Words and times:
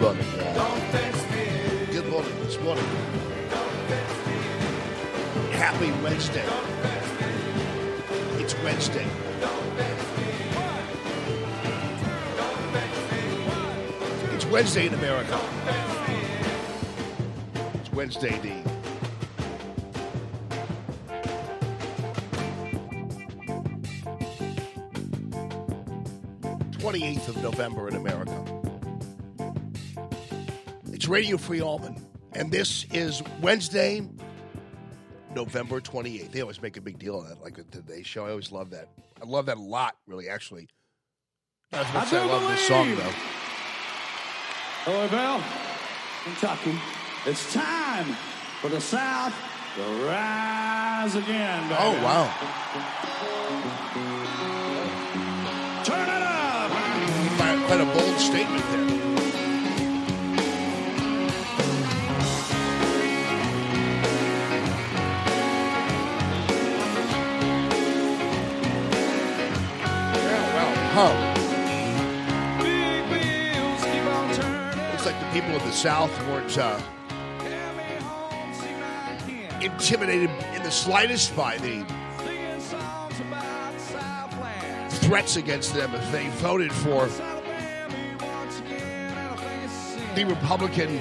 this 0.00 0.16
morning. 0.16 0.24
Good 1.92 2.08
morning 2.08 2.32
this 2.42 2.58
morning. 2.60 2.84
Happy 5.52 5.90
Wednesday. 6.02 6.44
It's 8.38 8.54
Wednesday. 8.62 9.06
It's 14.34 14.46
Wednesday 14.46 14.86
in 14.86 14.94
America. 14.94 15.38
It's 17.74 17.92
Wednesday, 17.92 18.38
D. 18.40 18.54
Twenty-eighth 26.78 27.28
of 27.28 27.42
November 27.42 27.88
in 27.88 27.96
America. 27.96 28.09
Radio 31.10 31.36
Free 31.38 31.60
Allman, 31.60 32.06
and 32.34 32.52
this 32.52 32.86
is 32.92 33.20
Wednesday, 33.40 34.08
November 35.34 35.80
28th. 35.80 36.30
They 36.30 36.40
always 36.40 36.62
make 36.62 36.76
a 36.76 36.80
big 36.80 37.00
deal 37.00 37.20
of 37.20 37.28
that, 37.28 37.42
like 37.42 37.56
the 37.56 37.64
Today 37.64 38.04
Show. 38.04 38.26
I 38.26 38.30
always 38.30 38.52
love 38.52 38.70
that. 38.70 38.90
I 39.20 39.26
love 39.26 39.46
that 39.46 39.56
a 39.56 39.60
lot, 39.60 39.96
really, 40.06 40.28
actually. 40.28 40.68
Not 41.72 41.84
as 41.84 41.94
much 41.94 42.06
as 42.06 42.14
I, 42.14 42.22
do 42.22 42.28
love 42.30 42.48
this 42.48 42.60
song, 42.60 42.94
though. 42.94 43.12
Hello, 44.84 45.08
Bell. 45.08 45.42
Kentucky. 46.22 46.78
It's 47.26 47.52
time 47.52 48.16
for 48.60 48.68
the 48.68 48.80
South 48.80 49.34
to 49.74 49.82
rise 50.06 51.16
again. 51.16 51.62
Baby. 51.64 51.76
Oh, 51.80 52.04
wow. 52.04 52.30
Turn 55.82 56.08
it 56.08 56.22
up. 56.22 56.70
Quite 57.66 57.80
a 57.80 57.84
bold 57.98 58.20
statement 58.20 58.64
there. 58.70 59.09
Turning. 74.34 74.90
Looks 74.90 75.06
like 75.06 75.20
the 75.20 75.30
people 75.32 75.54
of 75.54 75.62
the 75.62 75.70
South 75.70 76.10
weren't 76.26 76.58
uh, 76.58 76.80
intimidated 79.60 80.30
in 80.54 80.62
the 80.64 80.70
slightest 80.70 81.36
by 81.36 81.58
the 81.58 81.84
threats 84.88 85.36
against 85.36 85.74
them 85.74 85.94
if 85.94 86.10
they 86.10 86.28
voted 86.38 86.72
for 86.72 87.06
the 90.16 90.24
Republican 90.24 91.00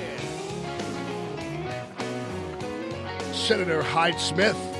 Senator 3.33 3.81
Hyde 3.81 4.19
Smith. 4.19 4.78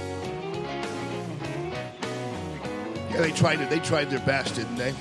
Yeah, 3.12 3.22
they 3.22 3.32
tried 3.32 3.60
it. 3.62 3.70
They 3.70 3.80
tried 3.80 4.10
their 4.10 4.20
best, 4.20 4.56
didn't 4.56 4.76
they? 4.76 4.94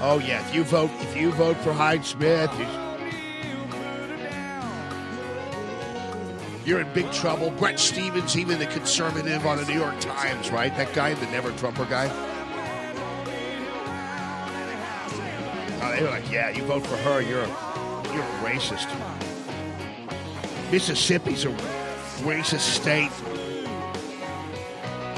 Oh 0.00 0.20
yeah, 0.24 0.46
if 0.46 0.54
you 0.54 0.62
vote, 0.64 0.90
if 1.00 1.16
you 1.16 1.32
vote 1.32 1.56
for 1.58 1.72
Hyde 1.72 2.04
Smith, 2.04 2.50
you- 2.58 2.66
you're 6.64 6.80
in 6.80 6.92
big 6.92 7.10
trouble. 7.12 7.50
Bret 7.50 7.80
Stephens, 7.80 8.36
even 8.36 8.58
the 8.58 8.66
conservative 8.66 9.46
on 9.46 9.56
the 9.56 9.64
New 9.64 9.78
York 9.80 9.98
Times, 10.00 10.50
right? 10.50 10.74
That 10.76 10.92
guy, 10.92 11.14
the 11.14 11.26
never 11.26 11.50
Trumper 11.52 11.86
guy. 11.86 12.08
Oh, 15.80 15.92
they 15.96 16.02
were 16.02 16.10
like, 16.10 16.30
yeah, 16.30 16.50
you 16.50 16.62
vote 16.64 16.86
for 16.86 16.96
her, 16.98 17.20
you're 17.22 17.42
a, 17.42 17.48
you're 18.12 18.22
a 18.22 18.42
racist. 18.44 18.86
Mississippi's 20.70 21.44
a 21.46 21.48
racist 22.22 22.60
state. 22.60 23.10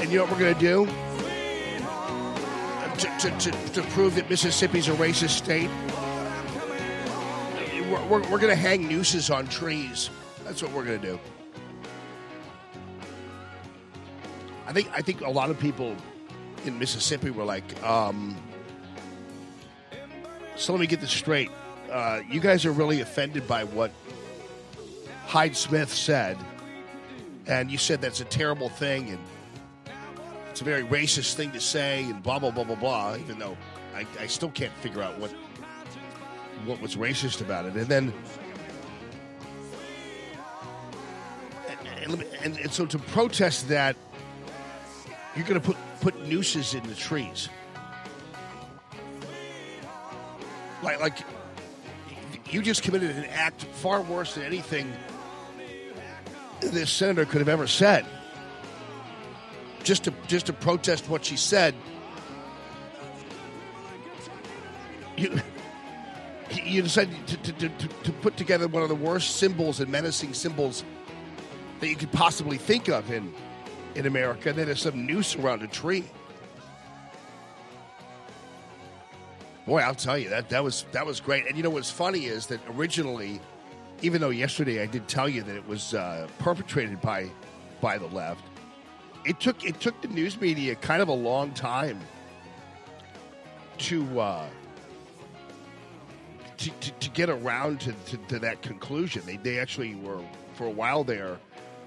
And 0.01 0.11
you 0.11 0.17
know 0.17 0.25
what 0.25 0.33
we're 0.33 0.39
going 0.39 0.55
to 0.55 0.59
do? 0.59 0.85
To, 2.97 3.07
to, 3.19 3.51
to, 3.51 3.51
to 3.73 3.81
prove 3.91 4.15
that 4.15 4.29
Mississippi's 4.29 4.87
a 4.87 4.93
racist 4.93 5.37
state? 5.37 5.69
We're, 7.89 8.03
we're, 8.07 8.21
we're 8.31 8.39
going 8.39 8.49
to 8.49 8.55
hang 8.55 8.87
nooses 8.87 9.29
on 9.29 9.47
trees. 9.47 10.09
That's 10.43 10.63
what 10.63 10.71
we're 10.71 10.85
going 10.85 11.01
to 11.01 11.07
do. 11.07 11.19
I 14.65 14.73
think 14.73 14.89
I 14.93 15.01
think 15.01 15.21
a 15.21 15.29
lot 15.29 15.49
of 15.49 15.59
people 15.59 15.95
in 16.65 16.79
Mississippi 16.79 17.29
were 17.29 17.43
like, 17.43 17.83
um, 17.83 18.35
so 20.55 20.73
let 20.73 20.79
me 20.79 20.87
get 20.87 21.01
this 21.01 21.11
straight. 21.11 21.51
Uh, 21.91 22.21
you 22.29 22.39
guys 22.39 22.65
are 22.65 22.71
really 22.71 23.01
offended 23.01 23.47
by 23.47 23.65
what 23.65 23.91
Hyde 25.25 25.55
Smith 25.55 25.93
said, 25.93 26.37
and 27.47 27.69
you 27.69 27.77
said 27.77 28.01
that's 28.01 28.21
a 28.21 28.25
terrible 28.25 28.69
thing, 28.69 29.09
and 29.09 29.19
it's 30.61 30.67
a 30.67 30.69
very 30.69 30.83
racist 30.83 31.33
thing 31.33 31.51
to 31.53 31.59
say, 31.59 32.03
and 32.03 32.21
blah 32.21 32.37
blah 32.37 32.51
blah 32.51 32.63
blah 32.63 32.75
blah. 32.75 33.15
Even 33.15 33.39
though 33.39 33.57
I, 33.95 34.05
I 34.19 34.27
still 34.27 34.51
can't 34.51 34.73
figure 34.73 35.01
out 35.01 35.17
what 35.17 35.31
what 36.65 36.79
was 36.79 36.95
racist 36.95 37.41
about 37.41 37.65
it. 37.65 37.73
And 37.73 37.87
then 37.87 38.13
and, 42.03 42.23
and, 42.43 42.57
and, 42.59 42.71
so 42.71 42.85
to 42.85 42.99
protest 42.99 43.69
that, 43.69 43.95
you're 45.35 45.47
going 45.47 45.59
to 45.59 45.65
put 45.65 45.77
put 45.99 46.27
nooses 46.27 46.75
in 46.75 46.83
the 46.83 46.93
trees, 46.93 47.49
like 50.83 51.01
like 51.01 51.17
you 52.51 52.61
just 52.61 52.83
committed 52.83 53.09
an 53.15 53.25
act 53.25 53.63
far 53.63 54.01
worse 54.03 54.35
than 54.35 54.43
anything 54.43 54.93
this 56.59 56.91
senator 56.91 57.25
could 57.25 57.39
have 57.39 57.49
ever 57.49 57.65
said. 57.65 58.05
Just 59.83 60.03
to 60.05 60.13
just 60.27 60.45
to 60.47 60.53
protest 60.53 61.09
what 61.09 61.25
she 61.25 61.37
said. 61.37 61.75
You, 65.17 65.39
you 66.63 66.81
decided 66.81 67.15
to, 67.27 67.37
to, 67.37 67.69
to, 67.69 67.87
to 67.87 68.11
put 68.11 68.37
together 68.37 68.67
one 68.67 68.83
of 68.83 68.89
the 68.89 68.95
worst 68.95 69.37
symbols 69.37 69.79
and 69.79 69.91
menacing 69.91 70.33
symbols 70.33 70.83
that 71.79 71.87
you 71.87 71.95
could 71.95 72.11
possibly 72.11 72.57
think 72.57 72.87
of 72.87 73.11
in 73.11 73.33
in 73.95 74.05
America. 74.05 74.49
And 74.49 74.57
Then 74.57 74.67
there's 74.67 74.81
some 74.81 75.05
noose 75.05 75.35
around 75.35 75.61
a 75.63 75.67
tree. 75.67 76.05
Boy, 79.65 79.79
I'll 79.79 79.95
tell 79.95 80.17
you 80.17 80.29
that 80.29 80.49
that 80.49 80.63
was 80.63 80.85
that 80.91 81.05
was 81.05 81.19
great. 81.19 81.47
And 81.47 81.55
you 81.55 81.63
know 81.63 81.69
what's 81.69 81.91
funny 81.91 82.25
is 82.25 82.47
that 82.47 82.59
originally, 82.75 83.39
even 84.01 84.21
though 84.21 84.29
yesterday 84.29 84.81
I 84.81 84.85
did 84.85 85.07
tell 85.07 85.29
you 85.29 85.43
that 85.43 85.55
it 85.55 85.67
was 85.67 85.93
uh, 85.93 86.27
perpetrated 86.39 86.99
by 87.01 87.29
by 87.79 87.97
the 87.97 88.07
left, 88.07 88.43
it 89.25 89.39
took 89.39 89.63
it 89.63 89.79
took 89.79 89.99
the 90.01 90.07
news 90.07 90.39
media 90.39 90.75
kind 90.75 91.01
of 91.01 91.07
a 91.07 91.13
long 91.13 91.51
time 91.51 91.99
to 93.77 94.19
uh, 94.19 94.45
to, 96.57 96.69
to, 96.69 96.91
to 96.91 97.09
get 97.09 97.29
around 97.29 97.81
to, 97.81 97.93
to, 98.05 98.17
to 98.17 98.39
that 98.39 98.61
conclusion. 98.61 99.23
They 99.25 99.37
they 99.37 99.59
actually 99.59 99.95
were 99.95 100.21
for 100.53 100.67
a 100.67 100.71
while 100.71 101.03
there 101.03 101.39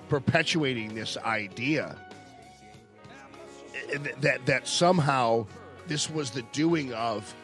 perpetuating 0.08 0.94
this 0.94 1.16
idea 1.18 1.96
that 4.20 4.44
that 4.46 4.68
somehow 4.68 5.46
this 5.86 6.10
was 6.10 6.30
the 6.30 6.42
doing 6.52 6.92
of 6.94 7.34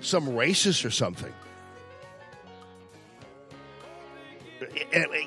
some 0.00 0.26
racist 0.28 0.84
or 0.84 0.90
something. 0.90 1.32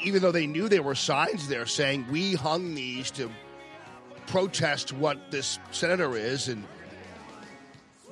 Even 0.04 0.22
though 0.22 0.32
they 0.32 0.48
knew 0.48 0.70
there 0.70 0.84
were 0.84 0.96
signs 0.96 1.48
there 1.48 1.66
saying 1.66 2.06
we 2.10 2.36
hung 2.36 2.76
these 2.76 3.12
to 3.12 3.30
protest 4.28 4.94
what 4.94 5.32
this 5.32 5.60
senator 5.72 6.16
is 6.16 6.48
and 6.48 6.64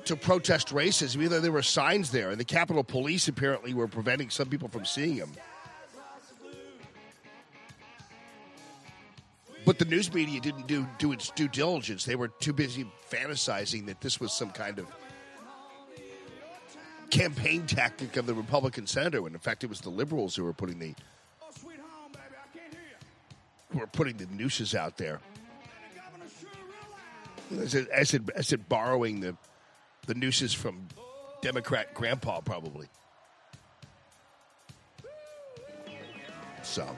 to 0.04 0.16
protest 0.16 0.68
racism, 0.68 1.16
even 1.16 1.30
though 1.30 1.40
there 1.40 1.52
were 1.52 1.62
signs 1.62 2.10
there, 2.10 2.30
and 2.30 2.38
the 2.38 2.44
Capitol 2.44 2.84
Police 2.84 3.28
apparently 3.28 3.72
were 3.72 3.88
preventing 3.88 4.30
some 4.30 4.48
people 4.48 4.68
from 4.68 4.84
seeing 4.84 5.16
them. 5.16 5.32
But 9.64 9.78
the 9.78 9.86
news 9.86 10.12
media 10.12 10.40
didn't 10.40 10.66
do, 10.66 10.86
do 10.98 11.12
its 11.12 11.30
due 11.30 11.48
diligence. 11.48 12.04
They 12.04 12.16
were 12.16 12.28
too 12.28 12.52
busy 12.52 12.86
fantasizing 13.10 13.86
that 13.86 14.02
this 14.02 14.20
was 14.20 14.32
some 14.32 14.50
kind 14.50 14.78
of 14.78 14.86
campaign 17.08 17.66
tactic 17.66 18.16
of 18.16 18.26
the 18.26 18.34
Republican 18.34 18.86
senator. 18.86 19.22
When 19.22 19.32
in 19.32 19.38
fact, 19.38 19.64
it 19.64 19.68
was 19.68 19.80
the 19.80 19.90
liberals 19.90 20.36
who 20.36 20.44
were 20.44 20.52
putting 20.52 20.78
the 20.78 20.94
were 23.80 23.86
putting 23.86 24.16
the 24.16 24.26
nooses 24.26 24.74
out 24.74 24.96
there. 24.96 25.20
I 27.60 27.66
said, 27.66 27.86
I 27.94 28.02
said, 28.04 28.30
I 28.36 28.40
said 28.40 28.68
borrowing 28.68 29.20
the 29.20 29.36
the 30.06 30.14
nooses 30.14 30.52
from 30.52 30.86
Democrat 31.42 31.94
grandpa, 31.94 32.40
probably. 32.40 32.88
So 36.62 36.88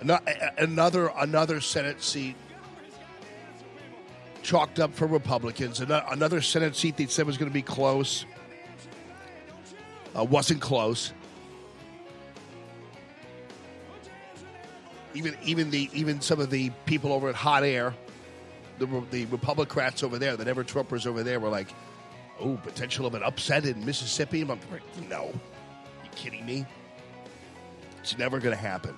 another 0.00 1.12
another 1.16 1.60
Senate 1.60 2.02
seat 2.02 2.36
chalked 4.42 4.78
up 4.78 4.94
for 4.94 5.06
Republicans. 5.06 5.80
Another 5.80 6.40
Senate 6.40 6.76
seat 6.76 6.96
they 6.96 7.06
said 7.06 7.26
was 7.26 7.36
going 7.36 7.50
to 7.50 7.54
be 7.54 7.62
close. 7.62 8.24
Uh, 10.16 10.24
wasn't 10.24 10.60
close. 10.60 11.12
Even 15.16 15.34
even 15.42 15.70
the 15.70 15.88
even 15.94 16.20
some 16.20 16.40
of 16.40 16.50
the 16.50 16.70
people 16.84 17.12
over 17.12 17.30
at 17.30 17.34
Hot 17.34 17.64
Air, 17.64 17.94
the 18.78 18.86
the 19.10 19.26
over 20.02 20.18
there, 20.18 20.36
the 20.36 20.44
Never 20.44 20.62
Trumpers 20.62 21.06
over 21.06 21.22
there, 21.22 21.40
were 21.40 21.48
like, 21.48 21.68
"Oh, 22.38 22.58
potential 22.62 23.06
of 23.06 23.14
an 23.14 23.22
upset 23.22 23.64
in 23.64 23.84
Mississippi." 23.86 24.42
I'm 24.42 24.48
like, 24.48 24.60
"No, 25.08 25.32
you 26.04 26.10
kidding 26.14 26.44
me? 26.44 26.66
It's 28.00 28.18
never 28.18 28.38
going 28.38 28.54
to 28.54 28.60
happen." 28.60 28.94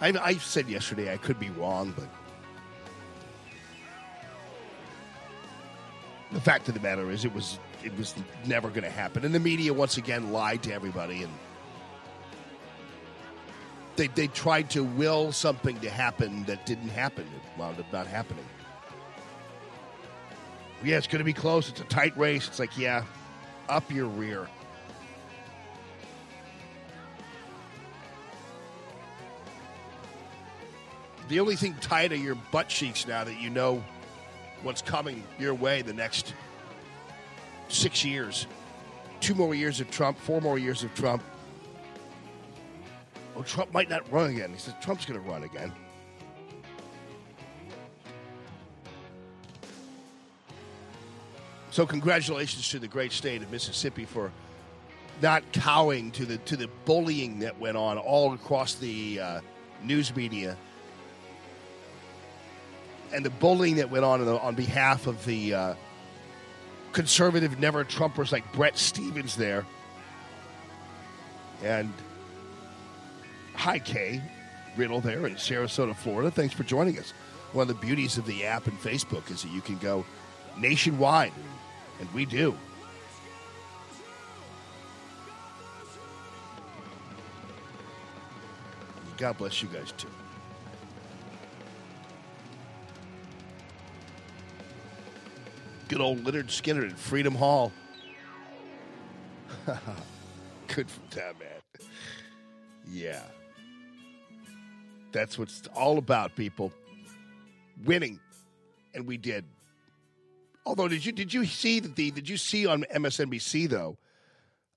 I, 0.00 0.08
I 0.20 0.34
said 0.34 0.68
yesterday 0.68 1.12
I 1.12 1.16
could 1.16 1.40
be 1.40 1.50
wrong, 1.50 1.92
but 1.96 2.08
the 6.30 6.40
fact 6.40 6.68
of 6.68 6.74
the 6.74 6.80
matter 6.80 7.10
is 7.10 7.24
it 7.24 7.34
was 7.34 7.58
it 7.84 7.96
was 7.98 8.14
never 8.46 8.68
going 8.68 8.84
to 8.84 8.90
happen. 8.90 9.24
And 9.24 9.34
the 9.34 9.40
media 9.40 9.72
once 9.72 9.96
again 9.96 10.32
lied 10.32 10.62
to 10.62 10.72
everybody, 10.72 11.24
and 11.24 11.32
they 13.96 14.08
they 14.08 14.26
tried 14.28 14.70
to 14.70 14.82
will 14.84 15.32
something 15.32 15.78
to 15.80 15.90
happen 15.90 16.44
that 16.44 16.66
didn't 16.66 16.88
happen. 16.90 17.24
It 17.24 17.58
wound 17.58 17.78
up 17.78 17.92
not 17.92 18.06
happening. 18.06 18.44
Yeah, 20.84 20.98
it's 20.98 21.06
going 21.06 21.20
to 21.20 21.24
be 21.24 21.32
close. 21.32 21.68
It's 21.68 21.80
a 21.80 21.84
tight 21.84 22.16
race. 22.18 22.48
It's 22.48 22.58
like, 22.58 22.76
yeah, 22.76 23.04
up 23.68 23.90
your 23.92 24.06
rear. 24.06 24.48
The 31.28 31.38
only 31.38 31.54
thing 31.56 31.74
tied 31.80 32.08
to 32.08 32.18
your 32.18 32.34
butt 32.34 32.68
cheeks 32.68 33.06
now 33.06 33.22
that 33.24 33.40
you 33.40 33.48
know 33.48 33.82
what's 34.62 34.82
coming 34.82 35.22
your 35.38 35.54
way 35.54 35.82
the 35.82 35.94
next 35.94 36.34
six 37.68 38.04
years. 38.04 38.46
Two 39.20 39.34
more 39.34 39.54
years 39.54 39.80
of 39.80 39.90
Trump, 39.90 40.18
four 40.18 40.40
more 40.40 40.58
years 40.58 40.82
of 40.82 40.92
Trump. 40.94 41.22
Oh, 43.36 43.42
Trump 43.42 43.72
might 43.72 43.88
not 43.88 44.10
run 44.12 44.30
again. 44.30 44.52
He 44.52 44.58
said 44.58 44.80
Trump's 44.82 45.04
going 45.06 45.22
to 45.22 45.28
run 45.28 45.42
again. 45.42 45.72
So, 51.70 51.86
congratulations 51.86 52.68
to 52.68 52.78
the 52.78 52.88
great 52.88 53.12
state 53.12 53.42
of 53.42 53.50
Mississippi 53.50 54.04
for 54.04 54.30
not 55.22 55.42
cowing 55.52 56.10
to 56.12 56.26
the 56.26 56.36
to 56.38 56.56
the 56.56 56.68
bullying 56.84 57.38
that 57.40 57.58
went 57.58 57.76
on 57.76 57.96
all 57.96 58.34
across 58.34 58.74
the 58.74 59.20
uh, 59.20 59.40
news 59.82 60.14
media 60.14 60.56
and 63.12 63.24
the 63.24 63.30
bullying 63.30 63.76
that 63.76 63.90
went 63.90 64.04
on 64.04 64.20
on, 64.20 64.26
the, 64.26 64.38
on 64.38 64.54
behalf 64.54 65.06
of 65.06 65.24
the 65.24 65.54
uh, 65.54 65.74
conservative 66.92 67.58
never 67.58 67.84
Trumpers 67.84 68.32
like 68.32 68.50
Bret 68.52 68.78
Stephens 68.78 69.36
there. 69.36 69.66
And 71.62 71.92
hi, 73.62 73.78
Kay 73.78 74.20
Riddle 74.76 75.00
there 75.00 75.24
in 75.24 75.36
Sarasota, 75.36 75.94
Florida. 75.94 76.32
Thanks 76.32 76.52
for 76.52 76.64
joining 76.64 76.98
us. 76.98 77.12
One 77.52 77.62
of 77.62 77.68
the 77.68 77.74
beauties 77.74 78.18
of 78.18 78.26
the 78.26 78.44
app 78.44 78.66
and 78.66 78.76
Facebook 78.80 79.30
is 79.30 79.42
that 79.42 79.52
you 79.52 79.60
can 79.60 79.78
go 79.78 80.04
nationwide, 80.58 81.32
and 82.00 82.12
we 82.12 82.24
do. 82.24 82.58
God 89.16 89.38
bless 89.38 89.62
you 89.62 89.68
guys 89.68 89.92
too. 89.92 90.08
Good 95.86 96.00
old 96.00 96.24
Lynyrd 96.24 96.46
Skynyrd 96.46 96.90
at 96.90 96.98
Freedom 96.98 97.36
Hall. 97.36 97.70
Good 100.66 100.90
for 100.90 101.14
that 101.14 101.38
man. 101.38 101.88
Yeah. 102.90 103.22
That's 105.12 105.38
what 105.38 105.48
it's 105.48 105.68
all 105.74 105.98
about, 105.98 106.36
people. 106.36 106.72
Winning. 107.84 108.20
And 108.94 109.06
we 109.06 109.16
did. 109.16 109.44
Although 110.64 110.88
did 110.88 111.04
you 111.04 111.12
did 111.12 111.32
you 111.34 111.44
see 111.44 111.80
that 111.80 111.96
the 111.96 112.10
did 112.10 112.28
you 112.28 112.36
see 112.36 112.66
on 112.66 112.84
MSNBC 112.94 113.68
though? 113.68 113.98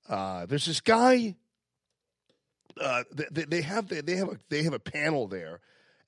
Uh, 0.08 0.46
there's 0.46 0.66
this 0.66 0.82
guy 0.82 1.36
uh, 2.80 3.04
they, 3.12 3.46
they 3.46 3.62
have 3.62 3.88
they 3.88 4.16
have 4.16 4.30
a 4.30 4.38
they 4.50 4.64
have 4.64 4.74
a 4.74 4.80
panel 4.80 5.28
there, 5.28 5.62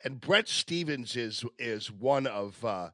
and 0.03 0.19
Bret 0.19 0.47
Stephens 0.47 1.15
is 1.15 1.45
is 1.57 1.91
one 1.91 2.27
of 2.27 2.63
uh, 2.63 2.89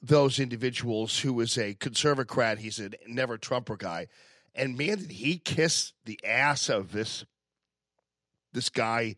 those 0.00 0.38
individuals 0.38 1.20
who 1.20 1.38
is 1.40 1.58
a 1.58 1.74
conservocrat. 1.74 2.58
He's 2.58 2.78
a 2.78 2.90
never 3.06 3.36
Trumper 3.36 3.76
guy, 3.76 4.08
and 4.54 4.78
man, 4.78 4.98
did 4.98 5.12
he 5.12 5.38
kiss 5.38 5.92
the 6.04 6.18
ass 6.24 6.68
of 6.68 6.92
this 6.92 7.24
this 8.52 8.70
guy 8.70 9.16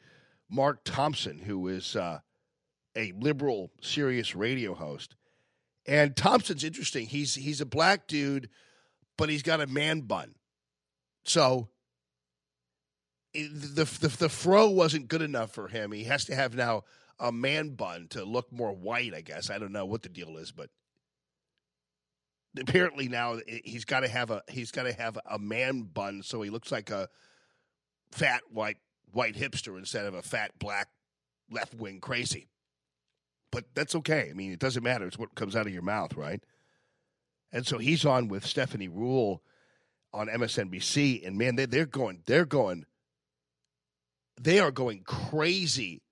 Mark 0.50 0.80
Thompson, 0.84 1.38
who 1.38 1.68
is 1.68 1.96
uh, 1.96 2.20
a 2.96 3.12
liberal, 3.12 3.70
Sirius 3.80 4.34
radio 4.34 4.74
host, 4.74 5.14
And 5.86 6.16
Thompson's 6.16 6.64
interesting. 6.64 7.06
He's 7.06 7.34
he's 7.34 7.60
a 7.60 7.66
black 7.66 8.06
dude, 8.06 8.50
but 9.16 9.28
he's 9.28 9.42
got 9.42 9.60
a 9.60 9.66
man 9.66 10.02
bun. 10.02 10.34
So 11.24 11.68
the, 13.32 13.84
the 13.84 14.08
the 14.08 14.28
fro 14.28 14.68
wasn't 14.68 15.08
good 15.08 15.22
enough 15.22 15.52
for 15.52 15.68
him. 15.68 15.92
He 15.92 16.04
has 16.04 16.24
to 16.26 16.34
have 16.34 16.54
now 16.54 16.82
a 17.18 17.30
man 17.30 17.70
bun 17.70 18.08
to 18.10 18.24
look 18.24 18.52
more 18.52 18.72
white. 18.72 19.14
I 19.14 19.20
guess 19.20 19.50
I 19.50 19.58
don't 19.58 19.72
know 19.72 19.86
what 19.86 20.02
the 20.02 20.08
deal 20.08 20.36
is, 20.36 20.50
but 20.50 20.70
apparently 22.58 23.08
now 23.08 23.38
he's 23.64 23.84
got 23.84 24.00
to 24.00 24.08
have 24.08 24.30
a 24.30 24.42
he's 24.48 24.72
got 24.72 24.82
to 24.82 24.92
have 24.92 25.18
a 25.30 25.38
man 25.38 25.82
bun 25.82 26.22
so 26.22 26.42
he 26.42 26.50
looks 26.50 26.72
like 26.72 26.90
a 26.90 27.08
fat 28.10 28.42
white 28.50 28.78
white 29.12 29.36
hipster 29.36 29.78
instead 29.78 30.06
of 30.06 30.14
a 30.14 30.22
fat 30.22 30.52
black 30.58 30.88
left 31.50 31.74
wing 31.74 32.00
crazy. 32.00 32.48
But 33.52 33.64
that's 33.74 33.94
okay. 33.96 34.28
I 34.30 34.32
mean, 34.32 34.52
it 34.52 34.60
doesn't 34.60 34.82
matter. 34.82 35.06
It's 35.06 35.18
what 35.18 35.34
comes 35.34 35.56
out 35.56 35.66
of 35.66 35.72
your 35.72 35.82
mouth, 35.82 36.14
right? 36.16 36.42
And 37.52 37.66
so 37.66 37.78
he's 37.78 38.04
on 38.04 38.28
with 38.28 38.46
Stephanie 38.46 38.88
Ruhle 38.88 39.40
on 40.12 40.28
MSNBC, 40.28 41.26
and 41.26 41.36
man, 41.36 41.56
they, 41.56 41.66
they're 41.66 41.86
going, 41.86 42.22
they're 42.26 42.44
going, 42.44 42.86
they 44.40 44.58
are 44.58 44.70
going 44.70 45.02
crazy 45.02 46.02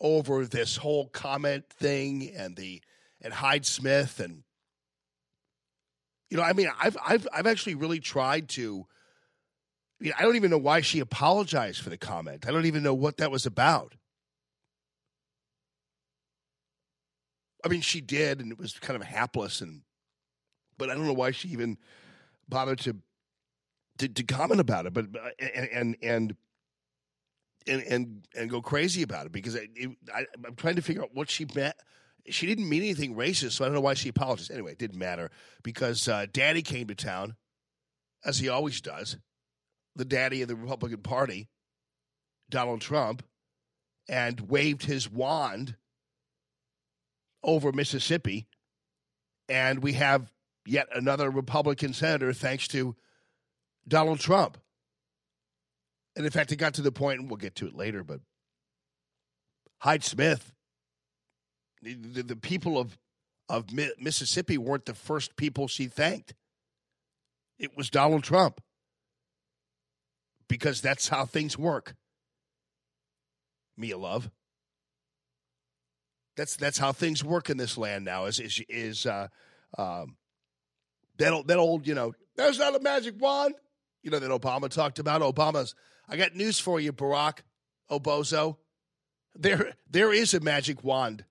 over 0.00 0.46
this 0.46 0.76
whole 0.76 1.06
comment 1.08 1.68
thing 1.68 2.30
and 2.34 2.56
the 2.56 2.82
and 3.22 3.34
Hyde 3.34 3.66
Smith 3.66 4.18
and 4.18 4.42
you 6.30 6.36
know, 6.36 6.42
I 6.42 6.52
mean, 6.52 6.70
I've 6.80 6.96
I've 7.04 7.28
I've 7.32 7.46
actually 7.46 7.74
really 7.74 8.00
tried 8.00 8.48
to. 8.50 8.86
I 10.00 10.04
mean, 10.04 10.12
I 10.18 10.22
don't 10.22 10.36
even 10.36 10.50
know 10.50 10.58
why 10.58 10.80
she 10.80 11.00
apologized 11.00 11.82
for 11.82 11.90
the 11.90 11.98
comment. 11.98 12.46
I 12.48 12.52
don't 12.52 12.64
even 12.64 12.82
know 12.82 12.94
what 12.94 13.18
that 13.18 13.30
was 13.30 13.44
about. 13.44 13.94
I 17.62 17.68
mean, 17.68 17.82
she 17.82 18.00
did, 18.00 18.40
and 18.40 18.50
it 18.50 18.58
was 18.58 18.78
kind 18.78 19.00
of 19.00 19.06
hapless, 19.06 19.60
and 19.60 19.82
but 20.78 20.88
I 20.88 20.94
don't 20.94 21.06
know 21.06 21.12
why 21.12 21.32
she 21.32 21.48
even 21.48 21.76
bothered 22.48 22.78
to 22.80 22.96
to, 23.98 24.08
to 24.08 24.22
comment 24.22 24.60
about 24.60 24.86
it, 24.86 24.94
but 24.94 25.06
and 25.38 25.68
and 25.70 25.96
and 26.02 26.36
and 27.66 27.82
and, 27.82 28.28
and 28.34 28.50
go 28.50 28.62
crazy 28.62 29.02
about 29.02 29.26
it 29.26 29.32
because 29.32 29.56
I, 29.56 29.68
it, 29.74 29.90
I, 30.14 30.24
I'm 30.46 30.56
trying 30.56 30.76
to 30.76 30.82
figure 30.82 31.02
out 31.02 31.10
what 31.14 31.28
she 31.28 31.46
meant. 31.54 31.76
She 32.28 32.46
didn't 32.46 32.68
mean 32.68 32.82
anything 32.82 33.14
racist, 33.14 33.52
so 33.52 33.64
I 33.64 33.68
don't 33.68 33.74
know 33.74 33.80
why 33.82 33.94
she 33.94 34.08
apologized. 34.08 34.50
Anyway, 34.50 34.72
it 34.72 34.78
didn't 34.78 34.98
matter 34.98 35.30
because 35.62 36.08
uh, 36.08 36.26
Daddy 36.32 36.62
came 36.62 36.86
to 36.86 36.94
town, 36.94 37.36
as 38.24 38.38
he 38.38 38.48
always 38.48 38.80
does, 38.80 39.18
the 40.00 40.04
daddy 40.06 40.40
of 40.40 40.48
the 40.48 40.56
Republican 40.56 41.02
Party, 41.02 41.46
Donald 42.48 42.80
Trump, 42.80 43.22
and 44.08 44.40
waved 44.48 44.86
his 44.86 45.10
wand 45.10 45.76
over 47.44 47.70
Mississippi, 47.70 48.48
and 49.46 49.82
we 49.82 49.92
have 49.92 50.32
yet 50.66 50.88
another 50.94 51.28
Republican 51.28 51.92
senator 51.92 52.32
thanks 52.32 52.66
to 52.68 52.96
Donald 53.86 54.20
Trump. 54.20 54.56
And 56.16 56.24
in 56.24 56.32
fact, 56.32 56.50
it 56.50 56.56
got 56.56 56.72
to 56.74 56.82
the 56.82 56.90
point, 56.90 57.20
and 57.20 57.28
we'll 57.28 57.36
get 57.36 57.56
to 57.56 57.66
it 57.66 57.76
later, 57.76 58.02
but 58.02 58.20
Hyde 59.80 60.02
Smith, 60.02 60.54
the, 61.82 62.22
the, 62.22 62.36
people 62.36 62.78
of, 62.78 62.96
of 63.50 63.70
Mi- 63.70 63.92
Mississippi 63.98 64.56
weren't 64.56 64.86
the 64.86 64.94
first 64.94 65.36
people 65.36 65.68
she 65.68 65.88
thanked. 65.88 66.32
It 67.58 67.76
was 67.76 67.90
Donald 67.90 68.24
Trump. 68.24 68.62
Because 70.50 70.80
that's 70.80 71.08
how 71.08 71.24
things 71.24 71.56
work. 71.56 71.94
Mia 73.76 73.96
Love. 73.96 74.30
That's 76.36 76.56
that's 76.56 76.76
how 76.76 76.92
things 76.92 77.22
work 77.24 77.50
in 77.50 77.56
this 77.56 77.78
land 77.78 78.04
now. 78.04 78.24
Is 78.26 78.40
is 78.40 78.60
is 78.68 79.06
uh, 79.06 79.28
um, 79.78 80.16
that 81.18 81.32
old, 81.32 81.48
that 81.48 81.58
old 81.58 81.86
you 81.86 81.94
know? 81.94 82.12
There's 82.36 82.58
not 82.58 82.74
a 82.74 82.80
magic 82.80 83.14
wand. 83.20 83.54
You 84.02 84.10
know 84.10 84.18
that 84.18 84.30
Obama 84.30 84.68
talked 84.68 84.98
about. 84.98 85.22
Obama's. 85.22 85.74
I 86.08 86.16
got 86.16 86.34
news 86.34 86.58
for 86.58 86.80
you, 86.80 86.92
Barack 86.92 87.38
Obozo. 87.90 88.56
There 89.36 89.74
there 89.88 90.12
is 90.12 90.34
a 90.34 90.40
magic 90.40 90.82
wand. 90.82 91.24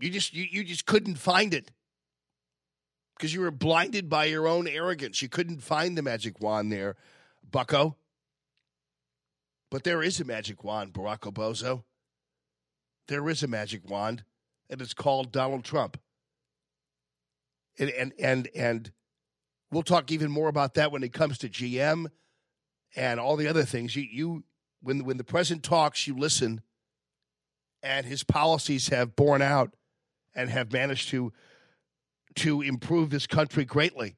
You 0.00 0.08
just 0.08 0.32
you, 0.32 0.46
you 0.50 0.64
just 0.64 0.86
couldn't 0.86 1.16
find 1.16 1.52
it 1.52 1.70
because 3.16 3.34
you 3.34 3.40
were 3.40 3.50
blinded 3.50 4.08
by 4.08 4.26
your 4.26 4.46
own 4.46 4.66
arrogance. 4.66 5.20
You 5.20 5.28
couldn't 5.28 5.62
find 5.62 5.98
the 5.98 6.02
magic 6.02 6.40
wand 6.40 6.72
there, 6.72 6.96
Bucko. 7.50 7.96
But 9.70 9.84
there 9.84 10.02
is 10.02 10.20
a 10.20 10.24
magic 10.24 10.64
wand, 10.64 10.92
Barack 10.92 11.20
Obozo. 11.20 11.84
There 13.06 13.28
is 13.28 13.42
a 13.42 13.48
magic 13.48 13.88
wand, 13.88 14.24
and 14.70 14.80
it's 14.80 14.94
called 14.94 15.32
Donald 15.32 15.64
Trump. 15.64 15.98
And 17.78 17.90
and 17.90 18.12
and 18.18 18.48
and 18.54 18.92
we'll 19.70 19.82
talk 19.82 20.10
even 20.10 20.30
more 20.30 20.48
about 20.48 20.74
that 20.74 20.90
when 20.90 21.02
it 21.02 21.12
comes 21.12 21.38
to 21.38 21.48
GM 21.48 22.06
and 22.96 23.20
all 23.20 23.36
the 23.36 23.48
other 23.48 23.64
things. 23.64 23.94
You 23.94 24.06
you 24.10 24.44
when 24.82 25.04
when 25.04 25.16
the 25.16 25.24
president 25.24 25.62
talks, 25.62 26.06
you 26.06 26.16
listen, 26.16 26.62
and 27.82 28.06
his 28.06 28.24
policies 28.24 28.88
have 28.88 29.16
borne 29.16 29.42
out 29.42 29.74
and 30.34 30.50
have 30.50 30.72
managed 30.72 31.08
to 31.10 31.32
to 32.36 32.62
improve 32.62 33.10
this 33.10 33.26
country 33.26 33.64
greatly. 33.64 34.16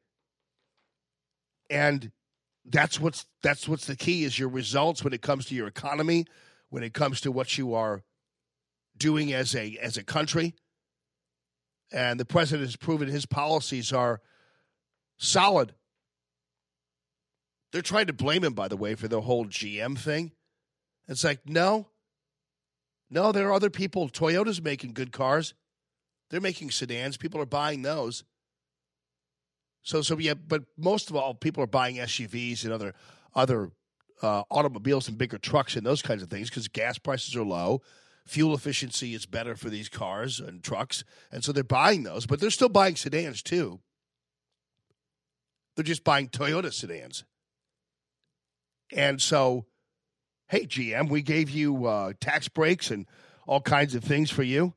And 1.68 2.10
that's 2.70 3.00
what's 3.00 3.26
that's 3.42 3.68
what's 3.68 3.86
the 3.86 3.96
key 3.96 4.24
is 4.24 4.38
your 4.38 4.48
results 4.48 5.02
when 5.02 5.12
it 5.12 5.22
comes 5.22 5.46
to 5.46 5.54
your 5.54 5.66
economy, 5.66 6.26
when 6.68 6.82
it 6.82 6.94
comes 6.94 7.20
to 7.22 7.32
what 7.32 7.58
you 7.58 7.74
are 7.74 8.02
doing 8.96 9.32
as 9.32 9.54
a 9.54 9.76
as 9.78 9.96
a 9.96 10.04
country. 10.04 10.54
And 11.92 12.20
the 12.20 12.24
president 12.24 12.66
has 12.68 12.76
proven 12.76 13.08
his 13.08 13.26
policies 13.26 13.92
are 13.92 14.20
solid. 15.18 15.74
They're 17.72 17.82
trying 17.82 18.06
to 18.06 18.12
blame 18.12 18.44
him, 18.44 18.52
by 18.52 18.68
the 18.68 18.76
way, 18.76 18.94
for 18.94 19.08
the 19.08 19.20
whole 19.20 19.46
GM 19.46 19.98
thing. 19.98 20.32
It's 21.08 21.24
like, 21.24 21.48
no, 21.48 21.88
no, 23.10 23.32
there 23.32 23.48
are 23.48 23.52
other 23.52 23.70
people. 23.70 24.08
Toyota's 24.08 24.62
making 24.62 24.92
good 24.92 25.12
cars. 25.12 25.54
They're 26.30 26.40
making 26.40 26.70
sedans. 26.70 27.16
People 27.16 27.40
are 27.40 27.46
buying 27.46 27.82
those. 27.82 28.22
So, 29.82 30.02
so 30.02 30.18
yeah, 30.18 30.34
but 30.34 30.64
most 30.76 31.10
of 31.10 31.16
all, 31.16 31.34
people 31.34 31.62
are 31.62 31.68
buying 31.68 31.96
SUVs 31.96 32.64
and 32.64 32.72
other 32.72 32.94
other 33.34 33.70
uh, 34.22 34.42
automobiles 34.50 35.08
and 35.08 35.16
bigger 35.16 35.38
trucks 35.38 35.76
and 35.76 35.87
those 35.87 36.02
kinds 36.02 36.22
of 36.22 36.28
things 36.28 36.50
because 36.50 36.68
gas 36.68 36.99
prices 36.99 37.34
are 37.37 37.44
low. 37.44 37.80
Fuel 38.26 38.54
efficiency 38.54 39.14
is 39.14 39.26
better 39.26 39.56
for 39.56 39.70
these 39.70 39.88
cars 39.88 40.38
and 40.40 40.62
trucks, 40.62 41.04
and 41.32 41.42
so 41.42 41.52
they're 41.52 41.64
buying 41.64 42.02
those. 42.02 42.26
But 42.26 42.40
they're 42.40 42.50
still 42.50 42.68
buying 42.68 42.96
sedans 42.96 43.42
too. 43.42 43.80
They're 45.75 45.84
just 45.84 46.04
buying 46.04 46.28
Toyota 46.28 46.72
sedans. 46.72 47.25
And 48.92 49.22
so, 49.22 49.66
hey, 50.49 50.66
GM, 50.66 51.08
we 51.08 51.22
gave 51.22 51.49
you 51.49 51.87
uh, 51.87 52.12
tax 52.20 52.49
breaks 52.49 52.90
and 52.90 53.06
all 53.46 53.60
kinds 53.60 53.94
of 53.94 54.04
things 54.04 54.30
for 54.30 54.42
you. 54.42 54.75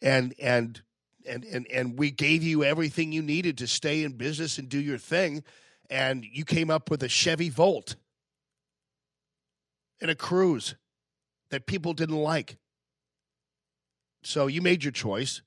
And 0.00 0.34
and 0.40 0.82
and 1.26 1.44
and 1.44 1.66
and 1.72 1.98
we 1.98 2.10
gave 2.10 2.42
you 2.42 2.64
everything 2.64 3.12
you 3.12 3.22
needed 3.22 3.58
to 3.58 3.66
stay 3.66 4.04
in 4.04 4.12
business 4.12 4.58
and 4.58 4.68
do 4.68 4.78
your 4.78 4.98
thing. 4.98 5.42
And 5.90 6.24
you 6.24 6.44
came 6.44 6.70
up 6.70 6.90
with 6.90 7.02
a 7.02 7.08
Chevy 7.08 7.48
Volt 7.48 7.96
and 10.00 10.10
a 10.10 10.14
Cruze 10.14 10.74
that 11.50 11.66
people 11.66 11.92
didn't 11.92 12.16
like. 12.16 12.56
So 14.22 14.46
you 14.46 14.62
made 14.62 14.84
your 14.84 14.92
choice, 14.92 15.42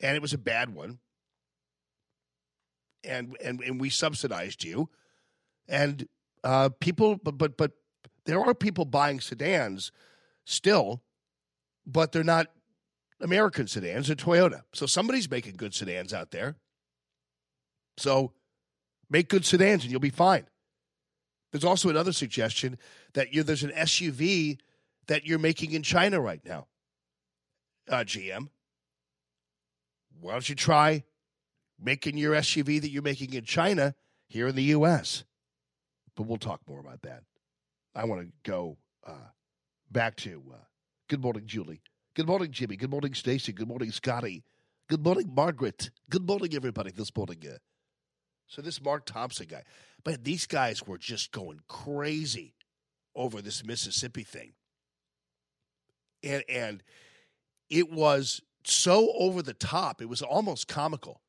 and 0.00 0.16
it 0.16 0.22
was 0.22 0.32
a 0.32 0.38
bad 0.38 0.74
one. 0.74 0.98
And 3.04 3.36
and 3.44 3.60
and 3.60 3.80
we 3.80 3.90
subsidized 3.90 4.64
you, 4.64 4.88
and 5.68 6.08
uh, 6.42 6.70
people, 6.80 7.16
but 7.16 7.38
but 7.38 7.56
but 7.56 7.72
there 8.24 8.40
are 8.40 8.54
people 8.54 8.84
buying 8.84 9.20
sedans 9.20 9.92
still, 10.44 11.02
but 11.86 12.12
they're 12.12 12.24
not 12.24 12.48
American 13.20 13.66
sedans. 13.66 14.08
They're 14.08 14.16
Toyota. 14.16 14.62
So 14.74 14.86
somebody's 14.86 15.30
making 15.30 15.56
good 15.56 15.74
sedans 15.74 16.12
out 16.12 16.30
there. 16.30 16.56
So 17.96 18.32
make 19.08 19.28
good 19.28 19.44
sedans, 19.44 19.82
and 19.82 19.90
you'll 19.90 20.00
be 20.00 20.10
fine. 20.10 20.46
There's 21.52 21.64
also 21.64 21.88
another 21.88 22.12
suggestion 22.12 22.78
that 23.14 23.32
you 23.32 23.42
there's 23.42 23.62
an 23.62 23.70
SUV 23.70 24.58
that 25.06 25.24
you're 25.24 25.38
making 25.38 25.72
in 25.72 25.82
China 25.82 26.20
right 26.20 26.44
now. 26.44 26.66
Uh, 27.88 27.98
GM, 27.98 28.48
why 30.20 30.32
don't 30.32 30.48
you 30.48 30.54
try 30.54 31.04
making 31.80 32.18
your 32.18 32.34
SUV 32.34 32.80
that 32.80 32.90
you're 32.90 33.02
making 33.02 33.32
in 33.32 33.44
China 33.44 33.94
here 34.28 34.48
in 34.48 34.56
the 34.56 34.64
U.S.? 34.64 35.24
But 36.16 36.24
we'll 36.24 36.38
talk 36.38 36.60
more 36.68 36.80
about 36.80 37.02
that. 37.02 37.22
I 37.94 38.04
want 38.04 38.22
to 38.22 38.28
go 38.42 38.76
uh, 39.06 39.30
back 39.90 40.16
to 40.16 40.42
uh, 40.52 40.56
good 41.08 41.22
morning, 41.22 41.44
Julie. 41.46 41.80
Good 42.16 42.28
morning, 42.28 42.50
Jimmy. 42.50 42.76
Good 42.76 42.88
morning, 42.88 43.12
Stacy. 43.12 43.52
Good 43.52 43.68
morning, 43.68 43.90
Scotty. 43.90 44.42
Good 44.88 45.04
morning, 45.04 45.30
Margaret. 45.34 45.90
Good 46.08 46.26
morning, 46.26 46.54
everybody. 46.54 46.90
This 46.90 47.14
morning. 47.14 47.42
Uh, 47.46 47.58
so 48.46 48.62
this 48.62 48.82
Mark 48.82 49.04
Thompson 49.04 49.46
guy, 49.46 49.64
but 50.02 50.24
these 50.24 50.46
guys 50.46 50.86
were 50.86 50.96
just 50.96 51.30
going 51.30 51.60
crazy 51.68 52.54
over 53.14 53.42
this 53.42 53.66
Mississippi 53.66 54.22
thing, 54.22 54.52
and 56.22 56.42
and 56.48 56.82
it 57.68 57.92
was 57.92 58.40
so 58.64 59.12
over 59.18 59.42
the 59.42 59.52
top. 59.52 60.00
It 60.00 60.08
was 60.08 60.22
almost 60.22 60.68
comical. 60.68 61.20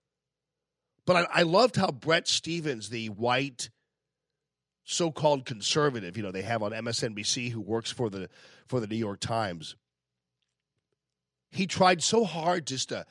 But 1.05 1.17
I, 1.17 1.39
I 1.39 1.43
loved 1.43 1.75
how 1.75 1.91
Bret 1.91 2.29
Stephens, 2.29 2.87
the 2.87 3.07
white 3.07 3.71
so-called 4.85 5.45
conservative, 5.45 6.15
you 6.15 6.23
know, 6.23 6.31
they 6.31 6.43
have 6.43 6.63
on 6.63 6.71
MSNBC 6.71 7.51
who 7.51 7.59
works 7.59 7.91
for 7.91 8.09
the 8.09 8.29
for 8.67 8.79
the 8.79 8.87
New 8.87 8.95
York 8.95 9.19
Times. 9.19 9.75
He 11.51 11.67
tried 11.67 12.03
so 12.03 12.23
hard 12.23 12.67
just 12.67 12.89
to 12.89 13.05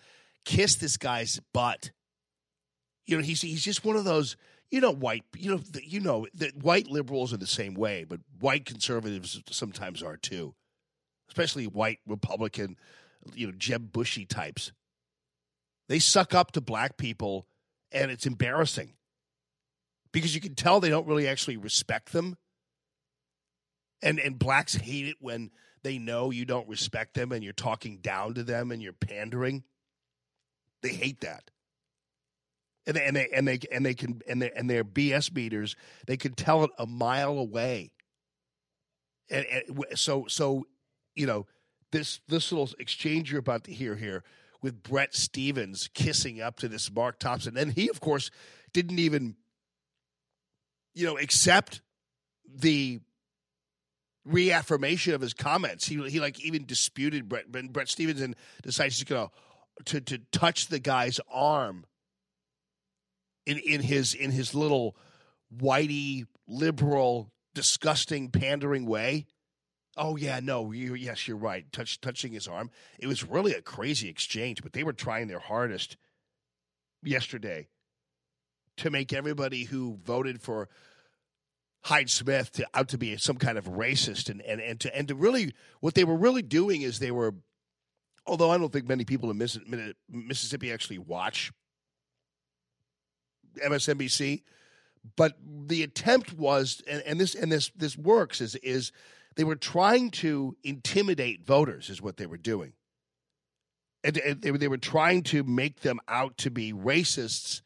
kiss 0.44 0.76
this 0.76 0.96
guy's 0.96 1.40
butt. 1.52 1.90
You 3.06 3.16
know, 3.16 3.22
he's 3.22 3.42
he's 3.42 3.64
just 3.64 3.84
one 3.84 3.96
of 3.96 4.04
those, 4.04 4.36
you 4.70 4.80
know, 4.80 4.92
white, 4.92 5.24
you 5.36 5.50
know, 5.50 5.58
the, 5.58 5.86
you 5.86 6.00
know, 6.00 6.26
the 6.34 6.52
white 6.60 6.88
liberals 6.88 7.32
are 7.32 7.38
the 7.38 7.46
same 7.46 7.74
way, 7.74 8.04
but 8.04 8.20
white 8.40 8.64
conservatives 8.64 9.40
sometimes 9.50 10.02
are 10.02 10.16
too, 10.16 10.54
especially 11.28 11.66
white 11.66 12.00
Republican, 12.06 12.76
you 13.34 13.46
know, 13.46 13.52
Jeb 13.56 13.92
Bushy 13.92 14.24
types. 14.24 14.72
They 15.88 15.98
suck 15.98 16.34
up 16.34 16.52
to 16.52 16.60
black 16.60 16.96
people, 16.96 17.46
and 17.92 18.10
it's 18.10 18.26
embarrassing 18.26 18.94
because 20.12 20.34
you 20.34 20.40
can 20.40 20.54
tell 20.54 20.80
they 20.80 20.88
don't 20.88 21.06
really 21.06 21.28
actually 21.28 21.56
respect 21.56 22.12
them. 22.12 22.36
And 24.02 24.18
and 24.18 24.38
blacks 24.38 24.74
hate 24.74 25.06
it 25.06 25.16
when 25.20 25.50
they 25.86 25.98
know 25.98 26.32
you 26.32 26.44
don't 26.44 26.68
respect 26.68 27.14
them 27.14 27.30
and 27.30 27.44
you're 27.44 27.52
talking 27.52 27.98
down 27.98 28.34
to 28.34 28.42
them 28.42 28.72
and 28.72 28.82
you're 28.82 28.92
pandering. 28.92 29.62
They 30.82 30.88
hate 30.88 31.20
that. 31.20 31.52
And 32.88 32.96
they, 32.96 33.04
and 33.04 33.16
they 33.16 33.28
and 33.32 33.46
they 33.46 33.60
and 33.70 33.86
they 33.86 33.94
can 33.94 34.20
and 34.28 34.42
they 34.42 34.50
and 34.50 34.68
they're 34.68 34.82
BS 34.82 35.32
beaters. 35.32 35.76
They 36.08 36.16
can 36.16 36.34
tell 36.34 36.64
it 36.64 36.72
a 36.76 36.86
mile 36.86 37.38
away. 37.38 37.92
And, 39.30 39.46
and 39.46 39.84
so 39.94 40.24
so 40.28 40.66
you 41.14 41.26
know 41.26 41.46
this 41.92 42.20
this 42.26 42.50
little 42.50 42.68
exchange 42.80 43.30
you're 43.30 43.38
about 43.38 43.62
to 43.64 43.72
hear 43.72 43.94
here 43.94 44.24
with 44.62 44.82
Bret 44.82 45.14
Stephens 45.14 45.88
kissing 45.94 46.40
up 46.40 46.56
to 46.58 46.68
this 46.68 46.92
Mark 46.92 47.20
Thompson, 47.20 47.56
and 47.56 47.72
he 47.72 47.88
of 47.88 48.00
course 48.00 48.32
didn't 48.72 48.98
even 48.98 49.36
you 50.94 51.06
know 51.06 51.16
accept 51.16 51.80
the 52.52 52.98
reaffirmation 54.26 55.14
of 55.14 55.20
his 55.20 55.32
comments. 55.32 55.86
He 55.86 55.96
he 56.08 56.20
like 56.20 56.40
even 56.40 56.66
disputed 56.66 57.28
Brett 57.28 57.50
Bret 57.50 57.88
Stephens 57.88 58.20
and 58.20 58.34
decides 58.62 58.96
he's 58.96 59.04
gonna 59.04 59.30
to 59.86 60.00
to 60.00 60.18
touch 60.32 60.68
the 60.68 60.78
guy's 60.78 61.20
arm 61.30 61.86
in 63.46 63.58
in 63.58 63.80
his 63.80 64.14
in 64.14 64.30
his 64.30 64.54
little 64.54 64.96
whitey 65.56 66.26
liberal 66.46 67.32
disgusting 67.54 68.30
pandering 68.30 68.86
way. 68.86 69.26
Oh 69.96 70.16
yeah, 70.16 70.40
no, 70.42 70.72
you, 70.72 70.94
yes, 70.94 71.26
you're 71.26 71.38
right. 71.38 71.70
Touch 71.72 72.00
touching 72.00 72.32
his 72.32 72.46
arm. 72.46 72.70
It 72.98 73.06
was 73.06 73.24
really 73.24 73.54
a 73.54 73.62
crazy 73.62 74.10
exchange, 74.10 74.62
but 74.62 74.74
they 74.74 74.84
were 74.84 74.92
trying 74.92 75.28
their 75.28 75.38
hardest 75.38 75.96
yesterday 77.02 77.68
to 78.76 78.90
make 78.90 79.14
everybody 79.14 79.64
who 79.64 79.98
voted 80.04 80.42
for 80.42 80.68
Hyde 81.86 82.10
Smith 82.10 82.50
to, 82.50 82.66
out 82.74 82.88
to 82.88 82.98
be 82.98 83.16
some 83.16 83.36
kind 83.36 83.56
of 83.56 83.66
racist 83.66 84.28
and, 84.28 84.42
and, 84.42 84.60
and 84.60 84.80
to 84.80 84.96
and 84.96 85.06
to 85.06 85.14
really 85.14 85.54
what 85.78 85.94
they 85.94 86.02
were 86.02 86.16
really 86.16 86.42
doing 86.42 86.82
is 86.82 86.98
they 86.98 87.12
were 87.12 87.32
although 88.26 88.50
I 88.50 88.58
don't 88.58 88.72
think 88.72 88.88
many 88.88 89.04
people 89.04 89.30
in 89.30 89.38
Mississippi 89.38 90.72
actually 90.72 90.98
watch 90.98 91.52
MSNBC, 93.64 94.42
but 95.14 95.36
the 95.40 95.84
attempt 95.84 96.32
was 96.32 96.82
and, 96.90 97.02
and 97.06 97.20
this 97.20 97.36
and 97.36 97.52
this 97.52 97.70
this 97.76 97.96
works 97.96 98.40
is 98.40 98.56
is 98.56 98.90
they 99.36 99.44
were 99.44 99.54
trying 99.54 100.10
to 100.10 100.56
intimidate 100.64 101.46
voters 101.46 101.88
is 101.88 102.02
what 102.02 102.16
they 102.16 102.26
were 102.26 102.36
doing. 102.36 102.72
And, 104.02 104.18
and 104.18 104.42
they, 104.42 104.50
they 104.50 104.68
were 104.68 104.76
trying 104.76 105.22
to 105.24 105.44
make 105.44 105.82
them 105.82 106.00
out 106.08 106.36
to 106.38 106.50
be 106.50 106.72
racists 106.72 107.62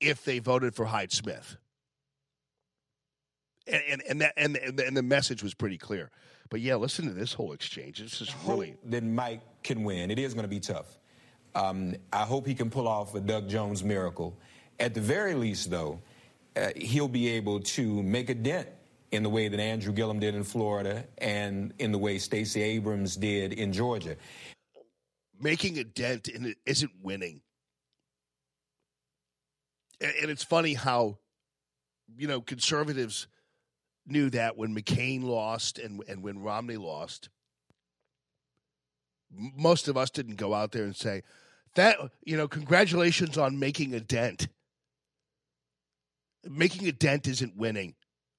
if 0.00 0.24
they 0.24 0.40
voted 0.40 0.74
for 0.74 0.86
Hyde 0.86 1.12
Smith 1.12 1.56
and 3.70 3.82
and 3.88 4.02
and, 4.08 4.20
that, 4.20 4.34
and, 4.36 4.54
the, 4.54 4.86
and 4.86 4.96
the 4.96 5.02
message 5.02 5.42
was 5.42 5.54
pretty 5.54 5.78
clear. 5.78 6.10
But 6.50 6.60
yeah, 6.60 6.74
listen 6.74 7.06
to 7.06 7.12
this 7.12 7.32
whole 7.32 7.52
exchange. 7.52 8.00
This 8.00 8.20
is 8.20 8.34
really. 8.44 8.76
Then 8.84 9.14
Mike 9.14 9.40
can 9.62 9.84
win. 9.84 10.10
It 10.10 10.18
is 10.18 10.34
going 10.34 10.44
to 10.44 10.48
be 10.48 10.60
tough. 10.60 10.98
Um, 11.54 11.94
I 12.12 12.24
hope 12.24 12.46
he 12.46 12.54
can 12.54 12.70
pull 12.70 12.88
off 12.88 13.14
a 13.14 13.20
Doug 13.20 13.48
Jones 13.48 13.84
miracle. 13.84 14.36
At 14.78 14.94
the 14.94 15.00
very 15.00 15.34
least, 15.34 15.70
though, 15.70 16.00
uh, 16.56 16.70
he'll 16.76 17.08
be 17.08 17.28
able 17.28 17.60
to 17.60 18.02
make 18.02 18.30
a 18.30 18.34
dent 18.34 18.68
in 19.12 19.22
the 19.22 19.28
way 19.28 19.48
that 19.48 19.60
Andrew 19.60 19.92
Gillum 19.92 20.20
did 20.20 20.34
in 20.34 20.44
Florida 20.44 21.04
and 21.18 21.72
in 21.78 21.92
the 21.92 21.98
way 21.98 22.18
Stacey 22.18 22.62
Abrams 22.62 23.16
did 23.16 23.52
in 23.52 23.72
Georgia. 23.72 24.16
Making 25.40 25.78
a 25.78 25.84
dent 25.84 26.28
in 26.28 26.46
it 26.46 26.58
isn't 26.66 26.92
winning. 27.02 27.42
And, 30.00 30.12
and 30.22 30.30
it's 30.30 30.44
funny 30.44 30.74
how, 30.74 31.18
you 32.16 32.26
know, 32.26 32.40
conservatives– 32.40 33.28
knew 34.10 34.30
that 34.30 34.56
when 34.56 34.74
McCain 34.74 35.22
lost 35.22 35.78
and, 35.78 36.02
and 36.08 36.22
when 36.22 36.42
Romney 36.42 36.76
lost, 36.76 37.28
most 39.30 39.88
of 39.88 39.96
us 39.96 40.10
didn't 40.10 40.36
go 40.36 40.54
out 40.54 40.72
there 40.72 40.84
and 40.84 40.96
say, 40.96 41.22
that, 41.76 41.96
you 42.24 42.36
know, 42.36 42.48
congratulations 42.48 43.38
on 43.38 43.58
making 43.58 43.94
a 43.94 44.00
dent. 44.00 44.48
Making 46.44 46.88
a 46.88 46.92
dent 46.92 47.28
isn't 47.28 47.56
winning. 47.56 47.94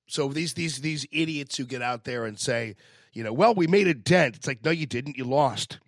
So 0.07 0.27
these 0.27 0.53
these 0.53 0.81
these 0.81 1.05
idiots 1.11 1.55
who 1.55 1.65
get 1.65 1.81
out 1.81 2.03
there 2.03 2.25
and 2.25 2.37
say, 2.37 2.75
you 3.13 3.23
know, 3.23 3.31
well, 3.31 3.53
we 3.53 3.67
made 3.67 3.87
a 3.87 3.93
dent. 3.93 4.35
It's 4.35 4.47
like, 4.47 4.65
no, 4.65 4.71
you 4.71 4.85
didn't. 4.85 5.17
You 5.17 5.23
lost. 5.23 5.79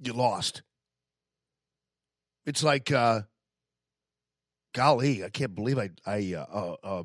You 0.00 0.14
lost. 0.14 0.62
It's 2.46 2.62
like 2.62 2.90
uh, 2.90 3.22
golly, 4.76 5.24
I 5.24 5.30
can't 5.30 5.54
believe 5.54 5.78
I 5.78 5.90
I 6.04 6.34
uh, 6.34 6.46
uh, 6.52 6.76
uh 6.84 7.02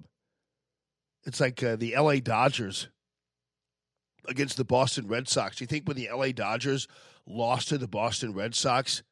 it's 1.23 1.39
like 1.39 1.63
uh, 1.63 1.77
the 1.77 1.95
L.A. 1.95 2.19
Dodgers 2.19 2.89
against 4.27 4.57
the 4.57 4.65
Boston 4.65 5.07
Red 5.07 5.29
Sox. 5.29 5.61
You 5.61 5.67
think 5.67 5.87
when 5.87 5.95
the 5.95 6.09
L.A. 6.09 6.33
Dodgers 6.33 6.87
lost 7.25 7.69
to 7.69 7.77
the 7.77 7.87
Boston 7.87 8.33
Red 8.33 8.55
Sox 8.55 9.03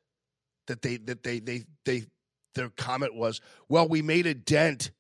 that 0.67 0.81
they 0.81 0.97
that 0.97 1.23
they 1.23 1.39
they 1.39 1.63
they 1.85 2.03
their 2.53 2.69
comment 2.69 3.15
was, 3.15 3.39
"Well, 3.69 3.87
we 3.87 4.01
made 4.01 4.27
a 4.27 4.33
dent 4.33 4.91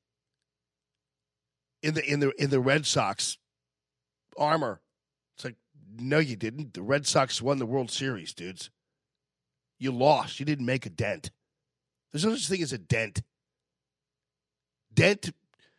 in 1.83 1.95
the 1.95 2.09
in 2.09 2.21
the 2.21 2.31
in 2.41 2.49
the 2.49 2.61
Red 2.61 2.85
Sox 2.85 3.37
armor." 4.37 4.79
It's 5.35 5.43
like, 5.43 5.57
no, 5.99 6.19
you 6.19 6.37
didn't. 6.37 6.75
The 6.75 6.81
Red 6.81 7.05
Sox 7.05 7.41
won 7.41 7.59
the 7.59 7.65
World 7.65 7.91
Series, 7.91 8.33
dudes. 8.33 8.69
You 9.79 9.91
lost. 9.91 10.39
You 10.39 10.45
didn't 10.45 10.65
make 10.65 10.85
a 10.85 10.89
dent. 10.89 11.31
There's 12.11 12.23
no 12.23 12.35
such 12.35 12.47
thing 12.47 12.63
as 12.63 12.73
a 12.73 12.77
dent. 12.77 13.21
Dent 14.99 15.31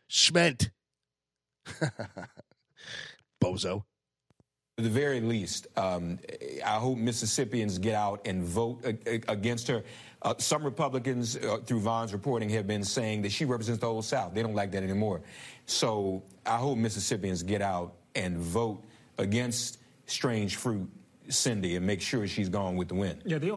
Schment. 0.09 0.71
Bozo. 3.39 3.83
At 4.79 4.83
the 4.83 4.89
very 4.89 5.21
least, 5.21 5.67
um, 5.77 6.17
I 6.65 6.77
hope 6.79 6.97
Mississippians 6.97 7.77
get 7.77 7.93
out 7.93 8.21
and 8.25 8.43
vote 8.43 8.83
against 9.27 9.67
her. 9.67 9.83
Uh, 10.23 10.33
some 10.39 10.63
Republicans, 10.63 11.37
uh, 11.37 11.57
through 11.63 11.81
Vaughn's 11.81 12.13
reporting, 12.13 12.49
have 12.49 12.65
been 12.65 12.83
saying 12.83 13.21
that 13.21 13.31
she 13.31 13.45
represents 13.45 13.79
the 13.79 13.85
whole 13.85 14.01
South. 14.01 14.33
They 14.33 14.41
don't 14.41 14.55
like 14.55 14.71
that 14.71 14.81
anymore. 14.81 15.21
So 15.67 16.23
I 16.43 16.57
hope 16.57 16.79
Mississippians 16.79 17.43
get 17.43 17.61
out 17.61 17.93
and 18.15 18.39
vote 18.39 18.83
against 19.19 19.77
strange 20.07 20.55
fruit 20.55 20.89
Cindy 21.29 21.75
and 21.75 21.85
make 21.85 22.01
sure 22.01 22.25
she's 22.27 22.49
gone 22.49 22.75
with 22.75 22.87
the 22.87 22.95
win. 22.95 23.21
Yeah, 23.23 23.37
they. 23.37 23.53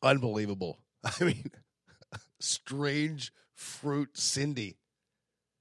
Unbelievable. 0.00 0.78
I 1.04 1.24
mean, 1.24 1.50
strange 2.40 3.32
fruit 3.54 4.16
Cindy. 4.16 4.76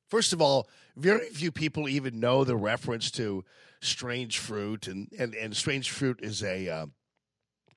First 0.09 0.33
of 0.33 0.41
all, 0.41 0.69
very 0.95 1.29
few 1.29 1.51
people 1.51 1.89
even 1.89 2.19
know 2.19 2.43
the 2.43 2.55
reference 2.55 3.11
to 3.11 3.43
strange 3.81 4.37
fruit, 4.37 4.87
and 4.87 5.11
and, 5.17 5.35
and 5.35 5.55
strange 5.55 5.91
fruit 5.91 6.19
is 6.21 6.43
a 6.43 6.69
uh, 6.69 6.85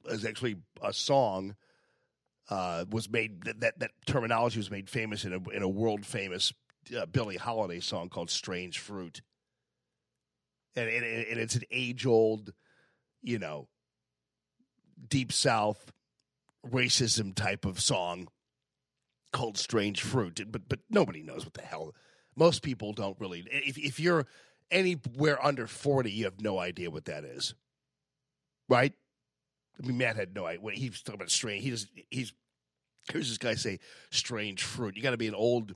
is 0.06 0.24
actually 0.24 0.56
a 0.82 0.92
song. 0.92 1.56
Uh, 2.48 2.84
was 2.90 3.08
made 3.08 3.44
that, 3.44 3.60
that, 3.60 3.78
that 3.78 3.90
terminology 4.06 4.58
was 4.58 4.72
made 4.72 4.90
famous 4.90 5.24
in 5.24 5.32
a 5.32 5.50
in 5.50 5.62
a 5.62 5.68
world 5.68 6.04
famous 6.04 6.52
uh, 6.98 7.06
Billie 7.06 7.36
Holiday 7.36 7.78
song 7.78 8.08
called 8.08 8.30
"Strange 8.30 8.78
Fruit," 8.78 9.22
and 10.74 10.88
and, 10.88 11.04
and 11.04 11.38
it's 11.38 11.54
an 11.54 11.62
age 11.70 12.06
old, 12.06 12.52
you 13.22 13.38
know, 13.38 13.68
deep 15.08 15.32
South 15.32 15.92
racism 16.68 17.34
type 17.34 17.64
of 17.64 17.80
song 17.80 18.28
called 19.32 19.58
Strange 19.58 20.02
Fruit, 20.02 20.40
but 20.50 20.68
but 20.68 20.80
nobody 20.88 21.22
knows 21.22 21.44
what 21.44 21.54
the 21.54 21.62
hell. 21.62 21.94
Most 22.36 22.62
people 22.62 22.92
don't 22.92 23.18
really. 23.20 23.44
If 23.50 23.78
if 23.78 24.00
you're 24.00 24.26
anywhere 24.70 25.44
under 25.44 25.66
forty, 25.66 26.10
you 26.10 26.24
have 26.24 26.40
no 26.40 26.58
idea 26.58 26.90
what 26.90 27.06
that 27.06 27.24
is, 27.24 27.54
right? 28.68 28.92
I 29.82 29.86
mean, 29.86 29.98
Matt 29.98 30.16
had 30.16 30.34
no 30.34 30.46
idea. 30.46 30.70
He 30.72 30.90
was 30.90 31.02
talking 31.02 31.20
about 31.20 31.30
strange. 31.30 31.64
He's 31.64 31.86
he's 32.10 32.32
here's 33.10 33.28
this 33.28 33.38
guy 33.38 33.54
say 33.54 33.78
strange 34.10 34.62
fruit. 34.62 34.96
You 34.96 35.02
got 35.02 35.12
to 35.12 35.16
be 35.16 35.28
an 35.28 35.34
old 35.34 35.74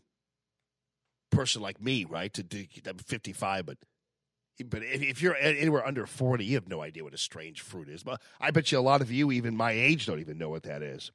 person 1.31 1.63
like 1.63 1.81
me, 1.81 2.05
right? 2.05 2.33
To 2.35 2.43
do 2.43 2.65
I'm 2.87 2.99
55, 2.99 3.67
but 3.67 3.79
But 4.67 4.83
if, 4.83 5.03
if 5.03 5.23
you're 5.23 5.37
anywhere 5.37 5.87
under 5.87 6.07
40, 6.07 6.45
you 6.45 6.55
have 6.55 6.69
no 6.69 6.81
idea 6.81 7.03
what 7.03 7.15
a 7.15 7.19
strange 7.19 7.61
fruit 7.61 7.89
is. 7.89 8.03
But 8.03 8.21
I 8.41 8.51
bet 8.51 8.71
you 8.71 8.79
a 8.79 8.81
lot 8.81 9.01
of 9.01 9.11
you, 9.11 9.33
even 9.33 9.57
my 9.57 9.73
age, 9.73 10.07
don't 10.07 10.21
even 10.21 10.39
know 10.39 10.51
what 10.51 10.63
that 10.65 10.83
is. 10.83 11.11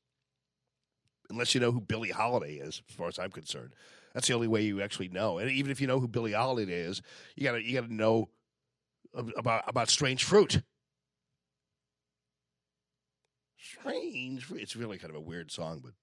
Unless 1.30 1.54
you 1.54 1.62
know 1.62 1.72
who 1.72 1.82
Billie 1.82 2.10
Holiday 2.10 2.56
is, 2.56 2.82
as 2.90 2.96
far 2.96 3.08
as 3.08 3.20
I'm 3.20 3.32
concerned. 3.32 3.72
That's 4.14 4.28
the 4.28 4.34
only 4.34 4.48
way 4.48 4.64
you 4.64 4.82
actually 4.82 5.10
know. 5.10 5.38
And 5.38 5.50
even 5.52 5.72
if 5.72 5.80
you 5.80 5.88
know 5.88 6.00
who 6.00 6.08
Billie 6.08 6.34
Holiday 6.34 6.74
is, 6.74 7.02
you 7.36 7.44
gotta 7.44 7.62
you 7.64 7.80
gotta 7.80 7.94
know 7.94 8.30
about 9.14 9.64
about 9.68 9.90
strange 9.90 10.24
fruit. 10.24 10.62
Strange 13.58 14.46
fruit. 14.46 14.62
It's 14.62 14.76
really 14.76 14.98
kind 14.98 15.12
of 15.12 15.18
a 15.18 15.22
weird 15.22 15.52
song, 15.52 15.82
but 15.84 15.94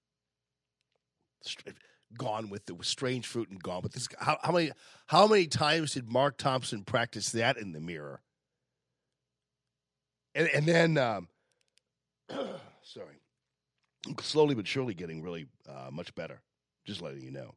gone 2.17 2.49
with 2.49 2.65
the 2.65 2.75
strange 2.81 3.25
fruit 3.27 3.49
and 3.49 3.61
gone 3.61 3.81
with 3.83 3.93
this. 3.93 4.07
How, 4.19 4.37
how 4.41 4.51
many 4.51 4.71
how 5.07 5.27
many 5.27 5.47
times 5.47 5.93
did 5.93 6.09
Mark 6.09 6.37
Thompson 6.37 6.83
practice 6.83 7.31
that 7.31 7.57
in 7.57 7.73
the 7.73 7.79
mirror? 7.79 8.21
And 10.33 10.47
and 10.53 10.65
then, 10.65 10.97
um, 10.97 11.27
sorry, 12.83 13.19
slowly 14.21 14.55
but 14.55 14.67
surely 14.67 14.93
getting 14.93 15.21
really 15.21 15.47
uh, 15.67 15.89
much 15.91 16.13
better. 16.15 16.41
Just 16.85 17.01
letting 17.01 17.21
you 17.21 17.31
know. 17.31 17.55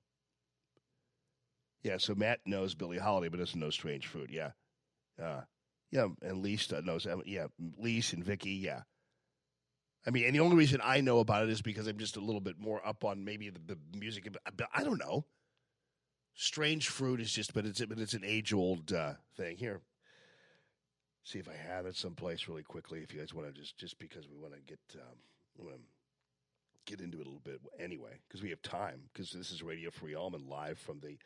Yeah, 1.82 1.96
so 1.96 2.14
Matt 2.14 2.40
knows 2.44 2.74
Billie 2.74 2.98
Holiday, 2.98 3.28
but 3.28 3.40
doesn't 3.40 3.58
know 3.58 3.70
Strange 3.70 4.06
Fruit. 4.06 4.30
Yeah, 4.30 4.50
uh, 5.22 5.42
yeah, 5.90 6.08
and 6.22 6.44
Lise 6.44 6.70
uh, 6.72 6.82
knows. 6.84 7.06
Yeah, 7.24 7.46
Lise 7.78 8.12
and 8.12 8.22
Vicky. 8.22 8.50
Yeah, 8.50 8.82
I 10.06 10.10
mean, 10.10 10.24
and 10.24 10.34
the 10.34 10.40
only 10.40 10.56
reason 10.56 10.80
I 10.82 11.00
know 11.00 11.20
about 11.20 11.44
it 11.44 11.50
is 11.50 11.62
because 11.62 11.86
I'm 11.86 11.98
just 11.98 12.16
a 12.16 12.20
little 12.20 12.40
bit 12.40 12.58
more 12.58 12.86
up 12.86 13.04
on 13.04 13.24
maybe 13.24 13.50
the, 13.50 13.60
the 13.66 13.78
music. 13.98 14.28
But 14.56 14.68
I 14.74 14.82
don't 14.82 14.98
know. 14.98 15.24
Strange 16.34 16.88
Fruit 16.88 17.20
is 17.20 17.32
just, 17.32 17.52
but 17.52 17.66
it's 17.66 17.84
but 17.84 17.98
it's 17.98 18.14
an 18.14 18.24
age 18.24 18.52
old 18.52 18.92
uh, 18.92 19.14
thing. 19.36 19.56
Here, 19.56 19.80
see 21.24 21.38
if 21.38 21.48
I 21.48 21.54
have 21.54 21.86
it 21.86 21.96
someplace 21.96 22.48
really 22.48 22.62
quickly. 22.62 23.00
If 23.00 23.12
you 23.12 23.20
guys 23.20 23.34
want 23.34 23.48
to 23.48 23.60
just 23.60 23.76
just 23.78 23.98
because 23.98 24.26
we 24.28 24.38
want 24.38 24.54
to 24.54 24.60
get 24.60 24.80
um, 24.96 25.18
get 26.90 27.00
into 27.00 27.20
it 27.20 27.26
a 27.26 27.31
little 27.31 27.40
bit 27.44 27.61
anyway 27.79 28.18
because 28.26 28.42
we 28.42 28.50
have 28.50 28.61
time 28.62 29.03
because 29.12 29.31
this 29.31 29.53
is 29.53 29.62
Radio 29.62 29.90
Free 29.90 30.16
Allman 30.16 30.48
live 30.48 30.76
from 30.76 30.98
the 30.98 31.16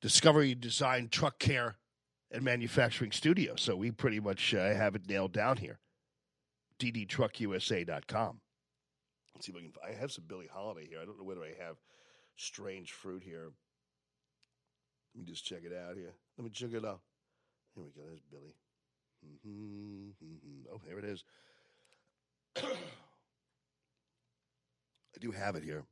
Discovery 0.00 0.54
Design 0.54 1.08
Truck 1.08 1.38
Care 1.38 1.76
and 2.32 2.42
Manufacturing 2.42 3.12
Studio. 3.12 3.54
So 3.54 3.76
we 3.76 3.92
pretty 3.92 4.18
much 4.18 4.52
uh, 4.52 4.74
have 4.74 4.96
it 4.96 5.08
nailed 5.08 5.32
down 5.32 5.58
here. 5.58 5.78
DDTruckUSA.com. 6.80 8.40
Let's 9.34 9.46
see 9.46 9.52
if 9.52 9.56
I 9.56 9.60
can. 9.60 9.72
I 9.86 9.98
have 9.98 10.10
some 10.10 10.24
Billie 10.26 10.48
Holiday 10.52 10.88
here. 10.88 10.98
I 11.00 11.04
don't 11.04 11.18
know 11.18 11.24
whether 11.24 11.44
I 11.44 11.54
have 11.64 11.76
Strange 12.36 12.92
Fruit 12.92 13.22
here. 13.22 13.52
Let 15.14 15.20
me 15.24 15.32
just 15.32 15.44
check 15.44 15.60
it 15.64 15.72
out 15.72 15.96
here. 15.96 16.14
Let 16.36 16.44
me 16.44 16.50
check 16.50 16.72
it 16.72 16.84
out. 16.84 17.00
Here 17.74 17.84
we 17.84 17.90
go. 17.90 18.02
There's 18.08 18.20
Billy. 18.30 18.54
hmm 19.44 20.08
Oh, 20.72 20.80
here 20.86 20.98
it 20.98 21.04
is. 21.04 21.24
I 25.16 25.18
do 25.18 25.30
have 25.30 25.56
it 25.56 25.64
here. 25.64 25.82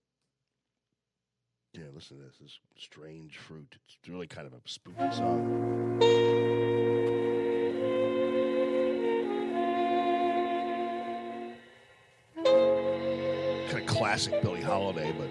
Yeah, 1.73 1.85
listen 1.95 2.19
to 2.19 2.25
this. 2.25 2.37
This 2.43 2.59
strange 2.77 3.39
fruit. 3.39 3.79
It's 3.89 3.97
really 4.07 4.27
kind 4.27 4.47
of 4.47 4.53
a 4.53 4.61
spooky 4.67 5.11
song. 5.13 5.99
Kind 13.71 13.81
of 13.81 13.87
classic 13.87 14.43
Billie 14.43 14.61
Holiday, 14.61 15.15
but 15.17 15.31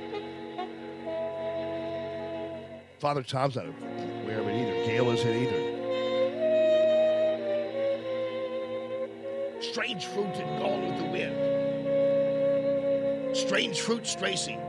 Father 2.99 3.21
Tom's 3.21 3.57
not 3.57 3.67
aware 3.67 4.39
of 4.39 4.47
it 4.47 4.55
either. 4.59 4.85
Gail 4.85 5.11
isn't 5.11 5.35
either. 5.35 5.61
Strange 9.61 10.07
fruit 10.07 10.35
and 10.35 10.59
gone 10.59 10.81
with 10.87 10.97
the 10.97 11.05
wind. 11.05 11.52
Strange 13.33 13.81
fruit, 13.81 14.03
Stracy. 14.03 14.59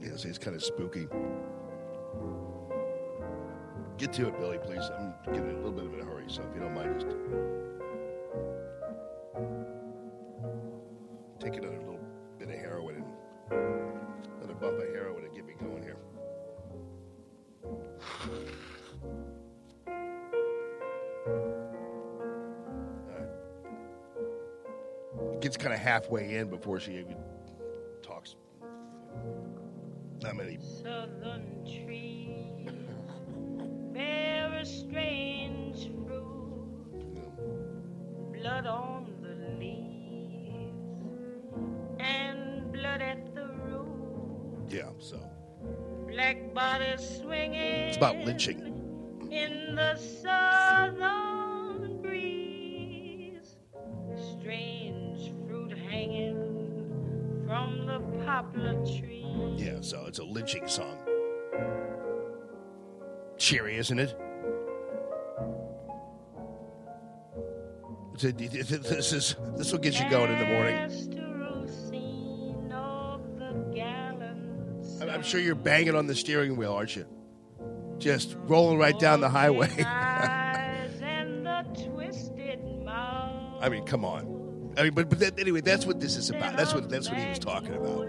Yeah, 0.00 0.16
see, 0.16 0.28
it's 0.28 0.38
kind 0.38 0.54
of 0.54 0.62
spooky. 0.62 1.08
Get 3.96 4.12
to 4.12 4.28
it, 4.28 4.38
Billy, 4.38 4.58
please. 4.58 4.88
I'm 4.96 5.14
getting 5.26 5.50
a 5.50 5.54
little 5.54 5.72
bit 5.72 5.84
of 5.84 5.94
a 5.98 6.04
hurry, 6.04 6.24
so 6.28 6.42
if 6.42 6.54
you 6.54 6.60
don't 6.60 6.74
mind, 6.74 6.94
just 6.94 7.08
take 11.40 11.56
another 11.56 11.78
little 11.78 11.98
bit 12.38 12.48
of 12.48 12.54
heroin 12.54 13.04
and 13.50 13.77
bump 14.60 14.78
of 14.78 14.88
heroin 14.92 15.24
and 15.24 15.34
get 15.34 15.46
me 15.46 15.54
going 15.60 15.82
here. 15.82 15.96
Right. 23.08 23.28
Gets 25.40 25.56
kind 25.56 25.72
of 25.72 25.80
halfway 25.80 26.36
in 26.36 26.48
before 26.50 26.80
she 26.80 26.92
even 26.92 27.16
talks. 28.02 28.34
Not 30.22 30.36
many. 30.36 30.58
Southern 30.82 31.64
trees 31.64 32.70
bear 33.92 34.52
a 34.54 34.64
strange 34.64 35.90
fruit, 36.06 37.12
blood 38.32 38.66
on 38.66 39.07
Yeah, 44.78 44.90
so 45.00 45.18
Black 46.06 46.54
bodies 46.54 47.18
swinging. 47.20 47.88
it's 47.88 47.96
about 47.96 48.16
lynching. 48.24 48.60
in 49.30 49.74
the 49.74 49.96
southern 49.96 51.80
breeze. 52.00 53.56
Strange 54.38 55.32
fruit 55.46 55.76
hanging 55.90 56.36
from 57.46 57.86
the 57.86 57.98
poplar 58.24 58.74
tree. 58.84 59.26
Yeah, 59.56 59.80
so 59.80 60.04
it's 60.06 60.20
a 60.20 60.24
lynching 60.24 60.68
song. 60.68 60.96
Cheery, 63.36 63.76
isn't 63.78 63.98
it? 63.98 64.14
This 68.20 69.12
is 69.12 69.36
this 69.56 69.72
will 69.72 69.78
get 69.78 69.98
you 70.00 70.08
going 70.10 70.32
in 70.32 70.38
the 70.38 70.46
morning. 70.46 71.17
Sure 75.28 75.40
you're 75.40 75.54
banging 75.54 75.94
on 75.94 76.06
the 76.06 76.14
steering 76.14 76.56
wheel, 76.56 76.72
aren't 76.72 76.96
you? 76.96 77.06
Just 77.98 78.36
rolling 78.44 78.78
right 78.78 78.98
down 78.98 79.20
the 79.20 79.28
highway. 79.28 79.68
eyes 79.84 81.00
and 81.02 81.44
the 81.44 81.62
twisted 81.90 82.60
mouth. 82.84 83.62
I 83.62 83.68
mean, 83.68 83.84
come 83.84 84.04
on. 84.04 84.74
I 84.76 84.84
mean, 84.84 84.94
but 84.94 85.08
but 85.08 85.18
that, 85.20 85.38
anyway, 85.38 85.60
that's 85.60 85.84
what 85.84 86.00
this 86.00 86.16
is 86.16 86.30
about. 86.30 86.56
That's 86.56 86.72
what 86.72 86.88
that's 86.88 87.10
what 87.10 87.18
he 87.18 87.28
was 87.28 87.38
talking 87.38 87.74
about. 87.74 88.06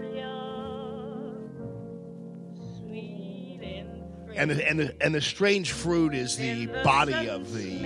And 4.36 4.50
And 4.50 4.50
the, 4.52 4.68
and 4.68 4.78
the, 4.78 4.96
and 5.02 5.14
the 5.14 5.20
strange 5.20 5.72
fruit 5.72 6.14
is 6.14 6.36
the 6.36 6.66
body 6.84 7.28
of 7.28 7.52
the 7.52 7.80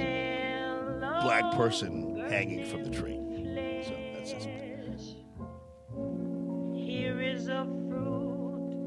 black 1.22 1.52
person 1.54 2.26
hanging 2.28 2.66
from 2.66 2.84
the 2.84 2.90
tree. 2.90 3.18
So 3.84 3.96
that's 4.14 4.32
just. 4.32 4.48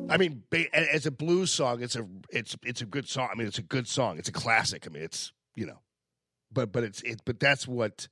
I 0.09 0.17
mean, 0.17 0.43
as 0.73 1.05
a 1.05 1.11
blues 1.11 1.51
song, 1.51 1.81
it's 1.81 1.95
a 1.95 2.07
it's 2.29 2.55
it's 2.63 2.81
a 2.81 2.85
good 2.85 3.07
song. 3.07 3.29
I 3.31 3.35
mean, 3.35 3.47
it's 3.47 3.59
a 3.59 3.63
good 3.63 3.87
song. 3.87 4.17
It's 4.17 4.29
a 4.29 4.33
classic. 4.33 4.85
I 4.87 4.89
mean, 4.89 5.03
it's 5.03 5.33
you 5.55 5.65
know, 5.65 5.79
but 6.51 6.71
but 6.71 6.83
it's 6.83 7.01
it. 7.01 7.21
But 7.25 7.39
that's 7.39 7.67
what 7.67 8.07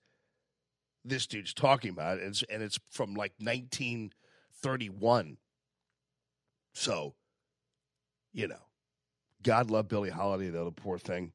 this 1.04 1.28
dude's 1.28 1.54
talking 1.54 1.92
about, 1.92 2.18
and 2.18 2.28
it's, 2.30 2.44
and 2.44 2.64
it's 2.64 2.80
from 2.92 3.14
like 3.14 3.34
1931. 3.40 5.38
So, 6.74 7.16
you 8.34 8.48
know, 8.48 8.64
God 9.44 9.70
love 9.70 9.88
Billie 9.88 10.10
Holiday 10.10 10.50
though. 10.50 10.66
The 10.66 10.72
poor 10.72 10.98
thing. 10.98 11.32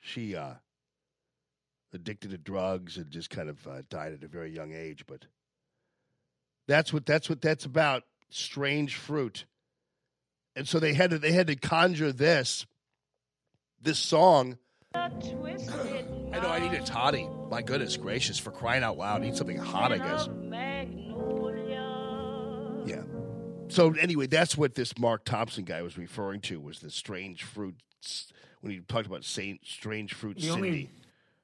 She 0.00 0.34
uh 0.34 0.54
addicted 1.94 2.30
to 2.30 2.38
drugs 2.38 2.96
and 2.96 3.10
just 3.10 3.30
kind 3.30 3.48
of 3.48 3.66
uh, 3.66 3.82
died 3.90 4.12
at 4.12 4.24
a 4.24 4.28
very 4.28 4.50
young 4.50 4.72
age, 4.72 5.04
but 5.06 5.26
that's 6.66 6.92
what 6.92 7.04
that's 7.06 7.28
what 7.28 7.40
that's 7.40 7.64
about. 7.64 8.04
Strange 8.34 8.96
fruit, 8.96 9.44
and 10.56 10.66
so 10.66 10.78
they 10.80 10.94
had 10.94 11.10
to 11.10 11.18
they 11.18 11.32
had 11.32 11.46
to 11.48 11.56
conjure 11.56 12.12
this 12.12 12.66
this 13.80 13.98
song. 13.98 14.58
I 14.94 15.08
know 15.08 16.48
I 16.48 16.58
need 16.60 16.72
a 16.72 16.82
toddy. 16.82 17.28
My 17.50 17.62
goodness 17.62 17.96
gracious, 17.96 18.38
for 18.38 18.50
crying 18.50 18.82
out 18.82 18.96
loud, 18.96 19.20
I 19.20 19.24
need 19.26 19.36
something 19.36 19.58
hot, 19.58 19.92
I 19.92 19.98
guess. 19.98 20.28
Yeah. 22.86 23.02
So 23.68 23.92
anyway, 23.94 24.26
that's 24.26 24.56
what 24.56 24.74
this 24.74 24.98
Mark 24.98 25.24
Thompson 25.24 25.64
guy 25.64 25.82
was 25.82 25.96
referring 25.96 26.40
to 26.42 26.60
was 26.60 26.80
the 26.80 26.90
strange 26.90 27.42
fruit 27.42 27.74
when 28.60 28.72
he 28.72 28.80
talked 28.80 29.06
about 29.06 29.24
Saint 29.24 29.60
strange 29.64 30.14
fruit 30.14 30.36
The 30.36 30.42
Cindy. 30.42 30.52
only 30.54 30.90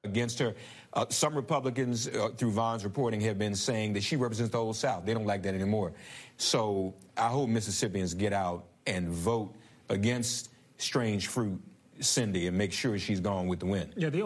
against 0.03 0.39
her. 0.39 0.55
Uh, 0.93 1.05
some 1.09 1.35
Republicans, 1.35 2.07
uh, 2.07 2.29
through 2.37 2.51
Vaughn's 2.51 2.83
reporting, 2.83 3.21
have 3.21 3.37
been 3.37 3.55
saying 3.55 3.93
that 3.93 4.03
she 4.03 4.15
represents 4.15 4.51
the 4.51 4.57
old 4.57 4.75
South. 4.75 5.05
They 5.05 5.13
don't 5.13 5.25
like 5.25 5.43
that 5.43 5.53
anymore. 5.53 5.93
So 6.37 6.95
I 7.17 7.27
hope 7.27 7.49
Mississippians 7.49 8.13
get 8.13 8.33
out 8.33 8.65
and 8.87 9.09
vote 9.09 9.55
against 9.89 10.49
strange 10.77 11.27
fruit 11.27 11.61
Cindy 11.99 12.47
and 12.47 12.57
make 12.57 12.71
sure 12.71 12.97
she's 12.97 13.19
gone 13.19 13.47
with 13.47 13.59
the 13.59 13.65
wind. 13.65 13.93
Yeah, 13.95 14.09
the 14.09 14.25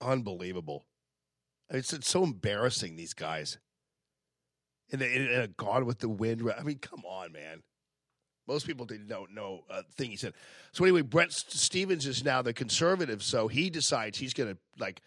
Unbelievable. 0.00 0.84
It's, 1.70 1.92
it's 1.92 2.08
so 2.08 2.24
embarrassing, 2.24 2.96
these 2.96 3.12
guys. 3.12 3.58
And, 4.90 5.02
they, 5.02 5.16
and 5.16 5.42
a 5.42 5.48
gone 5.48 5.84
with 5.84 5.98
the 5.98 6.08
wind. 6.08 6.50
I 6.58 6.62
mean, 6.62 6.78
come 6.78 7.02
on, 7.04 7.32
man. 7.32 7.60
Most 8.48 8.66
people 8.66 8.86
didn't 8.86 9.08
know, 9.08 9.26
know 9.30 9.64
a 9.68 9.82
thing 9.82 10.10
he 10.10 10.16
said. 10.16 10.32
So 10.72 10.82
anyway, 10.82 11.02
Bret 11.02 11.32
Stephens 11.32 12.06
is 12.06 12.24
now 12.24 12.40
the 12.40 12.54
conservative, 12.54 13.22
so 13.22 13.46
he 13.46 13.68
decides 13.68 14.18
he's 14.18 14.32
going 14.32 14.54
to 14.54 14.58
like 14.78 15.02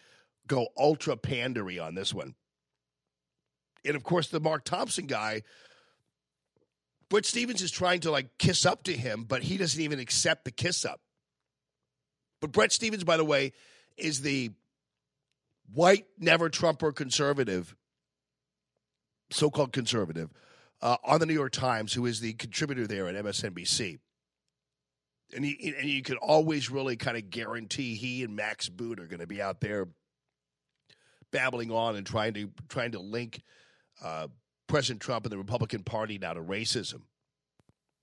go 0.48 0.68
ultra 0.78 1.18
pandery 1.18 1.84
on 1.84 1.96
this 1.96 2.14
one. 2.14 2.36
And 3.84 3.96
of 3.96 4.04
course, 4.04 4.28
the 4.28 4.40
Mark 4.40 4.64
Thompson 4.64 5.08
guy, 5.08 5.42
Bret 7.10 7.26
Stephens 7.26 7.64
is 7.64 7.72
trying 7.72 8.02
to 8.02 8.12
like 8.12 8.38
kiss 8.38 8.64
up 8.64 8.84
to 8.84 8.94
him, 8.94 9.26
but 9.28 9.42
he 9.42 9.58
doesn't 9.58 9.82
even 9.82 10.00
accept 10.00 10.46
the 10.46 10.52
kiss 10.52 10.86
up. 10.86 11.02
But 12.42 12.52
Bret 12.52 12.72
Stephens, 12.72 13.04
by 13.04 13.18
the 13.18 13.26
way, 13.26 13.54
is 13.98 14.22
the 14.22 14.52
white 15.74 16.06
never 16.20 16.48
Trumper 16.50 16.92
conservative, 16.92 17.76
so 19.32 19.50
called 19.50 19.74
conservative, 19.74 20.30
uh, 20.82 20.98
on 21.04 21.20
the 21.20 21.26
New 21.26 21.34
York 21.34 21.52
Times, 21.52 21.94
who 21.94 22.06
is 22.06 22.20
the 22.20 22.34
contributor 22.34 22.88
there 22.88 23.08
at 23.08 23.16
MSNBC. 23.16 24.00
And, 25.34 25.46
he, 25.46 25.74
and 25.80 25.90
you 25.90 26.02
can 26.02 26.18
always 26.18 26.70
really 26.70 26.98
kind 26.98 27.16
of 27.16 27.30
guarantee 27.30 27.96
he 27.96 28.24
and 28.24 28.36
Max 28.36 28.68
Boot 28.68 29.00
are 29.00 29.08
going 29.08 29.22
to 29.22 29.28
be 29.28 29.42
out 29.42 29.62
there 29.62 29.88
babbling 31.32 31.72
on 31.72 31.96
and 31.96 32.06
trying 32.06 32.34
to 32.34 32.50
trying 32.68 32.92
to 32.92 33.00
link 33.00 33.42
uh, 34.04 34.28
President 34.68 35.02
Trump 35.02 35.26
and 35.26 35.32
the 35.32 35.38
Republican 35.38 35.84
Party 35.84 36.18
now 36.18 36.34
to 36.34 36.42
racism. 36.42 37.02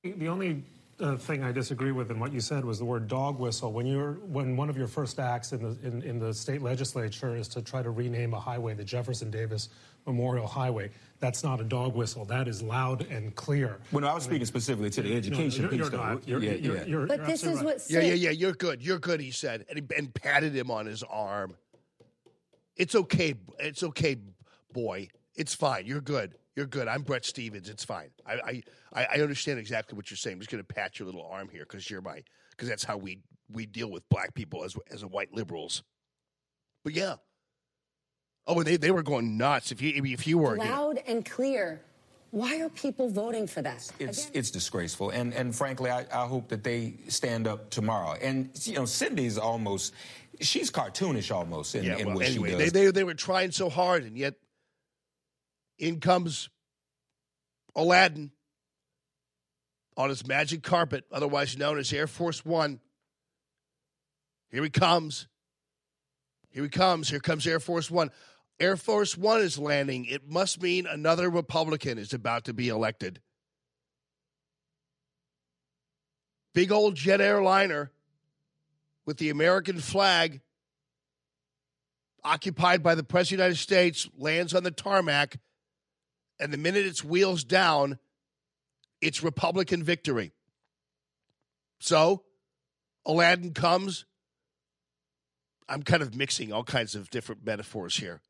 The 0.03 0.29
only 0.29 0.65
uh, 1.01 1.17
thing 1.17 1.45
I 1.45 1.53
disagree 1.53 1.93
with 1.93 2.11
in 2.11 2.19
what 2.19 2.33
you 2.33 2.41
said 2.41 2.65
was 2.65 2.79
the 2.79 2.85
word 2.85 3.09
dog 3.09 3.39
whistle. 3.39 3.73
When 3.73 3.87
you're 3.87 4.15
when 4.27 4.57
one 4.57 4.71
of 4.71 4.77
your 4.77 4.87
first 4.87 5.19
acts 5.19 5.53
in 5.53 5.63
the 5.63 5.87
in, 5.87 6.03
in 6.03 6.19
the 6.19 6.33
state 6.33 6.63
legislature 6.63 7.37
is 7.37 7.49
to 7.49 7.63
try 7.63 7.83
to 7.83 7.91
rename 7.91 8.35
a 8.35 8.41
highway, 8.41 8.75
the 8.75 8.85
Jefferson 8.85 9.31
Davis 9.31 9.69
Memorial 10.07 10.47
Highway, 10.47 10.91
that's 11.21 11.43
not 11.43 11.61
a 11.61 11.65
dog 11.65 11.95
whistle. 11.95 12.25
That 12.25 12.49
is 12.49 12.63
loud 12.63 13.07
and 13.11 13.35
clear. 13.35 13.79
When 13.91 14.05
I 14.05 14.15
was 14.15 14.25
speaking 14.25 14.47
specifically 14.47 14.91
to 14.91 15.03
the 15.03 15.17
education 15.17 15.65
no, 15.65 15.69
piece, 15.69 15.79
you're 15.79 15.91
though, 15.91 15.97
not. 15.97 16.29
You're, 16.29 16.41
yeah, 16.41 16.53
you're, 16.53 16.77
yeah. 16.77 16.85
You're, 16.85 17.07
But 17.07 17.19
you're 17.19 17.27
this 17.27 17.43
is 17.43 17.49
absolutely 17.49 17.73
what. 17.73 17.91
Yeah, 17.91 18.01
yeah, 18.01 18.15
yeah. 18.15 18.31
You're 18.31 18.53
good. 18.53 18.83
You're 18.83 18.99
good. 18.99 19.21
He 19.21 19.31
said, 19.31 19.67
and, 19.69 19.79
he, 19.79 19.97
and 19.97 20.15
patted 20.15 20.55
him 20.55 20.71
on 20.71 20.87
his 20.87 21.03
arm. 21.03 21.57
It's 22.77 22.95
okay. 22.95 23.35
It's 23.59 23.83
okay, 23.83 24.17
boy. 24.73 25.09
It's 25.35 25.55
fine. 25.55 25.87
You're 25.87 26.01
good. 26.01 26.35
You're 26.57 26.67
good. 26.67 26.89
I'm 26.89 27.03
Bret 27.03 27.25
Stephens. 27.25 27.69
It's 27.69 27.85
fine. 27.85 28.11
I 28.27 28.63
I, 28.93 29.05
I 29.13 29.21
understand 29.21 29.59
exactly 29.59 29.97
what 29.97 30.11
you're 30.11 30.17
saying. 30.17 30.35
I'm 30.35 30.41
just 30.41 30.51
going 30.51 30.65
to 30.65 30.75
pat 30.75 30.99
your 30.99 31.07
little 31.07 31.27
arm 31.31 31.49
here 31.49 31.67
because 31.69 31.89
you're 31.91 32.01
my 32.01 32.23
because 32.51 32.69
that's 32.69 32.85
how 32.85 32.97
we 32.97 33.21
we 33.51 33.67
deal 33.67 33.91
with 33.91 34.09
black 34.09 34.35
people 34.35 34.65
as 34.65 34.77
as 34.91 35.05
white 35.05 35.33
liberals. 35.35 35.83
But 36.85 36.95
yeah. 36.95 37.17
Oh, 38.49 38.63
they 38.63 38.77
they 38.77 38.91
were 38.91 39.03
going 39.03 39.37
nuts. 39.37 39.71
If 39.71 39.83
you 39.83 40.03
if 40.05 40.27
you 40.27 40.39
were 40.39 40.57
you 40.57 40.65
know, 40.65 40.71
loud 40.71 41.03
and 41.07 41.25
clear. 41.25 41.83
Why 42.31 42.61
are 42.61 42.69
people 42.69 43.09
voting 43.09 43.47
for 43.47 43.63
that? 43.63 43.91
It's 43.99 44.25
Again, 44.25 44.33
it's 44.35 44.51
disgraceful, 44.51 45.11
and 45.11 45.33
and 45.33 45.55
frankly, 45.55 45.91
I, 45.91 46.05
I 46.13 46.27
hope 46.27 46.49
that 46.49 46.63
they 46.63 46.95
stand 47.09 47.47
up 47.47 47.71
tomorrow. 47.71 48.19
And 48.21 48.51
you 48.65 48.75
know, 48.75 48.85
Cindy's 48.85 49.39
almost 49.39 49.95
she's 50.41 50.71
cartoonish 50.71 51.35
almost 51.35 51.75
in, 51.75 51.85
yeah. 51.85 51.97
in 51.97 52.07
Well, 52.07 52.17
what 52.17 52.27
anyway, 52.27 52.51
she 52.51 52.57
they, 52.57 52.69
they 52.69 52.91
they 52.91 53.05
were 53.05 53.15
trying 53.15 53.51
so 53.51 53.71
hard, 53.71 54.05
and 54.05 54.17
yet 54.17 54.35
in 55.79 56.01
comes 56.01 56.51
Aladdin 57.75 58.31
on 59.97 60.11
his 60.11 60.27
magic 60.27 60.63
carpet, 60.63 61.05
otherwise 61.11 61.57
known 61.57 61.79
as 61.79 61.93
Air 61.93 62.07
Force 62.07 62.45
One. 62.45 62.81
Here 64.51 64.63
he 64.63 64.71
comes. 64.71 65.29
Here 66.51 66.63
he 66.63 66.69
comes. 66.69 67.11
Here 67.11 67.21
comes 67.21 67.47
Air 67.47 67.61
Force 67.61 67.91
One. 67.91 68.11
Air 68.61 68.77
Force 68.77 69.17
One 69.17 69.41
is 69.41 69.59
landing. 69.59 70.05
It 70.07 70.29
must 70.29 70.61
mean 70.61 70.87
another 70.87 71.31
Republican 71.31 71.99
is 71.99 72.13
about 72.13 72.45
to 72.45 72.53
be 72.53 72.69
elected. 72.69 73.21
Big 76.55 76.73
old 76.73 76.97
jet 76.97 77.21
airliner 77.21 77.93
with 79.07 79.19
the 79.19 79.31
American 79.31 79.79
flag 79.79 80.41
occupied 82.25 82.83
by 82.83 82.95
the 82.95 83.05
President 83.05 83.35
of 83.35 83.39
the 83.39 83.45
United 83.45 83.61
States 83.61 84.09
lands 84.19 84.55
on 84.55 84.65
the 84.65 84.71
tarmac, 84.71 85.39
and 86.41 86.53
the 86.53 86.59
minute 86.59 86.85
its 86.85 87.05
wheels 87.05 87.45
down, 87.45 87.99
it's 89.01 89.23
Republican 89.23 89.85
victory. 89.85 90.33
So, 91.79 92.25
Aladdin 93.07 93.55
comes. 93.55 94.05
I'm 95.69 95.83
kind 95.83 96.03
of 96.03 96.17
mixing 96.17 96.53
all 96.53 96.65
kinds 96.65 96.95
of 96.95 97.09
different 97.09 97.47
metaphors 97.47 97.97
here. 97.97 98.21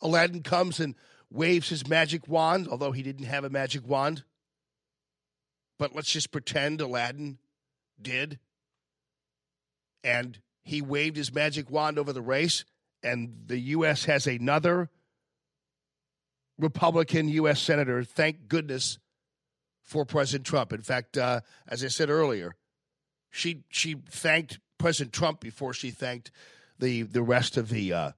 Aladdin 0.00 0.42
comes 0.42 0.80
and 0.80 0.94
waves 1.30 1.68
his 1.68 1.86
magic 1.86 2.26
wand, 2.28 2.68
although 2.68 2.92
he 2.92 3.02
didn't 3.02 3.26
have 3.26 3.44
a 3.44 3.50
magic 3.50 3.86
wand. 3.86 4.24
But 5.78 5.94
let's 5.94 6.10
just 6.10 6.30
pretend 6.30 6.80
Aladdin 6.80 7.38
did. 8.00 8.38
And 10.02 10.38
he 10.62 10.82
waved 10.82 11.16
his 11.16 11.32
magic 11.32 11.70
wand 11.70 11.98
over 11.98 12.12
the 12.12 12.22
race, 12.22 12.64
and 13.02 13.44
the 13.46 13.58
U.S. 13.58 14.04
has 14.04 14.26
another 14.26 14.90
Republican 16.58 17.28
U.S. 17.28 17.60
Senator. 17.60 18.04
Thank 18.04 18.48
goodness 18.48 18.98
for 19.82 20.04
President 20.04 20.46
Trump. 20.46 20.72
In 20.72 20.82
fact, 20.82 21.16
uh, 21.18 21.40
as 21.66 21.82
I 21.84 21.88
said 21.88 22.10
earlier, 22.10 22.54
she 23.30 23.64
she 23.70 23.96
thanked 24.08 24.58
President 24.78 25.12
Trump 25.12 25.40
before 25.40 25.72
she 25.72 25.90
thanked 25.90 26.30
the 26.78 27.02
the 27.02 27.22
rest 27.22 27.56
of 27.56 27.68
the 27.68 27.92
uh, 27.92 28.10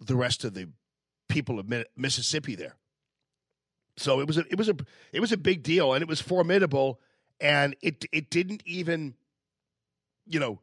the 0.00 0.16
rest 0.16 0.44
of 0.44 0.54
the 0.54 0.68
people 1.28 1.58
of 1.58 1.72
Mississippi 1.96 2.54
there. 2.54 2.76
So 3.96 4.20
it 4.20 4.26
was 4.26 4.38
a 4.38 4.44
it 4.50 4.58
was 4.58 4.68
a 4.68 4.76
it 5.12 5.20
was 5.20 5.32
a 5.32 5.36
big 5.36 5.62
deal, 5.62 5.92
and 5.92 6.02
it 6.02 6.08
was 6.08 6.20
formidable, 6.20 7.00
and 7.40 7.76
it 7.80 8.04
it 8.12 8.30
didn't 8.30 8.62
even, 8.66 9.14
you 10.26 10.40
know, 10.40 10.60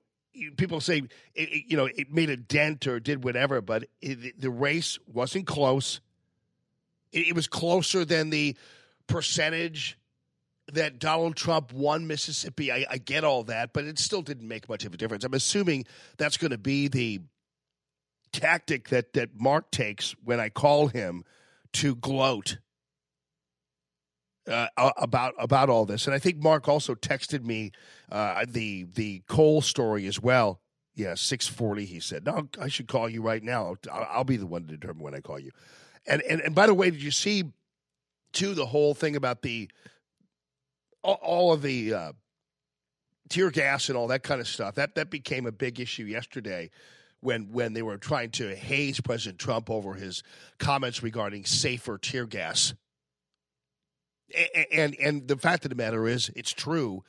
people 0.58 0.82
say 0.82 1.04
it, 1.34 1.50
it, 1.50 1.63
you 1.67 1.78
know 1.78 1.86
it 1.86 2.12
made 2.12 2.30
a 2.30 2.38
dent 2.38 2.88
or 2.88 3.00
did 3.00 3.24
whatever, 3.24 3.62
but 3.62 3.86
it, 4.02 4.39
the 4.39 4.50
race 4.50 5.00
wasn't 5.08 5.48
close. 5.48 6.02
It, 7.13 7.36
was 7.36 7.48
closer 7.48 8.06
than 8.06 8.30
the 8.30 8.56
percentage 9.08 9.98
that 10.72 10.98
Donald 10.98 11.36
Trump 11.36 11.74
won 11.74 12.08
Mississippi. 12.08 12.72
I, 12.72 12.86
I 12.89 12.98
get 13.00 13.26
all 13.26 13.44
that, 13.46 13.74
but 13.74 13.84
it 13.84 14.00
still 14.00 14.22
didn't 14.22 14.48
make 14.48 14.70
much 14.70 14.86
of 14.86 14.94
a 14.94 14.98
difference. 14.98 15.26
I'm 15.26 15.34
assuming 15.34 15.86
that's 16.15 16.38
going 16.38 16.52
to 16.52 16.58
be 16.58 16.88
the 16.88 17.20
tactic 18.32 18.89
that 18.89 19.13
that 19.13 19.39
Mark 19.39 19.72
takes 19.72 20.15
when 20.24 20.39
I 20.39 20.50
call 20.50 20.88
him 20.88 21.24
to 21.74 21.96
gloat 21.96 22.58
uh, 24.48 24.67
about 24.76 25.34
about 25.38 25.70
all 25.70 25.86
this. 25.86 26.06
And 26.06 26.15
I 26.15 26.20
think 26.20 26.38
Mark 26.38 26.67
also 26.67 26.96
texted 26.96 27.44
me 27.44 27.72
uh, 28.12 28.46
the 28.48 28.88
the 28.94 29.24
Cole 29.28 29.62
story 29.62 30.08
as 30.08 30.20
well. 30.20 30.62
Yeah, 30.96 31.15
six 31.15 31.48
forty. 31.48 31.86
He 31.86 32.00
said, 32.00 32.26
"No, 32.26 32.50
I 32.60 32.67
should 32.67 32.88
call 32.88 33.10
you 33.10 33.22
right 33.22 33.44
now. 33.44 33.76
I'll, 33.91 34.08
I'll 34.10 34.24
be 34.24 34.38
the 34.38 34.48
one 34.48 34.63
to 34.63 34.78
determine 34.78 35.04
when 35.04 35.15
I 35.15 35.20
call 35.20 35.39
you." 35.39 35.52
And 36.06 36.22
and 36.24 36.41
and 36.41 36.56
by 36.56 36.67
the 36.67 36.74
way, 36.74 36.89
did 36.91 37.02
you 37.02 37.12
see 37.12 37.46
too 38.34 38.54
the 38.54 38.65
whole 38.65 38.94
thing 38.94 39.15
about 39.15 39.41
the 39.41 39.70
all, 41.04 41.52
of 41.52 41.63
the 41.63 41.94
uh, 41.94 42.12
tear 43.30 43.50
gas 43.50 43.89
and 43.89 43.98
all 43.98 44.08
that 44.08 44.24
kind 44.24 44.41
of 44.41 44.48
stuff? 44.48 44.76
That 44.76 44.96
that 44.96 45.10
became 45.10 45.46
a 45.46 45.52
big 45.52 45.80
issue 45.80 46.04
yesterday 46.04 46.70
when 47.22 47.52
when 47.52 47.74
they 47.74 47.82
were 47.82 47.98
trying 47.98 48.32
to 48.32 48.56
haze 48.56 49.00
President 49.00 49.40
Trump 49.40 49.70
over 49.70 49.94
his 49.94 50.24
comments 50.60 51.02
regarding 51.02 51.46
safer 51.46 51.98
tear 51.98 52.26
gas. 52.26 52.74
A- 54.34 54.74
And 54.74 54.96
and 55.00 55.28
the 55.28 55.38
fact 55.38 55.64
of 55.66 55.70
the 55.70 55.76
matter 55.76 56.08
is, 56.08 56.30
it's 56.36 56.52
true. 56.52 57.04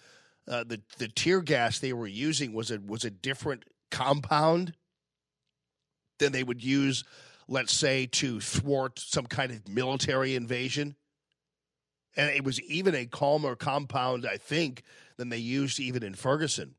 Uh, 0.46 0.64
the 0.64 0.82
the 0.98 1.08
tear 1.08 1.40
gas 1.40 1.78
they 1.78 1.92
were 1.92 2.06
using 2.06 2.52
was 2.52 2.70
a 2.70 2.78
was 2.78 3.04
a 3.04 3.10
different 3.10 3.64
compound 3.90 4.74
than 6.18 6.32
they 6.32 6.42
would 6.44 6.62
use, 6.62 7.04
let's 7.48 7.72
say, 7.72 8.06
to 8.06 8.40
thwart 8.40 8.98
some 8.98 9.26
kind 9.26 9.50
of 9.50 9.66
military 9.68 10.34
invasion. 10.34 10.94
And 12.16 12.28
it 12.30 12.44
was 12.44 12.60
even 12.62 12.94
a 12.94 13.06
calmer 13.06 13.56
compound, 13.56 14.26
I 14.26 14.36
think, 14.36 14.82
than 15.16 15.30
they 15.30 15.38
used 15.38 15.80
even 15.80 16.02
in 16.02 16.14
Ferguson 16.14 16.74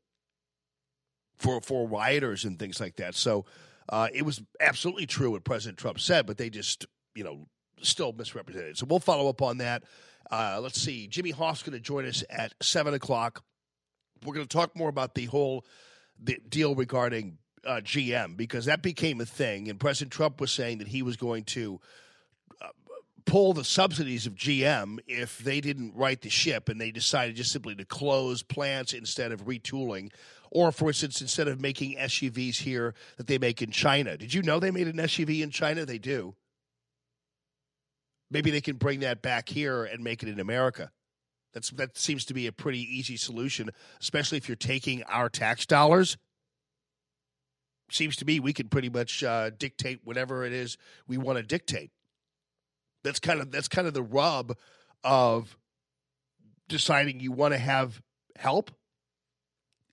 for 1.38 1.60
for 1.60 1.86
rioters 1.86 2.44
and 2.44 2.58
things 2.58 2.80
like 2.80 2.96
that. 2.96 3.14
So 3.14 3.44
uh, 3.88 4.08
it 4.12 4.22
was 4.24 4.42
absolutely 4.60 5.06
true 5.06 5.32
what 5.32 5.44
President 5.44 5.78
Trump 5.78 6.00
said, 6.00 6.26
but 6.26 6.38
they 6.38 6.50
just 6.50 6.86
you 7.14 7.24
know 7.24 7.46
still 7.82 8.12
misrepresented. 8.12 8.78
So 8.78 8.86
we'll 8.86 9.00
follow 9.00 9.28
up 9.28 9.42
on 9.42 9.58
that. 9.58 9.84
Uh, 10.30 10.58
let's 10.62 10.80
see. 10.80 11.06
Jimmy 11.06 11.30
Hoffa's 11.30 11.62
going 11.62 11.74
to 11.74 11.80
join 11.80 12.06
us 12.06 12.24
at 12.30 12.54
seven 12.62 12.94
o'clock. 12.94 13.44
We're 14.24 14.34
going 14.34 14.46
to 14.46 14.56
talk 14.56 14.74
more 14.74 14.88
about 14.88 15.14
the 15.14 15.26
whole 15.26 15.64
the 16.18 16.38
deal 16.48 16.74
regarding 16.74 17.38
uh, 17.66 17.80
GM 17.82 18.36
because 18.36 18.66
that 18.66 18.82
became 18.82 19.20
a 19.20 19.26
thing, 19.26 19.68
and 19.68 19.78
President 19.78 20.12
Trump 20.12 20.40
was 20.40 20.50
saying 20.50 20.78
that 20.78 20.88
he 20.88 21.02
was 21.02 21.16
going 21.16 21.44
to 21.44 21.80
uh, 22.62 22.68
pull 23.26 23.52
the 23.52 23.64
subsidies 23.64 24.26
of 24.26 24.34
GM 24.34 24.98
if 25.06 25.38
they 25.38 25.60
didn't 25.60 25.94
right 25.94 26.20
the 26.20 26.30
ship 26.30 26.68
and 26.68 26.80
they 26.80 26.90
decided 26.90 27.36
just 27.36 27.52
simply 27.52 27.74
to 27.74 27.84
close 27.84 28.42
plants 28.42 28.92
instead 28.92 29.32
of 29.32 29.44
retooling. 29.44 30.10
Or, 30.54 30.70
for 30.70 30.88
instance, 30.88 31.20
instead 31.20 31.48
of 31.48 31.60
making 31.60 31.96
SUVs 31.96 32.58
here 32.58 32.94
that 33.16 33.26
they 33.26 33.38
make 33.38 33.60
in 33.60 33.72
China. 33.72 34.16
Did 34.16 34.32
you 34.32 34.40
know 34.40 34.60
they 34.60 34.70
made 34.70 34.86
an 34.86 34.96
SUV 34.96 35.42
in 35.42 35.50
China? 35.50 35.84
They 35.84 35.98
do. 35.98 36.36
Maybe 38.30 38.50
they 38.50 38.60
can 38.60 38.76
bring 38.76 39.00
that 39.00 39.20
back 39.20 39.48
here 39.48 39.84
and 39.84 40.02
make 40.02 40.22
it 40.22 40.28
in 40.28 40.38
America. 40.38 40.92
That's 41.52 41.70
that 41.70 41.96
seems 41.96 42.24
to 42.26 42.34
be 42.34 42.46
a 42.46 42.52
pretty 42.52 42.80
easy 42.80 43.16
solution, 43.16 43.70
especially 44.00 44.38
if 44.38 44.48
you're 44.48 44.56
taking 44.56 45.02
our 45.04 45.28
tax 45.28 45.66
dollars. 45.66 46.16
Seems 47.90 48.16
to 48.16 48.24
me 48.24 48.40
we 48.40 48.52
can 48.52 48.68
pretty 48.68 48.88
much 48.88 49.22
uh, 49.22 49.50
dictate 49.50 50.00
whatever 50.04 50.44
it 50.44 50.52
is 50.52 50.76
we 51.06 51.16
want 51.16 51.38
to 51.38 51.44
dictate. 51.44 51.90
That's 53.04 53.20
kind 53.20 53.40
of 53.40 53.52
that's 53.52 53.68
kind 53.68 53.86
of 53.86 53.94
the 53.94 54.02
rub 54.02 54.56
of 55.04 55.56
deciding 56.68 57.20
you 57.20 57.30
want 57.30 57.54
to 57.54 57.58
have 57.58 58.02
help. 58.36 58.72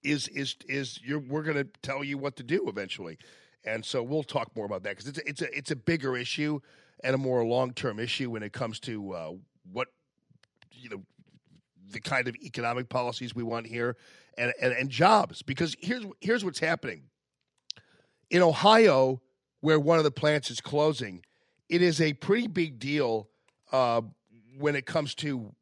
Is 0.04 0.28
is 0.30 0.56
is 0.68 1.00
you're 1.04 1.20
we're 1.20 1.44
going 1.44 1.58
to 1.58 1.68
tell 1.84 2.04
you 2.04 2.18
what 2.18 2.36
to 2.38 2.44
do 2.44 2.68
eventually, 2.68 3.18
and 3.64 3.86
so 3.86 4.02
we'll 4.02 4.24
talk 4.24 4.56
more 4.56 4.66
about 4.66 4.84
that 4.84 4.98
because 4.98 5.08
it's 5.08 5.20
a, 5.20 5.30
it's 5.30 5.42
a 5.42 5.58
it's 5.58 5.72
a 5.72 5.76
bigger 5.76 6.18
issue 6.18 6.60
and 7.04 7.14
a 7.16 7.18
more 7.18 7.46
long 7.46 7.74
term 7.74 8.00
issue 8.00 8.30
when 8.30 8.44
it 8.44 8.52
comes 8.54 8.80
to 8.82 9.14
uh, 9.14 9.32
what 9.72 9.90
you 10.72 10.90
know 10.90 11.04
the 11.92 12.00
kind 12.00 12.28
of 12.28 12.36
economic 12.38 12.90
policies 12.90 13.36
we 13.36 13.44
want 13.44 13.68
here 13.68 13.98
and, 14.38 14.54
and, 14.62 14.74
and 14.74 14.90
jobs. 14.90 15.42
Because 15.42 15.76
here's 15.80 16.06
here's 16.20 16.44
what's 16.44 16.60
happening. 16.60 17.04
In 18.30 18.42
Ohio, 18.42 19.22
where 19.60 19.80
one 19.80 19.98
of 19.98 20.04
the 20.04 20.12
plants 20.12 20.50
is 20.50 20.62
closing, 20.62 21.24
it 21.70 21.82
is 21.82 22.02
a 22.02 22.14
pretty 22.14 22.48
big 22.48 22.80
deal 22.80 23.30
uh, 23.72 24.02
when 24.58 24.76
it 24.76 24.86
comes 24.86 25.16
to 25.16 25.54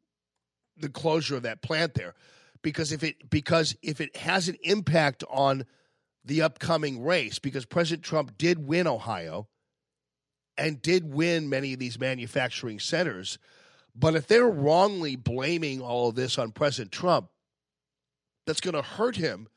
the 0.76 0.88
closure 0.88 1.36
of 1.36 1.42
that 1.42 1.62
plant 1.62 1.94
there. 1.94 2.14
Because 2.62 2.92
if 2.92 3.02
it 3.02 3.30
because 3.30 3.76
if 3.82 4.00
it 4.00 4.14
has 4.16 4.48
an 4.48 4.56
impact 4.62 5.24
on 5.30 5.64
the 6.24 6.42
upcoming 6.42 7.02
race, 7.02 7.38
because 7.38 7.64
President 7.64 8.04
Trump 8.04 8.36
did 8.36 8.66
win 8.66 8.86
Ohio 8.86 9.48
and 10.58 10.82
did 10.82 11.12
win 11.12 11.48
many 11.48 11.72
of 11.72 11.78
these 11.78 11.98
manufacturing 11.98 12.78
centers, 12.78 13.38
but 13.94 14.14
if 14.14 14.26
they're 14.26 14.48
wrongly 14.48 15.16
blaming 15.16 15.80
all 15.80 16.08
of 16.08 16.14
this 16.14 16.38
on 16.38 16.52
President 16.52 16.92
Trump, 16.92 17.30
that's 18.46 18.60
going 18.60 18.74
to 18.74 18.82
hurt 18.82 19.16
him 19.16 19.48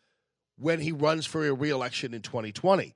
when 0.58 0.80
he 0.80 0.92
runs 0.92 1.26
for 1.26 1.46
a 1.46 1.54
reelection 1.54 2.14
in 2.14 2.22
2020. 2.22 2.94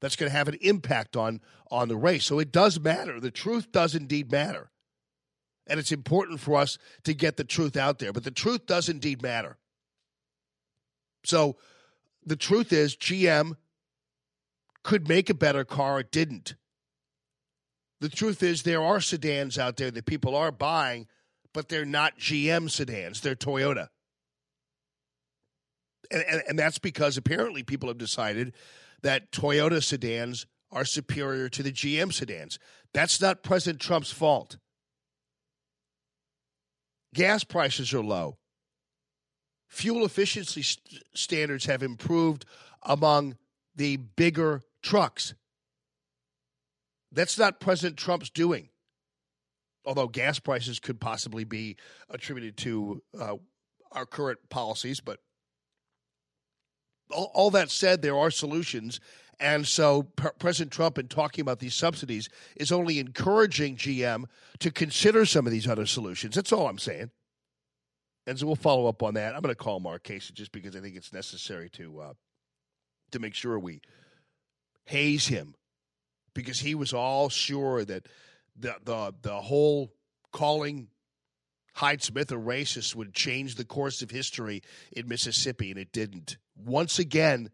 That's 0.00 0.16
going 0.16 0.30
to 0.30 0.36
have 0.36 0.48
an 0.48 0.58
impact 0.62 1.16
on 1.16 1.40
on 1.70 1.88
the 1.88 1.96
race. 1.96 2.24
So 2.24 2.38
it 2.38 2.52
does 2.52 2.80
matter. 2.80 3.20
The 3.20 3.30
truth 3.30 3.70
does 3.70 3.94
indeed 3.94 4.32
matter. 4.32 4.70
And 5.70 5.78
it's 5.78 5.92
important 5.92 6.40
for 6.40 6.56
us 6.56 6.78
to 7.04 7.14
get 7.14 7.36
the 7.36 7.44
truth 7.44 7.76
out 7.76 8.00
there, 8.00 8.12
but 8.12 8.24
the 8.24 8.32
truth 8.32 8.66
does 8.66 8.88
indeed 8.88 9.22
matter. 9.22 9.56
So 11.24 11.56
the 12.26 12.34
truth 12.34 12.72
is 12.72 12.96
GM 12.96 13.52
could 14.82 15.08
make 15.08 15.30
a 15.30 15.34
better 15.34 15.64
car, 15.64 16.00
it 16.00 16.10
didn't. 16.10 16.56
The 18.00 18.08
truth 18.08 18.42
is, 18.42 18.64
there 18.64 18.82
are 18.82 19.00
sedans 19.00 19.58
out 19.58 19.76
there 19.76 19.92
that 19.92 20.06
people 20.06 20.34
are 20.34 20.50
buying, 20.50 21.06
but 21.54 21.68
they're 21.68 21.84
not 21.84 22.18
GM 22.18 22.68
sedans, 22.68 23.20
they're 23.20 23.36
Toyota. 23.36 23.88
And, 26.10 26.24
and, 26.28 26.42
and 26.48 26.58
that's 26.58 26.78
because 26.78 27.16
apparently 27.16 27.62
people 27.62 27.88
have 27.88 27.98
decided 27.98 28.54
that 29.02 29.30
Toyota 29.30 29.84
sedans 29.84 30.46
are 30.72 30.84
superior 30.84 31.48
to 31.50 31.62
the 31.62 31.70
GM 31.70 32.12
sedans. 32.12 32.58
That's 32.92 33.20
not 33.20 33.44
President 33.44 33.80
Trump's 33.80 34.10
fault. 34.10 34.56
Gas 37.14 37.44
prices 37.44 37.92
are 37.92 38.02
low. 38.02 38.38
Fuel 39.68 40.04
efficiency 40.04 40.62
st- 40.62 41.02
standards 41.14 41.66
have 41.66 41.82
improved 41.82 42.44
among 42.82 43.36
the 43.74 43.96
bigger 43.96 44.62
trucks. 44.82 45.34
That's 47.12 47.38
not 47.38 47.60
President 47.60 47.96
Trump's 47.96 48.30
doing. 48.30 48.68
Although 49.84 50.08
gas 50.08 50.38
prices 50.38 50.78
could 50.78 51.00
possibly 51.00 51.44
be 51.44 51.76
attributed 52.08 52.56
to 52.58 53.02
uh, 53.18 53.36
our 53.92 54.06
current 54.06 54.38
policies, 54.48 55.00
but 55.00 55.20
all, 57.10 57.30
all, 57.34 57.50
that 57.50 57.70
said, 57.70 58.02
there 58.02 58.16
are 58.16 58.30
solutions. 58.30 59.00
And 59.40 59.66
so 59.66 60.02
P- 60.02 60.28
President 60.38 60.70
Trump, 60.70 60.98
in 60.98 61.08
talking 61.08 61.40
about 61.40 61.58
these 61.58 61.74
subsidies, 61.74 62.28
is 62.56 62.70
only 62.70 62.98
encouraging 62.98 63.76
GM 63.76 64.26
to 64.58 64.70
consider 64.70 65.24
some 65.24 65.46
of 65.46 65.52
these 65.52 65.66
other 65.66 65.86
solutions. 65.86 66.34
That's 66.34 66.52
all 66.52 66.68
I'm 66.68 66.78
saying. 66.78 67.10
And 68.26 68.38
so 68.38 68.46
we'll 68.46 68.56
follow 68.56 68.86
up 68.86 69.02
on 69.02 69.14
that. 69.14 69.34
I'm 69.34 69.40
going 69.40 69.54
to 69.54 69.58
call 69.58 69.80
Mark 69.80 70.04
Casey 70.04 70.34
just 70.34 70.52
because 70.52 70.76
I 70.76 70.80
think 70.80 70.94
it's 70.94 71.12
necessary 71.12 71.70
to 71.70 72.00
uh, 72.00 72.12
to 73.12 73.18
make 73.18 73.34
sure 73.34 73.58
we 73.58 73.80
haze 74.84 75.26
him 75.26 75.54
because 76.34 76.60
he 76.60 76.74
was 76.74 76.92
all 76.92 77.30
sure 77.30 77.84
that 77.84 78.06
the 78.56 78.76
the 78.84 79.14
the 79.22 79.40
whole 79.40 79.90
calling 80.32 80.88
Hyde 81.74 82.02
Smith 82.02 82.30
a 82.30 82.36
racist 82.36 82.94
would 82.94 83.14
change 83.14 83.54
the 83.54 83.64
course 83.64 84.02
of 84.02 84.10
history 84.10 84.62
in 84.92 85.08
Mississippi, 85.08 85.70
and 85.70 85.78
it 85.78 85.92
didn't. 85.92 86.36
Once 86.54 86.98
again, 86.98 87.50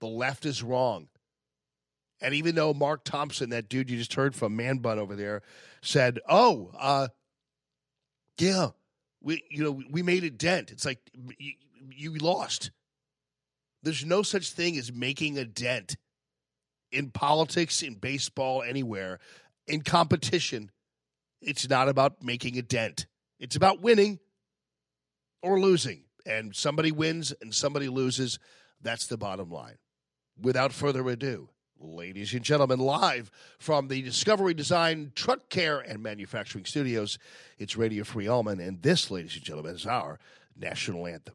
the 0.00 0.06
left 0.06 0.46
is 0.46 0.62
wrong. 0.62 1.08
And 2.20 2.34
even 2.34 2.54
though 2.54 2.72
Mark 2.72 3.04
Thompson, 3.04 3.50
that 3.50 3.68
dude 3.68 3.90
you 3.90 3.98
just 3.98 4.14
heard 4.14 4.34
from, 4.34 4.56
Man 4.56 4.78
Bun 4.78 4.98
over 4.98 5.14
there, 5.16 5.42
said, 5.82 6.18
"Oh, 6.28 6.70
uh, 6.78 7.08
yeah, 8.38 8.70
we 9.20 9.42
you 9.50 9.62
know 9.62 9.82
we 9.90 10.02
made 10.02 10.24
a 10.24 10.30
dent," 10.30 10.70
it's 10.70 10.84
like 10.84 10.98
you, 11.38 11.52
you 11.90 12.14
lost. 12.14 12.70
There's 13.82 14.04
no 14.04 14.22
such 14.22 14.50
thing 14.50 14.76
as 14.78 14.92
making 14.92 15.38
a 15.38 15.44
dent 15.44 15.96
in 16.90 17.10
politics, 17.10 17.82
in 17.82 17.94
baseball, 17.94 18.62
anywhere, 18.62 19.18
in 19.66 19.82
competition, 19.82 20.70
it's 21.40 21.68
not 21.68 21.88
about 21.88 22.22
making 22.22 22.58
a 22.58 22.62
dent. 22.62 23.06
It's 23.38 23.56
about 23.56 23.80
winning 23.80 24.18
or 25.42 25.60
losing. 25.60 26.04
And 26.24 26.54
somebody 26.54 26.90
wins 26.90 27.32
and 27.40 27.54
somebody 27.54 27.88
loses. 27.88 28.38
That's 28.80 29.06
the 29.06 29.16
bottom 29.16 29.50
line. 29.50 29.76
Without 30.40 30.72
further 30.72 31.08
ado, 31.08 31.48
ladies 31.80 32.34
and 32.34 32.42
gentlemen, 32.42 32.78
live 32.78 33.30
from 33.58 33.88
the 33.88 34.02
Discovery 34.02 34.54
Design 34.54 35.12
Truck 35.14 35.48
Care 35.48 35.80
and 35.80 36.02
Manufacturing 36.02 36.64
Studios, 36.64 37.18
it's 37.58 37.76
Radio 37.76 38.04
Free 38.04 38.28
Allman. 38.28 38.60
And 38.60 38.82
this, 38.82 39.10
ladies 39.10 39.34
and 39.36 39.44
gentlemen, 39.44 39.74
is 39.74 39.86
our 39.86 40.18
national 40.56 41.06
anthem. 41.06 41.34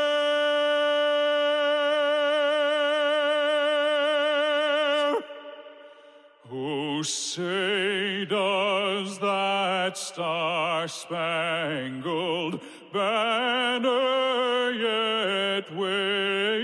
Say 7.03 8.25
does 8.25 9.17
that 9.19 9.97
star 9.97 10.87
spangled 10.87 12.61
banner 12.93 14.71
yet 14.71 15.75
wave 15.75 16.61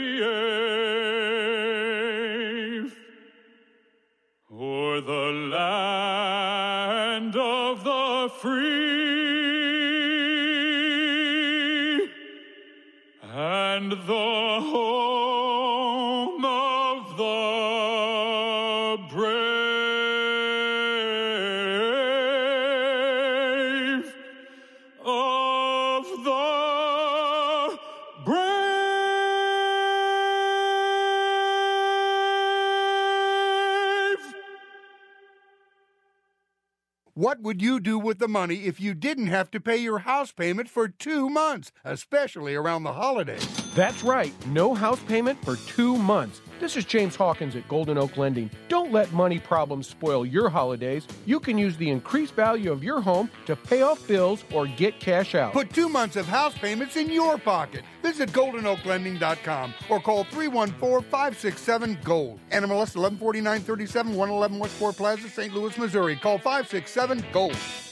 What 37.38 37.44
would 37.44 37.62
you 37.62 37.80
do 37.80 38.00
with 38.00 38.18
the 38.18 38.28
money 38.28 38.64
if 38.66 38.82
you 38.82 38.96
didn't 38.96 39.28
have 39.28 39.52
to 39.52 39.60
pay 39.60 39.78
your 39.78 40.00
house 40.00 40.32
payment 40.32 40.68
for 40.70 40.88
two 40.88 41.30
months, 41.30 41.72
especially 41.86 42.56
around 42.56 42.82
the 42.82 42.94
holidays? 42.94 43.48
That's 43.76 44.02
right, 44.04 44.34
no 44.48 44.74
house 44.74 45.00
payment 45.02 45.46
for 45.46 45.56
two 45.56 45.98
months. 45.98 46.42
This 46.60 46.76
is 46.76 46.84
James 46.84 47.16
Hawkins 47.16 47.56
at 47.56 47.68
Golden 47.68 47.96
Oak 48.00 48.18
Lending. 48.18 48.50
Don't 48.70 48.92
let 48.92 49.12
money 49.12 49.38
problems 49.38 49.88
spoil 49.88 50.26
your 50.26 50.50
holidays. 50.50 51.06
You 51.28 51.40
can 51.40 51.60
use 51.60 51.78
the 51.78 51.92
increased 51.92 52.34
value 52.34 52.72
of 52.72 52.84
your 52.84 53.02
home 53.02 53.30
to 53.46 53.56
pay 53.56 53.84
off 53.84 54.08
bills 54.08 54.44
or 54.52 54.66
get 54.66 55.00
cash 55.00 55.36
out. 55.36 55.54
Put 55.54 55.72
two 55.72 55.90
months 55.90 56.16
of 56.16 56.26
house 56.26 56.58
payments 56.58 56.96
in 56.96 57.12
your 57.12 57.38
pocket. 57.38 57.84
Visit 58.08 58.32
goldenoaklending.com 58.32 59.74
or 59.90 60.00
call 60.00 60.24
314-567-GOLD. 60.24 62.40
NMLS 62.52 62.96
114937, 62.96 64.16
111 64.16 64.60
Westport 64.60 64.96
Plaza, 64.96 65.28
St. 65.28 65.54
Louis, 65.54 65.78
Missouri. 65.78 66.16
Call 66.16 66.40
567-GOLD. 66.40 67.87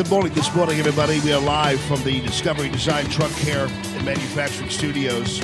Good 0.00 0.08
morning 0.08 0.32
this 0.32 0.54
morning, 0.54 0.78
everybody. 0.78 1.20
We 1.20 1.34
are 1.34 1.40
live 1.42 1.78
from 1.82 2.02
the 2.04 2.22
Discovery 2.22 2.70
Design 2.70 3.04
Truck 3.10 3.30
Care 3.32 3.66
and 3.66 4.02
Manufacturing 4.02 4.70
Studios. 4.70 5.40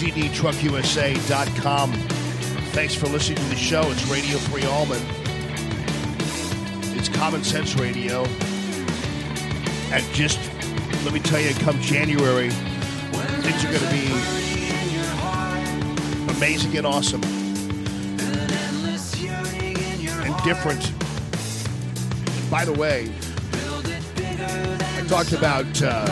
GDTruckUSA.com. 0.00 1.92
Thanks 2.72 2.96
for 2.96 3.06
listening 3.06 3.38
to 3.38 3.44
the 3.44 3.54
show. 3.54 3.88
It's 3.92 4.04
Radio 4.08 4.38
Free 4.38 4.66
Allman. 4.66 5.00
It's 6.98 7.08
Common 7.08 7.44
Sense 7.44 7.76
Radio. 7.76 8.24
And 9.92 10.04
just 10.12 10.40
let 11.04 11.14
me 11.14 11.20
tell 11.20 11.38
you, 11.38 11.54
come 11.60 11.80
January, 11.80 12.50
things 12.50 13.64
are 13.64 13.70
going 13.70 13.84
to 13.84 13.90
be 13.92 14.10
amazing 16.36 16.76
and 16.76 16.88
awesome 16.88 17.22
and 20.24 20.42
different. 20.42 20.99
By 22.50 22.64
the 22.64 22.72
way, 22.72 23.08
I 24.16 25.04
talked 25.06 25.32
about 25.32 25.82
uh, 25.82 26.04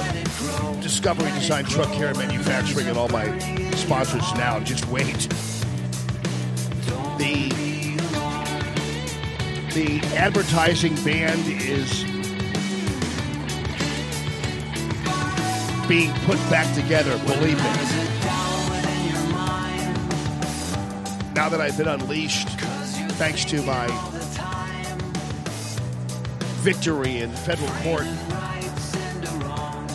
Discovery 0.81 1.33
Design 1.33 1.65
Truck 1.65 1.93
Care 1.93 2.15
Manufacturing 2.15 2.87
and 2.87 2.97
all 2.97 3.09
my 3.09 3.37
sponsors 3.71 4.33
now. 4.35 4.61
Just 4.61 4.87
wait. 4.87 5.29
The 7.19 7.49
the 9.75 10.01
advertising 10.17 10.95
band 11.05 11.43
is 11.47 12.05
being 15.89 16.13
put 16.21 16.39
back 16.51 16.73
together. 16.77 17.19
Believe 17.27 17.59
me. 17.59 17.73
Now 21.35 21.49
that 21.49 21.61
I've 21.61 21.77
been 21.77 21.89
unleashed, 21.89 22.49
thanks 23.19 23.45
to 23.47 23.61
my 23.63 23.87
victory 26.75 27.21
in 27.21 27.31
federal 27.31 27.71
court 27.81 28.05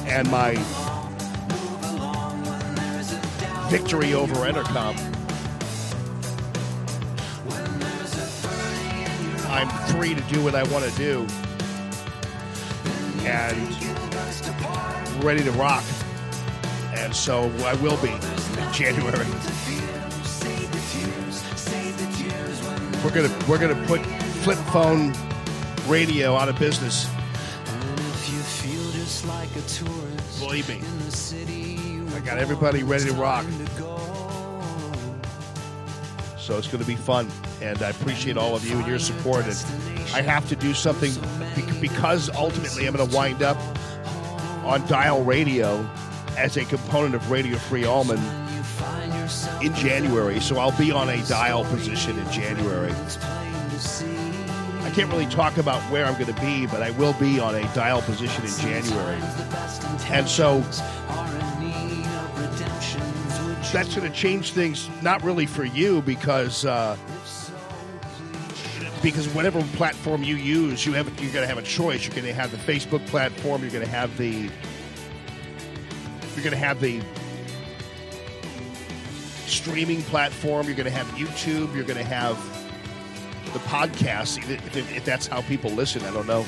and 0.07 0.27
my 0.31 0.55
victory 3.69 4.15
over 4.15 4.33
Entercom. 4.37 4.97
I'm 9.51 9.69
free 9.93 10.15
to 10.15 10.21
do 10.21 10.43
what 10.43 10.55
I 10.55 10.63
want 10.73 10.83
to 10.83 10.91
do 10.97 11.27
and 13.23 15.23
ready 15.23 15.43
to 15.43 15.51
rock. 15.51 15.83
And 16.95 17.15
so 17.15 17.51
I 17.65 17.75
will 17.75 17.97
be 17.97 18.09
in 18.09 18.73
January. 18.73 19.27
We're 23.03 23.11
gonna 23.11 23.45
we're 23.47 23.59
gonna 23.59 23.85
put 23.85 24.03
flip 24.41 24.57
phone 24.71 25.13
radio 25.87 26.35
out 26.35 26.49
of 26.49 26.57
business. 26.59 27.07
Believe 30.39 30.67
me. 30.69 30.81
I 32.15 32.19
got 32.19 32.37
everybody 32.37 32.83
ready 32.83 33.05
to 33.05 33.13
rock. 33.13 33.45
So 36.37 36.57
it's 36.57 36.67
going 36.67 36.81
to 36.83 36.87
be 36.87 36.95
fun. 36.95 37.29
And 37.61 37.81
I 37.81 37.89
appreciate 37.89 38.35
all 38.37 38.55
of 38.55 38.67
you 38.67 38.77
and 38.77 38.85
your 38.87 38.99
support. 38.99 39.45
And 39.45 39.55
I 40.13 40.21
have 40.21 40.47
to 40.49 40.55
do 40.55 40.73
something 40.73 41.13
bec- 41.55 41.79
because 41.81 42.29
ultimately 42.35 42.85
I'm 42.85 42.95
going 42.95 43.09
to 43.09 43.15
wind 43.15 43.41
up 43.41 43.57
on 44.65 44.85
dial 44.87 45.23
radio 45.23 45.87
as 46.37 46.57
a 46.57 46.65
component 46.65 47.15
of 47.15 47.31
Radio 47.31 47.57
Free 47.57 47.85
Allman 47.85 48.19
in 49.61 49.73
January. 49.75 50.39
So 50.41 50.57
I'll 50.57 50.77
be 50.77 50.91
on 50.91 51.09
a 51.09 51.23
dial 51.27 51.63
position 51.65 52.17
in 52.19 52.29
January. 52.31 52.91
Can't 54.93 55.11
really 55.11 55.25
talk 55.25 55.57
about 55.57 55.81
where 55.91 56.05
I'm 56.05 56.13
going 56.13 56.33
to 56.33 56.41
be, 56.41 56.67
but 56.67 56.83
I 56.83 56.91
will 56.91 57.13
be 57.13 57.39
on 57.39 57.55
a 57.55 57.61
dial 57.73 58.01
position 58.01 58.43
in 58.45 58.51
January. 58.57 59.19
And 60.11 60.27
so 60.27 60.59
that's 63.71 63.95
going 63.95 64.09
to 64.09 64.15
change 64.15 64.51
things, 64.51 64.89
not 65.01 65.23
really 65.23 65.47
for 65.47 65.63
you, 65.63 66.01
because 66.03 66.65
uh, 66.65 66.95
because 69.01 69.27
whatever 69.29 69.61
platform 69.75 70.23
you 70.23 70.35
use, 70.35 70.85
you 70.85 70.93
have 70.93 71.07
you're 71.21 71.33
going 71.33 71.43
to 71.43 71.47
have 71.47 71.57
a 71.57 71.63
choice. 71.63 72.05
You're 72.05 72.15
going 72.15 72.27
to 72.27 72.33
have 72.33 72.51
the 72.51 72.57
Facebook 72.57 73.05
platform. 73.07 73.61
You're 73.61 73.71
going 73.71 73.85
to 73.85 73.91
have 73.91 74.15
the 74.17 74.49
you're 76.35 76.43
going 76.43 76.51
to 76.51 76.57
have 76.57 76.79
the 76.79 77.01
streaming 79.47 80.03
platform. 80.03 80.67
You're 80.67 80.75
going 80.75 80.85
to 80.85 80.91
have 80.91 81.07
YouTube. 81.07 81.73
You're 81.73 81.83
going 81.83 81.97
to 81.97 82.03
have 82.03 82.37
the 83.53 83.59
podcast. 83.59 84.37
If, 84.37 84.75
if, 84.75 84.97
if 84.97 85.05
that's 85.05 85.27
how 85.27 85.41
people 85.41 85.71
listen, 85.71 86.03
I 86.03 86.11
don't 86.11 86.27
know. 86.27 86.45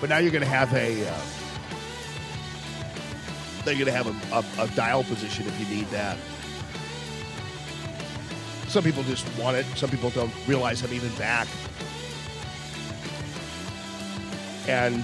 But 0.00 0.10
now 0.10 0.18
you're 0.18 0.32
going 0.32 0.44
to 0.44 0.48
have 0.48 0.72
a. 0.74 1.08
Uh, 1.08 1.20
they're 3.64 3.74
going 3.74 3.86
to 3.86 3.92
have 3.92 4.06
a, 4.06 4.62
a, 4.62 4.64
a 4.64 4.68
dial 4.76 5.02
position 5.04 5.46
if 5.46 5.58
you 5.58 5.76
need 5.76 5.86
that. 5.88 6.16
Some 8.68 8.84
people 8.84 9.02
just 9.04 9.26
want 9.38 9.56
it. 9.56 9.66
Some 9.76 9.90
people 9.90 10.10
don't 10.10 10.32
realize 10.46 10.82
I'm 10.82 10.92
even 10.92 11.14
back. 11.14 11.48
And 14.68 15.02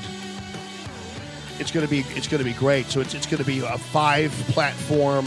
it's 1.59 1.71
going 1.71 1.87
to 1.87 1.91
be 1.91 2.01
it's 2.17 2.29
going 2.29 2.43
to 2.43 2.49
be 2.49 2.53
great. 2.55 2.87
So 2.87 3.01
it's 3.01 3.15
it's 3.15 3.27
going 3.27 3.39
to 3.39 3.47
be 3.47 3.61
a 3.61 3.79
five 3.79 4.31
platform 4.49 5.27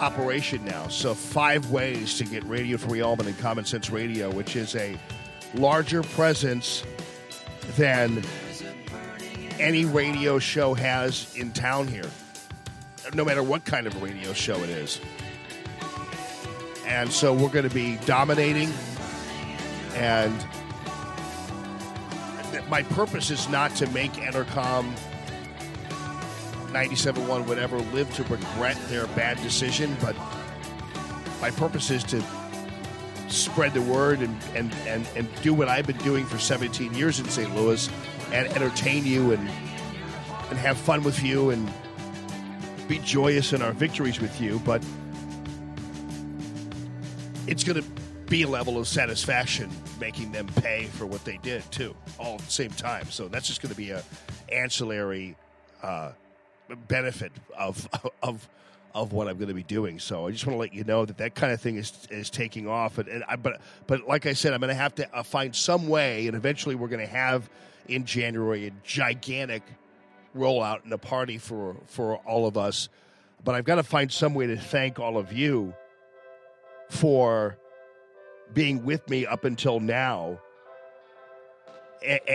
operation 0.00 0.64
now. 0.64 0.88
So 0.88 1.14
five 1.14 1.70
ways 1.70 2.16
to 2.18 2.24
get 2.24 2.42
Radio 2.44 2.76
Free 2.78 3.02
Allman 3.02 3.26
and 3.26 3.38
Common 3.38 3.64
Sense 3.64 3.90
Radio, 3.90 4.30
which 4.30 4.56
is 4.56 4.74
a 4.74 4.96
larger 5.54 6.02
presence 6.02 6.82
than 7.76 8.22
any 9.58 9.84
radio 9.84 10.38
show 10.38 10.74
has 10.74 11.34
in 11.36 11.52
town 11.52 11.86
here. 11.86 12.10
No 13.14 13.24
matter 13.24 13.42
what 13.42 13.64
kind 13.64 13.86
of 13.86 14.02
radio 14.02 14.32
show 14.32 14.56
it 14.62 14.70
is. 14.70 15.00
And 16.86 17.12
so 17.12 17.32
we're 17.34 17.50
going 17.50 17.68
to 17.68 17.74
be 17.74 17.96
dominating 18.06 18.72
and 19.94 20.34
my 22.68 22.82
purpose 22.82 23.30
is 23.30 23.48
not 23.48 23.74
to 23.76 23.86
make 23.90 24.12
Entercom 24.12 24.94
97.1 26.72 27.46
whatever 27.46 27.78
live 27.78 28.12
to 28.14 28.22
regret 28.24 28.76
their 28.88 29.06
bad 29.08 29.36
decision, 29.42 29.96
but 30.00 30.16
my 31.40 31.50
purpose 31.50 31.90
is 31.90 32.04
to 32.04 32.22
spread 33.28 33.72
the 33.74 33.82
word 33.82 34.20
and, 34.20 34.36
and, 34.54 34.74
and, 34.86 35.08
and 35.16 35.28
do 35.42 35.54
what 35.54 35.68
I've 35.68 35.86
been 35.86 35.98
doing 35.98 36.26
for 36.26 36.38
17 36.38 36.94
years 36.94 37.20
in 37.20 37.28
St. 37.28 37.54
Louis 37.54 37.88
and 38.32 38.46
entertain 38.48 39.04
you 39.04 39.32
and 39.32 39.48
and 40.50 40.58
have 40.58 40.76
fun 40.76 41.02
with 41.04 41.22
you 41.22 41.50
and 41.50 41.72
be 42.88 42.98
joyous 42.98 43.52
in 43.52 43.62
our 43.62 43.72
victories 43.72 44.20
with 44.20 44.40
you, 44.40 44.60
but 44.64 44.84
it's 47.46 47.62
going 47.62 47.80
to 47.80 47.88
be 48.28 48.42
a 48.42 48.48
level 48.48 48.76
of 48.76 48.88
satisfaction 48.88 49.70
making 50.00 50.32
them 50.32 50.46
pay 50.56 50.86
for 50.86 51.06
what 51.06 51.24
they 51.24 51.36
did 51.38 51.62
too, 51.70 51.94
all 52.18 52.34
at 52.34 52.40
the 52.40 52.50
same 52.50 52.70
time. 52.70 53.08
So 53.10 53.28
that's 53.28 53.46
just 53.46 53.62
going 53.62 53.70
to 53.70 53.76
be 53.76 53.90
a 53.90 54.02
ancillary 54.50 55.36
uh, 55.82 56.10
benefit 56.76 57.32
of 57.56 57.88
of 58.22 58.48
of 58.94 59.12
what 59.12 59.28
I'm 59.28 59.36
going 59.36 59.48
to 59.48 59.54
be 59.54 59.62
doing. 59.62 59.98
So 59.98 60.26
I 60.26 60.32
just 60.32 60.46
want 60.46 60.54
to 60.56 60.60
let 60.60 60.74
you 60.74 60.84
know 60.84 61.04
that 61.04 61.18
that 61.18 61.34
kind 61.34 61.52
of 61.52 61.60
thing 61.60 61.76
is 61.76 61.92
is 62.10 62.30
taking 62.30 62.68
off. 62.68 62.98
And, 62.98 63.08
and 63.08 63.24
I, 63.28 63.36
but 63.36 63.60
but 63.86 64.06
like 64.06 64.26
I 64.26 64.32
said, 64.32 64.52
I'm 64.52 64.60
going 64.60 64.68
to 64.68 64.74
have 64.74 64.94
to 64.96 65.14
uh, 65.14 65.22
find 65.22 65.54
some 65.54 65.88
way, 65.88 66.26
and 66.26 66.36
eventually 66.36 66.74
we're 66.74 66.88
going 66.88 67.06
to 67.06 67.12
have 67.12 67.48
in 67.88 68.04
January 68.04 68.66
a 68.66 68.70
gigantic 68.84 69.62
rollout 70.36 70.84
and 70.84 70.92
a 70.92 70.98
party 70.98 71.38
for 71.38 71.76
for 71.86 72.16
all 72.18 72.46
of 72.46 72.56
us. 72.56 72.88
But 73.42 73.54
I've 73.54 73.64
got 73.64 73.76
to 73.76 73.82
find 73.82 74.12
some 74.12 74.34
way 74.34 74.46
to 74.48 74.56
thank 74.56 74.98
all 74.98 75.16
of 75.16 75.32
you 75.32 75.74
for 76.88 77.56
being 78.52 78.84
with 78.84 79.08
me 79.08 79.26
up 79.26 79.44
until 79.44 79.80
now. 79.80 80.40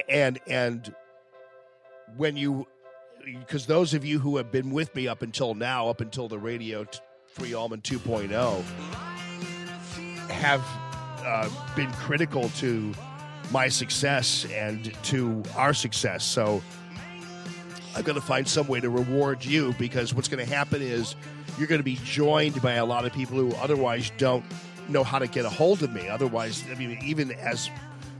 And 0.10 0.40
and 0.48 0.96
when 2.18 2.38
you 2.38 2.68
because 3.26 3.65
those 3.65 3.93
of 3.93 4.05
you 4.05 4.19
who 4.19 4.38
have 4.38 4.51
been 4.51 4.71
with 4.71 4.93
me 4.95 5.07
up 5.07 5.21
until 5.21 5.55
now, 5.55 5.88
up 5.89 6.01
until 6.01 6.28
the 6.28 6.38
radio 6.38 6.84
t- 6.84 6.99
free 7.26 7.53
Allman 7.53 7.82
2.0, 7.82 8.63
have 10.30 10.63
uh, 11.26 11.49
been 11.76 11.91
critical 11.93 12.49
to 12.49 12.93
my 13.51 13.67
success 13.67 14.45
and 14.53 14.93
to 15.03 15.43
our 15.55 15.73
success. 15.73 16.23
So 16.23 16.61
I've 17.95 18.03
got 18.03 18.13
to 18.13 18.21
find 18.21 18.47
some 18.47 18.67
way 18.67 18.80
to 18.80 18.89
reward 18.89 19.43
you 19.43 19.73
because 19.80 20.13
what's 20.13 20.28
going 20.28 20.45
to 20.45 20.53
happen 20.53 20.82
is 20.82 21.15
you're 21.57 21.67
going 21.67 21.80
to 21.80 21.86
be 21.86 21.99
joined 22.03 22.61
by 22.61 22.73
a 22.73 22.86
lot 22.86 23.05
of 23.05 23.13
people 23.13 23.38
who 23.38 23.53
otherwise 23.55 24.11
don't 24.17 24.45
know 24.89 25.03
how 25.03 25.19
to 25.19 25.28
get 25.28 25.45
a 25.45 25.49
hold 25.49 25.82
of 25.84 25.91
me. 25.91 26.07
Otherwise, 26.09 26.63
I 26.69 26.76
mean, 26.76 26.97
even 27.03 27.32
as 27.32 27.69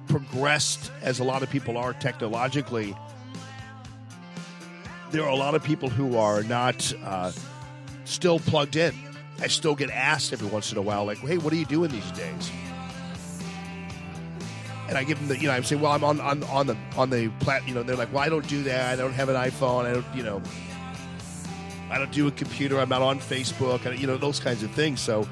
progressed 0.08 0.92
as 1.02 1.20
a 1.20 1.24
lot 1.24 1.44
of 1.44 1.50
people 1.50 1.78
are 1.78 1.94
technologically, 1.94 2.96
there 5.16 5.24
are 5.24 5.30
a 5.30 5.36
lot 5.36 5.56
of 5.56 5.64
people 5.64 5.88
who 5.88 6.18
are 6.18 6.44
not 6.44 6.94
uh, 7.06 7.32
still 8.04 8.38
plugged 8.38 8.76
in. 8.76 8.94
I 9.40 9.48
still 9.48 9.74
get 9.74 9.90
asked 9.90 10.34
every 10.34 10.50
once 10.50 10.74
in 10.74 10.78
a 10.78 10.82
while, 10.82 11.06
like, 11.06 11.20
"Hey, 11.20 11.38
what 11.38 11.54
are 11.54 11.56
you 11.56 11.66
doing 11.66 11.90
these 11.90 12.12
days?" 12.12 12.52
And 14.90 14.98
I 14.98 15.06
give 15.06 15.18
them 15.18 15.30
the, 15.30 15.38
you 15.38 15.48
know, 15.48 15.54
I 15.54 15.62
say, 15.62 15.78
"Well, 15.78 15.94
I'm 15.94 16.04
on 16.04 16.20
on 16.20 16.44
on 16.44 16.68
the 16.68 16.78
on 16.98 17.10
the 17.10 17.30
plat." 17.40 17.66
You 17.66 17.74
know, 17.74 17.82
they're 17.82 17.96
like, 17.96 18.12
"Well, 18.12 18.24
I 18.24 18.28
don't 18.28 18.46
do 18.50 18.64
that. 18.64 18.92
I 18.92 19.02
don't 19.02 19.14
have 19.14 19.30
an 19.30 19.36
iPhone. 19.36 19.86
I 19.86 19.94
don't, 19.94 20.06
you 20.14 20.24
know, 20.24 20.42
I 21.90 21.98
don't 21.98 22.12
do 22.12 22.28
a 22.28 22.32
computer. 22.32 22.78
I'm 22.78 22.90
not 22.90 23.02
on 23.02 23.20
Facebook. 23.20 23.88
I, 23.88 23.94
you 23.94 24.08
know, 24.08 24.18
those 24.18 24.42
kinds 24.42 24.64
of 24.64 24.72
things." 24.72 25.00
So, 25.00 25.26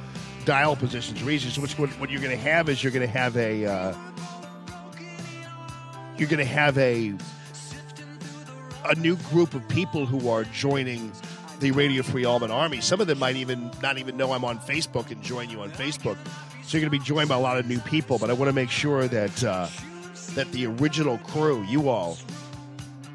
dial 0.46 0.78
positions, 0.78 1.22
reasons. 1.24 1.60
Which 1.60 1.78
what, 1.78 1.90
what 2.00 2.10
you're 2.10 2.22
going 2.22 2.38
to 2.38 2.44
have 2.44 2.70
is 2.70 2.82
you're 2.82 2.94
going 2.94 3.06
to 3.06 3.14
have 3.14 3.36
a 3.36 3.66
uh, 3.66 3.94
you're 6.18 6.30
going 6.30 6.40
to 6.40 6.46
have 6.46 6.78
a 6.78 7.14
a 8.86 8.96
new 8.96 9.16
group 9.16 9.54
of 9.54 9.68
people 9.70 10.06
who 10.06 10.30
are 10.30 10.44
joining 10.46 11.12
the 11.60 11.72
Radio 11.72 12.04
Free 12.04 12.26
Allman 12.26 12.52
Army. 12.52 12.82
Some 12.82 13.00
of 13.02 13.08
them 13.08 13.20
might 13.20 13.36
even 13.36 13.72
not 13.82 13.98
even 13.98 14.18
know 14.18 14.34
I'm 14.34 14.44
on 14.44 14.60
Facebook 14.60 15.12
and 15.12 15.22
join 15.22 15.50
you 15.50 15.62
on 15.62 15.72
Facebook. 15.72 16.18
So 16.64 16.78
you're 16.78 16.82
going 16.82 16.92
to 16.92 17.00
be 17.00 17.00
joined 17.00 17.30
by 17.30 17.36
a 17.36 17.40
lot 17.40 17.58
of 17.58 17.68
new 17.68 17.80
people. 17.80 18.18
But 18.18 18.30
I 18.30 18.34
want 18.34 18.50
to 18.50 18.54
make 18.54 18.70
sure 18.70 19.08
that 19.08 19.44
uh, 19.44 19.68
that 20.36 20.52
the 20.52 20.66
original 20.66 21.18
crew, 21.20 21.64
you 21.64 21.90
all, 21.90 22.18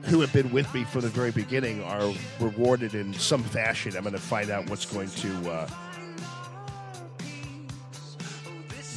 who 0.05 0.21
have 0.21 0.33
been 0.33 0.51
with 0.53 0.73
me 0.75 0.85
from 0.85 1.03
the 1.03 1.09
very 1.09 1.31
beginning, 1.31 1.83
are 1.83 2.13
rewarded 2.41 2.95
in 2.95 3.13
some 3.15 3.43
fashion. 3.43 3.97
I'm 3.97 4.03
going 4.03 4.15
to 4.15 4.21
find 4.21 4.51
out 4.51 4.69
what's 4.71 4.87
going 4.87 5.11
to 5.11 5.51
uh, 5.51 5.71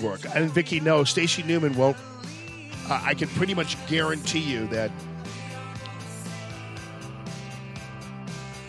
work. 0.02 0.22
And 0.34 0.50
Vicky, 0.52 0.80
no, 0.80 1.04
Stacey 1.04 1.44
Newman 1.44 1.76
won't. 1.76 1.98
Uh, 2.90 3.02
I 3.04 3.14
can 3.14 3.30
pretty 3.30 3.54
much 3.54 3.78
guarantee 3.88 4.40
you 4.40 4.68
that 4.68 4.92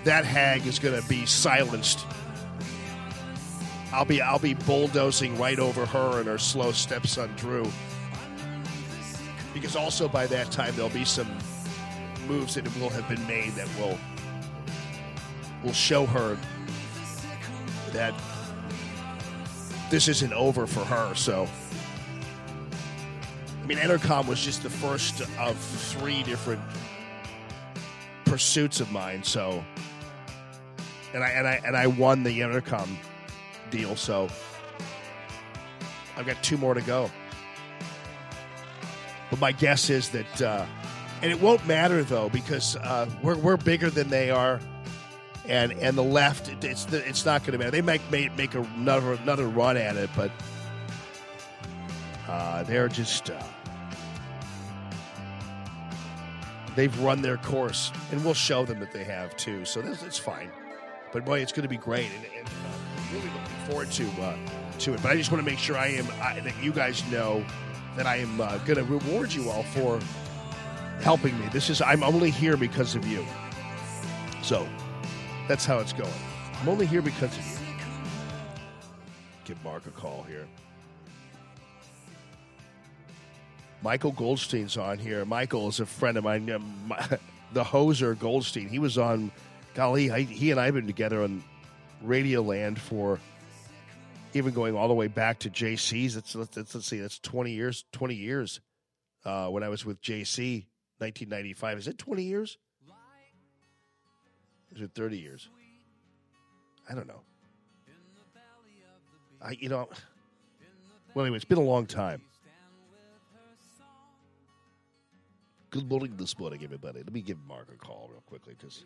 that 0.05 0.25
hag 0.25 0.67
is 0.67 0.79
going 0.79 1.01
to 1.01 1.09
be 1.09 1.27
silenced. 1.27 2.07
I'll 3.93 4.05
be 4.05 4.23
I'll 4.23 4.39
be 4.39 4.55
bulldozing 4.55 5.37
right 5.39 5.59
over 5.59 5.85
her 5.85 6.19
and 6.19 6.27
her 6.27 6.39
slow 6.39 6.73
stepson 6.73 7.33
Drew. 7.37 7.71
Because 9.53 9.77
also 9.77 10.09
by 10.09 10.27
that 10.29 10.51
time 10.51 10.75
there'll 10.75 10.91
be 10.91 11.05
some 11.05 11.29
moves 12.27 12.55
that 12.55 12.65
will 12.79 12.89
have 12.89 13.09
been 13.09 13.25
made 13.27 13.53
that 13.53 13.69
will 13.79 13.99
will 15.63 15.75
show 15.75 16.07
her 16.07 16.39
that 17.93 18.15
this 19.91 20.09
isn't 20.09 20.33
over 20.33 20.67
for 20.67 20.85
her. 20.87 21.15
So 21.15 21.47
I 23.63 23.67
mean 23.67 23.79
Entercom 23.79 24.27
was 24.27 24.43
just 24.43 24.63
the 24.63 24.71
first 24.71 25.21
of 25.39 25.57
three 25.57 26.23
different 26.23 26.63
pursuits 28.25 28.81
of 28.81 28.91
mine, 28.91 29.23
so 29.23 29.63
and 31.15 31.23
I 31.23 31.31
and 31.31 31.47
I 31.47 31.61
and 31.65 31.77
I 31.77 31.87
won 31.87 32.23
the 32.23 32.41
Entercom 32.41 32.89
deal. 33.71 33.97
So 33.97 34.29
I've 36.17 36.27
got 36.27 36.43
two 36.43 36.57
more 36.57 36.75
to 36.75 36.83
go. 36.83 37.11
But 39.31 39.41
my 39.41 39.53
guess 39.53 39.89
is 39.89 40.11
that, 40.11 40.43
uh, 40.43 40.67
and 41.23 41.33
it 41.33 41.41
won't 41.41 41.67
matter 41.67 42.05
though 42.05 42.29
because 42.29 42.77
uh, 42.77 43.09
we're 43.23 43.37
we're 43.37 43.57
bigger 43.57 43.91
than 43.91 44.09
they 44.09 44.31
are, 44.31 44.61
and 45.47 45.73
and 45.73 45.97
the 45.97 46.03
left 46.03 46.49
it's 46.65 46.87
it's 46.93 47.25
not 47.25 47.43
going 47.43 47.53
to 47.53 47.59
matter. 47.59 47.71
They 47.71 47.83
might 47.83 48.09
make 48.11 48.37
make 48.37 48.55
another 48.55 49.13
another 49.13 49.49
run 49.49 49.77
at 49.77 49.97
it, 49.97 50.11
but 50.15 50.31
uh, 52.29 52.63
they're 52.65 52.89
just. 52.89 53.31
Uh, 53.31 53.43
they've 56.75 56.99
run 57.01 57.23
their 57.23 57.37
course, 57.37 57.93
and 58.11 58.25
we'll 58.25 58.35
show 58.35 58.65
them 58.65 58.81
that 58.81 58.93
they 58.93 59.05
have 59.05 59.37
too. 59.37 59.65
So 59.65 59.83
this, 59.83 60.03
it's 60.03 60.19
fine. 60.19 60.51
But 61.13 61.25
boy, 61.27 61.41
it's 61.41 61.53
going 61.53 61.65
to 61.65 61.69
be 61.69 61.77
great. 61.77 62.09
And, 62.17 62.25
and, 62.39 62.47
uh, 62.47 63.13
really 63.13 63.27
looking 63.27 63.67
forward 63.69 63.91
to 63.93 64.11
uh, 64.23 64.37
to 64.79 64.95
it. 64.95 65.03
But 65.03 65.13
I 65.13 65.17
just 65.17 65.31
want 65.31 65.45
to 65.45 65.51
make 65.51 65.59
sure 65.59 65.77
I 65.77 65.89
am 65.89 66.07
I, 66.21 66.41
that 66.41 66.55
you 66.63 66.73
guys 66.73 67.07
know 67.11 67.45
that 67.97 68.07
I 68.07 68.17
am 68.17 68.41
uh, 68.41 68.59
going 68.59 68.79
to 68.79 68.85
reward 68.85 69.33
you 69.33 69.51
all 69.51 69.63
for 69.63 70.01
helping 71.03 71.39
me. 71.39 71.47
This 71.53 71.69
is 71.69 71.83
I'm 71.83 72.03
only 72.03 72.31
here 72.31 72.57
because 72.57 72.95
of 72.95 73.07
you. 73.07 73.27
So 74.43 74.67
that's 75.47 75.67
how 75.67 75.79
it's 75.79 75.93
going. 75.93 76.13
I'm 76.61 76.69
only 76.69 76.87
here 76.87 77.03
because 77.03 77.37
of 77.37 77.47
you. 77.47 77.59
Give 79.45 79.63
Mark 79.63 79.87
a 79.87 79.91
call 79.91 80.25
here. 80.29 80.47
Michael 83.83 84.13
Goldstein's 84.13 84.77
on 84.77 84.99
here. 84.99 85.25
Michael 85.25 85.69
is 85.69 85.81
a 85.81 85.87
friend 85.87 86.17
of 86.17 86.25
mine. 86.25 86.49
The 87.53 87.63
hoser 87.63 88.19
Goldstein. 88.19 88.71
He 88.71 88.79
was 88.79 88.97
on. 88.97 89.31
Golly, 89.75 90.11
I, 90.11 90.20
he 90.20 90.51
and 90.51 90.61
I 90.61 90.66
have 90.66 90.75
been 90.75 90.87
together 90.87 91.23
on 91.23 91.43
Radio 92.03 92.43
Land 92.43 92.79
for 92.79 93.18
even 94.35 94.53
going 94.53 94.77
all 94.77 94.89
the 94.89 94.95
way 94.95 95.09
back 95.09 95.39
to 95.41 95.51
JC's. 95.51 96.14
Let's 96.14 96.35
let's, 96.35 96.57
let's, 96.57 96.87
see. 96.87 97.01
That's 97.01 97.18
twenty 97.18 97.53
years. 97.53 97.85
Twenty 97.91 98.14
years. 98.14 98.61
Uh, 99.25 99.47
when 99.49 99.62
I 99.62 99.68
was 99.68 99.85
with 99.85 100.03
JC, 100.03 100.66
1995. 100.99 101.79
Is 101.79 101.89
it 101.89 101.97
twenty 101.97 102.25
years? 102.25 102.59
Is 104.75 104.83
it 104.83 104.91
thirty 104.95 105.18
years? 105.18 105.49
I 106.91 106.95
don't 106.95 107.07
know. 107.07 107.20
I 109.41 109.53
you 109.53 109.70
know. 109.70 109.89
Well, 111.14 111.25
anyway, 111.25 111.37
it's 111.37 111.45
been 111.45 111.59
a 111.59 111.62
long 111.62 111.87
time. 111.87 112.23
Good 115.70 115.89
morning 115.89 116.14
this 116.18 116.39
morning, 116.39 116.61
everybody. 116.62 116.99
Let 116.99 117.12
me 117.12 117.23
give 117.23 117.39
Mark 117.49 117.68
a 117.73 117.79
call 117.79 118.09
real 118.11 118.23
quickly 118.27 118.55
because 118.59 118.85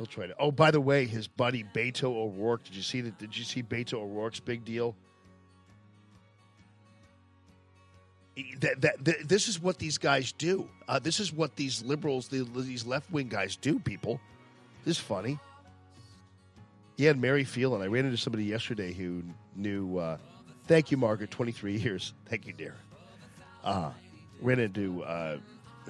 he'll 0.00 0.06
try 0.06 0.26
to. 0.26 0.34
Oh, 0.38 0.50
by 0.50 0.70
the 0.70 0.80
way, 0.80 1.04
his 1.04 1.28
buddy 1.28 1.62
Beto 1.62 2.04
O'Rourke. 2.04 2.64
Did 2.64 2.74
you 2.74 2.82
see 2.82 3.02
that? 3.02 3.18
Did 3.18 3.36
you 3.36 3.44
see 3.44 3.62
Beto 3.62 3.94
O'Rourke's 3.94 4.40
big 4.40 4.64
deal? 4.64 4.96
That, 8.60 8.80
that, 8.80 9.04
that- 9.04 9.28
this 9.28 9.46
is 9.48 9.60
what 9.60 9.78
these 9.78 9.98
guys 9.98 10.32
do. 10.32 10.66
Uh, 10.88 10.98
this 10.98 11.20
is 11.20 11.32
what 11.32 11.54
these 11.54 11.84
liberals, 11.84 12.28
the, 12.28 12.48
these 12.56 12.86
left 12.86 13.12
wing 13.12 13.28
guys 13.28 13.56
do. 13.56 13.78
People, 13.78 14.18
this 14.86 14.96
is 14.96 15.02
funny. 15.02 15.38
He 16.96 17.04
had 17.04 17.20
Mary 17.20 17.44
Phelan. 17.44 17.82
I 17.82 17.86
ran 17.86 18.06
into 18.06 18.16
somebody 18.16 18.44
yesterday 18.44 18.94
who 18.94 19.22
knew. 19.54 19.98
Uh, 19.98 20.16
thank 20.66 20.90
you, 20.90 20.96
Margaret. 20.96 21.30
Twenty 21.30 21.52
three 21.52 21.76
years. 21.76 22.14
Thank 22.26 22.46
you, 22.46 22.54
dear. 22.54 22.74
Uh, 23.62 23.90
ran 24.40 24.60
into 24.60 25.02
uh, 25.02 25.36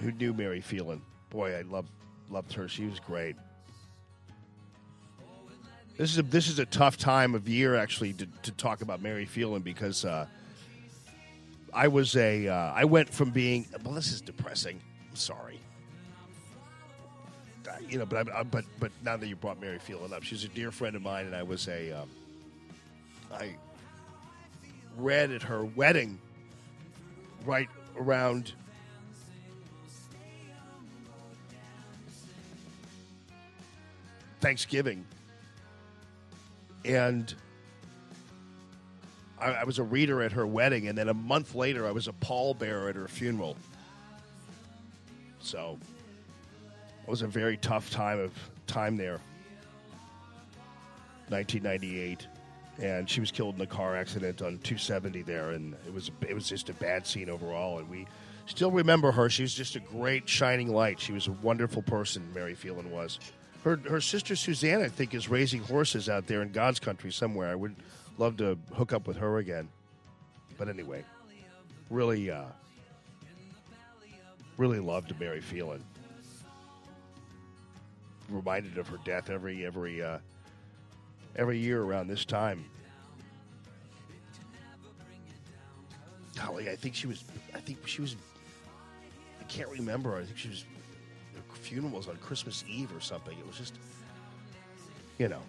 who 0.00 0.11
knew 0.11 0.34
Mary 0.34 0.61
Phelan. 0.61 1.00
Boy, 1.30 1.54
I 1.56 1.62
loved 1.62 1.90
loved 2.28 2.52
her. 2.54 2.66
She 2.66 2.86
was 2.86 2.98
great. 2.98 3.36
This 5.97 6.12
is 6.12 6.18
a 6.18 6.22
this 6.22 6.49
is 6.49 6.59
a 6.59 6.66
tough 6.66 6.97
time 6.97 7.34
of 7.34 7.49
year 7.49 7.76
actually 7.76 8.14
to, 8.14 8.26
to 8.43 8.53
talk 8.53 8.80
about 8.80 9.03
Mary 9.03 9.26
Phelan 9.26 9.62
because 9.62 10.05
uh, 10.05 10.26
I 11.74 11.88
was 11.88 12.16
a 12.16 12.49
uh, 12.49 12.72
I 12.74 12.84
went 12.84 13.11
from 13.11 13.30
being 13.30 13.66
well 13.84 13.95
this 13.95 14.11
is 14.12 14.20
depressing. 14.20 14.80
I'm 15.11 15.16
sorry. 15.16 15.61
Uh, 17.68 17.72
You 17.86 17.99
know, 17.99 18.07
but 18.07 18.28
I, 18.28 18.41
I, 18.41 18.43
but 18.45 18.64
but 18.78 18.93
now 19.05 19.16
that 19.16 19.26
you 19.26 19.36
brought 19.36 19.61
Mary 19.61 19.78
Phelan 19.78 20.12
up, 20.12 20.22
she's 20.22 20.45
a 20.45 20.49
dear 20.49 20.70
friend 20.70 20.97
of 20.97 21.03
mine, 21.03 21.26
and 21.26 21.36
I 21.36 21.43
was 21.43 21.68
a 21.68 21.93
um, 21.93 22.09
I 23.32 23.55
read 24.97 25.30
at 25.30 25.43
her 25.43 25.64
wedding 25.64 26.18
right 27.45 27.68
around 27.97 28.53
Thanksgiving. 34.41 35.05
And 36.85 37.35
I, 39.41 39.53
I 39.53 39.64
was 39.64 39.78
a 39.78 39.83
reader 39.83 40.22
at 40.22 40.33
her 40.33 40.47
wedding, 40.47 40.89
and 40.89 40.97
then 40.97 41.09
a 41.09 41.14
month 41.14 41.55
later, 41.55 41.87
I 41.87 41.91
was 41.91 42.09
a 42.09 42.12
pallbearer 42.12 42.89
at 42.89 42.97
her 42.97 43.09
funeral. 43.09 43.57
So 45.41 45.78
it 47.03 47.09
was 47.11 47.22
a 47.22 47.26
very 47.26 47.57
tough 47.57 47.91
time 47.91 48.18
of 48.18 48.33
time 48.66 48.97
there. 48.97 49.20
1998, 51.28 52.26
and 52.78 53.09
she 53.09 53.20
was 53.20 53.31
killed 53.31 53.55
in 53.55 53.61
a 53.61 53.66
car 53.66 53.97
accident 53.97 54.43
on 54.43 54.59
270 54.59 55.22
there, 55.22 55.51
and 55.51 55.74
it 55.87 55.95
was 55.95 56.11
it 56.28 56.35
was 56.35 56.49
just 56.49 56.68
a 56.68 56.74
bad 56.74 57.07
scene 57.07 57.31
overall. 57.31 57.78
And 57.78 57.89
we 57.89 58.07
still 58.47 58.70
remember 58.70 59.12
her. 59.12 59.31
She 59.31 59.43
was 59.43 59.55
just 59.55 59.76
a 59.76 59.81
great 59.81 60.28
shining 60.28 60.72
light. 60.72 60.99
She 60.99 61.12
was 61.12 61.28
a 61.28 61.33
wonderful 61.33 61.83
person. 61.83 62.28
Mary 62.35 62.55
Phelan 62.55 62.91
was. 62.91 63.20
Her 63.64 63.76
her 63.88 64.00
sister 64.00 64.36
Suzanne, 64.36 64.80
I 64.80 64.88
think, 64.88 65.14
is 65.14 65.28
raising 65.28 65.62
horses 65.62 66.08
out 66.08 66.26
there 66.26 66.42
in 66.42 66.50
God's 66.50 66.80
country 66.80 67.12
somewhere. 67.12 67.48
I 67.48 67.54
would 67.54 67.76
love 68.16 68.36
to 68.38 68.58
hook 68.74 68.92
up 68.92 69.06
with 69.06 69.18
her 69.18 69.38
again. 69.38 69.68
But 70.56 70.68
anyway, 70.68 71.04
really, 71.90 72.30
uh, 72.30 72.44
really 74.56 74.80
loved 74.80 75.18
Mary 75.20 75.40
Phelan. 75.40 75.84
Reminded 78.30 78.78
of 78.78 78.88
her 78.88 78.98
death 79.04 79.28
every 79.28 79.66
every 79.66 80.02
uh, 80.02 80.18
every 81.36 81.58
year 81.58 81.82
around 81.82 82.06
this 82.08 82.24
time. 82.24 82.64
Golly, 86.36 86.70
I 86.70 86.76
think 86.76 86.94
she 86.94 87.06
was. 87.06 87.24
I 87.54 87.61
think 87.61 87.86
she 87.86 88.00
was. 88.00 88.16
I 89.40 89.44
can't 89.44 89.68
remember. 89.68 90.16
I 90.16 90.24
think 90.24 90.38
she 90.38 90.48
was. 90.48 90.64
Her 91.61 91.66
funeral 91.66 91.92
was 91.92 92.08
on 92.08 92.16
Christmas 92.16 92.64
Eve 92.68 92.94
or 92.96 93.00
something. 93.00 93.36
It 93.38 93.46
was 93.46 93.58
just, 93.58 93.74
you 95.18 95.28
know, 95.28 95.42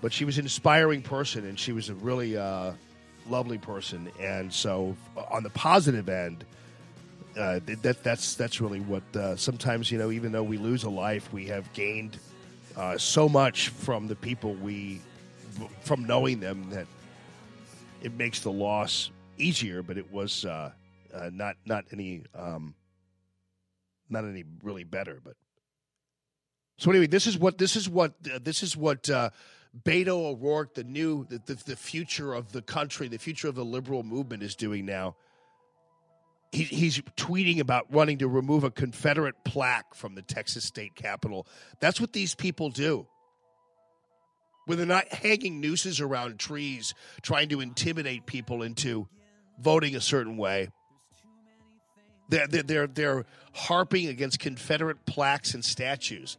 but 0.00 0.12
she 0.12 0.24
was 0.24 0.38
an 0.38 0.44
inspiring 0.44 1.02
person, 1.02 1.46
and 1.46 1.58
she 1.58 1.72
was 1.72 1.90
a 1.90 1.94
really 1.94 2.36
uh, 2.36 2.72
lovely 3.28 3.58
person. 3.58 4.10
And 4.18 4.52
so, 4.52 4.96
on 5.30 5.42
the 5.42 5.50
positive 5.50 6.08
end, 6.08 6.44
uh, 7.38 7.60
that 7.82 8.02
that's 8.02 8.34
that's 8.34 8.60
really 8.60 8.80
what. 8.80 9.02
Uh, 9.14 9.36
sometimes, 9.36 9.90
you 9.90 9.98
know, 9.98 10.10
even 10.10 10.32
though 10.32 10.42
we 10.42 10.56
lose 10.56 10.84
a 10.84 10.90
life, 10.90 11.30
we 11.32 11.46
have 11.46 11.70
gained 11.74 12.18
uh, 12.76 12.96
so 12.96 13.28
much 13.28 13.68
from 13.68 14.06
the 14.06 14.16
people 14.16 14.54
we, 14.54 15.00
from 15.82 16.06
knowing 16.06 16.40
them 16.40 16.70
that 16.70 16.86
it 18.02 18.14
makes 18.14 18.40
the 18.40 18.52
loss 18.52 19.10
easier. 19.36 19.82
But 19.82 19.98
it 19.98 20.10
was 20.10 20.46
uh, 20.46 20.72
uh, 21.14 21.30
not 21.32 21.56
not 21.66 21.84
any 21.92 22.22
um, 22.34 22.74
not 24.14 24.24
any 24.24 24.44
really 24.62 24.84
better. 24.84 25.20
But 25.22 25.34
so 26.78 26.90
anyway, 26.90 27.06
this 27.06 27.26
is 27.26 27.38
what 27.38 27.58
this 27.58 27.76
is 27.76 27.88
what 27.88 28.14
uh, 28.32 28.38
this 28.42 28.62
is 28.62 28.76
what 28.76 29.10
uh, 29.10 29.30
Beto 29.84 30.32
O'Rourke, 30.32 30.74
the 30.74 30.84
new 30.84 31.26
the, 31.26 31.40
the 31.44 31.54
the 31.54 31.76
future 31.76 32.32
of 32.32 32.52
the 32.52 32.62
country, 32.62 33.08
the 33.08 33.18
future 33.18 33.48
of 33.48 33.54
the 33.54 33.64
liberal 33.64 34.02
movement, 34.02 34.42
is 34.42 34.54
doing 34.54 34.86
now. 34.86 35.16
He, 36.52 36.62
he's 36.62 37.00
tweeting 37.16 37.58
about 37.58 37.90
wanting 37.90 38.18
to 38.18 38.28
remove 38.28 38.62
a 38.62 38.70
Confederate 38.70 39.34
plaque 39.44 39.92
from 39.94 40.14
the 40.14 40.22
Texas 40.22 40.64
state 40.64 40.94
capitol. 40.94 41.46
That's 41.80 42.00
what 42.00 42.12
these 42.12 42.34
people 42.36 42.70
do. 42.70 43.06
When 44.66 44.78
they're 44.78 44.86
not 44.86 45.12
hanging 45.12 45.60
nooses 45.60 46.00
around 46.00 46.38
trees, 46.38 46.94
trying 47.22 47.48
to 47.48 47.60
intimidate 47.60 48.24
people 48.24 48.62
into 48.62 49.08
voting 49.58 49.96
a 49.96 50.00
certain 50.00 50.36
way. 50.36 50.68
They're, 52.28 52.46
they're, 52.46 52.86
they're, 52.86 53.26
harping 53.54 54.08
against 54.08 54.40
Confederate 54.40 55.06
plaques 55.06 55.54
and 55.54 55.64
statues. 55.64 56.36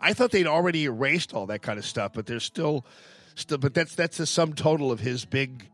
I 0.00 0.14
thought 0.14 0.30
they'd 0.30 0.46
already 0.46 0.84
erased 0.84 1.34
all 1.34 1.46
that 1.46 1.62
kind 1.62 1.78
of 1.78 1.84
stuff, 1.84 2.12
but 2.14 2.26
there's 2.26 2.44
still, 2.44 2.84
still. 3.34 3.58
But 3.58 3.74
that's 3.74 3.94
that's 3.94 4.16
the 4.16 4.26
sum 4.26 4.54
total 4.54 4.90
of 4.90 5.00
his 5.00 5.24
big, 5.24 5.68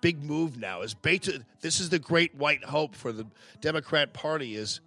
big 0.00 0.22
move 0.22 0.58
now. 0.58 0.82
Is 0.82 0.94
Beto? 0.94 1.44
This 1.60 1.80
is 1.80 1.90
the 1.90 1.98
great 1.98 2.34
white 2.34 2.64
hope 2.64 2.94
for 2.94 3.12
the 3.12 3.26
Democrat 3.60 4.12
Party. 4.12 4.54
Is 4.54 4.80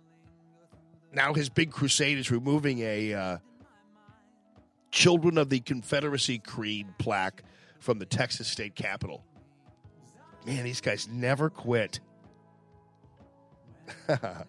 now 1.14 1.34
his 1.34 1.50
big 1.50 1.72
crusade 1.72 2.18
is 2.18 2.30
removing 2.30 2.80
a 2.80 3.14
uh, 3.14 3.38
"Children 4.92 5.38
of 5.38 5.50
the 5.50 5.62
Confederacy" 5.62 6.38
creed 6.38 6.88
plaque 7.00 7.44
from 7.80 7.98
the 7.98 8.06
Texas 8.06 8.48
state 8.48 8.76
capitol. 8.76 9.24
Man, 10.46 10.64
these 10.66 10.82
guys 10.82 11.08
never 11.08 11.50
quit. 11.50 12.00
Let 14.08 14.48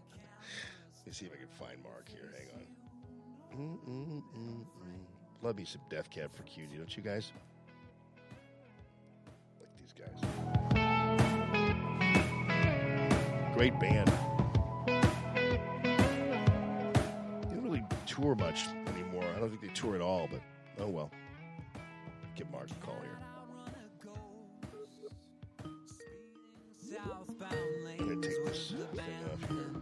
me 1.07 1.12
see 1.12 1.26
if 1.26 1.32
I 1.32 1.36
can 1.36 1.49
find 1.59 1.82
Mark 1.82 2.09
here. 2.09 2.32
Hang 2.36 2.49
on. 2.55 2.66
Mm-mm-mm-mm. 3.59 4.64
Love 5.43 5.57
me 5.57 5.64
some 5.64 5.82
Death 5.90 6.09
Cab 6.09 6.32
for 6.34 6.43
Cutie, 6.45 6.76
don't 6.76 6.97
you 6.97 7.03
guys? 7.03 7.32
Like 9.61 9.70
these 9.78 9.93
guys. 9.93 10.18
Great 13.55 13.78
band. 13.78 14.11
They 17.49 17.55
don't 17.55 17.64
really 17.64 17.84
tour 18.07 18.34
much 18.34 18.68
anymore. 18.86 19.24
I 19.36 19.38
don't 19.40 19.51
think 19.51 19.61
they 19.61 19.68
tour 19.68 19.95
at 19.97 20.01
all, 20.01 20.28
but 20.30 20.40
oh 20.78 20.88
well. 20.88 21.11
Give 22.34 22.51
Mark 22.51 22.70
a 22.70 22.74
call 22.84 22.97
here. 23.03 23.18
I'm 27.51 27.99
gonna 27.99 28.20
take 28.20 28.45
this 28.45 28.74
off 29.32 29.49
here. 29.49 29.72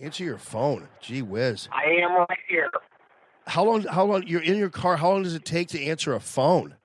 Answer 0.00 0.24
your 0.24 0.38
phone. 0.38 0.88
Gee 1.00 1.22
whiz. 1.22 1.68
I 1.72 1.84
am 2.02 2.12
right 2.16 2.38
here. 2.48 2.70
How 3.46 3.64
long? 3.64 3.82
How 3.82 4.04
long? 4.04 4.26
You're 4.26 4.42
in 4.42 4.56
your 4.56 4.70
car. 4.70 4.96
How 4.96 5.10
long 5.10 5.22
does 5.22 5.34
it 5.34 5.44
take 5.44 5.68
to 5.68 5.80
answer 5.82 6.14
a 6.14 6.20
phone? 6.20 6.76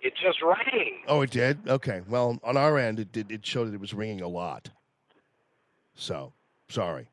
It 0.00 0.14
just 0.14 0.42
rang. 0.42 1.02
Oh, 1.06 1.22
it 1.22 1.30
did. 1.30 1.66
Okay. 1.66 2.02
Well, 2.08 2.38
on 2.44 2.56
our 2.56 2.78
end, 2.78 3.00
it 3.00 3.10
did. 3.12 3.32
It 3.32 3.44
showed 3.44 3.68
that 3.68 3.74
it 3.74 3.80
was 3.80 3.94
ringing 3.94 4.20
a 4.20 4.28
lot. 4.28 4.70
So 5.94 6.32
sorry. 6.68 7.08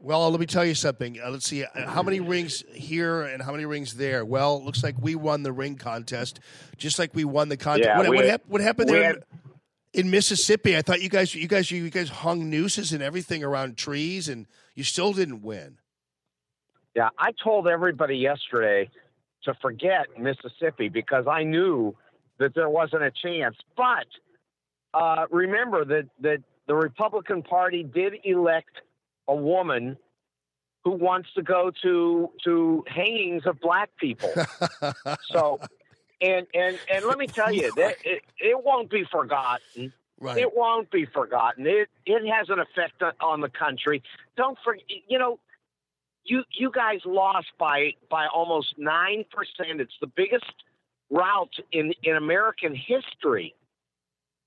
Well, 0.00 0.30
let 0.30 0.38
me 0.38 0.46
tell 0.46 0.64
you 0.64 0.74
something. 0.74 1.20
Uh, 1.20 1.30
let's 1.30 1.46
see 1.46 1.64
uh, 1.64 1.88
how 1.88 2.02
many 2.02 2.20
rings 2.20 2.62
here 2.72 3.22
and 3.22 3.42
how 3.42 3.50
many 3.50 3.64
rings 3.64 3.94
there. 3.94 4.24
Well, 4.24 4.58
it 4.58 4.62
looks 4.64 4.82
like 4.84 4.94
we 5.00 5.16
won 5.16 5.42
the 5.42 5.52
ring 5.52 5.76
contest, 5.76 6.38
just 6.76 6.98
like 7.00 7.14
we 7.14 7.24
won 7.24 7.48
the 7.48 7.56
contest. 7.56 7.88
Yeah, 7.88 7.98
what, 7.98 8.08
we 8.08 8.16
what, 8.16 8.24
hap- 8.26 8.46
what 8.46 8.60
happened 8.60 8.90
there 8.90 9.02
had- 9.02 9.24
in 9.92 10.08
Mississippi? 10.10 10.76
I 10.76 10.82
thought 10.82 11.02
you 11.02 11.08
guys, 11.08 11.34
you 11.34 11.48
guys, 11.48 11.70
you 11.70 11.90
guys 11.90 12.08
hung 12.10 12.48
nooses 12.48 12.92
and 12.92 13.02
everything 13.02 13.42
around 13.42 13.76
trees, 13.76 14.28
and 14.28 14.46
you 14.76 14.84
still 14.84 15.12
didn't 15.12 15.42
win. 15.42 15.78
Yeah, 16.94 17.08
I 17.18 17.32
told 17.42 17.66
everybody 17.66 18.16
yesterday 18.16 18.90
to 19.44 19.54
forget 19.60 20.06
Mississippi 20.18 20.88
because 20.88 21.26
I 21.28 21.42
knew 21.42 21.96
that 22.38 22.54
there 22.54 22.68
wasn't 22.68 23.02
a 23.02 23.10
chance. 23.10 23.56
But 23.76 24.06
uh, 24.94 25.26
remember 25.30 25.84
that, 25.84 26.08
that 26.20 26.38
the 26.68 26.74
Republican 26.74 27.42
Party 27.42 27.82
did 27.82 28.14
elect 28.24 28.70
a 29.28 29.34
woman 29.34 29.96
who 30.84 30.92
wants 30.92 31.28
to 31.34 31.42
go 31.42 31.70
to 31.82 32.30
to 32.44 32.84
hangings 32.86 33.44
of 33.46 33.60
black 33.60 33.90
people. 33.98 34.32
so, 35.30 35.60
and 36.20 36.46
and 36.54 36.78
and 36.92 37.04
let 37.04 37.18
me 37.18 37.26
tell 37.26 37.52
you 37.52 37.72
that 37.76 37.96
it, 38.04 38.22
it 38.38 38.64
won't 38.64 38.90
be 38.90 39.04
forgotten. 39.04 39.92
Right. 40.20 40.38
It 40.38 40.56
won't 40.56 40.90
be 40.90 41.04
forgotten. 41.04 41.66
It 41.66 41.88
it 42.06 42.28
has 42.28 42.48
an 42.48 42.58
effect 42.58 43.02
on, 43.20 43.40
the 43.40 43.48
country. 43.48 44.02
Don't 44.36 44.58
forget. 44.64 44.82
You 45.08 45.18
know, 45.18 45.38
you 46.24 46.42
you 46.52 46.70
guys 46.72 47.00
lost 47.04 47.48
by 47.58 47.92
by 48.10 48.26
almost 48.26 48.74
nine 48.78 49.24
percent. 49.30 49.80
It's 49.80 49.94
the 50.00 50.08
biggest 50.08 50.52
rout 51.10 51.52
in 51.70 51.92
in 52.02 52.16
American 52.16 52.74
history. 52.74 53.54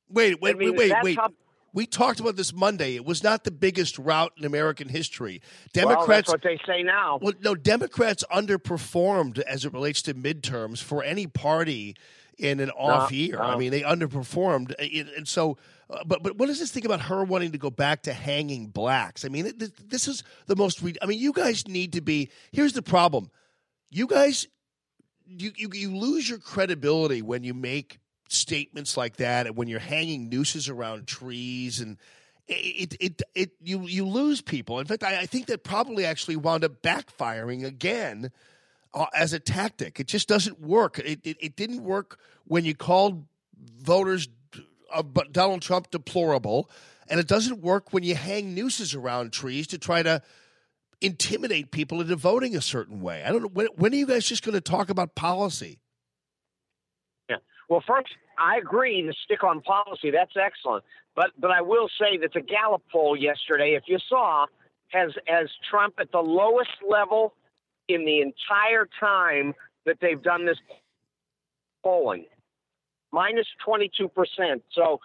Wait, 0.09 0.41
wait, 0.41 0.55
I 0.55 0.57
mean, 0.57 0.75
wait, 0.75 0.93
wait. 1.03 1.17
how- 1.17 1.29
we 1.73 1.85
talked 1.85 2.19
about 2.19 2.35
this 2.35 2.53
Monday. 2.53 2.95
It 2.95 3.05
was 3.05 3.23
not 3.23 3.43
the 3.43 3.51
biggest 3.51 3.97
rout 3.97 4.33
in 4.37 4.45
American 4.45 4.89
history. 4.89 5.41
well, 5.75 5.85
Democrats, 5.85 6.07
that's 6.07 6.29
what 6.29 6.43
they 6.43 6.59
say 6.65 6.83
now. 6.83 7.19
well, 7.21 7.33
no, 7.41 7.55
Democrats 7.55 8.23
underperformed 8.31 9.39
as 9.39 9.65
it 9.65 9.73
relates 9.73 10.01
to 10.03 10.13
midterms 10.13 10.81
for 10.83 11.03
any 11.03 11.27
party 11.27 11.95
in 12.37 12.59
an 12.59 12.71
off 12.71 13.11
year. 13.11 13.39
I 13.39 13.55
mean, 13.57 13.71
they 13.71 13.81
underperformed, 13.81 14.73
and 15.17 15.27
so. 15.27 15.57
Uh, 15.89 16.03
but 16.05 16.23
but 16.23 16.37
what 16.37 16.45
does 16.47 16.57
this 16.57 16.71
thing 16.71 16.85
about 16.85 17.01
her 17.01 17.21
wanting 17.25 17.51
to 17.51 17.57
go 17.57 17.69
back 17.69 18.03
to 18.03 18.13
hanging 18.13 18.67
blacks? 18.67 19.25
I 19.25 19.27
mean, 19.27 19.47
it, 19.47 19.59
this- 19.59 19.71
this 19.85 20.07
is 20.07 20.23
the 20.47 20.55
most. 20.55 20.81
Re- 20.81 20.95
I 21.01 21.05
mean, 21.05 21.19
you 21.19 21.33
guys 21.33 21.67
need 21.67 21.93
to 21.93 22.01
be. 22.01 22.29
Here's 22.53 22.71
the 22.73 22.81
problem. 22.81 23.29
You 23.89 24.07
guys, 24.07 24.47
you 25.25 25.51
you, 25.57 25.69
you 25.73 25.95
lose 25.95 26.29
your 26.29 26.39
credibility 26.39 27.21
when 27.21 27.43
you 27.43 27.53
make 27.53 27.99
statements 28.31 28.97
like 28.97 29.17
that, 29.17 29.47
and 29.47 29.55
when 29.55 29.67
you're 29.67 29.79
hanging 29.79 30.29
nooses 30.29 30.69
around 30.69 31.07
trees, 31.07 31.79
and 31.79 31.97
it 32.47 32.95
it 32.99 33.21
it 33.35 33.51
you 33.61 33.87
you 33.87 34.05
lose 34.05 34.41
people. 34.41 34.79
In 34.79 34.85
fact, 34.85 35.03
I, 35.03 35.21
I 35.21 35.25
think 35.25 35.47
that 35.47 35.63
probably 35.63 36.05
actually 36.05 36.35
wound 36.35 36.63
up 36.63 36.81
backfiring 36.81 37.65
again 37.65 38.31
uh, 38.93 39.05
as 39.13 39.33
a 39.33 39.39
tactic. 39.39 39.99
It 39.99 40.07
just 40.07 40.27
doesn't 40.27 40.59
work. 40.59 40.99
It, 40.99 41.19
it 41.23 41.37
it 41.39 41.55
didn't 41.55 41.83
work 41.83 42.19
when 42.45 42.65
you 42.65 42.75
called 42.75 43.25
voters 43.79 44.27
but 45.13 45.31
Donald 45.31 45.61
Trump 45.61 45.89
deplorable, 45.91 46.69
and 47.07 47.19
it 47.19 47.27
doesn't 47.27 47.61
work 47.61 47.93
when 47.93 48.03
you 48.03 48.15
hang 48.15 48.53
nooses 48.53 48.93
around 48.93 49.31
trees 49.31 49.67
to 49.67 49.77
try 49.77 50.03
to 50.03 50.21
intimidate 50.99 51.71
people 51.71 52.01
into 52.01 52.15
voting 52.15 52.55
a 52.55 52.61
certain 52.61 53.01
way. 53.01 53.23
I 53.23 53.31
don't 53.31 53.41
know 53.41 53.49
when, 53.53 53.67
when 53.75 53.93
are 53.93 53.95
you 53.95 54.05
guys 54.05 54.25
just 54.25 54.43
going 54.43 54.53
to 54.53 54.61
talk 54.61 54.89
about 54.89 55.15
policy? 55.15 55.79
Well, 57.71 57.81
first, 57.87 58.09
I 58.37 58.57
agree 58.57 59.01
to 59.01 59.13
stick 59.23 59.45
on 59.45 59.61
policy. 59.61 60.11
That's 60.11 60.33
excellent. 60.35 60.83
But 61.15 61.31
but 61.39 61.51
I 61.51 61.61
will 61.61 61.87
say 61.97 62.17
that 62.17 62.33
the 62.33 62.41
Gallup 62.41 62.83
poll 62.91 63.15
yesterday, 63.15 63.75
if 63.75 63.83
you 63.87 63.97
saw, 64.09 64.45
has 64.89 65.11
has 65.25 65.47
Trump 65.69 65.93
at 65.97 66.11
the 66.11 66.19
lowest 66.19 66.83
level 66.85 67.33
in 67.87 68.03
the 68.03 68.19
entire 68.19 68.89
time 68.99 69.53
that 69.85 69.99
they've 70.01 70.21
done 70.21 70.45
this 70.45 70.57
polling, 71.81 72.25
minus 73.13 73.47
twenty 73.63 73.89
two 73.97 74.09
percent. 74.09 74.63
So, 74.73 74.99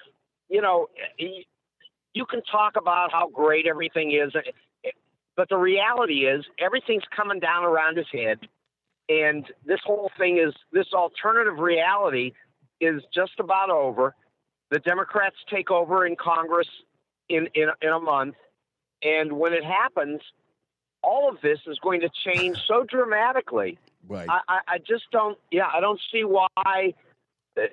you 0.48 0.60
know, 0.60 0.88
you 1.18 2.26
can 2.26 2.42
talk 2.50 2.72
about 2.76 3.12
how 3.12 3.28
great 3.28 3.68
everything 3.68 4.10
is, 4.10 4.34
eh, 4.34 4.50
eh, 4.84 4.90
but 5.36 5.48
the 5.48 5.56
reality 5.56 6.26
is 6.26 6.44
everything's 6.58 7.06
coming 7.14 7.38
down 7.38 7.62
around 7.62 7.96
his 7.96 8.08
head 8.12 8.40
and 9.08 9.46
this 9.64 9.78
whole 9.84 10.10
thing 10.18 10.38
is 10.38 10.52
this 10.72 10.88
alternative 10.92 11.58
reality 11.58 12.32
is 12.80 13.02
just 13.14 13.38
about 13.38 13.70
over. 13.70 14.14
The 14.70 14.78
Democrats 14.80 15.36
take 15.50 15.70
over 15.70 16.06
in 16.06 16.16
Congress 16.16 16.68
in 17.28 17.48
in, 17.54 17.68
in 17.80 17.88
a 17.90 18.00
month, 18.00 18.34
and 19.02 19.32
when 19.32 19.52
it 19.52 19.64
happens, 19.64 20.20
all 21.02 21.28
of 21.28 21.40
this 21.40 21.60
is 21.66 21.78
going 21.80 22.00
to 22.00 22.10
change 22.24 22.58
so 22.66 22.84
dramatically. 22.84 23.78
Right. 24.08 24.28
I, 24.28 24.40
I, 24.48 24.58
I 24.68 24.78
just 24.78 25.04
don't. 25.12 25.38
Yeah, 25.50 25.68
I 25.72 25.80
don't 25.80 26.00
see 26.12 26.24
why 26.24 26.94
the 27.54 27.68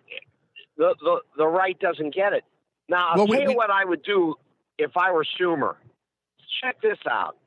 the 0.77 0.95
the, 1.01 1.19
the 1.37 1.47
right 1.47 1.77
doesn't 1.79 2.13
get 2.13 2.33
it. 2.33 2.43
Now, 2.89 3.09
I'll 3.09 3.17
Well, 3.17 3.27
tell 3.27 3.35
we- 3.37 3.41
you 3.43 3.49
we- 3.49 3.55
what 3.55 3.71
I 3.71 3.85
would 3.85 4.03
do 4.03 4.35
if 4.77 4.95
I 4.97 5.11
were 5.11 5.25
Schumer. 5.39 5.75
Check 6.61 6.81
this 6.81 6.97
out. 7.09 7.37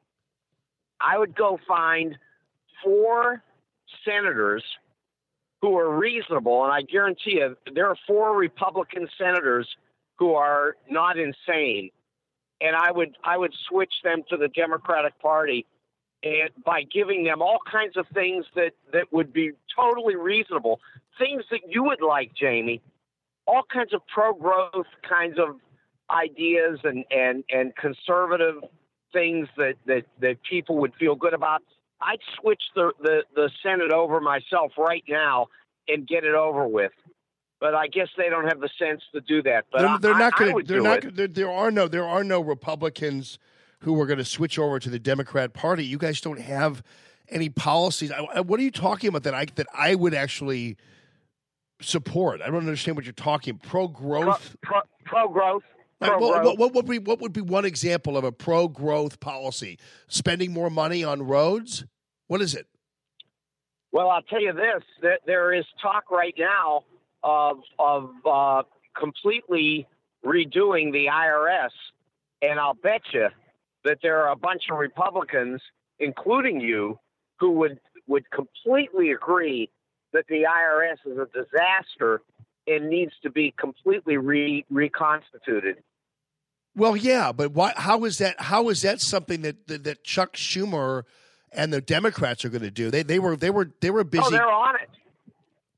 I 1.01 1.19
would 1.19 1.37
go 1.37 1.59
find 1.69 2.17
four 2.83 3.43
senators 4.05 4.65
who 5.67 5.77
are 5.77 5.99
reasonable, 5.99 6.63
and 6.63 6.73
I 6.73 6.83
guarantee 6.83 7.41
you 7.41 7.57
there 7.75 7.89
are 7.89 7.97
four 8.07 8.37
Republican 8.37 9.09
senators 9.19 9.67
who 10.17 10.35
are 10.35 10.77
not 10.89 11.19
insane, 11.19 11.91
and 12.61 12.77
I 12.77 12.93
would 12.93 13.17
I 13.25 13.37
would 13.37 13.53
switch 13.69 13.93
them 14.05 14.23
to 14.31 14.37
the 14.37 14.47
Democratic 14.47 15.19
Party, 15.19 15.67
and 16.23 16.51
by 16.65 16.85
giving 16.85 17.25
them 17.25 17.43
all 17.43 17.59
kinds 17.69 17.97
of 17.97 18.07
things 18.15 18.47
that 18.55 18.75
that 18.93 19.13
would 19.13 19.33
be 19.33 19.51
totally 19.75 20.15
reasonable, 20.15 20.79
things 21.19 21.43
that 21.51 21.63
you 21.69 21.83
would 21.83 22.01
like, 22.01 22.31
Jamie, 22.33 22.81
all 23.45 23.65
kinds 23.65 23.93
of 23.93 24.03
pro-growth 24.07 24.87
kinds 25.03 25.37
of 25.37 25.57
ideas 26.11 26.79
and 26.85 27.05
and 27.11 27.43
and 27.51 27.75
conservative 27.75 28.63
things 29.13 29.49
that 29.57 29.75
that 29.87 30.05
that 30.21 30.37
people 30.49 30.77
would 30.77 30.95
feel 30.95 31.17
good 31.17 31.35
about. 31.35 31.65
I'd 32.01 32.19
switch 32.41 32.63
the, 32.75 32.93
the, 33.01 33.23
the 33.35 33.51
Senate 33.63 33.91
over 33.93 34.21
myself 34.21 34.73
right 34.79 35.05
now 35.09 35.47
and 35.89 36.07
get 36.07 36.25
it 36.25 36.35
over 36.35 36.67
with. 36.69 36.93
But 37.59 37.75
I 37.75 37.87
guess 37.87 38.09
they 38.19 38.29
don't 38.29 38.47
have 38.47 38.61
the 38.61 38.69
sense 38.79 39.03
to 39.15 39.21
do 39.23 39.43
that. 39.45 39.65
But 39.73 39.79
they're, 39.81 39.89
I- 39.89 39.99
they're 39.99 40.19
not 40.19 40.37
going 40.37 40.57
to. 40.59 40.63
They're 40.63 40.83
not. 40.83 41.15
There, 41.15 41.27
there 41.27 41.51
are 41.51 41.71
no. 41.71 41.89
There 41.89 42.07
are 42.07 42.23
no 42.23 42.41
Republicans 42.41 43.39
who 43.81 43.99
are 44.01 44.07
going 44.07 44.19
to 44.19 44.25
switch 44.27 44.59
over 44.59 44.79
to 44.79 44.91
the 44.91 44.99
Democrat 44.99 45.55
Party. 45.55 45.85
You 45.85 45.97
guys 45.97 46.21
don't 46.21 46.41
have 46.41 46.83
any 47.31 47.49
policies. 47.49 48.13
I, 48.13 48.19
I- 48.35 48.41
what 48.41 48.61
are 48.61 48.63
you 48.63 48.71
talking 48.71 49.09
about 49.09 49.23
that 49.23 49.33
I 49.35 49.47
that 49.55 49.67
I 49.73 49.95
would 49.95 50.13
actually 50.13 50.77
support? 51.81 52.43
I 52.43 52.47
don't 52.47 52.57
understand 52.59 52.97
what 52.97 53.07
you're 53.07 53.13
talking. 53.15 53.57
Pro 53.59 53.89
growth. 53.89 54.57
Pro, 54.63 54.81
pro 55.05 55.29
growth. 55.29 55.63
Pro 55.65 55.76
growth. 56.01 56.21
what, 56.21 56.59
what 56.59 56.75
would 56.75 56.87
be 56.87 56.99
what 56.99 57.21
would 57.21 57.33
be 57.33 57.41
one 57.41 57.65
example 57.65 58.17
of 58.17 58.25
a 58.25 58.33
pro 58.33 58.69
growth 58.69 59.21
policy? 59.21 59.79
Spending 60.09 60.53
more 60.53 60.71
money 60.71 61.05
on 61.05 61.23
roads. 61.23 61.85
What 62.27 62.43
is 62.43 62.55
it? 62.55 62.67
Well, 63.93 64.11
I'll 64.11 64.23
tell 64.23 64.43
you 64.43 64.53
this: 64.53 64.83
that 65.03 65.21
there 65.27 65.53
is 65.53 65.65
talk 65.81 66.11
right 66.11 66.35
now 66.39 66.85
of 67.23 67.61
of 67.79 68.11
uh, 68.25 68.63
completely 68.99 69.87
redoing 70.25 70.93
the 70.93 71.07
IRS, 71.07 71.71
and 72.43 72.59
I'll 72.59 72.75
bet 72.75 73.03
you 73.13 73.29
that 73.85 73.99
there 74.03 74.23
are 74.25 74.33
a 74.33 74.37
bunch 74.37 74.65
of 74.71 74.79
Republicans, 74.79 75.63
including 75.99 76.61
you, 76.61 76.99
who 77.39 77.53
would 77.53 77.81
would 78.07 78.31
completely 78.31 79.13
agree 79.13 79.71
that 80.13 80.27
the 80.29 80.45
IRS 80.45 81.11
is 81.11 81.19
a 81.19 81.27
disaster 81.27 82.23
and 82.67 82.89
needs 82.89 83.13
to 83.23 83.31
be 83.31 83.55
completely 83.57 84.17
re- 84.17 84.65
reconstituted. 84.71 85.83
Well, 86.75 86.97
yeah, 86.97 87.33
but 87.33 87.53
why, 87.53 87.73
how 87.77 88.05
is 88.05 88.19
that? 88.19 88.39
How 88.39 88.69
is 88.69 88.83
that 88.83 89.01
something 89.01 89.43
that 89.43 89.67
that, 89.69 89.85
that 89.85 90.05
Chuck 90.05 90.35
Schumer 90.35 91.05
and 91.51 91.73
the 91.73 91.81
Democrats 91.81 92.45
are 92.45 92.51
going 92.51 92.63
to 92.63 92.71
do? 92.71 92.91
They 92.91 93.03
they 93.03 93.19
were 93.19 93.37
they 93.37 93.51
were 93.51 93.71
they 93.81 93.91
were 93.91 94.01
oh, 94.01 94.05
busy. 94.05 94.25
Oh, 94.27 94.31
they're 94.31 94.51
on 94.51 94.75
it. 94.77 94.91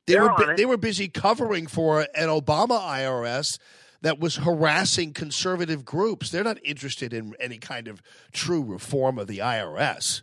they 0.07 0.14
they're 0.14 0.22
were 0.24 0.53
it. 0.53 0.57
they 0.57 0.66
were 0.66 0.76
busy 0.76 1.09
covering 1.09 1.68
for 1.68 2.01
an 2.01 2.28
Obama 2.28 2.80
IRS 2.80 3.59
that 4.01 4.18
was 4.18 4.36
harassing 4.36 5.12
conservative 5.12 5.84
groups. 5.84 6.30
They're 6.30 6.45
not 6.45 6.59
interested 6.64 7.12
in 7.12 7.34
any 7.39 7.59
kind 7.59 7.86
of 7.86 8.03
true 8.32 8.62
reform 8.62 9.18
of 9.18 9.28
the 9.28 9.39
IRS. 9.39 10.22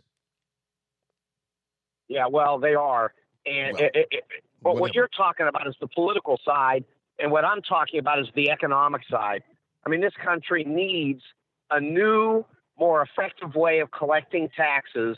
Yeah, 2.08 2.26
well, 2.30 2.58
they 2.58 2.74
are. 2.74 3.12
And 3.44 3.78
it, 3.80 3.92
it, 3.94 4.08
it- 4.10 4.24
but 4.62 4.76
what 4.76 4.94
you're 4.94 5.10
talking 5.16 5.46
about 5.46 5.66
is 5.66 5.74
the 5.80 5.88
political 5.88 6.38
side, 6.44 6.84
and 7.18 7.30
what 7.30 7.44
I'm 7.44 7.62
talking 7.62 8.00
about 8.00 8.18
is 8.18 8.26
the 8.34 8.50
economic 8.50 9.02
side. 9.10 9.42
I 9.84 9.88
mean, 9.88 10.00
this 10.00 10.14
country 10.22 10.64
needs 10.64 11.22
a 11.70 11.80
new, 11.80 12.44
more 12.78 13.02
effective 13.02 13.54
way 13.54 13.80
of 13.80 13.90
collecting 13.90 14.48
taxes. 14.56 15.16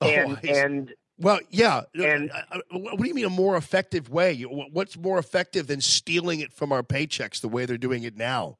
Oh, 0.00 0.08
and, 0.08 0.32
Oh, 0.32 0.48
and 0.48 0.94
Well, 1.18 1.40
yeah. 1.50 1.82
And- 1.94 2.30
what 2.70 2.98
do 2.98 3.08
you 3.08 3.14
mean 3.14 3.24
a 3.24 3.30
more 3.30 3.56
effective 3.56 4.10
way? 4.10 4.42
What's 4.42 4.96
more 4.96 5.18
effective 5.18 5.66
than 5.68 5.80
stealing 5.80 6.40
it 6.40 6.52
from 6.52 6.72
our 6.72 6.82
paychecks 6.82 7.40
the 7.40 7.48
way 7.48 7.66
they're 7.66 7.78
doing 7.78 8.02
it 8.02 8.16
now? 8.16 8.58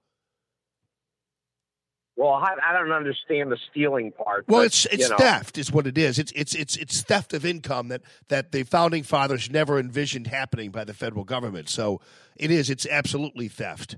Well, 2.16 2.30
I, 2.34 2.54
I 2.68 2.72
don't 2.72 2.92
understand 2.92 3.50
the 3.50 3.58
stealing 3.70 4.12
part. 4.12 4.44
Well, 4.48 4.60
but, 4.60 4.66
it's 4.66 4.86
it's 4.86 5.04
you 5.04 5.08
know, 5.10 5.16
theft 5.16 5.58
is 5.58 5.72
what 5.72 5.86
it 5.86 5.98
is. 5.98 6.18
It's 6.18 6.32
it's 6.32 6.54
it's 6.54 6.76
it's 6.76 7.02
theft 7.02 7.32
of 7.34 7.44
income 7.44 7.88
that 7.88 8.02
that 8.28 8.52
the 8.52 8.62
founding 8.62 9.02
fathers 9.02 9.50
never 9.50 9.78
envisioned 9.78 10.28
happening 10.28 10.70
by 10.70 10.84
the 10.84 10.94
federal 10.94 11.24
government. 11.24 11.68
So 11.68 12.00
it 12.36 12.50
is. 12.50 12.70
It's 12.70 12.86
absolutely 12.86 13.48
theft. 13.48 13.96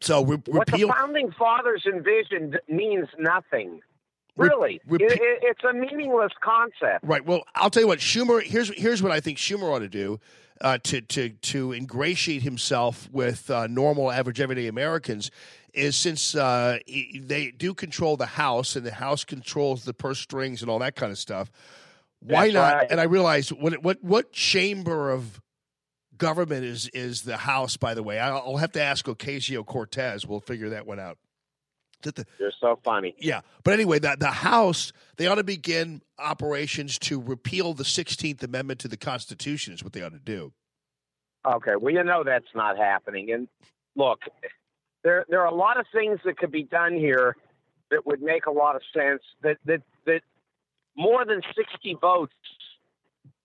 So 0.00 0.24
re- 0.24 0.38
What 0.46 0.68
the 0.68 0.86
founding 0.86 1.32
fathers 1.32 1.84
envisioned 1.86 2.60
means 2.68 3.08
nothing. 3.18 3.80
Re- 4.36 4.48
Really, 4.48 4.80
It- 4.88 5.02
it- 5.02 5.38
it's 5.42 5.64
a 5.64 5.72
meaningless 5.72 6.32
concept. 6.40 7.00
Right. 7.02 7.24
Well, 7.26 7.42
I'll 7.56 7.70
tell 7.70 7.82
you 7.82 7.88
what. 7.88 7.98
Schumer. 7.98 8.40
Here's 8.40 8.68
here's 8.78 9.02
what 9.02 9.10
I 9.10 9.18
think 9.18 9.38
Schumer 9.38 9.74
ought 9.74 9.80
to 9.80 9.88
do 9.88 10.20
uh, 10.60 10.78
to 10.84 11.00
to 11.00 11.30
to 11.30 11.72
ingratiate 11.72 12.42
himself 12.42 13.08
with 13.10 13.50
uh, 13.50 13.66
normal, 13.66 14.12
average, 14.12 14.40
everyday 14.40 14.68
Americans. 14.68 15.32
Is 15.78 15.96
since 15.96 16.34
uh, 16.34 16.78
they 16.86 17.52
do 17.56 17.72
control 17.72 18.16
the 18.16 18.26
House 18.26 18.74
and 18.76 18.84
the 18.84 18.92
House 18.92 19.24
controls 19.24 19.84
the 19.84 19.94
purse 19.94 20.18
strings 20.18 20.60
and 20.60 20.70
all 20.70 20.80
that 20.80 20.96
kind 20.96 21.12
of 21.12 21.18
stuff. 21.18 21.50
Why 22.20 22.46
That's 22.50 22.54
not? 22.54 22.74
right. 22.74 22.90
And 22.90 23.00
I 23.00 23.04
realize 23.04 23.52
what 23.52 23.82
what 23.82 24.02
what 24.02 24.32
chamber 24.32 25.10
of 25.12 25.40
government 26.16 26.64
is 26.64 26.88
is 26.92 27.22
the 27.22 27.36
House? 27.36 27.76
By 27.76 27.94
the 27.94 28.02
way, 28.02 28.18
I'll 28.18 28.56
have 28.56 28.72
to 28.72 28.82
ask 28.82 29.06
Ocasio 29.06 29.64
Cortez. 29.64 30.26
We'll 30.26 30.40
figure 30.40 30.70
that 30.70 30.84
one 30.86 30.98
out. 30.98 31.16
The- 32.02 32.26
You're 32.38 32.52
so 32.60 32.78
funny. 32.84 33.14
yeah, 33.18 33.40
but 33.64 33.74
anyway, 33.74 33.98
the 34.00 34.16
the 34.18 34.30
House 34.30 34.92
they 35.16 35.26
ought 35.28 35.36
to 35.36 35.44
begin 35.44 36.02
operations 36.18 36.98
to 37.00 37.20
repeal 37.20 37.72
the 37.74 37.84
Sixteenth 37.84 38.42
Amendment 38.42 38.80
to 38.80 38.88
the 38.88 38.96
Constitution. 38.96 39.74
Is 39.74 39.84
what 39.84 39.92
they 39.92 40.02
ought 40.02 40.12
to 40.12 40.18
do. 40.18 40.52
Okay, 41.46 41.76
well, 41.80 41.92
you 41.94 42.02
know 42.02 42.24
that's 42.24 42.52
not 42.54 42.76
happening. 42.76 43.30
And 43.32 43.48
look, 43.96 44.20
there 45.02 45.24
there 45.28 45.40
are 45.40 45.46
a 45.46 45.54
lot 45.54 45.78
of 45.78 45.86
things 45.92 46.18
that 46.24 46.36
could 46.38 46.52
be 46.52 46.64
done 46.64 46.94
here 46.94 47.36
that 47.90 48.06
would 48.06 48.20
make 48.20 48.46
a 48.46 48.50
lot 48.50 48.76
of 48.76 48.82
sense. 48.92 49.22
That 49.42 49.58
that 49.64 49.82
that 50.06 50.20
more 50.96 51.24
than 51.24 51.40
sixty 51.56 51.94
votes 52.00 52.32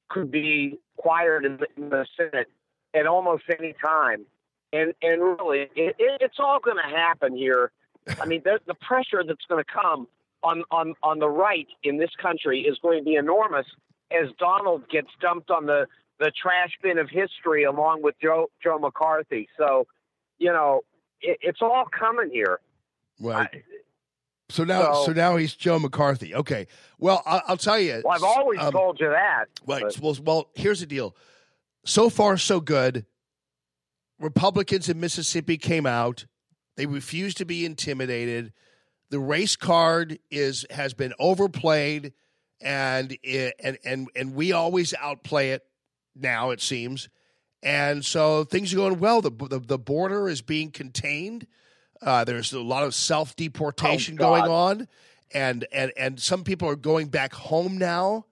could 0.10 0.32
be 0.32 0.80
acquired 0.98 1.46
in 1.46 1.58
the, 1.58 1.68
in 1.78 1.90
the 1.90 2.06
Senate 2.18 2.48
at 2.94 3.08
almost 3.08 3.44
any 3.60 3.74
time. 3.84 4.26
And 4.72 4.94
and 5.02 5.22
really, 5.22 5.62
it, 5.76 5.96
it, 6.00 6.18
it's 6.22 6.40
all 6.40 6.60
going 6.60 6.78
to 6.78 6.96
happen 6.96 7.36
here. 7.36 7.72
I 8.20 8.26
mean, 8.26 8.42
the, 8.44 8.60
the 8.66 8.74
pressure 8.74 9.24
that's 9.26 9.46
going 9.48 9.64
to 9.64 9.72
come 9.72 10.08
on, 10.42 10.64
on 10.72 10.94
on 11.04 11.20
the 11.20 11.30
right 11.30 11.68
in 11.84 11.98
this 11.98 12.10
country 12.22 12.62
is 12.62 12.78
going 12.82 13.00
to 13.00 13.04
be 13.06 13.16
enormous 13.16 13.68
as 14.12 14.30
Donald 14.40 14.90
gets 14.90 15.10
dumped 15.22 15.52
on 15.52 15.66
the 15.66 15.88
the 16.20 16.32
trash 16.32 16.72
bin 16.82 16.98
of 16.98 17.10
history 17.10 17.64
along 17.64 18.02
with 18.02 18.16
Joe 18.22 18.50
Joe 18.64 18.80
McCarthy. 18.80 19.48
So, 19.58 19.88
you 20.38 20.52
know, 20.52 20.82
it, 21.24 21.40
it's 21.42 21.62
all 21.62 21.86
coming 21.98 22.30
here. 22.32 22.60
Right. 23.20 23.64
so 24.50 24.64
now, 24.64 24.94
so, 24.94 25.06
so- 25.06 25.14
now 25.14 25.38
he's 25.38 25.56
Joe 25.56 25.80
McCarthy. 25.80 26.36
Okay. 26.36 26.68
Well, 27.00 27.24
I'll, 27.26 27.42
I'll 27.48 27.58
tell 27.58 27.80
you. 27.80 28.02
Well, 28.04 28.16
I've 28.16 28.24
always 28.24 28.60
um, 28.60 28.72
told 28.72 29.00
you 29.00 29.10
that. 29.10 29.46
Right. 29.66 29.84
but- 29.84 30.00
Well, 30.00 30.18
well, 30.24 30.50
here's 30.54 30.82
the 30.82 30.86
deal. 30.86 31.16
So 31.86 32.10
far, 32.10 32.38
so 32.38 32.60
good. 32.60 33.06
Republicans 34.20 34.88
in 34.90 35.00
Mississippi 35.00 35.58
came 35.58 35.86
out. 35.86 36.26
They 36.78 36.86
refused 36.86 37.38
to 37.38 37.46
be 37.46 37.66
intimidated. 37.66 38.54
The 39.10 39.20
race 39.20 39.56
card 39.56 40.18
is 40.32 40.66
has 40.72 40.94
been 40.94 41.14
overplayed, 41.20 42.14
and 42.62 43.16
it, 43.22 43.54
and 43.60 43.78
and 43.84 44.08
and 44.16 44.34
we 44.34 44.54
always 44.54 44.94
outplay 45.00 45.52
it. 45.52 45.64
Now 46.16 46.52
it 46.52 46.62
seems, 46.62 47.10
and 47.64 48.06
so 48.06 48.44
things 48.44 48.74
are 48.74 48.78
going 48.78 49.00
well. 49.00 49.22
The 49.22 49.32
the, 49.32 49.60
the 49.60 49.80
border 49.80 50.30
is 50.30 50.42
being 50.42 50.72
contained. 50.72 51.48
Uh, 52.02 52.24
there's 52.24 52.54
a 52.54 52.62
lot 52.62 52.84
of 52.84 52.94
self 52.94 53.36
deportation 53.36 54.16
Oh, 54.16 54.18
going 54.18 54.44
on, 54.44 54.88
and 55.34 55.66
and 55.72 55.92
and 55.98 56.20
some 56.20 56.44
people 56.44 56.68
are 56.68 56.76
going 56.76 57.08
back 57.08 57.34
home 57.34 57.78
now 57.78 58.26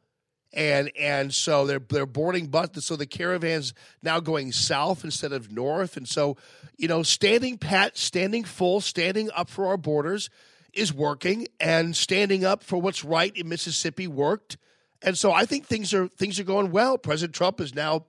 and 0.54 0.92
and 1.00 1.34
so 1.34 1.66
they're 1.66 1.80
they're 1.80 2.06
boarding 2.06 2.48
bus. 2.48 2.70
So 2.80 2.96
the 2.96 3.06
caravans 3.06 3.74
now 4.04 4.20
going 4.20 4.52
south 4.52 5.04
instead 5.04 5.32
of 5.32 5.52
north, 5.52 5.98
and 5.98 6.08
so 6.08 6.38
you 6.78 6.88
know, 6.88 7.04
standing 7.04 7.58
pat, 7.58 7.98
standing 7.98 8.44
full, 8.44 8.82
standing 8.82 9.30
up 9.36 9.50
for 9.50 9.68
our 9.68 9.78
borders 9.78 10.30
is 10.74 10.94
working, 10.94 11.48
and 11.60 11.96
standing 11.96 12.44
up 12.44 12.64
for 12.64 12.78
what's 12.78 13.04
right 13.04 13.36
in 13.36 13.48
Mississippi 13.48 14.08
worked, 14.08 14.58
and 15.02 15.18
so 15.18 15.32
I 15.32 15.46
think 15.46 15.66
things 15.66 15.94
are 15.94 16.08
things 16.08 16.40
are 16.40 16.44
going 16.46 16.72
well. 16.72 16.98
President 16.98 17.36
Trump 17.36 17.62
is 17.62 17.74
now 17.74 18.06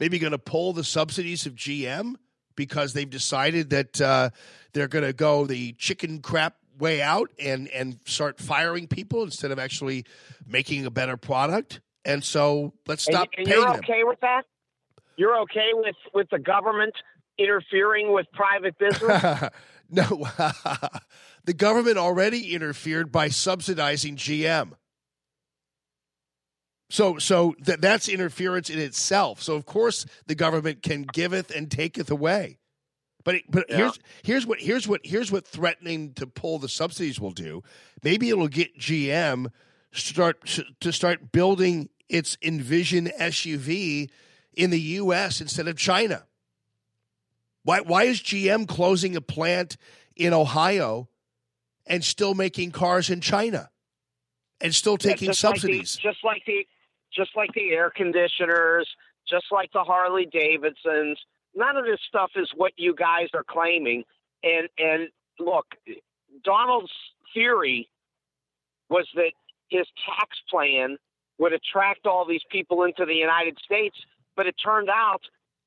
maybe 0.00 0.18
going 0.18 0.32
to 0.32 0.38
pull 0.38 0.72
the 0.72 0.84
subsidies 0.84 1.46
of 1.46 1.54
GM 1.54 2.14
because 2.56 2.92
they've 2.92 3.10
decided 3.10 3.70
that 3.70 4.00
uh, 4.00 4.30
they're 4.72 4.88
going 4.88 5.04
to 5.04 5.12
go 5.12 5.46
the 5.46 5.72
chicken 5.72 6.20
crap 6.20 6.56
way 6.78 7.00
out 7.00 7.30
and 7.38 7.68
and 7.68 7.98
start 8.04 8.40
firing 8.40 8.88
people 8.88 9.22
instead 9.22 9.50
of 9.50 9.58
actually 9.58 10.04
making 10.46 10.86
a 10.86 10.90
better 10.90 11.16
product. 11.16 11.80
And 12.04 12.22
so 12.22 12.74
let's 12.86 13.02
stop 13.02 13.28
and, 13.36 13.46
paying 13.46 13.60
you're 13.60 13.66
them. 13.66 13.76
okay 13.78 14.04
with 14.04 14.20
that? 14.20 14.42
You're 15.16 15.38
okay 15.42 15.70
with 15.72 15.96
with 16.12 16.28
the 16.30 16.38
government 16.38 16.94
interfering 17.38 18.12
with 18.12 18.26
private 18.32 18.78
business? 18.78 19.50
no, 19.90 20.02
the 21.44 21.54
government 21.54 21.98
already 21.98 22.54
interfered 22.54 23.12
by 23.12 23.28
subsidizing 23.28 24.16
GM. 24.16 24.72
So, 26.90 27.18
so 27.18 27.54
that 27.60 27.80
that's 27.80 28.08
interference 28.08 28.68
in 28.70 28.78
itself. 28.78 29.42
So, 29.42 29.54
of 29.54 29.64
course, 29.66 30.06
the 30.26 30.34
government 30.34 30.82
can 30.82 31.02
giveth 31.02 31.50
and 31.50 31.70
taketh 31.70 32.10
away. 32.10 32.58
But 33.24 33.36
but 33.48 33.66
Yeah. 33.70 33.76
here's 33.76 33.98
here's 34.22 34.46
what 34.46 34.60
here's 34.60 34.86
what 34.86 35.00
here's 35.04 35.32
what 35.32 35.46
threatening 35.46 36.12
to 36.14 36.26
pull 36.26 36.58
the 36.58 36.68
subsidies 36.68 37.18
will 37.18 37.30
do. 37.32 37.62
Maybe 38.02 38.28
it'll 38.28 38.48
get 38.48 38.78
GM 38.78 39.50
start 39.92 40.62
to 40.80 40.92
start 40.92 41.32
building 41.32 41.88
its 42.08 42.36
Envision 42.42 43.06
SUV 43.18 44.10
in 44.52 44.68
the 44.70 44.80
U.S. 44.80 45.40
instead 45.40 45.66
of 45.68 45.78
China. 45.78 46.26
Why 47.62 47.80
why 47.80 48.04
is 48.04 48.20
GM 48.20 48.68
closing 48.68 49.16
a 49.16 49.22
plant 49.22 49.78
in 50.14 50.34
Ohio 50.34 51.08
and 51.86 52.04
still 52.04 52.34
making 52.34 52.72
cars 52.72 53.08
in 53.08 53.22
China 53.22 53.70
and 54.60 54.74
still 54.74 54.98
Yeah, 55.00 55.10
taking 55.12 55.28
just 55.28 55.42
like 55.42 55.54
the- 55.54 55.60
subsidies? 55.60 55.96
just 55.96 56.22
like 56.22 56.42
the 56.46 56.66
just 57.14 57.30
like 57.36 57.50
the 57.54 57.70
air 57.70 57.90
conditioners, 57.90 58.88
just 59.28 59.46
like 59.50 59.72
the 59.72 59.84
Harley 59.84 60.26
Davidsons. 60.26 61.18
None 61.54 61.76
of 61.76 61.84
this 61.84 62.00
stuff 62.06 62.32
is 62.36 62.50
what 62.56 62.72
you 62.76 62.94
guys 62.94 63.28
are 63.34 63.44
claiming. 63.44 64.04
And 64.42 64.68
and 64.78 65.08
look, 65.38 65.66
Donald's 66.42 66.92
theory 67.32 67.88
was 68.90 69.08
that 69.14 69.32
his 69.70 69.86
tax 70.06 70.36
plan 70.50 70.96
would 71.38 71.52
attract 71.52 72.06
all 72.06 72.26
these 72.26 72.44
people 72.50 72.84
into 72.84 73.04
the 73.04 73.14
United 73.14 73.58
States, 73.64 73.96
but 74.36 74.46
it 74.46 74.54
turned 74.62 74.88
out 74.88 75.22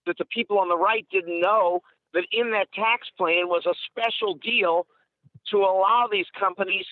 that 0.05 0.17
the 0.17 0.25
people 0.25 0.59
on 0.59 0.69
the 0.69 0.77
right 0.77 1.05
didn't 1.11 1.41
know 1.41 1.81
that 2.13 2.23
in 2.31 2.51
that 2.51 2.71
tax 2.73 3.07
plan 3.17 3.47
was 3.47 3.65
a 3.65 3.73
special 3.89 4.35
deal 4.35 4.87
to 5.51 5.57
allow 5.57 6.07
these 6.09 6.25
companies 6.39 6.85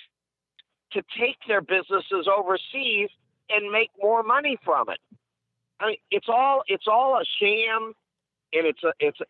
to 0.92 1.02
take 1.20 1.38
their 1.48 1.62
businesses 1.62 2.28
overseas 2.28 3.10
and 3.50 3.72
make 3.72 3.90
more 4.02 4.24
money 4.24 4.58
from 4.64 4.90
it. 4.90 5.00
I 5.80 5.88
mean, 5.88 5.98
it's 6.12 6.28
all 6.30 6.64
it's 6.68 6.86
all 6.88 7.20
a 7.20 7.24
sham, 7.40 7.94
and 8.54 8.66
it's 8.66 8.84
a 8.84 8.94
it's 9.00 9.20
a, 9.20 9.26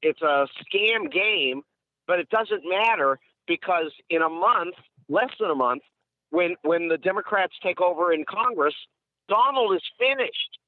it's 0.00 0.22
a 0.22 0.46
scam 0.62 1.12
game. 1.12 1.62
But 2.06 2.18
it 2.18 2.28
doesn't 2.30 2.62
matter 2.64 3.20
because 3.46 3.92
in 4.10 4.22
a 4.22 4.28
month, 4.28 4.74
less 5.08 5.30
than 5.38 5.50
a 5.50 5.54
month, 5.54 5.82
when 6.30 6.56
when 6.62 6.88
the 6.88 6.98
Democrats 6.98 7.54
take 7.62 7.80
over 7.80 8.12
in 8.12 8.24
Congress, 8.28 8.74
Donald 9.28 9.74
is 9.74 9.82
finished. 9.98 10.58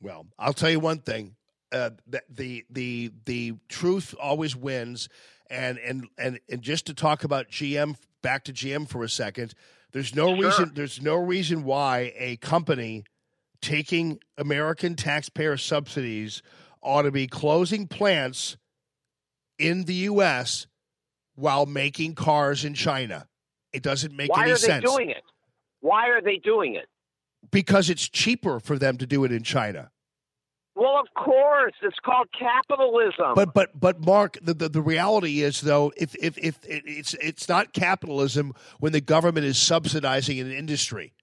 Well, 0.00 0.26
I'll 0.38 0.52
tell 0.52 0.70
you 0.70 0.80
one 0.80 0.98
thing: 0.98 1.36
uh, 1.72 1.90
the, 2.06 2.22
the 2.28 2.64
the 2.70 3.12
the 3.24 3.54
truth 3.68 4.14
always 4.20 4.54
wins. 4.54 5.08
And 5.48 5.78
and 5.78 6.08
and 6.18 6.40
and 6.50 6.60
just 6.60 6.86
to 6.86 6.94
talk 6.94 7.22
about 7.22 7.48
GM, 7.50 7.96
back 8.20 8.42
to 8.44 8.52
GM 8.52 8.88
for 8.88 9.04
a 9.04 9.08
second. 9.08 9.54
There's 9.92 10.14
no 10.14 10.34
Sure. 10.36 10.44
reason. 10.46 10.72
There's 10.74 11.00
no 11.00 11.14
reason 11.16 11.64
why 11.64 12.12
a 12.16 12.36
company 12.38 13.04
taking 13.62 14.20
American 14.36 14.94
taxpayer 14.96 15.56
subsidies 15.56 16.42
ought 16.82 17.02
to 17.02 17.10
be 17.10 17.26
closing 17.26 17.86
plants 17.88 18.56
in 19.58 19.84
the 19.84 19.94
U.S. 19.94 20.66
while 21.34 21.66
making 21.66 22.14
cars 22.14 22.64
in 22.64 22.74
China. 22.74 23.26
It 23.72 23.82
doesn't 23.82 24.14
make 24.14 24.30
Why 24.30 24.42
any 24.42 24.52
are 24.52 24.54
they 24.54 24.60
sense 24.60 24.84
doing 24.84 25.10
it? 25.10 25.22
Why 25.80 26.08
are 26.10 26.20
they 26.20 26.36
doing 26.38 26.74
it? 26.74 26.88
because 27.52 27.88
it's 27.88 28.08
cheaper 28.08 28.58
for 28.58 28.76
them 28.76 28.96
to 28.98 29.06
do 29.06 29.22
it 29.24 29.30
in 29.30 29.42
China. 29.44 29.90
Well, 30.76 31.00
of 31.00 31.06
course, 31.14 31.72
it's 31.80 31.98
called 32.04 32.28
capitalism. 32.38 33.32
But 33.34 33.54
but 33.54 33.80
but 33.80 34.04
Mark, 34.04 34.38
the, 34.42 34.52
the, 34.52 34.68
the 34.68 34.82
reality 34.82 35.40
is 35.40 35.62
though, 35.62 35.90
if 35.96 36.14
if 36.16 36.36
if 36.36 36.62
it, 36.66 36.82
it's 36.86 37.14
it's 37.14 37.48
not 37.48 37.72
capitalism 37.72 38.54
when 38.78 38.92
the 38.92 39.00
government 39.00 39.46
is 39.46 39.56
subsidizing 39.56 40.38
an 40.38 40.52
industry, 40.52 41.14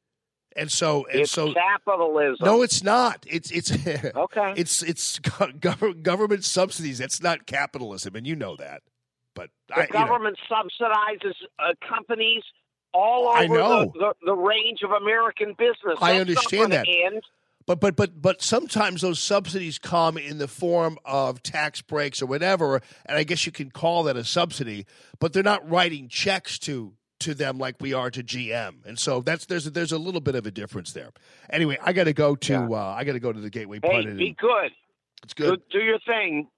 and 0.56 0.72
so 0.72 1.06
and 1.06 1.22
it's 1.22 1.32
so. 1.32 1.54
capitalism. 1.54 2.44
No, 2.44 2.64
it's 2.64 2.82
not. 2.82 3.28
It's 3.30 3.52
it's 3.52 3.72
okay. 4.16 4.54
It's 4.58 4.82
it's 4.82 5.20
gov- 5.20 6.02
government 6.02 6.44
subsidies. 6.46 6.98
That's 6.98 7.22
not 7.22 7.46
capitalism, 7.46 8.16
and 8.16 8.26
you 8.26 8.36
know 8.36 8.56
that. 8.56 8.82
But 9.36 9.52
the 9.68 9.76
I, 9.76 9.82
you 9.82 9.88
know, 9.94 10.00
government 10.00 10.38
subsidizes 10.52 11.36
uh, 11.60 11.74
companies 11.88 12.42
all 12.92 13.28
over 13.28 13.62
I. 13.62 13.86
The, 13.86 13.92
the, 13.94 14.14
the 14.26 14.34
range 14.36 14.80
of 14.84 14.90
American 14.90 15.54
business. 15.60 16.00
I 16.02 16.14
That's 16.14 16.22
understand 16.22 16.72
not 16.72 16.86
that. 16.86 16.88
End. 16.88 17.22
But 17.66 17.80
but 17.80 17.96
but 17.96 18.22
but 18.22 18.42
sometimes 18.42 19.02
those 19.02 19.20
subsidies 19.20 19.80
come 19.80 20.18
in 20.18 20.38
the 20.38 20.48
form 20.48 20.98
of 21.06 21.42
tax 21.42 21.82
breaks 21.82 22.22
or 22.22 22.26
whatever, 22.26 22.82
and 23.06 23.18
I 23.18 23.24
guess 23.24 23.46
you 23.46 23.52
can 23.52 23.72
call 23.72 24.04
that 24.04 24.18
a 24.18 24.24
subsidy. 24.24 24.86
But 25.20 25.34
they're 25.34 25.44
not 25.44 25.70
writing 25.70 26.10
checks 26.10 26.60
to 26.60 26.94
to 27.20 27.34
them 27.34 27.58
like 27.58 27.76
we 27.80 27.94
are 27.94 28.12
to 28.12 28.22
GM, 28.22 28.86
and 28.86 29.00
so 29.00 29.22
that's 29.22 29.46
there's 29.46 29.68
a, 29.68 29.70
there's 29.70 29.94
a 29.94 29.98
little 29.98 30.20
bit 30.22 30.36
of 30.36 30.46
a 30.46 30.52
difference 30.52 30.92
there. 30.92 31.12
Anyway, 31.50 31.78
I 31.82 31.94
got 31.94 32.06
to 32.06 32.14
go 32.14 32.36
to 32.36 32.74
uh, 32.74 32.96
I 32.98 33.06
got 33.06 33.14
to 33.14 33.20
go 33.20 33.32
to 33.32 33.40
the 33.40 33.50
Gateway 33.50 33.80
Hey, 33.82 34.06
be 34.06 34.28
and- 34.28 34.38
good. 34.38 34.72
It's 35.24 35.34
good. 35.34 35.62
Do, 35.72 35.80
do 35.80 35.86
your 35.86 36.00
thing. 36.00 36.50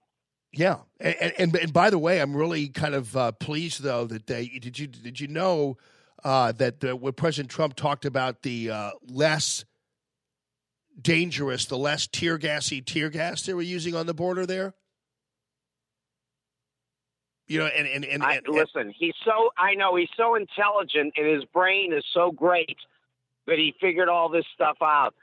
Yeah, 0.51 0.77
and, 0.99 1.15
and 1.21 1.33
and 1.37 1.55
and 1.55 1.73
by 1.73 1.89
the 1.91 1.99
way, 1.99 2.19
I'm 2.19 2.35
really 2.35 2.69
kind 2.69 2.95
of 2.95 3.15
uh, 3.15 3.31
pleased 3.33 3.83
though 3.83 4.05
that 4.07 4.25
they 4.25 4.47
did 4.47 4.79
you 4.79 4.87
did 4.87 5.19
you 5.19 5.27
know 5.27 5.77
uh, 6.23 6.51
that 6.53 6.79
the, 6.79 6.95
when 6.95 7.13
President 7.13 7.51
Trump 7.51 7.75
talked 7.75 8.05
about 8.05 8.41
the 8.41 8.71
uh, 8.71 8.91
less 9.07 9.65
dangerous, 11.01 11.65
the 11.65 11.77
less 11.77 12.07
tear 12.07 12.37
gassy 12.37 12.81
tear 12.81 13.09
gas 13.09 13.43
they 13.43 13.53
were 13.53 13.61
using 13.61 13.95
on 13.95 14.05
the 14.05 14.13
border 14.13 14.45
there. 14.45 14.73
You 17.47 17.59
know, 17.59 17.65
and 17.67 17.87
and 17.87 18.05
and, 18.05 18.23
I, 18.23 18.35
and- 18.35 18.47
and- 18.47 18.55
listen, 18.55 18.93
he's 18.97 19.13
so 19.23 19.51
I 19.57 19.75
know 19.75 19.95
he's 19.95 20.09
so 20.17 20.35
intelligent 20.35 21.13
and 21.15 21.27
his 21.27 21.45
brain 21.45 21.93
is 21.93 22.03
so 22.13 22.31
great 22.31 22.77
that 23.45 23.57
he 23.57 23.73
figured 23.79 24.09
all 24.09 24.29
this 24.29 24.45
stuff 24.53 24.77
out. 24.81 25.13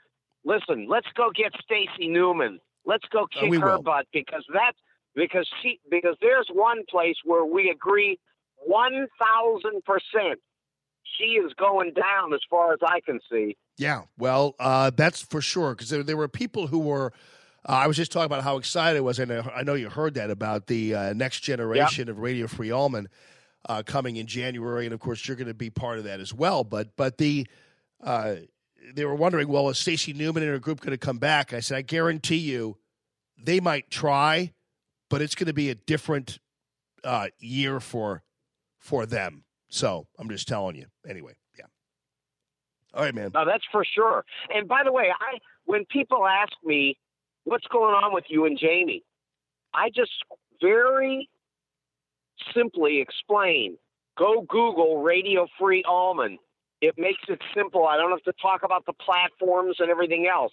Listen, 0.45 0.87
let's 0.89 1.07
go 1.15 1.31
get 1.35 1.51
Stacey 1.63 2.07
Newman. 2.07 2.59
Let's 2.85 3.05
go 3.11 3.27
kick 3.27 3.53
her 3.59 3.75
will. 3.75 3.81
butt 3.81 4.07
because 4.13 4.45
that's 4.53 4.77
because 5.15 5.49
she 5.61 5.79
because 5.89 6.15
there's 6.21 6.47
one 6.51 6.83
place 6.89 7.15
where 7.25 7.45
we 7.45 7.69
agree 7.69 8.17
one 8.65 9.07
thousand 9.19 9.83
percent. 9.83 10.39
She 11.17 11.33
is 11.33 11.53
going 11.55 11.93
down 11.93 12.33
as 12.33 12.39
far 12.49 12.73
as 12.73 12.79
I 12.85 13.01
can 13.01 13.19
see. 13.29 13.57
Yeah, 13.77 14.03
well, 14.17 14.55
uh, 14.59 14.91
that's 14.95 15.21
for 15.21 15.41
sure 15.41 15.73
because 15.73 15.89
there, 15.89 16.03
there 16.03 16.17
were 16.17 16.27
people 16.27 16.67
who 16.67 16.79
were. 16.79 17.11
Uh, 17.67 17.71
I 17.71 17.87
was 17.87 17.97
just 17.97 18.11
talking 18.11 18.25
about 18.25 18.43
how 18.43 18.57
excited 18.57 18.97
I 18.97 19.01
was, 19.01 19.19
and 19.19 19.31
I 19.31 19.39
I 19.55 19.63
know 19.63 19.73
you 19.73 19.89
heard 19.89 20.13
that 20.15 20.29
about 20.29 20.67
the 20.67 20.95
uh, 20.95 21.13
next 21.13 21.39
generation 21.39 22.09
of 22.09 22.19
Radio 22.19 22.47
Free 22.47 22.71
Allman 22.71 23.07
uh, 23.67 23.83
coming 23.83 24.17
in 24.17 24.27
January, 24.27 24.85
and 24.85 24.93
of 24.93 24.99
course 24.99 25.27
you're 25.27 25.37
going 25.37 25.47
to 25.47 25.53
be 25.53 25.69
part 25.69 25.97
of 25.97 26.03
that 26.03 26.19
as 26.19 26.33
well. 26.33 26.63
But 26.63 26.95
but 26.95 27.17
the 27.17 27.47
uh, 28.03 28.35
they 28.93 29.05
were 29.05 29.15
wondering, 29.15 29.47
well, 29.47 29.69
is 29.69 29.77
Stacey 29.77 30.13
Newman 30.13 30.43
and 30.43 30.51
her 30.51 30.59
group 30.59 30.81
going 30.81 30.91
to 30.91 30.97
come 30.97 31.17
back? 31.17 31.53
I 31.53 31.61
said, 31.61 31.77
I 31.77 31.81
guarantee 31.81 32.37
you, 32.37 32.77
they 33.41 33.59
might 33.59 33.89
try, 33.89 34.53
but 35.09 35.21
it's 35.21 35.35
going 35.35 35.47
to 35.47 35.53
be 35.53 35.69
a 35.69 35.75
different 35.75 36.39
uh, 37.03 37.29
year 37.39 37.79
for 37.79 38.23
for 38.77 39.05
them. 39.05 39.45
So 39.69 40.07
I'm 40.19 40.29
just 40.29 40.47
telling 40.47 40.75
you. 40.75 40.85
Anyway. 41.07 41.33
All 42.93 43.03
right, 43.03 43.15
man. 43.15 43.31
No, 43.33 43.45
that's 43.45 43.63
for 43.71 43.83
sure. 43.83 44.23
And 44.53 44.67
by 44.67 44.83
the 44.83 44.91
way, 44.91 45.09
I 45.11 45.39
when 45.65 45.85
people 45.85 46.25
ask 46.25 46.53
me 46.63 46.97
what's 47.43 47.67
going 47.67 47.93
on 47.93 48.13
with 48.13 48.25
you 48.29 48.45
and 48.45 48.57
Jamie, 48.57 49.03
I 49.73 49.89
just 49.89 50.11
very 50.61 51.29
simply 52.53 52.99
explain. 53.01 53.77
Go 54.17 54.41
Google 54.41 55.01
Radio 55.01 55.47
Free 55.59 55.83
Allman. 55.83 56.37
It 56.81 56.95
makes 56.97 57.21
it 57.29 57.41
simple. 57.55 57.87
I 57.87 57.97
don't 57.97 58.11
have 58.11 58.23
to 58.23 58.33
talk 58.41 58.61
about 58.63 58.85
the 58.85 58.93
platforms 58.93 59.77
and 59.79 59.89
everything 59.89 60.27
else. 60.27 60.51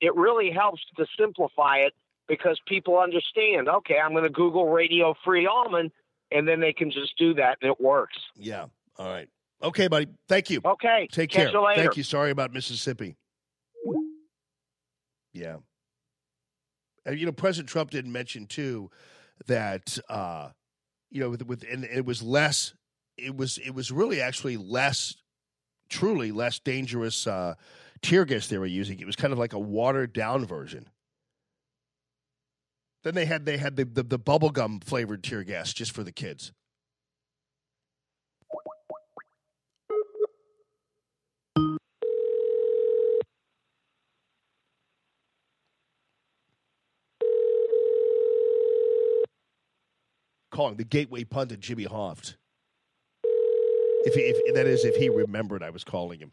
It 0.00 0.14
really 0.14 0.50
helps 0.50 0.80
to 0.96 1.06
simplify 1.18 1.78
it 1.78 1.92
because 2.28 2.60
people 2.66 2.98
understand. 2.98 3.68
Okay, 3.68 3.96
I'm 4.02 4.12
going 4.12 4.24
to 4.24 4.30
Google 4.30 4.68
Radio 4.70 5.14
Free 5.24 5.46
Allman, 5.46 5.90
and 6.30 6.48
then 6.48 6.60
they 6.60 6.72
can 6.72 6.90
just 6.90 7.18
do 7.18 7.34
that, 7.34 7.58
and 7.60 7.70
it 7.70 7.80
works. 7.80 8.16
Yeah. 8.36 8.66
All 8.98 9.08
right. 9.08 9.28
Okay, 9.64 9.88
buddy. 9.88 10.08
Thank 10.28 10.50
you. 10.50 10.60
Okay. 10.64 11.08
Take 11.10 11.30
care. 11.30 11.50
you. 11.50 11.68
Thank 11.74 11.96
you. 11.96 12.02
Sorry 12.02 12.30
about 12.30 12.52
Mississippi. 12.52 13.16
Yeah. 15.32 15.56
And 17.06 17.18
you 17.18 17.26
know, 17.26 17.32
President 17.32 17.68
Trump 17.68 17.90
didn't 17.90 18.12
mention 18.12 18.46
too 18.46 18.90
that 19.46 19.98
uh, 20.08 20.50
you 21.10 21.20
know, 21.20 21.30
with, 21.30 21.46
with 21.46 21.64
and 21.70 21.84
it 21.84 22.04
was 22.04 22.22
less. 22.22 22.74
It 23.16 23.36
was 23.36 23.58
it 23.58 23.74
was 23.74 23.90
really 23.90 24.20
actually 24.20 24.56
less, 24.56 25.14
truly 25.88 26.30
less 26.32 26.58
dangerous 26.58 27.26
uh, 27.26 27.54
tear 28.02 28.24
gas 28.24 28.48
they 28.48 28.58
were 28.58 28.66
using. 28.66 29.00
It 29.00 29.06
was 29.06 29.16
kind 29.16 29.32
of 29.32 29.38
like 29.38 29.52
a 29.52 29.58
watered 29.58 30.12
down 30.12 30.44
version. 30.44 30.88
Then 33.02 33.14
they 33.14 33.24
had 33.24 33.46
they 33.46 33.56
had 33.56 33.76
the 33.76 33.84
the, 33.84 34.02
the 34.02 34.18
bubblegum 34.18 34.82
flavored 34.84 35.22
tear 35.22 35.42
gas 35.44 35.72
just 35.72 35.92
for 35.92 36.02
the 36.02 36.12
kids. 36.12 36.52
Calling 50.64 50.76
the 50.78 50.84
gateway 50.84 51.24
pundit 51.24 51.60
Jimmy 51.60 51.84
Hoft. 51.84 52.36
If, 54.06 54.14
he, 54.14 54.20
if 54.22 54.54
that 54.54 54.66
is, 54.66 54.82
if 54.86 54.96
he 54.96 55.10
remembered, 55.10 55.62
I 55.62 55.68
was 55.68 55.84
calling 55.84 56.20
him. 56.20 56.32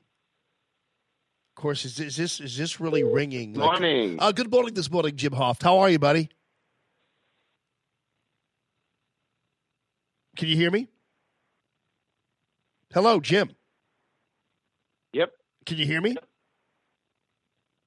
Of 1.58 1.62
course, 1.62 1.84
is, 1.84 2.00
is 2.00 2.16
this 2.16 2.40
is 2.40 2.56
this 2.58 2.80
really 2.80 3.04
ringing? 3.04 3.54
like- 3.56 3.82
Morning. 3.82 4.18
Uh, 4.20 4.32
good 4.32 4.50
morning 4.50 4.74
this 4.74 4.90
morning, 4.90 5.18
Jim 5.18 5.34
Hoft. 5.34 5.64
How 5.64 5.80
are 5.80 5.90
you, 5.90 6.00
buddy? 6.00 6.30
Can 10.38 10.48
you 10.48 10.56
hear 10.56 10.72
me? 10.72 10.88
Hello, 12.94 13.20
Jim. 13.20 13.52
Yep. 15.12 15.34
Can 15.66 15.78
you 15.78 15.86
hear 15.86 16.00
me? 16.00 16.16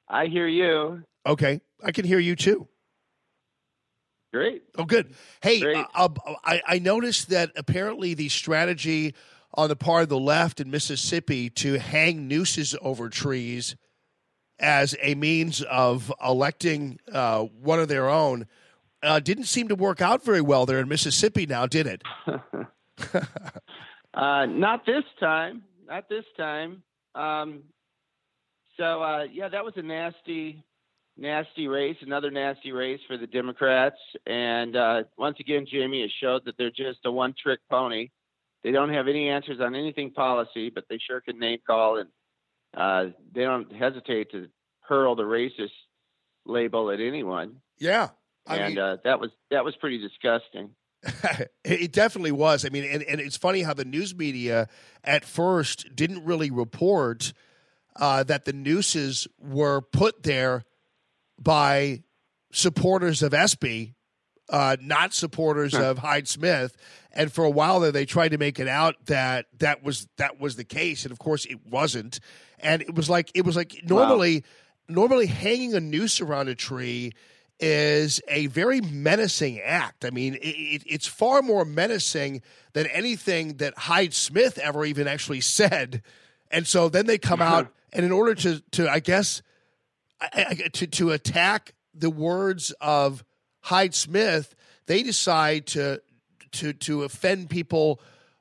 I 0.09 0.27
hear 0.27 0.47
you. 0.47 1.05
Okay, 1.27 1.63
I 1.83 1.91
can 1.93 2.05
hear 2.05 2.19
you 2.19 2.37
too. 2.37 2.69
Great. 4.35 4.65
Oh, 4.77 4.85
good. 4.85 5.15
Hey, 5.43 5.63
uh, 5.63 5.85
uh, 5.95 6.09
I, 6.45 6.61
I 6.67 6.79
noticed 6.81 7.29
that 7.29 7.53
apparently 7.55 8.15
the 8.15 8.29
strategy 8.29 9.15
on 9.55 9.69
the 9.69 9.77
part 9.77 10.03
of 10.03 10.09
the 10.09 10.19
left 10.19 10.59
in 10.59 10.73
Mississippi 10.73 11.51
to 11.51 11.79
hang 11.79 12.27
nooses 12.27 12.75
over 12.83 13.09
trees 13.09 13.77
as 14.59 14.97
a 15.01 15.15
means 15.15 15.63
of 15.63 16.13
electing 16.21 16.99
uh, 17.13 17.43
one 17.43 17.79
of 17.79 17.87
their 17.87 18.09
own 18.09 18.49
uh, 19.05 19.21
didn't 19.21 19.45
seem 19.45 19.69
to 19.69 19.77
work 19.77 20.03
out 20.03 20.25
very 20.25 20.41
well 20.41 20.67
there 20.67 20.81
in 20.81 20.89
Mississippi 20.89 21.47
now, 21.47 21.67
did 21.67 21.87
it? 21.87 22.03
Uh, 24.15 24.47
not 24.47 24.87
this 24.87 25.03
time. 25.19 25.65
Not 25.89 26.09
this 26.09 26.25
time. 26.37 26.85
Um, 27.17 27.65
so 28.77 29.03
uh, 29.03 29.25
yeah, 29.25 29.49
that 29.49 29.65
was 29.65 29.75
a 29.75 29.83
nasty, 29.83 30.63
nasty 31.17 31.69
race. 31.69 31.97
Another 32.03 32.31
nasty 32.31 32.73
race 32.73 33.01
for 33.07 33.17
the 33.17 33.27
Democrats. 33.27 33.97
And 34.27 34.77
uh, 34.77 35.05
once 35.17 35.37
again, 35.41 35.67
Jamie 35.71 36.03
has 36.03 36.11
showed 36.21 36.45
that 36.47 36.57
they're 36.59 36.71
just 36.71 37.01
a 37.05 37.13
one-trick 37.13 37.61
pony. 37.71 38.11
They 38.63 38.73
don't 38.73 38.93
have 38.93 39.09
any 39.09 39.29
answers 39.29 39.61
on 39.61 39.75
anything 39.75 40.13
policy, 40.13 40.71
but 40.71 40.85
they 40.89 40.99
sure 40.99 41.21
can 41.21 41.39
name 41.39 41.59
call, 41.67 41.99
and 41.99 42.09
uh, 42.75 43.13
they 43.33 43.43
don't 43.43 43.71
hesitate 43.73 44.31
to 44.33 44.49
hurl 44.81 45.15
the 45.17 45.23
racist 45.23 45.69
label 46.47 46.91
at 46.91 47.01
anyone. 47.01 47.57
Yeah. 47.79 48.09
I 48.47 48.57
and 48.57 48.75
mean- 48.75 48.83
uh, 48.83 48.97
that 49.05 49.21
was 49.21 49.31
that 49.51 49.65
was 49.65 49.75
pretty 49.77 49.99
disgusting. 49.99 50.71
it 51.65 51.93
definitely 51.93 52.33
was. 52.33 52.65
I 52.65 52.71
mean, 52.71 52.85
and, 52.85 53.03
and 53.03 53.21
it's 53.21 53.37
funny 53.37 53.61
how 53.61 53.75
the 53.75 53.85
news 53.85 54.15
media 54.15 54.69
at 55.03 55.27
first 55.27 55.95
didn't 55.95 56.25
really 56.25 56.51
report 56.51 57.35
uh, 57.97 58.23
that 58.25 58.47
the 58.47 58.55
nooses 58.55 59.29
were 59.39 59.83
put 59.83 60.23
there 60.23 60.65
by 61.39 62.03
supporters 62.53 63.23
of 63.23 63.35
Espy, 63.35 63.95
uh, 64.49 64.77
not 64.81 65.13
supporters 65.13 65.75
of 65.75 65.99
Hyde 65.99 66.29
Smith. 66.29 66.77
And 67.13 67.33
for 67.33 67.45
a 67.45 67.51
while 67.51 67.81
there, 67.81 67.93
they 67.93 68.05
tried 68.07 68.31
to 68.31 68.39
make 68.39 68.59
it 68.59 68.69
out 68.69 68.97
that 69.07 69.47
that 69.59 69.83
was 69.83 70.09
that 70.17 70.41
was 70.41 70.57
the 70.57 70.65
case, 70.65 71.05
and 71.05 71.13
of 71.13 71.19
course 71.19 71.45
it 71.47 71.65
wasn't. 71.67 72.21
And 72.59 72.83
it 72.83 72.95
was 72.95 73.09
like 73.09 73.31
it 73.35 73.45
was 73.45 73.57
like 73.57 73.83
normally 73.85 74.45
normally 74.89 75.27
hanging 75.27 75.75
a 75.75 75.81
noose 75.81 76.21
around 76.21 76.49
a 76.49 76.55
tree 76.55 77.13
is 77.61 78.21
a 78.29 78.47
very 78.49 78.81
menacing 78.81 79.61
act. 79.61 80.05
I 80.05 80.11
mean, 80.11 80.35
it, 80.35 80.41
it, 80.41 80.83
it's 80.87 81.07
far 81.07 81.41
more 81.41 81.65
menacing 81.65 82.43
than 82.73 82.87
anything 82.89 83.59
that 83.59 83.79
Hyde 83.79 84.13
Smith 84.13 84.59
ever 84.59 84.85
even 84.85 85.07
actually 85.07 85.41
said. 85.41 86.03
And 86.51 86.67
so 86.67 86.89
then 86.89 87.07
they 87.07 87.19
come 87.19 87.41
out, 87.41 87.73
and 87.93 88.05
in 88.05 88.13
order 88.13 88.35
to, 88.35 88.61
to 88.73 88.89
I 88.89 89.01
guess, 89.01 89.43
I, 90.21 90.47
I, 90.49 90.55
to 90.55 90.87
to 90.87 91.11
attack 91.11 91.75
the 91.95 92.11
words 92.11 92.73
of 92.81 93.25
Hyde 93.61 93.95
Smith, 93.95 94.55
they 94.87 95.03
decide 95.03 95.67
to 95.69 96.01
to 96.53 96.73
to 96.73 97.03
offend 97.03 97.51
people 97.51 98.01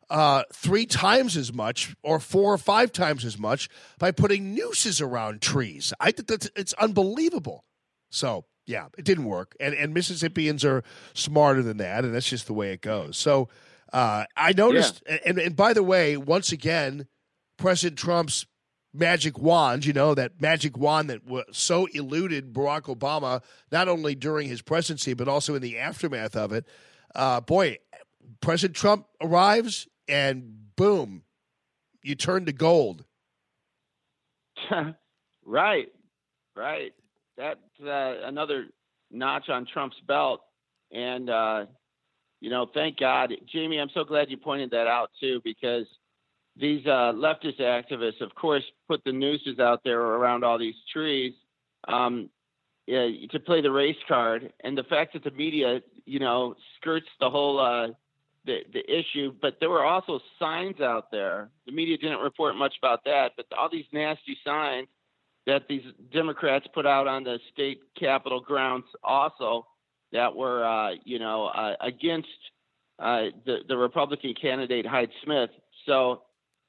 uh, 0.10 0.44
three 0.54 0.86
times 0.86 1.38
as 1.38 1.54
much 1.54 1.96
or 2.04 2.20
four 2.20 2.54
or 2.54 2.58
five 2.58 2.92
times 2.92 3.26
as 3.26 3.38
much 3.38 3.70
by 3.98 4.12
putting 4.12 4.54
nooses 4.54 5.02
around 5.02 5.42
trees. 5.42 5.94
I 6.00 6.12
think 6.12 6.28
that's 6.28 6.50
it's 6.56 6.74
unbelievable. 6.74 7.64
So 8.10 8.46
yeah, 8.66 8.88
it 8.98 9.06
didn't 9.06 9.26
work, 9.26 9.56
and 9.60 9.74
and 9.74 9.94
Mississippians 9.94 10.64
are 10.64 10.84
smarter 11.14 11.62
than 11.62 11.78
that, 11.78 12.06
and 12.06 12.14
that's 12.14 12.30
just 12.30 12.48
the 12.48 12.54
way 12.54 12.72
it 12.72 12.82
goes. 12.82 13.18
So 13.18 13.50
uh, 13.92 14.26
I 14.38 14.54
noticed, 14.54 15.04
and 15.26 15.38
and 15.38 15.56
by 15.56 15.74
the 15.74 15.84
way, 15.84 16.18
once 16.18 16.52
again, 16.52 17.08
President 17.58 17.98
Trump's 17.98 18.46
magic 18.94 19.39
wand, 19.39 19.86
you 19.86 19.94
know, 19.94 20.14
that 20.14 20.39
magic 20.39 20.78
wand 20.78 21.10
that 21.10 21.22
so 21.52 21.88
eluded 21.88 22.54
Barack 22.54 22.84
Obama, 22.84 23.41
not 23.72 23.88
only 23.88 24.16
during 24.16 24.48
his 24.48 24.62
presidency, 24.62 25.14
but 25.14 25.28
also 25.28 25.56
in 25.56 25.62
the 25.62 25.78
aftermath 25.80 26.36
of 26.36 26.52
it. 26.52 26.66
Uh, 27.16 27.41
boy, 27.41 27.80
President 28.41 28.76
Trump 28.76 29.08
arrives 29.22 29.88
and 30.08 30.76
boom, 30.76 31.24
you 32.04 32.16
turn 32.16 32.46
to 32.46 32.54
gold. 32.54 33.04
right, 35.46 35.88
right. 36.56 36.94
That's 37.38 37.60
uh, 37.84 38.16
another 38.26 38.68
notch 39.12 39.50
on 39.50 39.66
Trump's 39.72 40.00
belt. 40.08 40.41
And, 40.91 41.30
uh, 41.30 41.66
you 42.41 42.50
know, 42.50 42.68
thank 42.74 43.00
God. 43.00 43.34
Jamie, 43.52 43.80
I'm 43.80 43.89
so 43.94 44.04
glad 44.04 44.30
you 44.30 44.38
pointed 44.38 44.72
that 44.72 44.88
out, 44.88 45.10
too, 45.20 45.41
because 45.44 45.86
these 46.56 46.86
uh, 46.86 47.14
leftist 47.14 47.60
activists, 47.60 48.22
of 48.22 48.34
course, 48.36 48.64
put 48.88 49.04
the 49.04 49.12
nooses 49.12 49.60
out 49.60 49.82
there 49.84 49.99
around 49.99 50.43
all 50.43 50.60
these 50.60 50.76
trees 50.91 51.34
um, 51.88 52.30
to 52.88 53.39
play 53.45 53.62
the 53.62 53.72
race 53.72 53.97
card. 54.08 54.54
And 54.64 54.78
the 54.78 54.84
fact 54.84 55.14
that 55.14 55.24
the 55.24 55.32
media, 55.32 55.82
you 56.06 56.20
know, 56.20 56.56
skirts 56.80 57.08
the 57.20 57.30
whole 57.30 57.60
uh, 57.60 57.88
the 58.45 58.60
the 58.72 58.84
issue, 58.91 59.34
but 59.41 59.58
there 59.60 59.70
were 59.70 59.86
also 59.86 60.20
signs 60.38 60.80
out 60.82 61.10
there. 61.12 61.49
The 61.66 61.72
media 61.72 61.97
didn't 61.97 62.20
report 62.20 62.56
much 62.56 62.74
about 62.82 63.04
that, 63.06 63.32
but 63.36 63.45
all 63.58 63.70
these 63.72 63.86
nasty 63.91 64.38
signs 64.45 64.88
that 65.45 65.68
these 65.68 65.84
Democrats 66.14 66.66
put 66.74 66.86
out 66.86 67.08
on 67.08 67.24
the 67.24 67.39
state 67.51 67.82
capitol 67.99 68.39
grounds 68.39 68.86
also 69.04 69.68
that 70.12 70.34
were, 70.34 70.64
uh, 70.64 70.91
you 71.04 71.20
know, 71.20 71.47
uh, 71.47 71.76
against 71.82 72.28
uh, 72.99 73.24
the 73.45 73.60
the 73.68 73.78
Republican 73.78 74.34
candidate 74.39 74.86
Hyde 74.86 75.10
Smith. 75.24 75.49
So 75.86 76.24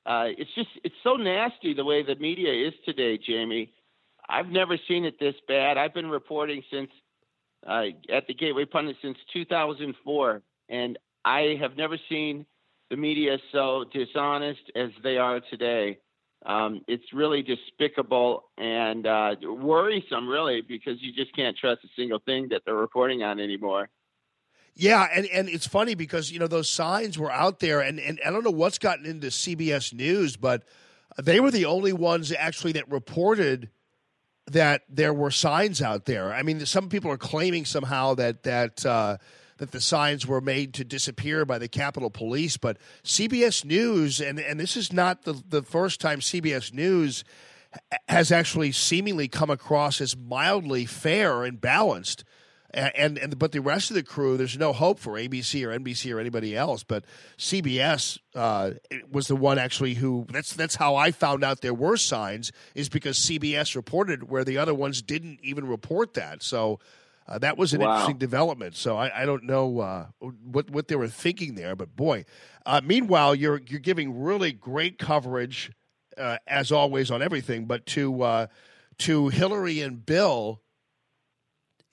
uh, 0.07 0.27
it's 0.37 0.51
just 0.55 0.69
it's 0.83 0.95
so 1.03 1.15
nasty 1.15 1.75
the 1.75 1.85
way 1.85 2.03
the 2.03 2.17
media 2.17 2.53
is 2.53 2.75
today, 2.85 3.19
Jamie. 3.19 3.73
I've 4.29 4.49
never 4.49 4.79
seen 4.89 5.05
it 5.05 5.19
this 5.21 5.35
bad. 5.49 5.77
I've 5.77 5.95
been 5.95 6.09
reporting 6.09 6.63
since 6.71 6.91
uh, 7.67 7.85
at 8.13 8.27
the 8.27 8.35
Gateway 8.35 8.65
Pundit 8.65 8.97
since 9.03 9.17
2004, 9.33 10.43
and 10.69 10.99
I 11.25 11.57
have 11.61 11.77
never 11.77 11.99
seen 12.09 12.47
the 12.91 12.97
media 12.97 13.39
so 13.53 13.85
dishonest 13.93 14.61
as 14.77 14.91
they 15.03 15.17
are 15.17 15.41
today. 15.51 15.99
Um, 16.47 16.83
it's 16.87 17.05
really 17.15 17.43
despicable 17.43 18.45
and 18.59 19.07
uh, 19.07 19.35
worrisome, 19.43 20.29
really, 20.29 20.61
because 20.61 20.97
you 21.01 21.13
just 21.13 21.35
can't 21.35 21.57
trust 21.57 21.85
a 21.85 21.89
single 21.97 22.19
thing 22.19 22.49
that 22.51 22.63
they're 22.67 22.75
reporting 22.75 23.23
on 23.23 23.41
anymore. 23.41 23.89
Yeah, 24.77 25.07
and, 25.13 25.27
and 25.27 25.49
it's 25.49 25.67
funny 25.67 25.95
because 25.95 26.33
you 26.33 26.39
know 26.39 26.49
those 26.49 26.69
signs 26.69 27.17
were 27.17 27.31
out 27.31 27.61
there, 27.61 27.81
and, 27.81 28.01
and 28.01 28.21
I 28.27 28.31
don't 28.31 28.45
know 28.45 28.51
what's 28.51 28.79
gotten 28.79 29.07
into 29.07 29.29
CBS 29.29 29.93
News, 29.95 30.37
but 30.37 30.65
they 31.23 31.39
were 31.39 31.53
the 31.53 31.67
only 31.67 31.93
ones 31.93 32.33
actually 32.33 32.73
that 32.73 32.91
reported 32.91 33.71
that 34.51 34.83
there 34.89 35.15
were 35.15 35.31
signs 35.31 35.81
out 35.81 36.05
there. 36.07 36.33
I 36.33 36.43
mean, 36.43 36.65
some 36.67 36.89
people 36.89 37.11
are 37.11 37.17
claiming 37.17 37.65
somehow 37.65 38.15
that 38.15 38.43
that 38.43 38.85
uh, 38.85 39.19
that 39.59 39.71
the 39.71 39.81
signs 39.81 40.27
were 40.27 40.41
made 40.41 40.75
to 40.75 40.85
disappear 40.85 41.45
by 41.45 41.59
the 41.59 41.69
Capitol 41.69 42.11
Police, 42.11 42.57
but 42.57 42.77
CBS 43.05 43.65
News, 43.65 44.21
and 44.21 44.41
and 44.41 44.59
this 44.59 44.77
is 44.77 44.93
not 44.93 45.23
the 45.23 45.41
the 45.49 45.63
first 45.63 46.01
time 46.01 46.19
CBS 46.19 46.73
News 46.73 47.25
has 48.09 48.31
actually 48.33 48.73
seemingly 48.73 49.29
come 49.29 49.51
across 49.51 50.01
as 50.01 50.17
mildly 50.17 50.85
fair 50.85 51.45
and 51.45 51.61
balanced. 51.61 52.25
And, 52.75 53.19
and 53.19 53.39
but 53.39 53.53
the 53.53 53.61
rest 53.61 53.91
of 53.91 53.95
the 53.95 54.03
crew, 54.03 54.37
there's 54.37 54.59
no 54.59 54.73
hope 54.73 54.99
for 54.99 55.13
ABC 55.13 55.65
or 55.65 55.79
NBC 55.79 56.13
or 56.15 56.19
anybody 56.19 56.57
else. 56.57 56.83
But 56.83 57.05
CBS 57.39 58.19
uh, 58.35 58.73
was 59.11 59.29
the 59.29 59.37
one 59.37 59.59
actually 59.59 59.95
who 59.95 60.27
that's 60.29 60.53
that's 60.55 60.75
how 60.75 60.97
I 60.97 61.13
found 61.13 61.45
out 61.45 61.61
there 61.61 61.73
were 61.75 61.97
signs 61.97 62.51
is 62.75 62.89
because 62.89 63.17
CBS 63.19 63.77
reported 63.77 64.29
where 64.29 64.45
the 64.45 64.59
other 64.59 64.75
ones 64.75 65.03
didn't 65.03 65.39
even 65.43 65.67
report 65.67 66.15
that. 66.15 66.43
So 66.43 66.81
uh, 67.29 67.39
that 67.39 67.57
was 67.57 67.73
an 67.75 67.81
Wow. 67.81 67.93
interesting 67.93 68.19
development. 68.19 68.75
So 68.77 68.97
I, 68.97 69.23
I 69.23 69.25
don't 69.25 69.45
know 69.45 69.79
uh, 69.81 70.07
what 70.19 70.69
what 70.69 70.89
they 70.89 70.97
were 70.97 71.09
thinking 71.09 71.55
there, 71.55 71.77
but 71.77 71.95
boy. 71.95 72.25
Uh, 72.67 72.81
meanwhile, 72.85 73.35
you're 73.35 73.61
you're 73.69 73.79
giving 73.81 74.21
really 74.23 74.51
great 74.53 74.99
coverage 74.99 75.71
uh, 76.19 76.39
as 76.47 76.73
always 76.73 77.11
on 77.11 77.23
everything, 77.23 77.67
but 77.67 77.87
to 77.87 78.23
uh, 78.23 78.47
to 78.99 79.29
Hillary 79.29 79.81
and 79.81 80.05
Bill 80.05 80.61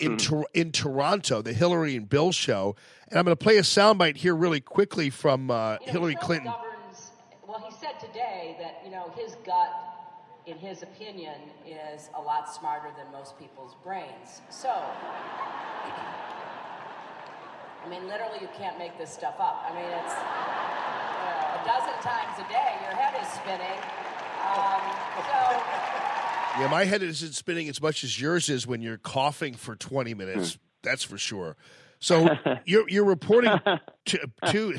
in 0.02 0.18
Tor- 0.18 0.48
in 0.54 0.72
Toronto, 0.72 1.42
the 1.42 1.54
Hillary 1.54 1.96
and 1.96 2.10
Bill 2.10 2.32
show, 2.32 2.76
and 3.08 3.18
I'm 3.20 3.26
going 3.26 3.36
to 3.38 3.44
play 3.44 3.58
a 3.58 3.62
soundbite 3.62 4.18
here 4.18 4.36
really 4.36 4.62
quickly 4.62 5.10
from 5.10 5.52
uh, 5.52 5.78
Hillary 5.82 6.16
Clinton. 6.16 6.52
Well, 7.48 7.64
he 7.68 7.76
said 7.76 8.00
today 8.00 8.56
that, 8.60 8.82
you 8.84 8.92
know, 8.92 9.12
his 9.16 9.36
gut, 9.46 9.70
in 10.46 10.58
his 10.58 10.84
opinion, 10.84 11.36
is 11.66 12.10
a 12.16 12.22
lot 12.22 12.54
smarter 12.54 12.90
than 12.98 13.12
most 13.12 13.38
people's 13.38 13.76
brains. 13.84 14.42
So, 14.50 14.72
I 17.84 17.90
mean, 17.90 18.08
literally, 18.08 18.40
you 18.42 18.50
can't 18.58 18.78
make 18.78 18.98
this 18.98 19.12
stuff 19.12 19.36
up. 19.40 19.66
I 19.68 19.74
mean, 19.76 19.86
it's 19.86 20.16
you 20.16 21.26
know, 21.28 21.60
a 21.60 21.62
dozen 21.68 21.94
times 22.02 22.40
a 22.40 22.48
day, 22.48 22.80
your 22.88 22.96
head 22.96 23.14
is 23.22 23.28
spinning. 23.36 23.80
Um, 24.42 24.82
so, 25.28 26.11
Yeah, 26.60 26.68
my 26.70 26.86
head 26.86 27.02
isn't 27.02 27.34
spinning 27.34 27.70
as 27.70 27.82
much 27.82 28.04
as 28.04 28.20
yours 28.20 28.50
is 28.50 28.68
when 28.68 28.82
you're 28.82 28.98
coughing 28.98 29.54
for 29.54 29.76
20 29.76 30.14
minutes. 30.14 30.58
That's 30.84 31.04
for 31.04 31.18
sure. 31.18 31.56
So 32.00 32.30
you're 32.66 32.90
you're 32.90 33.06
reporting 33.06 33.60
to, 34.06 34.32
to 34.48 34.76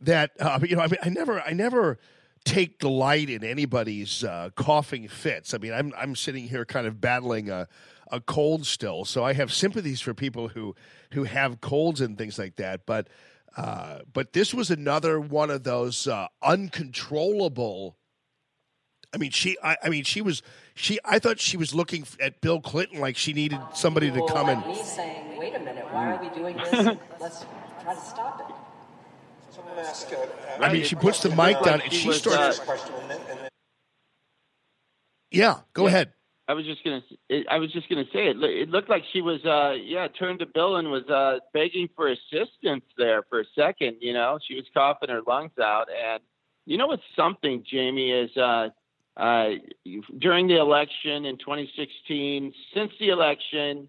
that 0.00 0.32
uh, 0.40 0.58
you 0.66 0.76
know 0.76 0.82
I 0.82 0.88
mean 0.88 0.98
I 1.02 1.08
never 1.10 1.40
I 1.40 1.52
never 1.52 1.98
take 2.44 2.78
delight 2.78 3.30
in 3.30 3.44
anybody's 3.44 4.24
uh, 4.24 4.50
coughing 4.56 5.08
fits. 5.08 5.54
I 5.54 5.58
mean 5.58 5.72
I'm 5.72 5.92
I'm 5.96 6.16
sitting 6.16 6.48
here 6.48 6.64
kind 6.64 6.86
of 6.86 7.00
battling 7.00 7.50
a 7.50 7.68
a 8.10 8.20
cold 8.20 8.66
still, 8.66 9.04
so 9.04 9.24
I 9.24 9.32
have 9.32 9.52
sympathies 9.52 10.00
for 10.00 10.14
people 10.14 10.48
who 10.48 10.74
who 11.12 11.24
have 11.24 11.60
colds 11.60 12.00
and 12.00 12.16
things 12.18 12.38
like 12.38 12.56
that. 12.56 12.86
But 12.86 13.08
uh, 13.56 14.00
but 14.12 14.32
this 14.32 14.52
was 14.52 14.70
another 14.70 15.20
one 15.20 15.50
of 15.50 15.62
those 15.62 16.06
uh, 16.06 16.26
uncontrollable. 16.42 17.96
I 19.12 19.16
mean, 19.16 19.30
she. 19.30 19.56
I, 19.62 19.76
I 19.82 19.88
mean, 19.88 20.04
she 20.04 20.20
was. 20.20 20.42
She. 20.74 20.98
I 21.04 21.18
thought 21.18 21.40
she 21.40 21.56
was 21.56 21.74
looking 21.74 22.06
at 22.20 22.40
Bill 22.40 22.60
Clinton 22.60 23.00
like 23.00 23.16
she 23.16 23.32
needed 23.32 23.60
somebody 23.74 24.10
to 24.10 24.26
come 24.26 24.46
like 24.46 24.58
and. 24.58 24.66
me 24.66 24.82
saying, 24.82 25.38
wait 25.38 25.54
a 25.54 25.60
minute, 25.60 25.86
why 25.90 26.16
are 26.16 26.22
we 26.22 26.28
doing 26.30 26.56
this? 26.56 26.72
Let's 27.20 27.46
try 27.82 27.94
to 27.94 28.00
stop 28.00 28.40
it. 28.48 28.56
I 30.60 30.72
mean, 30.72 30.84
she 30.84 30.96
puts 30.96 31.20
the 31.20 31.30
mic 31.30 31.60
down 31.62 31.80
and 31.80 31.92
she 31.92 32.12
starts. 32.12 32.60
Yeah, 35.30 35.60
go 35.72 35.86
ahead. 35.86 36.12
I 36.46 36.52
was 36.52 36.66
just 36.66 36.84
gonna. 36.84 37.02
I 37.48 37.58
was 37.58 37.72
just 37.72 37.88
gonna 37.88 38.04
say 38.12 38.28
it. 38.28 38.36
It 38.42 38.68
looked 38.68 38.90
like 38.90 39.02
she 39.12 39.22
was, 39.22 39.42
uh, 39.44 39.74
yeah, 39.82 40.08
turned 40.08 40.40
to 40.40 40.46
Bill 40.46 40.76
and 40.76 40.90
was 40.90 41.04
uh, 41.08 41.38
begging 41.54 41.88
for 41.96 42.08
assistance 42.08 42.84
there 42.98 43.22
for 43.30 43.40
a 43.40 43.44
second. 43.54 43.96
You 44.00 44.12
know, 44.12 44.38
she 44.46 44.54
was 44.54 44.64
coughing 44.74 45.08
her 45.08 45.22
lungs 45.26 45.58
out, 45.58 45.86
and 45.90 46.20
you 46.66 46.76
know 46.76 46.86
what's 46.86 47.02
something, 47.16 47.64
Jamie, 47.68 48.10
is 48.10 48.36
uh, 48.36 48.68
uh, 49.16 49.50
during 50.18 50.48
the 50.48 50.58
election 50.58 51.24
in 51.24 51.38
2016. 51.38 52.52
Since 52.74 52.92
the 52.98 53.10
election, 53.10 53.88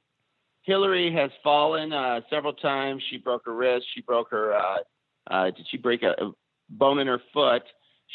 Hillary 0.64 1.12
has 1.14 1.32
fallen 1.44 1.94
uh, 1.94 2.22
several 2.30 2.54
times. 2.54 3.02
She 3.10 3.18
broke 3.18 3.46
her 3.46 3.56
wrist. 3.56 3.86
She 3.94 4.02
broke 4.02 4.30
her. 4.32 4.54
Uh, 4.54 4.78
uh, 5.30 5.46
did 5.46 5.66
she 5.70 5.78
break 5.78 6.04
a, 6.04 6.12
a 6.24 6.32
bone 6.70 7.00
in 7.00 7.08
her 7.08 7.22
foot? 7.34 7.64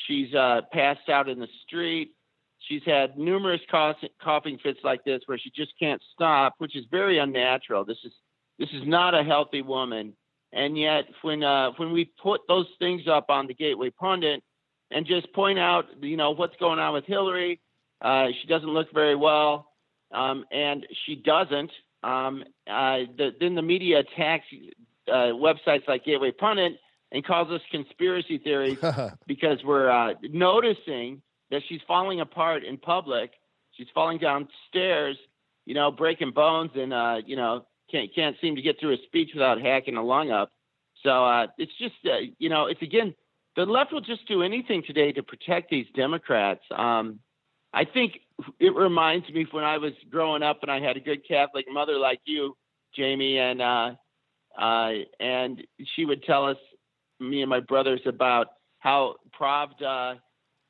She's 0.07 0.32
uh, 0.35 0.62
passed 0.73 1.09
out 1.09 1.28
in 1.28 1.41
the 1.41 1.49
street. 1.66 2.12
She's 2.69 2.82
had 2.85 3.19
numerous 3.19 3.61
cough, 3.70 3.97
coughing 4.23 4.59
fits 4.62 4.81
like 4.85 5.03
this 5.05 5.23
where 5.27 5.39
she 5.39 5.51
just 5.51 5.73
can't 5.78 6.01
stop, 6.12 6.55
which 6.59 6.77
is 6.77 6.85
very 6.91 7.19
unnatural. 7.19 7.85
This 7.85 7.99
is 8.05 8.12
this 8.59 8.69
is 8.74 8.82
not 8.87 9.15
a 9.15 9.24
healthy 9.24 9.62
woman. 9.62 10.12
And 10.53 10.77
yet, 10.78 11.05
when 11.23 11.41
when 11.77 11.93
we 11.93 12.12
put 12.23 12.43
those 12.47 12.66
things 12.78 13.09
up 13.09 13.31
on 13.31 13.47
the 13.47 13.55
Gateway 13.55 13.91
Pundit 13.91 14.43
and 14.91 15.07
just 15.07 15.33
point 15.33 15.59
out, 15.59 15.87
you 16.03 16.17
know, 16.17 16.33
what's 16.33 16.57
going 16.57 16.79
on 16.79 16.95
with 16.95 17.05
Hillary, 17.05 17.61
uh, 18.01 18.29
she 18.41 18.49
doesn't 18.49 18.69
look 18.69 18.93
very 18.93 19.17
well, 19.17 19.71
um, 20.12 20.45
and 20.51 20.87
she 21.07 21.17
doesn't. 21.17 21.71
Um, 22.03 22.45
uh, 22.67 23.01
the, 23.17 23.31
then 23.39 23.55
the 23.55 23.62
media 23.62 24.01
attacks 24.01 24.47
uh, 25.09 25.33
websites 25.35 25.87
like 25.87 26.05
Gateway 26.05 26.31
Pundit 26.31 26.79
and 27.12 27.25
calls 27.25 27.51
us 27.51 27.61
conspiracy 27.71 28.39
theories 28.39 28.79
because 29.27 29.59
we're 29.65 29.91
uh, 29.91 30.15
noticing 30.23 31.23
that 31.51 31.62
she's 31.69 31.81
falling 31.87 32.21
apart 32.21 32.65
in 32.65 32.79
public. 32.79 33.33
She's 33.73 33.89
falling 33.95 34.19
downstairs, 34.19 35.17
you 35.67 35.75
know, 35.75 35.91
breaking 35.91 36.33
bones 36.33 36.71
and 36.75 36.93
uh, 36.93 37.17
you 37.27 37.37
know 37.37 37.67
can't 37.91 38.15
can't 38.15 38.37
seem 38.41 38.57
to 38.57 38.62
get 38.62 38.79
through 38.81 38.95
a 38.95 38.99
speech 39.07 39.31
without 39.35 39.61
hacking 39.61 39.97
a 39.97 40.03
lung 40.03 40.31
up. 40.31 40.51
So 41.03 41.25
uh, 41.25 41.47
it's 41.59 41.73
just 41.79 41.95
uh, 42.05 42.19
you 42.39 42.49
know 42.49 42.67
it's 42.67 42.83
again 42.83 43.15
the 43.57 43.65
left 43.65 43.93
will 43.93 44.01
just 44.01 44.27
do 44.29 44.43
anything 44.43 44.83
today 44.87 45.13
to 45.13 45.23
protect 45.23 45.71
these 45.71 45.87
Democrats. 45.95 46.63
Um, 46.77 47.21
I 47.73 47.85
think 47.85 48.21
it 48.59 48.75
reminds 48.75 49.29
me 49.31 49.47
when 49.51 49.65
I 49.65 49.79
was 49.79 49.93
growing 50.11 50.43
up 50.43 50.59
and 50.63 50.71
I 50.71 50.81
had 50.81 50.97
a 50.97 51.01
good 51.01 51.27
Catholic 51.27 51.67
mother 51.71 51.99
like 51.99 52.21
you, 52.25 52.57
Jamie, 52.95 53.39
and 53.39 53.61
uh, 53.63 53.93
uh, 54.59 54.91
and 55.21 55.63
she 55.95 56.05
would 56.05 56.23
tell 56.25 56.45
us, 56.47 56.57
me 57.21 57.43
and 57.43 57.51
my 57.51 57.61
brothers, 57.61 58.01
about 58.07 58.49
how 58.79 59.17
Pravda 59.39 60.19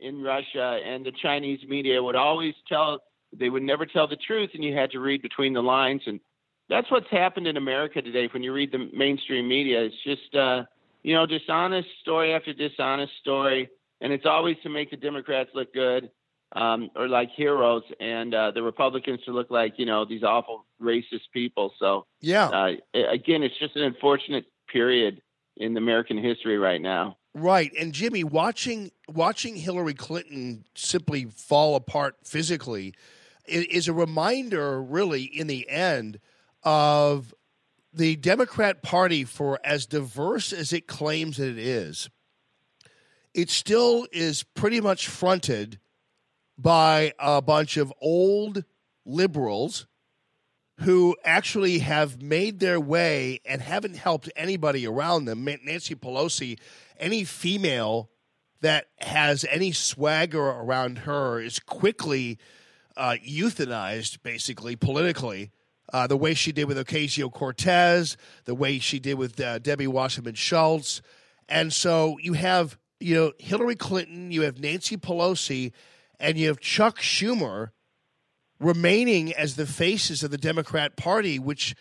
in 0.01 0.23
Russia 0.23 0.81
and 0.85 1.05
the 1.05 1.13
Chinese 1.23 1.61
media 1.69 2.03
would 2.03 2.17
always 2.17 2.55
tell 2.69 3.01
they 3.39 3.49
would 3.49 3.63
never 3.63 3.87
tell 3.87 4.09
the 4.09 4.17
truth, 4.17 4.51
and 4.55 4.65
you 4.65 4.75
had 4.75 4.91
to 4.91 4.99
read 4.99 5.23
between 5.23 5.53
the 5.53 5.63
lines. 5.63 6.03
And 6.07 6.21
that's 6.69 6.91
what's 6.91 7.09
happened 7.11 7.47
in 7.47 7.57
America 7.57 8.03
today. 8.03 8.29
When 8.33 8.43
you 8.43 8.53
read 8.53 8.73
the 8.73 8.91
mainstream 8.93 9.49
media, 9.49 9.83
it's 9.83 9.95
just 10.05 10.35
uh, 10.35 10.65
you 11.03 11.15
know 11.15 11.27
dishonest 11.27 11.89
story 12.01 12.33
after 12.35 12.53
dishonest 12.53 13.13
story, 13.21 13.69
and 14.01 14.13
it's 14.13 14.27
always 14.27 14.57
to 14.63 14.69
make 14.69 14.91
the 14.91 14.97
Democrats 14.97 15.51
look 15.55 15.73
good 15.73 16.11
um, 16.53 16.91
or 16.97 17.09
like 17.09 17.31
heroes, 17.37 17.83
and 18.01 18.35
uh, 18.35 18.51
the 18.51 18.63
Republicans 18.63 19.21
to 19.25 19.33
look 19.33 19.51
like 19.51 19.75
you 19.79 19.87
know 19.87 20.05
these 20.05 20.23
awful 20.23 20.67
racist 20.81 21.31
people. 21.33 21.73
So 21.79 22.07
Yeah. 22.21 22.49
uh, 22.49 22.73
again, 22.95 23.43
it's 23.43 23.59
just 23.59 23.77
an 23.77 23.83
unfortunate 23.83 24.47
period 24.73 25.21
in 25.57 25.77
American 25.77 26.19
history 26.19 26.59
right 26.59 26.81
now. 26.81 27.17
Right, 27.35 27.71
and 27.79 27.93
Jimmy, 27.93 28.25
watching 28.25 28.91
watching 29.09 29.55
Hillary 29.57 29.95
Clinton 29.95 30.65
simply 30.75 31.27
fall 31.27 31.77
apart 31.77 32.17
physically 32.25 32.95
is 33.47 33.89
a 33.89 33.93
reminder, 33.93 34.83
really, 34.83 35.25
in 35.25 35.47
the 35.47 35.69
end, 35.69 36.21
of 36.63 37.35
the 37.93 38.17
Democrat 38.17 38.83
Party 38.83 39.25
for 39.25 39.59
as 39.65 39.87
diverse 39.87 40.53
as 40.53 40.73
it 40.73 40.87
claims 40.87 41.37
that 41.39 41.49
it 41.49 41.59
is. 41.59 42.09
It 43.35 43.51
still 43.51 44.07
is 44.13 44.43
pretty 44.43 44.81
much 44.81 45.09
fronted 45.09 45.79
by 46.59 47.13
a 47.19 47.41
bunch 47.41 47.77
of 47.77 47.93
old 48.01 48.65
liberals 49.05 49.87
who 50.81 51.17
actually 51.25 51.81
have 51.81 52.23
made 52.23 52.59
their 52.59 52.81
way 52.81 53.41
and 53.45 53.61
haven't 53.61 53.97
helped 53.97 54.31
anybody 54.35 54.87
around 54.87 55.27
them. 55.27 55.45
Nancy 55.45 55.95
Pelosi, 55.95 56.59
any 56.99 57.25
female 57.25 58.11
that 58.63 58.87
has 58.99 59.45
any 59.51 59.73
swagger 59.73 60.43
around 60.43 60.99
her 60.99 61.41
is 61.41 61.59
quickly 61.59 62.39
uh, 62.97 63.17
euthanized, 63.27 64.23
basically, 64.23 64.77
politically. 64.77 65.51
Uh, 65.93 66.07
the 66.07 66.17
way 66.17 66.35
she 66.35 66.53
did 66.53 66.67
with 66.67 66.77
Ocasio 66.77 67.33
Cortez, 67.33 68.17
the 68.45 68.55
way 68.55 68.79
she 68.79 68.99
did 68.99 69.15
with 69.15 69.41
uh, 69.41 69.59
Debbie 69.59 69.87
Wasserman 69.87 70.35
Schultz. 70.35 71.03
And 71.49 71.73
so 71.73 72.17
you 72.23 72.35
have, 72.35 72.79
you 73.01 73.15
know, 73.15 73.33
Hillary 73.39 73.75
Clinton, 73.75 74.31
you 74.31 74.43
have 74.43 74.61
Nancy 74.61 74.97
Pelosi, 74.97 75.73
and 76.21 76.39
you 76.39 76.47
have 76.49 76.61
Chuck 76.61 76.99
Schumer 76.99 77.71
remaining 78.61 79.33
as 79.33 79.57
the 79.57 79.67
faces 79.67 80.23
of 80.23 80.31
the 80.31 80.39
Democrat 80.39 80.97
Party, 80.97 81.39
which 81.39 81.75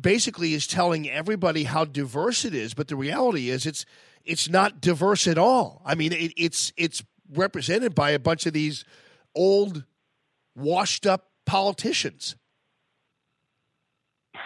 basically 0.00 0.52
is 0.52 0.66
telling 0.66 1.08
everybody 1.08 1.64
how 1.64 1.84
diverse 1.84 2.44
it 2.44 2.54
is. 2.54 2.74
But 2.74 2.88
the 2.88 2.96
reality 2.96 3.50
is, 3.50 3.66
it's 3.66 3.84
it's 4.24 4.48
not 4.48 4.80
diverse 4.80 5.26
at 5.26 5.38
all. 5.38 5.82
I 5.84 5.94
mean, 5.94 6.12
it, 6.12 6.32
it's 6.36 6.72
it's 6.76 7.02
represented 7.32 7.94
by 7.94 8.10
a 8.10 8.18
bunch 8.18 8.46
of 8.46 8.52
these 8.52 8.84
old, 9.34 9.84
washed 10.54 11.06
up 11.06 11.30
politicians. 11.44 12.36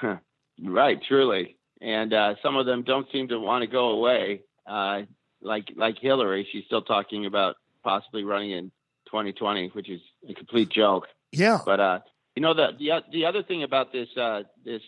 right, 0.65 0.99
truly. 1.07 1.57
And 1.81 2.13
uh, 2.13 2.35
some 2.43 2.57
of 2.57 2.67
them 2.67 2.83
don't 2.83 3.07
seem 3.13 3.29
to 3.29 3.39
want 3.39 3.63
to 3.63 3.67
go 3.67 3.91
away. 3.91 4.43
Uh, 4.67 5.03
like 5.43 5.73
like 5.77 5.97
Hillary, 5.99 6.47
she's 6.53 6.65
still 6.67 6.83
talking 6.83 7.27
about 7.27 7.57
possibly 7.83 8.25
running 8.25 8.51
in 8.51 8.71
2020, 9.07 9.69
which 9.69 9.89
is 9.89 10.01
a 10.29 10.35
complete 10.35 10.69
joke. 10.71 11.07
Yeah. 11.33 11.59
But 11.65 11.81
uh, 11.81 11.99
you 12.37 12.43
know 12.43 12.55
the 12.55 12.69
the 12.79 12.91
the 13.11 13.27
other 13.27 13.43
thing 13.43 13.63
about 13.63 13.93
this 13.93 14.09
uh, 14.17 14.43
this 14.65 14.83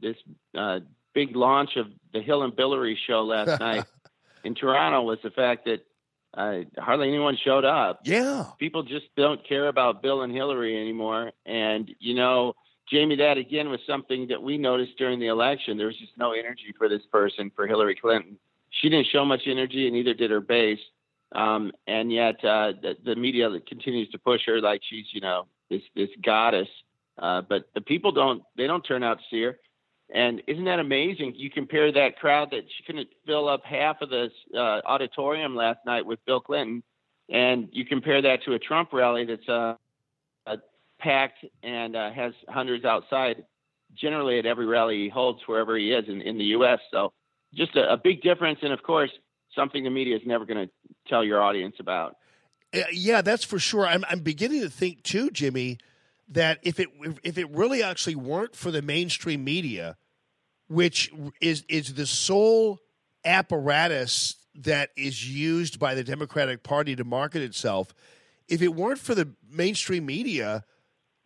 this 0.00 0.16
uh, 0.56 0.80
big 1.14 1.34
launch 1.34 1.76
of 1.76 1.86
the 2.12 2.20
Hill 2.20 2.42
and 2.42 2.54
Billary 2.54 2.98
show 3.06 3.22
last 3.22 3.58
night 3.60 3.86
in 4.44 4.54
Toronto 4.54 5.02
was 5.02 5.18
the 5.22 5.30
fact 5.30 5.64
that 5.66 5.80
uh, 6.34 6.60
hardly 6.78 7.08
anyone 7.08 7.36
showed 7.42 7.64
up. 7.64 8.00
Yeah. 8.04 8.46
People 8.58 8.82
just 8.82 9.06
don't 9.16 9.46
care 9.46 9.68
about 9.68 10.02
Bill 10.02 10.22
and 10.22 10.32
Hillary 10.32 10.80
anymore. 10.80 11.32
And, 11.44 11.90
you 11.98 12.14
know, 12.14 12.54
Jamie, 12.90 13.16
that 13.16 13.38
again 13.38 13.70
was 13.70 13.80
something 13.86 14.26
that 14.28 14.42
we 14.42 14.58
noticed 14.58 14.98
during 14.98 15.20
the 15.20 15.28
election. 15.28 15.78
There 15.78 15.86
was 15.86 15.96
just 15.96 16.16
no 16.16 16.32
energy 16.32 16.74
for 16.76 16.88
this 16.88 17.02
person, 17.12 17.50
for 17.54 17.66
Hillary 17.66 17.94
Clinton. 17.94 18.36
She 18.70 18.88
didn't 18.88 19.06
show 19.06 19.24
much 19.24 19.42
energy, 19.46 19.86
and 19.86 19.94
neither 19.94 20.14
did 20.14 20.30
her 20.30 20.40
base. 20.40 20.80
Um, 21.32 21.70
and 21.86 22.12
yet, 22.12 22.44
uh, 22.44 22.72
the, 22.82 22.96
the 23.04 23.14
media 23.14 23.48
that 23.48 23.66
continues 23.66 24.08
to 24.10 24.18
push 24.18 24.40
her 24.46 24.60
like 24.60 24.80
she's, 24.88 25.06
you 25.12 25.20
know, 25.20 25.46
this 25.70 25.82
this 25.94 26.08
goddess. 26.24 26.68
Uh, 27.18 27.42
but 27.42 27.68
the 27.74 27.80
people 27.80 28.10
don't 28.10 28.42
they 28.56 28.66
don't 28.66 28.82
turn 28.82 29.04
out 29.04 29.18
to 29.18 29.24
see 29.30 29.42
her. 29.42 29.58
And 30.12 30.42
isn't 30.48 30.64
that 30.64 30.80
amazing? 30.80 31.34
You 31.36 31.50
compare 31.50 31.92
that 31.92 32.18
crowd 32.18 32.50
that 32.50 32.64
she 32.76 32.82
couldn't 32.82 33.08
fill 33.24 33.48
up 33.48 33.64
half 33.64 34.00
of 34.00 34.10
the 34.10 34.30
uh, 34.52 34.80
auditorium 34.84 35.54
last 35.54 35.78
night 35.86 36.04
with 36.04 36.18
Bill 36.26 36.40
Clinton, 36.40 36.82
and 37.28 37.68
you 37.70 37.84
compare 37.84 38.20
that 38.22 38.42
to 38.44 38.54
a 38.54 38.58
Trump 38.58 38.92
rally 38.92 39.24
that's 39.24 39.48
uh, 39.48 39.74
packed 41.00 41.44
and 41.62 41.96
uh, 41.96 42.10
has 42.12 42.32
hundreds 42.48 42.84
outside, 42.84 43.44
generally 43.94 44.38
at 44.38 44.46
every 44.46 44.66
rally 44.66 45.04
he 45.04 45.08
holds 45.08 45.40
wherever 45.46 45.76
he 45.76 45.92
is 45.92 46.04
in, 46.08 46.20
in 46.20 46.38
the 46.38 46.44
U.S. 46.44 46.78
So 46.90 47.12
just 47.54 47.74
a, 47.76 47.92
a 47.92 47.96
big 47.96 48.22
difference, 48.22 48.60
and 48.62 48.72
of 48.72 48.82
course, 48.82 49.10
something 49.54 49.84
the 49.84 49.90
media 49.90 50.16
is 50.16 50.22
never 50.24 50.46
going 50.46 50.68
to 50.68 50.72
tell 51.08 51.24
your 51.24 51.42
audience 51.42 51.76
about. 51.80 52.16
Yeah, 52.92 53.20
that's 53.22 53.44
for 53.44 53.58
sure. 53.58 53.86
I'm, 53.86 54.04
I'm 54.08 54.20
beginning 54.20 54.60
to 54.60 54.70
think 54.70 55.02
too, 55.02 55.30
Jimmy, 55.30 55.78
that 56.28 56.60
if 56.62 56.78
it 56.78 56.88
if 57.24 57.36
it 57.36 57.50
really 57.50 57.82
actually 57.82 58.14
weren't 58.14 58.54
for 58.54 58.70
the 58.70 58.82
mainstream 58.82 59.42
media, 59.42 59.96
which 60.68 61.12
is 61.40 61.64
is 61.68 61.94
the 61.94 62.06
sole 62.06 62.78
apparatus 63.24 64.36
that 64.54 64.90
is 64.96 65.28
used 65.28 65.80
by 65.80 65.94
the 65.94 66.04
Democratic 66.04 66.62
Party 66.62 66.94
to 66.94 67.02
market 67.02 67.42
itself, 67.42 67.92
if 68.48 68.62
it 68.62 68.74
weren't 68.74 69.00
for 69.00 69.16
the 69.16 69.30
mainstream 69.50 70.06
media, 70.06 70.64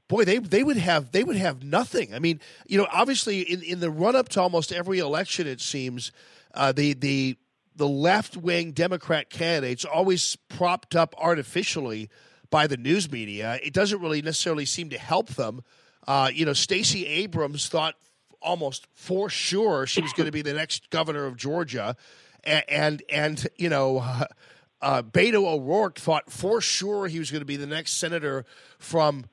boy, 0.08 0.24
they 0.24 0.38
they 0.38 0.62
would 0.62 0.76
have 0.76 1.12
they 1.12 1.24
would 1.24 1.36
have 1.36 1.62
nothing. 1.62 2.14
I 2.14 2.18
mean, 2.18 2.40
you 2.66 2.78
know, 2.78 2.86
obviously 2.92 3.40
in, 3.40 3.62
in 3.62 3.80
the 3.80 3.90
run 3.90 4.16
up 4.16 4.28
to 4.30 4.40
almost 4.40 4.72
every 4.72 4.98
election, 4.98 5.46
it 5.46 5.60
seems 5.60 6.12
uh, 6.54 6.72
the 6.72 6.94
the 6.94 7.36
the 7.76 7.88
left 7.88 8.36
wing 8.36 8.72
Democrat 8.72 9.30
candidates 9.30 9.84
always 9.84 10.36
propped 10.48 10.94
up 10.94 11.14
artificially 11.18 12.08
by 12.50 12.66
the 12.66 12.76
news 12.76 13.10
media. 13.10 13.58
It 13.62 13.72
doesn't 13.72 14.00
really 14.00 14.22
necessarily 14.22 14.64
seem 14.64 14.90
to 14.90 14.98
help 14.98 15.30
them. 15.30 15.62
Uh, 16.06 16.30
you 16.32 16.44
know, 16.44 16.52
Stacey 16.52 17.06
Abrams 17.06 17.68
thought 17.68 17.96
almost 18.40 18.86
for 18.94 19.30
sure 19.30 19.86
she 19.86 20.02
was 20.02 20.12
going 20.12 20.26
to 20.26 20.32
be 20.32 20.42
the 20.42 20.52
next 20.52 20.90
governor 20.90 21.24
of 21.24 21.36
Georgia, 21.36 21.96
and 22.44 22.64
and, 22.68 23.02
and 23.08 23.48
you 23.56 23.68
know. 23.68 24.04
Uh, 24.82 25.00
Beto 25.00 25.46
O'Rourke 25.46 25.98
thought 25.98 26.30
for 26.30 26.60
sure 26.60 27.06
he 27.06 27.18
was 27.18 27.30
going 27.30 27.40
to 27.40 27.46
be 27.46 27.56
the 27.56 27.66
next 27.66 27.92
senator 27.92 28.44
from 28.78 29.24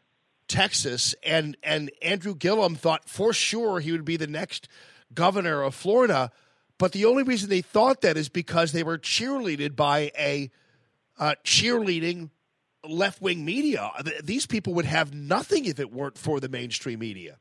Texas, 0.52 1.15
and 1.23 1.56
and 1.64 1.90
Andrew 2.02 2.36
Gillum 2.36 2.76
thought 2.76 3.07
for 3.07 3.32
sure 3.32 3.80
he 3.80 3.94
would 3.94 4.03
be 4.03 4.18
the 4.18 4.28
next 4.28 4.68
governor 5.14 5.61
of 5.61 5.73
Florida. 5.73 6.30
But 6.78 6.91
the 6.91 7.06
only 7.06 7.23
reason 7.23 7.49
they 7.49 7.61
thought 7.61 8.02
that 8.02 8.18
is 8.18 8.28
because 8.28 8.73
they 8.73 8.84
were 8.84 8.98
cheerleaded 8.98 9.76
by 9.76 10.11
a 10.18 10.52
uh, 11.18 11.36
cheerleading 11.45 12.32
left 12.84 13.22
wing 13.22 13.45
media. 13.45 13.91
These 14.23 14.45
people 14.45 14.73
would 14.73 14.86
have 14.86 15.14
nothing 15.14 15.65
if 15.65 15.80
it 15.80 15.94
weren't 15.94 16.18
for 16.18 16.40
the 16.40 16.49
mainstream 16.49 16.99
media. 16.99 17.38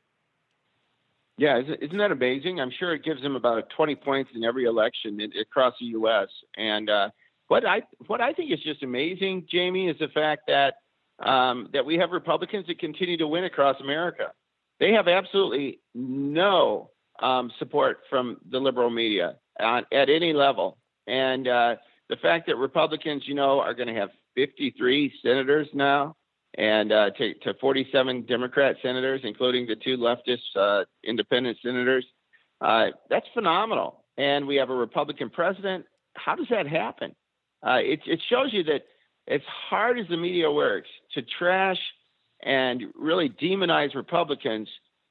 Yeah, 1.36 1.58
isn't 1.58 1.98
that 1.98 2.12
amazing? 2.12 2.60
I'm 2.60 2.70
sure 2.70 2.94
it 2.94 3.02
gives 3.02 3.22
them 3.22 3.34
about 3.34 3.70
20 3.74 3.96
points 3.96 4.30
in 4.34 4.44
every 4.44 4.66
election 4.66 5.18
across 5.40 5.74
the 5.80 5.86
U.S. 5.86 6.28
And 6.56 6.90
uh, 6.90 7.08
what 7.48 7.66
I 7.66 7.82
what 8.06 8.20
I 8.20 8.34
think 8.34 8.52
is 8.52 8.62
just 8.62 8.82
amazing, 8.82 9.48
Jamie, 9.50 9.88
is 9.88 9.98
the 9.98 10.08
fact 10.08 10.42
that 10.46 10.74
um, 11.20 11.68
that 11.72 11.84
we 11.84 11.96
have 11.96 12.10
Republicans 12.10 12.66
that 12.66 12.78
continue 12.78 13.16
to 13.16 13.26
win 13.26 13.44
across 13.44 13.80
America. 13.80 14.32
They 14.78 14.92
have 14.92 15.08
absolutely 15.08 15.80
no 15.94 16.90
um, 17.20 17.52
support 17.58 18.00
from 18.08 18.38
the 18.50 18.58
liberal 18.58 18.90
media 18.90 19.36
at, 19.58 19.84
any 19.92 20.32
level, 20.32 20.78
and 21.06 21.46
uh, 21.46 21.76
the 22.08 22.16
fact 22.16 22.46
that 22.46 22.56
Republicans, 22.56 23.24
you 23.26 23.34
know, 23.34 23.60
are 23.60 23.74
going 23.74 23.88
to 23.88 23.94
have 23.94 24.10
53 24.36 25.12
senators 25.22 25.68
now 25.74 26.16
and 26.58 26.92
uh, 26.92 27.10
to, 27.10 27.34
to 27.34 27.54
47 27.60 28.26
Democrat 28.26 28.76
senators, 28.82 29.20
including 29.22 29.66
the 29.66 29.76
two 29.76 29.96
leftist 29.96 30.38
uh, 30.56 30.84
independent 31.04 31.58
senators. 31.62 32.04
Uh, 32.60 32.86
that's 33.08 33.26
phenomenal. 33.34 34.04
And 34.18 34.46
we 34.46 34.56
have 34.56 34.70
a 34.70 34.74
Republican 34.74 35.30
president. 35.30 35.84
How 36.14 36.34
does 36.34 36.48
that 36.50 36.66
happen? 36.66 37.14
Uh, 37.66 37.78
it, 37.80 38.00
it 38.06 38.20
shows 38.28 38.52
you 38.52 38.64
that 38.64 38.82
as 39.30 39.40
hard 39.68 39.98
as 39.98 40.06
the 40.08 40.16
media 40.16 40.50
works 40.50 40.88
to 41.14 41.22
trash 41.38 41.78
and 42.42 42.84
really 42.94 43.30
demonize 43.30 43.94
Republicans, 43.94 44.68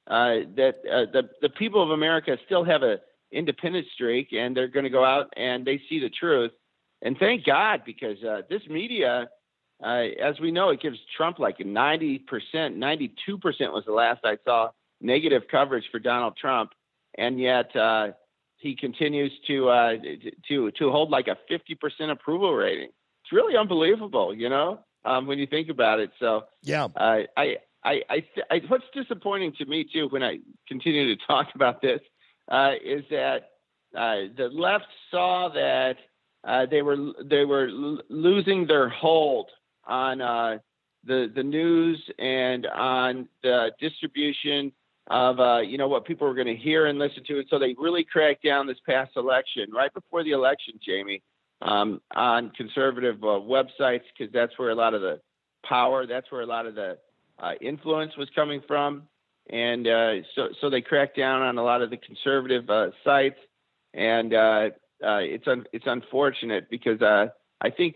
uh, 0.07 0.35
that 0.55 0.75
uh, 0.91 1.05
the 1.15 1.23
the 1.41 1.49
people 1.61 1.81
of 1.81 1.91
America 1.91 2.37
still 2.45 2.63
have 2.63 2.83
a 2.83 2.95
independent 3.31 3.85
streak, 3.93 4.27
and 4.33 4.55
they're 4.55 4.67
going 4.67 4.83
to 4.83 4.89
go 4.89 5.05
out 5.05 5.27
and 5.37 5.65
they 5.65 5.79
see 5.87 5.99
the 5.99 6.09
truth. 6.09 6.51
And 7.01 7.15
thank 7.17 7.45
God, 7.45 7.83
because 7.85 8.21
uh, 8.23 8.41
this 8.49 8.63
media, 8.67 9.29
uh, 9.83 10.05
as 10.21 10.39
we 10.39 10.51
know, 10.51 10.69
it 10.69 10.81
gives 10.81 10.97
Trump 11.15 11.39
like 11.39 11.57
ninety 11.63 12.19
percent, 12.19 12.75
ninety-two 12.75 13.37
percent 13.37 13.71
was 13.71 13.85
the 13.85 13.93
last 13.93 14.21
I 14.23 14.37
saw 14.43 14.71
negative 14.99 15.43
coverage 15.49 15.85
for 15.91 15.99
Donald 15.99 16.35
Trump, 16.35 16.71
and 17.17 17.39
yet 17.39 17.73
uh, 17.75 18.07
he 18.57 18.75
continues 18.75 19.31
to 19.47 19.69
uh, 19.69 19.93
to 20.49 20.71
to 20.71 20.91
hold 20.91 21.09
like 21.09 21.27
a 21.27 21.37
fifty 21.47 21.75
percent 21.75 22.11
approval 22.11 22.53
rating. 22.53 22.89
It's 23.29 23.35
really 23.35 23.55
unbelievable, 23.55 24.33
you 24.33 24.49
know, 24.49 24.79
um, 25.05 25.27
when 25.27 25.37
you 25.37 25.45
think 25.45 25.69
about 25.69 25.99
it. 25.99 26.11
So 26.19 26.45
yeah, 26.63 26.85
uh, 26.95 27.19
I. 27.37 27.57
I, 27.81 28.01
I, 28.09 28.23
I, 28.51 28.61
what's 28.67 28.83
disappointing 28.93 29.53
to 29.57 29.65
me 29.65 29.85
too 29.85 30.09
when 30.09 30.21
I 30.21 30.39
continue 30.67 31.15
to 31.15 31.25
talk 31.27 31.47
about 31.55 31.81
this 31.81 32.01
uh, 32.51 32.73
is 32.83 33.05
that 33.09 33.51
uh, 33.95 34.27
the 34.35 34.49
left 34.51 34.83
saw 35.09 35.47
that 35.47 35.95
uh, 36.45 36.65
they 36.65 36.81
were 36.81 36.97
they 37.23 37.45
were 37.45 37.69
l- 37.69 38.01
losing 38.09 38.67
their 38.67 38.89
hold 38.89 39.49
on 39.87 40.19
uh, 40.19 40.57
the 41.05 41.31
the 41.33 41.41
news 41.43 42.03
and 42.19 42.65
on 42.65 43.29
the 43.43 43.71
distribution 43.79 44.73
of 45.07 45.39
uh, 45.39 45.59
you 45.59 45.77
know 45.77 45.87
what 45.87 46.05
people 46.05 46.27
were 46.27 46.35
going 46.35 46.47
to 46.47 46.55
hear 46.55 46.85
and 46.85 46.99
listen 46.99 47.23
to, 47.25 47.39
and 47.39 47.47
so 47.49 47.57
they 47.57 47.75
really 47.77 48.03
cracked 48.03 48.43
down 48.43 48.67
this 48.67 48.77
past 48.85 49.11
election, 49.15 49.71
right 49.73 49.93
before 49.93 50.23
the 50.23 50.31
election, 50.31 50.73
Jamie, 50.85 51.23
um, 51.61 52.01
on 52.15 52.51
conservative 52.51 53.23
uh, 53.23 53.39
websites 53.39 54.03
because 54.17 54.31
that's 54.33 54.57
where 54.57 54.69
a 54.69 54.75
lot 54.75 54.93
of 54.93 55.01
the 55.01 55.19
power, 55.67 56.05
that's 56.07 56.31
where 56.31 56.41
a 56.41 56.45
lot 56.45 56.65
of 56.65 56.75
the 56.75 56.97
uh, 57.37 57.51
influence 57.61 58.15
was 58.17 58.29
coming 58.35 58.61
from, 58.67 59.03
and 59.49 59.87
uh, 59.87 60.13
so 60.35 60.49
so 60.61 60.69
they 60.69 60.81
cracked 60.81 61.17
down 61.17 61.41
on 61.41 61.57
a 61.57 61.63
lot 61.63 61.81
of 61.81 61.89
the 61.89 61.97
conservative 61.97 62.69
uh, 62.69 62.87
sites, 63.03 63.39
and 63.93 64.33
uh, 64.33 64.69
uh, 65.03 65.19
it's 65.19 65.47
un- 65.47 65.65
it's 65.73 65.87
unfortunate 65.87 66.69
because 66.69 67.01
I 67.01 67.69
think 67.69 67.95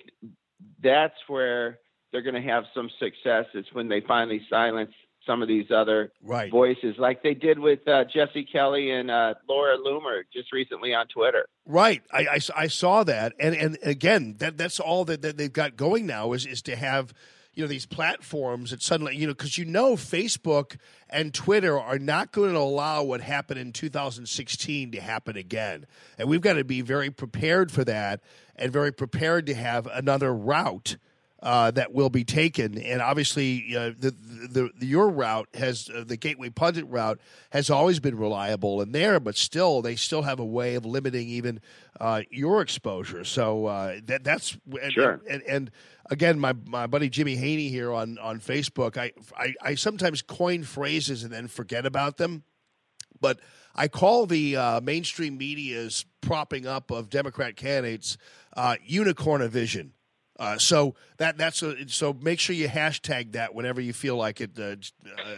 that's 0.82 1.18
where 1.28 1.80
they're 2.12 2.22
going 2.22 2.42
to 2.42 2.50
have 2.50 2.64
some 2.74 2.90
success. 3.00 3.46
Is 3.54 3.66
when 3.74 3.90
they 3.90 4.02
finally 4.02 4.42
silence 4.50 4.94
some 5.26 5.42
of 5.42 5.48
these 5.48 5.72
other 5.72 6.12
right. 6.22 6.52
voices, 6.52 6.96
like 6.98 7.24
they 7.24 7.34
did 7.34 7.60
with 7.60 7.88
uh, 7.88 8.04
Jesse 8.06 8.46
Kelly 8.46 8.92
and 8.92 9.10
uh, 9.10 9.34
Laura 9.48 9.78
Loomer 9.78 10.24
just 10.32 10.52
recently 10.52 10.94
on 10.94 11.08
Twitter. 11.08 11.46
Right, 11.66 12.02
I, 12.12 12.22
I, 12.22 12.40
I, 12.56 12.68
saw 12.68 13.04
that, 13.04 13.34
and 13.40 13.56
and 13.56 13.78
again, 13.84 14.36
that 14.40 14.58
that's 14.58 14.80
all 14.80 15.06
that, 15.06 15.22
that 15.22 15.38
they've 15.38 15.52
got 15.52 15.76
going 15.78 16.06
now 16.06 16.34
is 16.34 16.46
is 16.46 16.62
to 16.64 16.76
have 16.76 17.14
you 17.54 17.64
know 17.64 17.68
these 17.68 17.86
platforms 17.86 18.72
that 18.72 18.82
suddenly 18.82 19.16
you 19.16 19.28
know 19.28 19.34
because 19.34 19.58
you 19.58 19.66
know 19.66 19.96
Facebook 19.96 20.78
and 21.10 21.34
Twitter 21.34 21.80
are 21.80 22.00
not 22.00 22.32
going 22.32 22.54
to 22.54 22.60
allow 22.60 23.04
what 23.04 23.22
happened 23.22 23.60
in 23.60 23.72
2016 23.72 24.92
to 24.92 25.02
happen 25.02 25.38
again, 25.38 25.86
and 26.18 26.28
we've 26.28 26.42
got 26.42 26.54
to 26.54 26.64
be 26.64 26.82
very 26.82 27.10
prepared 27.10 27.72
for 27.72 27.84
that 27.86 28.22
and 28.56 28.72
very 28.72 28.92
prepared 28.92 29.46
to 29.46 29.54
have 29.54 29.88
another 29.88 30.34
route. 30.34 30.98
Uh, 31.44 31.70
that 31.72 31.94
will 31.94 32.10
be 32.10 32.24
taken, 32.24 32.78
and 32.78 33.02
obviously, 33.02 33.76
uh, 33.76 33.92
the, 34.00 34.16
the, 34.50 34.70
the 34.80 34.86
your 34.86 35.10
route 35.10 35.50
has 35.56 35.90
uh, 35.94 36.02
the 36.08 36.16
Gateway 36.16 36.50
Pundit 36.50 36.88
route 36.88 37.20
has 37.50 37.70
always 37.70 38.00
been 38.00 38.18
reliable 38.18 38.82
in 38.82 38.94
there, 38.94 39.20
but 39.20 39.36
still, 39.36 39.82
they 39.82 39.98
still 39.98 40.22
have 40.22 40.40
a 40.40 40.46
way 40.46 40.76
of 40.76 40.86
limiting 40.86 41.28
even 41.28 41.60
uh, 42.00 42.22
your 42.32 42.62
exposure. 42.62 43.26
So 43.26 43.66
uh, 43.66 44.00
that 44.06 44.24
that's 44.24 44.58
sure. 44.92 45.20
and, 45.30 45.42
and, 45.42 45.44
and 45.50 45.72
again, 46.10 46.40
my, 46.40 46.54
my 46.66 46.88
buddy 46.88 47.10
Jimmy 47.10 47.36
Haney 47.36 47.68
here 47.68 47.92
on, 47.92 48.18
on 48.20 48.40
Facebook, 48.40 48.98
I, 48.98 49.12
I, 49.38 49.54
I 49.62 49.76
sometimes 49.76 50.22
coin 50.22 50.64
phrases 50.64 51.24
and 51.24 51.34
then 51.34 51.48
forget 51.48 51.86
about 51.86 52.18
them. 52.18 52.44
But 53.20 53.40
I 53.76 53.88
call 53.88 54.26
the 54.26 54.56
uh, 54.56 54.82
mainstream 54.82 55.38
media's 55.38 56.06
propping 56.22 56.68
up 56.68 56.92
of 56.92 57.10
Democrat 57.10 57.56
candidates 57.56 58.18
uh, 58.56 58.76
unicorn 58.86 59.48
vision. 59.50 59.94
Uh, 60.40 60.58
so 60.58 60.96
that 61.18 61.38
that's 61.38 61.62
a, 61.62 61.88
so 61.88 62.12
make 62.12 62.40
sure 62.40 62.56
you 62.56 62.68
hashtag 62.68 63.34
that 63.34 63.54
whenever 63.54 63.80
you 63.80 63.94
feel 63.94 64.16
like 64.16 64.42
it, 64.42 64.58
uh, 64.58 64.76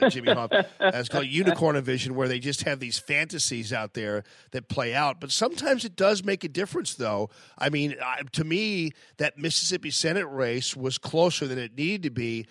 uh, 0.02 0.10
Jimmy 0.10 0.30
Hoft. 0.30 0.66
it's 0.80 1.10
called 1.10 1.28
Unicorn 1.28 1.80
Vision, 1.82 2.16
where 2.16 2.30
they 2.30 2.40
just 2.40 2.64
have 2.64 2.80
these 2.80 2.98
fantasies 2.98 3.74
out 3.74 3.94
there 3.94 4.24
that 4.52 4.70
play 4.70 4.96
out. 4.96 5.20
But 5.20 5.32
sometimes 5.32 5.84
it 5.84 5.98
does 5.98 6.24
make 6.24 6.46
a 6.46 6.48
difference, 6.48 6.96
though. 6.96 7.30
I 7.58 7.70
mean, 7.70 7.96
to 8.32 8.44
me, 8.46 8.92
that 9.18 9.38
Mississippi 9.38 9.92
Senate 9.92 10.28
race 10.28 10.78
was 10.78 10.98
closer 10.98 11.46
than 11.46 11.58
it 11.60 11.78
needed 11.78 12.04
to 12.04 12.10
be. 12.10 12.48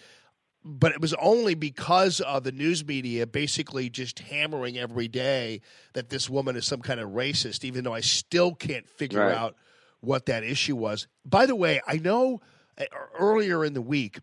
But 0.66 0.92
it 0.92 1.00
was 1.00 1.12
only 1.14 1.54
because 1.54 2.20
of 2.20 2.42
the 2.44 2.52
news 2.52 2.86
media 2.86 3.26
basically 3.26 3.90
just 3.90 4.18
hammering 4.18 4.78
every 4.78 5.08
day 5.08 5.60
that 5.92 6.08
this 6.08 6.30
woman 6.30 6.56
is 6.56 6.66
some 6.66 6.80
kind 6.80 7.00
of 7.00 7.10
racist, 7.10 7.64
even 7.64 7.84
though 7.84 7.92
I 7.92 8.00
still 8.00 8.54
can't 8.54 8.88
figure 8.88 9.20
right. 9.20 9.36
out 9.36 9.56
what 10.04 10.26
that 10.26 10.44
issue 10.44 10.76
was. 10.76 11.06
By 11.24 11.46
the 11.46 11.56
way, 11.56 11.80
I 11.86 11.96
know 11.96 12.40
uh, 12.78 12.84
earlier 13.18 13.64
in 13.64 13.74
the 13.74 13.82
week, 13.82 14.18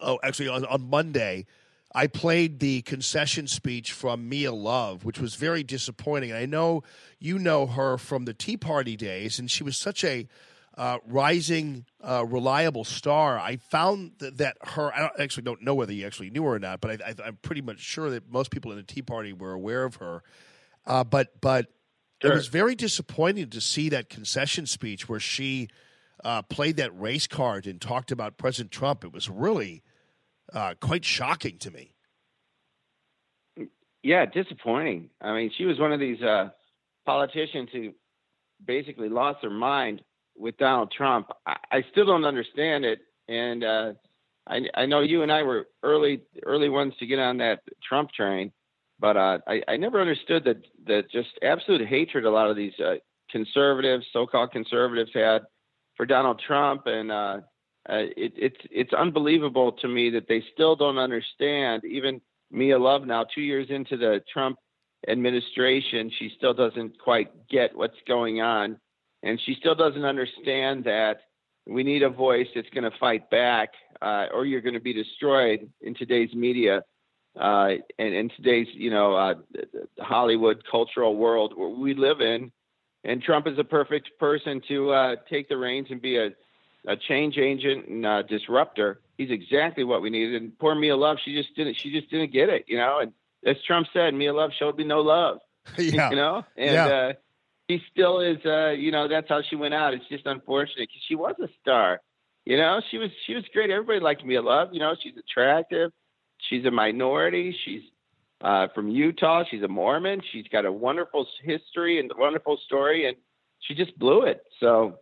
oh, 0.00 0.18
actually 0.22 0.48
on, 0.48 0.64
on 0.66 0.88
Monday, 0.88 1.46
I 1.94 2.06
played 2.06 2.58
the 2.58 2.82
concession 2.82 3.46
speech 3.46 3.92
from 3.92 4.28
Mia 4.28 4.52
Love, 4.52 5.04
which 5.04 5.18
was 5.18 5.34
very 5.34 5.62
disappointing. 5.62 6.32
I 6.32 6.46
know 6.46 6.82
you 7.18 7.38
know 7.38 7.66
her 7.66 7.98
from 7.98 8.24
the 8.24 8.32
Tea 8.32 8.56
Party 8.56 8.96
days, 8.96 9.38
and 9.38 9.50
she 9.50 9.62
was 9.62 9.76
such 9.76 10.02
a 10.02 10.26
uh, 10.76 10.98
rising, 11.06 11.84
uh, 12.02 12.24
reliable 12.26 12.84
star. 12.84 13.38
I 13.38 13.56
found 13.56 14.12
that, 14.18 14.38
that 14.38 14.56
her, 14.62 14.92
I 14.92 15.00
don't, 15.00 15.20
actually 15.20 15.42
don't 15.42 15.62
know 15.62 15.74
whether 15.74 15.92
you 15.92 16.06
actually 16.06 16.30
knew 16.30 16.42
her 16.44 16.54
or 16.54 16.58
not, 16.58 16.80
but 16.80 17.02
I, 17.02 17.14
am 17.26 17.38
pretty 17.42 17.60
much 17.60 17.80
sure 17.80 18.08
that 18.10 18.30
most 18.30 18.50
people 18.50 18.70
in 18.72 18.78
the 18.78 18.82
Tea 18.82 19.02
Party 19.02 19.34
were 19.34 19.52
aware 19.52 19.84
of 19.84 19.96
her. 19.96 20.22
Uh, 20.86 21.04
but 21.04 21.40
but 21.40 21.66
Sure. 22.22 22.32
it 22.32 22.34
was 22.34 22.46
very 22.46 22.74
disappointing 22.74 23.50
to 23.50 23.60
see 23.60 23.88
that 23.88 24.08
concession 24.08 24.66
speech 24.66 25.08
where 25.08 25.20
she 25.20 25.68
uh, 26.24 26.42
played 26.42 26.76
that 26.76 26.96
race 26.98 27.26
card 27.26 27.66
and 27.66 27.80
talked 27.80 28.12
about 28.12 28.36
President 28.36 28.70
Trump. 28.70 29.02
It 29.04 29.12
was 29.12 29.28
really 29.28 29.82
uh, 30.52 30.74
quite 30.80 31.04
shocking 31.04 31.58
to 31.58 31.70
me. 31.70 31.94
Yeah, 34.04 34.26
disappointing. 34.26 35.10
I 35.20 35.32
mean, 35.34 35.50
she 35.56 35.64
was 35.64 35.78
one 35.78 35.92
of 35.92 36.00
these 36.00 36.20
uh, 36.22 36.50
politicians 37.06 37.70
who 37.72 37.92
basically 38.64 39.08
lost 39.08 39.40
their 39.42 39.50
mind 39.50 40.02
with 40.36 40.56
Donald 40.58 40.92
Trump. 40.96 41.28
I, 41.46 41.56
I 41.70 41.84
still 41.90 42.06
don't 42.06 42.24
understand 42.24 42.84
it, 42.84 43.00
and 43.28 43.64
uh, 43.64 43.92
I, 44.46 44.60
I 44.74 44.86
know 44.86 45.00
you 45.00 45.22
and 45.22 45.32
I 45.32 45.42
were 45.42 45.68
early 45.82 46.22
early 46.44 46.68
ones 46.68 46.94
to 46.98 47.06
get 47.06 47.18
on 47.18 47.38
that 47.38 47.62
Trump 47.86 48.10
train. 48.12 48.52
But 49.02 49.16
uh, 49.16 49.38
I, 49.48 49.62
I 49.66 49.76
never 49.76 50.00
understood 50.00 50.44
that 50.44 50.62
that 50.86 51.10
just 51.10 51.30
absolute 51.42 51.86
hatred 51.88 52.24
a 52.24 52.30
lot 52.30 52.48
of 52.48 52.56
these 52.56 52.72
uh, 52.78 52.94
conservatives, 53.30 54.06
so-called 54.12 54.52
conservatives, 54.52 55.10
had 55.12 55.42
for 55.96 56.06
Donald 56.06 56.40
Trump, 56.46 56.82
and 56.86 57.10
uh, 57.10 57.40
uh, 57.90 58.06
it, 58.16 58.32
it's 58.36 58.56
it's 58.70 58.92
unbelievable 58.92 59.72
to 59.72 59.88
me 59.88 60.08
that 60.10 60.28
they 60.28 60.40
still 60.54 60.76
don't 60.76 60.98
understand. 60.98 61.82
Even 61.84 62.20
Mia 62.52 62.78
Love, 62.78 63.04
now 63.04 63.24
two 63.24 63.40
years 63.40 63.66
into 63.70 63.96
the 63.96 64.22
Trump 64.32 64.56
administration, 65.08 66.08
she 66.20 66.30
still 66.36 66.54
doesn't 66.54 66.96
quite 67.00 67.48
get 67.48 67.76
what's 67.76 67.98
going 68.06 68.40
on, 68.40 68.78
and 69.24 69.40
she 69.44 69.56
still 69.58 69.74
doesn't 69.74 70.04
understand 70.04 70.84
that 70.84 71.22
we 71.66 71.82
need 71.82 72.04
a 72.04 72.08
voice 72.08 72.46
that's 72.54 72.70
going 72.70 72.88
to 72.88 72.96
fight 73.00 73.28
back, 73.30 73.70
uh, 74.00 74.26
or 74.32 74.46
you're 74.46 74.60
going 74.60 74.74
to 74.74 74.80
be 74.80 74.92
destroyed 74.92 75.68
in 75.80 75.92
today's 75.92 76.32
media 76.34 76.84
uh, 77.38 77.70
and 77.98 78.14
in 78.14 78.30
today's 78.36 78.66
you 78.72 78.90
know 78.90 79.14
uh, 79.14 79.34
Hollywood 79.98 80.62
cultural 80.70 81.16
world 81.16 81.54
where 81.56 81.68
we 81.68 81.94
live 81.94 82.20
in, 82.20 82.52
and 83.04 83.22
Trump 83.22 83.46
is 83.46 83.58
a 83.58 83.64
perfect 83.64 84.10
person 84.18 84.60
to 84.68 84.90
uh, 84.90 85.16
take 85.30 85.48
the 85.48 85.56
reins 85.56 85.88
and 85.90 86.00
be 86.00 86.16
a, 86.16 86.30
a 86.86 86.96
change 86.96 87.38
agent 87.38 87.88
and 87.88 88.04
uh, 88.04 88.22
disruptor. 88.22 89.00
He's 89.16 89.30
exactly 89.30 89.84
what 89.84 90.02
we 90.02 90.10
needed. 90.10 90.42
And 90.42 90.58
poor 90.58 90.74
Mia 90.74 90.96
Love, 90.96 91.18
she 91.24 91.34
just 91.34 91.54
didn't 91.56 91.74
she 91.74 91.90
just 91.90 92.10
didn't 92.10 92.32
get 92.32 92.48
it, 92.48 92.64
you 92.68 92.76
know. 92.76 92.98
And 93.00 93.12
as 93.46 93.56
Trump 93.66 93.86
said, 93.92 94.14
Mia 94.14 94.34
Love 94.34 94.50
showed 94.58 94.76
me 94.76 94.84
no 94.84 95.00
love, 95.00 95.38
yeah. 95.78 96.10
you 96.10 96.16
know. 96.16 96.44
And 96.56 96.74
yeah. 96.74 96.86
uh, 96.86 97.12
he 97.66 97.80
still 97.90 98.20
is, 98.20 98.38
uh, 98.44 98.70
you 98.70 98.92
know, 98.92 99.08
that's 99.08 99.28
how 99.28 99.40
she 99.48 99.56
went 99.56 99.72
out. 99.72 99.94
It's 99.94 100.08
just 100.08 100.26
unfortunate 100.26 100.88
because 100.88 101.02
she 101.08 101.14
was 101.14 101.34
a 101.42 101.48
star. 101.62 102.00
You 102.44 102.58
know, 102.58 102.80
she 102.90 102.98
was 102.98 103.10
she 103.26 103.34
was 103.34 103.44
great. 103.54 103.70
Everybody 103.70 104.00
liked 104.00 104.24
Mia 104.24 104.42
Love. 104.42 104.68
You 104.72 104.80
know, 104.80 104.94
she's 105.00 105.14
attractive 105.16 105.92
she's 106.48 106.64
a 106.64 106.70
minority. 106.70 107.56
She's 107.64 107.82
uh, 108.40 108.68
from 108.74 108.88
Utah. 108.88 109.44
She's 109.50 109.62
a 109.62 109.68
Mormon. 109.68 110.20
She's 110.32 110.46
got 110.48 110.64
a 110.64 110.72
wonderful 110.72 111.26
history 111.42 112.00
and 112.00 112.10
a 112.10 112.18
wonderful 112.18 112.58
story, 112.66 113.06
and 113.06 113.16
she 113.60 113.74
just 113.74 113.98
blew 113.98 114.22
it. 114.22 114.42
So, 114.60 114.98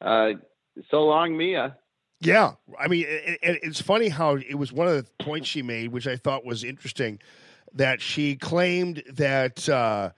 uh, 0.00 0.30
so 0.90 1.04
long, 1.04 1.36
Mia. 1.36 1.76
Yeah, 2.20 2.54
I 2.78 2.88
mean, 2.88 3.06
it, 3.08 3.38
it, 3.42 3.60
it's 3.62 3.80
funny 3.80 4.08
how 4.08 4.36
it 4.36 4.56
was 4.56 4.72
one 4.72 4.88
of 4.88 4.94
the 4.96 5.24
points 5.24 5.48
she 5.48 5.62
made, 5.62 5.92
which 5.92 6.06
I 6.06 6.16
thought 6.16 6.44
was 6.44 6.64
interesting, 6.64 7.20
that 7.72 8.00
she 8.00 8.34
claimed 8.34 9.04
that 9.12 9.68
uh, 9.68 10.10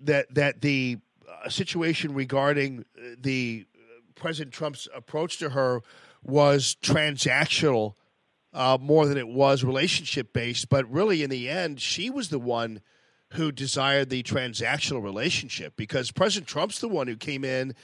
that 0.00 0.32
that 0.34 0.60
the 0.60 0.98
uh, 1.28 1.48
situation 1.48 2.14
regarding 2.14 2.84
the 3.18 3.66
uh, 3.74 3.78
President 4.14 4.54
Trump's 4.54 4.86
approach 4.94 5.38
to 5.38 5.50
her 5.50 5.82
was 6.22 6.76
transactional 6.80 7.94
uh, 8.56 8.78
more 8.80 9.06
than 9.06 9.18
it 9.18 9.28
was 9.28 9.62
relationship 9.62 10.32
based. 10.32 10.68
But 10.68 10.90
really, 10.90 11.22
in 11.22 11.30
the 11.30 11.48
end, 11.48 11.80
she 11.80 12.10
was 12.10 12.30
the 12.30 12.38
one 12.38 12.80
who 13.34 13.52
desired 13.52 14.08
the 14.08 14.22
transactional 14.22 15.02
relationship 15.02 15.74
because 15.76 16.10
President 16.10 16.48
Trump's 16.48 16.80
the 16.80 16.88
one 16.88 17.06
who 17.06 17.16
came 17.16 17.44
in, 17.44 17.74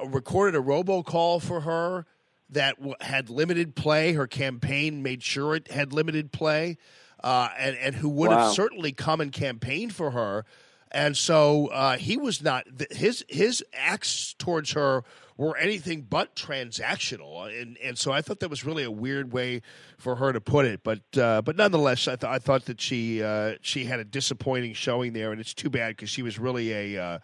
uh, 0.00 0.06
recorded 0.08 0.58
a 0.58 0.62
robocall 0.62 1.40
for 1.42 1.60
her 1.60 2.06
that 2.50 2.76
w- 2.76 2.94
had 3.00 3.28
limited 3.28 3.74
play. 3.74 4.12
Her 4.14 4.26
campaign 4.26 5.02
made 5.02 5.22
sure 5.22 5.54
it 5.54 5.70
had 5.70 5.92
limited 5.92 6.32
play, 6.32 6.78
uh, 7.22 7.48
and 7.58 7.76
and 7.76 7.94
who 7.96 8.08
would 8.08 8.30
Wow. 8.30 8.38
have 8.46 8.52
certainly 8.54 8.92
come 8.92 9.20
and 9.20 9.30
campaigned 9.32 9.94
for 9.94 10.12
her. 10.12 10.44
And 10.90 11.16
so 11.16 11.68
uh, 11.68 11.96
he 11.96 12.16
was 12.16 12.42
not 12.42 12.64
th- 12.78 12.92
his 12.92 13.24
his 13.28 13.62
acts 13.74 14.34
towards 14.38 14.72
her 14.72 15.02
were 15.48 15.56
anything 15.56 16.02
but 16.02 16.34
transactional, 16.36 17.46
and 17.60 17.76
and 17.78 17.98
so 17.98 18.12
I 18.12 18.22
thought 18.22 18.40
that 18.40 18.48
was 18.50 18.64
really 18.64 18.84
a 18.84 18.90
weird 18.90 19.32
way 19.32 19.62
for 19.98 20.16
her 20.16 20.32
to 20.32 20.40
put 20.40 20.64
it. 20.66 20.82
But 20.82 21.00
uh, 21.16 21.42
but 21.42 21.56
nonetheless, 21.56 22.08
I, 22.08 22.16
th- 22.16 22.30
I 22.30 22.38
thought 22.38 22.64
that 22.66 22.80
she 22.80 23.22
uh, 23.22 23.54
she 23.60 23.84
had 23.84 24.00
a 24.00 24.04
disappointing 24.04 24.74
showing 24.74 25.12
there, 25.12 25.32
and 25.32 25.40
it's 25.40 25.54
too 25.54 25.70
bad 25.70 25.96
because 25.96 26.10
she 26.10 26.22
was 26.22 26.38
really 26.38 26.72
a 26.72 27.02
uh, 27.02 27.18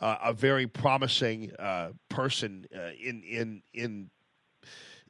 uh, 0.00 0.16
a 0.24 0.32
very 0.32 0.66
promising 0.66 1.52
uh, 1.58 1.90
person 2.08 2.66
uh, 2.74 2.90
in 3.02 3.22
in 3.22 3.62
in 3.72 4.10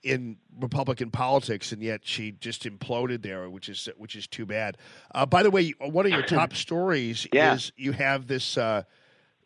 in 0.02 0.36
Republican 0.58 1.10
politics, 1.10 1.70
and 1.72 1.80
yet 1.82 2.00
she 2.04 2.32
just 2.32 2.64
imploded 2.64 3.22
there, 3.22 3.48
which 3.48 3.68
is 3.68 3.88
which 3.96 4.16
is 4.16 4.26
too 4.26 4.44
bad. 4.44 4.76
Uh, 5.14 5.24
by 5.24 5.42
the 5.42 5.50
way, 5.50 5.70
one 5.80 6.06
of 6.06 6.12
your 6.12 6.22
top 6.38 6.54
stories 6.54 7.26
Yeah. 7.32 7.54
is 7.54 7.72
you 7.76 7.92
have 7.92 8.26
this 8.26 8.58
uh, 8.58 8.82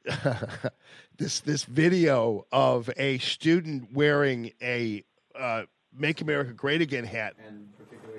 this 1.16 1.40
this 1.40 1.64
video 1.64 2.46
of 2.52 2.90
a 2.96 3.18
student 3.18 3.92
wearing 3.92 4.52
a 4.62 5.04
uh, 5.38 5.62
"Make 5.96 6.20
America 6.20 6.52
Great 6.52 6.80
Again" 6.80 7.04
hat. 7.04 7.34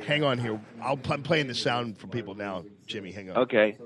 Hang 0.06 0.24
on 0.24 0.38
here, 0.38 0.62
I'll, 0.82 1.00
I'm 1.10 1.24
playing 1.24 1.48
the 1.48 1.56
sound 1.56 1.98
for 1.98 2.08
people 2.08 2.36
now. 2.36 2.64
Jimmy, 2.86 3.12
hang 3.12 3.32
on. 3.32 3.38
Okay. 3.38 3.78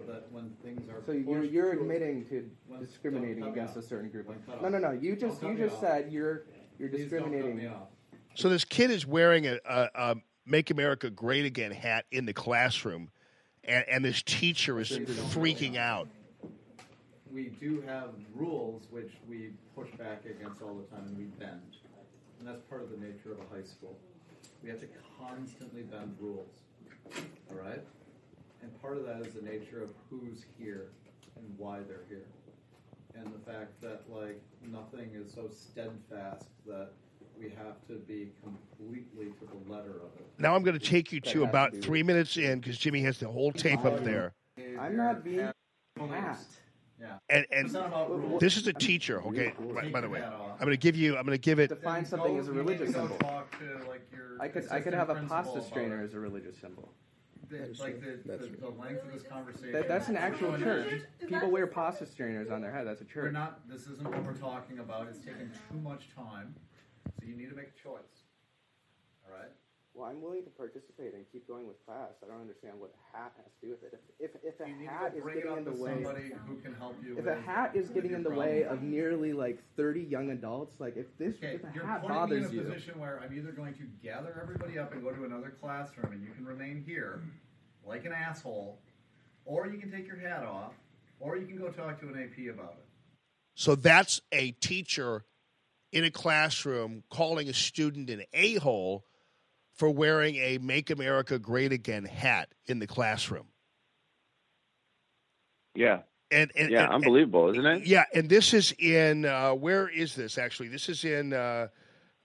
So 1.05 1.13
you're, 1.13 1.43
you're 1.43 1.71
admitting 1.71 2.25
to 2.25 2.49
discriminating 2.79 3.43
against 3.43 3.77
a 3.77 3.81
certain 3.81 4.09
group. 4.09 4.29
No, 4.61 4.69
no, 4.69 4.77
no. 4.77 4.91
You 4.91 5.15
just 5.15 5.41
you 5.41 5.55
just 5.55 5.79
said 5.79 6.11
you're 6.11 6.43
you're 6.77 6.89
discriminating. 6.89 7.71
So 8.35 8.49
this 8.49 8.65
kid 8.65 8.91
is 8.91 9.05
wearing 9.05 9.47
a, 9.47 9.59
a, 9.65 9.89
a 9.93 10.15
"Make 10.45 10.69
America 10.69 11.09
Great 11.09 11.45
Again" 11.45 11.71
hat 11.71 12.05
in 12.11 12.25
the 12.25 12.33
classroom, 12.33 13.09
and, 13.63 13.85
and 13.87 14.05
this 14.05 14.21
teacher 14.23 14.79
is 14.79 14.89
freaking 14.89 15.77
out. 15.77 16.07
We 17.33 17.49
do 17.59 17.81
have 17.87 18.09
rules 18.35 18.83
which 18.89 19.11
we 19.27 19.51
push 19.75 19.89
back 19.97 20.23
against 20.25 20.61
all 20.61 20.75
the 20.75 20.95
time 20.95 21.05
and 21.07 21.17
we 21.17 21.25
bend. 21.25 21.61
And 22.39 22.47
that's 22.47 22.61
part 22.69 22.81
of 22.81 22.89
the 22.89 22.97
nature 22.97 23.31
of 23.31 23.39
a 23.39 23.55
high 23.55 23.63
school. 23.63 23.97
We 24.63 24.69
have 24.69 24.79
to 24.79 24.87
constantly 25.19 25.83
bend 25.83 26.15
rules. 26.19 26.49
All 27.49 27.57
right? 27.57 27.83
And 28.61 28.81
part 28.81 28.97
of 28.97 29.05
that 29.05 29.25
is 29.25 29.33
the 29.33 29.41
nature 29.41 29.81
of 29.81 29.89
who's 30.09 30.45
here 30.57 30.89
and 31.35 31.45
why 31.57 31.79
they're 31.87 32.05
here. 32.09 32.25
And 33.15 33.27
the 33.27 33.51
fact 33.51 33.81
that, 33.81 34.03
like, 34.09 34.41
nothing 34.71 35.11
is 35.13 35.33
so 35.33 35.49
steadfast 35.49 36.45
that 36.65 36.91
we 37.37 37.49
have 37.49 37.75
to 37.87 37.95
be 38.07 38.29
completely 38.43 39.33
to 39.39 39.45
the 39.45 39.71
letter 39.71 39.91
of 39.91 40.15
it. 40.17 40.25
Now 40.37 40.55
I'm 40.55 40.63
going 40.63 40.77
to 40.77 40.85
take 40.85 41.11
you 41.11 41.19
to 41.21 41.43
about 41.43 41.75
three 41.81 42.03
minutes 42.03 42.37
in 42.37 42.59
because 42.59 42.77
Jimmy 42.77 43.01
has 43.01 43.17
the 43.17 43.27
whole 43.27 43.51
tape 43.51 43.83
up 43.83 44.03
there. 44.03 44.33
I'm 44.79 44.95
not 44.95 45.23
being 45.23 45.51
asked. 45.99 46.57
Yeah. 47.01 47.17
And 47.29 47.45
and 47.51 47.65
It's 47.65 47.73
not 47.73 47.87
about 47.87 48.11
rules. 48.11 48.39
this 48.39 48.57
is 48.57 48.67
a 48.67 48.73
teacher. 48.73 49.21
Okay. 49.23 49.53
By, 49.73 49.89
by 49.89 50.01
the 50.01 50.09
way, 50.09 50.21
I'm 50.21 50.59
going 50.59 50.69
to 50.71 50.77
give 50.77 50.95
you. 50.95 51.17
I'm 51.17 51.25
going 51.25 51.37
to 51.37 51.41
give 51.41 51.59
it. 51.59 51.69
Define 51.69 52.05
something 52.05 52.37
as 52.37 52.47
a 52.47 52.51
religious 52.51 52.93
symbol. 52.93 53.17
Talk 53.17 53.51
to, 53.59 53.87
like, 53.89 54.07
your 54.13 54.37
I 54.39 54.47
could 54.47 54.67
I 54.71 54.79
could 54.79 54.93
have 54.93 55.09
a 55.09 55.15
pasta 55.27 55.63
strainer 55.63 56.01
as 56.03 56.13
a 56.13 56.19
religious 56.19 56.57
symbol. 56.57 56.89
The, 57.49 57.75
like 57.81 57.99
the, 57.99 58.37
the, 58.37 58.47
the 58.61 58.69
length 58.69 59.03
of 59.03 59.11
this 59.11 59.23
conversation. 59.23 59.73
That, 59.73 59.89
that's 59.89 60.07
an 60.07 60.15
actual 60.15 60.57
church. 60.57 61.01
People 61.27 61.51
wear 61.51 61.67
pasta 61.67 62.05
strainers 62.05 62.49
on 62.49 62.61
their 62.61 62.71
head. 62.71 62.87
That's 62.87 63.01
a 63.01 63.03
We're 63.03 63.23
church. 63.23 63.33
not. 63.33 63.67
This 63.67 63.87
isn't 63.87 64.07
what 64.07 64.23
we're 64.23 64.33
talking 64.35 64.79
about. 64.79 65.07
It's 65.09 65.17
taking 65.19 65.51
too 65.69 65.77
much 65.79 66.07
time, 66.15 66.55
so 67.19 67.25
you 67.27 67.35
need 67.35 67.49
to 67.49 67.55
make 67.55 67.67
a 67.77 67.83
choice. 67.83 68.20
All 70.01 70.07
right. 70.07 70.15
Well, 70.15 70.17
I'm 70.17 70.21
willing 70.21 70.43
to 70.43 70.49
participate 70.51 71.13
and 71.13 71.25
keep 71.31 71.47
going 71.47 71.67
with 71.67 71.83
class. 71.85 72.09
I 72.23 72.27
don't 72.27 72.41
understand 72.41 72.79
what 72.79 72.93
a 72.93 73.17
hat 73.17 73.33
has 73.37 73.45
to 73.61 73.67
do 73.67 73.71
with 73.71 73.83
it. 73.83 73.99
If 74.19 74.31
if, 74.35 74.55
if 74.55 74.59
a 74.65 74.69
You 74.69 74.87
hat 74.87 75.13
is 75.15 75.23
getting 75.23 75.57
in 75.57 75.63
the 75.63 75.71
way, 75.71 76.31
who 76.47 76.55
can 76.57 76.73
help 76.75 76.95
you. 77.03 77.17
if 77.17 77.25
with- 77.25 77.27
a 77.37 77.41
hat 77.41 77.75
is 77.75 77.89
getting 77.89 78.13
in 78.13 78.23
the 78.23 78.29
problem. 78.29 78.47
way 78.47 78.63
of 78.63 78.81
nearly 78.81 79.33
like 79.33 79.59
30 79.77 80.01
young 80.01 80.31
adults, 80.31 80.79
like 80.79 80.97
if 80.97 81.05
this 81.17 81.35
Okay, 81.37 81.55
if 81.55 81.63
a 81.63 81.71
you're 81.73 81.85
hat 81.85 82.01
putting 82.01 82.15
bothers 82.15 82.51
me 82.51 82.57
in 82.59 82.63
a 82.63 82.63
you, 82.67 82.69
position 82.69 82.99
where 82.99 83.19
I'm 83.19 83.35
either 83.37 83.51
going 83.51 83.73
to 83.75 83.83
gather 84.03 84.37
everybody 84.41 84.77
up 84.79 84.91
and 84.93 85.03
go 85.03 85.11
to 85.11 85.23
another 85.25 85.53
classroom, 85.61 86.13
and 86.13 86.23
you 86.23 86.31
can 86.33 86.45
remain 86.45 86.83
here, 86.85 87.21
like 87.85 88.05
an 88.05 88.11
asshole, 88.13 88.79
or 89.45 89.67
you 89.67 89.77
can 89.77 89.91
take 89.91 90.07
your 90.07 90.17
hat 90.17 90.43
off, 90.43 90.73
or 91.19 91.37
you 91.37 91.45
can 91.45 91.57
go 91.57 91.69
talk 91.69 91.99
to 92.01 92.07
an 92.07 92.17
AP 92.21 92.47
about 92.53 92.73
it. 92.77 92.85
So 93.55 93.75
that's 93.75 94.21
a 94.31 94.51
teacher 94.51 95.25
in 95.91 96.03
a 96.05 96.11
classroom 96.11 97.03
calling 97.09 97.49
a 97.49 97.53
student 97.53 98.09
an 98.09 98.23
a 98.33 98.55
hole 98.55 99.05
for 99.73 99.89
wearing 99.89 100.35
a 100.35 100.57
"Make 100.59 100.89
America 100.89 101.39
Great 101.39 101.71
Again" 101.71 102.05
hat 102.05 102.49
in 102.65 102.79
the 102.79 102.87
classroom. 102.87 103.47
Yeah. 105.75 106.01
And, 106.31 106.51
and 106.55 106.71
yeah, 106.71 106.85
and- 106.85 106.93
unbelievable, 106.93 107.49
isn't 107.49 107.65
it? 107.65 107.85
Yeah, 107.85 108.05
and 108.13 108.29
this 108.29 108.53
is 108.53 108.73
in 108.79 109.25
uh, 109.25 109.51
where 109.51 109.89
is 109.89 110.15
this 110.15 110.37
actually? 110.37 110.69
This 110.69 110.87
is 110.87 111.03
in 111.03 111.33
uh, 111.33 111.67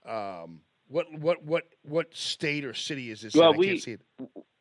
um, 0.07 0.61
what 0.87 1.11
what 1.11 1.43
what 1.43 1.63
what 1.81 2.15
state 2.15 2.63
or 2.63 2.73
city 2.73 3.11
is 3.11 3.21
this? 3.21 3.35
in? 3.35 3.41
Well, 3.41 3.53
I 3.53 3.57
we- 3.57 3.67
can't 3.67 3.81
see 3.81 3.91
it. 3.93 4.01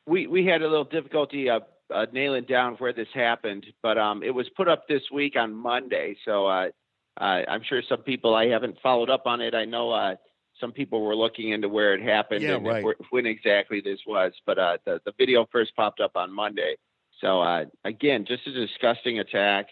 we 0.07 0.27
we 0.27 0.45
had 0.45 0.63
a 0.63 0.69
little 0.69 0.85
difficulty 0.85 1.49
uh, 1.49 1.61
uh, 1.95 2.07
nailing 2.13 2.43
down 2.45 2.75
where 2.75 2.93
this 2.93 3.07
happened, 3.15 3.67
but 3.85 3.99
um, 3.99 4.25
it 4.25 4.35
was 4.35 4.49
put 4.57 4.67
up 4.67 4.89
this 4.89 5.03
week 5.13 5.35
on 5.37 5.55
Monday. 5.55 6.17
So 6.25 6.47
uh, 6.47 6.69
uh, 7.17 7.43
I'm 7.49 7.63
sure 7.69 7.83
some 7.89 8.03
people 8.03 8.35
I 8.35 8.47
haven't 8.47 8.79
followed 8.83 9.11
up 9.11 9.27
on 9.27 9.41
it. 9.41 9.55
I 9.55 9.65
know 9.65 9.93
uh, 9.93 10.17
some 10.61 10.73
people 10.73 11.03
were 11.03 11.17
looking 11.17 11.51
into 11.51 11.69
where 11.69 11.95
it 11.95 12.03
happened 12.03 12.43
Yeah, 12.43 12.57
and 12.57 12.65
right. 12.65 12.85
when 13.11 13.27
exactly 13.27 13.81
this 13.81 14.01
was, 14.07 14.33
but 14.47 14.59
uh, 14.59 14.79
the 14.85 15.01
the 15.05 15.13
video 15.19 15.47
first 15.53 15.75
popped 15.77 16.01
up 16.01 16.13
on 16.17 16.33
Monday. 16.33 16.77
So 17.21 17.41
uh, 17.41 17.65
again, 17.85 18.25
just 18.27 18.47
a 18.47 18.53
disgusting 18.53 19.19
attack. 19.21 19.67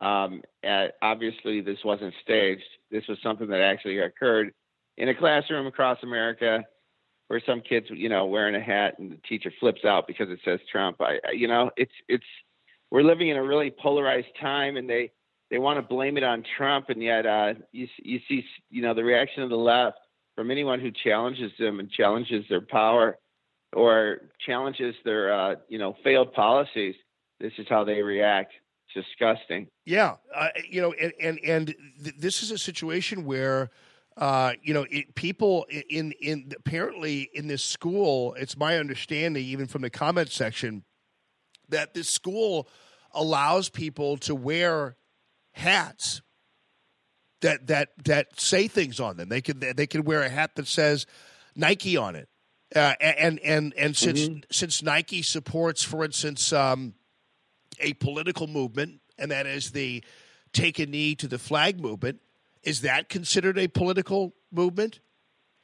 Um, 0.00 0.42
obviously, 1.02 1.60
this 1.60 1.78
wasn't 1.84 2.14
staged. 2.22 2.62
This 2.90 3.06
was 3.08 3.18
something 3.22 3.48
that 3.48 3.60
actually 3.60 3.98
occurred 3.98 4.52
in 4.96 5.08
a 5.08 5.14
classroom 5.14 5.66
across 5.66 5.98
America 6.02 6.64
where 7.28 7.42
some 7.46 7.60
kids, 7.60 7.86
you 7.90 8.08
know, 8.08 8.26
wearing 8.26 8.54
a 8.54 8.60
hat 8.60 8.98
and 8.98 9.12
the 9.12 9.18
teacher 9.28 9.52
flips 9.60 9.84
out 9.84 10.06
because 10.06 10.30
it 10.30 10.40
says 10.44 10.60
Trump. 10.70 11.00
I, 11.00 11.18
I- 11.26 11.32
you 11.32 11.48
know, 11.48 11.70
it's 11.76 11.92
it's 12.08 12.24
we're 12.90 13.02
living 13.02 13.28
in 13.28 13.36
a 13.36 13.42
really 13.42 13.70
polarized 13.70 14.28
time, 14.40 14.76
and 14.76 14.88
they 14.88 15.10
they 15.50 15.58
want 15.58 15.78
to 15.78 15.82
blame 15.82 16.16
it 16.16 16.24
on 16.24 16.44
Trump, 16.56 16.88
and 16.88 17.02
yet 17.02 17.26
uh, 17.26 17.54
you 17.72 17.86
you 18.02 18.20
see, 18.28 18.44
you 18.70 18.82
know, 18.82 18.94
the 18.94 19.04
reaction 19.04 19.42
of 19.42 19.50
the 19.50 19.56
left 19.56 19.98
from 20.38 20.52
anyone 20.52 20.78
who 20.78 20.92
challenges 20.92 21.50
them 21.58 21.80
and 21.80 21.90
challenges 21.90 22.44
their 22.48 22.60
power 22.60 23.18
or 23.74 24.18
challenges 24.46 24.94
their 25.04 25.32
uh, 25.32 25.56
you 25.68 25.80
know 25.80 25.96
failed 26.04 26.32
policies. 26.32 26.94
This 27.40 27.52
is 27.58 27.66
how 27.68 27.82
they 27.82 28.02
react. 28.02 28.52
It's 28.94 29.04
disgusting. 29.04 29.66
Yeah, 29.84 30.14
uh, 30.32 30.50
you 30.70 30.80
know, 30.80 30.92
and 30.92 31.12
and 31.20 31.40
and 31.44 31.74
th- 32.04 32.14
this 32.16 32.42
is 32.42 32.52
a 32.52 32.58
situation 32.58 33.24
where. 33.24 33.70
Uh, 34.16 34.54
you 34.64 34.74
know, 34.74 34.84
it, 34.90 35.14
people 35.14 35.64
in 35.88 36.10
in 36.20 36.50
apparently 36.58 37.30
in 37.34 37.46
this 37.46 37.62
school, 37.62 38.34
it's 38.34 38.56
my 38.56 38.76
understanding, 38.76 39.44
even 39.44 39.68
from 39.68 39.82
the 39.82 39.90
comment 39.90 40.28
section, 40.28 40.82
that 41.68 41.94
this 41.94 42.08
school 42.08 42.68
allows 43.12 43.68
people 43.68 44.16
to 44.16 44.34
wear 44.34 44.96
hats 45.52 46.20
that 47.40 47.66
that 47.68 47.90
that 48.04 48.40
say 48.40 48.68
things 48.68 49.00
on 49.00 49.16
them. 49.16 49.28
They 49.28 49.40
can 49.40 49.60
they 49.76 49.86
can 49.86 50.04
wear 50.04 50.22
a 50.22 50.28
hat 50.28 50.56
that 50.56 50.66
says 50.66 51.06
Nike 51.54 51.96
on 51.96 52.16
it, 52.16 52.28
uh, 52.74 52.94
and 53.00 53.38
and 53.40 53.72
and 53.76 53.96
since 53.96 54.28
since 54.50 54.82
Nike 54.82 55.22
supports, 55.22 55.82
for 55.82 56.04
instance, 56.04 56.52
um, 56.52 56.94
a 57.80 57.92
political 57.94 58.46
movement, 58.46 59.00
and 59.18 59.30
that 59.30 59.46
is 59.46 59.70
the 59.70 60.02
take 60.52 60.78
a 60.78 60.86
knee 60.86 61.14
to 61.16 61.28
the 61.28 61.38
flag 61.38 61.80
movement. 61.80 62.20
Is 62.62 62.80
that 62.80 63.08
considered 63.08 63.58
a 63.58 63.68
political 63.68 64.34
movement? 64.50 65.00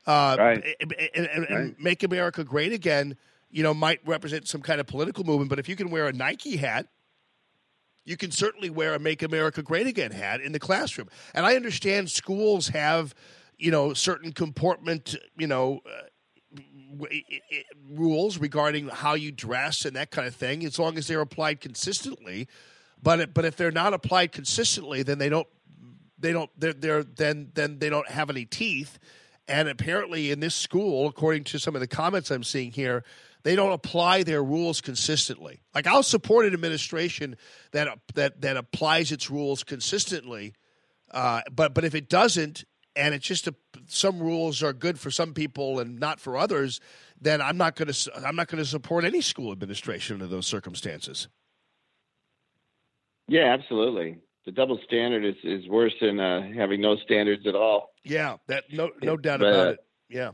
Uh, 0.07 0.37
Right. 0.39 0.77
And, 0.81 0.95
and- 1.15 1.27
and 1.27 1.49
Right. 1.51 1.81
make 1.81 2.03
America 2.03 2.45
great 2.45 2.73
again. 2.73 3.17
You 3.51 3.63
know, 3.63 3.73
might 3.75 4.01
represent 4.07 4.47
some 4.49 4.61
kind 4.63 4.81
of 4.81 4.87
political 4.87 5.25
movement, 5.25 5.49
but 5.49 5.59
if 5.59 5.69
you 5.69 5.77
can 5.77 5.91
wear 5.91 6.07
a 6.09 6.13
Nike 6.13 6.57
hat, 6.57 6.89
you 8.05 8.17
can 8.17 8.31
certainly 8.31 8.71
wear 8.71 8.95
a 8.95 8.99
"Make 8.99 9.23
America 9.23 9.63
Great 9.63 9.87
Again" 9.87 10.11
hat 10.11 10.41
in 10.41 10.53
the 10.53 10.59
classroom. 10.59 11.09
And 11.35 11.47
I 11.47 11.57
understand 11.57 12.11
schools 12.11 12.69
have, 12.69 13.15
you 13.59 13.71
know, 13.71 13.95
certain 13.95 14.33
comportment, 14.33 15.17
you 15.39 15.47
know, 15.47 15.81
uh, 15.87 17.07
rules 17.91 18.39
regarding 18.39 18.89
how 18.89 19.15
you 19.15 19.33
dress 19.33 19.85
and 19.85 19.97
that 19.97 20.11
kind 20.11 20.29
of 20.29 20.35
thing, 20.35 20.65
as 20.65 20.79
long 20.79 20.97
as 20.97 21.07
they're 21.07 21.21
applied 21.21 21.61
consistently. 21.61 22.47
But 23.03 23.21
it- 23.21 23.35
but 23.35 23.45
if 23.45 23.57
they're 23.57 23.71
not 23.71 23.93
applied 23.93 24.33
consistently, 24.33 25.03
then 25.03 25.19
they 25.19 25.29
don't 25.29 25.49
they 26.19 26.33
don't 26.33 26.51
they're, 26.59 26.73
they're 26.73 27.03
then 27.03 27.51
then 27.55 27.79
they 27.79 27.91
don't 27.91 28.09
have 28.09 28.31
any 28.31 28.45
teeth. 28.45 28.99
And 29.47 29.69
apparently, 29.69 30.31
in 30.31 30.41
this 30.41 30.55
school, 30.55 31.07
according 31.07 31.45
to 31.45 31.59
some 31.59 31.75
of 31.75 31.81
the 31.81 31.87
comments 31.87 32.31
I'm 32.31 32.45
seeing 32.45 32.73
here, 32.73 33.05
they 33.45 33.55
don't 33.55 33.73
apply 33.73 34.25
their 34.25 34.43
rules 34.43 34.81
consistently. 34.81 35.61
Like 35.75 35.87
I'll 35.87 36.03
support 36.03 36.47
an 36.47 36.55
administration 36.55 37.37
that 37.73 37.89
that 38.15 38.41
that 38.41 38.57
applies 38.57 39.13
its 39.13 39.31
rules 39.31 39.63
consistently, 39.63 40.55
uh, 41.13 41.43
but 41.53 41.75
but 41.75 41.85
if 41.85 41.95
it 41.95 42.09
doesn't, 42.09 42.65
and 42.97 43.15
it's 43.15 43.27
just 43.27 43.47
a, 43.47 43.55
some 43.87 44.19
rules 44.19 44.63
are 44.63 44.73
good 44.73 44.99
for 44.99 45.11
some 45.11 45.35
people 45.35 45.79
and 45.79 46.01
not 46.01 46.21
for 46.21 46.37
others, 46.37 46.81
then 47.21 47.41
I'm 47.41 47.57
not 47.57 47.77
going 47.77 47.93
to 47.93 48.27
I'm 48.27 48.35
not 48.35 48.49
going 48.49 48.63
to 48.63 48.69
support 48.69 49.05
any 49.05 49.21
school 49.21 49.53
administration 49.53 50.15
under 50.15 50.27
those 50.27 50.47
circumstances. 50.47 51.29
Yeah, 53.29 53.55
absolutely. 53.55 54.19
The 54.45 54.53
double 54.53 54.79
standard 54.85 55.25
is, 55.25 55.37
is 55.43 55.67
worse 55.69 55.95
than 56.01 56.21
uh, 56.21 56.53
having 56.55 56.83
no 56.83 56.97
standards 56.97 57.47
at 57.47 57.55
all. 57.55 57.91
Yeah, 58.03 58.37
that 58.49 58.65
no 58.73 58.91
no 59.03 59.17
doubt 59.17 59.41
But, 59.41 59.49
about 59.49 59.67
uh, 59.67 59.71
it. 59.71 59.79
Yeah. 60.09 60.31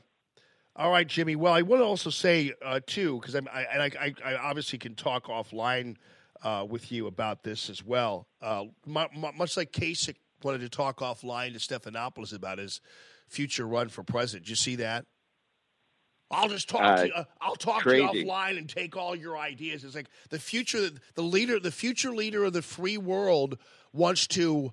All 0.76 0.90
right, 0.90 1.06
Jimmy. 1.06 1.36
Well, 1.36 1.52
I 1.52 1.62
want 1.62 1.80
to 1.82 1.84
also 1.86 2.10
say 2.10 2.52
uh, 2.64 2.80
too, 2.86 3.18
because 3.20 3.34
I'm 3.34 3.48
I, 3.52 3.62
and 3.72 3.82
I, 3.82 3.90
I, 4.00 4.32
I 4.32 4.36
obviously 4.36 4.78
can 4.78 4.94
talk 4.94 5.26
offline 5.26 5.96
uh, 6.42 6.64
with 6.68 6.90
you 6.92 7.06
about 7.06 7.42
this 7.42 7.68
as 7.68 7.84
well. 7.84 8.26
Uh, 8.40 8.64
mu- 8.86 9.04
mu- 9.14 9.32
much 9.36 9.56
like 9.56 9.72
Kasich 9.72 10.16
wanted 10.42 10.60
to 10.60 10.68
talk 10.68 10.98
offline 11.00 11.52
to 11.52 11.58
Stephanopoulos 11.58 12.32
about 12.34 12.58
his 12.58 12.80
future 13.28 13.66
run 13.66 13.88
for 13.88 14.02
president. 14.02 14.44
Did 14.46 14.50
you 14.50 14.56
see 14.56 14.76
that? 14.76 15.04
I'll 16.30 16.48
just 16.48 16.68
talk 16.68 16.82
Uh, 16.82 16.96
to 17.02 17.06
you. 17.08 17.12
uh, 17.12 17.24
I'll 17.40 17.56
talk 17.56 17.82
to 17.82 17.96
you 17.96 18.04
offline 18.04 18.56
and 18.56 18.68
take 18.68 18.96
all 18.96 19.16
your 19.16 19.36
ideas. 19.36 19.82
It's 19.82 19.96
like 19.96 20.08
the 20.30 20.38
future, 20.38 20.88
the 21.16 21.22
leader, 21.22 21.58
the 21.58 21.72
future 21.72 22.12
leader 22.12 22.44
of 22.44 22.52
the 22.52 22.62
free 22.62 22.96
world 22.96 23.58
wants 23.92 24.28
to 24.28 24.72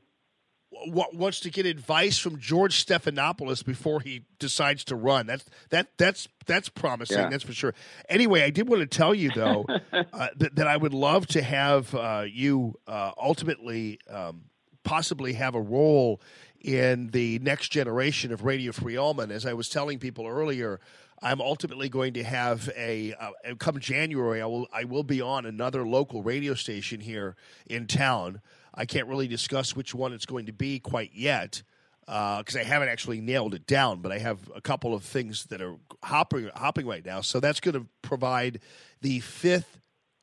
wa- 0.71 1.07
wants 1.13 1.39
to 1.41 1.49
get 1.49 1.65
advice 1.65 2.17
from 2.17 2.39
George 2.39 2.85
Stephanopoulos 2.85 3.65
before 3.65 3.99
he 3.99 4.23
decides 4.39 4.83
to 4.85 4.95
run. 4.95 5.27
That's 5.27 5.45
that 5.69 5.89
that's 5.97 6.27
that's 6.45 6.69
promising. 6.69 7.17
Yeah. 7.17 7.29
That's 7.29 7.43
for 7.43 7.53
sure. 7.53 7.73
Anyway, 8.09 8.43
I 8.43 8.49
did 8.49 8.67
want 8.67 8.81
to 8.81 8.87
tell 8.87 9.13
you 9.13 9.31
though 9.31 9.65
uh, 9.93 10.27
that, 10.37 10.55
that 10.55 10.67
I 10.67 10.77
would 10.77 10.93
love 10.93 11.27
to 11.27 11.41
have 11.41 11.93
uh, 11.93 12.25
you 12.27 12.75
uh, 12.87 13.11
ultimately 13.21 13.99
um, 14.09 14.43
possibly 14.83 15.33
have 15.33 15.55
a 15.55 15.61
role 15.61 16.21
in 16.61 17.07
the 17.07 17.39
next 17.39 17.69
generation 17.69 18.31
of 18.31 18.43
Radio 18.43 18.71
Free 18.71 18.97
Allman. 18.97 19.31
As 19.31 19.45
I 19.45 19.53
was 19.53 19.69
telling 19.69 19.99
people 19.99 20.25
earlier. 20.25 20.79
I'm 21.19 21.41
ultimately 21.41 21.89
going 21.89 22.13
to 22.13 22.23
have 22.23 22.69
a 22.77 23.15
uh, 23.19 23.55
come 23.57 23.79
January. 23.79 24.39
I 24.39 24.45
will 24.45 24.67
I 24.71 24.83
will 24.83 25.01
be 25.01 25.19
on 25.19 25.47
another 25.47 25.83
local 25.83 26.21
radio 26.21 26.53
station 26.53 26.99
here 26.99 27.35
in 27.65 27.87
town. 27.87 28.39
I 28.77 28.85
can't 28.85 29.07
really 29.07 29.27
discuss 29.27 29.75
which 29.75 29.93
one 29.93 30.13
it's 30.13 30.27
going 30.27 30.45
to 30.45 30.53
be 30.53 30.79
quite 30.79 31.11
yet 31.13 31.63
because 32.05 32.55
I 32.55 32.63
haven't 32.63 32.89
actually 32.89 33.19
nailed 33.19 33.53
it 33.53 33.67
down. 33.67 33.99
But 34.01 34.11
I 34.11 34.19
have 34.19 34.39
a 34.55 34.61
couple 34.61 34.93
of 34.93 35.03
things 35.03 35.45
that 35.45 35.61
are 35.61 35.75
hopping 36.03 36.49
hopping 36.55 36.85
right 36.85 37.05
now. 37.05 37.21
So 37.21 37.39
that's 37.39 37.59
going 37.59 37.75
to 37.75 37.87
provide 38.01 38.61
the 39.01 39.19
fifth 39.19 39.79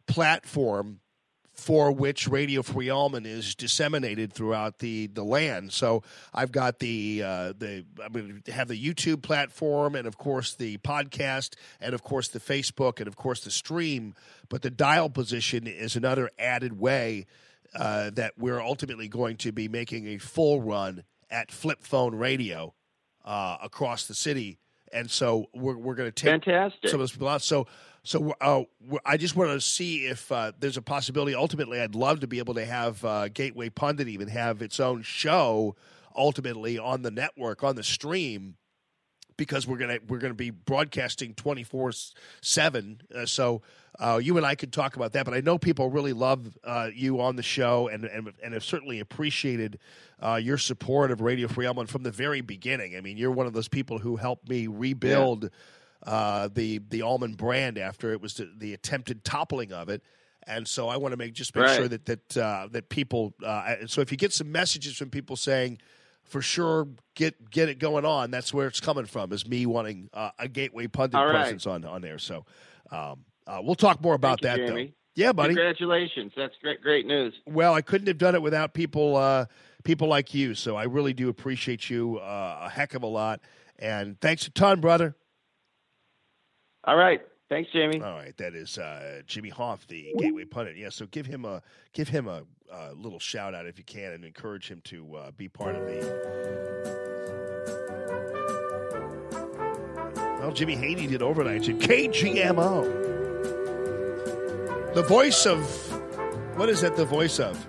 platform 0.06 1.00
for 1.54 1.92
which 1.92 2.26
Radio 2.26 2.62
Free 2.62 2.90
Allman 2.90 3.26
is 3.26 3.54
disseminated 3.54 4.32
throughout 4.32 4.80
the, 4.80 5.06
the 5.06 5.22
land. 5.22 5.72
So 5.72 6.02
I've 6.32 6.50
got 6.50 6.80
the 6.80 7.22
uh, 7.24 7.52
the 7.56 7.84
I'm 8.04 8.12
going 8.12 8.42
to 8.44 8.52
have 8.52 8.68
the 8.68 8.82
YouTube 8.82 9.22
platform, 9.22 9.94
and 9.94 10.06
of 10.06 10.18
course 10.18 10.54
the 10.54 10.78
podcast, 10.78 11.54
and 11.80 11.94
of 11.94 12.02
course 12.02 12.28
the 12.28 12.40
Facebook, 12.40 12.98
and 12.98 13.06
of 13.06 13.16
course 13.16 13.44
the 13.44 13.50
stream. 13.50 14.14
But 14.48 14.62
the 14.62 14.70
dial 14.70 15.10
position 15.10 15.66
is 15.66 15.96
another 15.96 16.30
added 16.38 16.78
way 16.78 17.26
uh, 17.74 18.10
that 18.10 18.32
we're 18.38 18.60
ultimately 18.60 19.08
going 19.08 19.36
to 19.38 19.52
be 19.52 19.68
making 19.68 20.06
a 20.08 20.18
full 20.18 20.62
run 20.62 21.04
at 21.30 21.50
flip 21.50 21.82
phone 21.82 22.14
radio 22.14 22.74
uh, 23.24 23.58
across 23.62 24.06
the 24.06 24.14
city. 24.14 24.58
And 24.92 25.10
so 25.10 25.46
we're, 25.54 25.76
we're 25.76 25.94
going 25.94 26.10
to 26.10 26.12
take 26.12 26.44
Fantastic. 26.44 26.88
some 26.88 26.96
of 26.96 27.00
those 27.00 27.12
people 27.12 27.28
out. 27.28 27.42
So, 27.42 27.66
so 28.04 28.34
uh, 28.40 28.62
I 29.04 29.16
just 29.16 29.34
want 29.34 29.50
to 29.50 29.60
see 29.60 30.06
if 30.06 30.30
uh, 30.30 30.52
there's 30.58 30.76
a 30.76 30.82
possibility. 30.82 31.34
Ultimately, 31.34 31.80
I'd 31.80 31.94
love 31.94 32.20
to 32.20 32.26
be 32.26 32.38
able 32.38 32.54
to 32.54 32.64
have 32.64 33.04
uh, 33.04 33.28
Gateway 33.28 33.70
Pundit 33.70 34.08
even 34.08 34.28
have 34.28 34.62
its 34.62 34.78
own 34.78 35.02
show 35.02 35.74
ultimately 36.16 36.78
on 36.78 37.02
the 37.02 37.10
network 37.10 37.64
on 37.64 37.74
the 37.74 37.82
stream 37.82 38.56
because 39.36 39.66
we're 39.66 39.78
gonna 39.78 39.98
we're 40.08 40.18
gonna 40.18 40.34
be 40.34 40.50
broadcasting 40.50 41.34
twenty 41.34 41.64
four 41.64 41.92
seven. 42.40 43.00
Uh, 43.14 43.26
So 43.26 43.62
uh, 43.98 44.18
you 44.22 44.36
and 44.36 44.44
I 44.44 44.54
could 44.56 44.72
talk 44.72 44.96
about 44.96 45.12
that. 45.12 45.24
But 45.24 45.34
I 45.34 45.40
know 45.40 45.56
people 45.58 45.88
really 45.88 46.12
love 46.12 46.58
uh, 46.64 46.90
you 46.94 47.20
on 47.20 47.36
the 47.36 47.42
show 47.42 47.88
and 47.88 48.04
and, 48.04 48.32
and 48.42 48.54
have 48.54 48.64
certainly 48.64 49.00
appreciated 49.00 49.78
uh, 50.20 50.36
your 50.36 50.58
support 50.58 51.10
of 51.10 51.20
Radio 51.20 51.48
Free 51.48 51.66
Allman 51.66 51.86
from 51.86 52.02
the 52.02 52.10
very 52.10 52.40
beginning. 52.40 52.96
I 52.96 53.00
mean, 53.00 53.16
you're 53.16 53.30
one 53.30 53.46
of 53.46 53.52
those 53.52 53.68
people 53.68 53.98
who 53.98 54.16
helped 54.16 54.48
me 54.48 54.66
rebuild 54.66 55.50
uh, 56.04 56.48
the 56.52 56.78
the 56.90 57.02
Allman 57.02 57.34
brand 57.34 57.78
after 57.78 58.12
it 58.12 58.20
was 58.20 58.34
the, 58.34 58.50
the 58.58 58.74
attempted 58.74 59.24
toppling 59.24 59.72
of 59.72 59.88
it. 59.88 60.02
And 60.46 60.68
so 60.68 60.88
I 60.88 60.98
want 60.98 61.12
to 61.12 61.16
make 61.16 61.32
just 61.32 61.54
make 61.56 61.64
Right. 61.64 61.76
sure 61.76 61.88
that 61.88 62.04
that 62.04 62.36
uh, 62.36 62.68
that 62.72 62.88
people. 62.90 63.32
Uh, 63.42 63.86
so 63.86 64.00
if 64.02 64.10
you 64.12 64.18
get 64.18 64.32
some 64.32 64.52
messages 64.52 64.94
from 64.96 65.08
people 65.08 65.36
saying, 65.36 65.78
for 66.24 66.42
sure, 66.42 66.88
get 67.14 67.50
get 67.50 67.68
it 67.68 67.78
going 67.78 68.04
on. 68.04 68.30
That's 68.30 68.52
where 68.52 68.66
it's 68.66 68.80
coming 68.80 69.06
from. 69.06 69.32
Is 69.32 69.46
me 69.46 69.66
wanting 69.66 70.10
uh, 70.12 70.30
a 70.38 70.48
gateway 70.48 70.86
pundit 70.86 71.14
right. 71.14 71.30
presence 71.30 71.66
on 71.66 71.84
on 71.84 72.02
there. 72.02 72.18
So 72.18 72.44
um, 72.90 73.24
uh, 73.46 73.60
we'll 73.62 73.74
talk 73.74 74.02
more 74.02 74.14
about 74.14 74.40
Thank 74.40 74.56
that 74.56 74.74
you, 74.74 74.86
though. 74.86 74.92
Yeah, 75.16 75.32
buddy. 75.32 75.54
Congratulations. 75.54 76.32
That's 76.36 76.54
great, 76.60 76.80
great 76.80 77.06
news. 77.06 77.34
Well, 77.46 77.72
I 77.72 77.82
couldn't 77.82 78.08
have 78.08 78.18
done 78.18 78.34
it 78.34 78.42
without 78.42 78.74
people 78.74 79.16
uh, 79.16 79.46
people 79.84 80.08
like 80.08 80.34
you. 80.34 80.54
So 80.54 80.76
I 80.76 80.84
really 80.84 81.12
do 81.12 81.28
appreciate 81.28 81.88
you 81.88 82.18
uh, 82.18 82.62
a 82.62 82.68
heck 82.68 82.94
of 82.94 83.02
a 83.02 83.06
lot. 83.08 83.40
And 83.78 84.20
thanks 84.20 84.46
a 84.46 84.50
ton, 84.50 84.80
brother. 84.80 85.14
All 86.84 86.96
right. 86.96 87.20
Thanks, 87.50 87.70
Jamie. 87.72 88.00
All 88.00 88.14
right, 88.14 88.36
that 88.38 88.54
is 88.54 88.78
uh, 88.78 89.20
Jimmy 89.26 89.50
Hoft, 89.50 89.86
the 89.88 90.12
Gateway 90.18 90.44
pundit. 90.44 90.76
Yeah, 90.76 90.88
so 90.88 91.06
give 91.06 91.26
him 91.26 91.44
a 91.44 91.62
give 91.92 92.08
him 92.08 92.26
a, 92.26 92.42
uh 92.72 92.92
little 92.94 93.18
shout 93.18 93.54
out 93.54 93.66
if 93.66 93.78
you 93.78 93.84
can, 93.84 94.12
and 94.12 94.24
encourage 94.24 94.68
him 94.68 94.80
to 94.84 95.16
uh, 95.16 95.30
be 95.32 95.48
part 95.48 95.76
of 95.76 95.86
the. 95.86 96.00
Well, 100.40 100.52
Jimmy 100.52 100.76
Haney 100.76 101.06
did 101.06 101.22
overnight 101.22 101.68
at 101.68 101.78
KGMO. 101.78 103.12
The 104.94 105.02
voice 105.02 105.46
of 105.46 105.58
what 106.56 106.68
is 106.68 106.82
that? 106.82 106.96
The 106.96 107.04
voice 107.04 107.40
of 107.40 107.66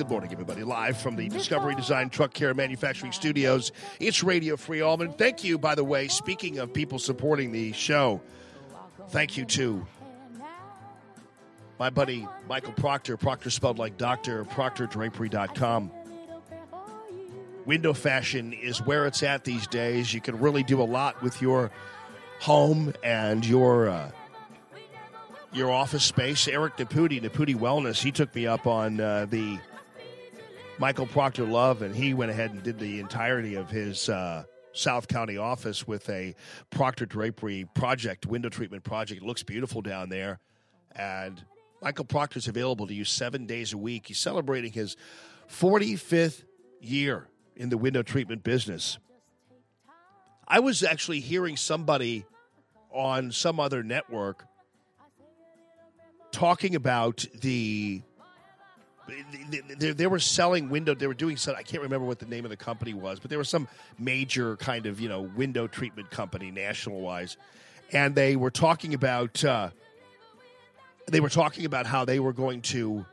Good 0.00 0.08
morning, 0.08 0.32
everybody. 0.32 0.64
Live 0.64 0.96
from 0.96 1.14
the 1.14 1.28
Discovery 1.28 1.74
Design 1.74 2.08
Truck 2.08 2.32
Care 2.32 2.54
Manufacturing 2.54 3.12
Studios. 3.12 3.70
It's 4.00 4.22
Radio 4.22 4.56
Free 4.56 4.80
Allman. 4.80 5.12
Thank 5.12 5.44
you, 5.44 5.58
by 5.58 5.74
the 5.74 5.84
way, 5.84 6.08
speaking 6.08 6.58
of 6.58 6.72
people 6.72 6.98
supporting 6.98 7.52
the 7.52 7.72
show, 7.72 8.22
thank 9.10 9.36
you 9.36 9.44
to 9.44 9.86
my 11.78 11.90
buddy 11.90 12.26
Michael 12.48 12.72
Proctor, 12.72 13.18
Proctor 13.18 13.50
spelled 13.50 13.78
like 13.78 13.98
doctor, 13.98 14.46
proctordrapery.com. 14.46 15.90
Window 17.66 17.92
fashion 17.92 18.54
is 18.54 18.80
where 18.80 19.06
it's 19.06 19.22
at 19.22 19.44
these 19.44 19.66
days. 19.66 20.14
You 20.14 20.22
can 20.22 20.38
really 20.38 20.62
do 20.62 20.80
a 20.80 20.84
lot 20.84 21.22
with 21.22 21.42
your 21.42 21.70
home 22.38 22.94
and 23.04 23.44
your 23.44 23.90
uh, 23.90 24.10
your 25.52 25.70
office 25.70 26.04
space. 26.04 26.48
Eric 26.48 26.78
Naputi, 26.78 27.20
Naputi 27.22 27.54
Wellness, 27.54 28.02
he 28.02 28.10
took 28.10 28.34
me 28.34 28.46
up 28.46 28.66
on 28.66 28.98
uh, 28.98 29.26
the 29.28 29.58
Michael 30.80 31.06
Proctor 31.06 31.44
Love, 31.44 31.82
and 31.82 31.94
he 31.94 32.14
went 32.14 32.30
ahead 32.30 32.52
and 32.52 32.62
did 32.62 32.78
the 32.78 33.00
entirety 33.00 33.54
of 33.54 33.68
his 33.68 34.08
uh, 34.08 34.44
South 34.72 35.08
County 35.08 35.36
office 35.36 35.86
with 35.86 36.08
a 36.08 36.34
Proctor 36.70 37.04
Drapery 37.04 37.66
project, 37.74 38.24
window 38.24 38.48
treatment 38.48 38.82
project. 38.82 39.20
It 39.20 39.26
looks 39.26 39.42
beautiful 39.42 39.82
down 39.82 40.08
there. 40.08 40.40
And 40.96 41.44
Michael 41.82 42.06
Proctor's 42.06 42.48
available 42.48 42.86
to 42.86 42.94
you 42.94 43.04
seven 43.04 43.44
days 43.44 43.74
a 43.74 43.76
week. 43.76 44.06
He's 44.06 44.20
celebrating 44.20 44.72
his 44.72 44.96
45th 45.50 46.44
year 46.80 47.28
in 47.56 47.68
the 47.68 47.76
window 47.76 48.02
treatment 48.02 48.42
business. 48.42 48.96
I 50.48 50.60
was 50.60 50.82
actually 50.82 51.20
hearing 51.20 51.58
somebody 51.58 52.24
on 52.90 53.32
some 53.32 53.60
other 53.60 53.82
network 53.82 54.46
talking 56.32 56.74
about 56.74 57.26
the 57.38 58.00
they, 59.50 59.60
they, 59.74 59.92
they 59.92 60.06
were 60.06 60.18
selling 60.18 60.68
window 60.68 60.94
they 60.94 61.06
were 61.06 61.14
doing 61.14 61.36
some 61.36 61.54
i 61.56 61.62
can't 61.62 61.82
remember 61.82 62.06
what 62.06 62.18
the 62.18 62.26
name 62.26 62.44
of 62.44 62.50
the 62.50 62.56
company 62.56 62.94
was 62.94 63.18
but 63.20 63.30
there 63.30 63.38
was 63.38 63.48
some 63.48 63.68
major 63.98 64.56
kind 64.56 64.86
of 64.86 65.00
you 65.00 65.08
know 65.08 65.20
window 65.20 65.66
treatment 65.66 66.10
company 66.10 66.50
national 66.50 67.00
wise 67.00 67.36
and 67.92 68.14
they 68.14 68.36
were 68.36 68.50
talking 68.50 68.94
about 68.94 69.44
uh, 69.44 69.70
they 71.06 71.20
were 71.20 71.28
talking 71.28 71.64
about 71.64 71.86
how 71.86 72.04
they 72.04 72.20
were 72.20 72.32
going 72.32 72.62
to 72.62 73.04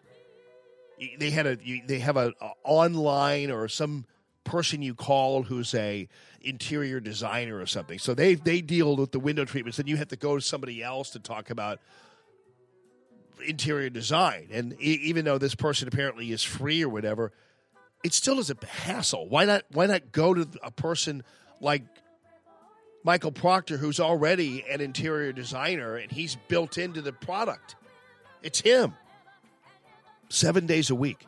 they 1.19 1.29
had 1.29 1.45
a 1.45 1.57
they 1.85 1.99
have 1.99 2.17
a, 2.17 2.33
a 2.41 2.51
online 2.63 3.51
or 3.51 3.67
some 3.67 4.05
person 4.43 4.81
you 4.81 4.95
call 4.95 5.43
who's 5.43 5.73
a 5.75 6.07
interior 6.41 6.99
designer 6.99 7.59
or 7.59 7.65
something. 7.65 7.99
So 7.99 8.13
they 8.13 8.35
they 8.35 8.61
deal 8.61 8.95
with 8.95 9.11
the 9.11 9.19
window 9.19 9.45
treatments. 9.45 9.79
And 9.79 9.87
you 9.87 9.97
have 9.97 10.07
to 10.09 10.15
go 10.15 10.35
to 10.35 10.41
somebody 10.41 10.81
else 10.81 11.11
to 11.11 11.19
talk 11.19 11.49
about 11.49 11.79
interior 13.45 13.89
design. 13.89 14.49
And 14.51 14.73
e- 14.73 14.99
even 15.03 15.25
though 15.25 15.37
this 15.37 15.55
person 15.55 15.87
apparently 15.87 16.31
is 16.31 16.43
free 16.43 16.83
or 16.83 16.89
whatever, 16.89 17.31
it 18.03 18.13
still 18.13 18.39
is 18.39 18.49
a 18.49 18.55
hassle. 18.65 19.27
Why 19.27 19.45
not? 19.45 19.63
Why 19.71 19.85
not 19.85 20.11
go 20.11 20.33
to 20.33 20.47
a 20.63 20.71
person 20.71 21.23
like 21.59 21.83
Michael 23.03 23.31
Proctor, 23.31 23.77
who's 23.77 23.99
already 23.99 24.63
an 24.69 24.81
interior 24.81 25.31
designer 25.31 25.95
and 25.95 26.11
he's 26.11 26.37
built 26.47 26.77
into 26.77 27.01
the 27.01 27.13
product? 27.13 27.75
It's 28.43 28.61
him. 28.61 28.93
Seven 30.29 30.65
days 30.65 30.89
a 30.89 30.95
week. 30.95 31.25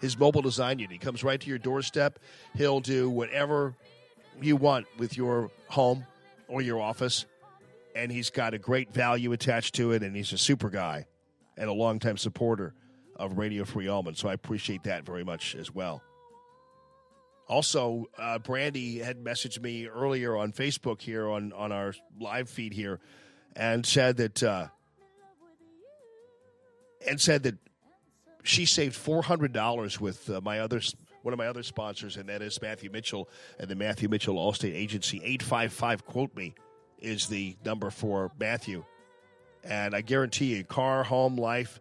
His 0.00 0.18
mobile 0.18 0.42
design 0.42 0.80
unit. 0.80 1.00
Comes 1.00 1.22
right 1.22 1.40
to 1.40 1.48
your 1.48 1.58
doorstep. 1.58 2.18
He'll 2.56 2.80
do 2.80 3.08
whatever 3.08 3.74
you 4.40 4.56
want 4.56 4.86
with 4.98 5.16
your 5.16 5.50
home 5.68 6.04
or 6.48 6.60
your 6.60 6.80
office. 6.80 7.24
And 7.94 8.10
he's 8.10 8.30
got 8.30 8.52
a 8.52 8.58
great 8.58 8.92
value 8.92 9.32
attached 9.32 9.76
to 9.76 9.92
it. 9.92 10.02
And 10.02 10.16
he's 10.16 10.32
a 10.32 10.38
super 10.38 10.70
guy 10.70 11.06
and 11.56 11.68
a 11.68 11.72
longtime 11.72 12.16
supporter 12.16 12.74
of 13.16 13.38
Radio 13.38 13.64
Free 13.64 13.88
Allman. 13.88 14.14
So 14.14 14.28
I 14.28 14.32
appreciate 14.32 14.84
that 14.84 15.04
very 15.04 15.24
much 15.24 15.54
as 15.54 15.74
well. 15.74 16.02
Also, 17.48 18.06
uh, 18.18 18.38
Brandy 18.38 18.98
had 18.98 19.22
messaged 19.22 19.60
me 19.60 19.86
earlier 19.86 20.36
on 20.36 20.52
Facebook 20.52 21.02
here 21.02 21.28
on, 21.28 21.52
on 21.52 21.72
our 21.72 21.92
live 22.18 22.48
feed 22.48 22.72
here 22.72 23.00
and 23.54 23.84
said 23.84 24.16
that 24.16 24.42
uh, 24.42 24.68
and 27.06 27.20
said 27.20 27.42
that 27.42 27.56
she 28.42 28.64
saved 28.64 28.94
four 28.94 29.22
hundred 29.22 29.52
dollars 29.52 30.00
with 30.00 30.30
uh, 30.30 30.40
my 30.40 30.60
other 30.60 30.80
one 31.22 31.34
of 31.34 31.38
my 31.38 31.46
other 31.46 31.62
sponsors, 31.62 32.16
and 32.16 32.28
that 32.28 32.42
is 32.42 32.60
Matthew 32.62 32.90
Mitchell 32.90 33.28
and 33.58 33.68
the 33.68 33.74
Matthew 33.74 34.08
Mitchell 34.08 34.36
Allstate 34.36 34.74
Agency. 34.74 35.20
Eight 35.22 35.42
five 35.42 35.72
five 35.72 36.06
quote 36.06 36.34
me 36.34 36.54
is 36.98 37.26
the 37.26 37.56
number 37.64 37.90
for 37.90 38.30
Matthew, 38.38 38.84
and 39.64 39.94
I 39.94 40.00
guarantee 40.00 40.56
you, 40.56 40.64
car, 40.64 41.04
home, 41.04 41.36
life, 41.36 41.80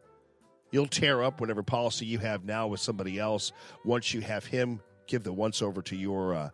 you'll 0.71 0.87
tear 0.87 1.23
up 1.23 1.41
whatever 1.41 1.63
policy 1.63 2.05
you 2.05 2.19
have 2.19 2.45
now 2.45 2.67
with 2.67 2.79
somebody 2.79 3.19
else 3.19 3.51
once 3.83 4.13
you 4.13 4.21
have 4.21 4.45
him 4.45 4.79
give 5.07 5.23
the 5.23 5.33
once 5.33 5.61
over 5.61 5.81
to 5.83 5.95
your 5.95 6.33
uh, 6.33 6.49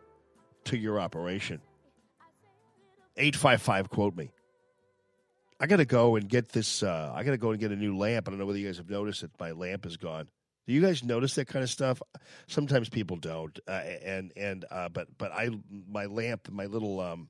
to 0.65 0.77
your 0.77 0.99
operation. 0.99 1.61
Eight 3.15 3.35
five 3.35 3.61
five 3.61 3.89
quote 3.89 4.15
me. 4.15 4.31
I 5.59 5.65
got 5.65 5.77
to 5.77 5.85
go 5.85 6.15
and 6.15 6.29
get 6.29 6.49
this. 6.49 6.83
Uh, 6.83 7.11
I 7.15 7.23
got 7.23 7.31
to 7.31 7.37
go 7.37 7.51
and 7.51 7.59
get 7.59 7.71
a 7.71 7.75
new 7.75 7.97
lamp. 7.97 8.27
I 8.27 8.31
don't 8.31 8.39
know 8.39 8.45
whether 8.45 8.59
you 8.59 8.67
guys 8.67 8.77
have 8.77 8.89
noticed 8.89 9.21
that 9.21 9.31
my 9.39 9.51
lamp 9.51 9.85
is 9.85 9.97
gone. 9.97 10.27
Do 10.67 10.73
you 10.73 10.81
guys 10.81 11.03
notice 11.03 11.35
that 11.35 11.47
kind 11.47 11.63
of 11.63 11.69
stuff? 11.69 12.01
Sometimes 12.47 12.89
people 12.89 13.17
don't, 13.17 13.57
uh, 13.67 13.71
and 13.71 14.33
and 14.35 14.65
uh, 14.69 14.89
but 14.89 15.07
but 15.17 15.31
I 15.31 15.49
my 15.89 16.05
lamp, 16.05 16.49
my 16.51 16.65
little 16.65 16.99
um, 16.99 17.29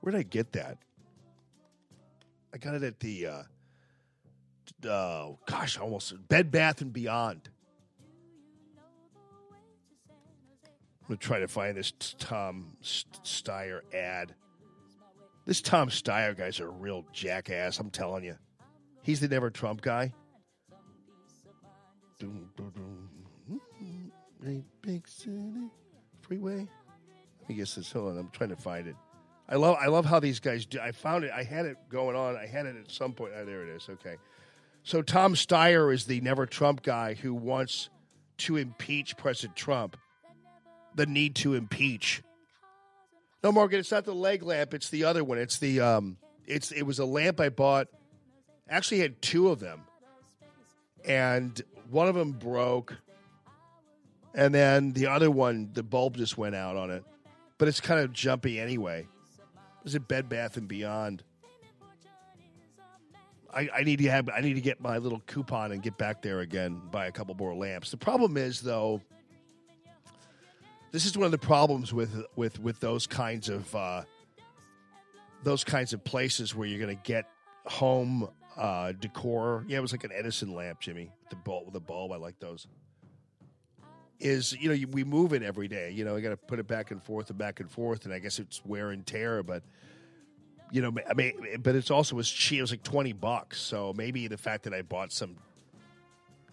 where 0.00 0.12
did 0.12 0.18
I 0.18 0.24
get 0.24 0.52
that? 0.52 0.78
I 2.56 2.58
got 2.58 2.74
it 2.74 2.82
at 2.84 3.00
the 3.00 3.26
uh, 3.26 4.88
uh 4.88 5.32
gosh, 5.44 5.76
almost 5.76 6.14
Bed 6.26 6.50
Bath 6.50 6.80
and 6.80 6.90
Beyond. 6.90 7.50
I'm 11.02 11.08
gonna 11.08 11.18
try 11.18 11.38
to 11.38 11.48
find 11.48 11.76
this 11.76 11.92
Tom 12.18 12.78
Steyer 12.82 13.80
ad. 13.92 14.34
This 15.44 15.60
Tom 15.60 15.90
Steyer 15.90 16.34
guy's 16.34 16.58
a 16.58 16.66
real 16.66 17.04
jackass. 17.12 17.78
I'm 17.78 17.90
telling 17.90 18.24
you, 18.24 18.36
he's 19.02 19.20
the 19.20 19.28
never 19.28 19.50
Trump 19.50 19.82
guy. 19.82 20.14
A 24.46 24.62
big 24.80 25.06
city 25.06 25.68
freeway. 26.22 26.66
I 27.50 27.52
guess 27.52 27.76
it's 27.76 27.92
hold 27.92 28.12
on. 28.12 28.18
I'm 28.18 28.30
trying 28.30 28.48
to 28.48 28.56
find 28.56 28.88
it. 28.88 28.96
I 29.48 29.56
love 29.56 29.76
I 29.80 29.86
love 29.86 30.04
how 30.04 30.18
these 30.18 30.40
guys 30.40 30.66
do. 30.66 30.80
I 30.80 30.92
found 30.92 31.24
it. 31.24 31.30
I 31.30 31.44
had 31.44 31.66
it 31.66 31.76
going 31.88 32.16
on. 32.16 32.36
I 32.36 32.46
had 32.46 32.66
it 32.66 32.76
at 32.76 32.90
some 32.90 33.12
point. 33.12 33.32
Oh, 33.36 33.44
there 33.44 33.62
it 33.62 33.68
is. 33.68 33.88
Okay. 33.88 34.16
So 34.82 35.02
Tom 35.02 35.34
Steyer 35.34 35.92
is 35.92 36.06
the 36.06 36.20
never 36.20 36.46
Trump 36.46 36.82
guy 36.82 37.14
who 37.14 37.34
wants 37.34 37.90
to 38.38 38.56
impeach 38.56 39.16
President 39.16 39.56
Trump. 39.56 39.96
The 40.94 41.06
need 41.06 41.36
to 41.36 41.54
impeach. 41.54 42.22
No, 43.42 43.52
Morgan, 43.52 43.78
it's 43.78 43.92
not 43.92 44.04
the 44.04 44.14
leg 44.14 44.42
lamp. 44.42 44.74
It's 44.74 44.90
the 44.90 45.04
other 45.04 45.22
one. 45.22 45.38
It's 45.38 45.58
the 45.58 45.80
um. 45.80 46.16
It's 46.46 46.72
it 46.72 46.82
was 46.82 46.98
a 46.98 47.04
lamp 47.04 47.40
I 47.40 47.48
bought. 47.48 47.88
Actually, 48.68 49.00
had 49.00 49.22
two 49.22 49.48
of 49.48 49.60
them, 49.60 49.82
and 51.04 51.60
one 51.90 52.08
of 52.08 52.16
them 52.16 52.32
broke, 52.32 52.96
and 54.34 54.52
then 54.52 54.92
the 54.92 55.06
other 55.06 55.30
one, 55.30 55.70
the 55.72 55.84
bulb 55.84 56.16
just 56.16 56.36
went 56.36 56.56
out 56.56 56.76
on 56.76 56.90
it. 56.90 57.04
But 57.58 57.68
it's 57.68 57.80
kind 57.80 58.00
of 58.00 58.12
jumpy 58.12 58.58
anyway. 58.58 59.06
Is 59.86 59.94
it 59.94 60.08
Bed 60.08 60.28
Bath 60.28 60.56
and 60.56 60.66
Beyond. 60.66 61.22
I, 63.54 63.70
I 63.72 63.82
need 63.84 64.00
to 64.00 64.10
have 64.10 64.28
I 64.28 64.40
need 64.40 64.54
to 64.54 64.60
get 64.60 64.80
my 64.80 64.98
little 64.98 65.22
coupon 65.26 65.72
and 65.72 65.80
get 65.80 65.96
back 65.96 66.20
there 66.20 66.40
again, 66.40 66.82
buy 66.90 67.06
a 67.06 67.12
couple 67.12 67.34
more 67.36 67.54
lamps. 67.54 67.90
The 67.90 67.96
problem 67.96 68.36
is 68.36 68.60
though, 68.60 69.00
this 70.90 71.06
is 71.06 71.16
one 71.16 71.24
of 71.24 71.30
the 71.30 71.38
problems 71.38 71.94
with 71.94 72.26
with 72.34 72.60
with 72.60 72.80
those 72.80 73.06
kinds 73.06 73.48
of 73.48 73.74
uh, 73.74 74.02
those 75.44 75.62
kinds 75.62 75.92
of 75.92 76.04
places 76.04 76.54
where 76.54 76.66
you're 76.68 76.84
going 76.84 76.94
to 76.94 77.02
get 77.02 77.30
home 77.64 78.28
uh, 78.56 78.92
decor. 78.92 79.64
Yeah, 79.68 79.78
it 79.78 79.82
was 79.82 79.92
like 79.92 80.04
an 80.04 80.12
Edison 80.12 80.52
lamp, 80.52 80.80
Jimmy. 80.80 81.12
The 81.30 81.36
bulb, 81.36 81.72
the 81.72 81.80
bulb. 81.80 82.12
I 82.12 82.16
like 82.16 82.40
those. 82.40 82.66
Is 84.18 84.54
you 84.54 84.74
know 84.74 84.86
we 84.90 85.04
move 85.04 85.34
it 85.34 85.42
every 85.42 85.68
day. 85.68 85.90
You 85.90 86.04
know, 86.04 86.16
I 86.16 86.20
got 86.20 86.30
to 86.30 86.36
put 86.36 86.58
it 86.58 86.66
back 86.66 86.90
and 86.90 87.02
forth 87.02 87.28
and 87.28 87.38
back 87.38 87.60
and 87.60 87.70
forth, 87.70 88.06
and 88.06 88.14
I 88.14 88.18
guess 88.18 88.38
it's 88.38 88.64
wear 88.64 88.90
and 88.90 89.06
tear. 89.06 89.42
But 89.42 89.62
you 90.70 90.80
know, 90.80 90.94
I 91.08 91.12
mean, 91.14 91.58
but 91.62 91.74
it's 91.74 91.90
also 91.90 92.16
was 92.16 92.30
cheap. 92.30 92.58
It 92.58 92.62
was 92.62 92.70
like 92.70 92.82
twenty 92.82 93.12
bucks. 93.12 93.60
So 93.60 93.92
maybe 93.94 94.26
the 94.26 94.38
fact 94.38 94.64
that 94.64 94.72
I 94.72 94.80
bought 94.82 95.12
some 95.12 95.36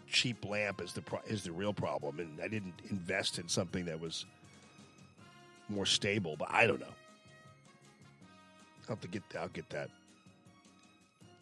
cheap 0.07 0.45
lamp 0.45 0.81
is 0.81 0.94
the 0.94 1.02
pro- 1.02 1.22
is 1.26 1.44
the 1.44 1.52
real 1.53 1.73
problem, 1.73 2.19
and 2.19 2.41
I 2.41 2.48
didn't 2.48 2.73
invest 2.90 3.40
in 3.40 3.48
something 3.48 3.85
that 3.85 3.99
was 3.99 4.26
more 5.69 5.85
stable. 5.85 6.35
But 6.38 6.49
I 6.52 6.68
don't 6.68 6.81
know. 6.81 6.85
I'll 8.84 8.95
have 8.95 9.02
to 9.02 9.07
get. 9.07 9.23
I'll 9.40 9.48
get 9.48 9.69
that. 9.69 9.90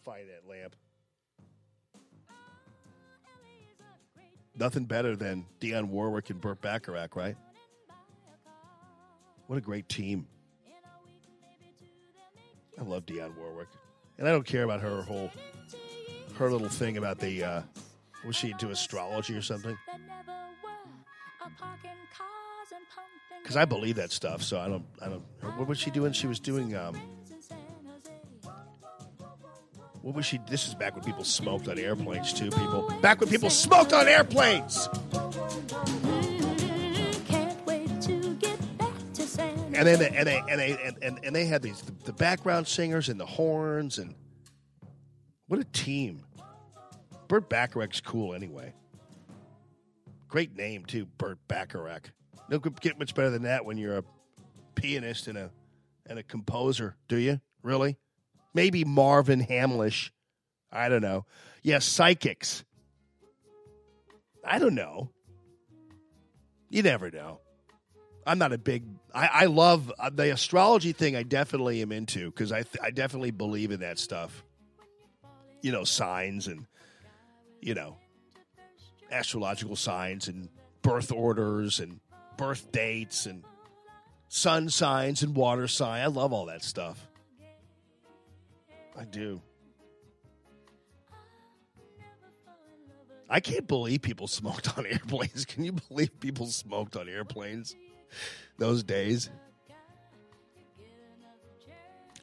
Find 0.04 0.28
that 0.28 0.48
lamp. 0.48 0.76
Nothing 4.54 4.84
better 4.84 5.16
than 5.16 5.46
Dionne 5.60 5.88
Warwick 5.88 6.30
and 6.30 6.40
Burt 6.40 6.60
Bacharach, 6.60 7.16
right? 7.16 7.36
What 9.46 9.56
a 9.56 9.62
great 9.62 9.88
team. 9.88 10.26
I 12.78 12.82
love 12.82 13.06
Dionne 13.06 13.36
Warwick. 13.36 13.68
And 14.18 14.28
I 14.28 14.32
don't 14.32 14.46
care 14.46 14.64
about 14.64 14.80
her 14.80 15.02
whole 15.02 15.30
her 16.36 16.50
little 16.50 16.68
thing 16.68 16.96
about 16.96 17.18
the 17.18 17.44
uh 17.44 17.62
was 18.24 18.36
she 18.36 18.50
into 18.50 18.70
astrology 18.70 19.34
or 19.34 19.42
something? 19.42 19.76
Because 23.42 23.56
I 23.56 23.64
believe 23.64 23.96
that 23.96 24.12
stuff, 24.12 24.42
so 24.42 24.58
I 24.58 24.68
don't 24.68 24.84
I 25.00 25.08
don't 25.08 25.22
what 25.58 25.66
was 25.66 25.78
she 25.78 25.90
doing? 25.90 26.12
She 26.12 26.26
was 26.26 26.40
doing 26.40 26.76
um 26.76 27.00
what 30.02 30.14
was 30.14 30.26
she 30.26 30.38
this 30.48 30.66
is 30.68 30.74
back 30.74 30.94
when 30.94 31.04
people 31.04 31.24
smoked 31.24 31.68
on 31.68 31.78
airplanes 31.78 32.32
too, 32.32 32.50
people. 32.50 32.92
Back 33.00 33.20
when 33.20 33.28
people 33.28 33.50
smoked 33.50 33.92
on 33.92 34.08
airplanes. 34.08 34.88
and 39.74 39.86
then 39.86 40.14
and 40.14 40.26
they 40.26 40.42
and 40.48 40.60
they 40.60 40.78
and, 40.84 40.98
and, 41.02 41.20
and 41.24 41.34
they 41.34 41.44
had 41.44 41.62
these 41.62 41.80
the, 41.82 41.92
the 42.04 42.12
background 42.12 42.66
singers 42.66 43.08
and 43.08 43.18
the 43.18 43.26
horns 43.26 43.98
and 43.98 44.14
what 45.48 45.60
a 45.60 45.64
team. 45.64 46.24
Burt 47.28 47.48
Bacharach's 47.48 48.00
cool 48.00 48.34
anyway. 48.34 48.74
Great 50.28 50.56
name 50.56 50.84
too, 50.84 51.06
Burt 51.18 51.38
Bacharach. 51.48 52.10
No 52.48 52.60
could 52.60 52.80
get 52.80 52.98
much 52.98 53.14
better 53.14 53.30
than 53.30 53.42
that 53.42 53.64
when 53.64 53.78
you're 53.78 53.98
a 53.98 54.04
pianist 54.74 55.28
and 55.28 55.38
a 55.38 55.50
and 56.06 56.18
a 56.18 56.22
composer, 56.22 56.96
do 57.08 57.16
you? 57.16 57.40
Really? 57.62 57.96
Maybe 58.54 58.84
Marvin 58.84 59.44
Hamlisch. 59.44 60.10
I 60.70 60.88
don't 60.88 61.02
know. 61.02 61.26
Yeah, 61.62 61.78
psychics. 61.78 62.64
I 64.44 64.58
don't 64.58 64.74
know. 64.74 65.10
You 66.70 66.82
never 66.82 67.10
know. 67.10 67.40
I'm 68.26 68.38
not 68.38 68.52
a 68.52 68.58
big. 68.58 68.84
I, 69.14 69.28
I 69.32 69.44
love 69.46 69.92
uh, 69.98 70.10
the 70.10 70.32
astrology 70.32 70.92
thing. 70.92 71.16
I 71.16 71.22
definitely 71.22 71.82
am 71.82 71.92
into 71.92 72.30
because 72.30 72.52
I 72.52 72.62
th- 72.62 72.82
I 72.82 72.90
definitely 72.90 73.30
believe 73.30 73.70
in 73.72 73.80
that 73.80 73.98
stuff. 73.98 74.44
You 75.60 75.72
know, 75.72 75.84
signs 75.84 76.46
and 76.46 76.66
you 77.60 77.74
know 77.74 77.96
astrological 79.10 79.76
signs 79.76 80.28
and 80.28 80.48
birth 80.82 81.12
orders 81.12 81.80
and 81.80 82.00
birth 82.36 82.72
dates 82.72 83.26
and 83.26 83.44
sun 84.28 84.68
signs 84.68 85.22
and 85.22 85.36
water 85.36 85.68
sign. 85.68 86.02
I 86.02 86.06
love 86.06 86.32
all 86.32 86.46
that 86.46 86.62
stuff. 86.62 87.08
I 88.98 89.04
do. 89.04 89.40
I 93.28 93.40
can't 93.40 93.66
believe 93.66 94.02
people 94.02 94.26
smoked 94.26 94.76
on 94.76 94.86
airplanes. 94.90 95.44
Can 95.46 95.64
you 95.64 95.72
believe 95.72 96.18
people 96.20 96.46
smoked 96.46 96.96
on 96.96 97.08
airplanes? 97.08 97.74
those 98.58 98.82
days. 98.82 99.30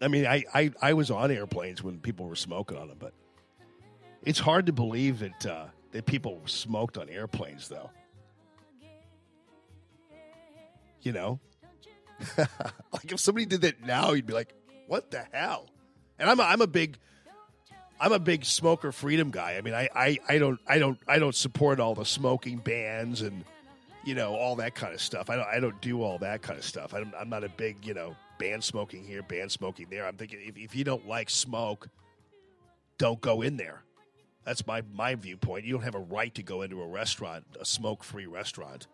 I 0.01 0.07
mean, 0.07 0.25
I, 0.25 0.45
I, 0.53 0.71
I 0.81 0.93
was 0.93 1.11
on 1.11 1.31
airplanes 1.31 1.83
when 1.83 1.99
people 1.99 2.25
were 2.25 2.35
smoking 2.35 2.77
on 2.77 2.87
them, 2.87 2.97
but 2.99 3.13
It's 4.23 4.39
hard 4.39 4.67
to 4.67 4.73
believe 4.73 5.19
that 5.19 5.45
uh, 5.45 5.65
that 5.91 6.05
people 6.05 6.41
smoked 6.45 6.97
on 6.97 7.09
airplanes, 7.09 7.67
though. 7.67 7.89
You 11.01 11.13
know, 11.13 11.39
like 12.37 13.11
if 13.11 13.19
somebody 13.19 13.45
did 13.45 13.61
that 13.61 13.81
now, 13.81 14.11
you'd 14.11 14.25
be 14.25 14.33
like, 14.33 14.53
"What 14.87 15.11
the 15.11 15.25
hell?" 15.31 15.67
And 16.19 16.29
I'm 16.29 16.39
a, 16.39 16.43
I'm 16.43 16.61
a 16.61 16.67
big 16.67 16.97
I'm 17.99 18.11
a 18.13 18.19
big 18.19 18.45
smoker 18.45 18.91
freedom 18.91 19.29
guy. 19.29 19.55
I 19.57 19.61
mean, 19.61 19.73
I, 19.73 19.89
I, 19.93 20.19
I 20.27 20.37
don't 20.37 20.59
I 20.67 20.79
don't 20.79 20.97
I 21.07 21.19
don't 21.19 21.35
support 21.35 21.79
all 21.79 21.95
the 21.95 22.05
smoking 22.05 22.57
bans 22.57 23.21
and 23.21 23.43
you 24.05 24.15
know 24.15 24.35
all 24.35 24.55
that 24.57 24.75
kind 24.75 24.93
of 24.93 25.01
stuff. 25.01 25.29
I 25.29 25.35
don't 25.35 25.47
I 25.47 25.59
don't 25.59 25.79
do 25.81 26.01
all 26.01 26.17
that 26.19 26.41
kind 26.41 26.57
of 26.57 26.63
stuff. 26.63 26.93
I'm, 26.93 27.13
I'm 27.19 27.29
not 27.29 27.43
a 27.43 27.49
big 27.49 27.85
you 27.85 27.93
know 27.93 28.15
ban 28.37 28.61
smoking 28.61 29.03
here, 29.03 29.21
ban 29.21 29.49
smoking 29.49 29.87
there. 29.89 30.05
I'm 30.05 30.15
thinking 30.15 30.39
if, 30.41 30.57
if 30.57 30.75
you 30.75 30.83
don't 30.83 31.07
like 31.07 31.29
smoke, 31.29 31.89
don't 32.97 33.19
go 33.19 33.41
in 33.41 33.57
there. 33.57 33.81
That's 34.45 34.65
my 34.65 34.81
my 34.93 35.15
viewpoint. 35.15 35.65
You 35.65 35.73
don't 35.73 35.83
have 35.83 35.95
a 35.95 35.99
right 35.99 36.33
to 36.35 36.43
go 36.43 36.61
into 36.61 36.81
a 36.81 36.87
restaurant, 36.87 37.45
a 37.59 37.65
smoke 37.65 38.03
free 38.03 38.25
restaurant. 38.27 38.87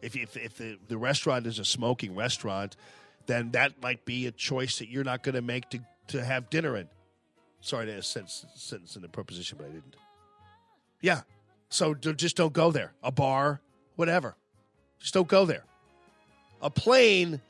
If 0.00 0.16
if, 0.16 0.36
if 0.36 0.56
the, 0.56 0.78
the 0.86 0.96
restaurant 0.96 1.46
is 1.46 1.58
a 1.58 1.64
smoking 1.64 2.14
restaurant, 2.14 2.76
then 3.26 3.50
that 3.50 3.82
might 3.82 4.04
be 4.04 4.26
a 4.26 4.32
choice 4.32 4.78
that 4.78 4.88
you're 4.88 5.04
not 5.04 5.24
going 5.24 5.34
to 5.34 5.42
make 5.42 5.70
to 5.70 5.80
to 6.08 6.24
have 6.24 6.50
dinner 6.50 6.76
in. 6.76 6.88
Sorry 7.60 7.86
to 7.86 8.02
sentence 8.02 8.44
sentence 8.54 8.96
in 8.96 9.02
the 9.02 9.08
preposition, 9.08 9.58
but 9.58 9.68
I 9.68 9.70
didn't. 9.70 9.96
Yeah, 11.00 11.22
so 11.68 11.94
just 11.94 12.36
don't 12.36 12.52
go 12.52 12.70
there. 12.70 12.92
A 13.02 13.12
bar, 13.12 13.60
whatever, 13.96 14.36
just 14.98 15.14
don't 15.14 15.28
go 15.28 15.44
there. 15.44 15.64
A 16.60 16.70
plane, 16.70 17.40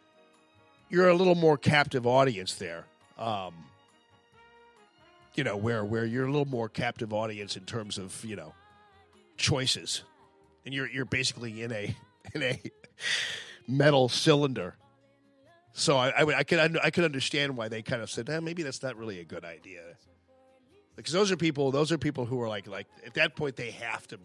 you're 0.88 1.08
a 1.08 1.14
little 1.14 1.34
more 1.34 1.56
captive 1.56 2.06
audience 2.06 2.54
there. 2.54 2.86
Um, 3.18 3.54
you 5.34 5.44
know 5.44 5.56
where 5.56 5.84
where 5.84 6.04
you're 6.04 6.26
a 6.26 6.30
little 6.30 6.48
more 6.48 6.68
captive 6.68 7.12
audience 7.12 7.56
in 7.56 7.64
terms 7.64 7.98
of 7.98 8.24
you 8.24 8.36
know 8.36 8.54
choices, 9.36 10.02
and 10.64 10.74
you're 10.74 10.88
you're 10.88 11.04
basically 11.04 11.62
in 11.62 11.72
a 11.72 11.94
in 12.34 12.42
a 12.42 12.60
metal 13.66 14.08
cylinder. 14.08 14.76
So 15.74 15.96
I, 15.96 16.10
I, 16.10 16.24
would- 16.24 16.34
I 16.34 16.42
could 16.42 16.78
I 16.82 16.90
could 16.90 17.04
understand 17.04 17.56
why 17.56 17.68
they 17.68 17.82
kind 17.82 18.02
of 18.02 18.10
said 18.10 18.28
eh, 18.28 18.40
maybe 18.40 18.62
that's 18.62 18.82
not 18.82 18.96
really 18.96 19.20
a 19.20 19.24
good 19.24 19.44
idea. 19.44 19.82
Because 20.96 21.12
those 21.12 21.32
are 21.32 21.36
people 21.36 21.70
those 21.70 21.90
are 21.92 21.98
people 21.98 22.26
who 22.26 22.40
are 22.42 22.48
like 22.48 22.66
like 22.66 22.86
at 23.06 23.14
that 23.14 23.34
point 23.36 23.56
they 23.56 23.70
have 23.70 24.06
to 24.08 24.16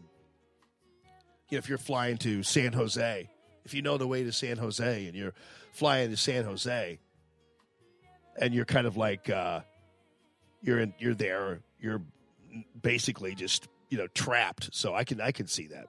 you 1.50 1.56
know 1.56 1.58
if 1.60 1.70
you're 1.70 1.78
flying 1.78 2.18
to 2.18 2.44
San 2.44 2.74
Jose 2.74 3.30
if 3.64 3.74
you 3.74 3.82
know 3.82 3.98
the 3.98 4.08
way 4.08 4.24
to 4.24 4.32
San 4.34 4.58
Jose 4.58 5.06
and 5.08 5.16
you're 5.16 5.34
flying 5.72 6.10
to 6.10 6.18
San 6.18 6.44
Jose 6.44 7.00
and 8.40 8.54
you're 8.54 8.66
kind 8.66 8.86
of 8.86 8.98
like 8.98 9.30
uh, 9.30 9.62
you're 10.62 10.80
in 10.80 10.94
you're 11.00 11.16
there 11.16 11.62
you're 11.80 12.02
basically 12.82 13.34
just 13.36 13.68
you 13.90 13.98
know 13.98 14.08
trapped. 14.08 14.70
So 14.74 14.94
I 14.94 15.06
can 15.06 15.22
I 15.22 15.32
can 15.32 15.48
see 15.48 15.68
that. 15.68 15.88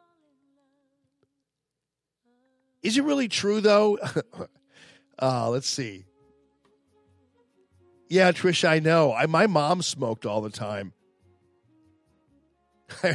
Is 2.82 2.96
it 2.96 3.02
really 3.02 3.26
true 3.28 3.60
though 3.60 3.98
uh, 5.20 5.48
let's 5.48 5.68
see 5.68 6.04
yeah, 8.08 8.32
Trish, 8.32 8.66
I 8.66 8.78
know. 8.78 9.12
I, 9.12 9.26
my 9.26 9.46
mom 9.46 9.82
smoked 9.82 10.24
all 10.24 10.40
the 10.40 10.50
time. 10.50 10.92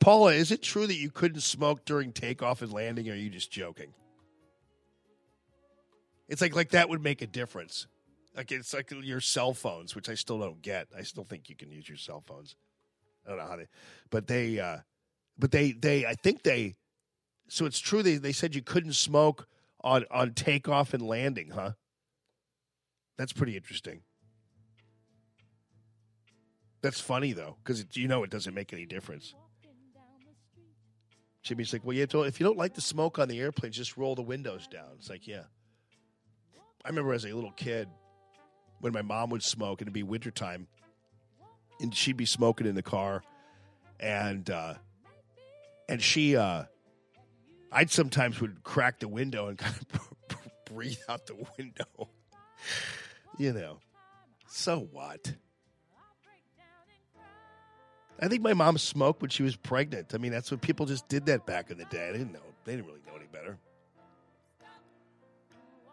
Paula, 0.00 0.32
is 0.32 0.52
it 0.52 0.62
true 0.62 0.86
that 0.86 0.96
you 0.96 1.10
couldn't 1.10 1.40
smoke 1.40 1.86
during 1.86 2.12
takeoff 2.12 2.60
and 2.60 2.72
landing, 2.72 3.08
or 3.08 3.12
are 3.12 3.16
you 3.16 3.30
just 3.30 3.50
joking? 3.50 3.94
It's 6.28 6.42
like 6.42 6.54
like 6.54 6.70
that 6.70 6.90
would 6.90 7.02
make 7.02 7.22
a 7.22 7.26
difference. 7.26 7.86
Like 8.36 8.52
it's 8.52 8.74
like 8.74 8.90
your 9.02 9.20
cell 9.22 9.54
phones, 9.54 9.94
which 9.94 10.10
I 10.10 10.14
still 10.14 10.38
don't 10.38 10.60
get. 10.60 10.88
I 10.96 11.02
still 11.02 11.24
think 11.24 11.48
you 11.48 11.56
can 11.56 11.72
use 11.72 11.88
your 11.88 11.96
cell 11.96 12.22
phones. 12.26 12.54
I 13.26 13.30
don't 13.30 13.38
know 13.38 13.46
how 13.46 13.56
they, 13.56 13.68
but 14.10 14.26
they, 14.26 14.60
uh, 14.60 14.78
but 15.38 15.50
they, 15.50 15.72
they, 15.72 16.04
I 16.04 16.14
think 16.14 16.42
they. 16.42 16.76
So 17.48 17.64
it's 17.64 17.78
true 17.78 18.02
they 18.02 18.16
they 18.16 18.32
said 18.32 18.54
you 18.54 18.60
couldn't 18.60 18.92
smoke 18.92 19.48
on 19.82 20.04
on 20.10 20.34
takeoff 20.34 20.94
and 20.94 21.02
landing, 21.02 21.50
huh? 21.50 21.72
That's 23.16 23.32
pretty 23.32 23.56
interesting. 23.56 24.02
That's 26.80 27.00
funny 27.00 27.32
though, 27.32 27.56
because 27.62 27.84
you 27.94 28.08
know 28.08 28.22
it 28.22 28.30
doesn't 28.30 28.54
make 28.54 28.72
any 28.72 28.86
difference. 28.86 29.34
Jimmy's 31.42 31.72
like, 31.72 31.84
well, 31.84 31.96
you 31.96 32.06
to, 32.06 32.22
if 32.22 32.38
you 32.40 32.44
don't 32.44 32.58
like 32.58 32.74
the 32.74 32.80
smoke 32.80 33.18
on 33.18 33.28
the 33.28 33.40
airplane, 33.40 33.72
just 33.72 33.96
roll 33.96 34.14
the 34.14 34.22
windows 34.22 34.66
down. 34.66 34.90
It's 34.98 35.08
like, 35.08 35.26
yeah. 35.26 35.44
I 36.84 36.88
remember 36.88 37.12
as 37.14 37.24
a 37.24 37.32
little 37.32 37.52
kid 37.52 37.88
when 38.80 38.92
my 38.92 39.02
mom 39.02 39.30
would 39.30 39.42
smoke, 39.42 39.80
and 39.80 39.86
it'd 39.86 39.94
be 39.94 40.02
wintertime, 40.02 40.68
and 41.80 41.94
she'd 41.94 42.16
be 42.16 42.26
smoking 42.26 42.66
in 42.66 42.74
the 42.74 42.82
car, 42.82 43.22
and 43.98 44.48
uh, 44.50 44.74
and 45.88 46.02
she, 46.02 46.36
uh, 46.36 46.64
I'd 47.70 47.90
sometimes 47.90 48.40
would 48.40 48.62
crack 48.64 49.00
the 49.00 49.08
window 49.08 49.48
and 49.48 49.58
kind 49.58 49.74
of 49.74 50.38
breathe 50.74 50.98
out 51.08 51.26
the 51.26 51.36
window. 51.58 52.08
you 53.38 53.52
know, 53.52 53.78
so 54.46 54.88
what? 54.92 55.34
I 58.20 58.26
think 58.26 58.42
my 58.42 58.54
mom 58.54 58.78
smoked 58.78 59.22
when 59.22 59.30
she 59.30 59.42
was 59.42 59.54
pregnant. 59.54 60.12
I 60.14 60.18
mean, 60.18 60.32
that's 60.32 60.50
what 60.50 60.60
people 60.60 60.86
just 60.86 61.06
did 61.08 61.26
that 61.26 61.46
back 61.46 61.70
in 61.70 61.78
the 61.78 61.84
day. 61.84 62.10
They 62.10 62.18
didn't 62.18 62.32
know. 62.32 62.40
They 62.64 62.74
didn't 62.74 62.86
really 62.86 63.00
know 63.06 63.14
any 63.16 63.26
better. 63.30 63.56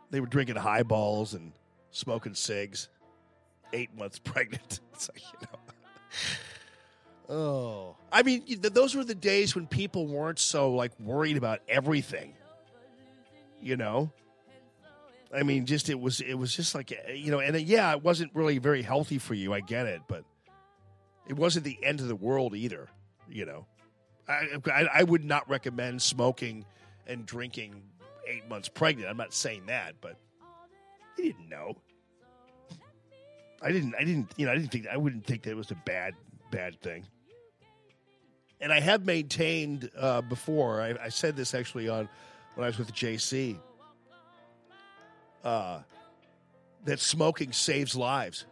They 0.09 0.19
were 0.19 0.27
drinking 0.27 0.55
highballs 0.55 1.33
and 1.33 1.51
smoking 1.91 2.33
cigs. 2.33 2.89
Eight 3.73 3.95
months 3.95 4.17
pregnant. 4.23 4.79
It's 4.93 5.09
like 5.09 5.21
you 5.21 5.39
know. 5.41 5.59
Oh, 7.29 7.95
I 8.11 8.23
mean, 8.23 8.43
th- 8.45 8.61
those 8.61 8.95
were 8.95 9.03
the 9.03 9.15
days 9.15 9.55
when 9.55 9.67
people 9.67 10.07
weren't 10.07 10.39
so 10.39 10.71
like 10.71 10.91
worried 10.99 11.37
about 11.37 11.61
everything. 11.67 12.33
You 13.61 13.77
know, 13.77 14.11
I 15.33 15.43
mean, 15.43 15.65
just 15.65 15.89
it 15.89 15.99
was 15.99 16.21
it 16.21 16.35
was 16.35 16.55
just 16.55 16.75
like 16.75 16.91
eh, 16.91 17.13
you 17.13 17.31
know, 17.31 17.39
and 17.39 17.55
uh, 17.55 17.59
yeah, 17.59 17.91
it 17.93 18.03
wasn't 18.03 18.31
really 18.33 18.57
very 18.59 18.81
healthy 18.81 19.17
for 19.17 19.33
you. 19.33 19.53
I 19.53 19.59
get 19.59 19.85
it, 19.85 20.01
but 20.07 20.23
it 21.27 21.33
wasn't 21.33 21.65
the 21.65 21.77
end 21.83 21.99
of 21.99 22.07
the 22.07 22.15
world 22.15 22.55
either. 22.55 22.87
You 23.27 23.45
know, 23.45 23.65
I 24.27 24.47
I, 24.67 24.87
I 24.93 25.03
would 25.03 25.25
not 25.25 25.49
recommend 25.49 26.01
smoking 26.01 26.65
and 27.07 27.25
drinking 27.25 27.81
eight 28.27 28.47
months 28.47 28.69
pregnant. 28.69 29.09
I'm 29.09 29.17
not 29.17 29.33
saying 29.33 29.63
that, 29.67 29.95
but 29.99 30.17
I 31.17 31.21
didn't 31.21 31.49
know. 31.49 31.75
I 33.61 33.71
didn't. 33.71 33.95
I 33.95 34.03
didn't. 34.03 34.31
You 34.37 34.45
know, 34.45 34.51
I 34.51 34.55
didn't 34.55 34.71
think. 34.71 34.87
I 34.87 34.97
wouldn't 34.97 35.25
think 35.25 35.43
that 35.43 35.51
it 35.51 35.57
was 35.57 35.71
a 35.71 35.81
bad 35.85 36.13
bad 36.51 36.79
thing. 36.81 37.05
And 38.61 38.71
I 38.71 38.79
have 38.79 39.05
maintained 39.05 39.89
uh, 39.97 40.21
before. 40.21 40.81
I, 40.81 40.95
I 41.05 41.09
said 41.09 41.35
this 41.35 41.53
actually 41.53 41.89
on 41.89 42.07
when 42.55 42.63
I 42.63 42.67
was 42.67 42.77
with 42.77 42.93
JC 42.93 43.57
uh, 45.45 45.79
that 46.85 46.99
smoking 46.99 47.53
saves 47.53 47.95
lives. 47.95 48.45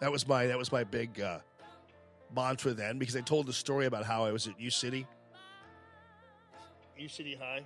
That 0.00 0.12
was 0.12 0.28
my 0.28 0.46
that 0.46 0.58
was 0.58 0.70
my 0.70 0.84
big 0.84 1.20
uh, 1.20 1.38
mantra 2.34 2.74
then 2.74 2.98
because 2.98 3.16
I 3.16 3.22
told 3.22 3.46
the 3.46 3.52
story 3.52 3.86
about 3.86 4.04
how 4.04 4.24
I 4.24 4.32
was 4.32 4.46
at 4.46 4.60
U 4.60 4.70
City, 4.70 5.06
U 6.98 7.08
City 7.08 7.36
High, 7.40 7.64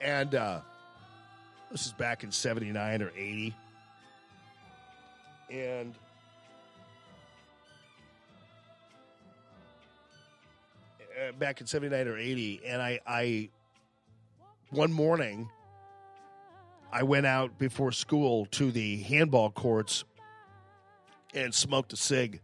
and 0.00 0.34
uh, 0.34 0.60
this 1.70 1.86
is 1.86 1.92
back 1.92 2.24
in 2.24 2.30
'79 2.32 3.02
or 3.02 3.12
'80, 3.16 3.54
and. 5.50 5.94
Uh, 11.20 11.32
Back 11.32 11.60
in 11.60 11.66
'79 11.66 12.08
or 12.08 12.18
'80, 12.18 12.62
and 12.66 12.82
I, 12.82 13.00
I, 13.06 13.50
one 14.70 14.92
morning, 14.92 15.48
I 16.92 17.02
went 17.02 17.26
out 17.26 17.58
before 17.58 17.92
school 17.92 18.46
to 18.52 18.70
the 18.70 19.02
handball 19.02 19.50
courts 19.50 20.04
and 21.34 21.54
smoked 21.54 21.92
a 21.92 21.96
cig 21.96 22.40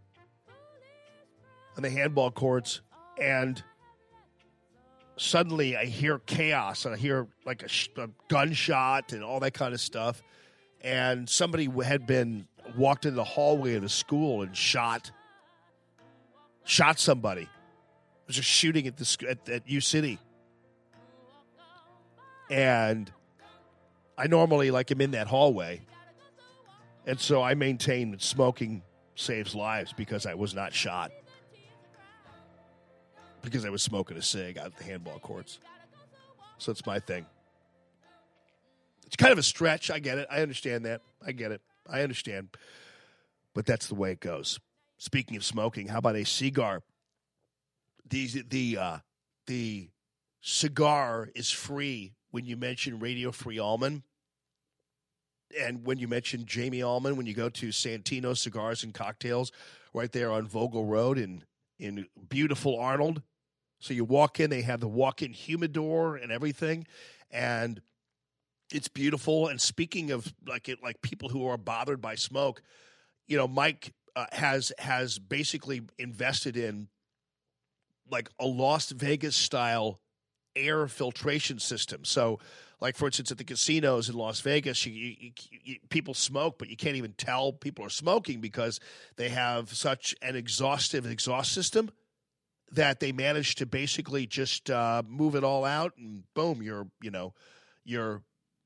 on 1.76 1.82
the 1.82 1.90
handball 1.90 2.30
courts, 2.30 2.80
and 3.20 3.62
suddenly 5.16 5.76
I 5.76 5.84
hear 5.84 6.18
chaos. 6.18 6.84
and 6.84 6.94
I 6.94 6.98
hear 6.98 7.26
like 7.44 7.62
a, 7.62 7.68
sh- 7.68 7.90
a 7.96 8.08
gunshot 8.28 9.12
and 9.12 9.22
all 9.22 9.40
that 9.40 9.54
kind 9.54 9.74
of 9.74 9.80
stuff, 9.80 10.22
and 10.82 11.28
somebody 11.28 11.68
had 11.84 12.06
been 12.06 12.46
walked 12.76 13.06
in 13.06 13.14
the 13.14 13.24
hallway 13.24 13.74
of 13.74 13.82
the 13.82 13.88
school 13.88 14.42
and 14.42 14.56
shot 14.56 15.10
shot 16.64 16.98
somebody. 16.98 17.48
Was 18.28 18.36
just 18.36 18.48
shooting 18.48 18.86
at 18.86 18.96
the 18.96 19.26
at, 19.28 19.48
at 19.48 19.68
U 19.68 19.80
City, 19.80 20.18
and 22.50 23.10
I 24.16 24.26
normally 24.26 24.70
like 24.70 24.92
am 24.92 25.00
in 25.00 25.12
that 25.12 25.26
hallway, 25.26 25.80
and 27.06 27.18
so 27.18 27.42
I 27.42 27.54
maintain 27.54 28.10
that 28.10 28.22
smoking 28.22 28.82
saves 29.14 29.54
lives 29.54 29.92
because 29.92 30.26
I 30.26 30.34
was 30.34 30.54
not 30.54 30.72
shot 30.72 31.10
because 33.42 33.64
I 33.64 33.70
was 33.70 33.82
smoking 33.82 34.16
a 34.16 34.22
cig 34.22 34.58
out 34.58 34.66
at 34.66 34.76
the 34.76 34.84
handball 34.84 35.18
courts. 35.18 35.58
So 36.58 36.72
it's 36.72 36.84
my 36.84 36.98
thing. 36.98 37.26
It's 39.06 39.16
kind 39.16 39.32
of 39.32 39.38
a 39.38 39.42
stretch. 39.42 39.90
I 39.90 40.00
get 40.00 40.18
it. 40.18 40.26
I 40.30 40.42
understand 40.42 40.84
that. 40.84 41.00
I 41.24 41.32
get 41.32 41.50
it. 41.52 41.62
I 41.88 42.02
understand. 42.02 42.48
But 43.54 43.64
that's 43.64 43.86
the 43.86 43.94
way 43.94 44.12
it 44.12 44.20
goes. 44.20 44.60
speaking 44.98 45.36
of 45.36 45.44
smoking, 45.44 45.88
how 45.88 45.98
about 45.98 46.16
a 46.16 46.24
cigar? 46.24 46.82
The 48.08 48.42
the 48.48 48.78
uh, 48.78 48.98
the 49.46 49.90
cigar 50.40 51.28
is 51.34 51.50
free 51.50 52.14
when 52.30 52.46
you 52.46 52.56
mention 52.56 53.00
Radio 53.00 53.32
Free 53.32 53.58
Allman. 53.58 54.02
And 55.58 55.86
when 55.86 55.98
you 55.98 56.08
mention 56.08 56.44
Jamie 56.44 56.82
Allman, 56.82 57.16
when 57.16 57.24
you 57.24 57.32
go 57.32 57.48
to 57.48 57.68
Santino 57.68 58.36
Cigars 58.36 58.84
and 58.84 58.92
Cocktails, 58.92 59.50
right 59.94 60.12
there 60.12 60.30
on 60.30 60.46
Vogel 60.46 60.84
Road 60.84 61.18
in 61.18 61.44
in 61.78 62.06
beautiful 62.28 62.78
Arnold. 62.78 63.22
So 63.80 63.94
you 63.94 64.04
walk 64.04 64.40
in, 64.40 64.50
they 64.50 64.62
have 64.62 64.80
the 64.80 64.88
walk-in 64.88 65.32
humidor 65.32 66.16
and 66.16 66.32
everything, 66.32 66.86
and 67.30 67.80
it's 68.72 68.88
beautiful. 68.88 69.46
And 69.46 69.60
speaking 69.60 70.10
of 70.10 70.34
like 70.46 70.68
it, 70.68 70.82
like 70.82 71.00
people 71.00 71.28
who 71.28 71.46
are 71.46 71.56
bothered 71.56 72.00
by 72.00 72.16
smoke, 72.16 72.62
you 73.26 73.36
know, 73.36 73.46
Mike 73.46 73.94
uh, 74.16 74.26
has 74.32 74.72
has 74.78 75.18
basically 75.18 75.82
invested 75.98 76.56
in 76.56 76.88
like 78.10 78.30
a 78.38 78.46
Las 78.46 78.90
Vegas 78.90 79.36
style 79.36 80.00
air 80.56 80.88
filtration 80.88 81.58
system. 81.58 82.04
So, 82.04 82.38
like 82.80 82.96
for 82.96 83.06
instance, 83.06 83.30
at 83.30 83.38
the 83.38 83.44
casinos 83.44 84.08
in 84.08 84.14
Las 84.14 84.40
Vegas, 84.40 84.86
you, 84.86 84.92
you, 84.92 85.30
you, 85.50 85.76
people 85.88 86.14
smoke, 86.14 86.58
but 86.58 86.68
you 86.68 86.76
can't 86.76 86.96
even 86.96 87.12
tell 87.12 87.52
people 87.52 87.84
are 87.84 87.90
smoking 87.90 88.40
because 88.40 88.80
they 89.16 89.30
have 89.30 89.74
such 89.74 90.14
an 90.22 90.36
exhaustive 90.36 91.06
exhaust 91.06 91.52
system 91.52 91.90
that 92.70 93.00
they 93.00 93.12
manage 93.12 93.54
to 93.56 93.66
basically 93.66 94.26
just 94.26 94.70
uh, 94.70 95.02
move 95.06 95.34
it 95.34 95.44
all 95.44 95.64
out, 95.64 95.92
and 95.96 96.22
boom, 96.34 96.62
you're 96.62 96.86
you 97.02 97.10
know, 97.10 97.34
you're 97.84 98.22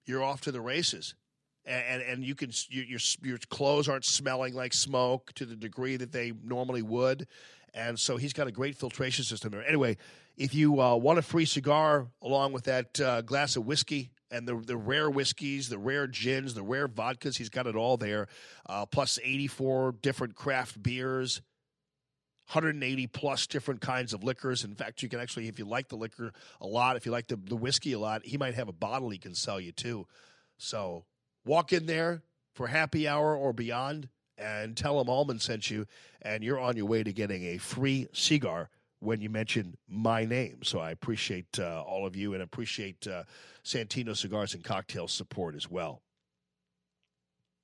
you're 0.07 0.23
off 0.23 0.43
to 0.43 0.53
the 0.53 0.61
races. 0.61 1.15
And, 1.65 2.03
and 2.03 2.25
you 2.25 2.35
can 2.35 2.51
your 2.71 2.99
your 3.23 3.39
clothes 3.49 3.89
aren't 3.89 4.05
smelling 4.05 4.53
like 4.53 4.75
smoke 4.75 5.33
to 5.35 5.47
the 5.47 5.55
degree 5.55 5.97
that 5.97 6.11
they 6.11 6.33
normally 6.43 6.83
would, 6.83 7.29
and 7.75 7.99
so 7.99 8.17
he's 8.17 8.33
got 8.33 8.47
a 8.47 8.53
great 8.53 8.77
filtration 8.77 9.25
system 9.25 9.51
there. 9.51 9.67
Anyway, 9.67 9.97
if 10.37 10.55
you 10.55 10.81
uh, 10.81 10.97
want 10.97 11.19
a 11.19 11.23
free 11.23 11.45
cigar 11.45 12.07
along 12.21 12.53
with 12.53 12.65
that 12.65 13.01
uh, 13.01 13.23
glass 13.23 13.57
of 13.57 13.67
whiskey 13.67 14.11
and 14.31 14.47
the, 14.47 14.57
the 14.57 14.77
rare 14.77 15.11
whiskeys, 15.11 15.69
the 15.69 15.79
rare 15.79 16.07
gins, 16.07 16.55
the 16.55 16.63
rare 16.63 16.89
vodkas, 16.89 17.37
he's 17.37 17.49
got 17.49 17.67
it 17.67 17.77
all 17.77 17.97
there. 17.97 18.29
Uh, 18.67 18.87
plus 18.87 19.19
84 19.23 19.97
different 20.03 20.35
craft 20.35 20.83
beers, 20.83 21.43
180 22.49 23.07
plus 23.09 23.47
different 23.47 23.81
kinds 23.81 24.13
of 24.13 24.25
liquors. 24.25 24.65
In 24.65 24.75
fact, 24.75 25.03
you 25.03 25.09
can 25.09 25.21
actually, 25.21 25.49
if 25.49 25.59
you 25.59 25.65
like 25.65 25.89
the 25.89 25.97
liquor 25.97 26.33
a 26.61 26.67
lot, 26.67 26.97
if 26.97 27.07
you 27.07 27.13
like 27.13 27.29
the, 27.29 27.37
the 27.37 27.57
whiskey 27.57 27.93
a 27.93 27.99
lot, 27.99 28.25
he 28.25 28.37
might 28.37 28.55
have 28.55 28.69
a 28.69 28.73
bottle 28.73 29.11
he 29.11 29.19
can 29.19 29.35
sell 29.35 29.61
you 29.61 29.73
too. 29.73 30.07
So 30.59 31.05
walk 31.45 31.73
in 31.73 31.87
there 31.87 32.23
for 32.55 32.67
happy 32.67 33.09
hour 33.09 33.37
or 33.37 33.53
beyond 33.53 34.09
and 34.39 34.77
tell 34.77 35.01
him 35.01 35.09
Allman 35.09 35.39
sent 35.39 35.71
you, 35.71 35.87
and 36.23 36.43
you're 36.43 36.59
on 36.59 36.77
your 36.77 36.87
way 36.87 37.03
to 37.03 37.13
getting 37.13 37.45
a 37.45 37.59
free 37.59 38.09
cigar 38.13 38.71
when 39.01 39.21
you 39.21 39.29
mention 39.29 39.77
my 39.89 40.25
name. 40.25 40.63
So 40.63 40.79
I 40.79 40.93
appreciate 40.93 41.59
uh, 41.59 41.83
all 41.83 42.07
of 42.07 42.15
you 42.15 42.35
and 42.35 42.43
appreciate 42.43 43.07
uh, 43.07 43.25
Santino 43.65 44.17
Cigars 44.17 44.55
and 44.55 44.63
Cocktails 44.63 45.13
support 45.13 45.55
as 45.55 45.71
well. 45.71 46.03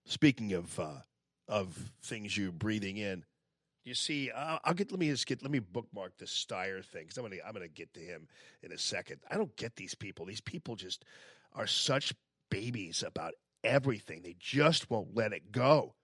Speaking 0.04 0.52
of 0.52 0.78
uh, 0.80 1.00
of 1.48 1.92
things 2.02 2.36
you're 2.36 2.52
breathing 2.52 2.96
in, 2.96 3.24
you 3.84 3.94
see, 3.94 4.30
I'll, 4.30 4.60
I'll 4.64 4.74
get. 4.74 4.90
Let 4.90 5.00
me 5.00 5.08
just 5.08 5.26
get. 5.26 5.42
Let 5.42 5.50
me 5.50 5.60
bookmark 5.60 6.16
this 6.18 6.32
Steyer 6.32 6.84
thing 6.84 7.04
because 7.04 7.18
I'm 7.18 7.24
gonna 7.24 7.36
I'm 7.46 7.52
gonna 7.52 7.68
get 7.68 7.92
to 7.94 8.00
him 8.00 8.28
in 8.62 8.72
a 8.72 8.78
second. 8.78 9.20
I 9.30 9.36
don't 9.36 9.54
get 9.56 9.76
these 9.76 9.94
people. 9.94 10.26
These 10.26 10.40
people 10.40 10.76
just 10.76 11.04
are 11.54 11.66
such 11.66 12.14
babies 12.50 13.04
about 13.06 13.34
everything. 13.62 14.22
They 14.22 14.36
just 14.38 14.90
won't 14.90 15.14
let 15.14 15.32
it 15.32 15.52
go 15.52 15.94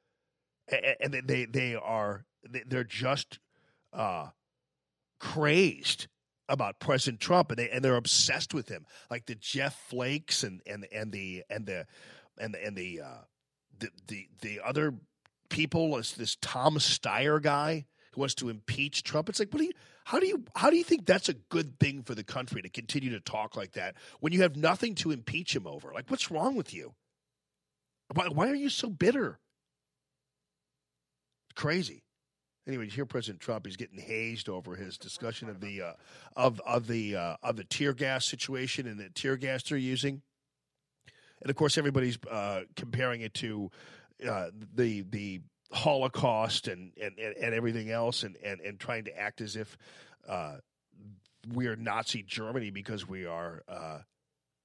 and 0.69 1.15
they 1.27 1.45
they 1.45 1.75
are 1.75 2.25
they're 2.67 2.85
just 2.85 3.39
uh, 3.93 4.29
crazed 5.21 6.09
about 6.49 6.79
President 6.79 7.21
Trump, 7.21 7.51
and 7.51 7.59
they 7.59 7.71
and 7.71 7.85
they're 7.85 7.97
obsessed 7.97 8.55
with 8.55 8.69
him, 8.69 8.87
like 9.11 9.27
the 9.27 9.35
Jeff 9.35 9.75
Flakes 9.89 10.43
and 10.43 10.61
and 10.67 10.87
and 10.93 11.13
the 11.13 11.45
and 11.51 11.67
the 11.67 11.87
and 12.39 12.55
the 12.55 12.65
and 12.65 12.77
the 12.77 13.01
uh, 13.01 13.25
the, 13.79 13.89
the 14.09 14.29
the 14.41 14.61
other 14.65 14.95
people, 15.49 15.97
this 15.97 16.13
this 16.13 16.37
Tom 16.41 16.77
Steyer 16.77 17.41
guy 17.41 17.87
who 18.13 18.21
wants 18.21 18.35
to 18.37 18.49
impeach 18.49 19.03
Trump. 19.03 19.29
It's 19.29 19.39
like, 19.39 19.53
what 19.53 19.61
do 19.61 19.67
you? 19.67 19.73
How 20.05 20.21
do 20.21 20.27
you 20.27 20.45
how 20.55 20.69
do 20.69 20.77
you 20.77 20.85
think 20.85 21.07
that's 21.07 21.31
a 21.31 21.35
good 21.35 21.79
thing 21.81 22.03
for 22.03 22.15
the 22.15 22.25
country 22.25 22.61
to 22.61 22.69
continue 22.69 23.11
to 23.11 23.21
talk 23.21 23.57
like 23.57 23.73
that 23.73 23.95
when 24.21 24.33
you 24.33 24.43
have 24.43 24.57
nothing 24.57 24.95
to 24.97 25.11
impeach 25.11 25.57
him 25.57 25.67
over? 25.67 25.93
Like, 25.95 26.11
what's 26.11 26.31
wrong 26.31 26.57
with 26.57 26.75
you? 26.75 26.95
Why, 28.13 28.29
why 28.29 28.51
are 28.51 28.55
you 28.55 28.69
so 28.69 28.91
bitter? 28.91 29.39
Crazy. 31.55 32.03
Anyway, 32.67 32.87
you 32.87 32.91
hear 32.91 33.07
President 33.07 33.41
Trump; 33.41 33.67
he's 33.67 33.77
getting 33.77 33.99
hazed 33.99 34.49
over 34.49 34.75
his 34.75 34.97
discussion 34.97 35.51
of 35.51 35.61
the 35.61 35.83
uh, 35.83 35.93
of 36.35 36.61
of 36.67 36.87
the 36.87 37.15
uh, 37.15 37.37
of 37.43 37.57
the 37.57 37.65
tear 37.65 37.93
gas 37.93 38.25
situation 38.25 38.87
and 38.87 38.99
the 38.99 39.11
tear 39.11 39.37
gas 39.37 39.63
they're 39.63 39.77
using, 39.77 40.23
and 41.43 41.51
of 41.51 41.57
course, 41.57 41.77
everybody's 41.77 42.19
uh, 42.31 42.63
comparing 42.75 43.21
it 43.21 43.35
to 43.35 43.71
uh, 44.27 44.47
the 44.75 45.03
the 45.03 45.43
Holocaust 45.73 46.69
and, 46.69 46.93
and, 47.01 47.19
and, 47.19 47.55
everything 47.55 47.91
else, 47.91 48.23
and, 48.23 48.37
and, 48.45 48.61
and 48.61 48.79
trying 48.79 49.05
to 49.05 49.19
act 49.19 49.41
as 49.41 49.57
if 49.57 49.77
uh, 50.29 50.59
we 51.53 51.67
are 51.67 51.77
Nazi 51.77 52.23
Germany 52.23 52.71
because 52.71 53.09
we 53.09 53.27
are 53.27 53.63
uh, 53.69 53.99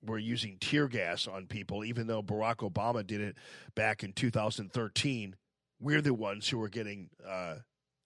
we're 0.05 0.19
using 0.19 0.57
tear 0.59 0.87
gas 0.87 1.27
on 1.27 1.47
people, 1.47 1.83
even 1.83 2.07
though 2.07 2.21
Barack 2.21 2.57
Obama 2.57 3.05
did 3.05 3.21
it 3.21 3.37
back 3.75 4.03
in 4.03 4.13
2013 4.13 5.35
we're 5.79 6.01
the 6.01 6.13
ones 6.13 6.47
who 6.49 6.61
are 6.61 6.69
getting 6.69 7.09
uh, 7.27 7.55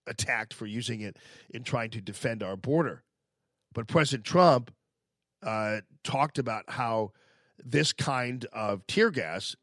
attacked 0.07 0.53
for 0.53 0.65
using 0.65 1.01
it 1.01 1.17
in 1.49 1.63
trying 1.63 1.89
to 1.91 2.01
defend 2.01 2.43
our 2.43 2.55
border. 2.55 3.03
But 3.73 3.87
President 3.87 4.25
Trump 4.25 4.71
uh, 5.41 5.81
talked 6.03 6.37
about 6.37 6.65
how 6.69 7.11
this 7.63 7.93
kind 7.93 8.45
of 8.53 8.85
tear 8.87 9.09
gas, 9.09 9.55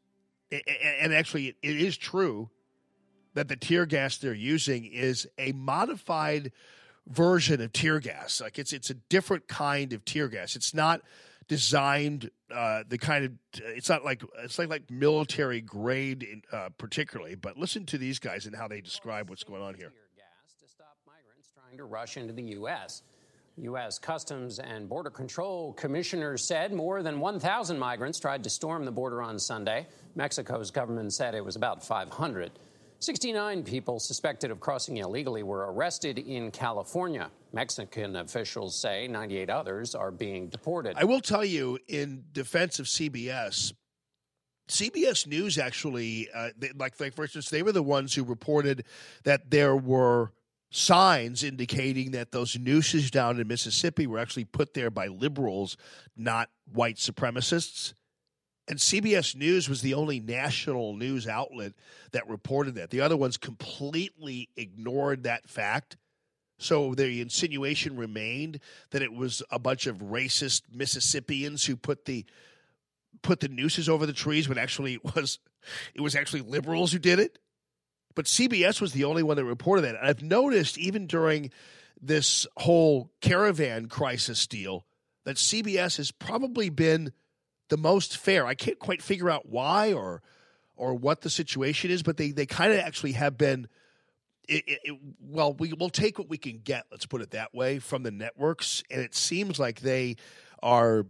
and 0.51 1.13
actually 1.13 1.55
it 1.61 1.77
is 1.77 1.97
true 1.97 2.49
that 3.33 3.47
the 3.47 3.55
tear 3.55 3.85
gas 3.85 4.17
they're 4.17 4.33
using 4.33 4.85
is 4.85 5.27
a 5.37 5.53
modified 5.53 6.51
version 7.07 7.61
of 7.61 7.71
tear 7.71 7.99
gas. 7.99 8.41
Like 8.41 8.59
it's 8.59 8.73
it's 8.73 8.89
a 8.89 8.95
different 8.95 9.47
kind 9.47 9.93
of 9.93 10.03
tear 10.05 10.27
gas. 10.27 10.55
It's 10.55 10.73
not 10.73 11.01
designed 11.47 12.29
uh, 12.51 12.83
the 12.87 12.97
kind 12.97 13.25
of 13.25 13.31
it's 13.53 13.89
not 13.89 14.03
like 14.03 14.23
it's 14.43 14.59
like 14.59 14.69
like 14.69 14.89
military 14.89 15.61
grade 15.61 16.23
in, 16.23 16.41
uh, 16.51 16.69
particularly 16.77 17.35
but 17.35 17.57
listen 17.57 17.85
to 17.85 17.97
these 17.97 18.19
guys 18.19 18.45
and 18.45 18.55
how 18.55 18.67
they 18.67 18.81
describe 18.81 19.29
what's 19.29 19.43
going 19.43 19.61
on 19.61 19.73
here 19.73 19.91
Gas 20.15 20.55
to 20.61 20.67
stop 20.67 20.97
migrants 21.05 21.49
trying 21.53 21.77
to 21.77 21.85
rush 21.85 22.17
into 22.17 22.33
the 22.33 22.43
U.S. 22.43 23.03
U.S. 23.57 23.99
Customs 23.99 24.59
and 24.59 24.87
Border 24.87 25.09
Control 25.09 25.73
commissioners 25.73 26.43
said 26.47 26.73
more 26.73 27.03
than 27.03 27.19
1,000 27.19 27.77
migrants 27.77 28.17
tried 28.17 28.43
to 28.43 28.49
storm 28.49 28.85
the 28.85 28.91
border 28.91 29.21
on 29.21 29.37
Sunday. 29.37 29.87
Mexico's 30.15 30.71
government 30.71 31.13
said 31.13 31.35
it 31.35 31.43
was 31.43 31.57
about 31.57 31.83
500. 31.83 32.51
69 33.01 33.63
people 33.63 33.99
suspected 33.99 34.51
of 34.51 34.59
crossing 34.59 34.97
illegally 34.97 35.41
were 35.41 35.71
arrested 35.73 36.19
in 36.19 36.51
California. 36.51 37.31
Mexican 37.51 38.15
officials 38.15 38.79
say 38.79 39.07
98 39.07 39.49
others 39.49 39.95
are 39.95 40.11
being 40.11 40.49
deported. 40.49 40.95
I 40.95 41.05
will 41.05 41.19
tell 41.19 41.43
you, 41.43 41.79
in 41.87 42.25
defense 42.31 42.77
of 42.77 42.85
CBS, 42.85 43.73
CBS 44.69 45.25
News 45.25 45.57
actually, 45.57 46.29
uh, 46.33 46.49
they, 46.55 46.71
like, 46.77 46.99
like 46.99 47.15
for 47.15 47.23
instance, 47.23 47.49
they 47.49 47.63
were 47.63 47.71
the 47.71 47.81
ones 47.81 48.13
who 48.13 48.23
reported 48.23 48.85
that 49.23 49.49
there 49.49 49.75
were 49.75 50.31
signs 50.69 51.43
indicating 51.43 52.11
that 52.11 52.31
those 52.31 52.57
nooses 52.57 53.09
down 53.09 53.39
in 53.39 53.47
Mississippi 53.47 54.05
were 54.05 54.19
actually 54.19 54.45
put 54.45 54.75
there 54.75 54.91
by 54.91 55.07
liberals, 55.07 55.75
not 56.15 56.49
white 56.71 56.97
supremacists. 56.97 57.93
And 58.71 58.79
CBS 58.79 59.35
News 59.35 59.67
was 59.67 59.81
the 59.81 59.95
only 59.95 60.21
national 60.21 60.95
news 60.95 61.27
outlet 61.27 61.73
that 62.13 62.29
reported 62.29 62.75
that. 62.75 62.89
The 62.89 63.01
other 63.01 63.17
ones 63.17 63.35
completely 63.35 64.47
ignored 64.55 65.23
that 65.23 65.49
fact. 65.49 65.97
So 66.57 66.95
the 66.95 67.19
insinuation 67.19 67.97
remained 67.97 68.61
that 68.91 69.01
it 69.01 69.11
was 69.11 69.43
a 69.51 69.59
bunch 69.59 69.87
of 69.87 69.97
racist 69.97 70.61
Mississippians 70.73 71.65
who 71.65 71.75
put 71.75 72.05
the 72.05 72.25
put 73.21 73.41
the 73.41 73.49
nooses 73.49 73.89
over 73.89 74.05
the 74.05 74.13
trees 74.13 74.47
when 74.47 74.57
actually 74.57 74.93
it 74.93 75.15
was 75.15 75.39
it 75.93 75.99
was 75.99 76.15
actually 76.15 76.39
liberals 76.39 76.93
who 76.93 76.99
did 76.99 77.19
it. 77.19 77.39
But 78.15 78.23
CBS 78.23 78.79
was 78.79 78.93
the 78.93 79.03
only 79.03 79.21
one 79.21 79.35
that 79.35 79.43
reported 79.43 79.81
that. 79.81 79.95
And 79.95 80.07
I've 80.07 80.23
noticed 80.23 80.77
even 80.77 81.07
during 81.07 81.51
this 82.01 82.47
whole 82.55 83.11
caravan 83.19 83.87
crisis 83.87 84.47
deal 84.47 84.85
that 85.25 85.35
CBS 85.35 85.97
has 85.97 86.11
probably 86.11 86.69
been 86.69 87.11
the 87.71 87.77
most 87.77 88.17
fair. 88.17 88.45
I 88.45 88.53
can't 88.53 88.77
quite 88.77 89.01
figure 89.01 89.29
out 89.29 89.47
why 89.47 89.93
or 89.93 90.21
or 90.75 90.93
what 90.93 91.21
the 91.21 91.29
situation 91.29 91.89
is, 91.89 92.03
but 92.03 92.17
they 92.17 92.31
they 92.31 92.45
kind 92.45 92.71
of 92.73 92.79
actually 92.79 93.13
have 93.13 93.37
been. 93.37 93.67
It, 94.49 94.63
it, 94.67 94.79
it, 94.83 94.99
well, 95.21 95.53
we 95.53 95.71
will 95.71 95.89
take 95.89 96.19
what 96.19 96.27
we 96.27 96.37
can 96.37 96.59
get. 96.59 96.83
Let's 96.91 97.05
put 97.05 97.21
it 97.21 97.31
that 97.31 97.53
way 97.55 97.79
from 97.79 98.03
the 98.03 98.11
networks, 98.11 98.83
and 98.91 98.99
it 98.99 99.15
seems 99.15 99.57
like 99.57 99.79
they 99.79 100.17
are 100.61 101.05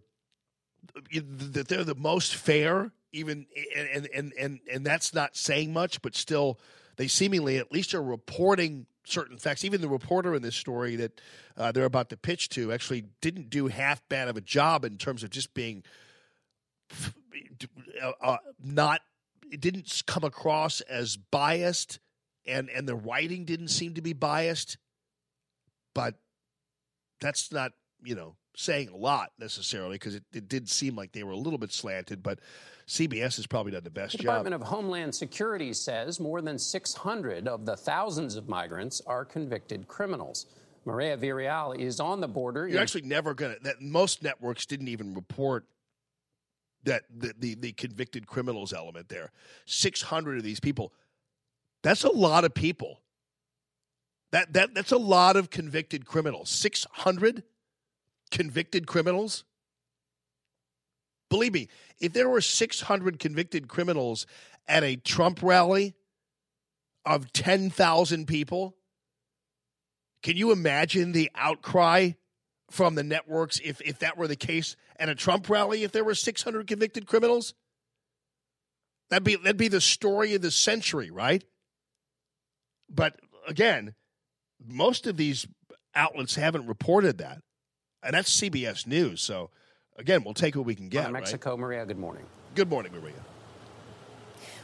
that 1.13 1.67
they're 1.67 1.83
the 1.83 1.95
most 1.95 2.35
fair. 2.35 2.91
Even 3.11 3.47
and 3.75 4.07
and 4.13 4.33
and 4.39 4.59
and 4.71 4.85
that's 4.85 5.15
not 5.15 5.35
saying 5.35 5.73
much, 5.73 6.01
but 6.03 6.15
still, 6.15 6.59
they 6.97 7.07
seemingly 7.07 7.57
at 7.57 7.71
least 7.71 7.95
are 7.95 8.03
reporting 8.03 8.85
certain 9.03 9.37
facts. 9.37 9.65
Even 9.65 9.81
the 9.81 9.89
reporter 9.89 10.35
in 10.35 10.43
this 10.43 10.55
story 10.55 10.95
that 10.97 11.19
uh, 11.57 11.71
they're 11.71 11.85
about 11.85 12.09
to 12.09 12.17
pitch 12.17 12.49
to 12.49 12.71
actually 12.71 13.05
didn't 13.19 13.49
do 13.49 13.65
half 13.67 14.07
bad 14.09 14.27
of 14.27 14.37
a 14.37 14.41
job 14.41 14.85
in 14.85 14.97
terms 14.97 15.23
of 15.23 15.31
just 15.31 15.55
being 15.55 15.83
uh, 18.01 18.11
uh, 18.21 18.37
not. 18.63 19.01
It 19.51 19.59
didn't 19.59 20.03
come 20.07 20.23
across 20.23 20.81
as 20.81 21.17
biased, 21.17 21.99
and 22.45 22.69
and 22.69 22.87
the 22.87 22.95
writing 22.95 23.45
didn't 23.45 23.69
seem 23.69 23.95
to 23.95 24.01
be 24.01 24.13
biased. 24.13 24.77
But 25.93 26.15
that's 27.19 27.51
not 27.51 27.73
you 28.03 28.15
know 28.15 28.35
saying 28.55 28.89
a 28.89 28.97
lot 28.97 29.31
necessarily 29.39 29.95
because 29.95 30.15
it, 30.15 30.23
it 30.33 30.49
did 30.49 30.69
seem 30.69 30.95
like 30.95 31.13
they 31.13 31.23
were 31.23 31.31
a 31.31 31.37
little 31.37 31.59
bit 31.59 31.71
slanted. 31.71 32.23
But 32.23 32.39
CBS 32.87 33.37
has 33.37 33.47
probably 33.47 33.71
done 33.71 33.83
the 33.83 33.89
best 33.89 34.13
The 34.13 34.19
job. 34.19 34.25
Department 34.25 34.55
of 34.55 34.61
Homeland 34.61 35.15
Security 35.15 35.73
says 35.73 36.19
more 36.19 36.41
than 36.41 36.57
600 36.57 37.47
of 37.47 37.65
the 37.65 37.77
thousands 37.77 38.35
of 38.35 38.49
migrants 38.49 39.01
are 39.07 39.23
convicted 39.23 39.87
criminals. 39.87 40.47
Maria 40.85 41.15
Villarreal 41.15 41.77
is 41.77 41.99
on 41.99 42.21
the 42.21 42.27
border. 42.27 42.67
You're 42.67 42.81
actually 42.81 43.03
never 43.03 43.33
gonna. 43.33 43.55
That 43.61 43.81
most 43.81 44.23
networks 44.23 44.65
didn't 44.65 44.87
even 44.87 45.13
report 45.13 45.65
that 46.83 47.03
the, 47.15 47.33
the 47.37 47.55
the 47.55 47.71
convicted 47.73 48.27
criminals 48.27 48.73
element 48.73 49.09
there. 49.09 49.31
Six 49.65 50.01
hundred 50.01 50.37
of 50.37 50.43
these 50.43 50.59
people. 50.59 50.93
That's 51.83 52.03
a 52.03 52.11
lot 52.11 52.43
of 52.45 52.53
people. 52.53 53.01
That 54.31 54.53
that 54.53 54.73
that's 54.73 54.91
a 54.91 54.97
lot 54.97 55.35
of 55.35 55.49
convicted 55.49 56.05
criminals. 56.05 56.49
Six 56.49 56.85
hundred 56.91 57.43
convicted 58.31 58.87
criminals. 58.87 59.43
Believe 61.29 61.53
me, 61.53 61.69
if 61.99 62.13
there 62.13 62.29
were 62.29 62.41
six 62.41 62.81
hundred 62.81 63.19
convicted 63.19 63.67
criminals 63.67 64.25
at 64.67 64.83
a 64.83 64.95
Trump 64.95 65.41
rally 65.41 65.93
of 67.05 67.31
ten 67.33 67.69
thousand 67.69 68.27
people, 68.27 68.75
can 70.23 70.37
you 70.37 70.51
imagine 70.51 71.11
the 71.11 71.31
outcry 71.35 72.11
from 72.69 72.95
the 72.95 73.03
networks 73.03 73.59
if, 73.63 73.81
if 73.81 73.99
that 73.99 74.17
were 74.17 74.27
the 74.27 74.35
case 74.35 74.75
at 75.01 75.09
a 75.09 75.15
Trump 75.15 75.49
rally 75.49 75.83
if 75.83 75.91
there 75.91 76.03
were 76.03 76.15
600 76.15 76.67
convicted 76.67 77.07
criminals? 77.07 77.53
That'd 79.09 79.25
be 79.25 79.35
that'd 79.35 79.57
be 79.57 79.67
the 79.67 79.81
story 79.81 80.35
of 80.35 80.41
the 80.41 80.51
century, 80.51 81.11
right? 81.11 81.43
But 82.89 83.19
again, 83.47 83.95
most 84.65 85.07
of 85.07 85.17
these 85.17 85.47
outlets 85.95 86.35
haven't 86.35 86.67
reported 86.67 87.17
that. 87.17 87.39
And 88.03 88.13
that's 88.13 88.39
CBS 88.39 88.87
News. 88.87 89.21
So 89.21 89.49
again, 89.97 90.23
we'll 90.23 90.33
take 90.33 90.55
what 90.55 90.65
we 90.65 90.75
can 90.75 90.87
get. 90.87 91.05
From 91.05 91.13
right? 91.13 91.21
Mexico, 91.21 91.57
Maria, 91.57 91.85
good 91.85 91.99
morning. 91.99 92.25
Good 92.55 92.69
morning, 92.69 92.93
Maria. 92.93 93.15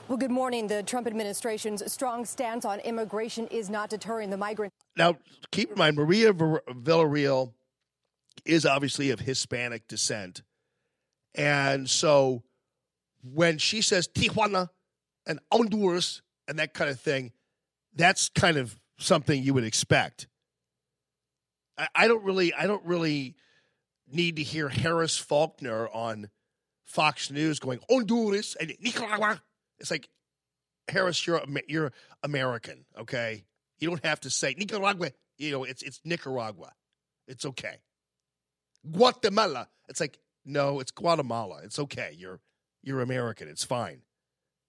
Well, 0.08 0.18
good 0.18 0.32
morning. 0.32 0.68
The 0.68 0.84
Trump 0.84 1.08
administration's 1.08 1.92
strong 1.92 2.24
stance 2.24 2.64
on 2.64 2.80
immigration 2.80 3.48
is 3.48 3.70
not 3.70 3.90
deterring 3.90 4.30
the 4.30 4.38
migrant. 4.38 4.72
Now, 4.96 5.18
keep 5.52 5.72
in 5.72 5.78
mind, 5.78 5.98
Maria 5.98 6.32
Villarreal 6.32 7.52
is 8.46 8.66
obviously 8.66 9.12
of 9.12 9.20
Hispanic 9.20 9.88
descent. 9.88 10.44
And 11.36 11.90
so 11.90 12.44
when 13.24 13.58
she 13.58 13.82
says 13.82 14.08
Tijuana 14.08 14.70
and 15.26 15.40
Honduras 15.52 16.22
and 16.48 16.60
that 16.60 16.74
kind 16.74 16.90
of 16.90 17.00
thing, 17.00 17.32
that's 17.96 18.30
kind 18.30 18.58
of 18.58 18.80
something 18.98 19.42
you 19.42 19.54
would 19.54 19.64
expect. 19.64 20.28
I, 21.78 21.88
I 21.94 22.08
don't 22.08 22.24
really, 22.24 22.54
I 22.54 22.68
don't 22.68 22.86
really 22.86 23.36
need 24.12 24.38
to 24.38 24.44
hear 24.44 24.70
Harris 24.70 25.18
Faulkner 25.18 25.88
on 25.90 26.30
Fox 26.86 27.30
News 27.30 27.60
going 27.60 27.80
Honduras 27.90 28.56
and 28.60 28.74
Nicaragua. 28.80 29.42
It's 29.80 29.92
like 29.92 30.10
Harris, 30.88 31.28
you're 31.28 31.42
you're 31.68 31.92
American, 32.24 32.86
okay? 32.98 33.44
You 33.80 33.90
don't 33.90 34.06
have 34.06 34.22
to 34.22 34.30
say 34.30 34.56
Nicaragua. 34.58 35.12
You 35.38 35.52
know, 35.52 35.64
it's 35.66 35.84
it's 35.84 36.00
Nicaragua. 36.04 36.72
It's 37.28 37.46
okay. 37.46 37.78
Guatemala. 38.92 39.68
It's 39.90 40.00
like 40.00 40.20
no, 40.46 40.80
it's 40.80 40.92
Guatemala. 40.92 41.62
It's 41.64 41.80
okay. 41.80 42.16
You're 42.18 42.40
you're 42.84 43.02
American. 43.02 43.48
It's 43.48 43.64
fine. 43.64 44.02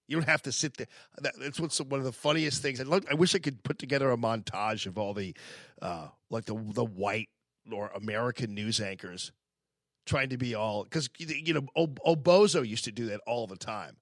You 0.08 0.16
don't 0.16 0.28
have 0.28 0.42
to 0.42 0.52
sit 0.52 0.76
there. 0.78 0.86
That, 1.20 1.34
that's 1.38 1.60
what's 1.60 1.78
one 1.80 2.00
of 2.00 2.06
the 2.06 2.12
funniest 2.12 2.62
things. 2.62 2.80
I, 2.80 2.84
look, 2.84 3.04
I 3.10 3.14
wish 3.14 3.34
I 3.34 3.38
could 3.38 3.62
put 3.62 3.78
together 3.78 4.10
a 4.10 4.16
montage 4.16 4.86
of 4.86 4.96
all 4.96 5.12
the, 5.12 5.36
uh, 5.82 6.08
like 6.30 6.46
the 6.46 6.54
the 6.54 6.84
white 6.84 7.28
or 7.70 7.90
American 7.94 8.54
news 8.54 8.80
anchors 8.80 9.32
trying 10.06 10.30
to 10.30 10.38
be 10.38 10.54
all 10.54 10.84
because 10.84 11.10
you 11.18 11.54
know 11.54 11.66
Ob- 11.76 12.00
Obozo 12.06 12.66
used 12.66 12.84
to 12.84 12.92
do 12.92 13.06
that 13.06 13.20
all 13.26 13.46
the 13.46 13.56
time. 13.56 13.96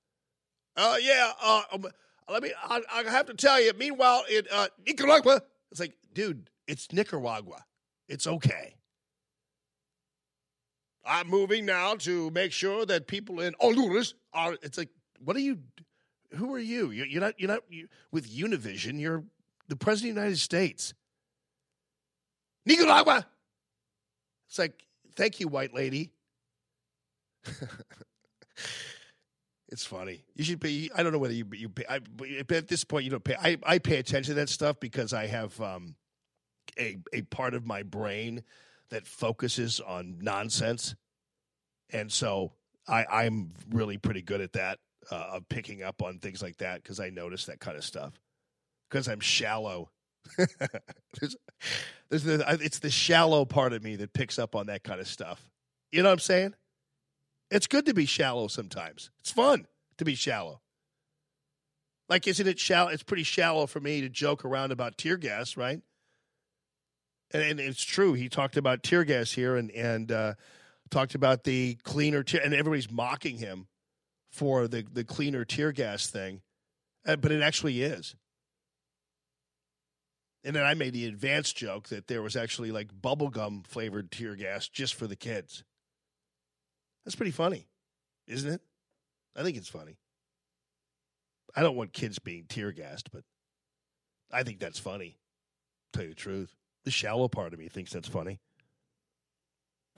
Uh, 0.77 0.97
yeah. 1.01 1.33
Uh, 1.43 1.63
um, 1.73 1.87
let 2.31 2.43
me. 2.43 2.53
I, 2.63 2.81
I 2.93 3.03
have 3.11 3.27
to 3.27 3.35
tell 3.35 3.61
you. 3.61 3.73
Meanwhile, 3.77 4.25
in 4.31 4.45
uh, 4.53 4.69
Nicaragua, 4.87 5.43
it's 5.71 5.81
like, 5.81 5.95
dude, 6.13 6.51
it's 6.67 6.93
Nicaragua. 6.93 7.65
It's 8.09 8.27
okay. 8.27 8.76
I'm 11.07 11.29
moving 11.29 11.65
now 11.67 11.95
to 11.97 12.31
make 12.31 12.53
sure 12.53 12.85
that 12.87 13.07
people 13.07 13.41
in 13.41 13.55
Honduras 13.61 14.15
are. 14.33 14.57
It's 14.63 14.79
like, 14.79 14.91
what 15.25 15.37
are 15.37 15.41
you? 15.41 15.59
Who 16.35 16.55
are 16.55 16.59
you? 16.59 16.91
You're, 16.91 17.21
not. 17.21 17.39
You're 17.39 17.49
not 17.49 17.63
you, 17.69 17.89
with 18.11 18.29
Univision. 18.31 19.01
You're 19.01 19.25
the 19.69 19.77
president 19.77 20.11
of 20.11 20.17
the 20.17 20.21
United 20.23 20.41
States. 20.41 20.95
Nicaragua. 22.65 23.27
It's 24.49 24.59
like, 24.59 24.85
thank 25.15 25.41
you, 25.41 25.49
white 25.49 25.75
lady. 25.75 26.11
it's 29.69 29.85
funny. 29.85 30.25
You 30.35 30.45
should 30.45 30.61
be. 30.61 30.91
I 30.95 31.03
don't 31.03 31.13
know 31.13 31.19
whether 31.19 31.35
you 31.35 31.47
you 31.53 31.69
pay. 31.69 31.85
I, 31.89 32.01
at 32.51 32.69
this 32.69 32.85
point, 32.85 33.05
you 33.05 33.11
don't 33.11 33.25
pay. 33.25 33.37
I, 33.41 33.57
I 33.63 33.79
pay 33.79 33.99
attention 33.99 34.35
to 34.35 34.41
that 34.41 34.49
stuff 34.49 34.81
because 34.81 35.13
I 35.13 35.27
have 35.27 35.61
um, 35.61 35.95
a 36.79 36.99
a 37.13 37.23
part 37.23 37.55
of 37.55 37.65
my 37.65 37.83
brain 37.83 38.43
that 38.91 39.07
focuses 39.07 39.81
on 39.81 40.19
nonsense, 40.21 40.95
and 41.91 42.11
so 42.11 42.53
I 42.89 43.05
I'm 43.11 43.53
really 43.71 43.99
pretty 43.99 44.23
good 44.23 44.41
at 44.41 44.53
that 44.55 44.79
uh, 45.11 45.31
of 45.35 45.49
picking 45.49 45.83
up 45.83 46.03
on 46.03 46.19
things 46.19 46.43
like 46.43 46.59
that 46.59 46.83
because 46.83 47.01
I 47.01 47.11
notice 47.11 47.47
that 47.47 47.61
kind 47.61 47.77
of 47.77 47.85
stuff 47.85 48.15
because 48.89 49.09
I'm 49.09 49.21
shallow. 49.21 49.91
there's, 51.21 51.37
there's 52.11 52.25
the, 52.25 52.59
it's 52.61 52.81
the 52.81 52.91
shallow 52.91 53.45
part 53.45 53.73
of 53.73 53.83
me 53.83 53.97
that 53.97 54.13
picks 54.13 54.39
up 54.39 54.57
on 54.57 54.67
that 54.67 54.83
kind 54.83 55.01
of 55.01 55.07
stuff. 55.07 55.51
You 55.93 56.03
know 56.03 56.09
what 56.09 56.15
I'm 56.15 56.19
saying? 56.19 56.55
It's 57.51 57.67
good 57.67 57.87
to 57.87 57.95
be 57.95 58.07
shallow 58.07 58.49
sometimes. 58.49 59.11
It's 59.21 59.31
fun 59.31 59.67
to 59.99 60.05
be 60.05 60.15
shallow. 60.15 60.61
Like, 62.09 62.27
isn't 62.27 62.47
it 62.47 62.59
shallow? 62.59 62.91
It's 62.91 63.03
pretty 63.03 63.23
shallow 63.23 63.67
for 63.67 63.81
me 63.81 64.01
to 64.01 64.09
joke 64.09 64.45
around 64.45 64.73
about 64.73 64.99
tear 64.99 65.17
gas, 65.17 65.57
right? 65.57 65.81
And, 67.33 67.43
and 67.43 67.61
it's 67.61 67.83
true. 67.83 68.13
He 68.13 68.29
talked 68.29 68.57
about 68.57 68.83
tear 68.83 69.05
gas 69.05 69.33
here 69.33 69.57
and 69.57 69.71
and 69.71 70.13
uh, 70.13 70.35
talked 70.91 71.15
about 71.15 71.45
the 71.45 71.75
cleaner 71.83 72.23
tear, 72.23 72.43
and 72.45 72.55
everybody's 72.55 72.91
mocking 72.91 73.39
him 73.39 73.67
for 74.31 74.69
the 74.69 74.85
the 74.93 75.05
cleaner 75.05 75.45
tear 75.45 75.73
gas 75.73 76.07
thing, 76.09 76.43
uh, 77.07 77.17
but 77.17 77.33
it 77.33 77.43
actually 77.43 77.83
is. 77.83 78.15
And 80.45 80.55
then 80.55 80.65
I 80.65 80.75
made 80.75 80.93
the 80.93 81.07
advanced 81.07 81.57
joke 81.57 81.89
that 81.89 82.07
there 82.07 82.23
was 82.23 82.37
actually 82.37 82.71
like 82.71 82.93
bubblegum 82.93 83.67
flavored 83.67 84.13
tear 84.13 84.37
gas 84.37 84.69
just 84.69 84.95
for 84.95 85.09
the 85.09 85.17
kids. 85.17 85.65
That's 87.05 87.17
pretty 87.17 87.33
funny, 87.33 87.67
isn't 88.29 88.53
it? 88.53 88.61
I 89.35 89.43
think 89.43 89.57
it's 89.57 89.69
funny. 89.69 89.99
I 91.57 91.63
don't 91.63 91.77
want 91.77 91.93
kids 91.93 92.21
being 92.21 92.45
tear 92.49 92.71
gassed, 92.71 93.11
but 93.11 93.25
I 94.33 94.45
think 94.45 94.61
that's 94.61 94.79
funny. 94.79 95.19
Tell 95.93 96.05
you 96.05 96.11
the 96.11 96.15
truth. 96.15 96.55
The 96.87 96.93
shallow 96.93 97.27
part 97.29 97.53
of 97.53 97.59
me 97.59 97.69
thinks 97.69 97.93
that's 97.93 98.07
funny. 98.09 98.39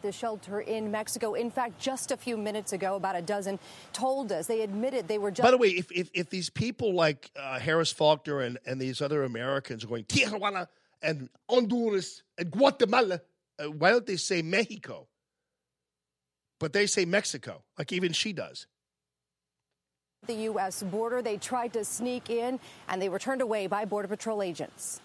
The 0.00 0.10
shelter 0.10 0.60
in 0.60 0.90
Mexico. 0.90 1.34
In 1.34 1.50
fact, 1.50 1.78
just 1.78 2.10
a 2.12 2.16
few 2.16 2.36
minutes 2.38 2.72
ago, 2.72 2.96
about 2.96 3.14
a 3.14 3.20
dozen 3.22 3.58
told 3.92 4.32
us 4.32 4.46
they 4.46 4.62
admitted 4.62 5.06
they 5.06 5.18
were 5.18 5.30
just. 5.30 5.44
By 5.44 5.50
the 5.50 5.58
way, 5.58 5.68
if, 5.68 5.92
if, 5.92 6.08
if 6.14 6.30
these 6.30 6.48
people 6.50 6.94
like 6.94 7.30
uh, 7.36 7.58
Harris 7.58 7.92
Faulkner 7.92 8.40
and, 8.40 8.58
and 8.64 8.80
these 8.80 9.02
other 9.02 9.22
Americans 9.24 9.84
are 9.84 9.88
going 9.88 10.04
Tijuana 10.04 10.68
and 11.02 11.28
Honduras 11.50 12.22
and 12.38 12.50
Guatemala, 12.50 13.20
uh, 13.58 13.64
why 13.70 13.90
don't 13.90 14.06
they 14.06 14.16
say 14.16 14.40
Mexico? 14.40 15.08
But 16.58 16.72
they 16.72 16.86
say 16.86 17.04
Mexico, 17.04 17.64
like 17.76 17.92
even 17.92 18.12
she 18.12 18.32
does. 18.32 18.66
the 20.26 20.34
U.S. 20.34 20.82
border. 20.84 21.22
They 21.22 21.36
tried 21.36 21.72
to 21.74 21.84
sneak 21.84 22.30
in 22.30 22.58
and 22.88 23.02
they 23.02 23.08
were 23.08 23.18
turned 23.18 23.42
away 23.42 23.66
by 23.66 23.84
Border 23.84 24.08
Patrol 24.08 24.42
agents. 24.42 25.00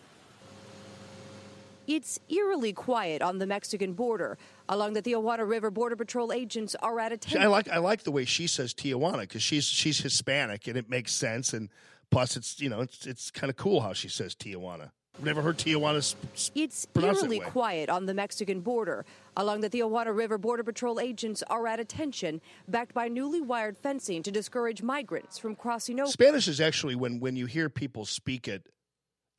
It's 1.88 2.20
eerily 2.30 2.74
quiet 2.74 3.22
on 3.22 3.40
the 3.40 3.46
Mexican 3.48 3.94
border. 3.94 4.38
Along 4.70 4.94
the 4.94 5.02
Tijuana 5.02 5.48
River, 5.48 5.70
Border 5.72 5.96
Patrol 5.96 6.32
agents 6.32 6.76
are 6.82 7.00
at 7.00 7.12
attention. 7.12 7.42
I 7.42 7.48
like 7.48 7.68
I 7.70 7.78
like 7.78 8.04
the 8.04 8.12
way 8.12 8.26
she 8.26 8.48
says 8.48 8.74
Tijuana 8.74 9.22
because 9.22 9.44
she's 9.44 9.66
she's 9.66 10.00
Hispanic 10.00 10.68
and 10.68 10.78
it 10.78 10.90
makes 10.90 11.12
sense 11.14 11.54
and 11.54 11.70
plus 12.10 12.38
it's 12.38 12.60
you 12.62 12.70
know 12.70 12.82
it's 12.82 13.06
it's 13.06 13.32
kind 13.32 13.50
of 13.50 13.58
cool 13.58 13.82
how 13.82 13.94
she 13.94 14.08
says 14.08 14.36
Tijuana. 14.36 14.92
Never 15.22 15.44
heard 15.44 15.60
Tijuana. 15.60 15.98
s- 15.98 16.16
s- 16.34 16.50
It's 16.56 16.88
eerily 16.96 17.40
way. 17.40 17.46
quiet 17.46 17.88
on 17.88 18.08
the 18.08 18.16
Mexican 18.16 18.62
border. 18.62 19.06
Along 19.38 19.62
the 19.62 19.70
Tijuana 19.70 20.16
River, 20.16 20.40
Border 20.40 20.64
Patrol 20.64 21.00
agents 21.00 21.44
are 21.52 21.68
at 21.68 21.80
attention, 21.80 22.42
backed 22.68 22.96
by 22.96 23.10
newly 23.10 23.40
wired 23.40 23.78
fencing 23.78 24.24
to 24.24 24.32
discourage 24.32 24.82
migrants 24.82 25.38
from 25.38 25.56
crossing 25.56 26.00
over. 26.00 26.10
Spanish 26.10 26.48
is 26.48 26.60
actually 26.60 26.96
when 26.96 27.20
when 27.20 27.36
you 27.36 27.46
hear 27.46 27.70
people 27.70 28.06
speak 28.06 28.48
it, 28.48 28.66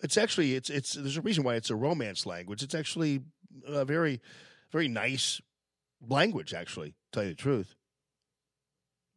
it's 0.01 0.16
actually 0.16 0.55
it's 0.55 0.71
it's 0.71 0.95
there's 0.95 1.16
a 1.16 1.23
reason 1.23 1.45
why 1.45 1.55
it's 1.55 1.71
a 1.71 1.77
romance 1.77 2.27
language. 2.27 2.62
It's 2.62 2.75
actually 2.75 3.23
a 3.66 3.85
very 3.85 4.21
very 4.71 4.89
nice 4.89 5.41
language. 6.07 6.55
Actually, 6.55 6.91
to 6.91 6.97
tell 7.12 7.23
you 7.25 7.31
the 7.31 7.37
truth. 7.37 7.75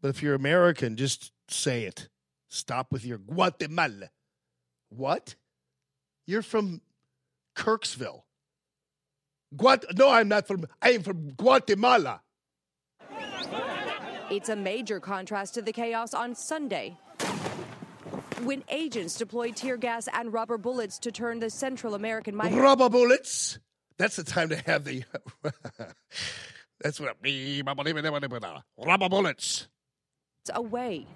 But 0.01 0.09
if 0.09 0.21
you're 0.21 0.35
American, 0.35 0.95
just 0.95 1.31
say 1.49 1.83
it. 1.85 2.09
Stop 2.49 2.91
with 2.91 3.03
your 3.03 3.17
Guatemala. 3.17 4.09
What? 4.89 5.35
You're 6.25 6.41
from 6.41 6.81
Kirksville. 7.55 8.21
Guat? 9.55 9.97
No, 9.97 10.09
I'm 10.09 10.27
not 10.27 10.47
from. 10.47 10.65
I 10.81 10.91
am 10.91 11.03
from 11.03 11.31
Guatemala. 11.31 12.21
It's 14.29 14.49
a 14.49 14.55
major 14.55 14.99
contrast 14.99 15.53
to 15.53 15.61
the 15.61 15.71
chaos 15.71 16.13
on 16.13 16.35
Sunday. 16.35 16.97
When 18.43 18.63
agents 18.69 19.15
deployed 19.15 19.55
tear 19.55 19.77
gas 19.77 20.07
and 20.13 20.31
rubber 20.31 20.57
bullets 20.57 20.99
to 20.99 21.11
turn 21.11 21.39
the 21.39 21.49
Central 21.49 21.95
American 21.95 22.35
migrants 22.35 22.61
Rubber 22.61 22.89
bullets. 22.89 23.59
That's 23.97 24.15
the 24.15 24.23
time 24.23 24.49
to 24.49 24.57
have 24.57 24.83
the. 24.83 25.03
that's 26.81 26.99
what. 26.99 27.17
Rubber 28.77 29.09
bullets. 29.09 29.67
away. 30.53 31.07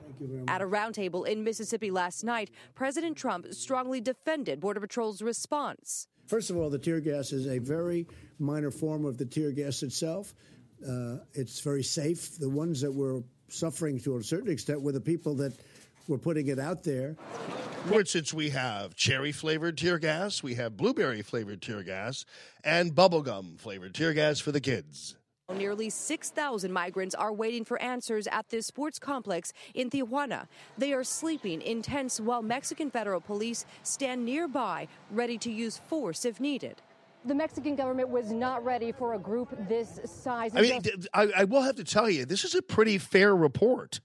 At 0.48 0.62
a 0.62 0.66
roundtable 0.66 1.28
in 1.28 1.44
Mississippi 1.44 1.92
last 1.92 2.24
night, 2.24 2.52
President 2.76 3.18
Trump 3.18 3.54
strongly 3.54 4.02
defended 4.02 4.60
Border 4.60 4.80
Patrol's 4.80 5.22
response. 5.22 6.08
First 6.28 6.50
of 6.50 6.58
all, 6.58 6.70
the 6.70 6.80
tear 6.80 7.00
gas 7.00 7.32
is 7.32 7.48
a 7.48 7.60
very 7.60 8.08
minor 8.40 8.72
form 8.72 9.06
of 9.06 9.18
the 9.18 9.26
tear 9.26 9.52
gas 9.52 9.84
itself. 9.84 10.34
Uh, 10.88 11.18
it's 11.34 11.60
very 11.60 11.84
safe. 11.84 12.38
The 12.40 12.50
ones 12.50 12.82
that 12.82 12.92
were 12.92 13.24
suffering 13.50 14.00
to 14.00 14.18
a 14.18 14.24
certain 14.24 14.52
extent 14.52 14.82
were 14.82 14.92
the 14.92 15.02
people 15.02 15.36
that 15.36 15.54
were 16.08 16.18
putting 16.18 16.48
it 16.48 16.60
out 16.60 16.84
there. 16.84 17.16
For 17.88 18.00
instance, 18.00 18.34
we 18.34 18.52
have 18.52 18.96
cherry 18.96 19.32
flavored 19.32 19.78
tear 19.78 19.98
gas, 19.98 20.44
we 20.44 20.54
have 20.56 20.78
blueberry 20.78 21.22
flavored 21.22 21.62
tear 21.62 21.82
gas, 21.82 22.26
and 22.64 22.94
bubblegum 22.94 23.60
flavored 23.60 23.96
tear 23.96 24.14
gas 24.14 24.40
for 24.40 24.52
the 24.52 24.62
kids. 24.62 25.16
Nearly 25.58 25.90
6,000 25.90 26.72
migrants 26.72 27.16
are 27.16 27.34
waiting 27.34 27.66
for 27.66 27.82
answers 27.82 28.28
at 28.28 28.48
this 28.50 28.68
sports 28.68 29.00
complex 29.00 29.52
in 29.74 29.90
Tijuana. 29.90 30.48
They 30.78 30.94
are 30.94 31.04
sleeping 31.04 31.62
in 31.62 31.82
tents 31.82 32.20
while 32.20 32.42
Mexican 32.42 32.90
federal 32.90 33.20
police 33.20 33.66
stand 33.84 34.24
nearby, 34.24 34.88
ready 35.10 35.38
to 35.40 35.52
use 35.52 35.78
force 35.78 36.24
if 36.24 36.40
needed. 36.40 36.82
The 37.26 37.36
Mexican 37.36 37.76
government 37.76 38.10
was 38.10 38.32
not 38.32 38.64
ready 38.64 38.92
for 38.92 39.14
a 39.14 39.20
group 39.20 39.50
this 39.68 40.00
size. 40.06 40.54
I 40.56 40.62
mean, 40.62 40.82
I, 41.14 41.32
I 41.38 41.44
will 41.44 41.62
have 41.62 41.76
to 41.76 41.84
tell 41.84 42.10
you, 42.10 42.26
this 42.26 42.44
is 42.44 42.56
a 42.56 42.62
pretty 42.62 42.98
fair 42.98 43.36
report. 43.36 44.00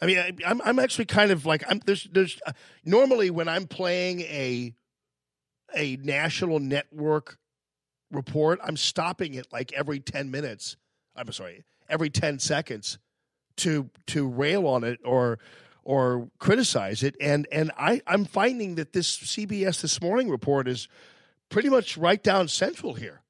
I 0.00 0.06
mean, 0.06 0.18
I, 0.18 0.32
I'm 0.46 0.60
I'm 0.62 0.78
actually 0.78 1.04
kind 1.06 1.30
of 1.30 1.46
like 1.46 1.62
I'm 1.68 1.80
there's 1.84 2.08
there's 2.12 2.40
uh, 2.46 2.52
normally 2.84 3.30
when 3.30 3.48
I'm 3.48 3.66
playing 3.66 4.20
a 4.22 4.74
a 5.74 5.96
national 5.96 6.58
network 6.58 7.38
report, 8.10 8.60
I'm 8.62 8.76
stopping 8.76 9.34
it 9.34 9.46
like 9.52 9.72
every 9.72 10.00
ten 10.00 10.30
minutes. 10.30 10.76
I'm 11.14 11.30
sorry, 11.32 11.64
every 11.88 12.10
ten 12.10 12.38
seconds 12.38 12.98
to 13.58 13.90
to 14.08 14.26
rail 14.26 14.66
on 14.66 14.84
it 14.84 15.00
or 15.04 15.38
or 15.84 16.30
criticize 16.38 17.02
it. 17.02 17.14
And 17.20 17.46
and 17.52 17.70
I 17.76 18.00
I'm 18.06 18.24
finding 18.24 18.76
that 18.76 18.92
this 18.92 19.18
CBS 19.18 19.82
this 19.82 20.00
morning 20.00 20.30
report 20.30 20.66
is 20.66 20.88
pretty 21.50 21.68
much 21.68 21.98
right 21.98 22.22
down 22.22 22.48
central 22.48 22.94
here. 22.94 23.22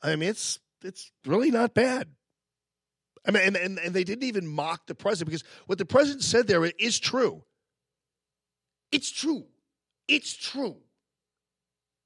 I 0.00 0.14
mean, 0.14 0.28
it's 0.28 0.60
it's 0.84 1.10
really 1.26 1.50
not 1.50 1.74
bad. 1.74 2.08
I 3.28 3.30
mean, 3.30 3.42
and, 3.42 3.56
and, 3.56 3.78
and 3.78 3.94
they 3.94 4.04
didn't 4.04 4.24
even 4.24 4.46
mock 4.46 4.86
the 4.86 4.94
president 4.94 5.30
because 5.30 5.44
what 5.66 5.76
the 5.76 5.84
president 5.84 6.24
said 6.24 6.46
there 6.46 6.64
is 6.64 6.98
true. 6.98 7.44
It's 8.90 9.10
true. 9.10 9.44
It's 10.08 10.34
true. 10.34 10.76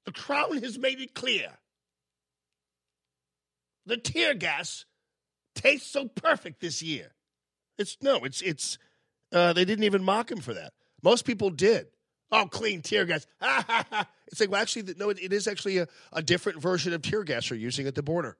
The 0.05 0.11
crown 0.11 0.61
has 0.61 0.77
made 0.77 0.99
it 0.99 1.15
clear. 1.15 1.47
The 3.85 3.95
tear 3.95 4.33
gas 4.33 4.83
tastes 5.55 5.89
so 5.89 6.09
perfect 6.09 6.59
this 6.59 6.83
year. 6.83 7.13
It's 7.77 7.97
no, 8.01 8.25
it's 8.25 8.41
it's 8.41 8.77
uh, 9.31 9.53
they 9.53 9.63
didn't 9.63 9.85
even 9.85 10.03
mock 10.03 10.29
him 10.29 10.41
for 10.41 10.53
that. 10.53 10.73
Most 11.01 11.23
people 11.25 11.49
did. 11.49 11.87
Oh, 12.31 12.47
clean 12.47 12.81
tear 12.81 13.05
gas. 13.05 13.27
it's 14.27 14.39
like, 14.39 14.51
well, 14.51 14.61
actually, 14.61 14.93
no, 14.97 15.09
it, 15.09 15.19
it 15.21 15.31
is 15.31 15.47
actually 15.47 15.77
a, 15.77 15.87
a 16.11 16.21
different 16.21 16.61
version 16.61 16.91
of 16.93 17.01
tear 17.01 17.23
gas 17.23 17.49
you're 17.49 17.59
using 17.59 17.87
at 17.87 17.95
the 17.95 18.03
border 18.03 18.37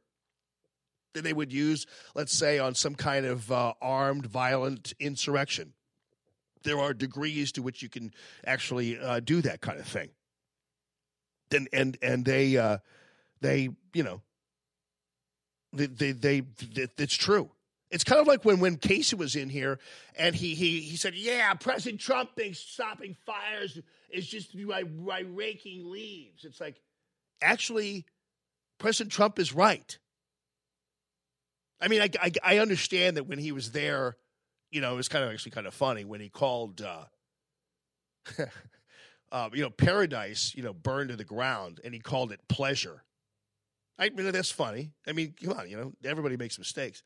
than 1.13 1.23
they 1.23 1.33
would 1.33 1.53
use, 1.53 1.85
let's 2.15 2.33
say, 2.33 2.59
on 2.59 2.75
some 2.75 2.95
kind 2.95 3.25
of 3.25 3.51
uh, 3.51 3.73
armed, 3.81 4.25
violent 4.25 4.93
insurrection. 4.99 5.73
There 6.63 6.79
are 6.79 6.93
degrees 6.93 7.51
to 7.53 7.61
which 7.61 7.81
you 7.81 7.89
can 7.89 8.13
actually 8.45 8.99
uh, 8.99 9.19
do 9.19 9.41
that 9.41 9.61
kind 9.61 9.79
of 9.79 9.85
thing. 9.85 10.09
And 11.51 11.69
and 11.71 11.97
and 12.01 12.25
they 12.25 12.57
uh, 12.57 12.77
they 13.41 13.69
you 13.93 14.03
know 14.03 14.21
they 15.71 15.85
they, 15.85 16.11
they 16.11 16.43
it's 16.97 17.15
true. 17.15 17.51
It's 17.91 18.03
kind 18.03 18.19
of 18.19 18.25
like 18.25 18.43
when 18.43 18.59
when 18.59 18.77
Casey 18.77 19.15
was 19.15 19.35
in 19.35 19.49
here 19.49 19.77
and 20.17 20.33
he 20.33 20.55
he 20.55 20.79
he 20.79 20.97
said, 20.97 21.13
"Yeah, 21.13 21.53
President 21.53 22.01
Trump 22.01 22.35
thinks 22.35 22.57
stopping 22.57 23.15
fires 23.23 23.77
is 24.09 24.25
just 24.25 24.55
by, 24.67 24.83
by 24.83 25.19
raking 25.19 25.91
leaves." 25.91 26.43
It's 26.43 26.59
like 26.59 26.81
actually, 27.39 28.05
President 28.79 29.11
Trump 29.11 29.37
is 29.37 29.53
right. 29.53 29.99
I 31.81 31.87
mean, 31.87 32.01
I, 32.01 32.09
I, 32.21 32.31
I 32.43 32.57
understand 32.59 33.17
that 33.17 33.27
when 33.27 33.39
he 33.39 33.51
was 33.51 33.71
there, 33.71 34.17
you 34.71 34.81
know, 34.81 34.93
it 34.93 34.97
was 34.97 35.09
kind 35.09 35.23
of 35.23 35.31
actually 35.31 35.51
kind 35.51 35.67
of 35.67 35.73
funny 35.73 36.05
when 36.05 36.21
he 36.21 36.29
called, 36.29 36.81
uh, 36.81 37.05
uh, 39.31 39.49
you 39.53 39.61
know, 39.61 39.69
paradise, 39.69 40.53
you 40.55 40.63
know, 40.63 40.73
burned 40.73 41.09
to 41.09 41.15
the 41.15 41.23
ground, 41.23 41.79
and 41.83 41.93
he 41.93 41.99
called 41.99 42.31
it 42.31 42.39
pleasure. 42.47 43.03
I 43.99 44.09
mean, 44.09 44.31
that's 44.31 44.51
funny. 44.51 44.91
I 45.07 45.11
mean, 45.11 45.33
come 45.41 45.57
on, 45.57 45.69
you 45.69 45.77
know, 45.77 45.93
everybody 46.03 46.37
makes 46.37 46.57
mistakes. 46.57 47.03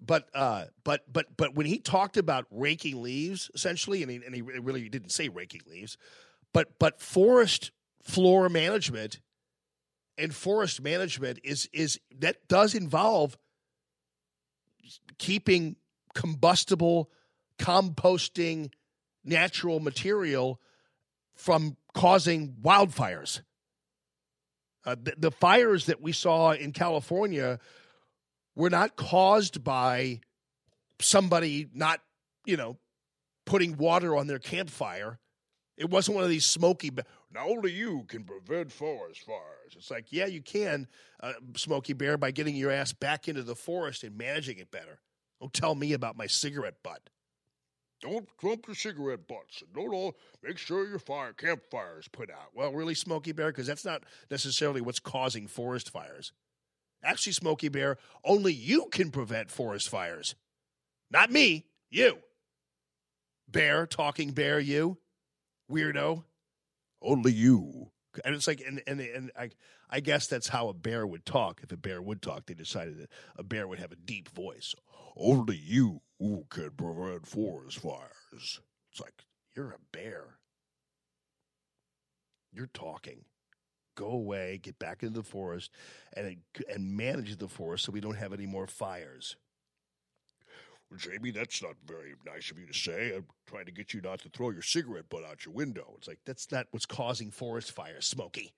But 0.00 0.28
uh, 0.34 0.64
but 0.84 1.12
but 1.12 1.26
but 1.36 1.54
when 1.54 1.66
he 1.66 1.78
talked 1.78 2.16
about 2.16 2.46
raking 2.50 3.02
leaves, 3.02 3.50
essentially, 3.54 4.02
and 4.02 4.10
he, 4.10 4.16
and 4.24 4.34
he 4.34 4.40
really 4.40 4.88
didn't 4.88 5.10
say 5.10 5.28
raking 5.28 5.62
leaves, 5.66 5.98
but 6.54 6.78
but 6.78 7.00
forest 7.00 7.70
floor 8.02 8.48
management 8.48 9.20
and 10.16 10.34
forest 10.34 10.80
management 10.80 11.38
is 11.44 11.68
is 11.72 12.00
that 12.18 12.48
does 12.48 12.74
involve 12.74 13.36
keeping 15.18 15.76
combustible, 16.14 17.10
composting 17.58 18.72
natural 19.24 19.80
material 19.80 20.60
from 21.34 21.76
causing 21.94 22.54
wildfires. 22.62 23.40
Uh, 24.84 24.96
the, 25.00 25.14
the 25.16 25.30
fires 25.30 25.86
that 25.86 26.00
we 26.00 26.12
saw 26.12 26.52
in 26.52 26.72
California 26.72 27.58
were 28.54 28.70
not 28.70 28.96
caused 28.96 29.62
by 29.62 30.20
somebody 31.00 31.68
not, 31.74 32.00
you 32.44 32.56
know, 32.56 32.78
putting 33.44 33.76
water 33.76 34.16
on 34.16 34.26
their 34.26 34.38
campfire. 34.38 35.18
It 35.76 35.90
wasn't 35.90 36.16
one 36.16 36.24
of 36.24 36.30
these 36.30 36.46
smoky. 36.46 36.90
Now 37.32 37.48
only 37.48 37.72
you 37.72 38.04
can 38.08 38.24
prevent 38.24 38.72
forest 38.72 39.22
fires. 39.24 39.74
It's 39.76 39.90
like, 39.90 40.06
yeah, 40.10 40.26
you 40.26 40.42
can, 40.42 40.88
uh, 41.22 41.32
Smokey 41.56 41.92
Bear, 41.92 42.16
by 42.16 42.30
getting 42.30 42.56
your 42.56 42.70
ass 42.70 42.92
back 42.92 43.28
into 43.28 43.42
the 43.42 43.54
forest 43.54 44.02
and 44.04 44.16
managing 44.18 44.58
it 44.58 44.70
better. 44.70 45.00
Don't 45.40 45.52
tell 45.52 45.74
me 45.74 45.92
about 45.92 46.16
my 46.16 46.26
cigarette 46.26 46.82
butt. 46.82 47.08
Don't 48.00 48.26
dump 48.42 48.66
your 48.66 48.74
cigarette 48.74 49.28
butts. 49.28 49.62
And 49.62 49.72
don't 49.74 49.94
all 49.94 50.16
make 50.42 50.58
sure 50.58 50.88
your 50.88 50.98
fire 50.98 51.32
campfire 51.32 51.98
is 51.98 52.08
put 52.08 52.30
out. 52.30 52.48
Well, 52.54 52.72
really, 52.72 52.94
Smokey 52.94 53.32
Bear, 53.32 53.48
because 53.48 53.66
that's 53.66 53.84
not 53.84 54.04
necessarily 54.30 54.80
what's 54.80 55.00
causing 55.00 55.46
forest 55.46 55.90
fires. 55.90 56.32
Actually, 57.02 57.32
Smokey 57.32 57.68
Bear, 57.68 57.98
only 58.24 58.52
you 58.52 58.86
can 58.90 59.10
prevent 59.10 59.50
forest 59.50 59.88
fires. 59.88 60.34
Not 61.10 61.30
me, 61.30 61.66
you. 61.90 62.18
Bear, 63.48 63.86
talking 63.86 64.30
bear, 64.30 64.60
you. 64.60 64.98
Weirdo. 65.70 66.24
Only 67.02 67.32
you. 67.32 67.90
And 68.24 68.34
it's 68.34 68.46
like, 68.46 68.62
and, 68.66 68.82
and, 68.86 69.00
and 69.00 69.30
I, 69.38 69.50
I 69.88 70.00
guess 70.00 70.26
that's 70.26 70.48
how 70.48 70.68
a 70.68 70.74
bear 70.74 71.06
would 71.06 71.24
talk. 71.24 71.60
If 71.62 71.70
a 71.70 71.76
bear 71.76 72.02
would 72.02 72.22
talk, 72.22 72.46
they 72.46 72.54
decided 72.54 72.98
that 72.98 73.10
a 73.36 73.42
bear 73.42 73.68
would 73.68 73.78
have 73.78 73.92
a 73.92 73.96
deep 73.96 74.28
voice. 74.28 74.74
Only 75.16 75.56
you 75.56 76.00
can 76.50 76.70
prevent 76.76 77.26
forest 77.26 77.78
fires. 77.78 78.60
It's 78.90 79.00
like, 79.00 79.24
you're 79.56 79.70
a 79.70 79.78
bear. 79.92 80.38
You're 82.52 82.70
talking. 82.74 83.24
Go 83.96 84.10
away, 84.10 84.58
get 84.62 84.78
back 84.78 85.02
into 85.02 85.20
the 85.20 85.24
forest, 85.24 85.70
and 86.16 86.38
and 86.72 86.96
manage 86.96 87.36
the 87.36 87.48
forest 87.48 87.84
so 87.84 87.92
we 87.92 88.00
don't 88.00 88.16
have 88.16 88.32
any 88.32 88.46
more 88.46 88.66
fires. 88.66 89.36
Jamie, 90.96 91.30
that's 91.30 91.62
not 91.62 91.74
very 91.86 92.14
nice 92.26 92.50
of 92.50 92.58
you 92.58 92.66
to 92.66 92.74
say. 92.74 93.14
I'm 93.14 93.26
trying 93.46 93.66
to 93.66 93.72
get 93.72 93.94
you 93.94 94.00
not 94.00 94.20
to 94.20 94.28
throw 94.28 94.50
your 94.50 94.62
cigarette 94.62 95.08
butt 95.08 95.24
out 95.24 95.44
your 95.44 95.54
window. 95.54 95.94
It's 95.96 96.08
like, 96.08 96.18
that's 96.26 96.50
not 96.50 96.66
what's 96.72 96.86
causing 96.86 97.30
forest 97.30 97.72
fires, 97.72 98.06
Smokey. 98.06 98.52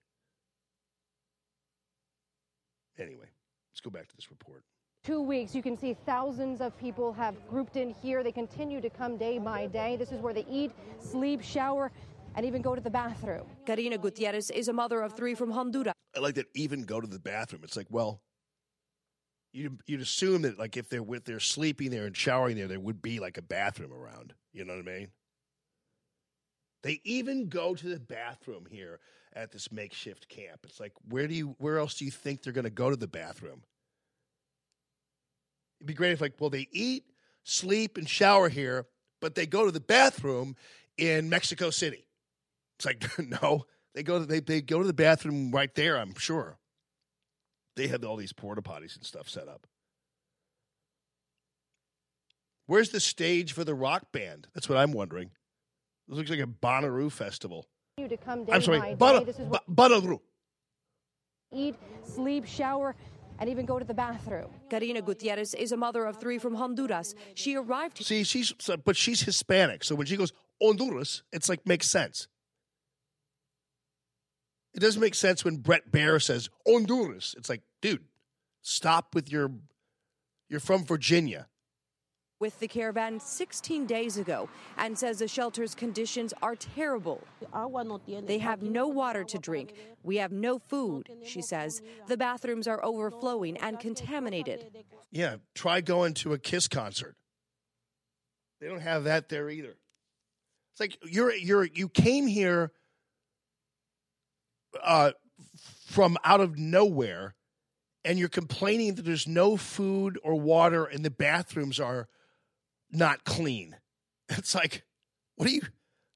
Anyway, 2.99 3.27
let's 3.71 3.81
go 3.83 3.91
back 3.91 4.09
to 4.09 4.17
this 4.17 4.31
report. 4.31 4.63
Two 5.05 5.21
weeks, 5.21 5.55
you 5.55 5.63
can 5.63 5.77
see 5.77 5.97
thousands 6.07 6.61
of 6.61 6.79
people 6.79 7.13
have 7.13 7.35
grouped 7.49 7.77
in 7.77 7.91
here. 7.91 8.23
They 8.23 8.33
continue 8.33 8.81
to 8.81 8.89
come 8.89 9.17
day 9.17 9.39
by 9.39 9.67
day. 9.67 9.97
This 9.97 10.13
is 10.13 10.21
where 10.21 10.33
they 10.33 10.47
eat, 10.49 10.71
sleep, 11.01 11.43
shower, 11.43 11.91
and 12.37 12.47
even 12.47 12.63
go 12.63 12.75
to 12.75 12.81
the 12.81 12.91
bathroom. 12.91 13.47
Karina 13.67 13.99
Gutierrez 13.99 14.51
is 14.51 14.69
a 14.69 14.73
mother 14.73 15.03
of 15.03 15.15
three 15.15 15.35
from 15.35 15.51
Honduras. 15.51 15.95
I 16.17 16.21
like 16.21 16.37
that 16.37 16.47
even 16.55 16.85
go 16.85 17.01
to 17.01 17.07
the 17.07 17.19
bathroom. 17.19 17.63
It's 17.65 17.77
like, 17.77 17.89
well, 17.91 18.23
you 19.53 19.79
you'd 19.87 20.01
assume 20.01 20.43
that 20.43 20.59
like 20.59 20.77
if 20.77 20.89
they're 20.89 21.03
with 21.03 21.25
they're 21.25 21.41
sleeping 21.41 21.91
there 21.91 22.07
and 22.07 22.17
showering 22.17 22.57
there, 22.57 22.69
there 22.69 22.81
would 22.81 23.03
be 23.03 23.21
like 23.21 23.39
a 23.39 23.43
bathroom 23.43 23.93
around. 23.93 24.35
You 24.53 24.65
know 24.65 24.75
what 24.75 24.89
I 24.89 24.99
mean? 24.99 25.09
They 26.83 27.01
even 27.05 27.49
go 27.49 27.75
to 27.75 27.89
the 27.89 28.01
bathroom 28.01 28.67
here 28.69 29.01
at 29.35 29.53
this 29.53 29.71
makeshift 29.71 30.29
camp. 30.29 30.61
It's 30.65 30.81
like, 30.81 30.93
where 31.09 31.29
do 31.29 31.35
you 31.35 31.55
where 31.59 31.79
else 31.79 31.95
do 31.95 32.05
you 32.05 32.11
think 32.11 32.43
they're 32.43 32.53
gonna 32.53 32.71
go 32.71 32.91
to 32.91 32.97
the 32.97 33.07
bathroom? 33.07 33.63
It'd 35.81 35.87
be 35.87 35.95
great 35.95 36.13
if 36.13 36.21
like, 36.21 36.35
well, 36.39 36.51
they 36.51 36.69
eat, 36.71 37.05
sleep, 37.45 37.99
and 37.99 38.09
shower 38.09 38.49
here, 38.49 38.87
but 39.21 39.35
they 39.35 39.47
go 39.47 39.65
to 39.65 39.73
the 39.73 39.81
bathroom 39.81 40.57
in 40.97 41.29
Mexico 41.29 41.71
City. 41.71 42.07
It's 42.79 42.87
like, 42.87 43.05
no, 43.43 43.67
they 43.95 44.03
go 44.03 44.19
to 44.19 44.27
they, 44.27 44.41
they 44.41 44.61
go 44.61 44.81
to 44.81 44.87
the 44.87 44.93
bathroom 44.93 45.51
right 45.51 45.75
there, 45.75 45.97
I'm 45.99 46.15
sure. 46.15 46.59
They 47.77 47.87
have 47.89 48.05
all 48.05 48.17
these 48.17 48.33
porta 48.33 48.63
potties 48.63 48.97
and 48.97 49.05
stuff 49.05 49.29
set 49.29 49.49
up. 49.49 49.67
Where's 52.67 52.91
the 52.91 53.01
stage 53.01 53.53
for 53.53 53.65
the 53.65 53.75
rock 53.75 54.13
band? 54.13 54.49
That's 54.55 54.69
what 54.69 54.79
I'm 54.79 54.93
wondering. 54.93 55.31
This 56.09 56.19
looks 56.19 56.31
like 56.31 56.41
a 56.41 56.47
Bonnaroo 56.47 57.11
festival. 57.11 57.67
Continue 57.97 58.17
to 58.17 58.23
come 58.25 58.45
day 58.45 58.53
I'm 58.53 58.63
sorry, 58.63 58.95
by 58.95 59.19
day. 59.19 59.25
This 59.25 59.39
is 59.39 59.49
Ba- 59.49 59.61
Bonnaroo. 59.71 60.21
eat, 61.53 61.75
sleep, 62.05 62.47
shower, 62.47 62.95
and 63.39 63.51
even 63.51 63.67
go 63.67 63.79
to 63.79 63.85
the 63.85 63.95
bathroom. 63.95 64.51
Karina 64.71 65.03
Gutierrez 65.03 65.55
is 65.55 65.73
a 65.73 65.77
mother 65.77 66.05
of 66.07 66.19
three 66.21 66.39
from 66.39 66.55
Honduras. 66.55 67.15
She 67.35 67.57
arrived 67.57 67.99
See, 68.05 68.25
she's 68.25 68.53
but 68.85 68.97
she's 68.97 69.23
Hispanic, 69.23 69.85
so 69.85 69.95
when 69.95 70.07
she 70.07 70.17
goes 70.17 70.33
Honduras, 70.63 71.23
it's 71.33 71.49
like 71.49 71.67
makes 71.67 71.89
sense. 71.91 72.29
It 74.75 74.81
doesn't 74.81 75.01
make 75.01 75.15
sense 75.15 75.45
when 75.45 75.57
Bret 75.59 75.91
Baier 75.93 76.21
says 76.23 76.49
Honduras. 76.67 77.35
It's 77.37 77.49
like, 77.49 77.63
dude, 77.81 78.05
stop 78.63 79.15
with 79.15 79.31
your. 79.31 79.51
You're 80.49 80.61
from 80.61 80.85
Virginia. 80.85 81.49
with 82.41 82.59
the 82.59 82.67
caravan 82.67 83.21
16 83.21 83.87
days 83.87 84.19
ago 84.19 84.49
and 84.77 84.99
says 84.99 85.21
the 85.21 85.29
shelter's 85.29 85.77
conditions 85.77 86.35
are 86.43 86.57
terrible. 86.57 87.23
They 88.27 88.39
have 88.39 88.63
no 88.63 88.89
water 88.89 89.23
to 89.23 89.39
drink. 89.39 89.75
We 90.03 90.17
have 90.17 90.33
no 90.33 90.59
food, 90.59 91.09
she 91.25 91.41
says. 91.41 91.81
The 92.09 92.17
bathrooms 92.17 92.67
are 92.67 92.85
overflowing 92.85 93.57
and 93.59 93.79
contaminated. 93.79 94.67
Yeah, 95.13 95.37
try 95.55 95.81
going 95.83 96.15
to 96.15 96.33
a 96.33 96.39
Kiss 96.39 96.67
concert. 96.67 97.15
They 98.61 98.67
don't 98.67 98.81
have 98.81 99.05
that 99.05 99.29
there 99.29 99.49
either. 99.49 99.77
It's 100.73 100.81
like 100.81 100.99
you're 101.05 101.33
you're 101.33 101.65
you 101.65 101.89
came 101.89 102.27
here 102.27 102.73
uh, 104.83 105.13
from 105.87 106.17
out 106.25 106.41
of 106.41 106.59
nowhere, 106.59 107.35
and 108.05 108.19
you're 108.19 108.29
complaining 108.29 108.95
that 108.95 109.05
there's 109.05 109.29
no 109.29 109.57
food 109.57 110.19
or 110.23 110.35
water, 110.35 110.85
and 110.85 111.05
the 111.05 111.11
bathrooms 111.11 111.79
are 111.81 112.09
not 112.91 113.25
clean. 113.25 113.77
It's 114.39 114.55
like, 114.55 114.85
what 115.37 115.47
are 115.47 115.53
you 115.53 115.63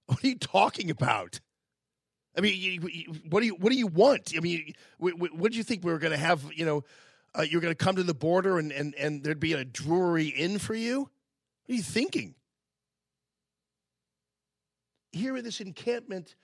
what 0.07 0.25
are 0.25 0.29
you 0.29 0.39
talking 0.39 0.91
about? 0.91 1.41
I 2.37 2.41
mean, 2.41 2.55
you, 2.59 2.89
you, 2.89 3.15
what 3.29 3.41
do 3.41 3.47
you 3.47 3.55
what 3.55 3.71
do 3.71 3.79
you 3.79 3.87
want? 3.87 4.33
I 4.37 4.41
mean, 4.41 4.75
what, 4.99 5.15
what 5.35 5.53
do 5.53 5.59
you 5.59 5.65
think 5.65 5.85
we 5.85 5.93
were 5.93 5.99
going 5.99 6.13
to 6.13 6.19
have? 6.19 6.45
You 6.55 6.65
know, 6.65 6.85
uh, 7.37 7.43
you're 7.43 7.61
going 7.61 7.75
to 7.75 7.85
come 7.85 7.97
to 7.97 8.03
the 8.03 8.15
border 8.15 8.59
and, 8.59 8.73
and 8.73 8.95
and 8.95 9.23
there'd 9.23 9.41
be 9.41 9.55
a 9.55 9.65
Drury 9.65 10.29
Inn 10.29 10.59
for 10.59 10.75
you. 10.75 11.01
What 11.01 11.73
are 11.73 11.77
you 11.77 11.83
thinking? 11.83 12.35
Here 15.13 15.37
in 15.37 15.45
this 15.45 15.61
encampment, 15.61 16.37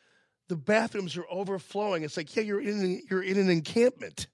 the 0.53 0.57
bathrooms 0.57 1.17
are 1.17 1.25
overflowing. 1.31 2.03
It's 2.03 2.19
like, 2.19 2.37
yeah, 2.37 2.43
you're 2.43 2.61
in 2.61 3.01
you're 3.09 3.23
in 3.23 3.39
an 3.39 3.49
encampment. 3.49 4.27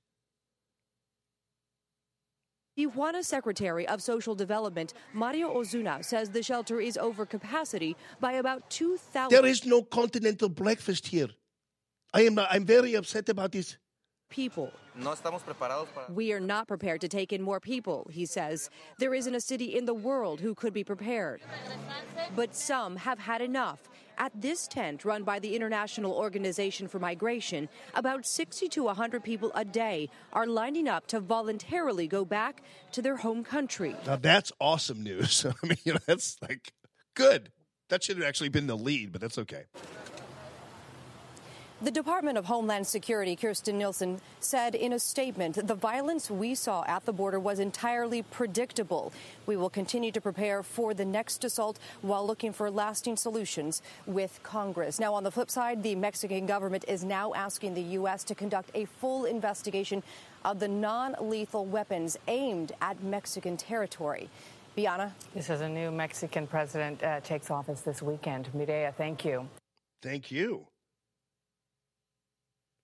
Tijuana 2.76 3.22
Secretary 3.24 3.86
of 3.86 4.02
Social 4.02 4.34
Development 4.34 4.92
Mario 5.12 5.48
Osuna 5.56 6.02
says 6.02 6.30
the 6.30 6.42
shelter 6.42 6.80
is 6.80 6.96
over 6.96 7.24
capacity 7.24 7.96
by 8.18 8.32
about 8.32 8.68
2,000 8.68 9.30
There 9.30 9.48
is 9.48 9.64
no 9.64 9.82
continental 9.82 10.48
breakfast 10.48 11.06
here. 11.06 11.28
I 12.12 12.22
am 12.22 12.36
I'm 12.36 12.64
very 12.64 12.94
upset 12.94 13.28
about 13.28 13.52
this. 13.52 13.76
People. 14.28 14.72
No 14.94 15.10
estamos 15.12 15.42
preparados 15.42 15.86
para. 15.94 16.12
We 16.12 16.32
are 16.32 16.40
not 16.40 16.66
prepared 16.66 17.00
to 17.02 17.09
take 17.09 17.32
in 17.32 17.42
more 17.42 17.60
people, 17.60 18.09
he 18.10 18.26
says. 18.26 18.70
There 18.98 19.14
isn't 19.14 19.34
a 19.34 19.40
city 19.40 19.76
in 19.76 19.84
the 19.84 19.94
world 19.94 20.40
who 20.40 20.55
could 20.55 20.72
be 20.72 20.84
prepared. 20.84 21.40
But 22.34 22.55
some 22.55 22.96
have 22.96 23.18
had 23.18 23.40
enough. 23.40 23.88
At 24.20 24.32
this 24.34 24.66
tent 24.66 25.05
run 25.05 25.22
by 25.22 25.38
the 25.38 25.55
International 25.55 26.12
Organization 26.12 26.88
for 26.88 26.98
Migration, 26.98 27.68
about 27.94 28.26
60 28.26 28.68
to 28.70 28.82
100 28.82 29.22
people 29.22 29.52
a 29.55 29.64
day 29.64 30.10
are 30.32 30.46
lining 30.46 30.88
up 30.88 31.06
to 31.09 31.20
voluntarily 31.20 32.09
go 32.09 32.24
back 32.24 32.62
to 32.92 33.00
their 33.00 33.16
home 33.18 33.44
country. 33.44 33.94
Now 34.05 34.16
that's 34.16 34.50
awesome 34.60 35.05
news. 35.05 35.46
I 35.62 35.66
mean, 35.66 35.98
that's 36.06 36.36
like 36.42 36.72
good. 37.14 37.52
That 37.90 38.02
should 38.02 38.16
have 38.16 38.26
actually 38.26 38.50
been 38.50 38.66
the 38.66 38.76
lead, 38.76 39.12
but 39.12 39.20
that's 39.20 39.38
okay. 39.38 39.64
The 41.80 41.92
Department 41.92 42.36
of 42.36 42.46
Homeland 42.46 42.88
Security, 42.88 43.36
Kirstjen 43.36 43.74
Nielsen, 43.74 44.20
said 44.40 44.74
in 44.74 44.94
a 44.94 44.98
statement 44.98 45.64
the 45.64 45.76
violence 45.76 46.28
we 46.28 46.56
saw 46.56 46.82
at 46.88 47.06
the 47.06 47.12
border 47.12 47.38
was 47.38 47.60
entirely 47.60 48.22
predictable. 48.22 49.12
We 49.46 49.56
will 49.56 49.70
continue 49.70 50.10
to 50.10 50.20
prepare 50.20 50.64
for 50.64 50.92
the 50.92 51.05
next 51.05 51.44
assault 51.44 51.78
while 52.02 52.26
looking 52.26 52.52
for 52.52 52.68
lasting 52.68 53.16
solutions 53.16 53.80
with 54.06 54.40
Congress. 54.42 54.98
Now, 54.98 55.14
on 55.14 55.22
the 55.22 55.30
flip 55.30 55.52
side, 55.52 55.84
the 55.84 55.94
Mexican 55.94 56.46
government 56.46 56.84
is 56.88 57.05
now 57.05 57.32
asking 57.34 57.74
the 57.74 57.82
U.S. 57.82 58.24
to 58.24 58.34
conduct 58.34 58.72
a 58.74 58.86
full 58.86 59.26
investigation 59.26 60.02
of 60.44 60.59
the 60.59 60.66
non 60.66 61.14
lethal 61.20 61.64
weapons 61.64 62.18
aimed 62.26 62.72
at 62.80 63.00
Mexican 63.05 63.56
territory. 63.56 64.28
Bianna? 64.74 65.14
This 65.32 65.48
is 65.48 65.60
a 65.60 65.68
new 65.68 65.92
Mexican 65.92 66.48
president 66.48 67.05
uh, 67.05 67.20
takes 67.20 67.52
office 67.52 67.82
this 67.82 68.02
weekend. 68.02 68.48
Mireya, 68.52 68.92
thank 68.96 69.24
you. 69.24 69.48
Thank 70.02 70.32
you. 70.32 70.66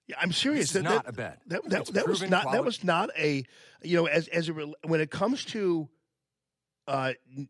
Yeah, 0.06 0.16
I'm 0.20 0.32
serious. 0.32 0.74
Is 0.74 0.82
not 0.82 1.08
a 1.08 1.12
bet. 1.12 1.40
That, 1.46 1.68
that, 1.70 1.86
that 1.94 2.06
was 2.06 2.22
not 2.28 2.52
that 2.52 2.64
was 2.64 2.84
not 2.84 3.10
a 3.18 3.44
you 3.82 3.96
know 3.96 4.06
as 4.06 4.28
as 4.28 4.48
it, 4.48 4.54
when 4.86 5.00
it 5.00 5.10
comes 5.10 5.44
to 5.46 5.88
uh 6.86 7.12
n- 7.36 7.48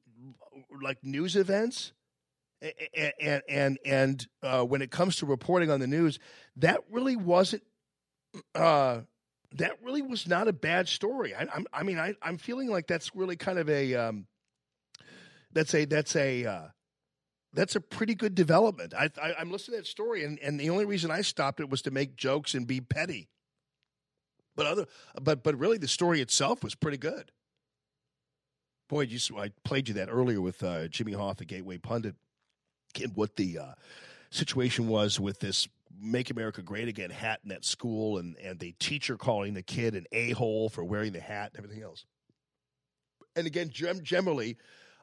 like 0.80 1.02
news 1.02 1.34
events 1.36 1.92
and 3.20 3.42
and 3.48 3.78
and 3.84 4.26
uh, 4.42 4.62
when 4.62 4.82
it 4.82 4.90
comes 4.90 5.16
to 5.16 5.26
reporting 5.26 5.70
on 5.70 5.80
the 5.80 5.86
news, 5.86 6.18
that 6.56 6.80
really 6.90 7.16
wasn't 7.16 7.62
uh 8.54 9.00
that 9.52 9.72
really 9.82 10.02
was 10.02 10.26
not 10.26 10.48
a 10.48 10.52
bad 10.52 10.88
story. 10.88 11.34
I, 11.34 11.46
I'm 11.52 11.66
I 11.72 11.82
mean 11.82 11.98
I 11.98 12.14
I'm 12.22 12.38
feeling 12.38 12.68
like 12.68 12.86
that's 12.86 13.14
really 13.14 13.36
kind 13.36 13.58
of 13.58 13.68
a 13.68 13.94
um 13.94 14.26
that's 15.52 15.74
a 15.74 15.84
that's 15.84 16.16
a 16.16 16.44
uh, 16.44 16.62
that's 17.54 17.76
a 17.76 17.80
pretty 17.80 18.14
good 18.14 18.34
development. 18.34 18.94
I, 18.94 19.10
I 19.22 19.34
I'm 19.38 19.50
listening 19.50 19.78
to 19.78 19.82
that 19.82 19.88
story, 19.88 20.24
and, 20.24 20.38
and 20.40 20.58
the 20.58 20.70
only 20.70 20.84
reason 20.84 21.10
I 21.10 21.22
stopped 21.22 21.60
it 21.60 21.70
was 21.70 21.82
to 21.82 21.90
make 21.90 22.16
jokes 22.16 22.54
and 22.54 22.66
be 22.66 22.80
petty. 22.80 23.28
But 24.56 24.66
other, 24.66 24.86
but 25.20 25.42
but 25.42 25.58
really, 25.58 25.78
the 25.78 25.88
story 25.88 26.20
itself 26.20 26.62
was 26.62 26.74
pretty 26.74 26.98
good. 26.98 27.32
Boy, 28.88 29.02
you, 29.02 29.18
I 29.38 29.50
played 29.64 29.88
you 29.88 29.94
that 29.94 30.08
earlier 30.10 30.40
with 30.40 30.62
uh, 30.62 30.88
Jimmy 30.88 31.12
Hoft, 31.12 31.38
the 31.38 31.44
Gateway 31.44 31.78
pundit, 31.78 32.16
and 33.00 33.16
what 33.16 33.36
the 33.36 33.58
uh, 33.58 33.72
situation 34.30 34.88
was 34.88 35.18
with 35.18 35.40
this 35.40 35.68
"Make 36.00 36.30
America 36.30 36.62
Great 36.62 36.88
Again" 36.88 37.10
hat 37.10 37.40
in 37.42 37.48
that 37.48 37.64
school, 37.64 38.18
and 38.18 38.36
and 38.38 38.58
the 38.58 38.72
teacher 38.78 39.16
calling 39.16 39.54
the 39.54 39.62
kid 39.62 39.94
an 39.94 40.06
a 40.12 40.30
hole 40.32 40.68
for 40.68 40.84
wearing 40.84 41.12
the 41.12 41.20
hat 41.20 41.52
and 41.54 41.64
everything 41.64 41.82
else. 41.82 42.04
And 43.36 43.48
again, 43.48 43.70
generally, 43.70 44.56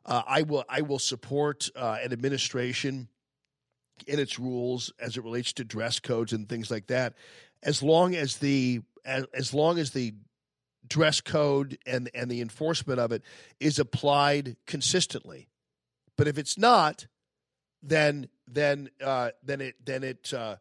uh, 0.05 0.23
I 0.25 0.43
will 0.43 0.63
I 0.67 0.81
will 0.81 0.99
support 0.99 1.69
uh, 1.75 1.97
an 2.01 2.11
administration 2.11 3.07
in 4.07 4.19
its 4.19 4.39
rules 4.39 4.91
as 4.99 5.17
it 5.17 5.23
relates 5.23 5.53
to 5.53 5.63
dress 5.63 5.99
codes 5.99 6.33
and 6.33 6.49
things 6.49 6.71
like 6.71 6.87
that, 6.87 7.13
as 7.63 7.83
long 7.83 8.15
as 8.15 8.37
the 8.37 8.81
as, 9.05 9.25
as 9.33 9.53
long 9.53 9.77
as 9.77 9.91
the 9.91 10.13
dress 10.87 11.21
code 11.21 11.77
and 11.85 12.09
and 12.13 12.29
the 12.29 12.41
enforcement 12.41 12.99
of 12.99 13.11
it 13.11 13.23
is 13.59 13.79
applied 13.79 14.57
consistently. 14.65 15.47
But 16.17 16.27
if 16.27 16.37
it's 16.37 16.57
not, 16.57 17.07
then 17.83 18.27
then 18.47 18.89
uh, 19.03 19.31
then 19.43 19.61
it 19.61 19.75
then 19.85 20.03
it 20.03 20.33
uh, 20.33 20.55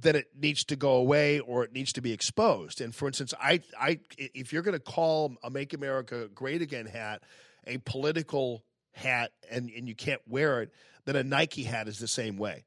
then 0.00 0.16
it 0.16 0.26
needs 0.36 0.64
to 0.64 0.76
go 0.76 0.94
away 0.94 1.38
or 1.38 1.62
it 1.64 1.72
needs 1.72 1.92
to 1.92 2.00
be 2.00 2.12
exposed. 2.12 2.80
And 2.80 2.92
for 2.92 3.06
instance, 3.06 3.34
I 3.40 3.60
I 3.78 4.00
if 4.18 4.52
you're 4.52 4.62
going 4.62 4.78
to 4.78 4.80
call 4.80 5.36
a 5.44 5.50
"Make 5.50 5.74
America 5.74 6.28
Great 6.34 6.60
Again" 6.60 6.86
hat 6.86 7.22
a 7.66 7.78
political 7.78 8.64
hat 8.92 9.32
and, 9.50 9.70
and 9.70 9.88
you 9.88 9.94
can't 9.94 10.20
wear 10.26 10.62
it, 10.62 10.72
then 11.04 11.16
a 11.16 11.24
Nike 11.24 11.62
hat 11.62 11.88
is 11.88 11.98
the 11.98 12.08
same 12.08 12.36
way, 12.36 12.64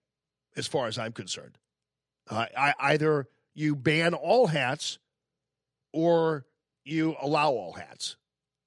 as 0.56 0.68
far 0.68 0.88
as 0.88 0.98
I'm 0.98 1.12
concerned. 1.12 1.58
Uh, 2.30 2.46
I, 2.58 2.74
either 2.80 3.28
you 3.54 3.76
ban 3.76 4.14
all 4.14 4.48
hats 4.48 5.00
or 5.92 6.46
you 6.84 7.16
allow 7.22 7.52
all 7.52 7.74
hats, 7.74 8.16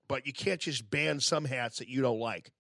but 0.09 0.27
you 0.27 0.33
can't 0.33 0.61
just 0.61 0.89
ban 0.91 1.21
some 1.21 1.45
hats 1.45 1.79
that 1.79 1.89
you 1.89 2.03
don't 2.03 2.21
like. 2.21 2.53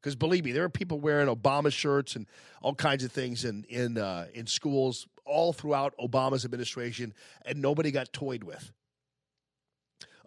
Because 0.00 0.14
believe 0.14 0.44
me, 0.44 0.52
there 0.52 0.64
are 0.64 0.68
people 0.68 1.00
wearing 1.00 1.28
Obama 1.28 1.72
shirts 1.72 2.14
and 2.14 2.26
all 2.62 2.74
kinds 2.74 3.02
of 3.02 3.10
things 3.10 3.44
in 3.44 3.64
in 3.68 3.98
uh, 3.98 4.26
in 4.32 4.46
schools 4.46 5.08
all 5.24 5.52
throughout 5.52 5.94
Obama's 5.98 6.44
administration, 6.44 7.12
and 7.44 7.60
nobody 7.60 7.90
got 7.90 8.12
toyed 8.12 8.44
with. 8.44 8.72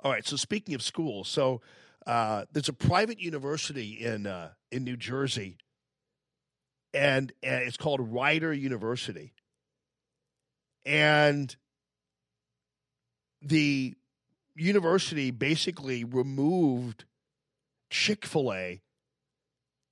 All 0.04 0.12
right. 0.12 0.28
So 0.28 0.36
speaking 0.36 0.76
of 0.76 0.82
schools, 0.82 1.30
so 1.30 1.62
uh, 2.06 2.46
there's 2.52 2.70
a 2.70 2.74
private 2.74 3.20
university 3.20 4.04
in 4.04 4.26
uh, 4.26 4.50
in 4.72 4.84
New 4.84 4.98
Jersey, 4.98 5.58
and, 6.94 7.32
and 7.44 7.64
it's 7.64 7.78
called 7.78 8.00
Rider 8.00 8.54
University, 8.54 9.34
and 10.86 11.56
the 13.42 13.96
university 14.56 15.32
basically 15.32 16.04
removed 16.04 17.06
Chick 17.90 18.26
Fil 18.26 18.54
A 18.54 18.82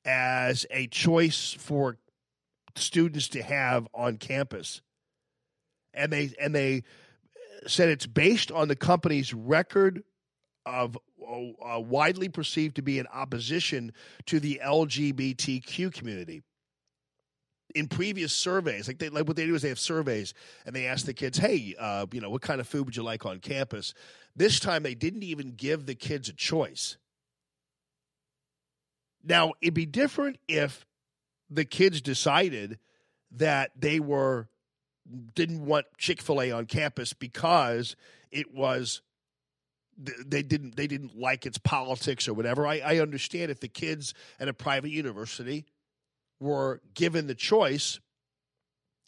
as 0.06 0.66
a 0.72 0.88
choice 0.88 1.56
for 1.60 1.98
students 2.76 3.28
to 3.30 3.44
have 3.44 3.88
on 3.94 4.18
campus, 4.18 4.82
and 5.94 6.12
they 6.12 6.32
and 6.40 6.56
they 6.56 6.84
said 7.68 7.90
it's 7.90 8.08
based 8.08 8.52
on 8.52 8.68
the 8.68 8.76
company's 8.76 9.34
record 9.34 10.04
of 10.66 10.98
uh, 11.22 11.80
widely 11.80 12.30
perceived 12.30 12.76
to 12.76 12.82
be 12.82 13.00
in 13.00 13.08
opposition 13.08 13.94
to 14.26 14.40
the 14.40 14.62
LGBTQ 14.64 15.94
community. 15.94 16.42
In 17.76 17.88
previous 17.88 18.34
surveys, 18.34 18.88
like 18.88 18.98
they 18.98 19.10
like 19.10 19.28
what 19.28 19.36
they 19.36 19.46
do 19.46 19.54
is 19.54 19.62
they 19.62 19.70
have 19.70 19.80
surveys 19.80 20.34
and 20.66 20.76
they 20.76 20.88
ask 20.88 21.06
the 21.06 21.14
kids, 21.14 21.38
"Hey, 21.38 21.76
uh, 21.80 22.08
you 22.12 22.20
know, 22.20 22.32
what 22.32 22.42
kind 22.42 22.60
of 22.60 22.68
food 22.68 22.86
would 22.86 22.96
you 22.96 23.04
like 23.04 23.28
on 23.28 23.40
campus?" 23.40 23.94
This 24.36 24.60
time, 24.60 24.82
they 24.82 24.96
didn't 24.96 25.22
even 25.22 25.52
give 25.52 25.86
the 25.86 25.94
kids 25.94 26.30
a 26.30 26.34
choice. 26.34 26.98
Now, 29.24 29.54
it'd 29.62 29.76
be 29.76 29.86
different 29.86 30.40
if 30.48 30.88
the 31.50 31.66
kids 31.66 32.02
decided 32.02 32.80
that 33.32 33.72
they 33.76 34.00
were 34.00 34.48
didn't 35.36 35.66
want 35.66 35.86
Chick-fil-A 35.98 36.52
on 36.52 36.66
campus 36.66 37.14
because 37.14 37.96
it 38.32 38.54
was 38.54 39.02
they 40.00 40.44
didn't 40.44 40.76
they 40.76 40.88
didn't 40.88 41.18
like 41.18 41.46
its 41.46 41.58
politics 41.58 42.28
or 42.28 42.34
whatever. 42.34 42.66
I, 42.66 42.80
I 42.80 43.00
understand 43.00 43.52
if 43.52 43.60
the 43.60 43.68
kids 43.68 44.14
at 44.40 44.48
a 44.48 44.54
private 44.54 44.92
university 44.92 45.66
were 46.40 46.82
given 46.94 47.28
the 47.28 47.36
choice 47.36 48.00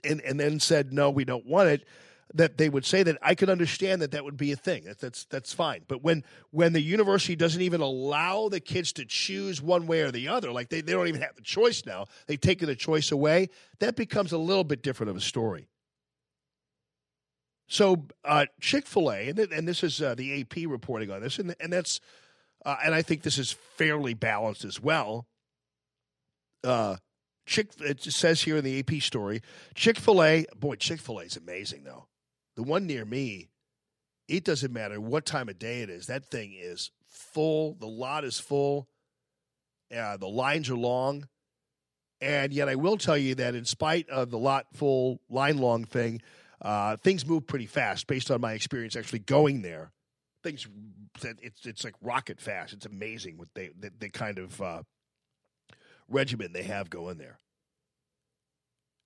and 0.03 0.21
and 0.21 0.39
then 0.39 0.59
said 0.59 0.91
no, 0.91 1.09
we 1.09 1.23
don't 1.25 1.45
want 1.45 1.69
it, 1.69 1.85
that 2.33 2.57
they 2.57 2.69
would 2.69 2.85
say 2.85 3.03
that. 3.03 3.17
I 3.21 3.35
could 3.35 3.49
understand 3.49 4.01
that 4.01 4.11
that 4.11 4.23
would 4.23 4.37
be 4.37 4.51
a 4.51 4.55
thing. 4.55 4.83
That, 4.83 4.99
that's 4.99 5.25
that's 5.25 5.53
fine. 5.53 5.83
But 5.87 6.03
when 6.03 6.23
when 6.51 6.73
the 6.73 6.81
university 6.81 7.35
doesn't 7.35 7.61
even 7.61 7.81
allow 7.81 8.49
the 8.49 8.59
kids 8.59 8.91
to 8.93 9.05
choose 9.05 9.61
one 9.61 9.87
way 9.87 10.01
or 10.01 10.11
the 10.11 10.27
other, 10.27 10.51
like 10.51 10.69
they, 10.69 10.81
they 10.81 10.91
don't 10.91 11.07
even 11.07 11.21
have 11.21 11.35
the 11.35 11.41
choice 11.41 11.85
now, 11.85 12.07
they've 12.27 12.39
taken 12.39 12.67
the 12.67 12.75
choice 12.75 13.11
away. 13.11 13.49
That 13.79 13.95
becomes 13.95 14.31
a 14.31 14.37
little 14.37 14.63
bit 14.63 14.83
different 14.83 15.09
of 15.09 15.15
a 15.15 15.21
story. 15.21 15.67
So 17.71 18.03
uh, 18.25 18.47
Chick 18.59 18.85
Fil 18.85 19.13
A, 19.13 19.29
and, 19.29 19.39
and 19.39 19.65
this 19.65 19.81
is 19.81 20.01
uh, 20.01 20.13
the 20.13 20.41
AP 20.41 20.69
reporting 20.69 21.09
on 21.09 21.21
this, 21.21 21.39
and 21.39 21.55
and 21.57 21.71
that's, 21.71 22.01
uh, 22.65 22.75
and 22.83 22.93
I 22.93 23.01
think 23.01 23.21
this 23.21 23.37
is 23.37 23.53
fairly 23.53 24.13
balanced 24.13 24.65
as 24.65 24.81
well. 24.81 25.25
Uh, 26.65 26.97
Chick, 27.45 27.69
it 27.79 28.03
says 28.03 28.41
here 28.41 28.57
in 28.57 28.65
the 28.65 28.79
AP 28.79 29.01
story, 29.01 29.41
Chick 29.73 29.97
Fil 29.97 30.21
A, 30.21 30.45
boy, 30.59 30.75
Chick 30.75 30.99
Fil 30.99 31.19
A 31.19 31.23
is 31.23 31.37
amazing 31.37 31.85
though. 31.85 32.07
The 32.57 32.63
one 32.63 32.87
near 32.87 33.05
me, 33.05 33.51
it 34.27 34.43
doesn't 34.43 34.73
matter 34.73 34.99
what 34.99 35.25
time 35.25 35.47
of 35.47 35.57
day 35.57 35.81
it 35.81 35.89
is. 35.89 36.07
That 36.07 36.25
thing 36.25 36.53
is 36.53 36.91
full. 37.07 37.75
The 37.75 37.87
lot 37.87 38.25
is 38.25 38.37
full. 38.37 38.89
Uh, 39.95 40.17
the 40.17 40.27
lines 40.27 40.69
are 40.69 40.75
long. 40.75 41.29
And 42.19 42.51
yet, 42.51 42.67
I 42.67 42.75
will 42.75 42.97
tell 42.97 43.17
you 43.17 43.33
that 43.35 43.55
in 43.55 43.63
spite 43.63 44.09
of 44.09 44.29
the 44.29 44.37
lot 44.37 44.65
full, 44.73 45.21
line 45.29 45.57
long 45.57 45.85
thing, 45.85 46.21
uh, 46.61 46.97
things 46.97 47.25
move 47.25 47.47
pretty 47.47 47.65
fast 47.65 48.07
based 48.07 48.29
on 48.29 48.41
my 48.41 48.53
experience 48.53 48.95
actually 48.95 49.19
going 49.19 49.61
there. 49.61 49.91
Things 50.43 50.67
it's 51.23 51.65
it's 51.65 51.83
like 51.83 51.95
rocket 52.01 52.39
fast. 52.39 52.73
It's 52.73 52.85
amazing 52.85 53.37
what 53.37 53.49
they 53.53 53.69
the, 53.77 53.91
the 53.99 54.09
kind 54.09 54.39
of 54.39 54.61
uh, 54.61 54.83
regimen 56.07 56.53
they 56.53 56.63
have 56.63 56.89
going 56.89 57.17
there. 57.17 57.37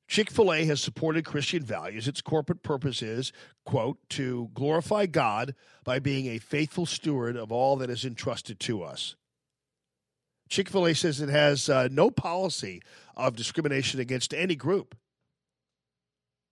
Chick 0.07 0.29
fil 0.29 0.53
A 0.53 0.65
has 0.65 0.81
supported 0.81 1.25
Christian 1.25 1.63
values. 1.63 2.07
Its 2.07 2.21
corporate 2.21 2.61
purpose 2.61 3.01
is, 3.01 3.31
quote, 3.65 3.97
to 4.09 4.51
glorify 4.53 5.07
God 5.07 5.55
by 5.83 5.99
being 5.99 6.27
a 6.27 6.37
faithful 6.37 6.85
steward 6.85 7.35
of 7.35 7.51
all 7.51 7.75
that 7.77 7.89
is 7.89 8.05
entrusted 8.05 8.59
to 8.61 8.83
us. 8.83 9.15
Chick 10.47 10.69
fil 10.69 10.85
A 10.85 10.93
says 10.93 11.21
it 11.21 11.29
has 11.29 11.69
uh, 11.69 11.87
no 11.91 12.11
policy 12.11 12.81
of 13.15 13.35
discrimination 13.35 13.99
against 13.99 14.33
any 14.33 14.55
group. 14.55 14.95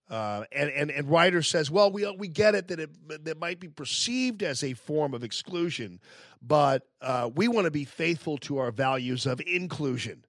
Uh, 0.10 0.44
and, 0.52 0.70
and, 0.70 0.92
and 0.92 1.10
Rider 1.10 1.42
says, 1.42 1.72
well, 1.72 1.92
we, 1.92 2.10
we 2.18 2.28
get 2.28 2.56
it 2.56 2.68
that 2.68 2.80
it 2.80 3.26
that 3.26 3.40
might 3.40 3.60
be 3.60 3.70
perceived 3.70 4.44
as 4.44 4.64
a 4.64 4.74
form 4.74 5.14
of 5.14 5.24
exclusion, 5.24 6.00
but 6.42 6.86
uh, 7.02 7.30
we 7.34 7.48
want 7.48 7.66
to 7.66 7.72
be 7.72 7.86
faithful 7.86 8.38
to 8.40 8.58
our 8.58 8.72
values 8.72 9.26
of 9.26 9.42
inclusion. 9.48 10.26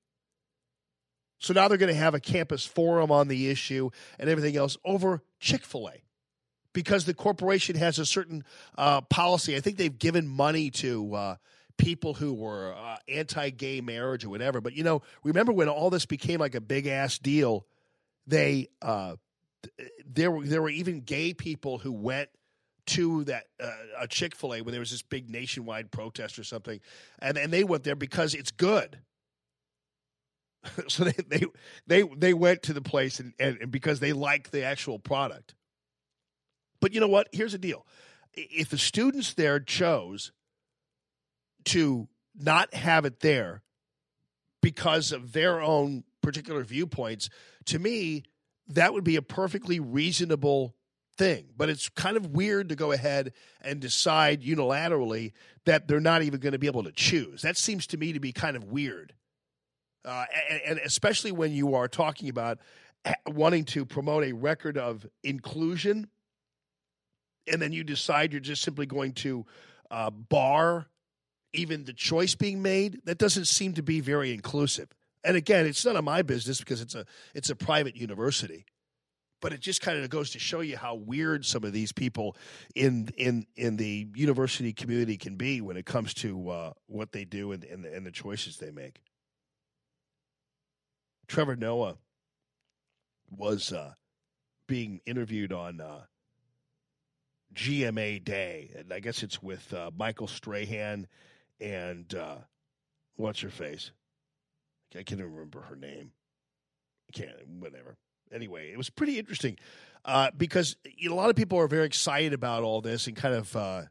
So 1.39 1.53
now 1.53 1.69
they're 1.69 1.77
going 1.77 1.93
to 1.93 1.99
have 1.99 2.15
a 2.15 2.21
campus 2.21 2.65
forum 2.65 3.11
on 3.11 3.29
the 3.29 3.51
issue 3.51 3.91
and 4.19 4.31
everything 4.31 4.57
else 4.57 4.77
over 4.85 5.23
Chick 5.41 5.65
fil 5.65 5.89
A 5.89 6.03
because 6.73 7.05
the 7.05 7.15
corporation 7.15 7.77
has 7.77 7.99
a 7.99 8.07
certain 8.07 8.45
uh, 8.79 9.01
policy. 9.03 9.57
I 9.57 9.61
think 9.61 9.77
they've 9.77 9.99
given 9.99 10.27
money 10.27 10.71
to 10.71 11.15
uh, 11.15 11.37
people 11.77 12.15
who 12.15 12.33
were 12.33 12.75
uh, 12.75 12.97
anti 13.09 13.51
gay 13.51 13.81
marriage 13.81 14.25
or 14.25 14.31
whatever. 14.31 14.61
But, 14.61 14.75
you 14.75 14.85
know, 14.85 15.03
remember 15.23 15.53
when 15.53 15.69
all 15.69 15.91
this 15.91 16.07
became 16.07 16.41
like 16.41 16.55
a 16.55 16.61
big 16.61 16.87
ass 16.87 17.19
deal? 17.19 17.67
They 18.27 18.69
there 20.07 20.31
were 20.31 20.45
there 20.45 20.62
were 20.62 20.70
even 20.70 21.01
gay 21.01 21.35
people 21.35 21.78
who 21.78 21.93
went 21.93 22.31
to 22.86 23.24
that 23.24 23.45
uh, 23.62 23.70
a 24.01 24.09
Chick 24.09 24.35
Fil 24.35 24.55
A 24.55 24.61
when 24.62 24.73
there 24.73 24.81
was 24.81 24.91
this 24.91 25.03
big 25.03 25.31
nationwide 25.31 25.91
protest 25.91 26.39
or 26.39 26.45
something, 26.45 26.81
and 27.19 27.39
and 27.39 27.53
they 27.53 27.65
went 27.65 27.85
there 27.85 27.97
because 27.97 28.35
it's 28.35 28.51
good. 28.51 28.99
so 30.89 31.05
they 31.05 31.12
they 31.28 31.45
they 31.86 32.03
they 32.03 32.35
went 32.35 32.62
to 32.65 32.73
the 32.73 32.82
place 32.82 33.20
and, 33.20 33.32
and, 33.39 33.59
and 33.61 33.70
because 33.70 34.01
they 34.01 34.12
like 34.12 34.51
the 34.51 34.65
actual 34.65 34.99
product. 34.99 35.55
But 36.81 36.93
you 36.93 37.01
know 37.01 37.09
what? 37.09 37.28
Here's 37.32 37.53
the 37.53 37.59
deal: 37.59 37.86
if 38.35 38.69
the 38.69 38.78
students 38.78 39.35
there 39.35 39.61
chose 39.61 40.32
to 41.66 42.09
not 42.35 42.74
have 42.74 43.05
it 43.05 43.20
there 43.20 43.62
because 44.61 45.12
of 45.12 45.32
their 45.32 45.61
own 45.61 46.05
particular 46.23 46.65
viewpoints, 46.65 47.28
to 47.66 47.78
me, 47.78 48.24
that 48.69 48.93
would 48.95 49.05
be 49.05 49.16
a 49.16 49.23
perfectly 49.23 49.81
reasonable 49.81 50.74
thing. 51.16 51.47
But 51.57 51.69
it's 51.69 51.89
kind 51.89 52.16
of 52.16 52.31
weird 52.31 52.69
to 52.70 52.77
go 52.77 52.93
ahead 52.93 53.32
and 53.62 53.81
decide 53.81 54.43
unilaterally 54.43 55.32
that 55.65 55.89
they're 55.89 56.01
not 56.01 56.23
even 56.23 56.41
going 56.41 56.53
to 56.53 56.59
be 56.59 56.66
able 56.66 56.85
to 56.85 56.93
choose. 56.93 57.43
That 57.43 57.57
seems 57.57 57.86
to 57.89 57.97
me 57.97 58.12
to 58.12 58.20
be 58.20 58.32
kind 58.32 58.57
of 58.57 58.65
weird. 58.65 59.15
Uh, 60.05 60.24
and, 60.51 60.61
and, 60.66 60.78
especially 60.85 61.32
when 61.32 61.53
you 61.53 61.74
are 61.74 61.89
talking 61.89 62.28
about 62.28 62.59
wanting 63.27 63.65
to 63.65 63.86
promote 63.86 64.24
a 64.24 64.32
record 64.32 64.77
of 64.77 65.07
inclusion, 65.23 66.09
and 67.51 67.61
then 67.61 67.73
you 67.73 67.85
decide 67.85 68.32
you're 68.32 68.41
just 68.41 68.62
simply 68.62 68.85
going 68.85 69.12
to 69.12 69.47
uh, 69.91 70.11
bar 70.11 70.89
even 71.55 71.85
the 71.85 71.93
choice 71.93 72.35
being 72.35 72.61
made, 72.61 73.01
that 73.05 73.19
doesn't 73.19 73.47
seem 73.47 73.74
to 73.74 73.82
be 73.82 74.01
very 74.01 74.32
inclusive. 74.32 74.89
And 75.25 75.37
again, 75.37 75.67
it's 75.67 75.85
none 75.85 75.97
of 75.97 76.05
my 76.05 76.23
business 76.23 76.59
because 76.59 76.81
it's 76.81 76.95
a 76.95 77.07
it's 77.35 77.51
a 77.51 77.57
private 77.57 77.97
university. 77.97 78.67
But 79.41 79.53
it 79.53 79.61
just 79.61 79.81
kind 79.81 80.03
of 80.03 80.09
goes 80.09 80.31
to 80.31 80.39
show 80.39 80.61
you 80.61 80.77
how 80.77 80.95
weird 80.95 81.45
some 81.45 81.65
of 81.65 81.73
these 81.73 81.93
people 81.93 82.37
in 82.75 83.09
in 83.17 83.47
in 83.57 83.77
the 83.77 84.09
university 84.15 84.73
community 84.73 85.17
can 85.17 85.37
be 85.37 85.61
when 85.61 85.77
it 85.77 85.87
comes 85.87 86.15
to 86.15 86.49
uh, 86.51 86.73
what 86.87 87.13
they 87.13 87.25
do 87.25 87.53
and, 87.53 87.65
and, 87.65 87.85
and 87.85 88.07
the 88.07 88.11
choices 88.11 88.59
they 88.59 88.71
make. 88.71 89.01
Trevor 91.27 91.57
Noah 91.57 91.97
was 93.31 93.73
uh, 93.73 93.95
being 94.67 95.01
interviewed 95.07 95.53
on 95.53 95.81
uh, 95.81 96.03
GMA 97.55 98.23
Day, 98.25 98.71
and 98.77 98.93
I 98.93 99.01
guess 99.01 99.23
it's 99.23 99.43
with 99.43 99.73
uh, 99.73 99.91
Michael 99.97 100.27
Strahan 100.27 101.07
and 101.61 102.15
uh, 102.15 102.37
what's 103.17 103.41
her 103.41 103.51
face? 103.51 103.91
I 104.95 105.03
can't 105.03 105.21
even 105.21 105.33
remember 105.33 105.62
her 105.62 105.77
name. 105.77 106.12
I 107.09 107.19
can't, 107.19 107.33
whatever. 107.59 107.97
Anyway, 108.33 108.71
it 108.73 108.77
was 108.77 108.91
pretty 108.91 109.19
interesting 109.19 109.59
uh, 110.05 110.31
because 110.37 110.77
you 110.85 111.09
know, 111.09 111.15
a 111.15 111.16
lot 111.16 111.31
of 111.31 111.37
people 111.37 111.59
are 111.59 111.69
very 111.69 111.87
excited 111.87 112.33
about 112.33 112.62
all 112.62 112.81
this 112.81 113.07
and 113.07 113.16
kind 113.16 113.35
of 113.35 113.55
uh, 113.57 113.83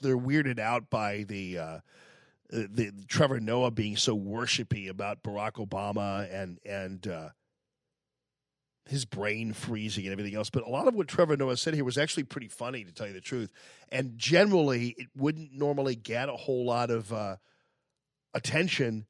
they're 0.00 0.18
weirded 0.18 0.58
out 0.58 0.90
by 0.90 1.24
the. 1.28 1.58
Uh, 1.58 1.78
the, 2.50 2.68
the 2.70 3.04
Trevor 3.08 3.40
Noah 3.40 3.70
being 3.70 3.96
so 3.96 4.14
worshipy 4.14 4.90
about 4.90 5.22
Barack 5.22 5.52
Obama 5.52 6.28
and 6.30 6.58
and 6.66 7.08
uh, 7.08 7.30
his 8.86 9.04
brain 9.04 9.52
freezing 9.52 10.04
and 10.04 10.12
everything 10.12 10.34
else. 10.34 10.50
But 10.50 10.66
a 10.66 10.68
lot 10.68 10.88
of 10.88 10.94
what 10.94 11.08
Trevor 11.08 11.36
Noah 11.36 11.56
said 11.56 11.74
here 11.74 11.84
was 11.84 11.98
actually 11.98 12.24
pretty 12.24 12.48
funny, 12.48 12.84
to 12.84 12.92
tell 12.92 13.06
you 13.06 13.12
the 13.12 13.20
truth. 13.20 13.52
And 13.90 14.18
generally, 14.18 14.94
it 14.98 15.08
wouldn't 15.16 15.52
normally 15.52 15.94
get 15.94 16.28
a 16.28 16.36
whole 16.36 16.66
lot 16.66 16.90
of 16.90 17.12
uh, 17.12 17.36
attention. 18.34 19.06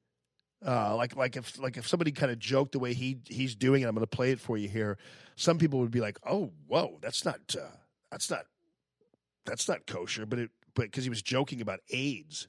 Uh, 0.65 0.95
like 0.97 1.17
like 1.17 1.37
if 1.37 1.59
like 1.59 1.77
if 1.77 1.89
somebody 1.89 2.13
kind 2.13 2.31
of 2.31 2.39
joked 2.39 2.73
the 2.73 2.79
way 2.79 2.95
he 2.95 3.19
he's 3.27 3.55
doing, 3.55 3.83
it, 3.83 3.87
I'm 3.87 3.95
going 3.95 4.07
to 4.07 4.17
play 4.17 4.31
it 4.31 4.41
for 4.41 4.57
you 4.57 4.69
here. 4.69 4.97
Some 5.35 5.59
people 5.59 5.81
would 5.81 5.91
be 5.91 6.01
like, 6.01 6.19
"Oh, 6.25 6.53
whoa, 6.69 6.99
that's 7.01 7.25
not 7.25 7.41
uh, 7.59 7.77
that's 8.11 8.31
not 8.31 8.47
that's 9.45 9.69
not 9.69 9.87
kosher," 9.87 10.25
but 10.25 10.39
it 10.39 10.51
but 10.75 10.83
because 10.83 11.05
he 11.05 11.11
was 11.11 11.23
joking 11.23 11.61
about 11.61 11.81
AIDS. 11.91 12.49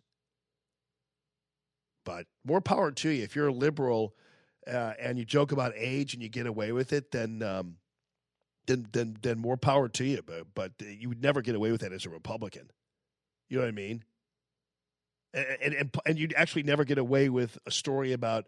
But 2.05 2.27
more 2.45 2.61
power 2.61 2.91
to 2.91 3.09
you. 3.09 3.23
If 3.23 3.35
you're 3.35 3.47
a 3.47 3.53
liberal 3.53 4.13
uh, 4.67 4.93
and 4.99 5.17
you 5.17 5.25
joke 5.25 5.51
about 5.51 5.73
age 5.75 6.13
and 6.13 6.21
you 6.21 6.29
get 6.29 6.47
away 6.47 6.71
with 6.71 6.93
it, 6.93 7.11
then 7.11 7.41
um, 7.41 7.77
then 8.67 8.87
then 8.91 9.17
then 9.21 9.39
more 9.39 9.57
power 9.57 9.89
to 9.89 10.03
you. 10.03 10.21
But 10.25 10.47
but 10.53 10.71
you 10.79 11.09
would 11.09 11.21
never 11.21 11.41
get 11.41 11.55
away 11.55 11.71
with 11.71 11.81
that 11.81 11.93
as 11.93 12.05
a 12.05 12.09
Republican. 12.09 12.69
You 13.49 13.57
know 13.57 13.63
what 13.63 13.69
I 13.69 13.71
mean? 13.71 14.03
And 15.33 15.73
and 15.73 15.97
and 16.05 16.19
you'd 16.19 16.33
actually 16.35 16.63
never 16.63 16.85
get 16.85 16.97
away 16.97 17.29
with 17.29 17.57
a 17.65 17.71
story 17.71 18.13
about 18.13 18.45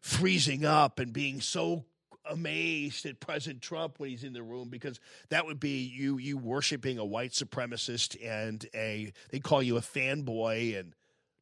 freezing 0.00 0.64
up 0.64 1.00
and 1.00 1.12
being 1.12 1.40
so 1.40 1.84
amazed 2.28 3.06
at 3.06 3.20
President 3.20 3.62
Trump 3.62 3.98
when 3.98 4.10
he's 4.10 4.22
in 4.22 4.32
the 4.32 4.42
room 4.42 4.68
because 4.68 5.00
that 5.30 5.46
would 5.46 5.58
be 5.58 5.82
you 5.82 6.18
you 6.18 6.36
worshiping 6.36 6.98
a 6.98 7.04
white 7.04 7.32
supremacist 7.32 8.16
and 8.24 8.66
a 8.74 9.12
they 9.30 9.40
call 9.40 9.62
you 9.62 9.76
a 9.76 9.80
fanboy 9.80 10.78
and 10.78 10.94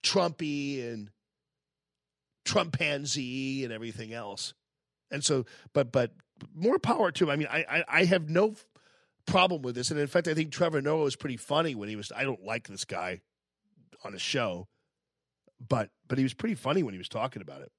Trumpy 0.03 0.93
and 0.93 1.11
Trumpanzee 2.47 3.65
and 3.65 3.73
everything 3.73 4.13
else. 4.15 4.55
And 5.11 5.25
so, 5.25 5.45
but 5.73 5.93
but 5.93 6.13
more 6.55 6.79
power 6.79 7.11
to 7.13 7.25
him. 7.25 7.31
I 7.31 7.37
mean, 7.37 7.49
I, 7.51 7.65
I, 7.69 7.85
I 7.89 8.05
have 8.05 8.29
no 8.29 8.55
problem 9.27 9.63
with 9.63 9.75
this, 9.75 9.91
and 9.91 9.99
in 9.99 10.07
fact, 10.07 10.29
I 10.29 10.35
think 10.35 10.53
Trevor 10.53 10.81
Noah 10.81 11.05
was 11.05 11.17
pretty 11.17 11.37
funny 11.37 11.75
when 11.75 11.89
he 11.89 11.97
was. 11.97 12.13
I 12.15 12.25
don't 12.25 12.45
like 12.45 12.69
this 12.69 12.85
guy 12.85 13.21
on 14.05 14.15
a 14.15 14.19
show, 14.19 14.69
but 15.69 15.91
but 16.09 16.19
he 16.19 16.25
was 16.25 16.35
pretty 16.35 16.55
funny 16.55 16.83
when 16.83 16.95
he 16.95 16.99
was 16.99 17.09
talking 17.09 17.43
about 17.43 17.63
it. 17.63 17.71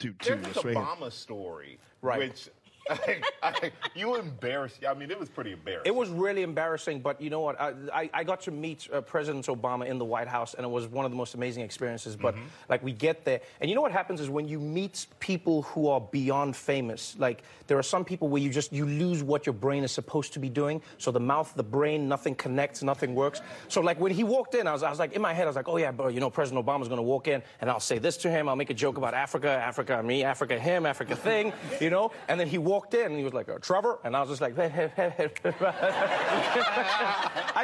To, 0.00 0.12
to 0.12 0.28
There's 0.30 0.46
this 0.46 0.56
us 0.58 0.64
right 0.64 0.74
here. 0.76 0.84
Obama 0.84 1.12
story, 1.12 1.78
Right. 2.02 2.18
which 2.18 2.48
I, 2.90 3.20
I, 3.42 3.72
you 3.94 4.16
embarrassed. 4.16 4.84
I 4.86 4.92
mean, 4.94 5.10
it 5.10 5.18
was 5.18 5.28
pretty 5.28 5.52
embarrassing. 5.52 5.86
It 5.86 5.94
was 5.94 6.10
really 6.10 6.42
embarrassing, 6.42 7.00
but 7.00 7.20
you 7.20 7.30
know 7.30 7.40
what? 7.40 7.60
I, 7.60 7.72
I, 7.92 8.10
I 8.12 8.24
got 8.24 8.42
to 8.42 8.50
meet 8.50 8.88
uh, 8.92 9.00
President 9.00 9.46
Obama 9.46 9.86
in 9.86 9.98
the 9.98 10.04
White 10.04 10.28
House, 10.28 10.54
and 10.54 10.64
it 10.64 10.68
was 10.68 10.86
one 10.86 11.04
of 11.04 11.10
the 11.10 11.16
most 11.16 11.34
amazing 11.34 11.62
experiences. 11.62 12.16
But 12.16 12.34
Mm-hmm. 12.34 12.44
like, 12.68 12.82
we 12.82 12.92
get 12.92 13.24
there, 13.24 13.40
and 13.60 13.70
you 13.70 13.76
know 13.76 13.82
what 13.82 13.92
happens 13.92 14.20
is 14.20 14.28
when 14.28 14.48
you 14.48 14.58
meet 14.58 15.06
people 15.20 15.62
who 15.62 15.88
are 15.88 16.00
beyond 16.00 16.56
famous, 16.56 17.14
like 17.18 17.42
there 17.68 17.78
are 17.78 17.82
some 17.82 18.04
people 18.04 18.28
where 18.28 18.42
you 18.42 18.50
just 18.50 18.72
you 18.72 18.86
lose 18.86 19.22
what 19.22 19.46
your 19.46 19.52
brain 19.52 19.84
is 19.84 19.92
supposed 19.92 20.32
to 20.32 20.40
be 20.40 20.48
doing. 20.48 20.82
So 20.98 21.12
the 21.12 21.20
mouth, 21.20 21.52
the 21.54 21.62
brain, 21.62 22.08
nothing 22.08 22.34
connects, 22.34 22.82
nothing 22.82 23.14
works. 23.14 23.40
So 23.68 23.80
like 23.80 24.00
when 24.00 24.10
he 24.10 24.24
walked 24.24 24.54
in, 24.56 24.66
I 24.66 24.72
was, 24.72 24.82
I 24.82 24.90
was 24.90 24.98
like 24.98 25.12
in 25.12 25.22
my 25.22 25.32
head, 25.32 25.44
I 25.44 25.46
was 25.46 25.56
like, 25.56 25.68
oh 25.68 25.76
yeah, 25.76 25.92
but 25.92 26.12
you 26.12 26.18
know, 26.20 26.28
President 26.28 26.66
Obama's 26.66 26.88
going 26.88 26.98
to 26.98 27.02
walk 27.02 27.28
in, 27.28 27.40
and 27.60 27.70
I'll 27.70 27.78
say 27.78 27.98
this 27.98 28.16
to 28.18 28.30
him. 28.30 28.48
I'll 28.48 28.56
make 28.56 28.70
a 28.70 28.74
joke 28.74 28.96
about 28.96 29.14
Africa, 29.14 29.48
Africa 29.50 30.02
me, 30.02 30.24
Africa 30.24 30.58
him, 30.58 30.86
Africa 30.86 31.14
thing, 31.14 31.52
you 31.80 31.90
know. 31.90 32.10
And 32.28 32.40
then 32.40 32.48
he 32.48 32.58
walked 32.58 32.73
in, 32.94 33.06
and 33.06 33.16
he 33.16 33.24
was 33.24 33.32
like, 33.32 33.48
uh, 33.48 33.58
Trevor, 33.60 34.00
and 34.02 34.16
I 34.16 34.20
was 34.20 34.30
just 34.30 34.40
like. 34.40 34.58
I 34.58 34.64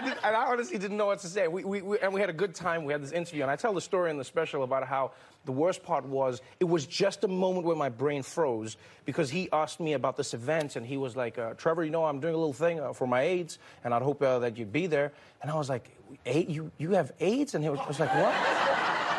did, 0.03 0.15
and 0.23 0.37
I 0.37 0.45
honestly 0.47 0.79
didn't 0.79 0.97
know 0.97 1.07
what 1.07 1.19
to 1.21 1.27
say. 1.27 1.49
We, 1.49 1.65
we, 1.65 1.83
we, 1.83 1.99
and 1.99 2.15
we 2.15 2.21
had 2.21 2.31
a 2.31 2.35
good 2.35 2.55
time. 2.55 2.85
We 2.85 2.93
had 2.93 3.03
this 3.03 3.13
interview, 3.13 3.43
and 3.43 3.51
I 3.51 3.57
tell 3.57 3.73
the 3.73 3.81
story 3.81 4.11
in 4.11 4.19
the 4.19 4.25
special 4.25 4.63
about 4.63 4.87
how 4.87 5.13
the 5.47 5.53
worst 5.53 5.83
part 5.83 6.05
was 6.05 6.43
it 6.61 6.65
was 6.65 6.87
just 6.87 7.25
a 7.25 7.29
moment 7.29 7.67
where 7.67 7.77
my 7.77 7.89
brain 7.89 8.23
froze 8.23 8.77
because 9.07 9.31
he 9.31 9.49
asked 9.53 9.81
me 9.81 9.95
about 9.95 10.17
this 10.17 10.35
event, 10.35 10.77
and 10.77 10.87
he 10.87 10.97
was 10.97 11.17
like, 11.17 11.39
uh, 11.39 11.55
"Trevor, 11.55 11.85
you 11.85 11.91
know, 11.91 12.05
I'm 12.05 12.21
doing 12.21 12.35
a 12.35 12.39
little 12.39 12.53
thing 12.53 12.81
uh, 12.81 12.93
for 12.93 13.07
my 13.07 13.23
AIDS, 13.23 13.59
and 13.85 13.93
I'd 13.93 14.03
hope 14.03 14.23
uh, 14.23 14.39
that 14.41 14.57
you'd 14.57 14.73
be 14.73 14.87
there." 14.87 15.13
And 15.43 15.51
I 15.51 15.57
was 15.57 15.69
like, 15.69 15.91
"A- 16.27 16.45
"You 16.45 16.71
you 16.79 16.93
have 16.93 17.13
AIDS?" 17.21 17.55
And 17.55 17.65
he 17.65 17.71
was, 17.71 17.81
was 17.89 18.01
like, 18.01 18.15
"What?" 18.15 19.10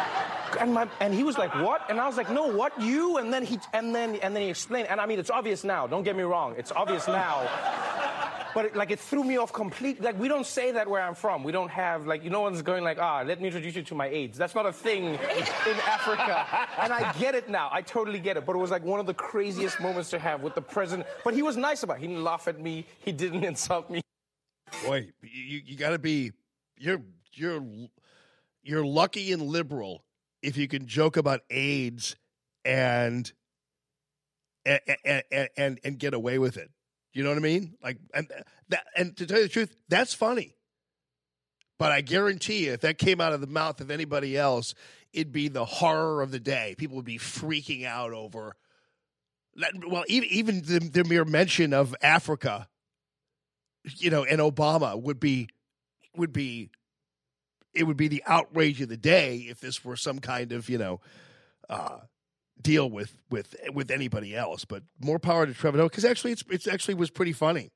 And, 0.61 0.73
my, 0.73 0.88
and 0.99 1.13
he 1.13 1.23
was 1.23 1.38
like, 1.38 1.53
"What?" 1.55 1.89
And 1.89 1.99
I 1.99 2.07
was 2.07 2.17
like, 2.17 2.29
"No, 2.29 2.45
what 2.47 2.79
you?" 2.79 3.17
And 3.17 3.33
then 3.33 3.43
he 3.43 3.59
and 3.73 3.93
then 3.95 4.15
and 4.17 4.35
then 4.35 4.43
he 4.43 4.49
explained. 4.49 4.88
And 4.89 5.01
I 5.01 5.05
mean, 5.05 5.19
it's 5.19 5.29
obvious 5.29 5.63
now. 5.63 5.88
Don't 5.88 6.03
get 6.03 6.15
me 6.15 6.23
wrong. 6.23 6.55
It's 6.57 6.71
obvious 6.71 7.07
now. 7.07 7.47
But 8.53 8.65
it, 8.65 8.75
like 8.75 8.91
it 8.91 8.99
threw 8.99 9.23
me 9.23 9.38
off 9.38 9.53
completely. 9.53 10.05
Like 10.05 10.19
we 10.19 10.27
don't 10.27 10.45
say 10.45 10.71
that 10.73 10.88
where 10.88 11.01
I'm 11.01 11.15
from. 11.15 11.43
We 11.43 11.51
don't 11.51 11.71
have 11.71 12.05
like 12.05 12.23
you 12.23 12.29
no 12.29 12.41
one's 12.41 12.61
going 12.61 12.83
like 12.83 12.99
ah 12.99 13.23
let 13.25 13.39
me 13.39 13.47
introduce 13.47 13.75
you 13.75 13.83
to 13.83 13.95
my 13.95 14.07
AIDS. 14.07 14.38
That's 14.38 14.55
not 14.55 14.65
a 14.65 14.73
thing 14.73 15.05
in 15.05 15.77
Africa. 15.88 16.45
And 16.79 16.91
I 16.93 17.13
get 17.13 17.33
it 17.33 17.49
now. 17.49 17.69
I 17.71 17.81
totally 17.81 18.19
get 18.19 18.38
it. 18.38 18.45
But 18.45 18.55
it 18.55 18.59
was 18.59 18.71
like 18.71 18.83
one 18.83 18.99
of 18.99 19.05
the 19.05 19.13
craziest 19.13 19.79
moments 19.79 20.09
to 20.11 20.19
have 20.19 20.41
with 20.41 20.55
the 20.55 20.61
president. 20.61 21.07
But 21.23 21.33
he 21.33 21.41
was 21.41 21.57
nice 21.57 21.83
about. 21.83 21.97
it. 21.97 22.01
He 22.01 22.07
didn't 22.07 22.23
laugh 22.23 22.47
at 22.47 22.59
me. 22.59 22.85
He 22.99 23.11
didn't 23.11 23.43
insult 23.51 23.89
me. 23.89 24.01
Boy, 24.85 25.09
you 25.21 25.61
you 25.65 25.77
got 25.77 25.91
to 25.91 25.99
be 25.99 26.31
you're 26.77 27.01
you're 27.33 27.63
you're 28.63 28.85
lucky 28.85 29.31
and 29.31 29.41
liberal 29.41 30.03
if 30.41 30.57
you 30.57 30.68
can 30.68 30.88
joke 30.88 31.18
about 31.18 31.41
AIDS 31.49 32.15
and 32.65 33.31
and 34.65 34.80
and 35.05 35.49
and, 35.57 35.80
and 35.84 35.99
get 35.99 36.13
away 36.13 36.38
with 36.39 36.57
it. 36.57 36.69
You 37.13 37.23
know 37.23 37.30
what 37.30 37.38
I 37.38 37.41
mean? 37.41 37.76
Like 37.84 37.97
and 38.13 38.31
uh, 38.31 38.41
that 38.69 38.85
and 38.95 39.15
to 39.18 39.26
tell 39.26 39.38
you 39.38 39.43
the 39.43 39.49
truth, 39.49 39.76
that's 39.89 40.13
funny. 40.13 40.55
But 41.77 41.91
I 41.91 42.01
guarantee 42.01 42.65
you, 42.65 42.73
if 42.73 42.81
that 42.81 42.99
came 42.99 43.19
out 43.19 43.34
of 43.34 43.41
the 43.41 43.47
mouth 43.47 43.81
of 43.81 43.89
anybody 43.89 44.38
else, 44.38 44.76
it'd 45.13 45.34
be 45.34 45.47
the 45.47 45.65
horror 45.65 46.22
of 46.22 46.31
the 46.31 46.39
day. 46.39 46.76
People 46.77 46.95
would 46.97 47.05
be 47.05 47.18
freaking 47.18 47.85
out 47.85 48.13
over. 48.13 48.55
Well, 49.88 50.05
even 50.07 50.30
even 50.30 50.61
the, 50.61 50.80
the 50.80 51.03
mere 51.03 51.26
mention 51.26 51.73
of 51.73 51.95
Africa, 52.01 52.69
you 53.97 54.09
know, 54.09 54.23
and 54.23 54.39
Obama 54.39 55.01
would 55.01 55.19
be 55.19 55.49
would 56.15 56.31
be 56.31 56.69
it 57.73 57.84
would 57.84 57.98
be 57.98 58.07
the 58.07 58.23
outrage 58.26 58.81
of 58.81 58.89
the 58.89 58.98
day 58.98 59.38
if 59.49 59.60
this 59.60 59.84
were 59.84 59.95
some 59.95 60.19
kind 60.19 60.52
of 60.52 60.69
you 60.69 60.77
know 60.77 60.99
uh, 61.69 61.99
deal 62.61 62.89
with 62.89 63.15
with 63.30 63.56
with 63.73 63.91
anybody 63.91 64.35
else. 64.35 64.65
But 64.65 64.84
more 64.99 65.19
power 65.19 65.45
to 65.45 65.53
Trevor 65.53 65.77
Noah 65.77 65.89
because 65.89 66.06
actually 66.06 66.31
it's 66.31 66.43
it's 66.49 66.68
actually 66.68 66.95
was 66.95 67.10
pretty 67.10 67.34
funny. 67.34 67.72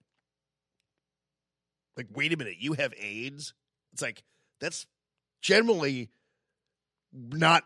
Like, 1.97 2.07
wait 2.13 2.33
a 2.33 2.37
minute, 2.37 2.55
you 2.59 2.73
have 2.73 2.93
AIDS? 2.99 3.53
It's 3.93 4.01
like 4.01 4.23
that's 4.59 4.85
generally 5.41 6.09
not 7.13 7.63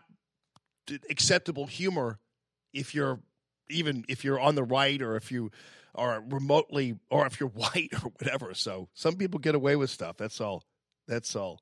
acceptable 1.08 1.66
humor 1.66 2.18
if 2.72 2.94
you're 2.94 3.20
even 3.68 4.04
if 4.08 4.24
you're 4.24 4.40
on 4.40 4.54
the 4.54 4.62
right 4.62 5.00
or 5.02 5.16
if 5.16 5.32
you 5.32 5.50
are 5.94 6.22
remotely 6.28 6.96
or 7.10 7.26
if 7.26 7.40
you're 7.40 7.48
white 7.54 7.90
or 7.92 8.12
whatever. 8.18 8.54
So 8.54 8.88
some 8.94 9.16
people 9.16 9.40
get 9.40 9.54
away 9.54 9.76
with 9.76 9.90
stuff. 9.90 10.16
That's 10.16 10.40
all. 10.40 10.64
That's 11.08 11.34
all. 11.34 11.60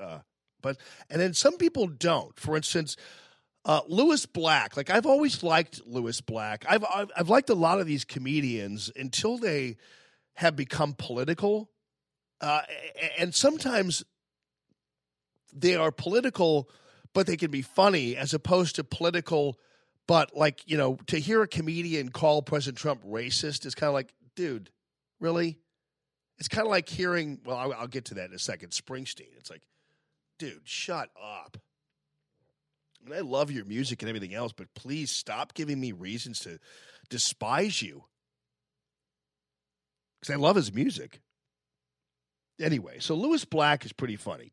Uh, 0.00 0.20
but 0.62 0.78
and 1.10 1.20
then 1.20 1.34
some 1.34 1.56
people 1.58 1.86
don't. 1.86 2.38
For 2.38 2.56
instance, 2.56 2.96
uh, 3.64 3.80
Lewis 3.88 4.26
Black. 4.26 4.76
Like 4.76 4.90
I've 4.90 5.06
always 5.06 5.42
liked 5.42 5.80
Lewis 5.86 6.20
Black. 6.20 6.64
I've, 6.68 6.84
I've 6.84 7.10
I've 7.16 7.28
liked 7.28 7.50
a 7.50 7.54
lot 7.54 7.80
of 7.80 7.86
these 7.86 8.04
comedians 8.04 8.90
until 8.96 9.38
they 9.38 9.76
have 10.34 10.56
become 10.56 10.94
political, 10.94 11.70
uh, 12.40 12.62
and 13.18 13.34
sometimes 13.34 14.04
they 15.52 15.76
are 15.76 15.92
political, 15.92 16.68
but 17.12 17.26
they 17.26 17.36
can 17.36 17.50
be 17.50 17.62
funny 17.62 18.16
as 18.16 18.34
opposed 18.34 18.76
to 18.76 18.84
political. 18.84 19.58
But 20.06 20.36
like 20.36 20.62
you 20.66 20.76
know, 20.76 20.98
to 21.06 21.18
hear 21.18 21.42
a 21.42 21.48
comedian 21.48 22.10
call 22.10 22.42
President 22.42 22.78
Trump 22.78 23.04
racist 23.04 23.64
is 23.64 23.74
kind 23.74 23.88
of 23.88 23.94
like, 23.94 24.12
dude, 24.34 24.70
really? 25.20 25.58
It's 26.38 26.48
kind 26.48 26.66
of 26.66 26.70
like 26.70 26.88
hearing. 26.88 27.38
Well, 27.44 27.56
I'll, 27.56 27.72
I'll 27.74 27.86
get 27.86 28.06
to 28.06 28.14
that 28.14 28.28
in 28.28 28.34
a 28.34 28.38
second. 28.38 28.70
Springsteen. 28.70 29.28
It's 29.38 29.50
like, 29.50 29.62
dude, 30.38 30.62
shut 30.64 31.10
up. 31.20 31.58
I 33.12 33.16
I 33.16 33.20
love 33.20 33.50
your 33.50 33.64
music 33.64 34.02
and 34.02 34.08
everything 34.08 34.34
else, 34.34 34.52
but 34.52 34.72
please 34.74 35.10
stop 35.10 35.54
giving 35.54 35.78
me 35.78 35.92
reasons 35.92 36.40
to 36.40 36.58
despise 37.10 37.82
you. 37.82 38.04
Because 40.20 40.34
I 40.34 40.38
love 40.38 40.56
his 40.56 40.72
music. 40.72 41.20
Anyway, 42.60 42.98
so 43.00 43.14
Lewis 43.14 43.44
Black 43.44 43.84
is 43.84 43.92
pretty 43.92 44.16
funny. 44.16 44.52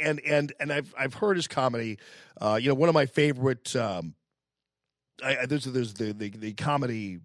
And 0.00 0.20
and 0.20 0.52
and 0.60 0.72
I've 0.72 0.94
I've 0.98 1.14
heard 1.14 1.36
his 1.36 1.48
comedy. 1.48 1.98
Uh, 2.40 2.58
you 2.60 2.68
know, 2.68 2.74
one 2.74 2.88
of 2.88 2.94
my 2.94 3.06
favorite. 3.06 3.74
Um, 3.76 4.14
I, 5.22 5.38
I, 5.38 5.46
there's 5.46 5.64
there's 5.64 5.94
the 5.94 6.12
the, 6.12 6.30
the 6.30 6.52
comedy 6.52 7.18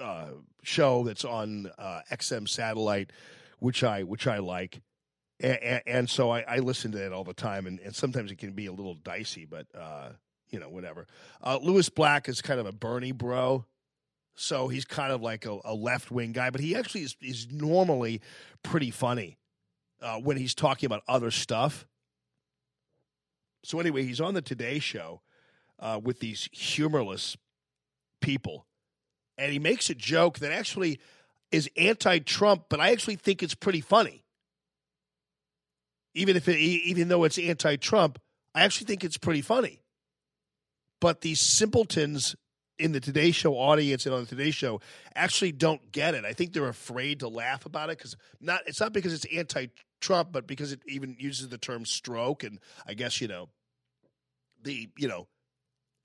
uh, 0.00 0.28
show 0.62 1.04
that's 1.04 1.24
on 1.24 1.70
uh, 1.78 2.00
XM 2.10 2.48
satellite, 2.48 3.10
which 3.58 3.84
I 3.84 4.02
which 4.02 4.26
I 4.26 4.38
like, 4.38 4.80
and, 5.40 5.82
and 5.86 6.10
so 6.10 6.30
I, 6.30 6.40
I 6.40 6.58
listen 6.58 6.92
to 6.92 7.04
it 7.04 7.12
all 7.12 7.24
the 7.24 7.34
time, 7.34 7.66
and, 7.66 7.80
and 7.80 7.94
sometimes 7.94 8.30
it 8.30 8.38
can 8.38 8.52
be 8.52 8.66
a 8.66 8.72
little 8.72 8.94
dicey, 8.94 9.44
but 9.44 9.66
uh, 9.74 10.10
you 10.50 10.60
know 10.60 10.68
whatever. 10.68 11.06
Uh, 11.42 11.58
Lewis 11.62 11.88
Black 11.88 12.28
is 12.28 12.40
kind 12.40 12.60
of 12.60 12.66
a 12.66 12.72
Bernie 12.72 13.12
bro, 13.12 13.64
so 14.34 14.68
he's 14.68 14.84
kind 14.84 15.12
of 15.12 15.20
like 15.22 15.46
a, 15.46 15.58
a 15.64 15.74
left 15.74 16.10
wing 16.10 16.32
guy, 16.32 16.50
but 16.50 16.60
he 16.60 16.74
actually 16.76 17.02
is 17.02 17.16
is 17.20 17.48
normally 17.50 18.20
pretty 18.62 18.90
funny. 18.90 19.38
uh, 20.00 20.18
when 20.18 20.36
he's 20.36 20.54
talking 20.54 20.86
about 20.86 21.02
other 21.08 21.30
stuff. 21.30 21.86
So 23.64 23.80
anyway, 23.80 24.04
he's 24.04 24.20
on 24.20 24.34
the 24.34 24.42
Today 24.42 24.78
Show 24.78 25.22
uh, 25.78 26.00
with 26.02 26.20
these 26.20 26.48
humorless 26.52 27.36
people, 28.20 28.66
and 29.36 29.52
he 29.52 29.58
makes 29.58 29.90
a 29.90 29.94
joke 29.94 30.38
that 30.40 30.52
actually 30.52 31.00
is 31.50 31.68
anti-Trump, 31.76 32.66
but 32.68 32.80
I 32.80 32.90
actually 32.92 33.16
think 33.16 33.42
it's 33.42 33.54
pretty 33.54 33.80
funny. 33.80 34.24
Even 36.16 36.34
if 36.34 36.48
it, 36.48 36.58
even 36.58 37.08
though 37.08 37.24
it's 37.24 37.38
anti-Trump, 37.38 38.18
I 38.54 38.62
actually 38.62 38.86
think 38.86 39.04
it's 39.04 39.18
pretty 39.18 39.42
funny. 39.42 39.82
But 40.98 41.20
these 41.20 41.40
simpletons 41.40 42.34
in 42.78 42.92
the 42.92 43.00
Today 43.00 43.32
Show 43.32 43.52
audience 43.52 44.06
and 44.06 44.14
on 44.14 44.22
the 44.22 44.26
Today 44.26 44.50
Show 44.50 44.80
actually 45.14 45.52
don't 45.52 45.92
get 45.92 46.14
it. 46.14 46.24
I 46.24 46.32
think 46.32 46.54
they're 46.54 46.68
afraid 46.68 47.20
to 47.20 47.28
laugh 47.28 47.66
about 47.66 47.90
it 47.90 47.98
because 47.98 48.16
not 48.40 48.62
it's 48.66 48.80
not 48.80 48.94
because 48.94 49.12
it's 49.12 49.26
anti-Trump, 49.26 50.30
but 50.32 50.46
because 50.46 50.72
it 50.72 50.80
even 50.88 51.16
uses 51.18 51.50
the 51.50 51.58
term 51.58 51.84
stroke, 51.84 52.44
and 52.44 52.60
I 52.86 52.94
guess 52.94 53.20
you 53.20 53.28
know 53.28 53.50
the 54.62 54.88
you 54.96 55.08
know 55.08 55.28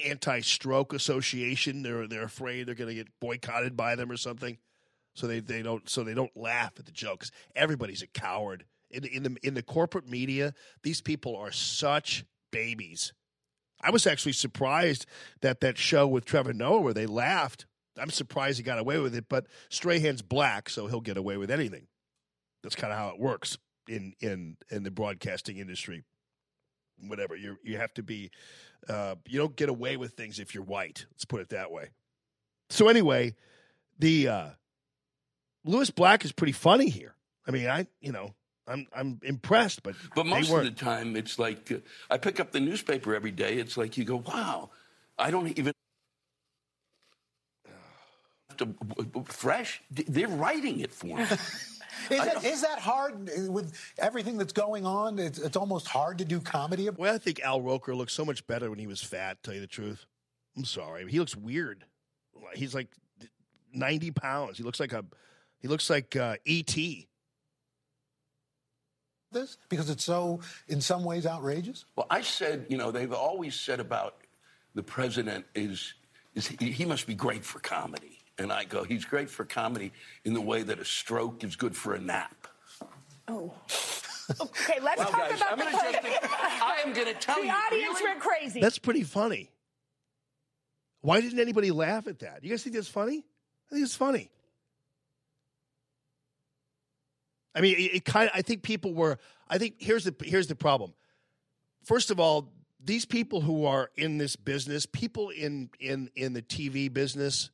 anti-stroke 0.06 0.92
association. 0.94 1.84
They're 1.84 2.06
they're 2.06 2.24
afraid 2.24 2.68
they're 2.68 2.76
going 2.76 2.90
to 2.90 2.96
get 2.96 3.08
boycotted 3.22 3.78
by 3.78 3.96
them 3.96 4.12
or 4.12 4.18
something, 4.18 4.58
so 5.16 5.26
they 5.26 5.40
they 5.40 5.62
don't 5.62 5.90
so 5.90 6.04
they 6.04 6.14
don't 6.14 6.36
laugh 6.36 6.74
at 6.80 6.86
the 6.86 6.92
jokes. 6.92 7.32
Everybody's 7.56 8.02
a 8.02 8.08
coward 8.08 8.66
in 8.94 9.04
the, 9.04 9.16
in 9.16 9.24
the 9.24 9.38
in 9.44 9.54
the 9.54 9.64
corporate 9.64 10.08
media. 10.08 10.54
These 10.84 11.02
people 11.02 11.36
are 11.36 11.52
such 11.52 12.26
babies. 12.52 13.14
I 13.82 13.92
was 13.92 14.06
actually 14.06 14.34
surprised 14.34 15.06
that 15.42 15.62
that 15.62 15.78
show 15.78 16.08
with 16.08 16.26
Trevor 16.26 16.54
Noah 16.54 16.82
where 16.82 16.94
they 16.94 17.08
laughed. 17.08 17.66
I'm 17.98 18.10
surprised 18.10 18.58
he 18.58 18.64
got 18.64 18.80
away 18.80 19.00
with 19.00 19.16
it, 19.16 19.26
but 19.28 19.48
Strahan's 19.70 20.22
black, 20.22 20.70
so 20.70 20.88
he'll 20.88 21.02
get 21.02 21.18
away 21.18 21.38
with 21.38 21.52
anything. 21.52 21.88
That's 22.64 22.76
kind 22.76 22.94
of 22.94 23.00
how 23.00 23.10
it 23.10 23.20
works 23.20 23.58
in 23.88 24.14
in 24.20 24.58
in 24.70 24.84
the 24.84 24.92
broadcasting 24.92 25.58
industry. 25.58 26.04
Whatever 27.08 27.36
you 27.36 27.58
you 27.64 27.78
have 27.78 27.94
to 27.96 28.04
be, 28.04 28.32
uh, 28.88 29.16
you 29.28 29.40
don't 29.40 29.56
get 29.56 29.70
away 29.70 29.98
with 29.98 30.14
things 30.14 30.40
if 30.40 30.54
you're 30.54 30.64
white. 30.64 31.06
Let's 31.12 31.26
put 31.26 31.42
it 31.42 31.50
that 31.50 31.72
way. 31.72 31.90
So 32.70 32.88
anyway, 32.88 33.36
the 33.98 34.28
uh, 34.28 34.50
Lewis 35.66 35.90
Black 35.90 36.24
is 36.24 36.32
pretty 36.32 36.54
funny 36.54 36.90
here. 36.90 37.16
I 37.48 37.52
mean, 37.52 37.68
I 37.68 37.88
you 38.00 38.12
know 38.12 38.36
I'm 38.68 38.88
I'm 38.96 39.20
impressed, 39.24 39.84
but 39.84 39.96
But 40.16 40.24
they 40.24 40.30
most 40.30 40.52
of 40.52 40.64
the 40.64 40.72
time, 40.72 41.16
it's 41.16 41.40
like 41.40 41.72
uh, 41.72 41.78
I 42.10 42.18
pick 42.18 42.40
up 42.40 42.52
the 42.52 42.60
newspaper 42.60 43.16
every 43.16 43.32
day. 43.32 43.56
It's 43.56 43.78
like 43.78 43.98
you 43.98 44.04
go, 44.04 44.18
wow, 44.18 44.70
I 45.18 45.32
don't 45.32 45.48
even 45.58 45.74
have 48.50 48.58
to 48.58 49.24
fresh. 49.26 49.82
They're 49.90 50.28
writing 50.28 50.80
it 50.80 50.94
for 50.94 51.18
me. 51.18 51.26
Is 52.10 52.18
that, 52.18 52.44
is 52.44 52.62
that 52.62 52.80
hard 52.80 53.30
uh, 53.30 53.52
with 53.52 53.74
everything 54.00 54.38
that's 54.38 54.54
going 54.54 54.86
on? 54.86 55.20
It's, 55.20 55.38
it's 55.38 55.56
almost 55.56 55.88
hard 55.88 56.18
to 56.18 56.26
do 56.26 56.40
comedy. 56.40 56.90
Well, 56.90 57.14
I 57.14 57.20
think 57.20 57.42
Al 57.42 57.62
Roker 57.62 57.94
looked 57.94 58.12
so 58.12 58.26
much 58.26 58.48
better 58.48 58.70
when 58.70 58.80
he 58.80 58.88
was 58.88 59.04
fat. 59.04 59.44
Tell 59.44 59.54
you 59.54 59.60
the 59.60 59.68
truth, 59.68 60.06
I'm 60.58 60.66
sorry. 60.66 61.08
He 61.10 61.20
looks 61.20 61.36
weird. 61.36 61.86
He's 62.54 62.74
like 62.74 62.88
90 63.74 64.12
pounds. 64.12 64.58
He 64.58 64.64
looks 64.64 64.80
like 64.80 64.94
a 64.94 65.06
he 65.60 65.68
looks 65.68 65.90
like 65.90 66.16
uh, 66.16 66.38
ET. 66.46 66.76
This 69.32 69.58
because 69.70 69.90
it's 69.90 70.04
so, 70.04 70.42
in 70.68 70.82
some 70.82 71.04
ways, 71.04 71.26
outrageous. 71.26 71.86
Well, 71.96 72.08
I 72.10 72.22
said, 72.22 72.66
you 72.70 72.78
know, 72.78 72.92
they've 72.92 73.14
always 73.14 73.56
said 73.56 73.80
about 73.80 74.16
the 74.76 74.84
president 74.84 75.46
is 75.56 75.94
is 76.36 76.48
he, 76.48 76.72
he 76.72 76.86
must 76.86 77.08
be 77.08 77.14
great 77.16 77.44
for 77.46 77.60
comedy, 77.60 78.20
and 78.38 78.52
I 78.52 78.66
go, 78.66 78.84
he's 78.84 79.06
great 79.06 79.30
for 79.30 79.46
comedy 79.46 79.92
in 80.26 80.34
the 80.34 80.42
way 80.42 80.64
that 80.64 80.80
a 80.80 80.86
stroke 80.86 81.44
is 81.44 81.56
good 81.56 81.76
for 81.76 81.94
a 81.94 82.00
nap. 82.00 82.48
Oh. 83.28 83.54
Okay, 84.40 84.80
let's 84.82 84.98
Well, 85.00 85.10
talk 85.10 85.30
guys, 85.30 85.42
about 85.42 85.52
I'm 85.52 85.58
the 85.58 85.64
gonna 85.66 85.92
just- 85.92 86.06
I 86.24 86.78
am 86.86 86.94
gonna 86.94 87.14
tell 87.16 87.36
the 87.36 87.42
you, 87.42 87.48
The 87.48 87.54
audience 87.54 88.00
really? 88.00 88.04
went 88.12 88.20
crazy. 88.22 88.62
That's 88.62 88.80
pretty 88.80 89.04
funny. 89.04 89.50
Why 91.02 91.20
didn't 91.20 91.40
anybody 91.40 91.72
laugh 91.72 92.08
at 92.08 92.20
that? 92.20 92.42
You 92.42 92.50
guys 92.52 92.64
think 92.64 92.76
that's 92.76 92.88
funny? 92.88 93.26
I 93.70 93.74
think 93.74 93.84
it's 93.84 93.96
funny. 93.96 94.30
I 97.54 97.62
mean, 97.62 97.76
it, 97.78 97.96
it 97.96 98.06
kind. 98.06 98.30
I 98.34 98.42
think 98.42 98.64
people 98.64 98.94
were. 98.94 99.18
I 99.50 99.58
think 99.58 99.76
here's 99.80 100.04
the 100.04 100.16
here's 100.24 100.48
the 100.48 100.56
problem. 100.56 100.94
First 101.84 102.12
of 102.12 102.20
all, 102.20 102.50
these 102.84 103.06
people 103.06 103.42
who 103.42 103.66
are 103.66 103.92
in 103.96 104.18
this 104.18 104.36
business, 104.36 104.86
people 104.86 105.30
in 105.30 105.70
in 105.80 106.10
in 106.16 106.34
the 106.34 106.42
TV 106.42 106.92
business, 106.92 107.52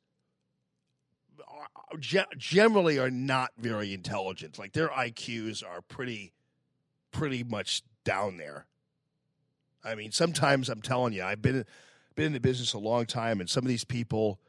generally 2.38 3.00
are 3.00 3.12
not 3.12 3.52
very 3.58 3.94
intelligent. 3.94 4.60
Like 4.60 4.74
their 4.74 4.90
IQs 4.90 5.64
are 5.64 5.82
pretty 5.82 6.34
pretty 7.12 7.44
much 7.44 7.84
down 8.04 8.38
there. 8.38 8.66
I 9.84 9.96
mean, 9.96 10.12
sometimes 10.12 10.70
I'm 10.70 10.82
telling 10.82 11.14
you, 11.14 11.24
I've 11.24 11.42
been 11.42 11.66
been 12.16 12.26
in 12.26 12.34
the 12.34 12.40
business 12.40 12.74
a 12.74 12.80
long 12.80 13.06
time, 13.06 13.40
and 13.40 13.50
some 13.50 13.64
of 13.64 13.70
these 13.70 13.86
people, 13.86 14.40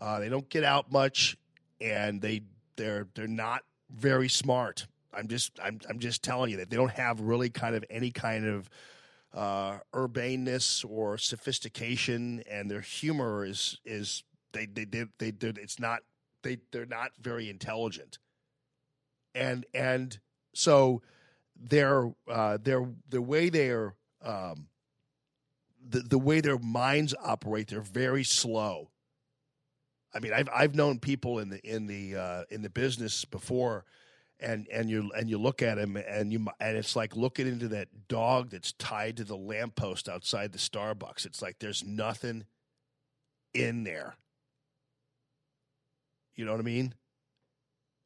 uh, 0.00 0.18
they 0.18 0.28
don't 0.28 0.48
get 0.48 0.64
out 0.64 0.90
much, 0.90 1.36
and 1.80 2.20
they 2.20 2.42
they're 2.76 3.06
they're 3.14 3.26
not 3.28 3.62
very 3.90 4.28
smart. 4.28 4.86
I'm 5.12 5.28
just 5.28 5.58
I'm 5.62 5.80
I'm 5.88 5.98
just 5.98 6.22
telling 6.22 6.50
you 6.50 6.58
that 6.58 6.70
they 6.70 6.76
don't 6.76 6.92
have 6.92 7.20
really 7.20 7.50
kind 7.50 7.74
of 7.74 7.84
any 7.90 8.10
kind 8.10 8.46
of 8.46 8.70
uh, 9.34 9.78
urbaneness 9.94 10.84
or 10.84 11.18
sophistication, 11.18 12.42
and 12.50 12.70
their 12.70 12.80
humor 12.80 13.44
is 13.44 13.78
is 13.84 14.24
they 14.52 14.66
they 14.66 14.84
they, 14.84 15.04
they, 15.18 15.30
they 15.30 15.48
it's 15.48 15.78
not 15.78 16.00
they 16.42 16.58
they're 16.72 16.86
not 16.86 17.12
very 17.20 17.48
intelligent, 17.48 18.18
and 19.34 19.66
and 19.74 20.18
so 20.54 21.02
their 21.56 22.12
uh, 22.30 22.58
their 22.62 22.86
the 23.08 23.22
way 23.22 23.48
they're 23.48 23.94
um, 24.22 24.68
the 25.88 26.00
the 26.00 26.18
way 26.18 26.40
their 26.40 26.58
minds 26.58 27.14
operate, 27.22 27.68
they're 27.68 27.80
very 27.80 28.24
slow. 28.24 28.90
I 30.14 30.20
mean, 30.20 30.32
I've 30.32 30.48
I've 30.54 30.74
known 30.74 30.98
people 30.98 31.38
in 31.38 31.50
the 31.50 31.60
in 31.60 31.86
the 31.86 32.16
uh, 32.16 32.42
in 32.50 32.62
the 32.62 32.70
business 32.70 33.24
before, 33.24 33.84
and 34.40 34.68
and 34.72 34.88
you 34.88 35.10
and 35.16 35.28
you 35.28 35.38
look 35.38 35.62
at 35.62 35.78
him 35.78 35.96
and 35.96 36.32
you 36.32 36.46
and 36.60 36.76
it's 36.76 36.94
like 36.94 37.16
looking 37.16 37.46
into 37.46 37.68
that 37.68 37.88
dog 38.08 38.50
that's 38.50 38.72
tied 38.72 39.16
to 39.16 39.24
the 39.24 39.36
lamppost 39.36 40.08
outside 40.08 40.52
the 40.52 40.58
Starbucks. 40.58 41.26
It's 41.26 41.42
like 41.42 41.58
there's 41.58 41.84
nothing 41.84 42.44
in 43.52 43.84
there. 43.84 44.16
You 46.36 46.44
know 46.44 46.52
what 46.52 46.60
I 46.60 46.64
mean? 46.64 46.94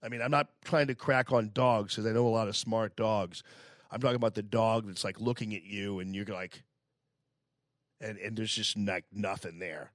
I 0.03 0.09
mean, 0.09 0.23
I'm 0.23 0.31
not 0.31 0.49
trying 0.65 0.87
to 0.89 0.95
crack 0.95 1.33
on 1.33 1.51
dogs 1.53 1.95
because 1.95 2.11
I 2.11 2.15
know 2.15 2.27
a 2.27 2.29
lot 2.29 2.49
of 2.49 2.57
smart 2.57 2.97
dogs. 2.97 3.43
I'm 3.91 4.01
talking 4.01 4.17
about 4.17 4.35
the 4.35 4.43
dog 4.43 4.87
that's 4.87 5.05
like 5.05 5.21
looking 5.21 5.55
at 5.55 5.65
you 5.65 6.01
and 6.01 6.17
you're 6.17 6.25
like, 6.25 6.63
and 8.01 8.19
and 8.19 8.37
there's 8.37 8.55
just 8.55 8.77
like 8.79 9.05
nothing 9.13 9.59
there. 9.59 9.93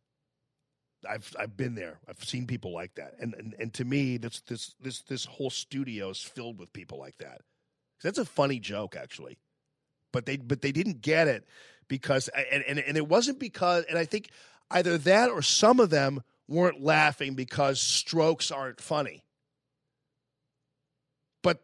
I've 1.08 1.36
I've 1.40 1.58
been 1.58 1.76
there. 1.76 2.00
I've 2.08 2.24
seen 2.24 2.48
people 2.48 2.74
like 2.74 2.96
that, 2.96 3.16
and 3.20 3.34
and, 3.36 3.56
and 3.60 3.74
to 3.76 3.86
me, 3.86 4.18
this 4.18 4.42
this 4.42 4.74
this 4.82 5.02
this 5.02 5.26
whole 5.26 5.50
studio 5.50 6.10
is 6.10 6.22
filled 6.22 6.60
with 6.60 6.74
people 6.74 6.98
like 6.98 7.18
that. 7.18 7.42
That's 8.04 8.18
a 8.18 8.26
funny 8.26 8.60
joke, 8.60 8.96
actually, 8.96 9.38
but 10.12 10.26
they 10.26 10.38
but 10.38 10.62
they 10.62 10.72
didn't 10.72 11.02
get 11.02 11.28
it 11.28 11.48
because 11.88 12.30
and 12.30 12.64
and, 12.64 12.80
and 12.80 12.98
it 12.98 13.08
wasn't 13.08 13.40
because 13.40 13.86
and 13.90 13.98
I 13.98 14.06
think 14.06 14.30
either 14.72 14.98
that 15.00 15.30
or 15.30 15.42
some 15.42 15.80
of 15.80 15.90
them 15.90 16.24
weren't 16.48 16.82
laughing 16.82 17.36
because 17.36 17.80
strokes 17.80 18.52
aren't 18.52 18.82
funny. 18.82 19.24
But 21.44 21.62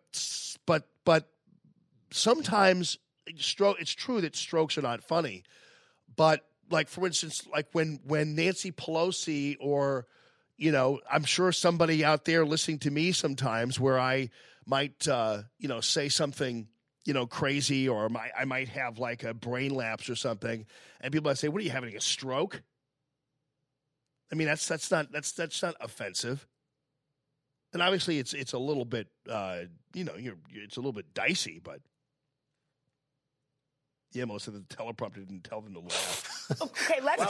but 0.66 0.88
but 1.06 1.30
sometimes 2.12 2.98
stroke. 3.38 3.78
It's 3.80 3.92
true 3.94 4.22
that 4.22 4.36
strokes 4.36 4.78
are 4.78 4.82
not 4.82 5.04
funny, 5.04 5.44
but 6.16 6.46
like 6.70 6.88
for 6.88 7.06
instance, 7.06 7.48
like 7.52 7.68
when 7.74 8.00
when 8.06 8.36
Nancy 8.36 8.72
Pelosi 8.72 9.58
or 9.60 10.08
you 10.58 10.72
know, 10.72 11.00
I'm 11.12 11.24
sure 11.24 11.52
somebody 11.52 12.06
out 12.06 12.26
there 12.26 12.46
listening 12.46 12.80
to 12.80 12.92
me 12.92 13.12
sometimes 13.12 13.80
where 13.80 14.00
I 14.00 14.30
might 14.66 15.08
uh, 15.08 15.44
you 15.58 15.68
know 15.68 15.82
say 15.82 16.10
something 16.10 16.68
you 17.06 17.14
know 17.14 17.26
crazy 17.28 17.90
or 17.90 18.10
my, 18.10 18.30
I 18.38 18.46
might 18.46 18.70
have 18.70 19.00
like 19.00 19.24
a 19.24 19.34
brain 19.34 19.74
lapse 19.74 20.10
or 20.10 20.16
something, 20.16 20.66
and 21.02 21.12
people 21.12 21.30
might 21.30 21.38
say, 21.38 21.48
"What 21.48 21.62
are 21.62 21.66
you 21.66 21.72
having 21.72 21.96
a 21.96 22.02
stroke?" 22.02 22.62
I 24.32 24.36
mean, 24.36 24.48
that's 24.48 24.68
that's 24.68 24.90
not 24.90 25.12
that's 25.12 25.32
that's 25.32 25.62
not 25.62 25.76
offensive. 25.80 26.48
And 27.74 27.82
obviously, 27.82 28.20
it's 28.20 28.34
it's 28.34 28.54
a 28.54 28.60
little 28.60 28.86
bit, 28.86 29.08
uh, 29.30 29.62
you 29.94 30.04
know, 30.04 30.16
you're, 30.16 30.38
it's 30.54 30.78
a 30.78 30.80
little 30.80 30.94
bit 30.94 31.14
dicey, 31.14 31.60
but 31.64 31.82
yeah, 34.14 34.26
Melissa, 34.26 34.52
the 34.52 34.60
teleprompter 34.62 35.16
didn't 35.16 35.44
tell 35.44 35.62
them 35.62 35.74
to 35.74 35.80
laugh. 35.80 36.33
Okay, 36.62 37.00
let's. 37.02 37.24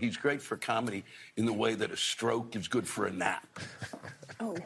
He's 0.00 0.16
great 0.16 0.40
for 0.40 0.56
comedy 0.56 1.04
in 1.36 1.44
the 1.46 1.52
way 1.52 1.74
that 1.74 1.90
a 1.90 1.96
stroke 1.96 2.54
is 2.54 2.68
good 2.68 2.86
for 2.86 3.06
a 3.06 3.10
nap. 3.12 3.46
Oh. 4.38 4.56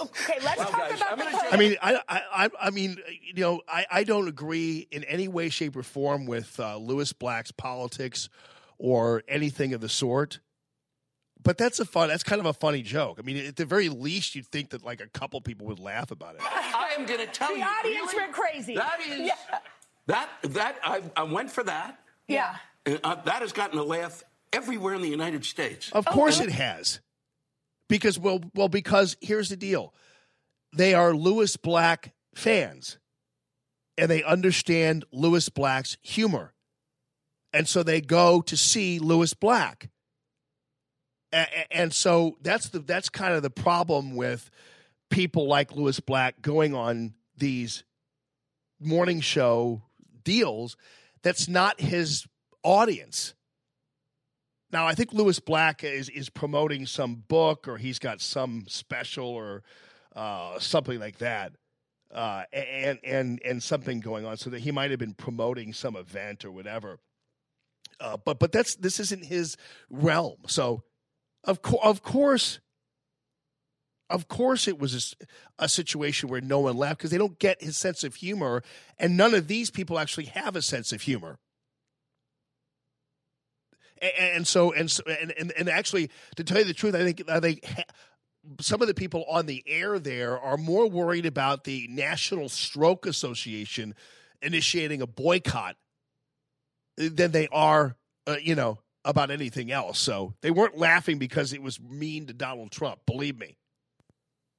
Okay, 0.00 0.34
let's 0.44 0.56
Well, 0.58 0.66
talk 0.68 0.78
guys, 0.88 1.00
about 1.00 1.12
I'm 1.12 1.18
the. 1.32 1.52
I 1.52 1.56
mean, 1.56 1.76
I, 1.82 2.00
I, 2.08 2.20
I- 2.46 2.50
I 2.66 2.70
mean, 2.70 2.98
you 3.22 3.40
know, 3.42 3.60
I, 3.68 3.86
I 3.90 4.04
don't 4.04 4.26
agree 4.28 4.86
in 4.90 5.04
any 5.04 5.28
way, 5.28 5.48
shape, 5.48 5.76
or 5.76 5.82
form 5.82 6.26
with 6.26 6.58
uh, 6.60 6.76
Lewis 6.76 7.12
Black's 7.12 7.50
politics 7.52 8.28
or 8.78 9.22
anything 9.28 9.74
of 9.74 9.80
the 9.80 9.88
sort. 9.88 10.40
but 11.42 11.56
that's 11.58 11.78
a 11.80 11.84
fun. 11.84 12.08
That's 12.08 12.24
kind 12.24 12.40
of 12.40 12.46
a 12.46 12.52
funny 12.52 12.82
joke. 12.82 13.18
I 13.20 13.22
mean, 13.22 13.36
at 13.38 13.56
the 13.56 13.64
very 13.64 13.88
least, 13.88 14.34
you'd 14.34 14.46
think 14.48 14.70
that 14.70 14.84
like 14.84 15.00
a 15.00 15.06
couple 15.08 15.40
people 15.40 15.66
would 15.68 15.78
laugh 15.80 16.10
about 16.10 16.34
it. 16.34 16.40
I 16.42 16.92
am 16.98 17.06
going 17.06 17.20
to 17.20 17.26
tell 17.26 17.48
the 17.48 17.54
you. 17.54 17.60
The 17.64 17.66
audience 17.70 18.12
really? 18.12 18.16
went 18.24 18.32
crazy. 18.32 18.74
That 18.74 18.98
is 19.08 19.20
Yeah. 19.20 19.58
that 20.08 20.28
that 20.42 20.76
I, 20.84 21.02
I 21.16 21.22
went 21.22 21.50
for 21.50 21.62
that. 21.64 21.98
Yeah. 22.28 22.50
And, 22.50 22.58
uh, 22.86 23.14
that 23.22 23.42
has 23.42 23.52
gotten 23.52 23.78
a 23.78 23.82
laugh 23.82 24.22
everywhere 24.52 24.94
in 24.94 25.02
the 25.02 25.08
United 25.08 25.44
States. 25.44 25.90
Of 25.92 26.06
course, 26.06 26.40
it 26.40 26.50
has. 26.50 27.00
Because 27.88 28.18
well, 28.18 28.40
well, 28.54 28.68
because 28.68 29.16
here's 29.20 29.48
the 29.48 29.56
deal: 29.56 29.94
they 30.72 30.94
are 30.94 31.14
Lewis 31.14 31.56
Black 31.56 32.14
fans, 32.34 32.98
and 33.96 34.10
they 34.10 34.22
understand 34.22 35.04
Lewis 35.12 35.48
Black's 35.48 35.96
humor, 36.02 36.52
and 37.52 37.68
so 37.68 37.82
they 37.82 38.00
go 38.00 38.40
to 38.42 38.56
see 38.56 38.98
Lewis 38.98 39.34
Black. 39.34 39.90
A- 41.32 41.38
a- 41.38 41.76
and 41.76 41.92
so 41.92 42.38
that's 42.42 42.70
the 42.70 42.80
that's 42.80 43.08
kind 43.08 43.34
of 43.34 43.42
the 43.42 43.50
problem 43.50 44.16
with 44.16 44.50
people 45.10 45.46
like 45.46 45.72
Lewis 45.72 46.00
Black 46.00 46.42
going 46.42 46.74
on 46.74 47.14
these 47.36 47.84
morning 48.80 49.20
show 49.20 49.82
deals. 50.24 50.76
That's 51.22 51.48
not 51.48 51.80
his 51.80 52.26
audience. 52.66 53.34
Now, 54.72 54.86
I 54.86 54.94
think 54.94 55.12
Lewis 55.12 55.38
Black 55.38 55.84
is 55.84 56.08
is 56.08 56.28
promoting 56.28 56.86
some 56.86 57.14
book 57.28 57.68
or 57.68 57.78
he's 57.78 57.98
got 57.98 58.20
some 58.20 58.64
special 58.66 59.28
or 59.28 59.62
uh, 60.14 60.58
something 60.58 60.98
like 60.98 61.18
that, 61.18 61.52
uh, 62.12 62.42
and 62.52 62.98
and 63.04 63.40
and 63.44 63.62
something 63.62 64.00
going 64.00 64.26
on, 64.26 64.36
so 64.36 64.50
that 64.50 64.60
he 64.60 64.72
might 64.72 64.90
have 64.90 64.98
been 64.98 65.14
promoting 65.14 65.72
some 65.72 65.94
event 65.96 66.44
or 66.44 66.50
whatever. 66.50 66.98
Uh, 68.00 68.16
but 68.16 68.40
but 68.40 68.50
that's 68.50 68.74
this 68.74 68.98
isn't 68.98 69.24
his 69.24 69.56
realm. 69.88 70.38
So, 70.48 70.82
of 71.44 71.62
co- 71.62 71.80
of 71.82 72.02
course, 72.02 72.58
of 74.10 74.26
course, 74.26 74.66
it 74.66 74.80
was 74.80 75.14
a 75.58 75.68
situation 75.68 76.28
where 76.28 76.40
no 76.40 76.60
one 76.60 76.76
laughed 76.76 76.98
because 76.98 77.12
they 77.12 77.18
don't 77.18 77.38
get 77.38 77.62
his 77.62 77.76
sense 77.76 78.02
of 78.02 78.16
humor, 78.16 78.64
and 78.98 79.16
none 79.16 79.32
of 79.32 79.46
these 79.46 79.70
people 79.70 79.98
actually 79.98 80.26
have 80.26 80.56
a 80.56 80.62
sense 80.62 80.92
of 80.92 81.02
humor. 81.02 81.38
A- 84.02 84.34
And, 84.34 84.46
so, 84.46 84.72
and, 84.72 84.90
so 84.90 85.02
and, 85.04 85.32
and 85.38 85.52
and 85.52 85.68
actually, 85.68 86.10
to 86.36 86.44
tell 86.44 86.58
you 86.58 86.64
the 86.64 86.74
truth, 86.74 86.94
I 86.94 87.04
think 87.04 87.28
I 87.28 87.40
think 87.40 87.64
some 88.60 88.80
of 88.82 88.88
the 88.88 88.94
people 88.94 89.24
on 89.28 89.46
the 89.46 89.62
air 89.66 89.98
there 89.98 90.38
are 90.38 90.56
more 90.56 90.88
worried 90.88 91.26
about 91.26 91.64
the 91.64 91.86
National 91.90 92.48
Stroke 92.48 93.06
Association 93.06 93.94
initiating 94.42 95.02
a 95.02 95.06
boycott 95.06 95.76
than 96.96 97.32
they 97.32 97.48
are, 97.48 97.96
uh, 98.26 98.36
you 98.40 98.54
know, 98.54 98.78
about 99.04 99.30
anything 99.30 99.70
else. 99.72 99.98
So 99.98 100.34
they 100.42 100.50
weren't 100.50 100.76
laughing 100.78 101.18
because 101.18 101.52
it 101.52 101.62
was 101.62 101.80
mean 101.80 102.26
to 102.26 102.32
Donald 102.32 102.70
Trump. 102.70 103.00
Believe 103.06 103.38
me. 103.38 103.56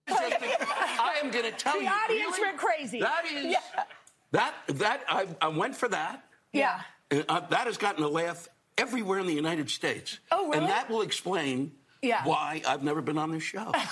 I 0.10 1.20
am 1.24 1.32
going 1.32 1.46
to 1.46 1.52
tell 1.52 1.78
The 1.78 1.84
you. 1.86 1.90
audience 1.90 2.38
really? 2.38 2.42
went 2.42 2.58
crazy. 2.58 3.00
That 3.02 3.26
is 3.32 3.46
Yeah. 3.46 3.84
that 4.32 4.54
that 4.68 5.04
I, 5.10 5.28
I 5.42 5.48
went 5.50 5.76
for 5.76 5.88
that. 5.90 6.24
Yeah. 6.54 6.82
Uh, 7.12 7.40
that 7.50 7.68
has 7.68 7.78
gotten 7.78 8.04
a 8.04 8.08
laugh 8.08 8.48
everywhere 8.78 9.20
in 9.20 9.26
the 9.28 9.34
United 9.34 9.70
States. 9.70 10.20
Oh, 10.32 10.46
really? 10.50 10.58
And 10.60 10.68
that 10.70 10.90
will 10.90 11.02
explain 11.02 11.74
Yeah. 12.02 12.24
why 12.26 12.62
I've 12.68 12.84
never 12.84 13.02
been 13.02 13.18
on 13.18 13.32
this 13.32 13.44
show. 13.44 13.72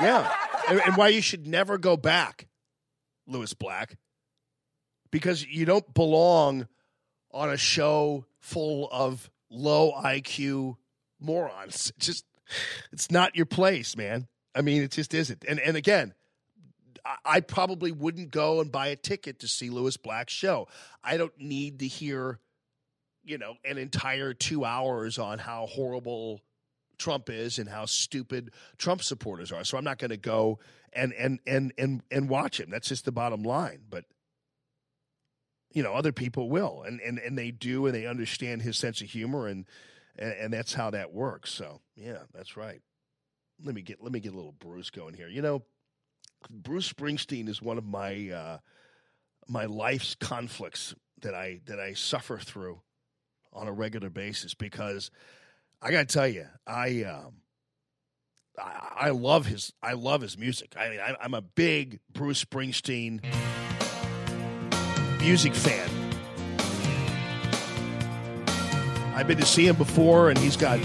Yeah. 0.00 0.32
and, 0.68 0.80
and 0.80 0.96
why 0.96 1.08
you 1.08 1.20
should 1.20 1.46
never 1.46 1.78
go 1.78 1.96
back, 1.96 2.48
Lewis 3.26 3.54
Black, 3.54 3.98
because 5.10 5.44
you 5.46 5.64
don't 5.64 5.92
belong 5.94 6.66
on 7.30 7.50
a 7.50 7.56
show 7.56 8.24
full 8.40 8.88
of 8.90 9.30
low 9.50 9.92
IQ 9.92 10.76
morons. 11.20 11.92
It's 11.96 12.06
just, 12.06 12.24
it's 12.92 13.10
not 13.10 13.36
your 13.36 13.46
place, 13.46 13.96
man. 13.96 14.26
I 14.54 14.62
mean, 14.62 14.82
it 14.82 14.90
just 14.90 15.14
isn't. 15.14 15.44
And 15.48 15.58
and 15.60 15.76
again, 15.76 16.14
I, 17.04 17.16
I 17.24 17.40
probably 17.40 17.92
wouldn't 17.92 18.30
go 18.30 18.60
and 18.60 18.70
buy 18.72 18.88
a 18.88 18.96
ticket 18.96 19.38
to 19.40 19.48
see 19.48 19.70
Lewis 19.70 19.96
Black's 19.96 20.32
show. 20.32 20.68
I 21.02 21.16
don't 21.16 21.38
need 21.38 21.78
to 21.78 21.86
hear, 21.86 22.38
you 23.24 23.38
know, 23.38 23.54
an 23.64 23.78
entire 23.78 24.34
two 24.34 24.64
hours 24.64 25.18
on 25.18 25.38
how 25.38 25.66
horrible 25.66 26.40
Trump 26.98 27.30
is 27.30 27.58
and 27.58 27.68
how 27.68 27.84
stupid 27.84 28.52
Trump 28.78 29.02
supporters 29.02 29.52
are. 29.52 29.64
So 29.64 29.78
I'm 29.78 29.84
not 29.84 29.98
going 29.98 30.10
to 30.10 30.16
go 30.16 30.58
and 30.92 31.12
and 31.12 31.40
and 31.46 31.72
and 31.78 32.02
and 32.10 32.28
watch 32.28 32.60
him. 32.60 32.70
That's 32.70 32.88
just 32.88 33.04
the 33.04 33.12
bottom 33.12 33.42
line. 33.42 33.80
But 33.88 34.04
you 35.72 35.82
know, 35.82 35.94
other 35.94 36.12
people 36.12 36.50
will, 36.50 36.82
and 36.86 37.00
and 37.00 37.18
and 37.18 37.36
they 37.36 37.50
do, 37.50 37.86
and 37.86 37.94
they 37.94 38.06
understand 38.06 38.62
his 38.62 38.76
sense 38.76 39.00
of 39.00 39.08
humor, 39.08 39.46
and 39.46 39.66
and, 40.16 40.32
and 40.32 40.52
that's 40.52 40.74
how 40.74 40.90
that 40.90 41.12
works. 41.12 41.50
So 41.50 41.80
yeah, 41.96 42.18
that's 42.34 42.56
right. 42.56 42.82
Let 43.64 43.74
me 43.74 43.82
get 43.82 44.02
let 44.02 44.12
me 44.12 44.20
get 44.20 44.32
a 44.32 44.36
little 44.36 44.54
Bruce 44.58 44.90
going 44.90 45.14
here. 45.14 45.28
You 45.28 45.42
know, 45.42 45.62
Bruce 46.50 46.92
Springsteen 46.92 47.48
is 47.48 47.62
one 47.62 47.78
of 47.78 47.84
my 47.84 48.30
uh, 48.30 48.58
my 49.48 49.64
life's 49.64 50.14
conflicts 50.14 50.94
that 51.22 51.34
I 51.34 51.60
that 51.66 51.80
I 51.80 51.94
suffer 51.94 52.38
through 52.38 52.80
on 53.52 53.68
a 53.68 53.72
regular 53.72 54.10
basis 54.10 54.54
because 54.54 55.10
I 55.80 55.90
got 55.90 56.08
to 56.08 56.12
tell 56.12 56.28
you, 56.28 56.46
I 56.66 57.04
um, 57.04 57.34
I, 58.58 59.10
love 59.10 59.46
his 59.46 59.72
I 59.82 59.94
love 59.94 60.20
his 60.20 60.36
music. 60.36 60.74
I 60.78 60.88
mean, 60.90 61.00
I'm 61.20 61.34
a 61.34 61.40
big 61.40 62.00
Bruce 62.12 62.44
Springsteen 62.44 63.22
music 65.20 65.54
fan. 65.54 65.88
I've 69.14 69.26
been 69.26 69.38
to 69.38 69.46
see 69.46 69.66
him 69.66 69.76
before, 69.76 70.30
and 70.30 70.38
he's 70.38 70.56
got 70.56 70.78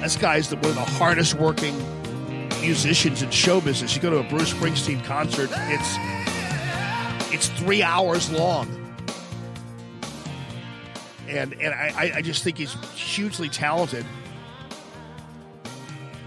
this 0.00 0.16
guy's 0.16 0.52
one 0.54 0.64
of 0.64 0.74
the 0.74 0.80
hardest 0.80 1.34
working 1.34 1.76
musicians 2.60 3.22
in 3.22 3.30
show 3.30 3.60
business. 3.60 3.94
You 3.94 4.02
go 4.02 4.10
to 4.10 4.18
a 4.18 4.24
Bruce 4.24 4.52
Springsteen 4.52 5.04
concert, 5.04 5.50
it's 5.52 5.96
it's 7.32 7.48
three 7.60 7.82
hours 7.82 8.30
long, 8.30 8.68
and 11.28 11.52
and 11.54 11.74
I, 11.74 12.12
I- 12.16 12.22
just 12.22 12.42
think 12.42 12.58
he's 12.58 12.72
hugely 12.94 13.48
talented. 13.48 14.04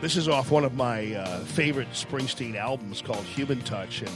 This 0.01 0.17
is 0.17 0.27
off 0.27 0.51
one 0.51 0.63
of 0.65 0.73
my 0.75 1.13
uh, 1.15 1.39
favorite 1.45 1.89
Springsteen 1.91 2.55
albums 2.55 3.01
called 3.01 3.23
Human 3.25 3.61
Touch, 3.61 4.01
and 4.01 4.11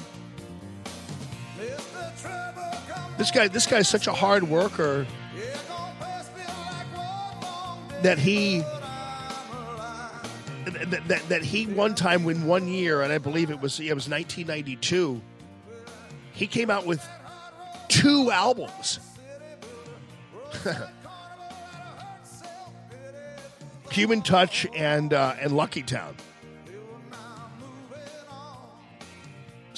this 3.17 3.31
guy 3.31 3.47
this 3.47 3.65
guy's 3.65 3.87
such 3.87 4.07
a 4.07 4.13
hard 4.13 4.43
worker 4.43 5.05
that 8.01 8.17
he 8.17 8.59
that, 10.65 11.07
that, 11.07 11.29
that 11.29 11.43
he 11.43 11.65
one 11.65 11.95
time 11.95 12.23
when 12.23 12.45
one 12.45 12.67
year 12.67 13.01
and 13.01 13.11
I 13.11 13.17
believe 13.17 13.49
it 13.49 13.59
was 13.59 13.79
it 13.79 13.93
was 13.93 14.07
1992 14.07 15.21
he 16.31 16.47
came 16.47 16.69
out 16.69 16.85
with 16.85 17.05
two 17.89 18.31
albums 18.31 18.99
Human 23.91 24.21
Touch 24.21 24.67
and 24.75 25.13
uh, 25.13 25.35
and 25.39 25.55
Lucky 25.55 25.83
Town 25.83 26.15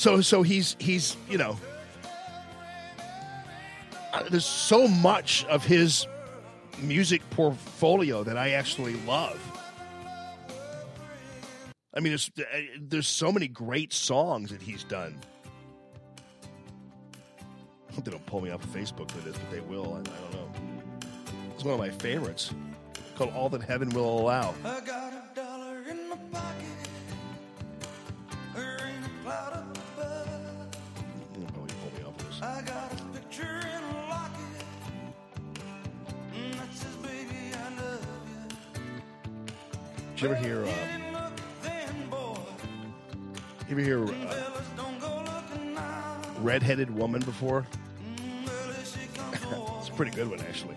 so 0.02 0.20
so 0.20 0.42
he's 0.42 0.76
he's 0.80 1.16
you 1.30 1.38
know 1.38 1.56
uh, 4.14 4.24
there's 4.30 4.46
so 4.46 4.88
much 4.88 5.46
of 5.46 5.64
his 5.64 6.08
music 6.82 7.22
portfolio 7.30 8.24
that 8.24 8.38
I 8.38 8.52
actually 8.52 8.96
love. 9.06 9.40
I 11.94 12.00
mean, 12.00 12.12
there's, 12.12 12.32
uh, 12.38 12.44
there's 12.80 13.08
so 13.08 13.32
many 13.32 13.48
great 13.48 13.94
songs 13.94 14.50
that 14.50 14.62
he's 14.62 14.84
done. 14.84 15.18
They 18.04 18.12
don't 18.12 18.26
pull 18.26 18.42
me 18.42 18.50
off 18.52 18.64
of 18.64 18.70
Facebook 18.72 19.12
for 19.12 19.20
this, 19.20 19.38
but 19.38 19.52
they 19.52 19.60
will. 19.62 19.94
I, 19.94 20.00
I 20.00 20.02
don't 20.02 20.34
know. 20.34 20.50
It's 21.54 21.64
one 21.64 21.74
of 21.74 21.80
my 21.80 21.90
favorites 21.90 22.54
called 23.16 23.34
All 23.34 23.50
That 23.50 23.62
Heaven 23.62 23.90
Will 23.90 24.20
Allow. 24.20 24.56
I 24.64 24.80
got 24.82 25.14
a 25.14 25.22
dollar 25.36 25.84
in 25.90 26.10
my 26.10 26.16
pocket. 26.32 26.66
There 28.56 28.78
ain't 28.88 29.06
a 29.06 29.24
cloud 29.24 29.54
above. 29.98 30.30
You'll 31.38 31.48
probably 31.48 31.74
pull 31.82 32.00
me 32.00 32.08
off 32.08 32.20
of 32.20 32.28
this. 32.28 32.42
I 32.42 32.62
got 32.62 32.92
a 32.94 33.04
picture 33.14 33.44
in 33.44 33.84
a 33.96 34.10
locket. 34.10 34.66
That 36.54 36.74
says, 36.74 36.96
baby, 36.98 37.54
I 37.54 37.82
love 37.82 38.06
Did 40.16 40.22
you 40.22 40.30
ever 40.30 40.36
hear? 40.36 40.66
You. 40.66 40.72
You 43.70 43.78
ever 43.78 43.82
hear 43.82 44.04
uh, 44.28 44.61
"Redheaded 46.44 46.90
Woman" 46.96 47.22
before? 47.22 47.66
it's 49.34 49.90
a 49.90 49.94
pretty 49.96 50.12
good 50.12 50.30
one, 50.30 50.40
actually. 50.42 50.76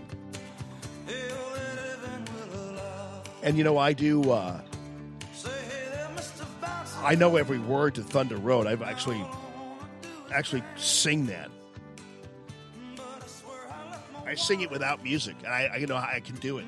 And 3.42 3.58
you 3.58 3.64
know, 3.64 3.76
I 3.76 3.92
do. 3.92 4.30
Uh, 4.30 4.60
I 7.02 7.14
know 7.14 7.36
every 7.36 7.58
word 7.58 7.94
to 7.96 8.02
Thunder 8.02 8.38
Road. 8.38 8.66
I've 8.66 8.82
actually 8.82 9.22
actually 10.32 10.62
sing 10.76 11.26
that. 11.26 11.50
I 14.26 14.34
sing 14.34 14.62
it 14.62 14.70
without 14.70 15.04
music. 15.04 15.36
I, 15.46 15.66
I 15.66 15.76
you 15.76 15.86
know 15.86 15.96
I 15.96 16.20
can 16.24 16.36
do 16.36 16.58
it. 16.58 16.64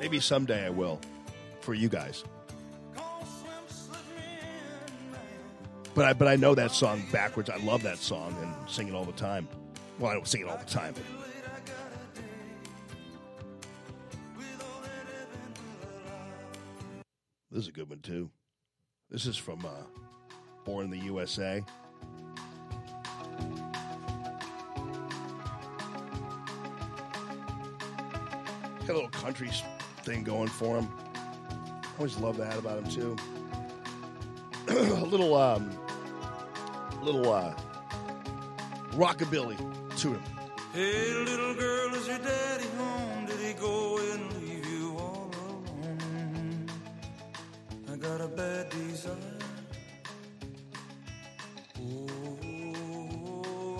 Maybe 0.00 0.20
someday 0.20 0.64
I 0.64 0.70
will. 0.70 1.00
for 1.60 1.74
you 1.74 1.90
guys. 1.90 2.24
But 5.98 6.06
I 6.06 6.12
but 6.12 6.28
I 6.28 6.36
know 6.36 6.54
that 6.54 6.70
song 6.70 7.02
backwards. 7.10 7.50
I 7.50 7.56
love 7.56 7.82
that 7.82 7.98
song 7.98 8.32
and 8.40 8.70
sing 8.70 8.86
it 8.86 8.94
all 8.94 9.04
the 9.04 9.10
time. 9.10 9.48
Well, 9.98 10.12
I 10.12 10.14
don't 10.14 10.28
sing 10.28 10.42
it 10.42 10.48
all 10.48 10.56
the 10.56 10.64
time. 10.64 10.94
But 10.94 11.02
this 17.50 17.62
is 17.62 17.68
a 17.68 17.72
good 17.72 17.90
one 17.90 17.98
too. 17.98 18.30
This 19.10 19.26
is 19.26 19.36
from 19.36 19.66
uh, 19.66 19.70
Born 20.64 20.84
in 20.84 20.90
the 20.92 21.04
USA. 21.06 21.64
Got 28.86 28.88
a 28.88 28.92
little 28.92 29.08
country 29.08 29.50
thing 30.04 30.22
going 30.22 30.46
for 30.46 30.78
him. 30.78 30.88
I 31.50 31.88
always 31.98 32.16
love 32.18 32.36
that 32.36 32.56
about 32.56 32.84
him 32.84 32.88
too. 32.88 33.16
a 34.68 35.04
little, 35.04 35.34
um, 35.34 35.76
little 37.12 37.32
uh, 37.32 37.54
rockabilly 38.92 39.56
to 39.98 40.14
him. 40.14 40.22
Hey, 40.74 41.14
little 41.14 41.54
girl, 41.54 41.94
is 41.94 42.06
your 42.06 42.18
daddy 42.18 42.66
home? 42.76 43.26
Did 43.26 43.40
he 43.40 43.54
go 43.54 43.98
and 43.98 44.42
leave 44.42 44.66
you 44.66 44.94
all 44.98 45.30
alone? 45.40 46.66
I 47.90 47.96
got 47.96 48.20
a 48.20 48.28
bad 48.28 48.68
desire. 48.68 49.16
Oh, 51.80 52.38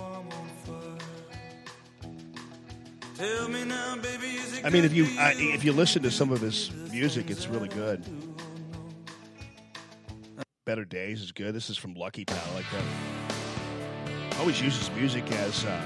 I'm 0.00 0.28
on 0.32 0.48
fire. 0.64 0.98
Tell 3.16 3.48
me 3.48 3.64
now, 3.64 3.96
baby, 3.96 4.26
is 4.36 4.58
it 4.58 4.64
I 4.64 4.70
mean, 4.70 4.84
if 4.84 4.94
you 4.94 5.06
I, 5.18 5.34
if 5.36 5.64
you 5.64 5.72
listen 5.72 6.02
to 6.04 6.10
some 6.10 6.32
of 6.32 6.40
his 6.40 6.70
music, 6.90 7.30
it's 7.30 7.46
really 7.46 7.68
good. 7.68 8.02
Better 10.68 10.84
Days 10.84 11.22
is 11.22 11.32
good. 11.32 11.54
This 11.54 11.70
is 11.70 11.78
from 11.78 11.94
Lucky 11.94 12.26
Pal, 12.26 12.38
I 12.50 12.54
like 12.56 12.66
that. 12.72 14.38
Always 14.38 14.60
uses 14.60 14.90
music 14.90 15.24
as. 15.32 15.64
Uh, 15.64 15.82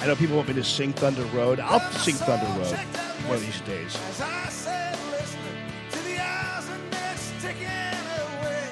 I 0.00 0.06
know 0.06 0.14
people 0.16 0.36
want 0.36 0.48
me 0.48 0.52
to 0.56 0.62
sing 0.62 0.92
Thunder 0.92 1.24
Road. 1.34 1.60
I'll 1.60 1.80
sing 1.92 2.14
Thunder 2.14 2.44
Road 2.60 2.76
one 3.24 3.36
of 3.36 3.40
these 3.40 3.62
days. 3.62 3.96
As 4.10 4.20
I 4.20 4.48
sat 4.50 4.98
listening 5.12 5.44
to 5.90 5.98
the 6.00 6.18
hours 6.18 6.68
and 6.68 6.82
minutes 6.90 7.32
ticking 7.40 7.64
away, 7.64 8.68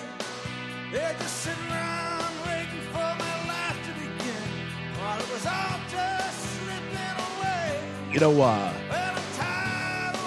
they're 0.92 1.16
just 1.20 1.36
sitting 1.38 1.70
around 1.70 2.34
waiting 2.46 2.82
for 2.92 2.98
my 2.98 3.48
life 3.48 3.78
to 3.82 3.92
begin. 3.94 4.44
While 4.98 5.18
it 5.20 5.32
was 5.32 5.46
all 5.46 5.80
just 5.90 6.38
slipping 6.58 7.16
away. 7.40 7.80
You 8.12 8.20
know, 8.20 8.42
uh, 8.42 8.74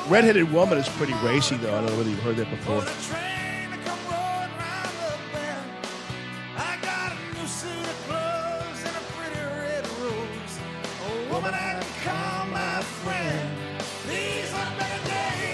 Redheaded 0.09 0.51
Woman 0.51 0.79
is 0.79 0.89
pretty 0.89 1.13
racy, 1.15 1.57
though. 1.57 1.77
I 1.77 1.81
don't 1.81 1.91
know 1.91 1.97
whether 1.97 2.09
you've 2.09 2.23
heard 2.23 2.37
that 2.37 2.49
before. 2.49 3.26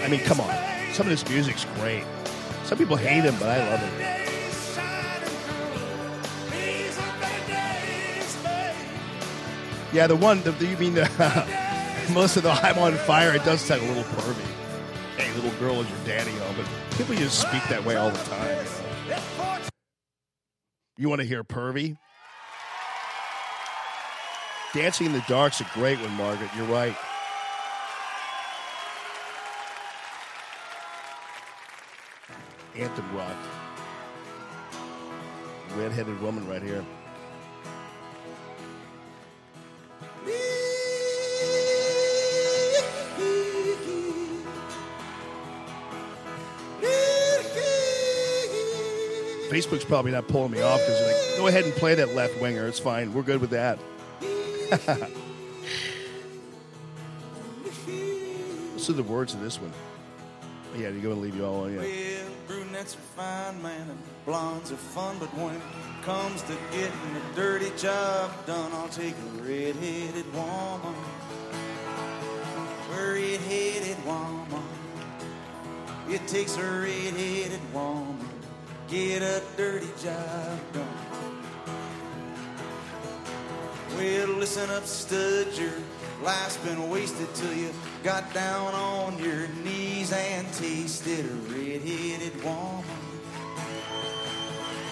I 0.03 0.09
mean, 0.09 0.19
come 0.21 0.41
on. 0.41 0.53
Some 0.93 1.07
of 1.07 1.11
this 1.11 1.27
music's 1.29 1.65
great. 1.75 2.03
Some 2.65 2.77
people 2.77 2.97
hate 2.97 3.23
him, 3.23 3.35
but 3.39 3.49
I 3.49 3.69
love 3.69 3.79
babe. 3.97 4.13
Yeah, 9.93 10.07
the 10.07 10.15
one, 10.15 10.41
the, 10.41 10.51
the, 10.51 10.65
you 10.65 10.77
mean 10.77 10.95
the, 10.95 11.07
most 12.13 12.35
of 12.35 12.43
the 12.43 12.51
I'm 12.51 12.79
on 12.79 12.93
fire, 12.93 13.33
it 13.35 13.45
does 13.45 13.61
sound 13.61 13.81
a 13.83 13.85
little 13.85 14.03
pervy. 14.03 14.43
Hey, 15.17 15.31
little 15.35 15.57
girl 15.59 15.79
is 15.81 15.87
your 15.87 15.99
daddy, 16.05 16.31
oh, 16.41 16.55
but 16.57 16.97
people 16.97 17.15
just 17.15 17.39
speak 17.39 17.63
that 17.69 17.85
way 17.85 17.95
all 17.95 18.09
the 18.09 18.17
time. 18.17 18.65
You? 19.07 19.15
You 20.97 21.09
want 21.09 21.21
to 21.21 21.27
hear 21.27 21.43
pervy? 21.43 21.97
Dancing 24.73 25.05
in 25.07 25.13
the 25.13 25.23
Dark's 25.27 25.61
a 25.61 25.67
great 25.75 25.99
one, 25.99 26.11
Margaret. 26.13 26.49
You're 26.57 26.65
right. 26.65 26.95
Anthem 32.75 33.15
rock. 33.15 33.35
Redheaded 35.75 36.21
woman 36.21 36.47
right 36.47 36.61
here. 36.61 36.83
Facebook's 49.49 49.85
probably 49.85 50.11
not 50.11 50.27
pulling 50.27 50.51
me 50.51 50.61
off 50.61 50.79
because 50.79 50.99
they're 50.99 51.13
like, 51.13 51.37
go 51.37 51.45
ahead 51.45 51.63
and 51.63 51.73
play 51.75 51.93
that 51.93 52.15
left 52.15 52.41
winger. 52.41 52.67
It's 52.67 52.79
fine. 52.79 53.13
We're 53.13 53.21
good 53.21 53.39
with 53.39 53.51
that. 53.51 53.77
Listen 58.73 58.95
to 58.95 59.01
the 59.03 59.03
words 59.03 59.35
of 59.35 59.41
this 59.41 59.61
one. 59.61 59.71
Yeah, 60.75 60.89
you're 60.89 61.03
going 61.03 61.15
to 61.15 61.21
leave 61.21 61.35
you 61.35 61.45
all 61.45 61.65
on. 61.65 61.73
Yeah. 61.75 62.12
Are 62.83 63.15
fine, 63.15 63.61
man, 63.63 63.89
and 63.89 63.99
blondes 64.25 64.69
are 64.73 64.75
fun, 64.75 65.15
but 65.17 65.29
when 65.37 65.55
it 65.55 65.61
comes 66.01 66.41
to 66.41 66.57
getting 66.69 67.15
a 67.15 67.35
dirty 67.35 67.71
job 67.77 68.29
done, 68.45 68.73
I'll 68.73 68.89
take 68.89 69.15
a 69.15 69.41
red-headed 69.41 70.25
woman. 70.33 70.93
A 72.91 73.01
red-headed 73.01 74.05
woman. 74.05 74.67
It 76.09 76.27
takes 76.27 76.57
a 76.57 76.61
red-headed 76.61 77.61
woman 77.73 78.19
to 78.19 78.93
get 78.93 79.21
a 79.21 79.41
dirty 79.55 79.87
job 80.03 80.59
done. 80.73 80.87
Well, 83.95 84.27
listen 84.27 84.69
up, 84.71 84.85
stud, 84.85 85.47
your 85.57 85.71
life's 86.23 86.57
been 86.57 86.89
wasted 86.89 87.27
till 87.35 87.53
you 87.53 87.69
got 88.01 88.33
down 88.33 88.73
on 88.73 89.19
your 89.19 89.47
knees 89.63 90.11
and 90.13 90.51
tasted 90.53 91.25
a 91.25 91.33
red-headed 91.53 92.43
woman. 92.43 92.85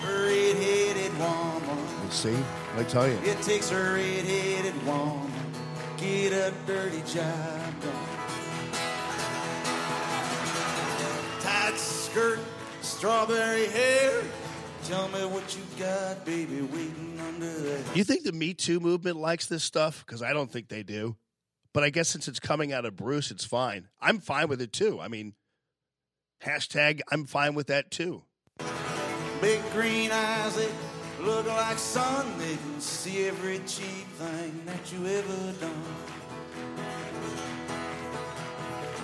Red-headed 0.05 1.17
woman. 1.17 2.03
Let's 2.03 2.17
see. 2.17 2.37
I 2.75 2.83
tell 2.83 3.07
you. 3.07 3.17
It 3.23 3.41
takes 3.41 3.71
a 3.71 3.75
red-headed 3.75 4.85
woman 4.85 5.31
to 5.97 6.03
get 6.03 6.33
a 6.33 6.53
dirty 6.67 7.01
job 7.01 7.81
done. 7.81 8.07
Tight 11.39 11.77
skirt, 11.77 12.39
strawberry 12.81 13.67
hair. 13.67 14.23
Tell 14.83 15.07
me 15.09 15.19
what 15.25 15.55
you 15.55 15.63
got, 15.79 16.25
baby, 16.25 16.61
waiting 16.61 17.19
under 17.25 17.53
there. 17.53 17.83
You 17.93 18.03
think 18.03 18.23
the 18.23 18.31
Me 18.31 18.53
Too 18.53 18.79
movement 18.79 19.15
likes 19.15 19.45
this 19.45 19.63
stuff? 19.63 20.03
Because 20.05 20.21
I 20.21 20.33
don't 20.33 20.51
think 20.51 20.67
they 20.67 20.83
do. 20.83 21.15
But 21.73 21.83
I 21.83 21.89
guess 21.89 22.09
since 22.09 22.27
it's 22.27 22.39
coming 22.39 22.73
out 22.73 22.85
of 22.85 22.95
Bruce, 22.95 23.31
it's 23.31 23.45
fine. 23.45 23.87
I'm 24.01 24.19
fine 24.19 24.49
with 24.49 24.61
it 24.61 24.73
too. 24.73 24.99
I 24.99 25.07
mean, 25.07 25.35
hashtag 26.43 27.01
I'm 27.11 27.25
fine 27.25 27.53
with 27.53 27.67
that 27.67 27.91
too. 27.91 28.23
Big 29.41 29.61
green 29.71 30.11
eyes, 30.11 30.55
they 30.55 30.69
look 31.21 31.47
like 31.47 31.77
sun. 31.77 32.37
They 32.37 32.55
can 32.55 32.81
see 32.81 33.25
every 33.25 33.59
cheap 33.59 34.07
thing 34.17 34.61
that 34.65 34.91
you 34.91 35.05
ever 35.07 35.53
done. 35.59 35.83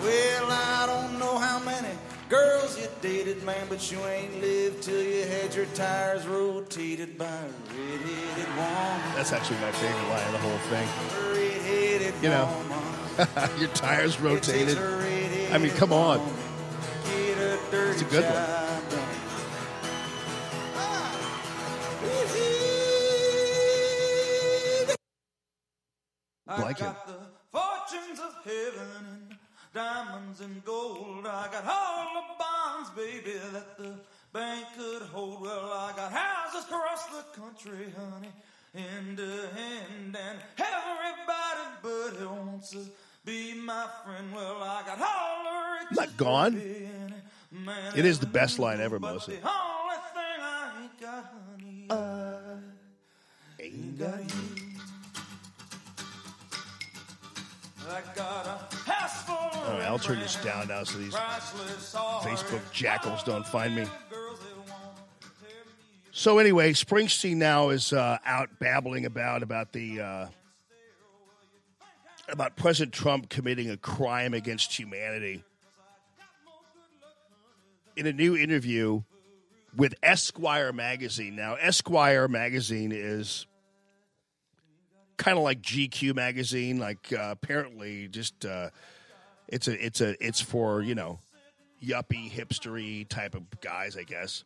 Well, 0.01 0.47
I 0.51 0.85
don't 0.85 1.19
know 1.19 1.37
how 1.37 1.59
many 1.59 1.89
girls 2.29 2.79
you 2.79 2.87
dated, 3.01 3.43
man, 3.43 3.65
but 3.69 3.91
you 3.91 3.99
ain't 4.05 4.41
lived 4.41 4.83
till 4.83 5.01
you 5.01 5.25
had 5.25 5.53
your 5.55 5.65
tires 5.67 6.25
rotated 6.27 7.17
by 7.17 7.25
a 7.25 7.27
red-headed 7.29 8.47
woman. 8.55 9.15
That's 9.15 9.31
actually 9.31 9.59
my 9.59 9.71
favorite 9.71 10.09
line 10.09 10.25
of 10.25 10.31
the 10.33 10.37
whole 10.39 10.57
thing. 10.69 10.87
Red-headed 11.33 12.13
You 12.21 12.29
know, 12.29 13.57
your 13.59 13.69
tires 13.69 14.19
rotated. 14.19 14.61
It 14.61 14.75
takes 14.75 14.79
a 14.79 14.97
red-headed 14.97 15.53
I 15.53 15.57
mean, 15.57 15.71
come 15.71 15.93
on. 15.93 16.19
Get 17.05 17.37
a 17.37 17.59
dirty 17.71 17.91
It's 17.91 18.01
a 18.01 18.05
good 18.05 18.23
one. 18.25 18.33
job 18.33 18.67
done. 29.77 30.07
I 30.07 30.11
Like 30.11 30.31
got 30.31 30.33
the 30.33 30.37
fortunes 30.37 30.39
of 30.39 30.41
heaven 30.41 30.41
and 30.41 30.41
diamonds 30.41 30.41
and 30.41 30.65
gold. 30.65 31.27
I 31.27 31.47
got 31.51 31.65
all 31.65 32.07
the 32.13 32.25
bonds, 32.39 32.89
baby, 32.91 33.37
that 33.53 33.77
the 33.77 33.93
bank 34.33 34.65
could 34.77 35.01
hold. 35.03 35.41
Well, 35.41 35.71
I 35.71 35.93
got 35.95 36.11
houses 36.11 36.63
across 36.65 37.05
the 37.07 37.23
country, 37.41 37.93
honey, 37.97 38.31
hand 38.73 39.17
to 39.17 39.47
hand, 39.55 40.17
and 40.17 40.39
everybody 40.57 41.63
but 41.83 42.21
it 42.21 42.29
wants 42.29 42.69
to 42.71 42.79
be 43.25 43.53
my 43.53 43.85
friend. 44.05 44.31
Well, 44.33 44.57
I 44.63 44.83
got 44.85 44.99
all 45.01 45.43
the 45.43 45.83
riches. 45.83 45.97
Not 45.97 46.17
gone. 46.17 46.53
man, 47.51 47.93
It 47.95 48.05
is 48.05 48.19
the 48.19 48.25
best 48.25 48.59
line 48.59 48.81
ever, 48.81 48.99
Melissa. 48.99 49.31
the 49.31 49.37
only 49.37 49.95
thing 50.13 50.39
I 50.41 50.71
ain't 50.81 51.01
got, 51.01 51.33
honey, 51.49 51.85
uh, 51.89 52.57
I 53.59 53.63
ain't 53.63 53.99
got 53.99 54.19
you. 54.19 54.66
I 57.89 58.01
got 58.15 58.45
a 58.45 58.75
house 58.91 59.23
full 59.23 59.35
of 59.35 59.81
Al 59.81 59.99
turn 59.99 60.19
this 60.19 60.35
down 60.43 60.67
now 60.67 60.83
so 60.83 60.97
these 60.97 61.13
Facebook 61.13 62.71
jackals 62.71 63.23
don't 63.23 63.45
find 63.45 63.75
me. 63.75 63.85
So 66.11 66.39
anyway, 66.39 66.73
Springsteen 66.73 67.37
now 67.37 67.69
is 67.69 67.93
uh, 67.93 68.17
out 68.25 68.49
babbling 68.59 69.05
about 69.05 69.43
about 69.43 69.71
the 69.71 70.01
uh, 70.01 70.27
about 72.27 72.55
President 72.55 72.93
Trump 72.93 73.29
committing 73.29 73.69
a 73.69 73.77
crime 73.77 74.33
against 74.33 74.77
humanity. 74.77 75.43
In 77.95 78.05
a 78.05 78.13
new 78.13 78.35
interview 78.35 79.03
with 79.75 79.95
Esquire 80.03 80.73
magazine. 80.73 81.35
Now, 81.35 81.55
Esquire 81.55 82.27
magazine 82.27 82.91
is 82.91 83.45
kind 85.17 85.37
of 85.37 85.43
like 85.43 85.61
GQ 85.61 86.15
magazine. 86.15 86.79
Like 86.79 87.11
uh, 87.11 87.29
apparently, 87.31 88.07
just 88.07 88.45
uh, 88.45 88.69
it's 89.47 89.67
a 89.67 89.85
it's 89.85 90.01
a 90.01 90.25
it's 90.25 90.41
for 90.41 90.81
you 90.81 90.95
know 90.95 91.19
yuppie 91.83 92.31
hipstery 92.31 93.07
type 93.07 93.35
of 93.35 93.43
guys, 93.61 93.97
I 93.97 94.03
guess. 94.03 94.43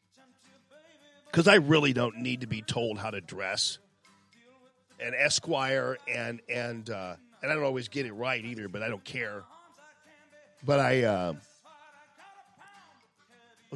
Because 1.25 1.47
I 1.47 1.55
really 1.55 1.93
don't 1.93 2.17
need 2.17 2.41
to 2.41 2.47
be 2.47 2.61
told 2.61 2.97
how 2.97 3.09
to 3.09 3.21
dress. 3.21 3.77
And 4.99 5.15
Esquire 5.15 5.97
and 6.07 6.41
and 6.49 6.89
uh, 6.89 7.15
and 7.41 7.51
I 7.51 7.55
don't 7.55 7.63
always 7.63 7.87
get 7.87 8.05
it 8.05 8.13
right 8.13 8.43
either, 8.43 8.67
but 8.67 8.83
I 8.83 8.89
don't 8.89 9.03
care. 9.03 9.43
But 10.63 10.79
I. 10.79 11.03
Uh, 11.03 11.33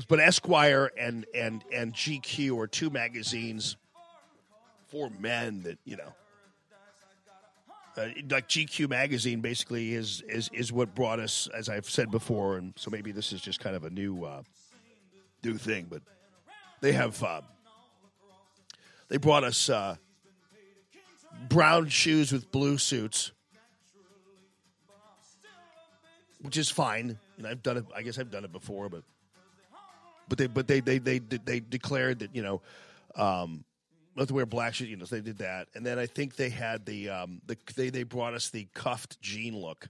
but 0.09 0.19
Esquire 0.19 0.91
and 0.97 1.25
and 1.33 1.63
and 1.71 1.93
GQ 1.93 2.59
are 2.59 2.67
two 2.67 2.89
magazines 2.89 3.77
for 4.87 5.09
men 5.19 5.61
that 5.63 5.77
you 5.85 5.95
know, 5.95 6.13
uh, 7.97 8.07
like 8.29 8.47
GQ 8.49 8.89
magazine 8.89 9.41
basically 9.41 9.93
is 9.93 10.21
is 10.27 10.49
is 10.53 10.71
what 10.71 10.93
brought 10.93 11.19
us, 11.19 11.47
as 11.53 11.69
I've 11.69 11.89
said 11.89 12.11
before, 12.11 12.57
and 12.57 12.73
so 12.75 12.91
maybe 12.91 13.11
this 13.11 13.31
is 13.31 13.41
just 13.41 13.59
kind 13.59 13.75
of 13.75 13.85
a 13.85 13.89
new 13.89 14.25
uh, 14.25 14.43
new 15.43 15.57
thing, 15.57 15.87
but 15.89 16.01
they 16.81 16.91
have 16.91 17.21
uh, 17.23 17.41
they 19.07 19.17
brought 19.17 19.43
us 19.43 19.69
uh, 19.69 19.95
brown 21.47 21.87
shoes 21.87 22.31
with 22.31 22.51
blue 22.51 22.77
suits, 22.77 23.31
which 26.41 26.57
is 26.57 26.69
fine. 26.69 27.17
And 27.37 27.47
I've 27.47 27.63
done 27.63 27.77
it. 27.77 27.85
I 27.95 28.01
guess 28.01 28.17
I've 28.17 28.31
done 28.31 28.45
it 28.45 28.51
before, 28.51 28.89
but 28.89 29.03
but 30.27 30.37
they 30.37 30.47
but 30.47 30.67
they 30.67 30.79
they 30.79 30.97
they 30.97 31.19
they 31.19 31.59
declared 31.59 32.19
that 32.19 32.35
you 32.35 32.41
know 32.41 32.61
um 33.15 33.63
to 34.23 34.33
wear 34.33 34.45
black 34.45 34.73
shoes 34.73 34.89
you 34.89 34.95
know 34.95 35.05
so 35.05 35.15
they 35.15 35.21
did 35.21 35.39
that 35.39 35.67
and 35.75 35.85
then 35.85 35.99
i 35.99 36.05
think 36.05 36.35
they 36.35 36.49
had 36.49 36.85
the 36.85 37.09
um 37.09 37.41
the 37.45 37.57
they 37.75 37.89
they 37.89 38.03
brought 38.03 38.33
us 38.33 38.49
the 38.49 38.67
cuffed 38.73 39.19
jean 39.21 39.55
look 39.55 39.89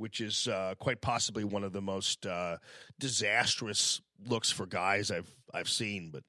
which 0.00 0.22
is 0.22 0.48
uh, 0.48 0.74
quite 0.78 1.02
possibly 1.02 1.44
one 1.44 1.62
of 1.62 1.74
the 1.74 1.82
most 1.82 2.24
uh, 2.24 2.56
disastrous 2.98 4.00
looks 4.26 4.50
for 4.50 4.64
guys 4.64 5.10
I've 5.10 5.30
I've 5.52 5.68
seen, 5.68 6.10
but 6.10 6.22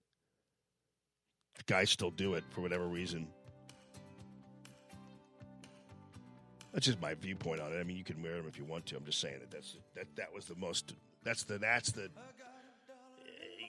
guys 1.68 1.90
still 1.90 2.12
do 2.12 2.34
it 2.34 2.44
for 2.50 2.60
whatever 2.60 2.86
reason. 2.86 3.28
That's 6.74 6.86
just 6.86 7.02
my 7.02 7.14
viewpoint 7.14 7.62
on 7.62 7.72
it. 7.72 7.80
I 7.80 7.84
mean, 7.84 7.98
you 7.98 8.04
can 8.04 8.22
wear 8.22 8.36
them 8.36 8.46
if 8.48 8.58
you 8.58 8.66
want 8.66 8.86
to. 8.88 8.98
I'm 8.98 9.06
just 9.06 9.22
saying 9.22 9.40
that 9.40 9.52
that's 9.52 9.78
that 9.96 10.08
that 10.18 10.34
was 10.34 10.46
the 10.46 10.56
most. 10.56 10.94
That's 11.24 11.44
the 11.44 11.58
that's 11.58 11.94
the 11.94 12.12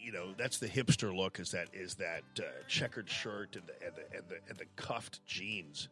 you 0.02 0.12
know 0.12 0.34
that's 0.36 0.58
the 0.58 0.68
hipster 0.68 1.14
look 1.14 1.38
is 1.38 1.52
that 1.52 1.68
is 1.72 1.94
that 1.94 2.22
uh, 2.38 2.42
checkered 2.68 3.08
shirt 3.08 3.56
and 3.56 3.64
the, 3.66 3.86
and 3.86 3.94
the 3.94 4.16
and 4.16 4.28
the 4.28 4.36
and 4.48 4.58
the 4.58 4.66
cuffed 4.76 5.24
jeans. 5.26 5.88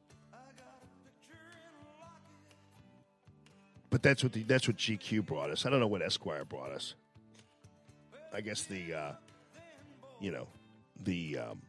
But 3.88 4.02
that's 4.02 4.22
what 4.22 4.32
the 4.32 4.42
that's 4.44 4.68
what 4.68 4.76
GQ 4.76 5.26
brought 5.26 5.50
us. 5.50 5.66
I 5.66 5.70
don't 5.70 5.80
know 5.80 5.86
what 5.86 6.02
Esquire 6.02 6.44
brought 6.44 6.70
us. 6.70 6.94
I 8.32 8.40
guess 8.40 8.64
the 8.64 8.94
uh, 8.94 9.12
you 10.20 10.30
know 10.30 10.46
the 11.04 11.38
um, 11.38 11.62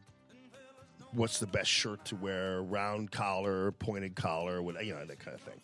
what's 1.12 1.38
the 1.38 1.46
best 1.46 1.70
shirt 1.70 2.04
to 2.06 2.16
wear? 2.16 2.62
Round 2.62 3.10
collar, 3.10 3.72
pointed 3.72 4.14
collar, 4.14 4.62
what 4.62 4.84
you 4.84 4.94
know 4.94 5.04
that 5.04 5.18
kind 5.18 5.34
of 5.34 5.40
thing. 5.42 5.60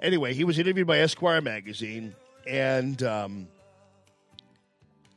Anyway, 0.00 0.34
he 0.34 0.44
was 0.44 0.58
interviewed 0.58 0.86
by 0.86 0.98
Esquire 0.98 1.40
magazine, 1.40 2.14
and 2.46 3.02
um, 3.02 3.48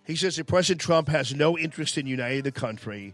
he 0.07 0.15
says 0.15 0.37
that 0.37 0.45
President 0.45 0.79
Trump 0.79 1.09
has 1.09 1.35
no 1.35 1.57
interest 1.57 1.97
in 1.97 2.07
uniting 2.07 2.41
the 2.43 2.51
country 2.51 3.13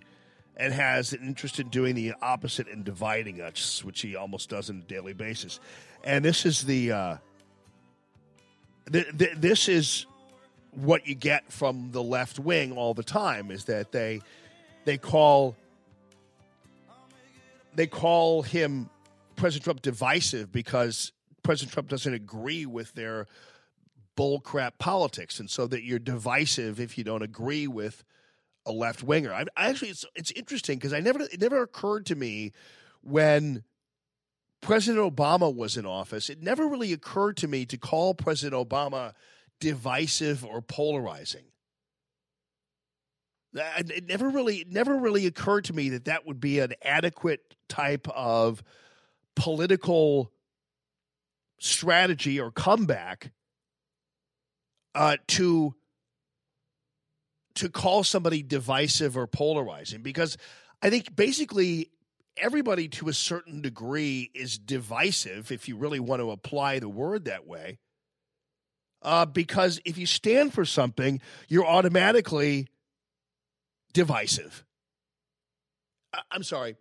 and 0.55 0.71
has 0.71 1.11
an 1.11 1.21
interest 1.23 1.59
in 1.59 1.69
doing 1.69 1.95
the 1.95 2.13
opposite 2.21 2.67
and 2.67 2.85
dividing 2.85 3.41
us, 3.41 3.83
which 3.83 4.01
he 4.01 4.15
almost 4.15 4.49
does 4.49 4.69
on 4.69 4.77
a 4.77 4.87
daily 4.87 5.13
basis. 5.13 5.59
And 6.03 6.23
this 6.23 6.45
is 6.45 6.61
the 6.61 6.91
uh, 6.91 7.17
th- 8.91 9.17
th- 9.17 9.37
this 9.37 9.67
is 9.67 10.05
what 10.69 11.07
you 11.07 11.15
get 11.15 11.51
from 11.51 11.89
the 11.91 12.03
left 12.03 12.37
wing 12.37 12.73
all 12.73 12.93
the 12.93 13.03
time 13.03 13.49
is 13.49 13.65
that 13.65 13.91
they 13.91 14.21
they 14.85 14.99
call 14.99 15.55
they 17.73 17.87
call 17.87 18.43
him 18.43 18.87
President 19.35 19.63
Trump 19.63 19.81
divisive 19.81 20.51
because 20.51 21.11
President 21.41 21.73
Trump 21.73 21.89
doesn't 21.89 22.13
agree 22.13 22.67
with 22.67 22.93
their 22.93 23.27
bullcrap 24.17 24.77
politics, 24.79 25.39
and 25.39 25.49
so 25.49 25.67
that 25.67 25.83
you're 25.83 25.99
divisive 25.99 26.79
if 26.79 26.97
you 26.97 27.03
don't 27.03 27.23
agree 27.23 27.67
with 27.67 28.03
a 28.65 28.71
left 28.71 29.03
winger. 29.03 29.33
I, 29.33 29.45
I 29.57 29.69
actually, 29.69 29.89
it's 29.89 30.05
it's 30.15 30.31
interesting 30.31 30.77
because 30.77 30.93
I 30.93 30.99
never 30.99 31.21
it 31.21 31.41
never 31.41 31.61
occurred 31.61 32.05
to 32.07 32.15
me 32.15 32.51
when 33.01 33.63
President 34.61 35.15
Obama 35.15 35.53
was 35.53 35.75
in 35.75 35.85
office. 35.85 36.29
It 36.29 36.41
never 36.41 36.67
really 36.67 36.93
occurred 36.93 37.37
to 37.37 37.47
me 37.47 37.65
to 37.65 37.77
call 37.77 38.13
President 38.13 38.69
Obama 38.69 39.13
divisive 39.59 40.45
or 40.45 40.61
polarizing. 40.61 41.43
It 43.53 44.07
never 44.07 44.29
really, 44.29 44.57
it 44.57 44.71
never 44.71 44.97
really 44.97 45.27
occurred 45.27 45.65
to 45.65 45.73
me 45.73 45.89
that 45.89 46.05
that 46.05 46.25
would 46.25 46.39
be 46.39 46.59
an 46.59 46.73
adequate 46.81 47.55
type 47.69 48.07
of 48.09 48.63
political 49.35 50.31
strategy 51.59 52.39
or 52.39 52.49
comeback 52.49 53.31
uh, 54.95 55.17
to 55.27 55.73
to 57.55 57.69
call 57.69 58.03
somebody 58.03 58.41
divisive 58.41 59.15
or 59.15 59.27
polarizing 59.27 60.01
because 60.01 60.37
I 60.81 60.89
think 60.89 61.15
basically 61.15 61.91
everybody 62.35 62.87
to 62.87 63.09
a 63.09 63.13
certain 63.13 63.61
degree 63.61 64.31
is 64.33 64.57
divisive 64.57 65.51
if 65.51 65.67
you 65.67 65.77
really 65.77 65.99
want 65.99 66.19
to 66.19 66.31
apply 66.31 66.79
the 66.79 66.89
word 66.89 67.25
that 67.25 67.45
way. 67.45 67.77
Uh, 69.03 69.25
because 69.25 69.79
if 69.85 69.97
you 69.97 70.05
stand 70.05 70.53
for 70.53 70.65
something, 70.65 71.21
you're 71.47 71.65
automatically 71.65 72.67
divisive. 73.93 74.65
I- 76.13 76.21
I'm 76.31 76.43
sorry. 76.43 76.75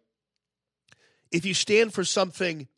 If 1.31 1.45
you 1.45 1.53
stand 1.53 1.93
for 1.93 2.05
something 2.05 2.69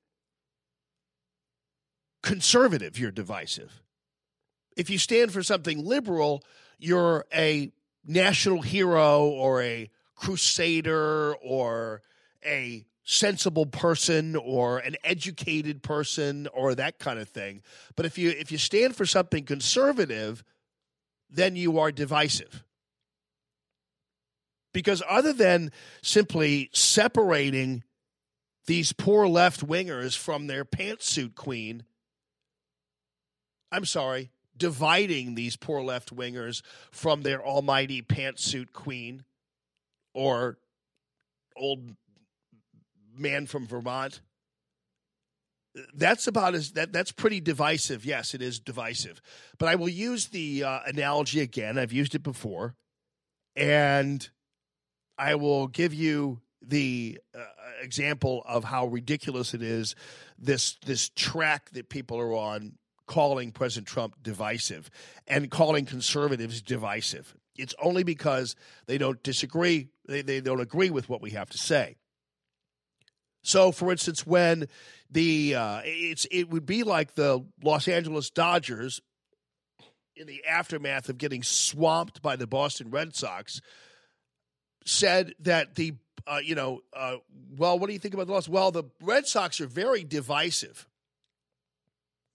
conservative, 2.22 2.98
you're 2.98 3.10
divisive. 3.10 3.83
If 4.76 4.90
you 4.90 4.98
stand 4.98 5.32
for 5.32 5.42
something 5.42 5.84
liberal, 5.84 6.42
you're 6.78 7.26
a 7.34 7.72
national 8.04 8.62
hero 8.62 9.26
or 9.26 9.62
a 9.62 9.90
crusader 10.14 11.34
or 11.36 12.02
a 12.44 12.84
sensible 13.04 13.66
person 13.66 14.34
or 14.34 14.78
an 14.78 14.96
educated 15.04 15.82
person 15.82 16.48
or 16.52 16.74
that 16.74 16.98
kind 16.98 17.18
of 17.18 17.28
thing. 17.28 17.62
But 17.96 18.06
if 18.06 18.18
you 18.18 18.30
if 18.30 18.50
you 18.50 18.58
stand 18.58 18.96
for 18.96 19.06
something 19.06 19.44
conservative, 19.44 20.42
then 21.30 21.56
you 21.56 21.78
are 21.78 21.92
divisive. 21.92 22.64
Because 24.72 25.02
other 25.08 25.32
than 25.32 25.70
simply 26.02 26.70
separating 26.72 27.84
these 28.66 28.92
poor 28.92 29.28
left 29.28 29.64
wingers 29.64 30.16
from 30.16 30.46
their 30.46 30.64
pantsuit 30.64 31.34
queen, 31.36 31.84
I'm 33.70 33.84
sorry, 33.84 34.30
dividing 34.56 35.34
these 35.34 35.56
poor 35.56 35.82
left 35.82 36.14
wingers 36.14 36.62
from 36.90 37.22
their 37.22 37.44
almighty 37.44 38.02
pantsuit 38.02 38.72
queen 38.72 39.24
or 40.14 40.58
old 41.56 41.96
man 43.16 43.46
from 43.46 43.66
Vermont. 43.66 44.20
That's 45.92 46.28
about 46.28 46.54
as 46.54 46.72
that. 46.72 46.92
That's 46.92 47.10
pretty 47.10 47.40
divisive. 47.40 48.04
Yes, 48.04 48.32
it 48.32 48.40
is 48.40 48.60
divisive. 48.60 49.20
But 49.58 49.68
I 49.68 49.74
will 49.74 49.88
use 49.88 50.26
the 50.28 50.62
uh, 50.62 50.80
analogy 50.86 51.40
again. 51.40 51.78
I've 51.78 51.92
used 51.92 52.14
it 52.14 52.22
before, 52.22 52.76
and 53.56 54.28
I 55.18 55.34
will 55.34 55.66
give 55.66 55.92
you 55.92 56.40
the 56.62 57.18
uh, 57.36 57.44
example 57.82 58.44
of 58.46 58.62
how 58.64 58.86
ridiculous 58.86 59.52
it 59.52 59.62
is. 59.62 59.96
This 60.38 60.76
this 60.86 61.08
track 61.08 61.70
that 61.70 61.88
people 61.88 62.20
are 62.20 62.34
on 62.34 62.74
calling 63.06 63.52
President 63.52 63.86
Trump 63.86 64.16
divisive 64.22 64.90
and 65.26 65.50
calling 65.50 65.84
conservatives 65.84 66.62
divisive. 66.62 67.34
It's 67.56 67.74
only 67.80 68.02
because 68.02 68.56
they 68.86 68.98
don't 68.98 69.22
disagree, 69.22 69.88
they, 70.08 70.22
they 70.22 70.40
don't 70.40 70.60
agree 70.60 70.90
with 70.90 71.08
what 71.08 71.22
we 71.22 71.30
have 71.30 71.50
to 71.50 71.58
say. 71.58 71.96
So, 73.42 73.72
for 73.72 73.92
instance, 73.92 74.26
when 74.26 74.68
the 75.10 75.54
uh, 75.54 75.82
it's 75.84 76.26
it 76.30 76.48
would 76.48 76.64
be 76.64 76.82
like 76.82 77.14
the 77.14 77.44
Los 77.62 77.88
Angeles 77.88 78.30
Dodgers 78.30 79.00
in 80.16 80.26
the 80.26 80.44
aftermath 80.46 81.08
of 81.08 81.18
getting 81.18 81.42
swamped 81.42 82.22
by 82.22 82.36
the 82.36 82.46
Boston 82.46 82.90
Red 82.90 83.14
Sox, 83.14 83.60
said 84.86 85.34
that 85.40 85.74
the 85.74 85.92
uh, 86.26 86.40
you 86.42 86.54
know, 86.54 86.80
uh, 86.96 87.16
well, 87.56 87.78
what 87.78 87.86
do 87.86 87.92
you 87.92 87.98
think 87.98 88.14
about 88.14 88.26
the 88.26 88.32
loss? 88.32 88.48
Well, 88.48 88.70
the 88.70 88.84
Red 89.02 89.26
Sox 89.26 89.60
are 89.60 89.66
very 89.66 90.04
divisive. 90.04 90.86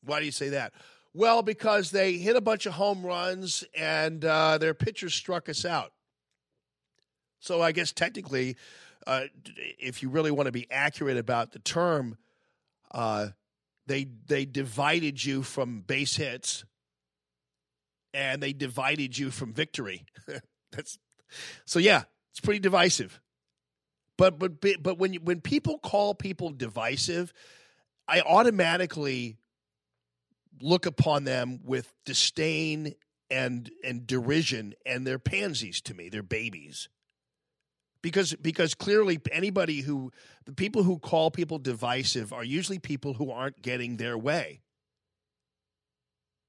Why 0.04 0.20
do 0.20 0.26
you 0.26 0.32
say 0.32 0.50
that? 0.50 0.74
Well, 1.14 1.42
because 1.42 1.92
they 1.92 2.14
hit 2.14 2.36
a 2.36 2.42
bunch 2.42 2.66
of 2.66 2.74
home 2.74 3.06
runs 3.06 3.64
and 3.76 4.24
uh, 4.24 4.58
their 4.58 4.74
pitchers 4.74 5.14
struck 5.14 5.50
us 5.50 5.66
out. 5.66 5.92
So 7.40 7.62
I 7.62 7.72
guess 7.72 7.92
technically, 7.92 8.58
uh, 9.08 9.24
if 9.80 10.04
you 10.04 10.10
really 10.10 10.32
want 10.32 10.48
to 10.48 10.52
be 10.52 10.68
accurate 10.70 11.18
about 11.18 11.52
the 11.52 11.60
term, 11.60 12.18
uh, 12.92 13.30
they 13.88 14.08
they 14.28 14.46
divided 14.46 15.24
you 15.24 15.42
from 15.42 15.82
base 15.82 16.16
hits, 16.16 16.64
and 18.14 18.44
they 18.44 18.54
divided 18.54 19.18
you 19.18 19.32
from 19.32 19.54
victory. 19.54 20.06
That's 20.72 21.00
so 21.66 21.80
yeah, 21.80 22.04
it's 22.32 22.40
pretty 22.40 22.60
divisive. 22.60 23.20
But 24.18 24.38
but 24.38 24.62
but 24.82 25.00
when 25.00 25.14
you, 25.14 25.22
when 25.22 25.42
people 25.42 25.80
call 25.80 26.14
people 26.14 26.52
divisive, 26.52 27.34
I 28.08 28.22
automatically 28.22 29.38
look 30.62 30.86
upon 30.86 31.24
them 31.24 31.60
with 31.64 31.94
disdain 32.06 32.96
and 33.30 33.70
and 33.84 34.08
derision, 34.08 34.74
and 34.86 35.06
they're 35.06 35.20
pansies 35.20 35.82
to 35.82 35.94
me. 35.94 36.10
They're 36.10 36.24
babies 36.24 36.90
because 38.02 38.34
because 38.42 38.74
clearly 38.74 39.20
anybody 39.32 39.82
who 39.82 40.12
the 40.46 40.54
people 40.54 40.84
who 40.84 41.00
call 41.00 41.32
people 41.32 41.60
divisive 41.60 42.32
are 42.34 42.44
usually 42.44 42.80
people 42.80 43.14
who 43.14 43.32
aren't 43.32 43.62
getting 43.62 43.98
their 43.98 44.18
way. 44.18 44.62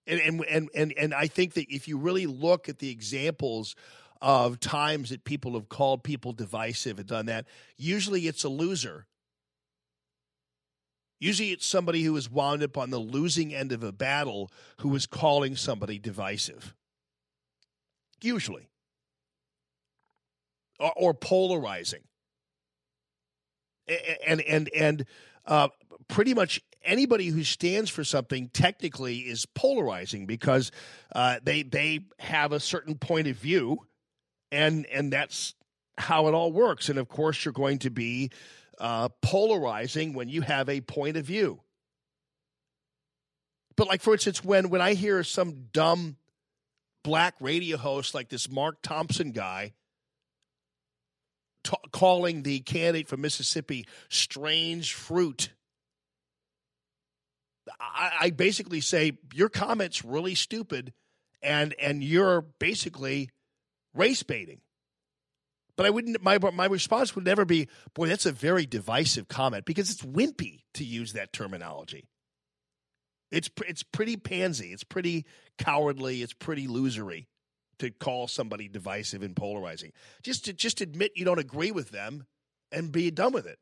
And 0.06 0.20
and 0.20 0.44
and 0.46 0.70
and, 0.74 0.92
and 0.96 1.14
I 1.14 1.26
think 1.26 1.54
that 1.54 1.66
if 1.68 1.88
you 1.88 1.98
really 1.98 2.26
look 2.26 2.68
at 2.68 2.78
the 2.78 2.90
examples 2.90 3.74
of 4.22 4.60
times 4.60 5.10
that 5.10 5.24
people 5.24 5.54
have 5.54 5.68
called 5.68 6.04
people 6.04 6.32
divisive 6.32 6.98
and 6.98 7.08
done 7.08 7.26
that, 7.26 7.46
usually 7.76 8.26
it's 8.26 8.44
a 8.44 8.48
loser. 8.48 9.06
Usually 11.20 11.50
it's 11.50 11.66
somebody 11.66 12.02
who 12.02 12.16
is 12.16 12.30
wound 12.30 12.62
up 12.62 12.76
on 12.76 12.90
the 12.90 12.98
losing 12.98 13.54
end 13.54 13.70
of 13.70 13.84
a 13.84 13.92
battle 13.92 14.50
who 14.78 14.94
is 14.96 15.06
calling 15.06 15.54
somebody 15.54 15.98
divisive. 15.98 16.74
Usually 18.22 18.70
or, 20.80 20.92
or 20.96 21.14
polarizing. 21.14 22.00
And 24.26 24.40
and 24.42 24.70
and 24.74 25.04
uh, 25.46 25.68
pretty 26.08 26.32
much 26.32 26.60
anybody 26.84 27.26
who 27.26 27.42
stands 27.42 27.90
for 27.90 28.04
something 28.04 28.48
technically 28.48 29.18
is 29.18 29.46
polarizing 29.46 30.26
because 30.26 30.70
uh, 31.14 31.40
they 31.42 31.62
they 31.62 32.00
have 32.20 32.52
a 32.52 32.60
certain 32.60 32.96
point 32.96 33.26
of 33.26 33.36
view, 33.36 33.86
and 34.52 34.86
and 34.86 35.12
that's 35.12 35.54
how 35.98 36.28
it 36.28 36.34
all 36.34 36.52
works. 36.52 36.88
And 36.88 36.98
of 37.00 37.08
course, 37.08 37.44
you're 37.44 37.52
going 37.52 37.80
to 37.80 37.90
be 37.90 38.30
uh, 38.80 39.10
polarizing 39.22 40.14
when 40.14 40.28
you 40.28 40.40
have 40.40 40.68
a 40.68 40.80
point 40.80 41.16
of 41.16 41.24
view. 41.24 41.60
But 43.76 43.86
like 43.86 44.00
for 44.00 44.14
instance, 44.14 44.42
when 44.42 44.70
when 44.70 44.80
I 44.80 44.94
hear 44.94 45.22
some 45.22 45.66
dumb 45.72 46.16
black 47.04 47.34
radio 47.40 47.76
host 47.76 48.14
like 48.14 48.28
this 48.28 48.50
Mark 48.50 48.82
Thompson 48.82 49.32
guy 49.32 49.72
t- 51.64 51.76
calling 51.92 52.42
the 52.42 52.60
candidate 52.60 53.08
from 53.08 53.20
Mississippi 53.20 53.86
strange 54.08 54.94
fruit. 54.94 55.50
I, 57.78 58.12
I 58.20 58.30
basically 58.30 58.80
say 58.80 59.18
your 59.34 59.48
comments 59.48 60.04
really 60.04 60.34
stupid, 60.34 60.92
and 61.42 61.74
and 61.80 62.02
you're 62.02 62.42
basically 62.58 63.30
race 63.94 64.22
baiting. 64.22 64.60
But 65.80 65.86
I 65.86 65.90
wouldn't. 65.90 66.22
My 66.22 66.36
my 66.36 66.66
response 66.66 67.14
would 67.14 67.24
never 67.24 67.46
be, 67.46 67.66
"Boy, 67.94 68.06
that's 68.06 68.26
a 68.26 68.32
very 68.32 68.66
divisive 68.66 69.28
comment," 69.28 69.64
because 69.64 69.90
it's 69.90 70.02
wimpy 70.02 70.64
to 70.74 70.84
use 70.84 71.14
that 71.14 71.32
terminology. 71.32 72.06
It's 73.30 73.48
it's 73.66 73.82
pretty 73.82 74.18
pansy. 74.18 74.74
It's 74.74 74.84
pretty 74.84 75.24
cowardly. 75.56 76.20
It's 76.20 76.34
pretty 76.34 76.66
losery 76.66 77.28
to 77.78 77.90
call 77.90 78.28
somebody 78.28 78.68
divisive 78.68 79.22
and 79.22 79.34
polarizing. 79.34 79.92
Just 80.22 80.44
to 80.44 80.52
just 80.52 80.82
admit 80.82 81.12
you 81.14 81.24
don't 81.24 81.38
agree 81.38 81.70
with 81.70 81.92
them 81.92 82.26
and 82.70 82.92
be 82.92 83.10
done 83.10 83.32
with 83.32 83.46
it. 83.46 83.58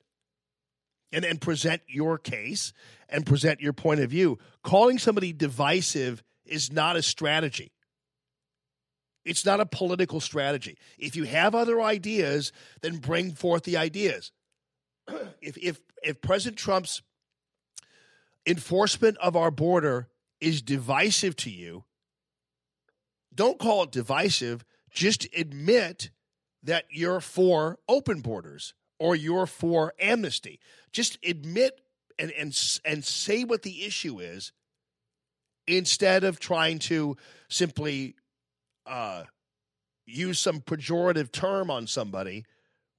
And 1.12 1.24
and 1.24 1.40
present 1.40 1.82
your 1.86 2.18
case 2.18 2.72
and 3.08 3.26
present 3.26 3.60
your 3.60 3.72
point 3.72 4.00
of 4.00 4.10
view. 4.10 4.40
Calling 4.64 4.98
somebody 4.98 5.32
divisive 5.32 6.24
is 6.44 6.72
not 6.72 6.97
a 6.97 7.02
strategy. 7.02 7.70
It's 9.24 9.44
not 9.44 9.60
a 9.60 9.66
political 9.66 10.20
strategy. 10.20 10.78
If 10.98 11.16
you 11.16 11.24
have 11.24 11.55
other 11.55 11.80
ideas, 11.80 12.52
then 12.80 12.97
bring 12.97 13.32
forth 13.32 13.64
the 13.64 13.76
ideas. 13.76 14.32
if 15.40 15.56
if 15.58 15.80
if 16.02 16.20
President 16.20 16.58
Trump's 16.58 17.02
enforcement 18.47 19.18
of 19.18 19.36
our 19.36 19.50
border 19.50 20.08
is 20.40 20.62
divisive 20.62 21.36
to 21.36 21.50
you, 21.50 21.84
don't 23.34 23.58
call 23.58 23.82
it 23.82 23.92
divisive. 23.92 24.64
Just 24.90 25.26
admit 25.36 26.10
that 26.62 26.84
you're 26.90 27.20
for 27.20 27.78
open 27.88 28.20
borders 28.20 28.74
or 28.98 29.14
you're 29.14 29.47
for 29.47 29.92
amnesty. 30.00 30.58
Just 30.92 31.18
admit 31.24 31.80
and 32.18 32.32
and 32.32 32.58
and 32.84 33.05
say 33.05 33.44
what 33.44 33.62
the 33.62 33.84
issue 33.84 34.18
is 34.18 34.52
instead 35.66 36.24
of 36.24 36.40
trying 36.40 36.78
to 36.78 37.16
simply 37.48 38.16
uh, 38.89 39.25
use 40.07 40.41
some 40.41 40.60
pejorative 40.60 41.31
term 41.31 41.70
on 41.70 41.86
somebody 41.86 42.44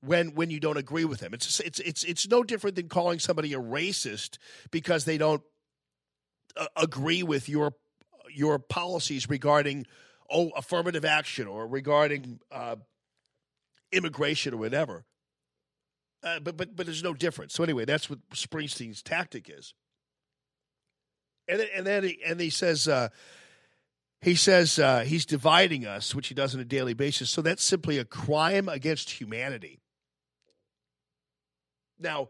when 0.01 0.35
when 0.35 0.49
you 0.49 0.59
don't 0.59 0.77
agree 0.77 1.05
with 1.05 1.19
them. 1.19 1.33
It's 1.33 1.59
it's 1.59 1.79
it's 1.79 2.03
it's 2.03 2.27
no 2.27 2.43
different 2.43 2.75
than 2.75 2.87
calling 2.87 3.19
somebody 3.19 3.53
a 3.53 3.59
racist 3.59 4.37
because 4.71 5.05
they 5.05 5.17
don't 5.17 5.41
uh, 6.55 6.67
agree 6.75 7.23
with 7.23 7.49
your 7.49 7.73
your 8.33 8.59
policies 8.59 9.29
regarding 9.29 9.85
oh, 10.29 10.49
affirmative 10.55 11.03
action 11.03 11.47
or 11.47 11.67
regarding 11.67 12.39
uh, 12.51 12.75
immigration 13.91 14.53
or 14.53 14.57
whatever. 14.57 15.05
Uh, 16.23 16.39
but 16.39 16.57
but 16.57 16.75
but 16.75 16.85
there's 16.85 17.03
no 17.03 17.13
difference. 17.13 17.53
So 17.53 17.63
anyway, 17.63 17.85
that's 17.85 18.09
what 18.09 18.19
Springsteen's 18.31 19.01
tactic 19.01 19.49
is. 19.49 19.73
And 21.47 21.59
then, 21.59 21.67
and 21.75 21.87
then 21.87 22.03
he, 22.03 22.19
and 22.25 22.39
he 22.39 22.51
says 22.51 22.87
uh, 22.87 23.09
he 24.21 24.35
says 24.35 24.77
uh, 24.79 24.99
he's 25.01 25.25
dividing 25.25 25.85
us, 25.85 26.13
which 26.13 26.27
he 26.27 26.35
does 26.35 26.53
on 26.53 26.61
a 26.61 26.65
daily 26.65 26.93
basis. 26.93 27.29
So 27.29 27.41
that's 27.41 27.63
simply 27.63 27.97
a 27.97 28.05
crime 28.05 28.67
against 28.67 29.11
humanity. 29.11 29.79
Now, 31.97 32.29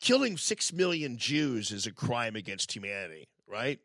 killing 0.00 0.36
six 0.36 0.72
million 0.72 1.16
Jews 1.16 1.70
is 1.70 1.86
a 1.86 1.92
crime 1.92 2.36
against 2.36 2.72
humanity, 2.72 3.28
right? 3.46 3.78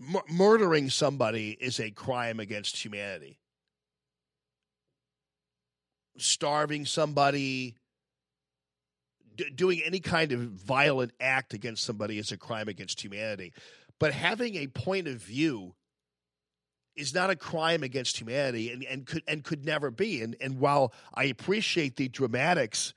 M- 0.00 0.22
murdering 0.30 0.90
somebody 0.90 1.56
is 1.60 1.80
a 1.80 1.90
crime 1.90 2.40
against 2.40 2.76
humanity. 2.76 3.38
Starving 6.18 6.84
somebody, 6.84 7.76
d- 9.38 9.50
doing 9.54 9.80
any 9.84 10.00
kind 10.00 10.32
of 10.32 10.40
violent 10.40 11.12
act 11.18 11.54
against 11.54 11.84
somebody 11.84 12.18
is 12.18 12.30
a 12.32 12.36
crime 12.36 12.68
against 12.68 13.02
humanity. 13.02 13.54
But 13.98 14.12
having 14.12 14.56
a 14.56 14.66
point 14.66 15.08
of 15.08 15.16
view 15.16 15.74
is 16.94 17.14
not 17.14 17.30
a 17.30 17.36
crime 17.36 17.82
against 17.82 18.20
humanity 18.20 18.70
and, 18.70 18.84
and 18.84 19.06
could 19.06 19.22
and 19.26 19.42
could 19.42 19.64
never 19.64 19.90
be. 19.90 20.20
And 20.20 20.36
and 20.40 20.58
while 20.60 20.92
I 21.14 21.24
appreciate 21.24 21.96
the 21.96 22.08
dramatics 22.08 22.92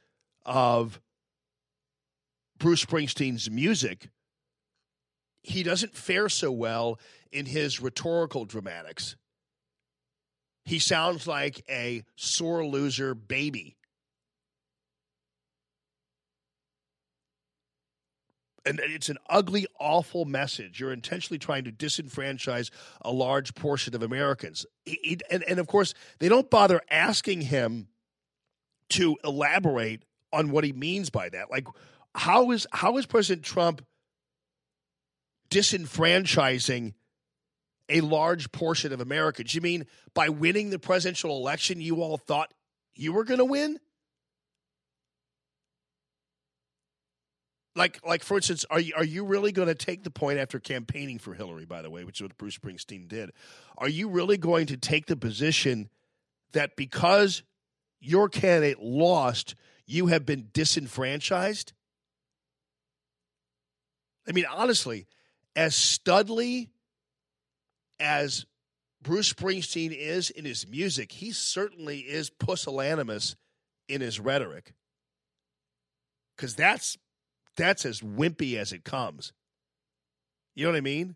of 0.46 1.00
Bruce 2.58 2.84
Springsteen's 2.84 3.50
music, 3.50 4.10
he 5.44 5.64
doesn't 5.64 5.96
fare 5.96 6.30
so 6.30 6.52
well 6.52 7.00
in 7.32 7.46
his 7.46 7.80
rhetorical 7.80 8.46
dramatics. 8.46 9.16
He 10.66 10.78
sounds 10.80 11.26
like 11.26 11.64
a 11.70 12.04
sore 12.16 12.66
loser 12.66 13.16
baby. 13.16 13.78
And 18.66 18.80
it's 18.84 19.10
an 19.10 19.18
ugly, 19.30 19.66
awful 19.80 20.26
message. 20.26 20.80
You're 20.80 20.94
intentionally 20.94 21.40
trying 21.40 21.64
to 21.64 21.72
disenfranchise 21.72 22.70
a 23.02 23.12
large 23.12 23.56
portion 23.56 23.96
of 23.96 24.04
Americans. 24.04 24.66
He, 24.86 25.00
he, 25.02 25.18
and, 25.32 25.44
and 25.44 25.60
of 25.60 25.68
course, 25.68 25.94
they 26.20 26.30
don't 26.30 26.50
bother 26.50 26.82
asking 26.90 27.42
him 27.42 27.88
to 28.90 29.18
elaborate 29.24 30.04
on 30.32 30.52
what 30.52 30.64
he 30.64 30.74
means 30.74 31.10
by 31.10 31.30
that. 31.30 31.50
Like, 31.50 31.68
how 32.14 32.52
is 32.52 32.68
how 32.72 32.98
is 32.98 33.06
President 33.06 33.44
Trump 33.44 33.84
disenfranchising 35.52 36.94
a 37.92 38.02
large 38.02 38.52
portion 38.52 38.94
of 38.94 39.02
Americans. 39.02 39.54
You 39.54 39.62
mean 39.62 39.86
by 40.14 40.30
winning 40.30 40.70
the 40.70 40.80
presidential 40.80 41.38
election, 41.38 41.80
you 41.82 42.02
all 42.02 42.18
thought 42.18 42.54
you 42.96 43.14
were 43.14 43.26
going 43.26 43.40
to 43.40 43.46
win? 43.46 43.80
Like 47.76 48.00
like 48.06 48.24
for 48.24 48.38
instance, 48.38 48.66
are 48.70 48.80
you 48.80 48.94
are 48.96 49.04
you 49.04 49.24
really 49.24 49.52
going 49.52 49.68
to 49.68 49.76
take 49.76 50.04
the 50.04 50.12
point 50.12 50.40
after 50.40 50.60
campaigning 50.60 51.20
for 51.20 51.34
Hillary, 51.34 51.66
by 51.66 51.82
the 51.82 51.90
way, 51.90 52.04
which 52.04 52.20
is 52.20 52.24
what 52.24 52.38
Bruce 52.38 52.58
Springsteen 52.58 53.08
did? 53.08 53.32
Are 53.78 53.90
you 53.90 54.10
really 54.10 54.38
going 54.38 54.68
to 54.68 54.78
take 54.78 55.06
the 55.06 55.16
position 55.16 55.90
that 56.52 56.76
because 56.76 57.44
your 58.00 58.28
candidate 58.28 58.82
lost, 58.82 59.56
you 59.86 60.08
have 60.08 60.26
been 60.26 60.50
disenfranchised? 60.54 61.74
I 64.28 64.34
mean, 64.34 64.46
honestly, 64.52 65.08
as 65.56 65.74
studly 65.74 66.70
as 68.00 68.46
Bruce 69.02 69.32
Springsteen 69.32 69.96
is 69.98 70.30
in 70.30 70.46
his 70.46 70.68
music, 70.68 71.12
he 71.12 71.32
certainly 71.32 72.00
is 72.00 72.30
pusillanimous 72.30 73.36
in 73.88 74.02
his 74.02 74.20
rhetoric. 74.20 74.74
Because 76.36 76.56
that's 76.56 76.98
that's 77.58 77.86
as 77.86 78.02
wimpy 78.02 78.58
as 78.58 78.72
it 78.72 78.84
comes. 78.84 79.34
You 80.56 80.66
know 80.66 80.72
what 80.72 80.78
I 80.78 80.82
mean? 80.82 81.16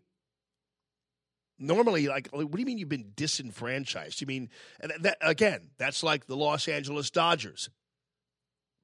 Normally, 1.58 2.08
like, 2.08 2.28
what 2.32 2.50
do 2.50 2.58
you 2.58 2.66
mean 2.66 2.78
you've 2.78 2.88
been 2.88 3.12
disenfranchised? 3.14 4.20
You 4.20 4.26
mean, 4.26 4.50
that 4.80 5.16
again, 5.22 5.70
that's 5.78 6.02
like 6.02 6.26
the 6.26 6.36
Los 6.36 6.68
Angeles 6.68 7.10
Dodgers 7.10 7.70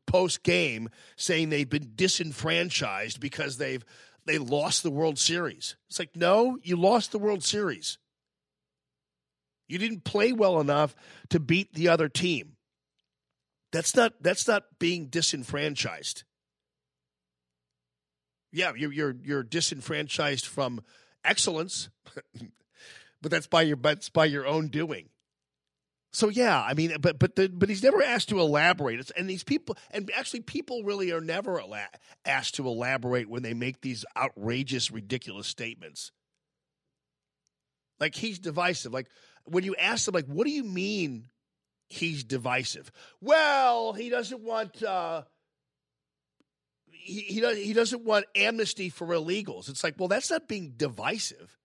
post 0.07 0.43
game 0.43 0.89
saying 1.17 1.49
they've 1.49 1.69
been 1.69 1.93
disenfranchised 1.95 3.21
because 3.21 3.59
they've 3.59 3.85
they 4.25 4.39
lost 4.39 4.83
the 4.83 4.91
World 4.91 5.19
Series. 5.19 5.77
It's 5.89 5.99
like, 5.99 6.15
no, 6.15 6.59
you 6.63 6.77
lost 6.77 7.13
the 7.13 7.19
World 7.19 7.43
Series. 7.43 7.99
You 9.69 9.79
didn't 9.79 10.05
play 10.05 10.33
well 10.33 10.61
enough 10.61 10.95
to 11.31 11.41
beat 11.41 11.75
the 11.75 11.89
other 11.89 12.09
team. 12.09 12.57
That's 13.73 13.97
not 13.97 14.23
that's 14.23 14.47
not 14.47 14.65
being 14.79 15.07
disenfranchised. 15.07 16.25
Yeah, 18.53 18.73
you're 18.77 18.93
you're 18.93 19.17
you're 19.23 19.43
disenfranchised 19.43 20.47
from 20.47 20.83
excellence, 21.25 21.89
but 23.23 23.31
that's 23.31 23.47
by 23.47 23.63
your 23.63 23.79
it's 23.85 24.11
by 24.11 24.27
your 24.27 24.47
own 24.47 24.69
doing. 24.69 25.09
So 26.15 26.29
yeah, 26.29 26.63
I 26.63 26.75
mean, 26.75 26.95
but 27.01 27.19
but 27.19 27.37
the, 27.37 27.49
but 27.49 27.71
he's 27.71 27.83
never 27.83 28.03
asked 28.03 28.29
to 28.29 28.39
elaborate. 28.39 29.01
It's, 29.01 29.11
and 29.13 29.29
these 29.29 29.45
people, 29.45 29.79
and 29.91 30.11
actually, 30.15 30.41
people 30.41 30.85
really 30.85 31.11
are 31.11 31.23
never 31.23 31.59
ela- 31.59 31.89
asked 32.27 32.57
to 32.57 32.67
elaborate 32.67 33.31
when 33.31 33.43
they 33.43 33.55
make 33.55 33.81
these 33.81 34.05
outrageous, 34.15 34.91
ridiculous 34.91 35.47
statements. 35.47 36.13
Like 37.99 38.15
he's 38.15 38.39
divisive. 38.39 38.93
Like 38.93 39.09
when 39.45 39.65
you 39.65 39.75
ask 39.77 40.05
them, 40.05 40.15
like, 40.15 40.27
what 40.27 40.47
do 40.47 40.53
you 40.53 40.65
mean 40.65 41.29
he's 41.89 42.25
divisive? 42.25 42.93
Well, 43.23 43.95
he 43.95 44.11
doesn't 44.11 44.43
want. 44.43 44.83
Uh, 44.83 45.23
he, 47.03 47.21
he, 47.21 47.41
does, 47.41 47.57
he 47.59 47.73
doesn't 47.73 48.05
want 48.05 48.27
amnesty 48.35 48.89
for 48.89 49.07
illegals. 49.09 49.69
It's 49.69 49.83
like, 49.83 49.95
well, 49.99 50.09
that's 50.09 50.31
not 50.31 50.49
being 50.49 50.75
divisive. 50.77 51.59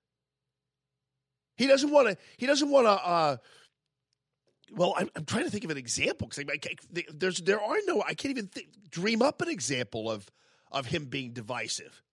He 1.58 1.68
doesn't 1.68 1.92
want 1.92 2.10
to. 2.10 2.18
He 2.38 2.46
doesn't 2.46 2.70
want 2.70 2.86
to. 2.86 2.92
Uh, 2.92 3.38
well, 4.72 4.94
I'm, 4.98 5.10
I'm, 5.16 5.26
trying 5.26 5.46
to 5.46 5.50
think 5.50 5.64
of 5.64 5.72
an 5.72 5.78
example 5.78 6.28
because 6.28 6.46
there's 7.14 7.40
there 7.40 7.62
are 7.62 7.78
no. 7.86 8.04
I 8.06 8.14
can't 8.14 8.38
even 8.38 8.50
dream 8.90 9.22
up 9.22 9.42
an 9.42 9.50
example 9.50 10.10
of 10.10 10.30
of 10.72 10.86
him 10.86 11.06
being 11.06 11.34
divisive. 11.34 12.04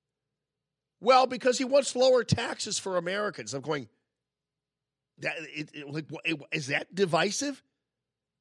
Well, 1.01 1.27
because 1.27 1.59
he 1.59 1.65
wants 1.65 1.95
lower 1.95 2.25
taxes 2.25 2.79
for 2.79 2.97
Americans. 2.97 3.53
I'm 3.53 3.61
going. 3.61 3.89
That 5.19 5.35
it, 5.55 5.71
it, 5.75 5.91
like 5.91 6.07
is 6.53 6.69
that 6.69 6.95
divisive? 6.95 7.63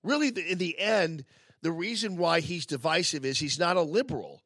Really, 0.03 0.29
in 0.29 0.57
the 0.57 0.79
end, 0.79 1.25
the 1.61 1.71
reason 1.71 2.17
why 2.17 2.39
he's 2.39 2.65
divisive 2.65 3.25
is 3.25 3.39
he's 3.39 3.59
not 3.59 3.77
a 3.77 3.81
liberal. 3.81 4.41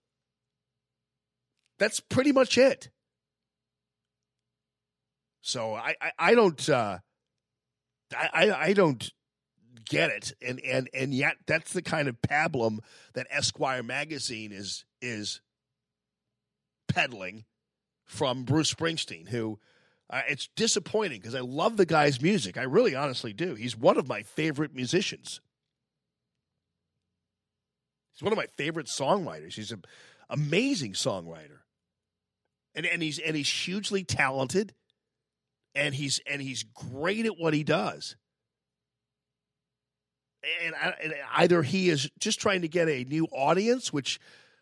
That's 1.80 2.00
pretty 2.00 2.32
much 2.32 2.58
it. 2.58 2.90
So 5.42 5.76
I 5.76 5.96
I, 6.02 6.12
I 6.20 6.36
don't 6.36 6.70
uh, 6.70 7.00
I 8.14 8.52
I 8.52 8.74
don't 8.74 9.10
get 9.90 10.10
it, 10.10 10.34
and 10.42 10.60
and 10.60 10.90
and 10.94 11.14
yet 11.14 11.38
that's 11.46 11.74
the 11.74 11.82
kind 11.82 12.08
of 12.08 12.22
pablum 12.22 12.80
that 13.14 13.28
Esquire 13.30 13.84
magazine 13.84 14.52
is 14.52 14.86
is 15.02 15.42
peddling 16.88 17.46
from 18.06 18.44
Bruce 18.44 18.74
Springsteen, 18.74 19.30
who. 19.30 19.60
Uh, 20.10 20.22
it's 20.30 20.48
disappointing 20.56 21.20
because 21.20 21.36
I 21.36 21.42
love 21.42 21.76
the 21.76 21.86
guy's 21.86 22.22
music. 22.22 22.58
I 22.58 22.64
really 22.64 22.96
honestly 22.96 23.34
do. 23.34 23.56
He's 23.56 23.76
one 23.76 23.98
of 23.98 24.08
my 24.08 24.24
favorite 24.24 24.74
musicians. 24.74 25.42
He's 28.14 28.24
one 28.24 28.32
of 28.32 28.38
my 28.38 28.46
favorite 28.56 28.88
songwriters. 28.88 29.56
He's 29.56 29.74
an 29.74 29.84
amazing 30.30 30.94
songwriter 30.94 31.60
and 32.78 32.86
and 32.86 33.02
he's 33.02 33.18
and 33.20 33.36
he's 33.36 33.50
hugely 33.50 34.04
talented, 34.04 34.74
and 35.76 35.96
he's 35.96 36.22
and 36.30 36.42
he's 36.42 36.64
great 36.64 37.26
at 37.26 37.38
what 37.38 37.54
he 37.54 37.64
does. 37.64 38.16
And, 40.64 40.76
I, 40.76 40.94
and 41.04 41.14
either 41.36 41.64
he 41.64 41.90
is 41.90 42.10
just 42.20 42.40
trying 42.40 42.62
to 42.62 42.70
get 42.70 42.88
a 42.88 43.04
new 43.04 43.26
audience, 43.32 43.92
which 43.92 44.20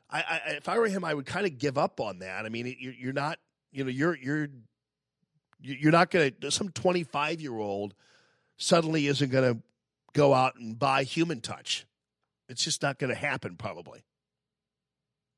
I, 0.10 0.20
I 0.22 0.52
if 0.54 0.70
I 0.70 0.80
were 0.80 0.88
him, 0.88 1.04
I 1.04 1.14
would 1.14 1.26
kind 1.26 1.46
of 1.46 1.60
give 1.60 1.78
up 1.78 2.00
on 2.00 2.20
that. 2.20 2.46
I 2.46 2.50
mean, 2.50 2.76
you're, 2.80 2.94
you're 2.94 3.14
not, 3.14 3.38
you 3.72 3.84
know, 3.84 3.92
you're 3.92 4.16
you're 4.16 4.48
you're 5.60 5.92
not 5.92 6.10
going 6.10 6.34
to 6.40 6.52
some 6.52 6.70
25 6.70 7.42
year 7.42 7.58
old 7.58 7.94
suddenly 8.58 9.08
isn't 9.08 9.30
going 9.30 9.56
to 9.56 9.62
go 10.14 10.34
out 10.34 10.56
and 10.56 10.80
buy 10.80 11.04
Human 11.04 11.42
Touch. 11.42 11.86
It's 12.48 12.64
just 12.64 12.82
not 12.82 12.98
going 12.98 13.10
to 13.10 13.20
happen, 13.20 13.58
probably. 13.58 14.06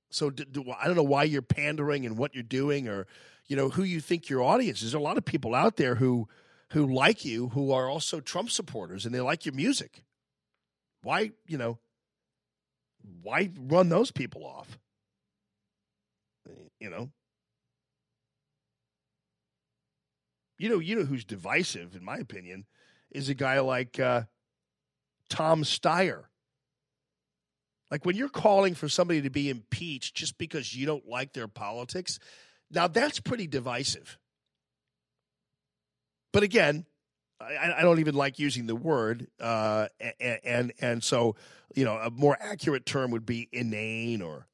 So 0.09 0.29
do, 0.29 0.45
do, 0.45 0.73
I 0.79 0.87
don't 0.87 0.95
know 0.95 1.03
why 1.03 1.23
you're 1.23 1.41
pandering 1.41 2.05
and 2.05 2.17
what 2.17 2.33
you're 2.33 2.43
doing, 2.43 2.87
or 2.87 3.07
you 3.47 3.55
know 3.55 3.69
who 3.69 3.83
you 3.83 3.99
think 3.99 4.29
your 4.29 4.41
audience 4.41 4.77
is. 4.77 4.91
There's 4.91 5.01
a 5.01 5.03
lot 5.03 5.17
of 5.17 5.25
people 5.25 5.53
out 5.53 5.77
there 5.77 5.95
who 5.95 6.27
who 6.71 6.85
like 6.85 7.25
you, 7.25 7.49
who 7.49 7.71
are 7.71 7.89
also 7.89 8.19
Trump 8.19 8.49
supporters, 8.49 9.05
and 9.05 9.13
they 9.13 9.21
like 9.21 9.45
your 9.45 9.55
music. 9.55 10.03
Why 11.03 11.31
you 11.45 11.57
know? 11.57 11.79
Why 13.21 13.49
run 13.57 13.89
those 13.89 14.11
people 14.11 14.45
off? 14.45 14.77
You 16.79 16.89
know. 16.89 17.09
You 20.57 20.69
know, 20.69 20.79
you 20.79 20.95
know 20.95 21.05
who's 21.05 21.23
divisive, 21.23 21.95
in 21.95 22.03
my 22.03 22.17
opinion, 22.17 22.65
is 23.11 23.29
a 23.29 23.35
guy 23.35 23.59
like 23.59 23.99
uh, 23.99 24.23
Tom 25.29 25.63
Steyer 25.63 26.25
like 27.89 28.05
when 28.05 28.15
you're 28.15 28.29
calling 28.29 28.75
for 28.75 28.89
somebody 28.89 29.21
to 29.21 29.29
be 29.29 29.49
impeached 29.49 30.15
just 30.15 30.37
because 30.37 30.75
you 30.75 30.85
don't 30.85 31.07
like 31.07 31.33
their 31.33 31.47
politics, 31.47 32.19
now 32.71 32.87
that's 32.87 33.19
pretty 33.19 33.47
divisive. 33.47 34.17
But 36.33 36.43
again, 36.43 36.85
I, 37.39 37.75
I 37.77 37.81
don't 37.81 37.99
even 37.99 38.15
like 38.15 38.39
using 38.39 38.67
the 38.67 38.75
word, 38.75 39.27
uh, 39.39 39.87
and, 40.19 40.39
and 40.43 40.73
and 40.79 41.03
so 41.03 41.35
you 41.75 41.85
know 41.85 41.97
a 41.97 42.09
more 42.09 42.37
accurate 42.39 42.85
term 42.85 43.11
would 43.11 43.25
be 43.25 43.47
inane 43.51 44.21
or 44.21 44.47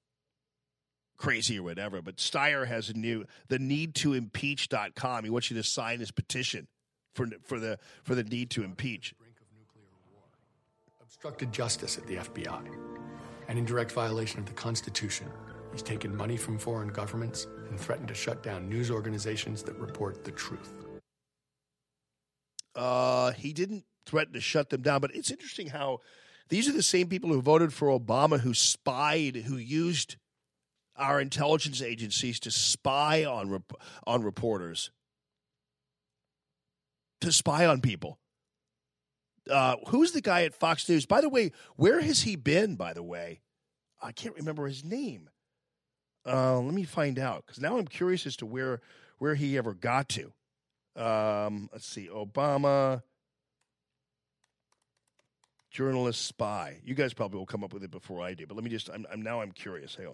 crazy 1.18 1.60
or 1.60 1.64
whatever. 1.64 2.02
But 2.02 2.18
Steyer 2.18 2.68
has 2.68 2.90
a 2.90 2.94
new 2.94 3.26
the 3.48 3.60
need 3.60 3.96
to 3.96 4.14
impeach.com. 4.14 5.24
He 5.24 5.30
wants 5.30 5.50
you 5.50 5.58
to 5.58 5.64
sign 5.64 6.00
his 6.00 6.12
petition 6.12 6.68
for 7.16 7.28
for 7.44 7.60
the 7.60 7.80
for 8.04 8.16
the 8.16 8.24
need 8.24 8.52
to 8.52 8.64
impeach. 8.64 9.16
Obstructed 11.02 11.54
justice 11.54 11.98
at 11.98 12.06
the 12.06 12.16
FBI 12.18 12.93
and 13.54 13.60
in 13.60 13.66
direct 13.66 13.92
violation 13.92 14.40
of 14.40 14.48
the 14.48 14.54
Constitution. 14.54 15.28
He's 15.72 15.84
taken 15.84 16.16
money 16.16 16.38
from 16.38 16.58
foreign 16.58 16.88
governments 16.88 17.46
and 17.70 17.80
threatened 17.80 18.08
to 18.08 18.16
shut 18.16 18.42
down 18.42 18.68
news 18.68 18.90
organizations 18.90 19.62
that 19.62 19.76
report 19.76 20.24
the 20.24 20.32
truth. 20.32 20.74
Uh, 22.74 23.32
he 23.34 23.54
didn't 23.54 23.86
threaten 24.08 24.34
to 24.34 24.42
shut 24.42 24.72
them 24.72 24.82
down, 24.82 25.02
but 25.02 25.14
it's 25.14 25.30
interesting 25.30 25.68
how 25.68 26.00
these 26.50 26.68
are 26.68 26.72
the 26.72 26.82
same 26.82 27.08
people 27.08 27.30
who 27.30 27.44
voted 27.44 27.72
for 27.72 27.90
Obama 27.90 28.40
who 28.40 28.56
spied, 28.56 29.36
who 29.36 29.58
used 29.58 30.16
our 30.96 31.22
intelligence 31.22 31.80
agencies 31.80 32.40
to 32.40 32.50
spy 32.50 33.24
on 33.24 33.52
rep- 33.52 33.74
on 34.08 34.24
reporters, 34.24 34.90
to 37.22 37.32
spy 37.32 37.68
on 37.68 37.82
people. 37.82 38.18
Uh, 39.50 39.76
who's 39.88 40.12
the 40.12 40.22
guy 40.22 40.44
at 40.44 40.56
Fox 40.56 40.88
News? 40.88 41.06
By 41.06 41.22
the 41.22 41.30
way, 41.30 41.52
where 41.76 42.02
has 42.02 42.22
he 42.22 42.36
been? 42.36 42.76
By 42.76 42.94
the 42.94 43.04
way, 43.04 43.42
I 44.02 44.12
can't 44.12 44.36
remember 44.36 44.68
his 44.68 44.84
name. 44.84 45.30
Uh, 46.26 46.60
let 46.60 46.74
me 46.74 46.84
find 46.84 47.20
out 47.20 47.46
because 47.46 47.62
now 47.62 47.78
I'm 47.78 47.88
curious 47.88 48.26
as 48.26 48.38
to 48.38 48.46
where 48.46 48.82
where 49.18 49.36
he 49.36 49.58
ever 49.58 49.74
got 49.74 50.10
to. 50.10 50.32
Um, 50.96 51.70
let's 51.74 51.86
see, 51.86 52.08
Obama 52.08 53.02
journalist 55.74 56.26
spy. 56.26 56.80
You 56.86 56.94
guys 56.94 57.14
probably 57.14 57.40
will 57.40 57.46
come 57.46 57.64
up 57.64 57.74
with 57.74 57.84
it 57.84 57.92
before 57.92 58.22
I 58.22 58.36
do, 58.36 58.46
but 58.48 58.56
let 58.56 58.64
me 58.64 58.70
just. 58.70 58.90
I'm, 58.90 59.06
I'm 59.12 59.22
now 59.22 59.42
I'm 59.42 59.52
curious. 59.52 59.96
Hey, 59.96 60.06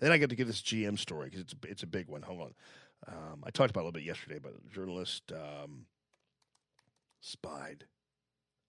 then 0.00 0.12
I 0.12 0.18
get 0.18 0.28
to 0.30 0.36
give 0.36 0.46
this 0.46 0.60
GM 0.60 0.98
story 0.98 1.30
because 1.30 1.40
it's 1.40 1.54
it's 1.66 1.82
a 1.82 1.86
big 1.86 2.08
one. 2.08 2.22
Hold 2.22 2.40
on. 2.40 2.54
Um, 3.06 3.44
I 3.44 3.50
talked 3.50 3.70
about 3.70 3.80
a 3.80 3.84
little 3.84 3.92
bit 3.92 4.02
yesterday, 4.02 4.38
but 4.42 4.70
journalist 4.72 5.32
um, 5.32 5.86
spied. 7.20 7.84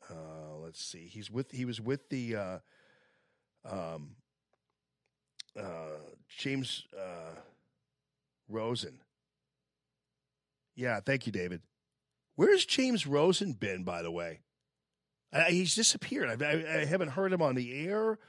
Uh, 0.09 0.57
let's 0.63 0.83
see. 0.83 1.07
He's 1.07 1.31
with. 1.31 1.51
He 1.51 1.65
was 1.65 1.81
with 1.81 2.09
the 2.09 2.35
uh, 2.35 2.57
um, 3.69 4.15
uh, 5.59 5.97
James 6.37 6.85
uh, 6.97 7.39
Rosen. 8.49 8.99
Yeah, 10.75 10.99
thank 10.99 11.25
you, 11.25 11.31
David. 11.31 11.61
Where's 12.35 12.65
James 12.65 13.07
Rosen 13.07 13.53
been, 13.53 13.83
by 13.83 14.01
the 14.01 14.11
way? 14.11 14.41
I, 15.31 15.51
he's 15.51 15.75
disappeared. 15.75 16.41
I, 16.41 16.45
I, 16.45 16.81
I 16.81 16.85
haven't 16.85 17.09
heard 17.09 17.31
him 17.31 17.41
on 17.41 17.55
the 17.55 17.87
air, 17.87 18.19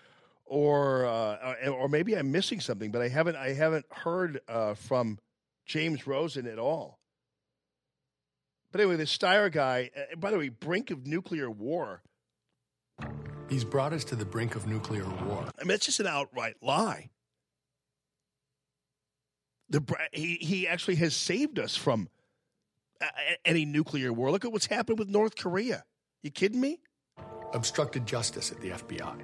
or 0.45 1.07
uh, 1.07 1.55
or 1.69 1.89
maybe 1.89 2.17
I'm 2.17 2.31
missing 2.31 2.61
something. 2.61 2.91
But 2.91 3.03
I 3.03 3.09
haven't 3.09 3.37
I 3.37 3.53
haven't 3.53 3.87
heard 3.91 4.41
uh, 4.49 4.75
from 4.75 5.19
James 5.67 6.07
Rosen 6.07 6.47
at 6.47 6.59
all. 6.59 7.01
But 8.77 8.83
anyway, 8.83 8.97
this 8.97 9.17
Steyer 9.17 9.51
guy. 9.51 9.91
Uh, 9.97 10.17
by 10.17 10.31
the 10.31 10.37
way, 10.37 10.51
brink 10.51 10.91
of 10.91 11.07
nuclear 11.07 11.51
war. 11.51 12.03
He's 13.49 13.65
brought 13.65 13.95
us 13.95 14.05
to 14.05 14.17
the 14.17 14.27
brink 14.27 14.55
of 14.55 14.67
nuclear 14.67 15.07
war. 15.07 15.49
I 15.59 15.65
mean, 15.65 15.71
it's 15.71 15.87
just 15.87 15.99
an 15.99 16.07
outright 16.07 16.57
lie. 16.61 17.09
The 19.71 19.83
he 20.13 20.35
he 20.43 20.69
actually 20.69 20.97
has 20.97 21.17
saved 21.17 21.59
us 21.59 21.75
from 21.75 22.11
uh, 23.01 23.07
any 23.47 23.65
nuclear 23.65 24.13
war. 24.13 24.31
Look 24.31 24.45
at 24.45 24.53
what's 24.53 24.67
happened 24.67 24.99
with 24.99 25.09
North 25.09 25.37
Korea. 25.37 25.85
You 26.23 26.31
kidding 26.31 26.61
me? 26.61 26.81
Obstructed 27.55 28.05
justice 28.05 28.53
at 28.53 28.61
the 28.61 28.73
FBI. 28.73 29.23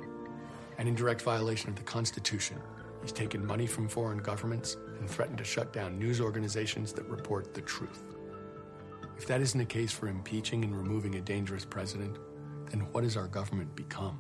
and 0.79 0.89
in 0.89 0.95
direct 0.95 1.21
violation 1.21 1.69
of 1.69 1.77
the 1.77 1.83
Constitution. 1.83 2.57
He's 3.03 3.13
taken 3.13 3.45
money 3.45 3.67
from 3.67 3.87
foreign 3.87 4.23
governments 4.23 4.79
and 4.99 5.11
threatened 5.11 5.37
to 5.37 5.45
shut 5.45 5.75
down 5.75 5.99
news 5.99 6.23
organizations 6.23 6.95
that 6.95 7.05
report 7.05 7.53
the 7.53 7.61
truth. 7.61 8.12
If 9.23 9.29
that 9.29 9.41
isn't 9.41 9.61
a 9.61 9.65
case 9.65 9.93
for 9.93 10.09
impeaching 10.09 10.65
and 10.65 10.77
removing 10.77 11.15
a 11.15 11.21
dangerous 11.21 11.65
president, 11.65 12.19
then 12.71 12.81
what 12.91 13.05
has 13.05 13.17
our 13.17 13.29
government 13.29 13.77
become? 13.77 14.19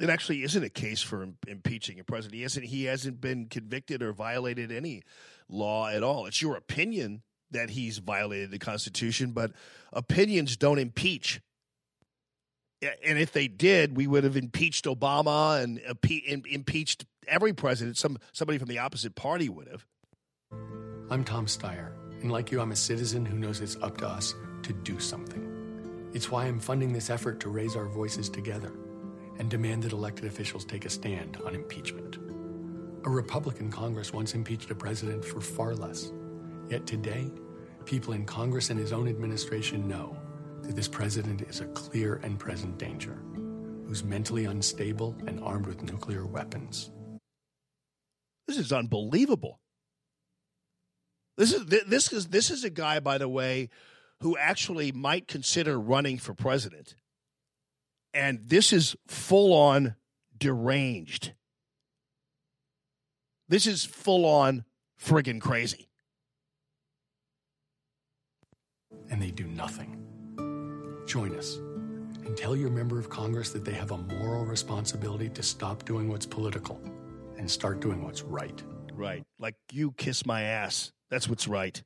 It 0.00 0.08
actually 0.08 0.44
isn't 0.44 0.62
a 0.62 0.68
case 0.68 1.02
for 1.02 1.26
impeaching 1.48 1.98
a 1.98 2.04
president. 2.04 2.36
He 2.36 2.42
hasn't, 2.42 2.66
he 2.66 2.84
hasn't 2.84 3.20
been 3.20 3.46
convicted 3.46 4.00
or 4.00 4.12
violated 4.12 4.70
any 4.70 5.02
law 5.48 5.88
at 5.88 6.04
all. 6.04 6.26
It's 6.26 6.40
your 6.40 6.54
opinion 6.54 7.22
that 7.50 7.70
he's 7.70 7.98
violated 7.98 8.52
the 8.52 8.60
Constitution, 8.60 9.32
but 9.32 9.50
opinions 9.92 10.56
don't 10.56 10.78
impeach. 10.78 11.40
And 12.80 13.18
if 13.18 13.32
they 13.32 13.48
did, 13.48 13.96
we 13.96 14.06
would 14.06 14.22
have 14.22 14.36
impeached 14.36 14.84
Obama 14.84 15.60
and 15.60 15.80
impeached 16.46 17.06
every 17.26 17.52
president. 17.52 17.98
Some 17.98 18.18
somebody 18.32 18.58
from 18.58 18.68
the 18.68 18.78
opposite 18.78 19.16
party 19.16 19.48
would 19.48 19.66
have. 19.66 19.84
I'm 21.10 21.24
Tom 21.24 21.46
Steyer, 21.46 21.92
and 22.22 22.30
like 22.30 22.52
you, 22.52 22.60
I'm 22.60 22.72
a 22.72 22.76
citizen 22.76 23.26
who 23.26 23.36
knows 23.36 23.60
it's 23.60 23.76
up 23.82 23.98
to 23.98 24.08
us 24.08 24.34
to 24.62 24.72
do 24.72 24.98
something. 25.00 26.10
It's 26.14 26.30
why 26.30 26.46
I'm 26.46 26.60
funding 26.60 26.92
this 26.92 27.10
effort 27.10 27.40
to 27.40 27.48
raise 27.48 27.74
our 27.74 27.86
voices 27.86 28.28
together 28.28 28.72
and 29.38 29.50
demand 29.50 29.82
that 29.82 29.92
elected 29.92 30.26
officials 30.26 30.64
take 30.64 30.84
a 30.84 30.90
stand 30.90 31.38
on 31.44 31.54
impeachment. 31.54 32.18
A 33.04 33.10
Republican 33.10 33.70
Congress 33.70 34.12
once 34.12 34.34
impeached 34.34 34.70
a 34.70 34.74
president 34.74 35.24
for 35.24 35.40
far 35.40 35.74
less. 35.74 36.12
Yet 36.68 36.86
today, 36.86 37.30
people 37.86 38.12
in 38.12 38.24
Congress 38.24 38.70
and 38.70 38.78
his 38.78 38.92
own 38.92 39.08
administration 39.08 39.88
know 39.88 40.16
that 40.62 40.76
this 40.76 40.86
president 40.88 41.42
is 41.42 41.60
a 41.60 41.66
clear 41.66 42.20
and 42.22 42.38
present 42.38 42.78
danger, 42.78 43.18
who's 43.86 44.04
mentally 44.04 44.44
unstable 44.44 45.16
and 45.26 45.40
armed 45.40 45.66
with 45.66 45.82
nuclear 45.82 46.24
weapons. 46.24 46.90
This 48.46 48.58
is 48.58 48.72
unbelievable. 48.72 49.58
This 51.36 51.52
is 51.52 51.66
this 51.66 52.12
is 52.12 52.28
this 52.28 52.50
is 52.50 52.64
a 52.64 52.70
guy, 52.70 53.00
by 53.00 53.18
the 53.18 53.28
way, 53.28 53.68
who 54.20 54.36
actually 54.36 54.92
might 54.92 55.26
consider 55.26 55.78
running 55.80 56.18
for 56.18 56.34
president. 56.34 56.94
And 58.14 58.40
this 58.44 58.72
is 58.72 58.94
full 59.08 59.54
on 59.54 59.96
deranged. 60.36 61.32
This 63.48 63.66
is 63.66 63.84
full 63.84 64.26
on 64.26 64.64
friggin' 65.02 65.40
crazy. 65.40 65.88
And 69.10 69.20
they 69.20 69.30
do 69.30 69.44
nothing. 69.44 69.98
Join 71.06 71.34
us 71.36 71.56
and 72.24 72.36
tell 72.36 72.54
your 72.56 72.70
member 72.70 72.98
of 72.98 73.10
Congress 73.10 73.50
that 73.50 73.64
they 73.64 73.72
have 73.72 73.90
a 73.90 73.98
moral 73.98 74.44
responsibility 74.44 75.28
to 75.30 75.42
stop 75.42 75.84
doing 75.84 76.08
what's 76.08 76.26
political 76.26 76.80
and 77.36 77.50
start 77.50 77.80
doing 77.80 78.04
what's 78.04 78.22
right. 78.22 78.62
Right. 78.94 79.24
Like 79.38 79.56
you 79.72 79.92
kiss 79.92 80.24
my 80.24 80.42
ass. 80.42 80.92
That's 81.12 81.28
what's 81.28 81.46
right. 81.46 81.82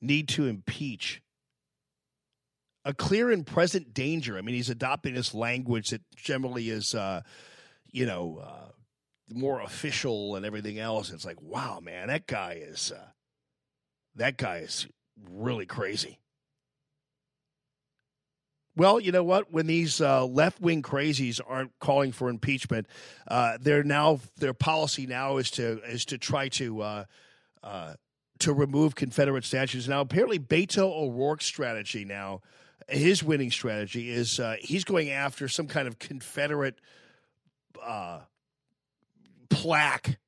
Need 0.00 0.28
to 0.28 0.46
impeach. 0.46 1.20
A 2.84 2.94
clear 2.94 3.32
and 3.32 3.44
present 3.44 3.92
danger. 3.92 4.38
I 4.38 4.40
mean, 4.40 4.54
he's 4.54 4.70
adopting 4.70 5.14
this 5.14 5.34
language 5.34 5.90
that 5.90 6.02
generally 6.14 6.70
is, 6.70 6.94
uh, 6.94 7.22
you 7.90 8.06
know, 8.06 8.40
uh, 8.40 8.70
more 9.34 9.60
official 9.60 10.36
and 10.36 10.46
everything 10.46 10.78
else. 10.78 11.10
It's 11.10 11.24
like, 11.24 11.42
wow, 11.42 11.80
man, 11.82 12.06
that 12.06 12.28
guy 12.28 12.62
is, 12.62 12.92
uh, 12.92 13.08
that 14.14 14.36
guy 14.36 14.58
is 14.58 14.86
really 15.28 15.66
crazy. 15.66 16.20
Well, 18.76 19.00
you 19.00 19.10
know 19.10 19.24
what? 19.24 19.52
When 19.52 19.66
these 19.66 20.00
uh, 20.00 20.24
left 20.24 20.60
wing 20.60 20.82
crazies 20.82 21.40
aren't 21.44 21.76
calling 21.80 22.12
for 22.12 22.28
impeachment, 22.28 22.86
uh, 23.26 23.58
they're 23.60 23.82
now 23.82 24.20
their 24.36 24.54
policy 24.54 25.06
now 25.06 25.38
is 25.38 25.50
to 25.52 25.80
is 25.84 26.04
to 26.06 26.18
try 26.18 26.48
to 26.50 26.80
uh, 26.80 27.04
uh 27.64 27.94
to 28.40 28.52
remove 28.52 28.94
Confederate 28.94 29.44
statues. 29.44 29.88
Now, 29.88 30.00
apparently, 30.00 30.38
Beto 30.38 30.90
O'Rourke's 30.90 31.46
strategy 31.46 32.04
now, 32.04 32.42
his 32.88 33.22
winning 33.22 33.50
strategy 33.50 34.10
is 34.10 34.40
uh, 34.40 34.56
he's 34.60 34.84
going 34.84 35.10
after 35.10 35.48
some 35.48 35.66
kind 35.66 35.88
of 35.88 35.98
Confederate 35.98 36.80
uh, 37.82 38.20
plaque 39.48 40.18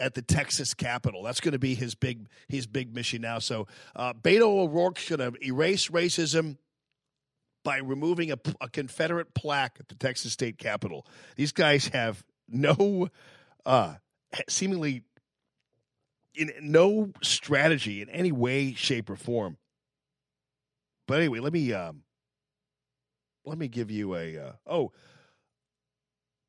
at 0.00 0.14
the 0.14 0.22
Texas 0.22 0.74
Capitol. 0.74 1.22
That's 1.22 1.40
going 1.40 1.52
to 1.52 1.58
be 1.58 1.74
his 1.74 1.94
big 1.94 2.26
his 2.48 2.66
big 2.66 2.94
mission 2.94 3.22
now. 3.22 3.38
So, 3.38 3.68
Beto 3.96 4.42
O'Rourke's 4.42 5.08
going 5.08 5.32
to 5.32 5.46
erase 5.46 5.88
racism 5.88 6.56
by 7.64 7.78
removing 7.78 8.32
a, 8.32 8.38
a, 8.60 8.68
Confederate 8.68 9.34
plaque 9.34 9.76
at 9.78 9.88
the 9.88 9.94
Texas 9.94 10.32
State 10.32 10.58
Capitol. 10.58 11.06
These 11.36 11.52
guys 11.52 11.86
have 11.88 12.24
no, 12.48 13.08
uh, 13.64 13.94
seemingly, 14.48 15.04
in 16.34 16.52
no 16.60 17.12
strategy 17.22 18.02
in 18.02 18.08
any 18.08 18.32
way, 18.32 18.74
shape, 18.74 19.10
or 19.10 19.16
form. 19.16 19.56
But 21.06 21.18
anyway, 21.18 21.40
let 21.40 21.52
me 21.52 21.72
um, 21.72 22.02
let 23.44 23.58
me 23.58 23.68
give 23.68 23.90
you 23.90 24.14
a 24.14 24.38
uh, 24.38 24.52
oh. 24.66 24.92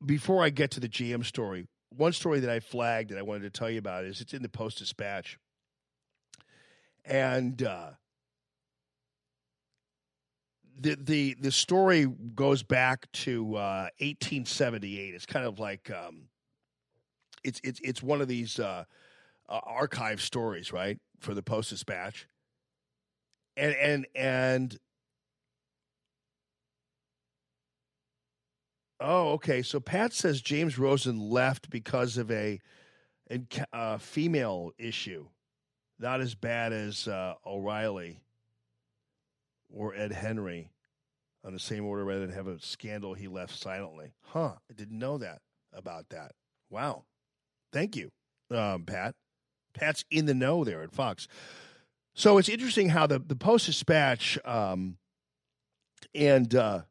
Before 0.04 0.44
I 0.44 0.50
get 0.50 0.70
to 0.72 0.80
the 0.80 0.88
GM 0.88 1.24
story, 1.24 1.66
one 1.88 2.12
story 2.12 2.40
that 2.40 2.50
I 2.50 2.60
flagged 2.60 3.10
that 3.10 3.18
I 3.18 3.22
wanted 3.22 3.42
to 3.42 3.58
tell 3.58 3.70
you 3.70 3.78
about 3.78 4.04
is 4.04 4.20
it's 4.20 4.34
in 4.34 4.42
the 4.42 4.48
Post 4.48 4.78
Dispatch, 4.78 5.38
and. 7.04 7.62
Uh, 7.62 7.90
the 10.76 10.96
the 11.00 11.36
the 11.40 11.52
story 11.52 12.06
goes 12.34 12.62
back 12.62 13.10
to 13.12 13.54
uh, 13.54 13.88
1878. 14.00 15.14
It's 15.14 15.24
kind 15.24 15.46
of 15.46 15.58
like 15.58 15.90
um, 15.90 16.24
it's 17.44 17.60
it's 17.62 17.80
it's 17.80 18.02
one 18.02 18.20
of 18.20 18.28
these 18.28 18.58
uh, 18.58 18.84
uh, 19.48 19.60
archive 19.64 20.20
stories, 20.20 20.72
right, 20.72 20.98
for 21.20 21.34
the 21.34 21.42
Post 21.42 21.70
Dispatch, 21.70 22.26
and 23.56 23.74
and 23.74 24.06
and 24.14 24.78
oh, 29.00 29.32
okay. 29.32 29.62
So 29.62 29.80
Pat 29.80 30.12
says 30.12 30.40
James 30.40 30.78
Rosen 30.78 31.18
left 31.18 31.70
because 31.70 32.16
of 32.16 32.30
a 32.30 32.60
a 33.30 33.40
uh, 33.72 33.98
female 33.98 34.72
issue, 34.78 35.26
not 35.98 36.20
as 36.20 36.34
bad 36.34 36.72
as 36.72 37.08
uh, 37.08 37.34
O'Reilly 37.46 38.20
or 39.72 39.94
Ed 39.94 40.12
Henry 40.12 40.70
on 41.44 41.52
the 41.52 41.58
same 41.58 41.84
order 41.84 42.04
rather 42.04 42.26
than 42.26 42.34
have 42.34 42.46
a 42.46 42.60
scandal 42.60 43.14
he 43.14 43.28
left 43.28 43.58
silently. 43.58 44.14
Huh. 44.22 44.54
I 44.70 44.74
didn't 44.74 44.98
know 44.98 45.18
that 45.18 45.40
about 45.72 46.08
that. 46.10 46.32
Wow. 46.70 47.04
Thank 47.72 47.96
you, 47.96 48.10
um, 48.50 48.84
Pat. 48.84 49.14
Pat's 49.74 50.04
in 50.10 50.26
the 50.26 50.34
know 50.34 50.64
there 50.64 50.82
at 50.82 50.92
Fox. 50.92 51.28
So 52.14 52.38
it's 52.38 52.48
interesting 52.48 52.88
how 52.88 53.06
the, 53.06 53.18
the 53.18 53.36
Post 53.36 53.66
Dispatch 53.66 54.38
um, 54.44 54.96
and 56.14 56.54
uh, 56.54 56.82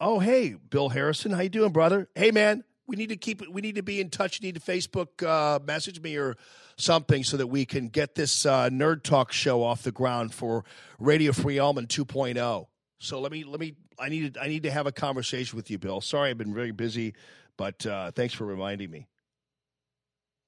oh 0.00 0.20
hey 0.20 0.54
Bill 0.54 0.88
Harrison, 0.88 1.32
how 1.32 1.40
you 1.40 1.48
doing, 1.48 1.72
brother? 1.72 2.08
Hey 2.14 2.30
man, 2.30 2.64
we 2.86 2.96
need 2.96 3.08
to 3.08 3.16
keep 3.16 3.42
we 3.48 3.60
need 3.60 3.74
to 3.74 3.82
be 3.82 4.00
in 4.00 4.10
touch. 4.10 4.40
You 4.40 4.46
need 4.46 4.54
to 4.54 4.60
Facebook 4.60 5.26
uh, 5.26 5.58
message 5.64 6.00
me 6.00 6.16
or 6.16 6.36
something 6.76 7.24
so 7.24 7.36
that 7.36 7.48
we 7.48 7.64
can 7.64 7.88
get 7.88 8.14
this 8.14 8.46
uh, 8.46 8.68
nerd 8.70 9.02
talk 9.02 9.32
show 9.32 9.62
off 9.62 9.82
the 9.82 9.92
ground 9.92 10.32
for 10.32 10.64
Radio 10.98 11.32
Free 11.32 11.58
Allman 11.58 11.86
2.0. 11.86 12.66
So 12.98 13.20
let 13.20 13.32
me 13.32 13.44
let 13.44 13.60
me 13.60 13.74
I 13.98 14.08
need 14.08 14.38
I 14.38 14.48
need 14.48 14.62
to 14.64 14.70
have 14.70 14.86
a 14.86 14.92
conversation 14.92 15.56
with 15.56 15.70
you, 15.70 15.78
Bill. 15.78 16.00
Sorry, 16.00 16.30
I've 16.30 16.38
been 16.38 16.54
very 16.54 16.70
busy, 16.70 17.14
but 17.56 17.84
uh, 17.86 18.12
thanks 18.12 18.34
for 18.34 18.44
reminding 18.44 18.90
me. 18.90 19.08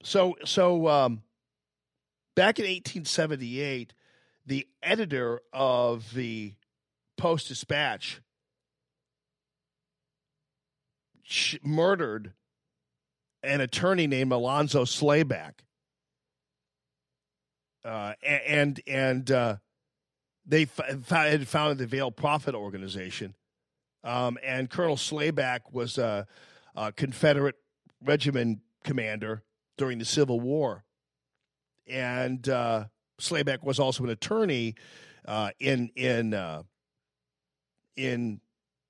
So 0.03 0.37
so 0.45 0.89
um, 0.89 1.23
back 2.37 2.59
in 2.59 2.65
1878, 2.65 3.95
the 4.47 4.67
editor 4.83 5.41
of 5.53 6.15
the 6.15 6.55
Post 7.17 7.49
Dispatch 7.49 8.21
murdered 11.63 12.33
an 13.43 13.61
attorney 13.61 14.07
named 14.07 14.33
Alonzo 14.33 14.85
Slayback. 14.85 15.65
Uh, 17.85 18.15
and 18.25 18.81
and 18.87 19.31
uh, 19.31 19.57
they 20.47 20.63
f- 20.63 21.09
had 21.09 21.47
founded 21.47 21.79
the 21.79 21.87
Veil 21.87 22.11
Prophet 22.11 22.55
organization. 22.55 23.35
Um, 24.05 24.39
and 24.45 24.71
Colonel 24.71 24.97
Slayback 24.97 25.73
was 25.73 25.99
a, 25.99 26.27
a 26.75 26.93
Confederate 26.93 27.57
regiment 28.03 28.61
commander 28.85 29.43
during 29.79 29.99
the 29.99 30.05
Civil 30.05 30.41
War. 30.41 30.85
And 31.87 32.47
uh, 32.49 32.85
Slayback 33.19 33.65
was 33.65 33.79
also 33.79 34.05
an 34.05 34.11
attorney 34.11 34.75
uh, 35.25 35.51
in 35.59 35.91
in 35.97 36.35
uh, 36.35 36.65
in 37.97 38.41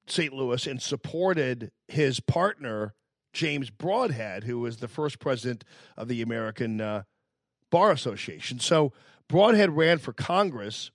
St. 0.08 0.32
Louis 0.32 0.66
and 0.66 0.82
supported 0.82 1.70
his 1.86 2.18
partner 2.18 2.94
James 3.32 3.70
Broadhead, 3.70 4.44
who 4.44 4.58
was 4.58 4.78
the 4.78 4.88
first 4.88 5.20
president 5.20 5.64
of 5.96 6.08
the 6.08 6.22
American 6.22 6.80
uh, 6.80 7.02
Bar 7.70 7.92
Association. 7.92 8.58
So 8.58 8.92
Broadhead 9.28 9.76
ran 9.76 9.98
for 9.98 10.12
Congress 10.12 10.90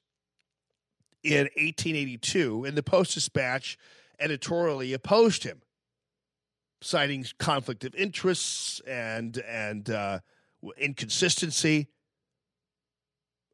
in 1.23 1.43
1882, 1.55 2.65
and 2.65 2.77
the 2.77 2.83
Post 2.83 3.13
Dispatch 3.13 3.77
editorially 4.19 4.93
opposed 4.93 5.43
him, 5.43 5.61
citing 6.83 7.25
conflict 7.39 7.83
of 7.85 7.95
interests 7.95 8.81
and 8.81 9.37
and 9.39 9.89
uh, 9.89 10.19
inconsistency. 10.77 11.87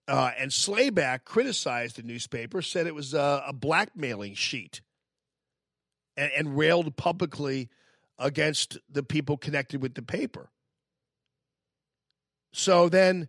Uh, 0.07 0.31
and 0.39 0.51
Slayback 0.51 1.23
criticized 1.23 1.97
the 1.97 2.01
newspaper, 2.03 2.63
said 2.63 2.87
it 2.87 2.95
was 2.95 3.13
a, 3.13 3.43
a 3.47 3.53
blackmailing 3.53 4.33
sheet, 4.33 4.81
and, 6.17 6.31
and 6.35 6.57
railed 6.57 6.95
publicly 6.97 7.69
against 8.17 8.79
the 8.91 9.03
people 9.03 9.37
connected 9.37 9.81
with 9.81 9.93
the 9.93 10.01
paper. 10.01 10.49
So 12.51 12.89
then, 12.89 13.27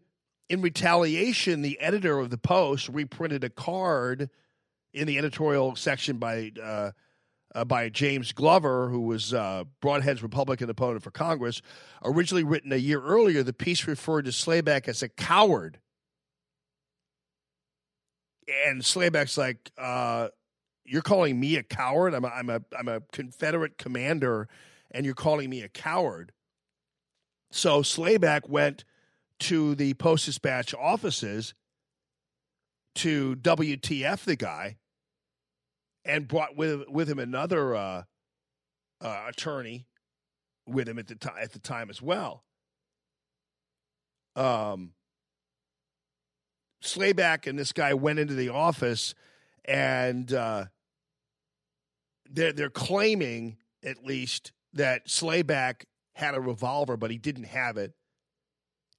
in 0.48 0.62
retaliation, 0.62 1.60
the 1.60 1.78
editor 1.80 2.18
of 2.18 2.30
the 2.30 2.38
Post 2.38 2.88
reprinted 2.88 3.44
a 3.44 3.50
card 3.50 4.30
in 4.94 5.06
the 5.06 5.18
editorial 5.18 5.76
section 5.76 6.16
by 6.16 6.52
uh, 6.60 6.92
uh, 7.54 7.64
by 7.64 7.88
James 7.88 8.32
Glover, 8.32 8.88
who 8.88 9.00
was 9.00 9.34
uh, 9.34 9.64
Broadhead's 9.80 10.22
Republican 10.22 10.70
opponent 10.70 11.02
for 11.02 11.10
Congress. 11.10 11.62
Originally 12.04 12.44
written 12.44 12.72
a 12.72 12.76
year 12.76 13.00
earlier, 13.00 13.42
the 13.42 13.52
piece 13.52 13.86
referred 13.86 14.26
to 14.26 14.32
Slayback 14.32 14.88
as 14.88 15.02
a 15.02 15.08
coward. 15.08 15.78
And 18.66 18.82
Slayback's 18.82 19.38
like, 19.38 19.70
uh, 19.78 20.28
"You're 20.84 21.02
calling 21.02 21.38
me 21.38 21.56
a 21.56 21.62
coward? 21.62 22.14
I'm 22.14 22.24
a, 22.24 22.28
I'm 22.28 22.50
a 22.50 22.62
I'm 22.76 22.88
a 22.88 23.00
Confederate 23.12 23.78
commander, 23.78 24.48
and 24.90 25.04
you're 25.04 25.14
calling 25.14 25.50
me 25.50 25.62
a 25.62 25.68
coward." 25.68 26.32
So 27.52 27.82
Slayback 27.82 28.48
went 28.48 28.84
to 29.40 29.74
the 29.74 29.94
Post 29.94 30.26
Dispatch 30.26 30.74
offices 30.74 31.54
to 32.96 33.36
WTF 33.36 34.24
the 34.24 34.36
guy 34.36 34.76
and 36.10 36.26
brought 36.26 36.56
with 36.56 36.88
with 36.88 37.08
him 37.08 37.20
another 37.20 37.76
uh, 37.76 38.02
uh, 39.00 39.24
attorney 39.28 39.86
with 40.66 40.88
him 40.88 40.98
at 40.98 41.06
the 41.06 41.14
time 41.14 41.36
at 41.40 41.52
the 41.52 41.60
time 41.60 41.88
as 41.88 42.02
well. 42.02 42.44
Um, 44.34 44.92
Slayback 46.82 47.46
and 47.46 47.58
this 47.58 47.72
guy 47.72 47.94
went 47.94 48.18
into 48.18 48.34
the 48.34 48.48
office, 48.48 49.14
and 49.64 50.32
uh, 50.32 50.64
they're 52.28 52.52
they're 52.52 52.70
claiming 52.70 53.58
at 53.84 54.04
least 54.04 54.52
that 54.72 55.08
Slayback 55.08 55.86
had 56.14 56.34
a 56.34 56.40
revolver, 56.40 56.96
but 56.96 57.12
he 57.12 57.18
didn't 57.18 57.44
have 57.44 57.76
it. 57.76 57.92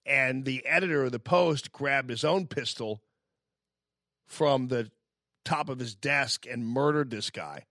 And 0.05 0.45
the 0.45 0.65
editor 0.65 1.03
of 1.03 1.11
the 1.11 1.19
Post 1.19 1.71
grabbed 1.73 2.09
his 2.09 2.23
own 2.23 2.47
pistol 2.47 3.03
from 4.27 4.69
the 4.69 4.89
top 5.45 5.69
of 5.69 5.79
his 5.79 5.95
desk 5.95 6.45
and 6.49 6.65
murdered 6.65 7.09
this 7.09 7.29
guy. 7.29 7.65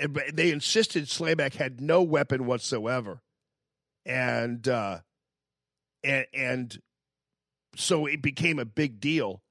And 0.00 0.20
they 0.32 0.50
insisted 0.52 1.08
Slayback 1.08 1.54
had 1.54 1.80
no 1.80 2.02
weapon 2.02 2.46
whatsoever, 2.46 3.20
and 4.06 4.66
uh, 4.68 4.98
and 6.04 6.26
and 6.32 6.80
so 7.74 8.06
it 8.06 8.22
became 8.22 8.60
a 8.60 8.64
big 8.64 9.00
deal. 9.00 9.42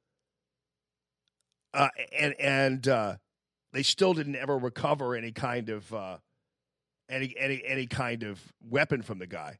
Uh, 1.73 1.89
and 2.17 2.33
and 2.39 2.87
uh, 2.87 3.15
they 3.73 3.83
still 3.83 4.13
didn't 4.13 4.37
ever 4.37 4.57
recover 4.57 5.15
any 5.15 5.33
kind 5.33 5.69
of 5.69 5.93
uh, 5.93 6.17
any 7.09 7.35
any 7.37 7.61
any 7.65 7.87
kind 7.87 8.23
of 8.23 8.41
weapon 8.61 9.01
from 9.01 9.19
the 9.19 9.27
guy. 9.27 9.59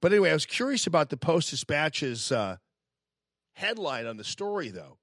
But 0.00 0.12
anyway, 0.12 0.30
I 0.30 0.34
was 0.34 0.46
curious 0.46 0.86
about 0.86 1.10
the 1.10 1.16
Post 1.16 1.50
Dispatch's 1.50 2.30
uh, 2.30 2.58
headline 3.58 4.06
on 4.06 4.16
the 4.16 4.24
story, 4.24 4.68
though. 4.68 4.98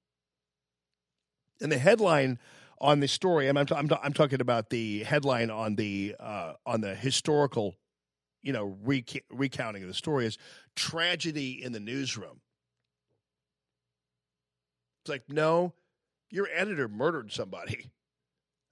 And 1.62 1.72
the 1.72 1.78
headline 1.78 2.40
on 2.80 3.00
the 3.00 3.08
story, 3.08 3.48
I'm, 3.48 3.58
I'm, 3.58 3.68
I'm, 3.72 3.90
I'm 4.02 4.14
talking 4.14 4.42
about 4.42 4.70
the 4.70 5.04
headline 5.04 5.50
on 5.50 5.76
the 5.76 6.16
uh, 6.20 6.54
on 6.66 6.82
the 6.82 6.96
historical, 6.96 7.76
you 8.44 8.54
know, 8.54 8.78
rec- 8.84 9.24
recounting 9.30 9.84
of 9.84 9.88
the 9.88 9.94
story 9.94 10.26
is 10.26 10.38
tragedy 10.76 11.64
in 11.64 11.72
the 11.72 11.80
newsroom. 11.80 12.42
It's 15.04 15.10
like, 15.10 15.24
no, 15.30 15.74
your 16.30 16.48
editor 16.54 16.88
murdered 16.88 17.32
somebody. 17.32 17.92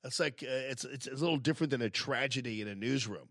That's 0.04 0.20
like 0.20 0.44
uh, 0.44 0.72
it's, 0.72 0.84
it's 0.84 1.08
it's 1.08 1.22
a 1.22 1.24
little 1.24 1.38
different 1.38 1.72
than 1.72 1.82
a 1.82 1.90
tragedy 1.90 2.62
in 2.62 2.68
a 2.68 2.76
newsroom. 2.76 3.30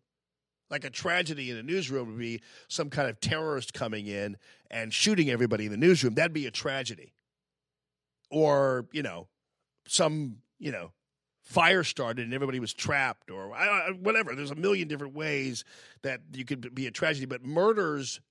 Like 0.73 0.85
a 0.85 0.91
tragedy 0.91 1.51
in 1.51 1.59
a 1.59 1.63
newsroom 1.63 2.09
would 2.09 2.19
be 2.19 2.41
some 2.67 2.89
kind 2.89 3.11
of 3.11 3.21
terrorist 3.21 3.75
coming 3.75 4.07
in 4.07 4.39
and 4.71 4.93
shooting 4.93 5.29
everybody 5.29 5.67
in 5.67 5.71
the 5.71 5.77
newsroom. 5.77 6.15
That'd 6.15 6.33
be 6.33 6.47
a 6.47 6.51
tragedy. 6.51 7.13
Or, 8.31 8.87
you 8.91 9.03
know, 9.03 9.29
some, 9.87 10.39
you 10.59 10.73
know, 10.73 10.93
fire 11.43 11.85
started 11.85 12.25
and 12.25 12.33
everybody 12.33 12.59
was 12.59 12.73
trapped 12.73 13.31
or 13.31 13.55
I- 13.55 13.91
whatever. 13.91 14.35
There's 14.35 14.51
a 14.51 14.55
million 14.55 14.89
different 14.89 15.15
ways 15.15 15.65
that 16.03 16.23
you 16.33 16.47
could 16.47 16.75
be 16.75 16.87
a 16.87 16.91
tragedy. 16.91 17.27
But 17.27 17.45
murders, 17.45 18.23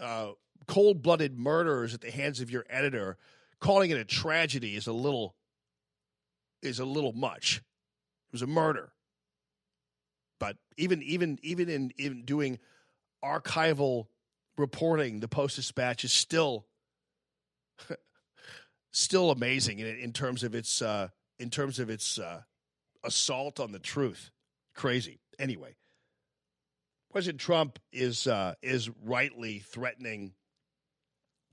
uh, 0.00 0.32
cold 0.66 1.02
blooded 1.02 1.38
murders 1.38 1.94
at 1.94 2.00
the 2.00 2.10
hands 2.10 2.40
of 2.40 2.50
your 2.50 2.64
editor, 2.68 3.16
calling 3.60 3.90
it 3.92 3.96
a 3.96 4.04
tragedy 4.04 4.74
is 4.74 4.88
a 4.88 4.92
little 4.92 5.36
is 6.62 6.80
a 6.80 6.84
little 6.84 7.12
much. 7.12 7.58
It 7.58 8.32
was 8.32 8.42
a 8.42 8.46
murder. 8.48 8.92
But 10.42 10.56
even 10.76 11.04
even 11.04 11.38
even 11.44 11.68
in 11.68 11.92
in 11.96 12.24
doing 12.24 12.58
archival 13.24 14.08
reporting, 14.58 15.20
the 15.20 15.28
Post 15.28 15.54
Dispatch 15.54 16.02
is 16.02 16.10
still 16.10 16.66
still 18.90 19.30
amazing 19.30 19.78
in, 19.78 19.86
in 19.86 20.12
terms 20.12 20.42
of 20.42 20.56
its 20.56 20.82
uh, 20.82 21.10
in 21.38 21.48
terms 21.48 21.78
of 21.78 21.90
its 21.90 22.18
uh, 22.18 22.42
assault 23.04 23.60
on 23.60 23.70
the 23.70 23.78
truth. 23.78 24.32
Crazy. 24.74 25.20
Anyway, 25.38 25.76
President 27.12 27.38
Trump 27.38 27.78
is 27.92 28.26
uh, 28.26 28.54
is 28.62 28.90
rightly 29.04 29.60
threatening 29.60 30.32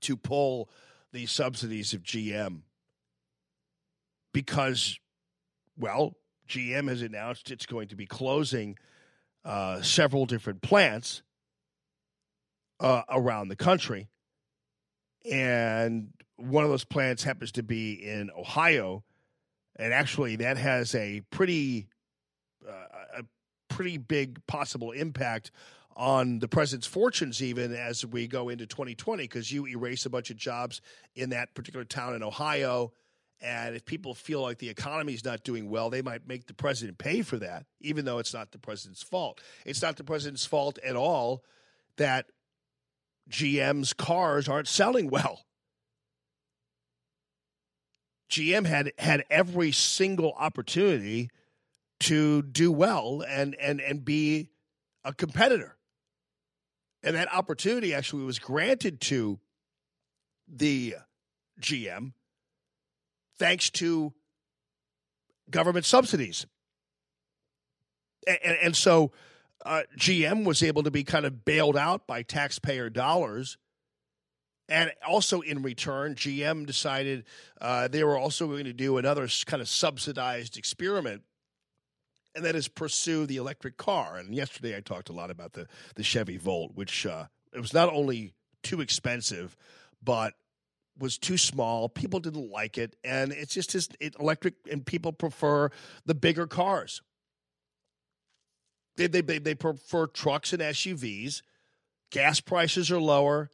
to 0.02 0.18
pull 0.18 0.68
the 1.12 1.28
subsidies 1.28 1.94
of 1.94 2.02
GM 2.02 2.62
because, 4.34 4.98
well, 5.78 6.16
GM 6.50 6.90
has 6.90 7.02
announced 7.02 7.52
it's 7.52 7.66
going 7.66 7.88
to 7.90 7.96
be 7.96 8.06
closing 8.06 8.78
uh, 9.46 9.82
several 9.82 10.26
different 10.26 10.62
plants 10.62 11.22
uh, 12.80 13.04
around 13.10 13.50
the 13.50 13.56
country. 13.56 14.10
And 15.30 16.10
one 16.38 16.64
of 16.64 16.70
those 16.70 16.86
plants 16.86 17.24
happens 17.24 17.52
to 17.54 17.64
be 17.64 17.94
in 17.94 18.32
Ohio. 18.38 19.04
And 19.78 19.94
actually, 19.94 20.38
that 20.38 20.58
has 20.58 20.96
a 20.96 21.22
pretty, 21.30 21.88
uh, 22.68 23.20
a 23.20 23.24
pretty 23.70 23.98
big 23.98 24.46
possible 24.48 24.92
impact 24.92 25.52
on 25.96 26.40
the 26.40 26.48
president's 26.48 26.88
fortunes, 26.88 27.44
even 27.44 27.74
as 27.74 28.06
we 28.06 28.28
go 28.28 28.50
into 28.50 28.66
2020, 28.66 29.24
because 29.24 29.52
you 29.52 29.68
erase 29.68 30.06
a 30.06 30.10
bunch 30.10 30.30
of 30.30 30.38
jobs 30.38 30.82
in 31.16 31.30
that 31.30 31.54
particular 31.54 31.86
town 31.86 32.16
in 32.16 32.24
Ohio. 32.24 32.94
And 33.42 33.76
if 33.76 33.86
people 33.86 34.14
feel 34.14 34.42
like 34.42 34.58
the 34.58 34.70
economy 34.70 35.14
is 35.14 35.24
not 35.24 35.44
doing 35.44 35.70
well, 35.70 35.90
they 35.90 36.02
might 36.02 36.28
make 36.28 36.48
the 36.48 36.54
president 36.54 36.98
pay 36.98 37.22
for 37.22 37.38
that, 37.38 37.66
even 37.80 38.04
though 38.04 38.20
it's 38.20 38.34
not 38.34 38.52
the 38.52 38.58
president's 38.58 39.02
fault. 39.02 39.42
It's 39.66 39.82
not 39.82 39.96
the 39.96 40.04
president's 40.04 40.46
fault 40.46 40.78
at 40.80 40.96
all 40.96 41.44
that 41.98 42.26
GM's 43.30 43.94
cars 43.94 44.50
aren't 44.50 44.68
selling 44.68 45.10
well. 45.10 45.46
GM 48.30 48.66
had 48.66 48.92
had 48.98 49.24
every 49.30 49.72
single 49.72 50.34
opportunity 50.38 51.30
to 52.02 52.42
do 52.42 52.72
well 52.72 53.24
and 53.28 53.56
and 53.56 53.82
and 53.82 54.06
be 54.06 54.50
a 55.04 55.14
competitor. 55.14 55.76
And 57.04 57.16
that 57.16 57.34
opportunity 57.34 57.94
actually 57.94 58.26
was 58.26 58.40
granted 58.40 59.02
to 59.02 59.40
the 60.48 60.96
GM 61.62 62.14
thanks 63.40 63.70
to 63.72 64.14
government 65.50 65.86
subsidies. 65.86 66.46
and, 68.28 68.58
and, 68.62 68.76
so 68.76 69.12
uh, 69.66 69.82
GM 69.98 70.46
was 70.46 70.62
able 70.62 70.84
to 70.84 70.92
be 70.92 71.04
kind 71.04 71.26
of 71.26 71.44
bailed 71.46 71.76
out 71.76 72.06
by 72.06 72.22
taxpayer 72.22 72.90
dollars. 72.90 73.58
And 74.68 74.92
also 75.08 75.42
in 75.42 75.64
return, 75.64 76.14
GM 76.14 76.68
decided 76.68 77.26
uh, 77.60 77.88
they 77.88 78.04
were 78.04 78.18
also 78.18 78.46
going 78.46 78.66
to 78.66 78.74
do 78.74 78.98
another 78.98 79.28
kind 79.46 79.62
of 79.62 79.68
subsidized 79.68 80.58
experiment, 80.58 81.24
and 82.36 82.46
that 82.46 82.56
is 82.56 82.68
pursue 82.68 83.26
the 83.26 83.38
electric 83.38 83.78
car. 83.78 84.18
And 84.18 84.36
yesterday 84.36 84.78
I 84.78 84.82
talked 84.82 85.10
a 85.10 85.14
lot 85.14 85.32
about 85.32 85.54
the, 85.54 85.66
the 85.96 86.04
Chevy 86.04 86.38
Volt, 86.38 86.74
which 86.76 87.08
uh, 87.08 87.26
it 87.52 87.60
was 87.60 87.74
not 87.74 87.92
only 87.92 88.36
too 88.62 88.80
expensive, 88.80 89.58
but 90.04 90.36
was 91.00 91.18
too 91.18 91.38
small. 91.38 91.90
People 91.90 92.20
didn't 92.20 92.52
like 92.52 92.78
it, 92.78 92.96
and 93.04 93.32
it's 93.32 93.54
just 93.54 93.72
just 93.72 93.96
it, 94.00 94.16
electric, 94.20 94.56
and 94.72 94.86
people 94.86 95.12
prefer 95.12 95.70
the 96.06 96.16
bigger 96.16 96.48
cars. 96.48 97.02
They, 99.00 99.08
they, 99.08 99.22
they, 99.22 99.38
they 99.40 99.56
prefer 99.56 100.08
trucks 100.08 100.52
and 100.52 100.62
SUVs. 100.62 101.42
Gas 102.12 102.42
prices 102.42 102.92
are 102.92 103.00
lower. 103.00 103.50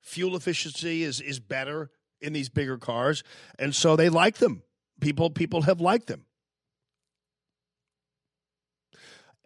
Fuel 0.00 0.36
efficiency 0.36 1.02
is, 1.02 1.20
is 1.20 1.38
better 1.38 1.90
in 2.20 2.32
these 2.32 2.48
bigger 2.48 2.78
cars. 2.78 3.22
And 3.58 3.74
so 3.74 3.94
they 3.94 4.08
like 4.08 4.38
them. 4.38 4.62
People, 5.00 5.28
people 5.28 5.62
have 5.62 5.82
liked 5.82 6.06
them. 6.06 6.24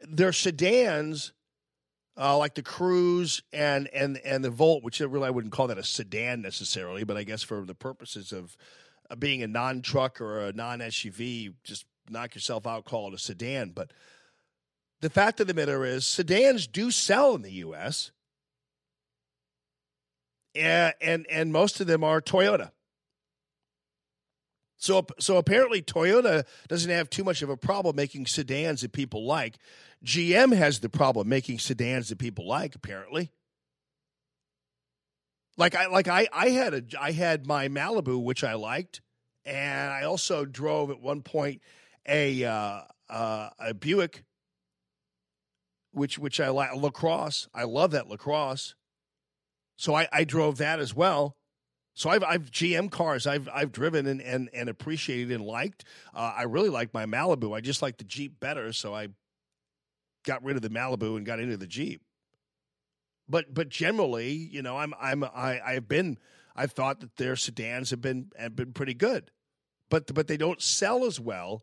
Their 0.09 0.33
sedans, 0.33 1.33
uh, 2.18 2.36
like 2.36 2.55
the 2.55 2.62
Cruze 2.62 3.42
and, 3.52 3.89
and, 3.89 4.18
and 4.18 4.44
the 4.44 4.50
Volt, 4.50 4.82
which 4.82 5.00
I 5.00 5.05
really 5.05 5.26
I 5.26 5.30
wouldn't 5.30 5.52
call 5.52 5.68
that 5.68 5.78
a 5.78 5.84
sedan 5.84 6.42
necessarily, 6.42 7.05
but 7.05 7.16
I 7.16 7.22
guess 7.22 7.42
for 7.42 7.62
the 7.62 7.74
purposes 7.74 8.32
of 8.32 8.56
uh, 9.10 9.16
being 9.16 9.42
a 9.42 9.48
non 9.48 9.82
truck 9.82 10.20
or 10.20 10.40
a 10.40 10.52
non 10.52 10.80
SUV, 10.80 11.55
just 11.64 11.86
knock 12.08 12.34
yourself 12.34 12.66
out, 12.66 12.84
call 12.84 13.08
it 13.08 13.14
a 13.14 13.18
sedan. 13.18 13.70
But 13.70 13.92
the 15.00 15.10
fact 15.10 15.40
of 15.40 15.47
the 15.47 15.55
matter 15.55 15.84
is, 15.84 16.06
sedans 16.06 16.66
do 16.66 16.90
sell 16.90 17.34
in 17.34 17.42
the 17.42 17.52
U.S. 17.52 18.10
And, 20.55 20.94
and 21.00 21.26
and 21.30 21.52
most 21.52 21.80
of 21.80 21.86
them 21.86 22.02
are 22.02 22.20
Toyota. 22.20 22.72
So 24.81 25.07
so 25.18 25.36
apparently 25.36 25.83
Toyota 25.83 26.47
doesn't 26.67 26.91
have 26.91 27.10
too 27.10 27.23
much 27.23 27.42
of 27.42 27.50
a 27.50 27.57
problem 27.57 27.94
making 27.97 28.26
sedans 28.26 28.81
that 28.81 28.92
people 28.92 29.26
like. 29.26 29.59
GM 30.02 30.57
has 30.57 30.81
the 30.81 30.89
problem 30.89 31.28
making 31.28 31.59
sedans 31.59 32.09
that 32.09 32.18
people 32.18 32.49
like. 32.49 32.75
Apparently, 32.75 33.31
like 35.59 35.75
I 35.75 35.86
like 35.89 36.09
I 36.09 36.28
I 36.33 36.49
had 36.49 36.73
a 36.73 36.83
I 36.99 37.12
had 37.12 37.47
my 37.47 37.68
Malibu 37.68 38.25
which 38.25 38.42
I 38.42 38.55
liked, 38.55 39.02
and 39.44 39.91
I 39.91 40.05
also 40.05 40.47
drove 40.47 40.91
at 40.91 40.99
one 40.99 41.20
point 41.20 41.60
a 42.09 42.42
uh, 42.44 42.81
uh, 43.10 43.50
a 43.59 43.75
Buick 43.75 44.25
which 45.92 46.18
which 46.18 46.41
I 46.41 46.49
like 46.49 46.75
LaCrosse. 46.75 47.49
I 47.55 47.65
love 47.65 47.91
that 47.91 48.09
LaCrosse. 48.09 48.75
So 49.76 49.94
I, 49.94 50.09
I 50.10 50.25
drove 50.25 50.57
that 50.57 50.81
as 50.81 50.94
well. 50.94 51.36
So 51.94 52.09
I've 52.10 52.25
I've 52.25 52.51
GM 52.51 52.91
cars 52.91 53.27
I've 53.27 53.49
I've 53.52 53.73
driven 53.73 54.07
and 54.07 54.20
and, 54.20 54.49
and 54.55 54.69
appreciated 54.69 55.33
and 55.33 55.44
liked. 55.44 55.85
Uh, 56.15 56.33
I 56.36 56.43
really 56.43 56.69
like 56.69 56.94
my 56.94 57.07
Malibu. 57.07 57.55
I 57.57 57.60
just 57.60 57.83
like 57.83 57.99
the 57.99 58.05
Jeep 58.05 58.41
better, 58.41 58.73
so 58.73 58.94
I 58.94 59.09
got 60.25 60.43
rid 60.44 60.57
of 60.57 60.62
the 60.62 60.70
Malibu 60.70 61.17
and 61.17 61.27
got 61.27 61.41
into 61.41 61.57
the 61.57 61.67
Jeep. 61.67 62.02
But 63.28 63.52
but 63.52 63.69
generally, 63.69 64.33
you 64.33 64.62
know, 64.62 64.77
I'm 64.77 64.94
I'm 65.01 65.25
I 65.25 65.60
I've 65.65 65.89
been 65.89 66.19
I've 66.57 66.73
thought 66.73 67.01
that 67.01 67.17
their 67.17 67.36
sedans 67.36 67.91
have 67.91 68.01
been 68.01 68.31
have 68.39 68.57
been 68.57 68.73
pretty 68.73 68.94
good, 68.94 69.31
but 69.89 70.12
but 70.12 70.27
they 70.27 70.36
don't 70.36 70.60
sell 70.60 71.05
as 71.05 71.20
well 71.20 71.62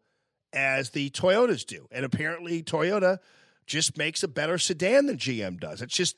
as 0.53 0.91
the 0.91 1.09
Toyotas 1.09 1.65
do, 1.65 1.87
and 1.91 2.05
apparently 2.05 2.63
Toyota 2.63 3.19
just 3.65 3.97
makes 3.97 4.23
a 4.23 4.27
better 4.27 4.57
sedan 4.57 5.07
than 5.07 5.17
GM 5.17 5.59
does. 5.59 5.81
It's 5.81 5.95
just 5.95 6.15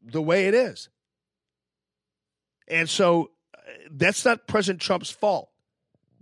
the 0.00 0.22
way 0.22 0.46
it 0.46 0.54
is. 0.54 0.88
And 2.68 2.88
so 2.88 3.30
that's 3.90 4.24
not 4.24 4.46
President 4.46 4.80
Trump's 4.80 5.10
fault 5.10 5.50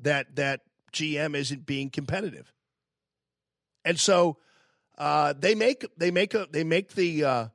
that 0.00 0.36
that 0.36 0.60
GM 0.92 1.34
isn't 1.34 1.66
being 1.66 1.90
competitive. 1.90 2.52
And 3.84 3.98
so 3.98 4.36
uh, 4.98 5.34
they 5.38 5.54
make 5.54 5.84
they 5.96 6.10
make 6.10 6.34
a 6.34 6.46
they 6.50 6.64
make 6.64 6.94
the 6.94 7.24
uh, 7.24 7.46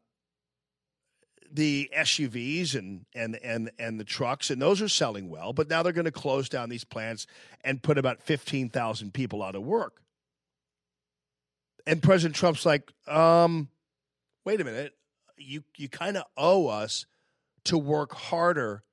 the 1.52 1.90
SUVs 1.96 2.76
and 2.76 3.06
and 3.16 3.38
and 3.44 3.72
and 3.80 4.00
the 4.00 4.04
trucks 4.04 4.50
and 4.50 4.62
those 4.62 4.82
are 4.82 4.90
selling 4.90 5.30
well, 5.30 5.54
but 5.54 5.70
now 5.70 5.84
they're 5.84 5.94
going 5.94 6.06
to 6.06 6.12
close 6.12 6.50
down 6.50 6.70
these 6.70 6.84
plants 6.84 7.28
and 7.64 7.82
put 7.82 7.98
about 7.98 8.22
15,000 8.22 9.14
people 9.14 9.42
out 9.44 9.56
of 9.56 9.64
work. 9.64 10.02
And 11.86 12.04
President 12.04 12.36
Trump's 12.36 12.66
like, 12.66 12.92
um, 13.08 13.70
wait 14.44 14.60
a 14.60 14.66
minute, 14.66 14.94
you 15.38 15.64
you 15.78 15.88
kind 15.88 16.18
of 16.18 16.24
owe 16.36 16.68
us 16.68 17.06
to 17.66 17.78
work 17.78 18.14
harder 18.14 18.84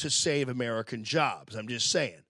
to 0.00 0.10
save 0.10 0.48
American 0.48 1.04
jobs. 1.04 1.54
I'm 1.54 1.68
just 1.68 1.90
saying. 1.90 2.22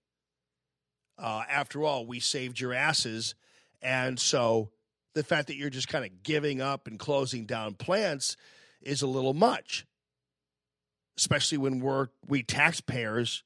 Uh, 1.18 1.42
after 1.50 1.82
all, 1.84 2.06
we 2.06 2.20
saved 2.20 2.60
your 2.60 2.72
asses, 2.72 3.34
and 3.82 4.18
so 4.18 4.70
the 5.14 5.24
fact 5.24 5.48
that 5.48 5.56
you're 5.56 5.70
just 5.70 5.88
kind 5.88 6.04
of 6.04 6.22
giving 6.22 6.60
up 6.60 6.86
and 6.86 6.98
closing 6.98 7.44
down 7.44 7.74
plants 7.74 8.36
is 8.80 9.02
a 9.02 9.06
little 9.06 9.34
much, 9.34 9.86
especially 11.18 11.58
when 11.58 11.80
we're 11.80 12.08
we 12.26 12.42
taxpayers 12.42 13.42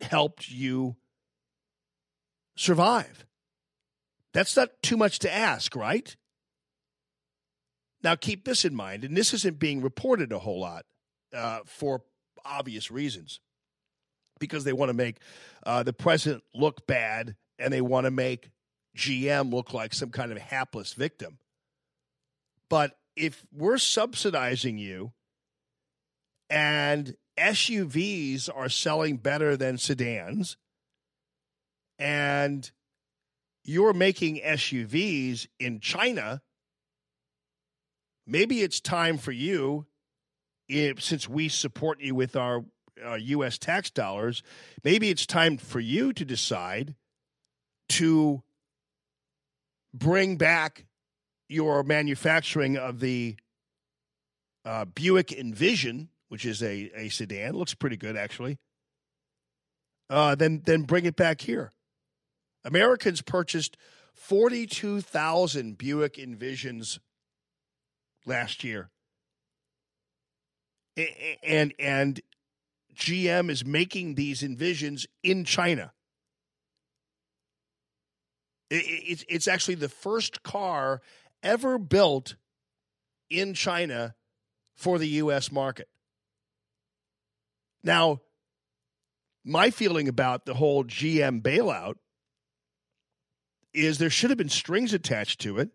helped 0.00 0.48
you 0.48 0.96
survive. 2.56 3.26
That's 4.32 4.56
not 4.56 4.70
too 4.82 4.96
much 4.96 5.18
to 5.20 5.34
ask, 5.34 5.74
right? 5.74 6.16
Now, 8.02 8.14
keep 8.14 8.44
this 8.44 8.64
in 8.64 8.74
mind, 8.74 9.04
and 9.04 9.16
this 9.16 9.34
isn't 9.34 9.58
being 9.58 9.82
reported 9.82 10.32
a 10.32 10.38
whole 10.38 10.60
lot 10.60 10.84
uh, 11.34 11.60
for 11.66 12.02
obvious 12.44 12.90
reasons, 12.90 13.40
because 14.38 14.64
they 14.64 14.72
want 14.72 14.90
to 14.90 14.94
make 14.94 15.16
uh, 15.64 15.82
the 15.82 15.92
president 15.92 16.44
look 16.54 16.86
bad 16.86 17.36
and 17.58 17.72
they 17.72 17.80
want 17.80 18.04
to 18.04 18.10
make 18.10 18.50
GM 18.96 19.52
look 19.52 19.72
like 19.72 19.94
some 19.94 20.10
kind 20.10 20.32
of 20.32 20.38
hapless 20.38 20.92
victim. 20.92 21.38
But 22.68 22.98
if 23.16 23.44
we're 23.52 23.78
subsidizing 23.78 24.78
you 24.78 25.12
and 26.50 27.16
SUVs 27.38 28.48
are 28.54 28.68
selling 28.68 29.16
better 29.16 29.56
than 29.56 29.78
sedans, 29.78 30.56
and 31.98 32.70
you're 33.64 33.92
making 33.92 34.40
SUVs 34.40 35.46
in 35.58 35.80
China, 35.80 36.42
maybe 38.26 38.62
it's 38.62 38.80
time 38.80 39.18
for 39.18 39.32
you, 39.32 39.86
if, 40.68 41.02
since 41.02 41.28
we 41.28 41.48
support 41.48 42.00
you 42.00 42.14
with 42.14 42.36
our 42.36 42.64
uh, 43.04 43.14
U.S. 43.14 43.58
tax 43.58 43.90
dollars, 43.90 44.42
maybe 44.84 45.10
it's 45.10 45.26
time 45.26 45.56
for 45.56 45.80
you 45.80 46.12
to 46.12 46.24
decide 46.24 46.94
to 47.90 48.42
bring 49.94 50.36
back 50.36 50.86
your 51.48 51.82
manufacturing 51.82 52.76
of 52.76 53.00
the 53.00 53.36
uh, 54.64 54.84
Buick 54.84 55.32
Envision, 55.32 56.10
which 56.28 56.44
is 56.44 56.62
a, 56.62 56.90
a 56.94 57.08
sedan, 57.08 57.54
looks 57.54 57.74
pretty 57.74 57.96
good 57.96 58.16
actually. 58.16 58.58
Uh, 60.10 60.34
then 60.34 60.62
then 60.64 60.82
bring 60.82 61.04
it 61.04 61.16
back 61.16 61.40
here. 61.42 61.72
Americans 62.64 63.22
purchased 63.22 63.76
forty 64.14 64.66
two 64.66 65.00
thousand 65.00 65.78
Buick 65.78 66.14
Envisions 66.14 66.98
last 68.26 68.64
year, 68.64 68.90
and 71.42 71.74
and 71.78 72.20
GM 72.98 73.50
is 73.50 73.64
making 73.64 74.14
these 74.14 74.42
Envisions 74.42 75.06
in 75.22 75.44
China. 75.44 75.92
It's 78.70 79.24
it's 79.28 79.48
actually 79.48 79.76
the 79.76 79.88
first 79.88 80.42
car 80.42 81.00
ever 81.42 81.78
built 81.78 82.36
in 83.30 83.54
China 83.54 84.14
for 84.76 84.98
the 84.98 85.08
U.S. 85.08 85.50
market. 85.50 85.88
Now, 87.82 88.20
my 89.44 89.70
feeling 89.70 90.08
about 90.08 90.44
the 90.44 90.54
whole 90.54 90.84
GM 90.84 91.40
bailout 91.40 91.94
is 93.72 93.98
there 93.98 94.10
should 94.10 94.30
have 94.30 94.38
been 94.38 94.48
strings 94.48 94.92
attached 94.92 95.40
to 95.42 95.58
it 95.58 95.70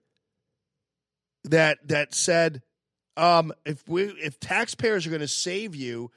that 1.46 1.80
that 1.88 2.14
said, 2.14 2.62
um, 3.18 3.54
if 3.66 3.88
we 3.88 4.04
if 4.04 4.40
taxpayers 4.40 5.06
are 5.06 5.10
going 5.10 5.22
to 5.22 5.28
save 5.28 5.76
you, 5.76 6.12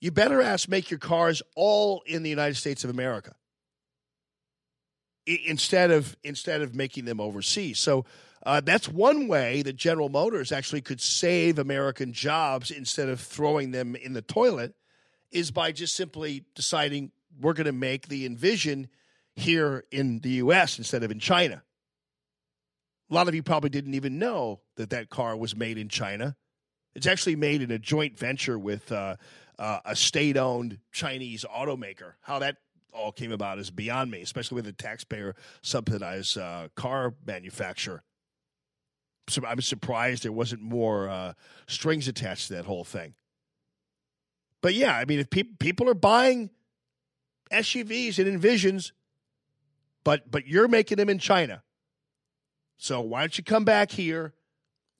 you 0.00 0.10
better 0.10 0.42
ask 0.42 0.68
make 0.68 0.90
your 0.90 0.98
cars 0.98 1.42
all 1.54 2.02
in 2.06 2.22
the 2.22 2.30
United 2.30 2.56
States 2.56 2.84
of 2.84 2.90
America 2.90 3.34
i- 5.28 5.40
instead 5.46 5.90
of 5.90 6.16
instead 6.22 6.62
of 6.62 6.74
making 6.74 7.04
them 7.04 7.20
overseas. 7.20 7.78
So 7.78 8.04
uh, 8.44 8.60
that's 8.60 8.88
one 8.88 9.26
way 9.26 9.62
that 9.62 9.76
General 9.76 10.08
Motors 10.08 10.52
actually 10.52 10.80
could 10.80 11.00
save 11.00 11.58
American 11.58 12.12
jobs 12.12 12.70
instead 12.70 13.08
of 13.08 13.20
throwing 13.20 13.72
them 13.72 13.96
in 13.96 14.12
the 14.12 14.22
toilet 14.22 14.74
is 15.32 15.50
by 15.50 15.72
just 15.72 15.96
simply 15.96 16.44
deciding 16.54 17.10
we're 17.40 17.54
going 17.54 17.66
to 17.66 17.72
make 17.72 18.08
the 18.08 18.24
Envision 18.24 18.88
here 19.34 19.84
in 19.90 20.20
the 20.20 20.30
U.S. 20.30 20.78
instead 20.78 21.02
of 21.02 21.10
in 21.10 21.18
China. 21.18 21.62
A 23.10 23.14
lot 23.14 23.28
of 23.28 23.34
you 23.34 23.42
probably 23.42 23.70
didn't 23.70 23.94
even 23.94 24.18
know 24.18 24.60
that 24.76 24.90
that 24.90 25.10
car 25.10 25.36
was 25.36 25.54
made 25.56 25.76
in 25.78 25.88
China. 25.88 26.36
It's 26.94 27.06
actually 27.06 27.36
made 27.36 27.62
in 27.62 27.70
a 27.70 27.78
joint 27.78 28.18
venture 28.18 28.58
with 28.58 28.90
uh, 28.90 29.16
uh, 29.58 29.80
a 29.84 29.96
state 29.96 30.36
owned 30.36 30.78
Chinese 30.92 31.44
automaker. 31.44 32.14
How 32.22 32.38
that 32.40 32.56
all 32.92 33.12
came 33.12 33.32
about 33.32 33.58
is 33.58 33.70
beyond 33.70 34.10
me, 34.10 34.22
especially 34.22 34.56
with 34.56 34.66
a 34.66 34.72
taxpayer 34.72 35.34
subsidized 35.62 36.38
uh, 36.38 36.68
car 36.74 37.14
manufacturer. 37.26 38.02
So 39.28 39.42
I'm 39.46 39.60
surprised 39.60 40.22
there 40.22 40.32
wasn't 40.32 40.62
more 40.62 41.08
uh, 41.08 41.32
strings 41.66 42.08
attached 42.08 42.48
to 42.48 42.54
that 42.54 42.64
whole 42.64 42.84
thing. 42.84 43.14
But 44.62 44.74
yeah, 44.74 44.96
I 44.96 45.04
mean, 45.04 45.18
if 45.18 45.30
pe- 45.30 45.42
people 45.42 45.88
are 45.88 45.94
buying 45.94 46.50
SUVs 47.52 48.18
and 48.18 48.40
Envisions, 48.40 48.92
but 50.04 50.30
but 50.30 50.46
you're 50.46 50.68
making 50.68 50.96
them 50.96 51.08
in 51.08 51.18
China, 51.18 51.62
so 52.78 53.00
why 53.00 53.20
don't 53.20 53.36
you 53.36 53.44
come 53.44 53.64
back 53.64 53.90
here 53.90 54.32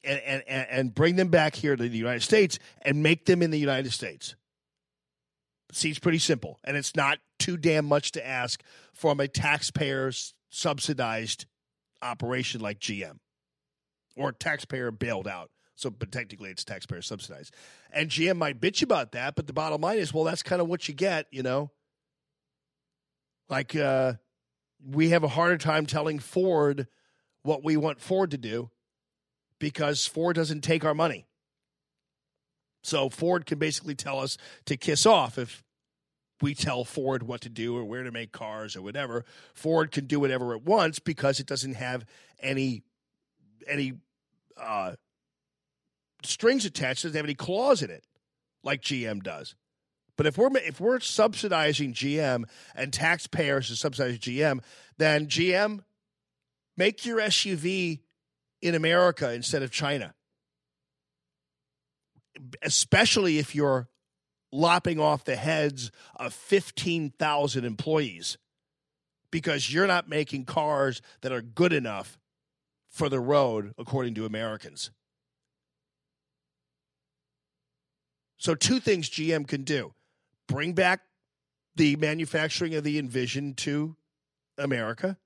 and 0.03 0.21
and 0.21 0.67
and 0.69 0.95
bring 0.95 1.17
them 1.17 1.29
back 1.29 1.55
here 1.55 1.77
to 1.77 1.89
the 1.89 1.97
United 1.97 2.23
States 2.23 2.59
and 2.83 3.03
make 3.03 3.27
them 3.27 3.43
in 3.43 3.51
the 3.51 3.59
United 3.59 3.93
States? 3.93 4.35
See, 5.73 5.91
it's 5.91 5.99
pretty 5.99 6.19
simple, 6.19 6.59
and 6.65 6.77
it's 6.77 6.95
not 6.95 7.19
too 7.39 7.57
damn 7.57 7.87
much 7.87 8.13
to 8.13 8.27
ask 8.27 8.63
from 8.93 9.21
a 9.21 9.29
taxpayer 9.29 10.13
subsidized 10.49 11.47
operation 12.03 12.61
like 12.61 12.79
GM 12.79 13.19
or 14.17 14.33
taxpayer 14.33 14.91
bailed 14.91 15.29
out. 15.29 15.51
So, 15.75 15.91
but 15.91 16.11
technically, 16.11 16.51
it's 16.51 16.65
taxpayer 16.65 17.03
subsidized. 17.03 17.55
And 17.93 18.09
GM 18.09 18.37
might 18.37 18.61
bitch 18.61 18.83
about 18.83 19.13
that, 19.13 19.35
but 19.35 19.47
the 19.47 19.53
bottom 19.53 19.81
line 19.83 19.99
is, 19.99 20.15
well, 20.15 20.25
that's 20.25 20.43
kind 20.43 20.63
of 20.63 20.69
what 20.69 20.89
you 20.89 20.95
get, 20.95 21.27
you 21.31 21.43
know. 21.43 21.71
Like, 23.51 23.77
uh, 23.77 24.15
we 24.85 25.11
have 25.11 25.23
a 25.23 25.29
harder 25.29 25.59
time 25.59 25.85
telling 25.85 26.19
Ford 26.19 26.87
what 27.43 27.63
we 27.63 27.77
want 27.77 28.01
Ford 28.01 28.31
to 28.31 28.39
do 28.39 28.71
because 29.59 30.07
Ford 30.07 30.35
doesn't 30.35 30.63
take 30.63 30.85
our 30.85 30.95
money. 30.95 31.27
So 32.87 33.09
Ford 33.09 33.47
can 33.47 33.59
basically 33.59 33.97
tell 33.97 34.21
us 34.21 34.39
to 34.67 34.77
kiss 34.77 35.07
off 35.07 35.39
if 35.39 35.65
we 36.41 36.55
tell 36.55 36.85
Ford 36.85 37.25
what 37.25 37.41
to 37.41 37.49
do 37.49 37.77
or 37.77 37.85
where 37.85 38.05
to 38.05 38.13
make 38.13 38.31
cars 38.31 38.77
or 38.77 38.83
whatever. 38.83 39.25
Ford 39.55 39.91
can 39.91 40.07
do 40.07 40.21
whatever 40.21 40.55
it 40.55 40.63
wants 40.63 41.01
because 41.01 41.41
it 41.41 41.47
doesn't 41.47 41.75
have 41.75 42.05
any 42.41 42.85
any 43.67 43.95
uh, 44.57 44.93
strings 46.23 46.65
attached. 46.65 47.05
It 47.05 47.09
Doesn't 47.09 47.19
have 47.19 47.27
any 47.27 47.35
claws 47.35 47.83
in 47.83 47.91
it 47.91 48.05
like 48.63 48.83
GM 48.83 49.21
does. 49.21 49.57
But 50.17 50.27
if 50.27 50.39
we're 50.39 50.57
if 50.59 50.81
we're 50.81 51.01
subsidizing 51.01 51.93
GM 51.93 52.45
and 52.77 52.93
taxpayers 52.93 53.69
are 53.71 53.77
subsidizing 53.77 54.21
GM, 54.21 54.61
then 54.97 55.27
GM 55.27 55.81
make 56.77 57.05
your 57.05 57.19
SUV 57.19 57.99
in 58.63 58.77
America 58.77 59.33
instead 59.33 59.65
of 59.65 59.73
China. 59.73 60.15
Especially 62.63 63.39
if 63.39 63.55
you're 63.55 63.89
lopping 64.53 64.99
off 64.99 65.25
the 65.25 65.37
heads 65.37 65.91
of 66.17 66.33
15,000 66.33 67.65
employees 67.65 68.39
because 69.31 69.73
you're 69.73 69.87
not 69.87 70.09
making 70.09 70.45
cars 70.45 71.03
that 71.21 71.33
are 71.33 71.43
good 71.43 71.73
enough 71.73 72.19
for 72.89 73.09
the 73.09 73.21
road, 73.21 73.75
according 73.77 74.15
to 74.15 74.25
Americans. 74.25 74.91
So, 78.39 78.55
two 78.55 78.81
things 78.81 79.11
GM 79.11 79.47
can 79.47 79.65
do 79.65 79.93
bring 80.47 80.73
back 80.73 81.01
the 81.75 81.97
manufacturing 81.97 82.75
of 82.75 82.85
the 82.85 82.99
Envision 82.99 83.55
to 83.55 83.97
America 84.57 85.19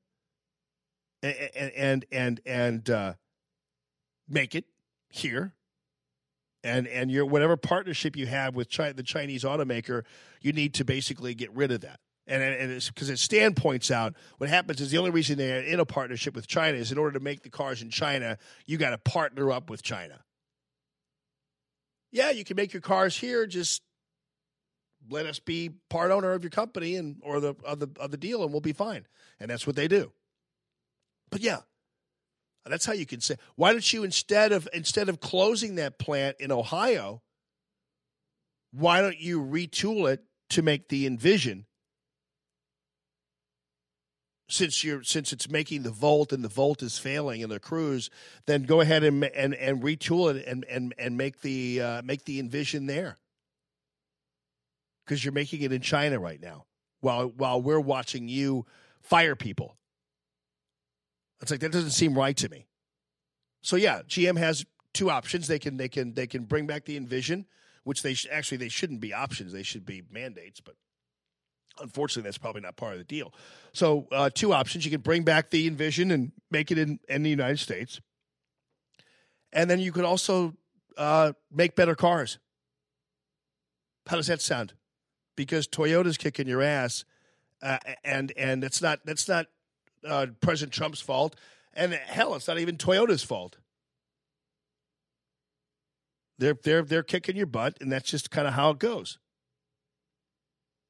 and, 1.22 1.72
and, 1.76 2.04
and, 2.10 2.40
and 2.46 2.90
uh, 2.90 3.14
make 4.28 4.54
it 4.54 4.64
here 5.08 5.54
and 6.62 6.86
and 6.88 7.10
your 7.10 7.24
whatever 7.26 7.56
partnership 7.56 8.16
you 8.16 8.26
have 8.26 8.54
with 8.54 8.68
China, 8.68 8.94
the 8.94 9.02
Chinese 9.02 9.44
automaker, 9.44 10.04
you 10.40 10.52
need 10.52 10.74
to 10.74 10.84
basically 10.84 11.34
get 11.34 11.52
rid 11.54 11.72
of 11.72 11.80
that. 11.82 12.00
And 12.26 12.42
and 12.42 12.84
because 12.94 13.10
as 13.10 13.20
Stan 13.20 13.54
points 13.54 13.90
out, 13.90 14.14
what 14.38 14.48
happens 14.48 14.80
is 14.80 14.90
the 14.90 14.98
only 14.98 15.10
reason 15.10 15.38
they're 15.38 15.62
in 15.62 15.80
a 15.80 15.86
partnership 15.86 16.34
with 16.34 16.46
China 16.46 16.78
is 16.78 16.92
in 16.92 16.98
order 16.98 17.18
to 17.18 17.24
make 17.24 17.42
the 17.42 17.50
cars 17.50 17.82
in 17.82 17.90
China, 17.90 18.38
you 18.66 18.78
got 18.78 18.90
to 18.90 18.98
partner 18.98 19.50
up 19.50 19.70
with 19.70 19.82
China. 19.82 20.22
Yeah, 22.12 22.30
you 22.30 22.44
can 22.44 22.56
make 22.56 22.72
your 22.72 22.82
cars 22.82 23.16
here. 23.16 23.46
Just 23.46 23.82
let 25.08 25.26
us 25.26 25.38
be 25.38 25.70
part 25.88 26.10
owner 26.10 26.32
of 26.32 26.42
your 26.42 26.50
company 26.50 26.96
and 26.96 27.16
or 27.22 27.40
the 27.40 27.54
of 27.64 27.80
the 27.80 27.88
of 27.98 28.10
the 28.10 28.16
deal, 28.16 28.42
and 28.42 28.52
we'll 28.52 28.60
be 28.60 28.72
fine. 28.72 29.06
And 29.38 29.50
that's 29.50 29.66
what 29.66 29.76
they 29.76 29.88
do. 29.88 30.12
But 31.30 31.40
yeah, 31.40 31.60
that's 32.66 32.84
how 32.84 32.92
you 32.92 33.06
can 33.06 33.20
say. 33.20 33.36
Why 33.56 33.72
don't 33.72 33.92
you 33.92 34.04
instead 34.04 34.52
of 34.52 34.68
instead 34.72 35.08
of 35.08 35.20
closing 35.20 35.76
that 35.76 35.98
plant 35.98 36.36
in 36.40 36.52
Ohio, 36.52 37.22
why 38.72 39.00
don't 39.00 39.18
you 39.18 39.40
retool 39.40 40.10
it 40.12 40.24
to 40.50 40.62
make 40.62 40.88
the 40.88 41.06
Envision? 41.06 41.66
Since 44.48 44.82
you're 44.82 45.04
since 45.04 45.32
it's 45.32 45.48
making 45.48 45.84
the 45.84 45.90
Volt 45.90 46.32
and 46.32 46.44
the 46.44 46.48
Volt 46.48 46.82
is 46.82 46.98
failing 46.98 47.40
in 47.40 47.50
the 47.50 47.60
Cruze, 47.60 48.10
then 48.46 48.64
go 48.64 48.80
ahead 48.80 49.04
and 49.04 49.24
and, 49.24 49.54
and 49.54 49.82
retool 49.82 50.34
it 50.34 50.44
and 50.46 50.64
and 50.64 50.92
and 50.98 51.16
make 51.16 51.40
the 51.40 51.80
uh, 51.80 52.02
make 52.02 52.24
the 52.24 52.40
Envision 52.40 52.86
there 52.86 53.16
because 55.04 55.24
you're 55.24 55.32
making 55.32 55.62
it 55.62 55.72
in 55.72 55.80
China 55.80 56.18
right 56.18 56.40
now 56.40 56.66
while 57.00 57.28
while 57.28 57.62
we're 57.62 57.80
watching 57.80 58.28
you 58.28 58.66
fire 59.00 59.36
people. 59.36 59.76
It's 61.40 61.50
like 61.50 61.60
that 61.60 61.72
doesn't 61.72 61.90
seem 61.90 62.14
right 62.14 62.36
to 62.36 62.48
me. 62.48 62.66
So 63.62 63.76
yeah, 63.76 64.02
GM 64.02 64.38
has 64.38 64.64
two 64.92 65.10
options. 65.10 65.46
They 65.46 65.58
can 65.58 65.76
they 65.76 65.88
can 65.88 66.14
they 66.14 66.26
can 66.26 66.44
bring 66.44 66.66
back 66.66 66.84
the 66.84 66.96
Envision, 66.96 67.46
which 67.84 68.02
they 68.02 68.14
sh- 68.14 68.26
actually 68.30 68.58
they 68.58 68.68
shouldn't 68.68 69.00
be 69.00 69.12
options. 69.12 69.52
They 69.52 69.62
should 69.62 69.86
be 69.86 70.02
mandates, 70.10 70.60
but 70.60 70.74
unfortunately 71.80 72.26
that's 72.28 72.38
probably 72.38 72.60
not 72.62 72.76
part 72.76 72.92
of 72.92 72.98
the 72.98 73.04
deal. 73.04 73.32
So 73.72 74.08
uh, 74.12 74.30
two 74.32 74.52
options: 74.52 74.84
you 74.84 74.90
can 74.90 75.00
bring 75.00 75.22
back 75.22 75.50
the 75.50 75.66
Envision 75.66 76.10
and 76.10 76.32
make 76.50 76.70
it 76.70 76.78
in 76.78 77.00
in 77.08 77.22
the 77.22 77.30
United 77.30 77.58
States, 77.58 78.00
and 79.52 79.70
then 79.70 79.78
you 79.78 79.92
could 79.92 80.04
also 80.04 80.54
uh, 80.96 81.32
make 81.50 81.76
better 81.76 81.94
cars. 81.94 82.38
How 84.06 84.16
does 84.16 84.26
that 84.26 84.40
sound? 84.40 84.74
Because 85.36 85.68
Toyota's 85.68 86.16
kicking 86.16 86.48
your 86.48 86.62
ass, 86.62 87.04
uh, 87.62 87.78
and 88.04 88.32
and 88.36 88.62
that's 88.62 88.82
not 88.82 89.00
that's 89.04 89.28
not 89.28 89.46
uh, 90.06 90.26
President 90.40 90.72
Trump's 90.72 91.00
fault. 91.00 91.36
And 91.72 91.92
hell, 91.92 92.34
it's 92.34 92.48
not 92.48 92.58
even 92.58 92.76
Toyota's 92.76 93.22
fault. 93.22 93.58
They're 96.38 96.56
they're 96.62 96.82
they're 96.82 97.02
kicking 97.02 97.36
your 97.36 97.46
butt, 97.46 97.76
and 97.80 97.92
that's 97.92 98.10
just 98.10 98.30
kind 98.30 98.48
of 98.48 98.54
how 98.54 98.70
it 98.70 98.78
goes. 98.78 99.18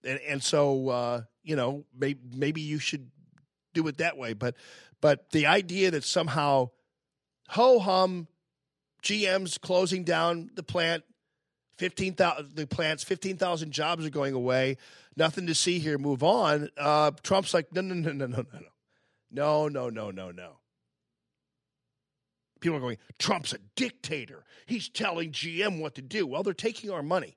And 0.04 0.20
and 0.20 0.42
so 0.42 0.88
uh, 0.88 1.22
you 1.42 1.56
know 1.56 1.84
maybe 1.96 2.20
maybe 2.34 2.60
you 2.60 2.78
should 2.78 3.10
do 3.74 3.86
it 3.88 3.98
that 3.98 4.16
way. 4.16 4.32
But 4.32 4.54
but 5.00 5.30
the 5.30 5.46
idea 5.46 5.90
that 5.90 6.04
somehow 6.04 6.70
ho 7.48 7.80
hum, 7.80 8.28
GM's 9.02 9.58
closing 9.58 10.04
down 10.04 10.50
the 10.54 10.62
plant, 10.62 11.02
fifteen 11.76 12.14
thousand 12.14 12.54
the 12.54 12.66
plants, 12.66 13.02
fifteen 13.02 13.36
thousand 13.36 13.72
jobs 13.72 14.06
are 14.06 14.10
going 14.10 14.34
away. 14.34 14.76
Nothing 15.16 15.48
to 15.48 15.54
see 15.54 15.80
here. 15.80 15.98
Move 15.98 16.22
on. 16.22 16.70
Uh, 16.78 17.10
Trump's 17.24 17.52
like 17.52 17.74
no 17.74 17.80
no 17.80 17.94
no 17.94 18.12
no 18.12 18.26
no 18.26 18.36
no 18.36 18.58
no 18.60 18.66
no 19.30 19.68
no 19.68 19.90
no 19.90 20.10
no 20.10 20.30
no. 20.30 20.58
people 22.60 22.76
are 22.76 22.80
going, 22.80 22.98
Trump's 23.18 23.52
a 23.52 23.58
dictator. 23.74 24.44
He's 24.66 24.88
telling 24.88 25.32
GM 25.32 25.80
what 25.80 25.94
to 25.96 26.02
do. 26.02 26.26
Well, 26.26 26.42
they're 26.42 26.54
taking 26.54 26.90
our 26.90 27.02
money. 27.02 27.36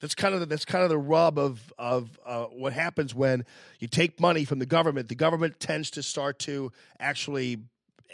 That's 0.00 0.14
kind 0.16 0.34
of 0.34 0.40
the, 0.40 0.46
that's 0.46 0.64
kind 0.64 0.82
of 0.82 0.90
the 0.90 0.98
rub 0.98 1.38
of 1.38 1.72
of 1.78 2.18
uh, 2.26 2.46
what 2.46 2.72
happens 2.72 3.14
when 3.14 3.44
you 3.78 3.86
take 3.86 4.18
money 4.18 4.44
from 4.44 4.58
the 4.58 4.66
government. 4.66 5.08
The 5.08 5.14
government 5.14 5.60
tends 5.60 5.90
to 5.92 6.02
start 6.02 6.40
to 6.40 6.72
actually 6.98 7.58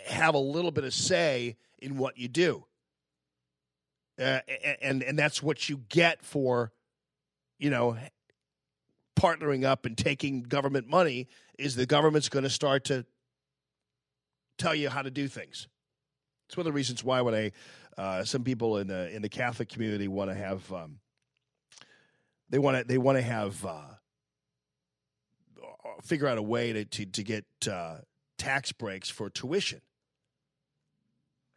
have 0.06 0.34
a 0.34 0.38
little 0.38 0.70
bit 0.70 0.84
of 0.84 0.92
say 0.92 1.56
in 1.78 1.96
what 1.96 2.18
you 2.18 2.28
do, 2.28 2.66
uh, 4.20 4.40
and 4.82 5.02
and 5.02 5.18
that's 5.18 5.42
what 5.42 5.70
you 5.70 5.78
get 5.88 6.22
for, 6.22 6.72
you 7.58 7.70
know, 7.70 7.96
partnering 9.18 9.64
up 9.64 9.84
and 9.84 9.98
taking 9.98 10.42
government 10.42 10.88
money. 10.88 11.28
Is 11.58 11.74
the 11.74 11.86
government's 11.86 12.28
going 12.28 12.44
to 12.44 12.50
start 12.50 12.84
to 12.84 13.04
tell 14.58 14.74
you 14.74 14.88
how 14.88 15.02
to 15.02 15.10
do 15.10 15.28
things? 15.28 15.66
It's 16.48 16.56
one 16.56 16.62
of 16.62 16.72
the 16.72 16.76
reasons 16.76 17.04
why 17.04 17.20
when 17.20 17.34
I 17.34 17.52
uh, 18.00 18.24
some 18.24 18.44
people 18.44 18.78
in 18.78 18.86
the 18.86 19.14
in 19.14 19.22
the 19.22 19.28
Catholic 19.28 19.68
community 19.68 20.08
want 20.08 20.30
to 20.30 20.34
have 20.34 20.72
um, 20.72 21.00
they 22.48 22.58
want 22.58 22.78
to 22.78 22.84
they 22.84 22.98
want 22.98 23.18
to 23.18 23.22
have 23.22 23.64
uh, 23.64 23.80
figure 26.02 26.28
out 26.28 26.38
a 26.38 26.42
way 26.42 26.72
to 26.72 26.84
to, 26.84 27.06
to 27.06 27.22
get 27.22 27.44
uh, 27.70 27.96
tax 28.38 28.72
breaks 28.72 29.10
for 29.10 29.28
tuition 29.28 29.80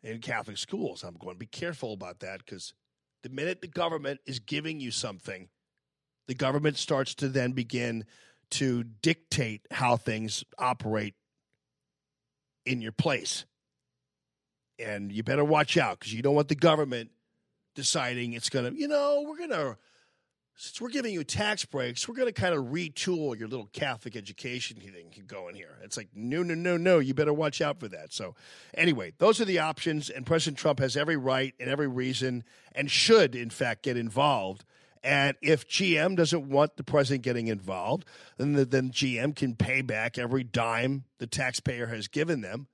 in 0.03 0.19
Catholic 0.19 0.57
schools. 0.57 1.03
I'm 1.03 1.15
going 1.15 1.35
to 1.35 1.39
be 1.39 1.45
careful 1.45 1.93
about 1.93 2.19
that 2.19 2.43
because 2.43 2.73
the 3.23 3.29
minute 3.29 3.61
the 3.61 3.67
government 3.67 4.19
is 4.25 4.39
giving 4.39 4.79
you 4.79 4.89
something, 4.89 5.49
the 6.27 6.35
government 6.35 6.77
starts 6.77 7.15
to 7.15 7.27
then 7.29 7.51
begin 7.51 8.05
to 8.51 8.83
dictate 8.83 9.65
how 9.71 9.97
things 9.97 10.43
operate 10.57 11.15
in 12.65 12.81
your 12.81 12.91
place 12.91 13.45
And 14.79 15.11
you 15.11 15.23
better 15.23 15.43
watch 15.45 15.77
out 15.77 15.99
because 15.99 16.13
you 16.13 16.21
don't 16.21 16.35
want 16.35 16.47
the 16.47 16.55
government 16.55 17.11
deciding 17.75 18.33
it's 18.33 18.49
going 18.49 18.71
to, 18.73 18.79
you 18.79 18.87
know, 18.87 19.23
we're 19.27 19.37
going 19.37 19.51
to, 19.51 19.77
since 20.55 20.81
we're 20.81 20.89
giving 20.89 21.13
you 21.13 21.23
tax 21.23 21.65
breaks, 21.65 22.07
we're 22.07 22.15
going 22.15 22.27
to 22.27 22.33
kind 22.33 22.53
of 22.53 22.65
retool 22.65 23.37
your 23.37 23.47
little 23.47 23.69
Catholic 23.73 24.15
education 24.15 24.77
thing 24.77 25.11
going 25.27 25.55
here. 25.55 25.77
It's 25.83 25.97
like, 25.97 26.09
no, 26.13 26.43
no, 26.43 26.53
no, 26.53 26.77
no. 26.77 26.99
You 26.99 27.13
better 27.13 27.33
watch 27.33 27.61
out 27.61 27.79
for 27.79 27.87
that. 27.89 28.11
So, 28.13 28.35
anyway, 28.73 29.13
those 29.17 29.39
are 29.39 29.45
the 29.45 29.59
options. 29.59 30.09
And 30.09 30.25
President 30.25 30.57
Trump 30.57 30.79
has 30.79 30.97
every 30.97 31.17
right 31.17 31.53
and 31.59 31.69
every 31.69 31.87
reason 31.87 32.43
and 32.73 32.91
should, 32.91 33.35
in 33.35 33.49
fact, 33.49 33.83
get 33.83 33.97
involved. 33.97 34.65
And 35.03 35.35
if 35.41 35.67
GM 35.67 36.15
doesn't 36.15 36.47
want 36.47 36.77
the 36.77 36.83
president 36.83 37.23
getting 37.23 37.47
involved, 37.47 38.05
then, 38.37 38.53
the, 38.53 38.65
then 38.65 38.91
GM 38.91 39.35
can 39.35 39.55
pay 39.55 39.81
back 39.81 40.17
every 40.17 40.43
dime 40.43 41.05
the 41.17 41.27
taxpayer 41.27 41.87
has 41.87 42.07
given 42.07 42.41
them 42.41 42.67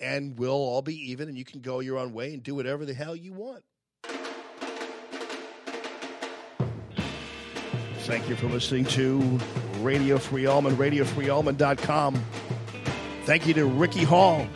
and 0.00 0.38
we'll 0.38 0.52
all 0.52 0.82
be 0.82 0.94
even 1.10 1.28
and 1.28 1.38
you 1.38 1.44
can 1.44 1.60
go 1.60 1.80
your 1.80 1.98
own 1.98 2.12
way 2.12 2.34
and 2.34 2.42
do 2.42 2.54
whatever 2.54 2.84
the 2.84 2.94
hell 2.94 3.16
you 3.16 3.32
want. 3.32 3.64
Thank 8.00 8.28
you 8.28 8.36
for 8.36 8.48
listening 8.48 8.84
to 8.86 9.40
Radio 9.80 10.18
Free 10.18 10.44
Allman, 10.44 10.76
RadioFreeAllman.com. 10.76 12.22
Thank 13.24 13.46
you 13.46 13.54
to 13.54 13.64
Ricky 13.64 14.04
Hall. 14.04 14.46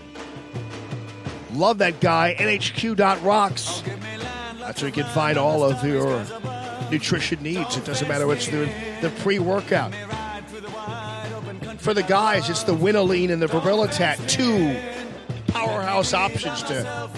Love 1.54 1.78
that 1.78 1.98
guy. 2.00 2.36
NHQ.rocks. 2.38 3.82
That's 4.60 4.82
where 4.82 4.88
you 4.88 4.92
can 4.92 5.06
find 5.06 5.38
all 5.38 5.64
of 5.64 5.82
your 5.82 6.26
nutrition 6.90 7.42
needs. 7.42 7.76
It 7.76 7.84
doesn't 7.84 8.08
matter 8.08 8.26
what's 8.26 8.46
the, 8.46 8.70
the 9.00 9.10
pre 9.20 9.38
workout. 9.38 9.94
For 11.78 11.94
the 11.94 12.02
guys, 12.02 12.50
it's 12.50 12.64
the 12.64 12.74
Winoline 12.74 13.30
and 13.30 13.40
the 13.40 13.46
Virillitat, 13.46 14.28
two 14.28 14.76
powerhouse 15.52 16.12
options 16.12 16.62
to 16.64 17.08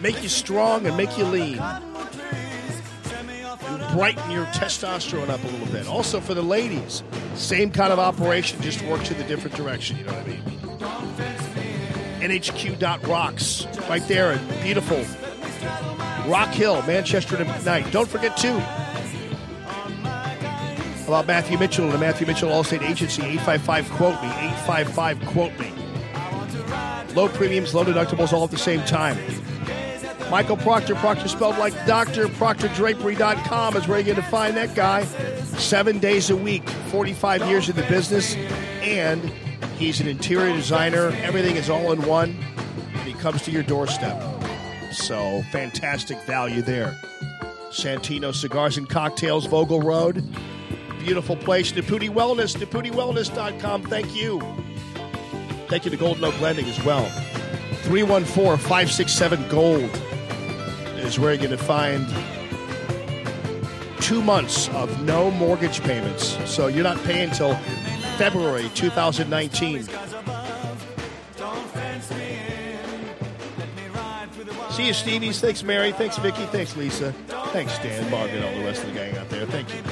make 0.00 0.22
you 0.22 0.28
strong 0.28 0.86
and 0.86 0.96
make 0.96 1.16
you 1.16 1.24
lean 1.24 1.58
and 1.58 1.84
brighten 3.96 4.30
your 4.30 4.44
testosterone 4.46 5.28
up 5.28 5.42
a 5.42 5.46
little 5.46 5.66
bit. 5.68 5.86
Also 5.86 6.20
for 6.20 6.34
the 6.34 6.42
ladies, 6.42 7.02
same 7.34 7.70
kind 7.70 7.92
of 7.92 7.98
operation, 7.98 8.60
just 8.60 8.82
works 8.82 9.10
in 9.10 9.20
a 9.20 9.28
different 9.28 9.56
direction. 9.56 9.96
You 9.96 10.04
know 10.04 10.12
what 10.12 10.22
I 10.22 10.28
mean? 10.28 10.42
NHQ.rocks, 12.20 13.66
right 13.88 14.06
there 14.06 14.38
beautiful 14.62 15.04
Rock 16.28 16.50
Hill, 16.50 16.82
Manchester 16.82 17.36
tonight. 17.36 17.90
Don't 17.90 18.08
forget 18.08 18.36
too 18.36 18.60
about 21.10 21.26
Matthew 21.26 21.58
Mitchell 21.58 21.86
and 21.86 21.92
the 21.92 21.98
Matthew 21.98 22.24
Mitchell 22.24 22.50
Allstate 22.50 22.82
Agency. 22.82 23.22
855 23.22 23.90
quote 23.90 24.22
me. 24.22 24.28
855 24.28 25.26
quote 25.26 25.58
me. 25.58 25.72
Low 27.16 27.28
premiums, 27.28 27.74
low 27.74 27.84
deductibles, 27.84 28.32
all 28.32 28.44
at 28.44 28.52
the 28.52 28.56
same 28.56 28.80
time. 28.84 29.18
Michael 30.30 30.56
Proctor, 30.56 30.94
Proctor 30.94 31.26
spelled 31.26 31.58
like 31.58 31.74
Dr. 31.84 32.26
ProctorDrapery.com 32.26 33.76
is 33.76 33.88
where 33.88 33.98
you're 33.98 34.14
going 34.14 34.24
to 34.24 34.30
find 34.30 34.56
that 34.56 34.76
guy. 34.76 35.04
Seven 35.58 35.98
days 35.98 36.30
a 36.30 36.36
week, 36.36 36.68
45 36.68 37.48
years 37.48 37.68
in 37.68 37.74
the 37.74 37.82
business, 37.82 38.36
and 38.80 39.20
he's 39.76 40.00
an 40.00 40.06
interior 40.06 40.54
designer. 40.54 41.08
Everything 41.22 41.56
is 41.56 41.68
all 41.68 41.90
in 41.90 42.02
one, 42.02 42.36
and 42.94 43.02
he 43.02 43.14
comes 43.14 43.42
to 43.42 43.50
your 43.50 43.64
doorstep. 43.64 44.39
So, 44.90 45.42
fantastic 45.50 46.18
value 46.22 46.62
there. 46.62 46.96
Santino 47.70 48.34
Cigars 48.34 48.76
and 48.76 48.88
Cocktails, 48.88 49.46
Vogel 49.46 49.80
Road. 49.80 50.24
Beautiful 50.98 51.36
place. 51.36 51.72
Naputi 51.72 52.10
Wellness, 52.10 52.56
NaputiWellness.com. 52.56 53.84
Thank 53.84 54.14
you. 54.14 54.40
Thank 55.68 55.84
you 55.84 55.90
to 55.90 55.96
Golden 55.96 56.24
Oak 56.24 56.38
Lending 56.40 56.66
as 56.66 56.84
well. 56.84 57.08
314 57.84 58.58
567 58.58 59.48
Gold 59.48 59.90
is 60.98 61.18
where 61.18 61.32
you're 61.32 61.38
going 61.38 61.50
to 61.50 61.56
find 61.56 62.06
two 64.00 64.22
months 64.22 64.68
of 64.70 65.02
no 65.04 65.30
mortgage 65.30 65.80
payments. 65.82 66.36
So 66.50 66.66
you're 66.66 66.82
not 66.82 67.02
paying 67.04 67.30
until 67.30 67.54
February 68.18 68.68
2019. 68.74 69.86
See 74.80 74.86
you, 74.86 74.94
Stevie's. 74.94 75.40
Thanks, 75.42 75.62
Mary. 75.62 75.92
Thanks, 75.92 76.16
Vicky. 76.16 76.46
Thanks, 76.46 76.74
Lisa. 76.74 77.12
Thanks, 77.52 77.78
Dan, 77.80 78.10
Margaret, 78.10 78.42
all 78.42 78.54
the 78.54 78.64
rest 78.64 78.82
of 78.82 78.88
the 78.88 78.94
gang 78.94 79.14
out 79.18 79.28
there. 79.28 79.44
Thank 79.44 79.68
you. 79.74 79.82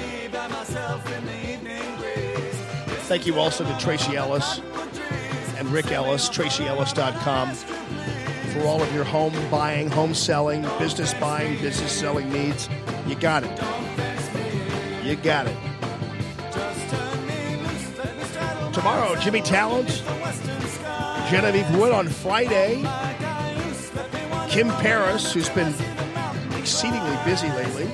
Thank 3.01 3.27
you 3.27 3.39
also 3.39 3.65
to 3.65 3.79
Tracy 3.79 4.17
Ellis 4.17 4.63
and 5.59 5.69
Rick 5.69 5.93
Ellis, 5.93 6.31
TracyEllis.com, 6.31 7.55
for 7.55 8.67
all 8.67 8.81
of 8.81 8.91
your 8.95 9.05
home 9.05 9.35
buying, 9.51 9.91
home 9.91 10.15
selling, 10.15 10.63
business 10.79 11.13
buying, 11.13 11.61
business 11.61 11.93
selling 11.93 12.33
needs. 12.33 12.71
You 13.07 13.15
got 13.15 13.45
it. 13.45 13.51
You 15.05 15.17
got 15.17 15.49
it. 15.49 15.57
Tomorrow, 18.73 19.17
Jimmy 19.17 19.43
Talent, 19.43 20.03
Genevieve 21.29 21.79
Wood 21.79 21.93
on 21.93 22.09
Friday, 22.09 22.83
Kim 24.49 24.69
Paris, 24.69 25.33
who's 25.33 25.49
been 25.51 25.75
exceedingly 26.57 27.17
busy 27.25 27.49
lately, 27.51 27.89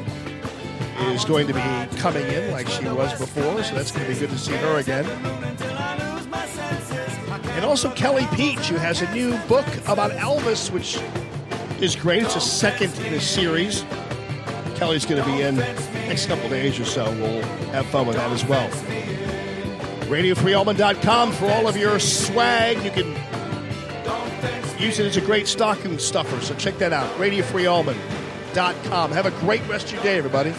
is 1.13 1.25
going 1.25 1.47
to 1.47 1.53
be 1.53 1.97
coming 1.99 2.27
in 2.27 2.51
like 2.53 2.69
she 2.69 2.85
was 2.85 3.19
before, 3.19 3.63
so 3.63 3.75
that's 3.75 3.91
going 3.91 4.07
to 4.07 4.13
be 4.13 4.19
good 4.19 4.31
to 4.31 4.39
see 4.39 4.55
her 4.55 4.79
again. 4.79 5.05
And 7.55 7.65
also 7.65 7.91
Kelly 7.91 8.27
Peach, 8.35 8.69
who 8.69 8.77
has 8.77 9.03
a 9.03 9.13
new 9.13 9.37
book 9.49 9.67
about 9.87 10.13
Elvis, 10.13 10.71
which 10.71 10.99
is 11.81 11.97
great. 11.97 12.23
It's 12.23 12.37
a 12.37 12.41
second 12.41 12.97
in 13.01 13.15
a 13.15 13.21
series. 13.21 13.85
Kelly's 14.77 15.05
going 15.05 15.23
to 15.23 15.31
be 15.31 15.43
in 15.43 15.57
next 15.57 16.27
couple 16.27 16.49
days 16.49 16.79
or 16.79 16.85
so. 16.85 17.05
We'll 17.13 17.43
have 17.73 17.87
fun 17.87 18.07
with 18.07 18.17
that 18.17 18.31
as 18.31 18.45
well. 18.45 18.69
RadioFreeAllman.com 20.09 21.33
for 21.33 21.47
all 21.47 21.67
of 21.67 21.77
your 21.77 21.99
swag. 21.99 22.83
You 22.85 22.91
can 22.91 23.14
use 24.85 24.99
it 24.99 25.07
as 25.07 25.17
a 25.17 25.21
great 25.21 25.49
stocking 25.49 25.99
stuffer, 25.99 26.41
so 26.41 26.55
check 26.57 26.77
that 26.79 26.93
out. 26.93 27.11
RadioFreeAllman.com. 27.17 29.13
Have 29.13 29.27
a 29.27 29.31
great 29.41 29.67
rest 29.67 29.87
of 29.87 29.95
your 29.95 30.03
day, 30.03 30.19
everybody. 30.19 30.53